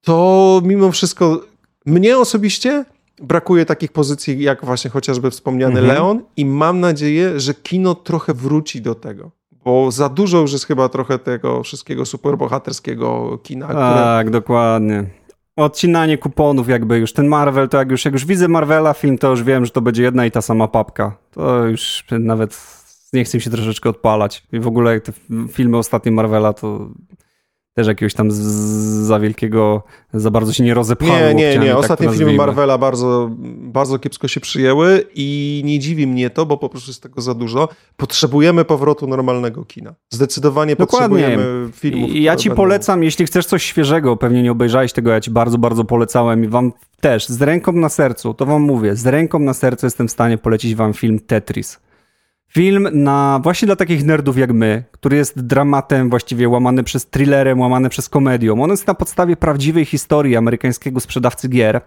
To 0.00 0.60
mimo 0.64 0.92
wszystko 0.92 1.40
mnie 1.86 2.18
osobiście 2.18 2.84
brakuje 3.22 3.66
takich 3.66 3.92
pozycji 3.92 4.42
jak 4.42 4.64
właśnie 4.64 4.90
chociażby 4.90 5.30
wspomniany 5.30 5.80
mhm. 5.80 5.88
Leon 5.88 6.22
i 6.36 6.46
mam 6.46 6.80
nadzieję, 6.80 7.40
że 7.40 7.54
kino 7.54 7.94
trochę 7.94 8.34
wróci 8.34 8.82
do 8.82 8.94
tego. 8.94 9.30
Bo 9.64 9.90
za 9.90 10.08
dużo 10.08 10.38
już 10.38 10.52
jest 10.52 10.66
chyba 10.66 10.88
trochę 10.88 11.18
tego 11.18 11.62
wszystkiego 11.62 12.06
superbohaterskiego 12.06 13.38
kina. 13.42 13.68
Tak, 13.68 14.26
które... 14.26 14.40
dokładnie. 14.40 15.04
Odcinanie 15.56 16.18
kuponów 16.18 16.68
jakby 16.68 16.98
już. 16.98 17.12
Ten 17.12 17.28
Marvel, 17.28 17.68
to 17.68 17.78
jak 17.78 17.90
już, 17.90 18.04
jak 18.04 18.14
już 18.14 18.26
widzę 18.26 18.48
Marvela 18.48 18.94
film, 18.94 19.18
to 19.18 19.30
już 19.30 19.42
wiem, 19.42 19.64
że 19.64 19.70
to 19.70 19.80
będzie 19.80 20.02
jedna 20.02 20.26
i 20.26 20.30
ta 20.30 20.42
sama 20.42 20.68
papka. 20.68 21.16
To 21.30 21.66
już 21.66 22.04
nawet 22.10 22.58
nie 23.12 23.24
chcę 23.24 23.40
się 23.40 23.50
troszeczkę 23.50 23.88
odpalać. 23.88 24.42
I 24.52 24.60
w 24.60 24.66
ogóle 24.66 25.00
te 25.00 25.12
filmy 25.48 25.78
ostatnie 25.78 26.12
Marvela 26.12 26.52
to 26.52 26.88
też 27.74 27.86
jakiegoś 27.86 28.14
tam 28.14 28.28
za 29.06 29.20
wielkiego, 29.20 29.82
za 30.14 30.30
bardzo 30.30 30.52
się 30.52 30.64
nie 30.64 30.74
rozepchały. 30.74 31.34
Nie, 31.34 31.34
nie, 31.34 31.58
nie. 31.58 31.68
Tak 31.68 31.76
Ostatnie 31.76 32.06
tak 32.06 32.16
filmy 32.16 32.32
Marvela 32.32 32.78
bardzo, 32.78 33.30
bardzo 33.58 33.98
kiepsko 33.98 34.28
się 34.28 34.40
przyjęły 34.40 35.04
i 35.14 35.62
nie 35.64 35.78
dziwi 35.78 36.06
mnie 36.06 36.30
to, 36.30 36.46
bo 36.46 36.56
po 36.56 36.68
prostu 36.68 36.90
jest 36.90 37.02
tego 37.02 37.20
za 37.20 37.34
dużo. 37.34 37.68
Potrzebujemy 37.96 38.64
powrotu 38.64 39.06
normalnego 39.06 39.64
kina. 39.64 39.94
Zdecydowanie 40.10 40.76
Dokładnie. 40.76 41.08
potrzebujemy 41.08 41.72
filmów. 41.72 42.10
I 42.10 42.22
ja 42.22 42.36
ci 42.36 42.48
będą... 42.48 42.62
polecam, 42.62 43.02
jeśli 43.02 43.26
chcesz 43.26 43.46
coś 43.46 43.62
świeżego, 43.62 44.16
pewnie 44.16 44.42
nie 44.42 44.52
obejrzałeś 44.52 44.92
tego, 44.92 45.10
ja 45.10 45.20
ci 45.20 45.30
bardzo, 45.30 45.58
bardzo 45.58 45.84
polecałem 45.84 46.44
i 46.44 46.48
wam 46.48 46.72
też, 47.00 47.28
z 47.28 47.42
ręką 47.42 47.72
na 47.72 47.88
sercu, 47.88 48.34
to 48.34 48.46
wam 48.46 48.62
mówię, 48.62 48.96
z 48.96 49.06
ręką 49.06 49.38
na 49.38 49.54
sercu 49.54 49.86
jestem 49.86 50.08
w 50.08 50.10
stanie 50.10 50.38
polecić 50.38 50.74
wam 50.74 50.94
film 50.94 51.18
Tetris. 51.18 51.80
Film 52.54 52.88
na 52.92 53.40
właśnie 53.42 53.66
dla 53.66 53.76
takich 53.76 54.04
nerdów 54.04 54.38
jak 54.38 54.52
my, 54.52 54.84
który 54.90 55.16
jest 55.16 55.40
dramatem 55.40 56.10
właściwie 56.10 56.48
łamany 56.48 56.84
przez 56.84 57.06
thrillerem, 57.06 57.60
łamany 57.60 57.88
przez 57.88 58.08
komedią. 58.08 58.62
On 58.62 58.70
jest 58.70 58.86
na 58.86 58.94
podstawie 58.94 59.36
prawdziwej 59.36 59.84
historii 59.84 60.36
amerykańskiego 60.36 61.00
sprzedawcy 61.00 61.48
gier, 61.48 61.80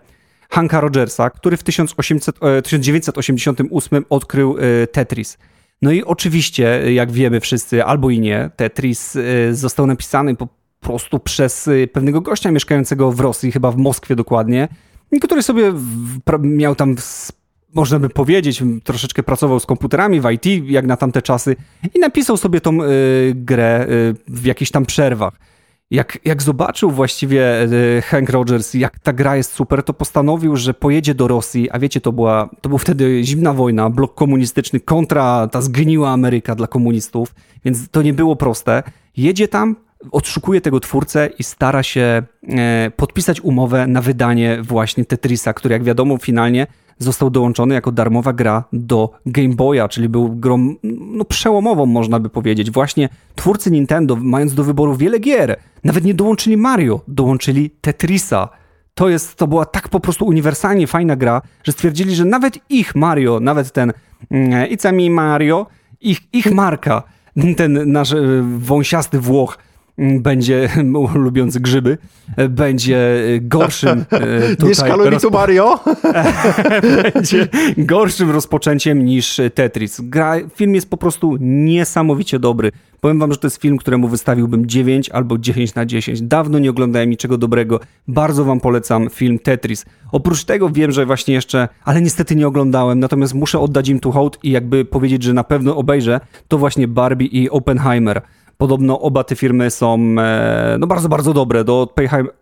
Hanka 0.50 0.80
Rogersa, 0.80 1.30
który 1.30 1.58
w 1.58 1.64
1800, 1.64 2.40
1988 2.64 4.04
e, 4.04 4.10
odkrył 4.10 4.58
e, 4.58 4.88
Tetris. 4.88 5.38
No 5.82 5.92
i 5.92 6.04
oczywiście, 6.04 6.94
jak 6.94 7.12
wiemy 7.12 7.40
wszyscy, 7.40 7.84
albo 7.84 8.10
i 8.10 8.20
nie, 8.20 8.50
Tetris 8.56 9.16
e, 9.16 9.22
został 9.56 9.88
napisany 9.88 10.36
po 10.36 10.48
prostu 10.80 11.20
przez 11.20 11.70
pewnego 11.94 12.22
gościa 12.22 12.52
mieszkającego 12.52 13.12
w 13.12 13.20
Rosji, 13.20 13.52
chyba 13.52 13.72
w 13.72 13.78
Moskwie 13.78 14.16
dokładnie, 14.16 14.68
który 15.22 15.44
sobie 15.44 15.74
miał 16.40 16.76
tam 16.76 16.96
można 17.76 18.00
by 18.00 18.10
powiedzieć, 18.10 18.64
troszeczkę 18.84 19.24
pracował 19.24 19.60
z 19.60 19.66
komputerami 19.66 20.22
w 20.22 20.32
IT, 20.32 20.46
jak 20.66 20.86
na 20.86 20.98
tamte 20.98 21.22
czasy, 21.22 21.56
i 21.94 22.00
napisał 22.00 22.38
sobie 22.38 22.62
tą 22.62 22.84
y, 22.84 23.34
grę 23.36 23.88
y, 23.90 24.16
w 24.28 24.46
jakichś 24.46 24.72
tam 24.72 24.86
przerwach. 24.86 25.34
Jak, 25.92 26.20
jak 26.26 26.42
zobaczył 26.42 26.92
właściwie 26.92 27.64
y, 27.98 28.02
Hank 28.02 28.30
Rogers, 28.30 28.74
jak 28.74 29.00
ta 29.00 29.14
gra 29.14 29.36
jest 29.36 29.54
super, 29.54 29.84
to 29.84 29.94
postanowił, 29.94 30.56
że 30.56 30.74
pojedzie 30.74 31.16
do 31.16 31.28
Rosji, 31.28 31.72
a 31.72 31.80
wiecie, 31.80 32.02
to 32.02 32.12
była, 32.12 32.50
to 32.62 32.70
był 32.70 32.78
wtedy 32.78 33.24
zimna 33.24 33.54
wojna, 33.54 33.90
blok 33.90 34.16
komunistyczny 34.16 34.80
kontra 34.80 35.48
ta 35.48 35.62
zgniła 35.62 36.10
Ameryka 36.10 36.56
dla 36.56 36.68
komunistów, 36.68 37.36
więc 37.66 37.90
to 37.90 38.02
nie 38.02 38.14
było 38.14 38.36
proste. 38.36 38.84
Jedzie 39.18 39.48
tam, 39.48 39.76
odszukuje 40.12 40.62
tego 40.62 40.80
twórcę 40.80 41.30
i 41.40 41.44
stara 41.44 41.84
się 41.84 42.24
e, 42.50 42.92
podpisać 42.96 43.42
umowę 43.42 43.88
na 43.88 44.02
wydanie 44.02 44.60
właśnie 44.62 45.06
Tetrisa, 45.06 45.54
który 45.54 45.74
jak 45.74 45.84
wiadomo 45.84 46.18
finalnie 46.18 46.68
został 47.00 47.30
dołączony 47.30 47.74
jako 47.74 47.92
darmowa 47.92 48.34
gra 48.34 48.64
do 48.74 49.12
Game 49.26 49.56
Boya, 49.56 49.88
czyli 49.90 50.10
był 50.10 50.30
grą 50.30 50.76
no, 50.84 51.26
przełomową, 51.26 51.86
można 51.86 52.20
by 52.20 52.30
powiedzieć. 52.30 52.72
Właśnie 52.72 53.10
twórcy 53.36 53.72
Nintendo, 53.72 54.16
mając 54.16 54.54
do 54.54 54.64
wyboru 54.64 54.96
wiele 54.96 55.20
gier, 55.20 55.60
nawet 55.84 56.04
nie 56.04 56.14
dołączyli 56.14 56.58
Mario, 56.58 57.02
dołączyli 57.08 57.70
Tetrisa. 57.70 58.50
To, 58.94 59.10
jest, 59.10 59.36
to 59.36 59.48
była 59.48 59.66
tak 59.66 59.90
po 59.90 60.00
prostu 60.00 60.26
uniwersalnie 60.26 60.88
fajna 60.88 61.16
gra, 61.16 61.42
że 61.64 61.72
stwierdzili, 61.72 62.16
że 62.16 62.26
nawet 62.26 62.60
ich 62.70 62.96
Mario, 62.96 63.40
nawet 63.40 63.72
ten 63.72 63.94
mm, 64.32 64.70
me 64.94 65.10
Mario, 65.10 65.68
ich, 66.02 66.20
ich 66.34 66.52
marka, 66.52 67.04
ten 67.58 67.92
nasz 67.92 68.14
e, 68.14 68.18
wąsiasty 68.58 69.20
Włoch, 69.20 69.58
będzie 69.98 70.70
lubiący 71.16 71.60
grzyby, 71.60 71.98
będzie 72.50 73.24
gorszym 73.42 74.06
tutaj 74.50 74.70
Nie 74.70 74.76
szkaluj 74.76 75.10
rozpo... 75.10 75.30
tu 75.30 75.34
Mario! 75.38 75.80
będzie 77.14 77.48
gorszym 77.78 78.32
rozpoczęciem 78.32 79.06
niż 79.06 79.42
Tetris. 79.54 80.02
Gra, 80.02 80.36
film 80.56 80.76
jest 80.76 80.90
po 80.90 80.98
prostu 80.98 81.38
niesamowicie 81.40 82.40
dobry. 82.40 82.72
Powiem 83.02 83.20
wam, 83.20 83.32
że 83.32 83.38
to 83.38 83.48
jest 83.48 83.62
film, 83.62 83.78
któremu 83.78 84.08
wystawiłbym 84.08 84.66
9 84.66 85.10
albo 85.10 85.38
10 85.38 85.76
na 85.76 85.86
10. 85.86 86.22
Dawno 86.22 86.60
nie 86.60 86.70
oglądałem 86.70 87.10
niczego 87.10 87.38
dobrego. 87.38 87.80
Bardzo 88.08 88.46
wam 88.46 88.60
polecam 88.60 89.10
film 89.10 89.40
Tetris. 89.40 89.86
Oprócz 90.12 90.44
tego 90.44 90.70
wiem, 90.70 90.92
że 90.92 91.06
właśnie 91.06 91.34
jeszcze, 91.34 91.68
ale 91.84 92.02
niestety 92.02 92.36
nie 92.36 92.48
oglądałem, 92.48 93.00
natomiast 93.00 93.34
muszę 93.34 93.60
oddać 93.60 93.90
im 93.90 94.00
tu 94.00 94.12
hołd 94.12 94.40
i 94.44 94.52
jakby 94.52 94.86
powiedzieć, 94.86 95.24
że 95.24 95.34
na 95.34 95.44
pewno 95.44 95.76
obejrzę, 95.76 96.20
to 96.48 96.58
właśnie 96.58 96.88
Barbie 96.88 97.26
i 97.26 97.50
Oppenheimer. 97.50 98.22
Podobno 98.58 99.00
oba 99.00 99.24
te 99.24 99.36
firmy 99.36 99.72
są 99.72 100.16
e, 100.20 100.78
no 100.80 100.88
bardzo, 100.88 101.10
bardzo 101.10 101.34
dobre. 101.34 101.64
Do 101.64 101.94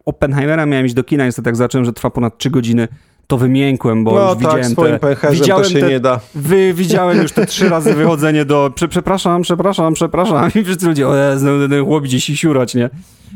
Oppenheimera 0.05 0.65
miałem 0.65 0.85
iść 0.85 0.95
do 0.95 1.03
kina, 1.03 1.25
niestety 1.25 1.49
jak 1.49 1.55
zacząłem, 1.55 1.85
że 1.85 1.93
trwa 1.93 2.09
ponad 2.09 2.37
3 2.37 2.49
godziny, 2.49 2.87
to 3.27 3.37
wymiękłem, 3.37 4.03
bo 4.03 4.15
no, 4.15 4.21
już 4.21 4.29
tak, 4.29 4.37
widziałem 4.39 4.71
swoim 4.71 4.99
te... 4.99 5.31
Widziałem 5.31 5.63
to 5.63 5.69
się 5.69 5.79
te, 5.79 5.89
nie 5.89 5.99
da. 5.99 6.19
Wy, 6.35 6.73
widziałem 6.73 7.21
już 7.21 7.31
te 7.31 7.45
trzy 7.45 7.69
razy 7.69 7.93
wychodzenie 7.93 8.45
do 8.45 8.71
prze, 8.75 8.87
przepraszam, 8.87 9.41
przepraszam, 9.41 9.93
przepraszam 9.93 10.51
i 10.55 10.63
wszyscy 10.63 10.87
ludzie, 10.87 11.07
o 11.07 11.15
Jezu, 11.15 11.47
ten 11.69 11.85
chłop 11.85 12.03
gdzieś 12.03 12.25
siurać, 12.25 12.75
nie? 12.75 12.89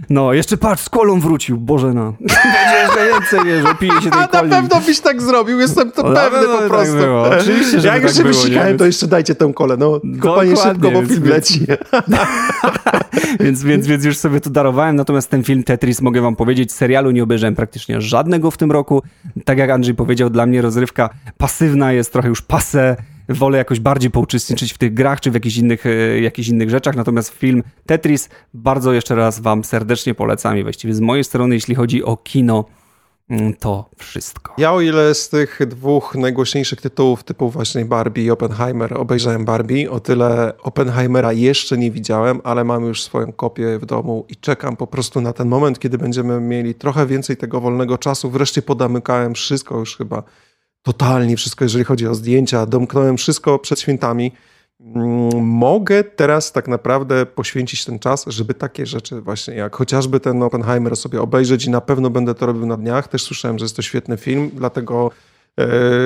No, 0.09 0.33
jeszcze 0.33 0.57
patrz, 0.57 0.83
z 0.83 0.89
kolą 0.89 1.19
wrócił, 1.19 1.57
Boże 1.57 1.93
no. 1.93 2.13
Będzie 2.19 2.77
jeszcze 2.81 3.07
więcej, 3.11 3.39
wiesz, 3.45 3.65
opije 3.65 3.91
się 4.01 4.09
tej 4.11 4.21
A 4.21 4.27
coli. 4.27 4.49
na 4.49 4.61
pewno 4.61 4.81
byś 4.85 4.99
tak 4.99 5.21
zrobił, 5.21 5.59
jestem 5.59 5.91
to 5.91 6.03
no, 6.03 6.15
pewny 6.15 6.47
po 6.47 6.57
tak 6.57 6.67
prostu. 6.67 6.95
było. 6.95 7.23
Oczywiście, 7.29 7.79
że 7.79 7.87
Jak 7.87 8.01
tak 8.01 8.11
się 8.11 8.23
było, 8.23 8.33
wysikałem, 8.33 8.71
nie? 8.71 8.77
to 8.77 8.85
jeszcze 8.85 9.07
dajcie 9.07 9.35
tę 9.35 9.51
kolę, 9.55 9.77
no. 9.77 10.01
Kopanie 10.19 10.57
szybko, 10.57 10.91
bo 10.91 11.05
film 11.05 11.23
leci. 11.23 11.65
więc, 13.39 13.63
więc, 13.63 13.87
więc 13.87 14.05
już 14.05 14.17
sobie 14.17 14.41
to 14.41 14.49
darowałem, 14.49 14.95
natomiast 14.95 15.29
ten 15.29 15.43
film 15.43 15.63
Tetris, 15.63 16.01
mogę 16.01 16.21
wam 16.21 16.35
powiedzieć, 16.35 16.71
serialu 16.71 17.11
nie 17.11 17.23
obejrzałem 17.23 17.55
praktycznie 17.55 18.01
żadnego 18.01 18.51
w 18.51 18.57
tym 18.57 18.71
roku. 18.71 19.01
Tak 19.45 19.57
jak 19.57 19.69
Andrzej 19.69 19.95
powiedział, 19.95 20.29
dla 20.29 20.45
mnie 20.45 20.61
rozrywka 20.61 21.09
pasywna 21.37 21.91
jest 21.91 22.13
trochę 22.13 22.27
już 22.27 22.41
pase, 22.41 22.95
wolę 23.29 23.57
jakoś 23.57 23.79
bardziej 23.79 24.11
pouczestniczyć 24.11 24.73
w 24.73 24.77
tych 24.77 24.93
grach 24.93 25.21
czy 25.21 25.31
w 25.31 25.33
jakichś 25.33 25.57
innych, 25.57 25.85
e, 25.85 26.19
jakichś 26.21 26.47
innych 26.47 26.69
rzeczach. 26.69 26.95
Natomiast 26.95 27.29
film 27.29 27.63
Tetris 27.85 28.29
bardzo 28.53 28.93
jeszcze 28.93 29.15
raz 29.15 29.39
Wam 29.39 29.63
serdecznie 29.63 30.15
polecam 30.15 30.57
i 30.57 30.63
właściwie 30.63 30.93
z 30.93 30.99
mojej 30.99 31.23
strony, 31.23 31.55
jeśli 31.55 31.75
chodzi 31.75 32.03
o 32.03 32.17
kino, 32.17 32.65
mm, 33.29 33.53
to 33.53 33.89
wszystko. 33.97 34.53
Ja 34.57 34.73
o 34.73 34.81
ile 34.81 35.15
z 35.15 35.29
tych 35.29 35.59
dwóch 35.67 36.15
najgłośniejszych 36.15 36.81
tytułów 36.81 37.23
typu 37.23 37.49
właśnie 37.49 37.85
Barbie 37.85 38.23
i 38.23 38.31
Oppenheimer 38.31 38.97
obejrzałem 38.97 39.45
Barbie, 39.45 39.91
o 39.91 39.99
tyle 39.99 40.53
Oppenheimera 40.61 41.33
jeszcze 41.33 41.77
nie 41.77 41.91
widziałem, 41.91 42.41
ale 42.43 42.63
mam 42.63 42.85
już 42.85 43.03
swoją 43.03 43.31
kopię 43.31 43.79
w 43.79 43.85
domu 43.85 44.25
i 44.29 44.35
czekam 44.35 44.75
po 44.75 44.87
prostu 44.87 45.21
na 45.21 45.33
ten 45.33 45.47
moment, 45.47 45.79
kiedy 45.79 45.97
będziemy 45.97 46.41
mieli 46.41 46.75
trochę 46.75 47.05
więcej 47.05 47.37
tego 47.37 47.61
wolnego 47.61 47.97
czasu. 47.97 48.29
Wreszcie 48.29 48.61
podamykałem 48.61 49.33
wszystko 49.33 49.79
już 49.79 49.97
chyba 49.97 50.23
totalnie 50.83 51.37
wszystko, 51.37 51.65
jeżeli 51.65 51.83
chodzi 51.83 52.07
o 52.07 52.15
zdjęcia. 52.15 52.65
Domknąłem 52.65 53.17
wszystko 53.17 53.59
przed 53.59 53.79
świętami. 53.79 54.31
Mm, 54.79 55.45
mogę 55.45 56.03
teraz 56.03 56.51
tak 56.51 56.67
naprawdę 56.67 57.25
poświęcić 57.25 57.85
ten 57.85 57.99
czas, 57.99 58.25
żeby 58.27 58.53
takie 58.53 58.85
rzeczy 58.85 59.21
właśnie 59.21 59.53
jak 59.53 59.75
chociażby 59.75 60.19
ten 60.19 60.43
Oppenheimer 60.43 60.97
sobie 60.97 61.21
obejrzeć 61.21 61.65
i 61.65 61.69
na 61.69 61.81
pewno 61.81 62.09
będę 62.09 62.35
to 62.35 62.45
robił 62.45 62.65
na 62.65 62.77
dniach. 62.77 63.07
Też 63.07 63.23
słyszałem, 63.23 63.59
że 63.59 63.65
jest 63.65 63.75
to 63.75 63.81
świetny 63.81 64.17
film, 64.17 64.51
dlatego 64.53 65.11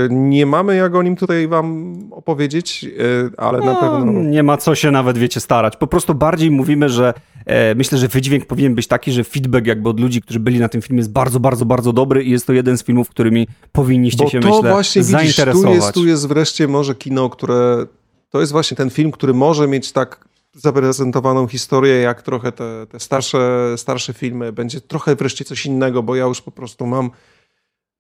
nie 0.09 0.45
mamy 0.45 0.75
jak 0.75 0.95
o 0.95 1.03
nim 1.03 1.15
tutaj 1.15 1.47
wam 1.47 1.95
opowiedzieć, 2.11 2.85
e, 2.85 3.39
ale 3.39 3.59
no, 3.59 3.65
na 3.65 3.75
pewno... 3.75 4.11
Nie 4.11 4.43
ma 4.43 4.57
co 4.57 4.75
się 4.75 4.91
nawet, 4.91 5.17
wiecie, 5.17 5.39
starać. 5.39 5.77
Po 5.77 5.87
prostu 5.87 6.15
bardziej 6.15 6.51
mówimy, 6.51 6.89
że 6.89 7.13
E, 7.45 7.75
myślę, 7.75 7.97
że 7.97 8.07
wydźwięk 8.07 8.45
powinien 8.45 8.75
być 8.75 8.87
taki, 8.87 9.11
że 9.11 9.23
feedback 9.23 9.67
jakby 9.67 9.89
od 9.89 9.99
ludzi, 9.99 10.21
którzy 10.21 10.39
byli 10.39 10.59
na 10.59 10.69
tym 10.69 10.81
filmie 10.81 10.99
jest 10.99 11.11
bardzo, 11.11 11.39
bardzo, 11.39 11.65
bardzo 11.65 11.93
dobry 11.93 12.23
i 12.23 12.31
jest 12.31 12.47
to 12.47 12.53
jeden 12.53 12.77
z 12.77 12.83
filmów, 12.83 13.09
którymi 13.09 13.47
powinniście 13.71 14.23
Bo 14.23 14.29
się, 14.29 14.39
to 14.39 14.47
myślę, 14.47 14.71
właśnie, 14.71 15.03
zainteresować. 15.03 15.69
Widzisz, 15.69 15.79
tu, 15.79 15.85
jest, 15.85 15.93
tu 15.93 16.07
jest 16.07 16.27
wreszcie 16.27 16.67
może 16.67 16.95
kino, 16.95 17.29
które... 17.29 17.85
To 18.29 18.39
jest 18.39 18.51
właśnie 18.51 18.77
ten 18.77 18.89
film, 18.89 19.11
który 19.11 19.33
może 19.33 19.67
mieć 19.67 19.91
tak 19.91 20.25
zaprezentowaną 20.53 21.47
historię, 21.47 21.95
jak 21.95 22.21
trochę 22.21 22.51
te, 22.51 22.87
te 22.91 22.99
starsze, 22.99 23.73
starsze 23.77 24.13
filmy. 24.13 24.51
Będzie 24.51 24.81
trochę 24.81 25.15
wreszcie 25.15 25.45
coś 25.45 25.65
innego, 25.65 26.03
bo 26.03 26.15
ja 26.15 26.25
już 26.25 26.41
po 26.41 26.51
prostu 26.51 26.85
mam... 26.85 27.11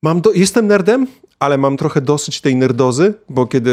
mam 0.01 0.21
do, 0.21 0.31
jestem 0.31 0.67
nerdem, 0.67 1.07
ale 1.39 1.57
mam 1.57 1.77
trochę 1.77 2.01
dosyć 2.01 2.41
tej 2.41 2.55
nerdozy, 2.55 3.13
bo 3.29 3.47
kiedy 3.47 3.71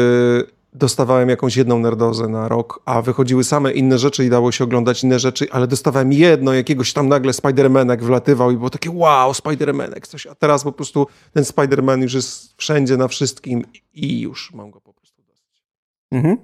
dostawałem 0.73 1.29
jakąś 1.29 1.57
jedną 1.57 1.79
nerdozę 1.79 2.27
na 2.27 2.47
rok, 2.47 2.81
a 2.85 3.01
wychodziły 3.01 3.43
same 3.43 3.71
inne 3.71 3.97
rzeczy 3.97 4.25
i 4.25 4.29
dało 4.29 4.51
się 4.51 4.63
oglądać 4.63 5.03
inne 5.03 5.19
rzeczy, 5.19 5.47
ale 5.51 5.67
dostawałem 5.67 6.13
jedno, 6.13 6.53
jakiegoś 6.53 6.93
tam 6.93 7.07
nagle 7.07 7.31
Spider-Manek 7.31 8.01
wlatywał 8.01 8.51
i 8.51 8.57
było 8.57 8.69
takie 8.69 8.91
wow, 8.91 9.31
Spider-Manek, 9.31 10.07
coś, 10.07 10.27
a 10.27 10.35
teraz 10.35 10.63
po 10.63 10.71
prostu 10.71 11.07
ten 11.33 11.43
Spider-Man 11.43 12.01
już 12.01 12.13
jest 12.13 12.53
wszędzie, 12.57 12.97
na 12.97 13.07
wszystkim 13.07 13.65
i 13.93 14.21
już 14.21 14.53
mam 14.53 14.71
go 14.71 14.81
po 14.81 14.93
prostu 14.93 15.21
dosyć. 15.27 15.63
Mhm. 16.11 16.37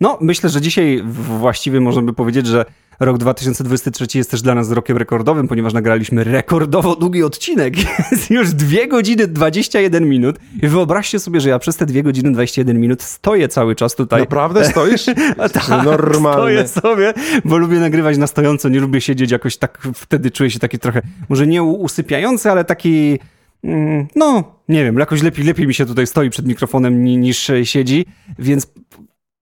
No, 0.00 0.18
myślę, 0.20 0.50
że 0.50 0.60
dzisiaj 0.60 1.02
właściwie 1.38 1.80
można 1.80 2.02
by 2.02 2.12
powiedzieć, 2.12 2.46
że 2.46 2.64
Rok 3.04 3.18
2023 3.18 4.18
jest 4.18 4.30
też 4.30 4.42
dla 4.42 4.54
nas 4.54 4.70
rokiem 4.70 4.96
rekordowym, 4.96 5.48
ponieważ 5.48 5.72
nagraliśmy 5.72 6.24
rekordowo 6.24 6.96
długi 6.96 7.22
odcinek. 7.22 7.74
Jest 8.12 8.30
już 8.30 8.50
2 8.50 8.86
godziny 8.86 9.26
21 9.26 10.08
minut. 10.08 10.36
I 10.62 10.68
wyobraźcie 10.68 11.18
sobie, 11.18 11.40
że 11.40 11.48
ja 11.48 11.58
przez 11.58 11.76
te 11.76 11.86
2 11.86 12.02
godziny 12.02 12.32
21 12.32 12.80
minut 12.80 13.02
stoję 13.02 13.48
cały 13.48 13.74
czas 13.74 13.94
tutaj. 13.94 14.20
Naprawdę 14.20 14.64
stoisz? 14.64 15.04
tak, 15.52 15.68
Normalnie. 15.84 16.68
Stoję 16.68 16.68
sobie, 16.68 17.14
bo 17.44 17.58
lubię 17.58 17.78
nagrywać 17.78 18.18
na 18.18 18.26
stojąco, 18.26 18.68
nie 18.68 18.80
lubię 18.80 19.00
siedzieć 19.00 19.30
jakoś 19.30 19.56
tak, 19.56 19.88
wtedy 19.94 20.30
czuję 20.30 20.50
się 20.50 20.58
taki 20.58 20.78
trochę, 20.78 21.02
może 21.28 21.46
nie 21.46 21.62
usypiający, 21.62 22.50
ale 22.50 22.64
taki 22.64 23.18
mm, 23.64 24.06
no, 24.16 24.44
nie 24.68 24.84
wiem, 24.84 24.98
jakoś 24.98 25.22
lepiej, 25.22 25.44
lepiej 25.44 25.66
mi 25.66 25.74
się 25.74 25.86
tutaj 25.86 26.06
stoi 26.06 26.30
przed 26.30 26.46
mikrofonem 26.46 27.04
niż 27.04 27.50
siedzi, 27.64 28.06
więc 28.38 28.66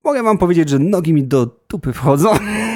mogę 0.04 0.22
wam 0.22 0.38
powiedzieć, 0.38 0.68
że 0.68 0.78
nogi 0.78 1.12
mi 1.12 1.24
do 1.24 1.56
dupy 1.68 1.92
wchodzą. 1.92 2.28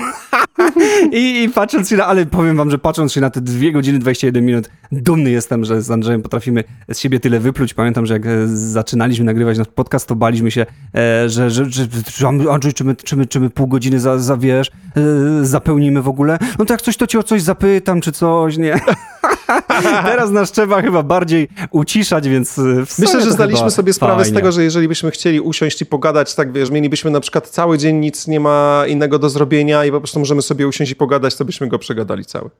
I, 1.12 1.42
I, 1.42 1.48
patrząc 1.48 1.88
się 1.88 1.96
na, 1.96 2.06
ale 2.06 2.26
powiem 2.26 2.56
wam, 2.56 2.70
że 2.70 2.78
patrząc 2.78 3.12
się 3.12 3.20
na 3.20 3.30
te 3.30 3.40
2 3.40 3.70
godziny 3.70 3.98
21 3.98 4.46
minut, 4.46 4.70
dumny 4.92 5.30
jestem, 5.30 5.64
że 5.64 5.82
z 5.82 5.90
Andrzejem 5.90 6.22
potrafimy 6.22 6.64
z 6.92 6.98
siebie 6.98 7.20
tyle 7.20 7.40
wypluć. 7.40 7.74
Pamiętam, 7.74 8.06
że 8.06 8.14
jak 8.14 8.26
e, 8.26 8.48
zaczynaliśmy 8.48 9.24
nagrywać 9.24 9.58
nasz 9.58 9.68
podcast, 9.68 10.08
to 10.08 10.16
baliśmy 10.16 10.50
się, 10.50 10.66
e, 10.94 11.28
że, 11.28 11.50
że, 11.50 11.70
że, 11.70 11.86
że 12.16 12.28
Andrzej, 12.28 12.72
czy 12.72 12.84
my, 12.84 12.96
czy, 12.96 13.16
my, 13.16 13.26
czy 13.26 13.40
my 13.40 13.50
pół 13.50 13.66
godziny 13.66 14.00
za, 14.00 14.18
za 14.18 14.36
wiesz, 14.36 14.70
e, 14.96 15.44
zapełnimy 15.44 16.02
w 16.02 16.08
ogóle? 16.08 16.38
No 16.58 16.64
to 16.64 16.74
jak 16.74 16.82
coś, 16.82 16.96
to 16.96 17.06
cię 17.06 17.18
o 17.18 17.22
coś 17.22 17.42
zapytam, 17.42 18.00
czy 18.00 18.12
coś, 18.12 18.56
nie? 18.58 18.80
Teraz 20.10 20.30
nas 20.30 20.52
trzeba 20.52 20.82
chyba 20.82 21.02
bardziej 21.02 21.48
uciszać, 21.70 22.28
więc 22.28 22.58
Myślę, 22.98 23.20
że 23.20 23.32
zdaliśmy 23.32 23.70
sobie 23.70 23.92
sprawę 23.92 24.22
fajnie. 24.22 24.30
z 24.30 24.34
tego, 24.34 24.52
że 24.52 24.64
jeżeli 24.64 24.88
byśmy 24.88 25.10
chcieli 25.10 25.40
usiąść 25.40 25.82
i 25.82 25.86
pogadać, 25.86 26.34
tak 26.34 26.52
wiesz, 26.52 26.70
mielibyśmy 26.70 27.10
na 27.10 27.20
przykład 27.20 27.48
cały 27.48 27.78
dzień 27.78 27.96
nic 27.96 28.26
nie 28.26 28.40
ma 28.40 28.84
innego 28.88 29.18
do 29.18 29.30
zrobienia 29.30 29.84
i 29.84 29.90
po 29.90 29.98
prostu 30.00 30.18
możemy 30.18 30.42
sobie 30.42 30.68
usiąść 30.68 30.92
i 30.92 30.96
pogadać, 30.96 31.36
to 31.36 31.44
byśmy 31.44 31.68
go 31.68 31.78
przegadali 31.78 32.24
cały. 32.24 32.50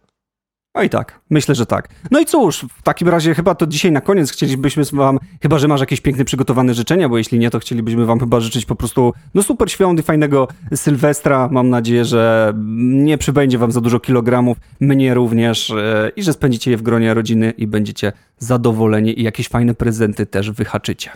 No 0.75 0.83
i 0.83 0.91
tak, 0.91 1.21
myślę, 1.31 1.55
że 1.55 1.67
tak. 1.67 1.89
No 2.11 2.21
i 2.21 2.27
cóż, 2.27 2.67
w 2.79 2.83
takim 2.83 3.09
razie 3.09 3.35
chyba 3.35 3.55
to 3.55 3.67
dzisiaj 3.67 3.93
na 3.93 4.01
koniec 4.01 4.33
chcielibyśmy 4.33 4.85
wam, 4.93 5.19
chyba 5.43 5.59
że 5.59 5.69
masz 5.69 5.81
jakieś 5.81 6.01
piękne 6.01 6.25
przygotowane 6.25 6.75
życzenia, 6.75 7.09
bo 7.09 7.19
jeśli 7.19 7.39
nie, 7.39 7.51
to 7.51 7.59
chcielibyśmy 7.59 8.07
wam 8.07 8.21
chyba 8.21 8.41
życzyć 8.41 8.65
po 8.67 8.75
prostu 8.75 9.13
no 9.35 9.43
super 9.43 9.71
świąt 9.71 10.01
i 10.01 10.03
fajnego 10.03 10.49
Sylwestra. 10.75 11.49
Mam 11.53 11.71
nadzieję, 11.71 12.05
że 12.05 12.53
nie 12.77 13.19
przybędzie 13.19 13.59
wam 13.59 13.73
za 13.73 13.81
dużo 13.81 14.01
kilogramów, 14.01 14.57
mnie 14.81 15.15
również 15.15 15.71
e, 15.71 16.11
i 16.17 16.23
że 16.23 16.33
spędzicie 16.33 16.71
je 16.71 16.77
w 16.77 16.83
gronie 16.83 17.15
rodziny 17.15 17.51
i 17.51 17.67
będziecie 17.67 18.13
zadowoleni 18.39 19.21
i 19.21 19.23
jakieś 19.23 19.49
fajne 19.49 19.75
prezenty 19.75 20.27
też 20.27 20.51
wyhaczycie. 20.51 21.11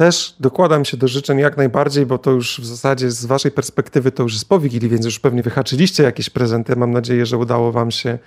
Też 0.00 0.34
dokładam 0.40 0.84
się 0.84 0.96
do 0.96 1.08
życzeń 1.08 1.38
jak 1.38 1.56
najbardziej, 1.56 2.06
bo 2.06 2.18
to 2.18 2.30
już 2.30 2.60
w 2.60 2.66
zasadzie 2.66 3.10
z 3.10 3.24
waszej 3.24 3.50
perspektywy 3.50 4.12
to 4.12 4.22
już 4.22 4.32
jest 4.32 4.48
po 4.48 4.60
Wigilii, 4.60 4.88
więc 4.88 5.04
już 5.04 5.20
pewnie 5.20 5.42
wyhaczyliście 5.42 6.02
jakieś 6.02 6.30
prezenty. 6.30 6.76
Mam 6.76 6.90
nadzieję, 6.90 7.26
że 7.26 7.38
udało 7.38 7.72
wam 7.72 7.90
się 7.90 8.18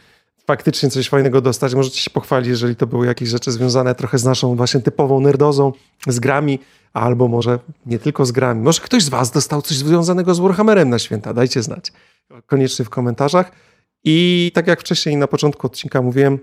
faktycznie 0.47 0.89
coś 0.89 1.09
fajnego 1.09 1.41
dostać. 1.41 1.75
Możecie 1.75 2.01
się 2.01 2.09
pochwalić, 2.09 2.47
jeżeli 2.49 2.75
to 2.75 2.87
były 2.87 3.05
jakieś 3.05 3.29
rzeczy 3.29 3.51
związane 3.51 3.95
trochę 3.95 4.17
z 4.17 4.25
naszą 4.25 4.55
właśnie 4.55 4.79
typową 4.79 5.19
nerdozą, 5.19 5.71
z 6.07 6.19
grami, 6.19 6.59
albo 6.93 7.27
może 7.27 7.59
nie 7.85 7.99
tylko 7.99 8.25
z 8.25 8.31
grami. 8.31 8.61
Może 8.61 8.81
ktoś 8.81 9.03
z 9.03 9.09
was 9.09 9.31
dostał 9.31 9.61
coś 9.61 9.77
związanego 9.77 10.35
z 10.35 10.39
Warhammerem 10.39 10.89
na 10.89 10.99
święta. 10.99 11.33
Dajcie 11.33 11.63
znać. 11.63 11.91
Koniecznie 12.45 12.85
w 12.85 12.89
komentarzach. 12.89 13.51
I 14.03 14.51
tak 14.53 14.67
jak 14.67 14.79
wcześniej 14.79 15.17
na 15.17 15.27
początku 15.27 15.67
odcinka 15.67 16.01
mówiłem, 16.01 16.39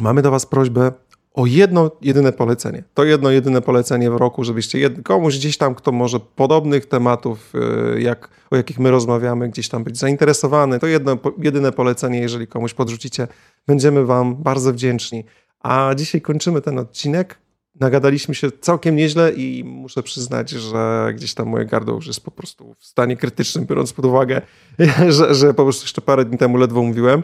mamy 0.00 0.22
do 0.22 0.30
was 0.30 0.46
prośbę, 0.46 0.92
o 1.36 1.46
jedno 1.46 1.90
jedyne 2.02 2.32
polecenie. 2.32 2.84
To 2.94 3.04
jedno 3.04 3.30
jedyne 3.30 3.62
polecenie 3.62 4.10
w 4.10 4.16
roku, 4.16 4.44
żebyście 4.44 4.78
jed... 4.78 5.02
komuś 5.02 5.36
gdzieś 5.38 5.58
tam, 5.58 5.74
kto 5.74 5.92
może 5.92 6.20
podobnych 6.20 6.86
tematów, 6.86 7.52
y, 7.94 8.00
jak, 8.00 8.28
o 8.50 8.56
jakich 8.56 8.78
my 8.78 8.90
rozmawiamy, 8.90 9.48
gdzieś 9.48 9.68
tam 9.68 9.84
być 9.84 9.98
zainteresowany, 9.98 10.78
to 10.78 10.86
jedno 10.86 11.18
jedyne 11.38 11.72
polecenie, 11.72 12.20
jeżeli 12.20 12.46
komuś 12.46 12.74
podrzucicie, 12.74 13.28
będziemy 13.66 14.06
Wam 14.06 14.36
bardzo 14.36 14.72
wdzięczni. 14.72 15.24
A 15.60 15.94
dzisiaj 15.96 16.20
kończymy 16.20 16.60
ten 16.60 16.78
odcinek. 16.78 17.38
nagadaliśmy 17.80 18.34
się 18.34 18.50
całkiem 18.60 18.96
nieźle 18.96 19.32
i 19.32 19.64
muszę 19.64 20.02
przyznać, 20.02 20.50
że 20.50 21.12
gdzieś 21.14 21.34
tam 21.34 21.48
moje 21.48 21.64
gardło 21.64 21.94
już 21.94 22.06
jest 22.06 22.24
po 22.24 22.30
prostu 22.30 22.74
w 22.78 22.84
stanie 22.84 23.16
krytycznym, 23.16 23.66
biorąc 23.66 23.92
pod 23.92 24.04
uwagę, 24.04 24.42
że, 25.08 25.34
że 25.34 25.54
po 25.54 25.62
prostu 25.62 25.84
jeszcze 25.84 26.00
parę 26.00 26.24
dni 26.24 26.38
temu 26.38 26.56
ledwo 26.56 26.82
mówiłem. 26.82 27.22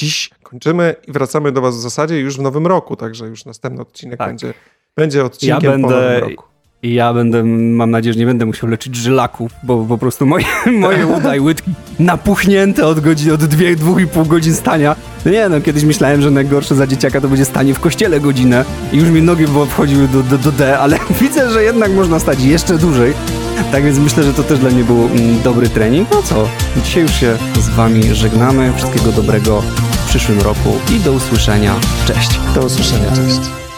Dziś 0.00 0.30
kończymy 0.42 0.94
i 1.08 1.12
wracamy 1.12 1.52
do 1.52 1.60
was 1.60 1.76
w 1.76 1.80
zasadzie 1.80 2.18
już 2.20 2.36
w 2.36 2.40
nowym 2.40 2.66
roku, 2.66 2.96
także 2.96 3.26
już 3.26 3.44
następny 3.44 3.82
odcinek 3.82 4.18
tak. 4.18 4.28
będzie, 4.28 4.54
będzie 4.96 5.24
odcinkiem 5.24 5.62
ja 5.62 5.70
będę, 5.70 5.88
po 5.88 5.94
nowym 5.94 6.30
roku. 6.30 6.49
I 6.82 6.94
ja 6.94 7.14
będę, 7.14 7.44
mam 7.44 7.90
nadzieję, 7.90 8.12
że 8.12 8.18
nie 8.18 8.26
będę 8.26 8.46
musiał 8.46 8.70
leczyć 8.70 8.96
żylaków, 8.96 9.52
bo 9.62 9.84
po 9.84 9.98
prostu 9.98 10.26
moje, 10.26 10.44
moje 10.80 11.06
uda 11.06 11.36
i 11.36 11.40
łydki 11.40 11.70
napuchnięte 11.98 12.86
od 12.86 13.00
godzin, 13.00 13.32
od 13.32 13.44
dwie, 13.44 13.76
dwóch 13.76 14.00
i 14.00 14.06
pół 14.06 14.24
godzin 14.24 14.54
stania. 14.54 14.96
No 15.24 15.32
nie 15.32 15.48
no, 15.48 15.60
kiedyś 15.60 15.84
myślałem, 15.84 16.22
że 16.22 16.30
najgorsze 16.30 16.74
za 16.74 16.86
dzieciaka 16.86 17.20
to 17.20 17.28
będzie 17.28 17.44
stanie 17.44 17.74
w 17.74 17.80
kościele 17.80 18.20
godzinę 18.20 18.64
i 18.92 18.96
już 18.96 19.08
mi 19.08 19.22
nogi 19.22 19.44
wchodziły 19.68 20.08
do, 20.08 20.22
do, 20.22 20.38
do 20.38 20.52
D, 20.52 20.78
ale 20.78 20.98
widzę, 21.20 21.50
że 21.50 21.62
jednak 21.62 21.92
można 21.92 22.18
stać 22.18 22.42
jeszcze 22.42 22.78
dłużej. 22.78 23.12
Tak 23.72 23.84
więc 23.84 23.98
myślę, 23.98 24.22
że 24.22 24.34
to 24.34 24.42
też 24.42 24.58
dla 24.58 24.70
mnie 24.70 24.84
był 24.84 25.06
mm, 25.06 25.42
dobry 25.42 25.68
trening. 25.68 26.08
No 26.10 26.22
co, 26.22 26.48
dzisiaj 26.84 27.02
już 27.02 27.12
się 27.12 27.36
z 27.60 27.68
wami 27.68 28.14
żegnamy. 28.14 28.72
Wszystkiego 28.76 29.12
dobrego 29.12 29.62
w 29.92 30.08
przyszłym 30.08 30.40
roku 30.40 30.72
i 30.96 31.00
do 31.00 31.12
usłyszenia. 31.12 31.74
Cześć. 32.06 32.40
Do 32.54 32.60
usłyszenia, 32.60 33.10
cześć. 33.10 33.69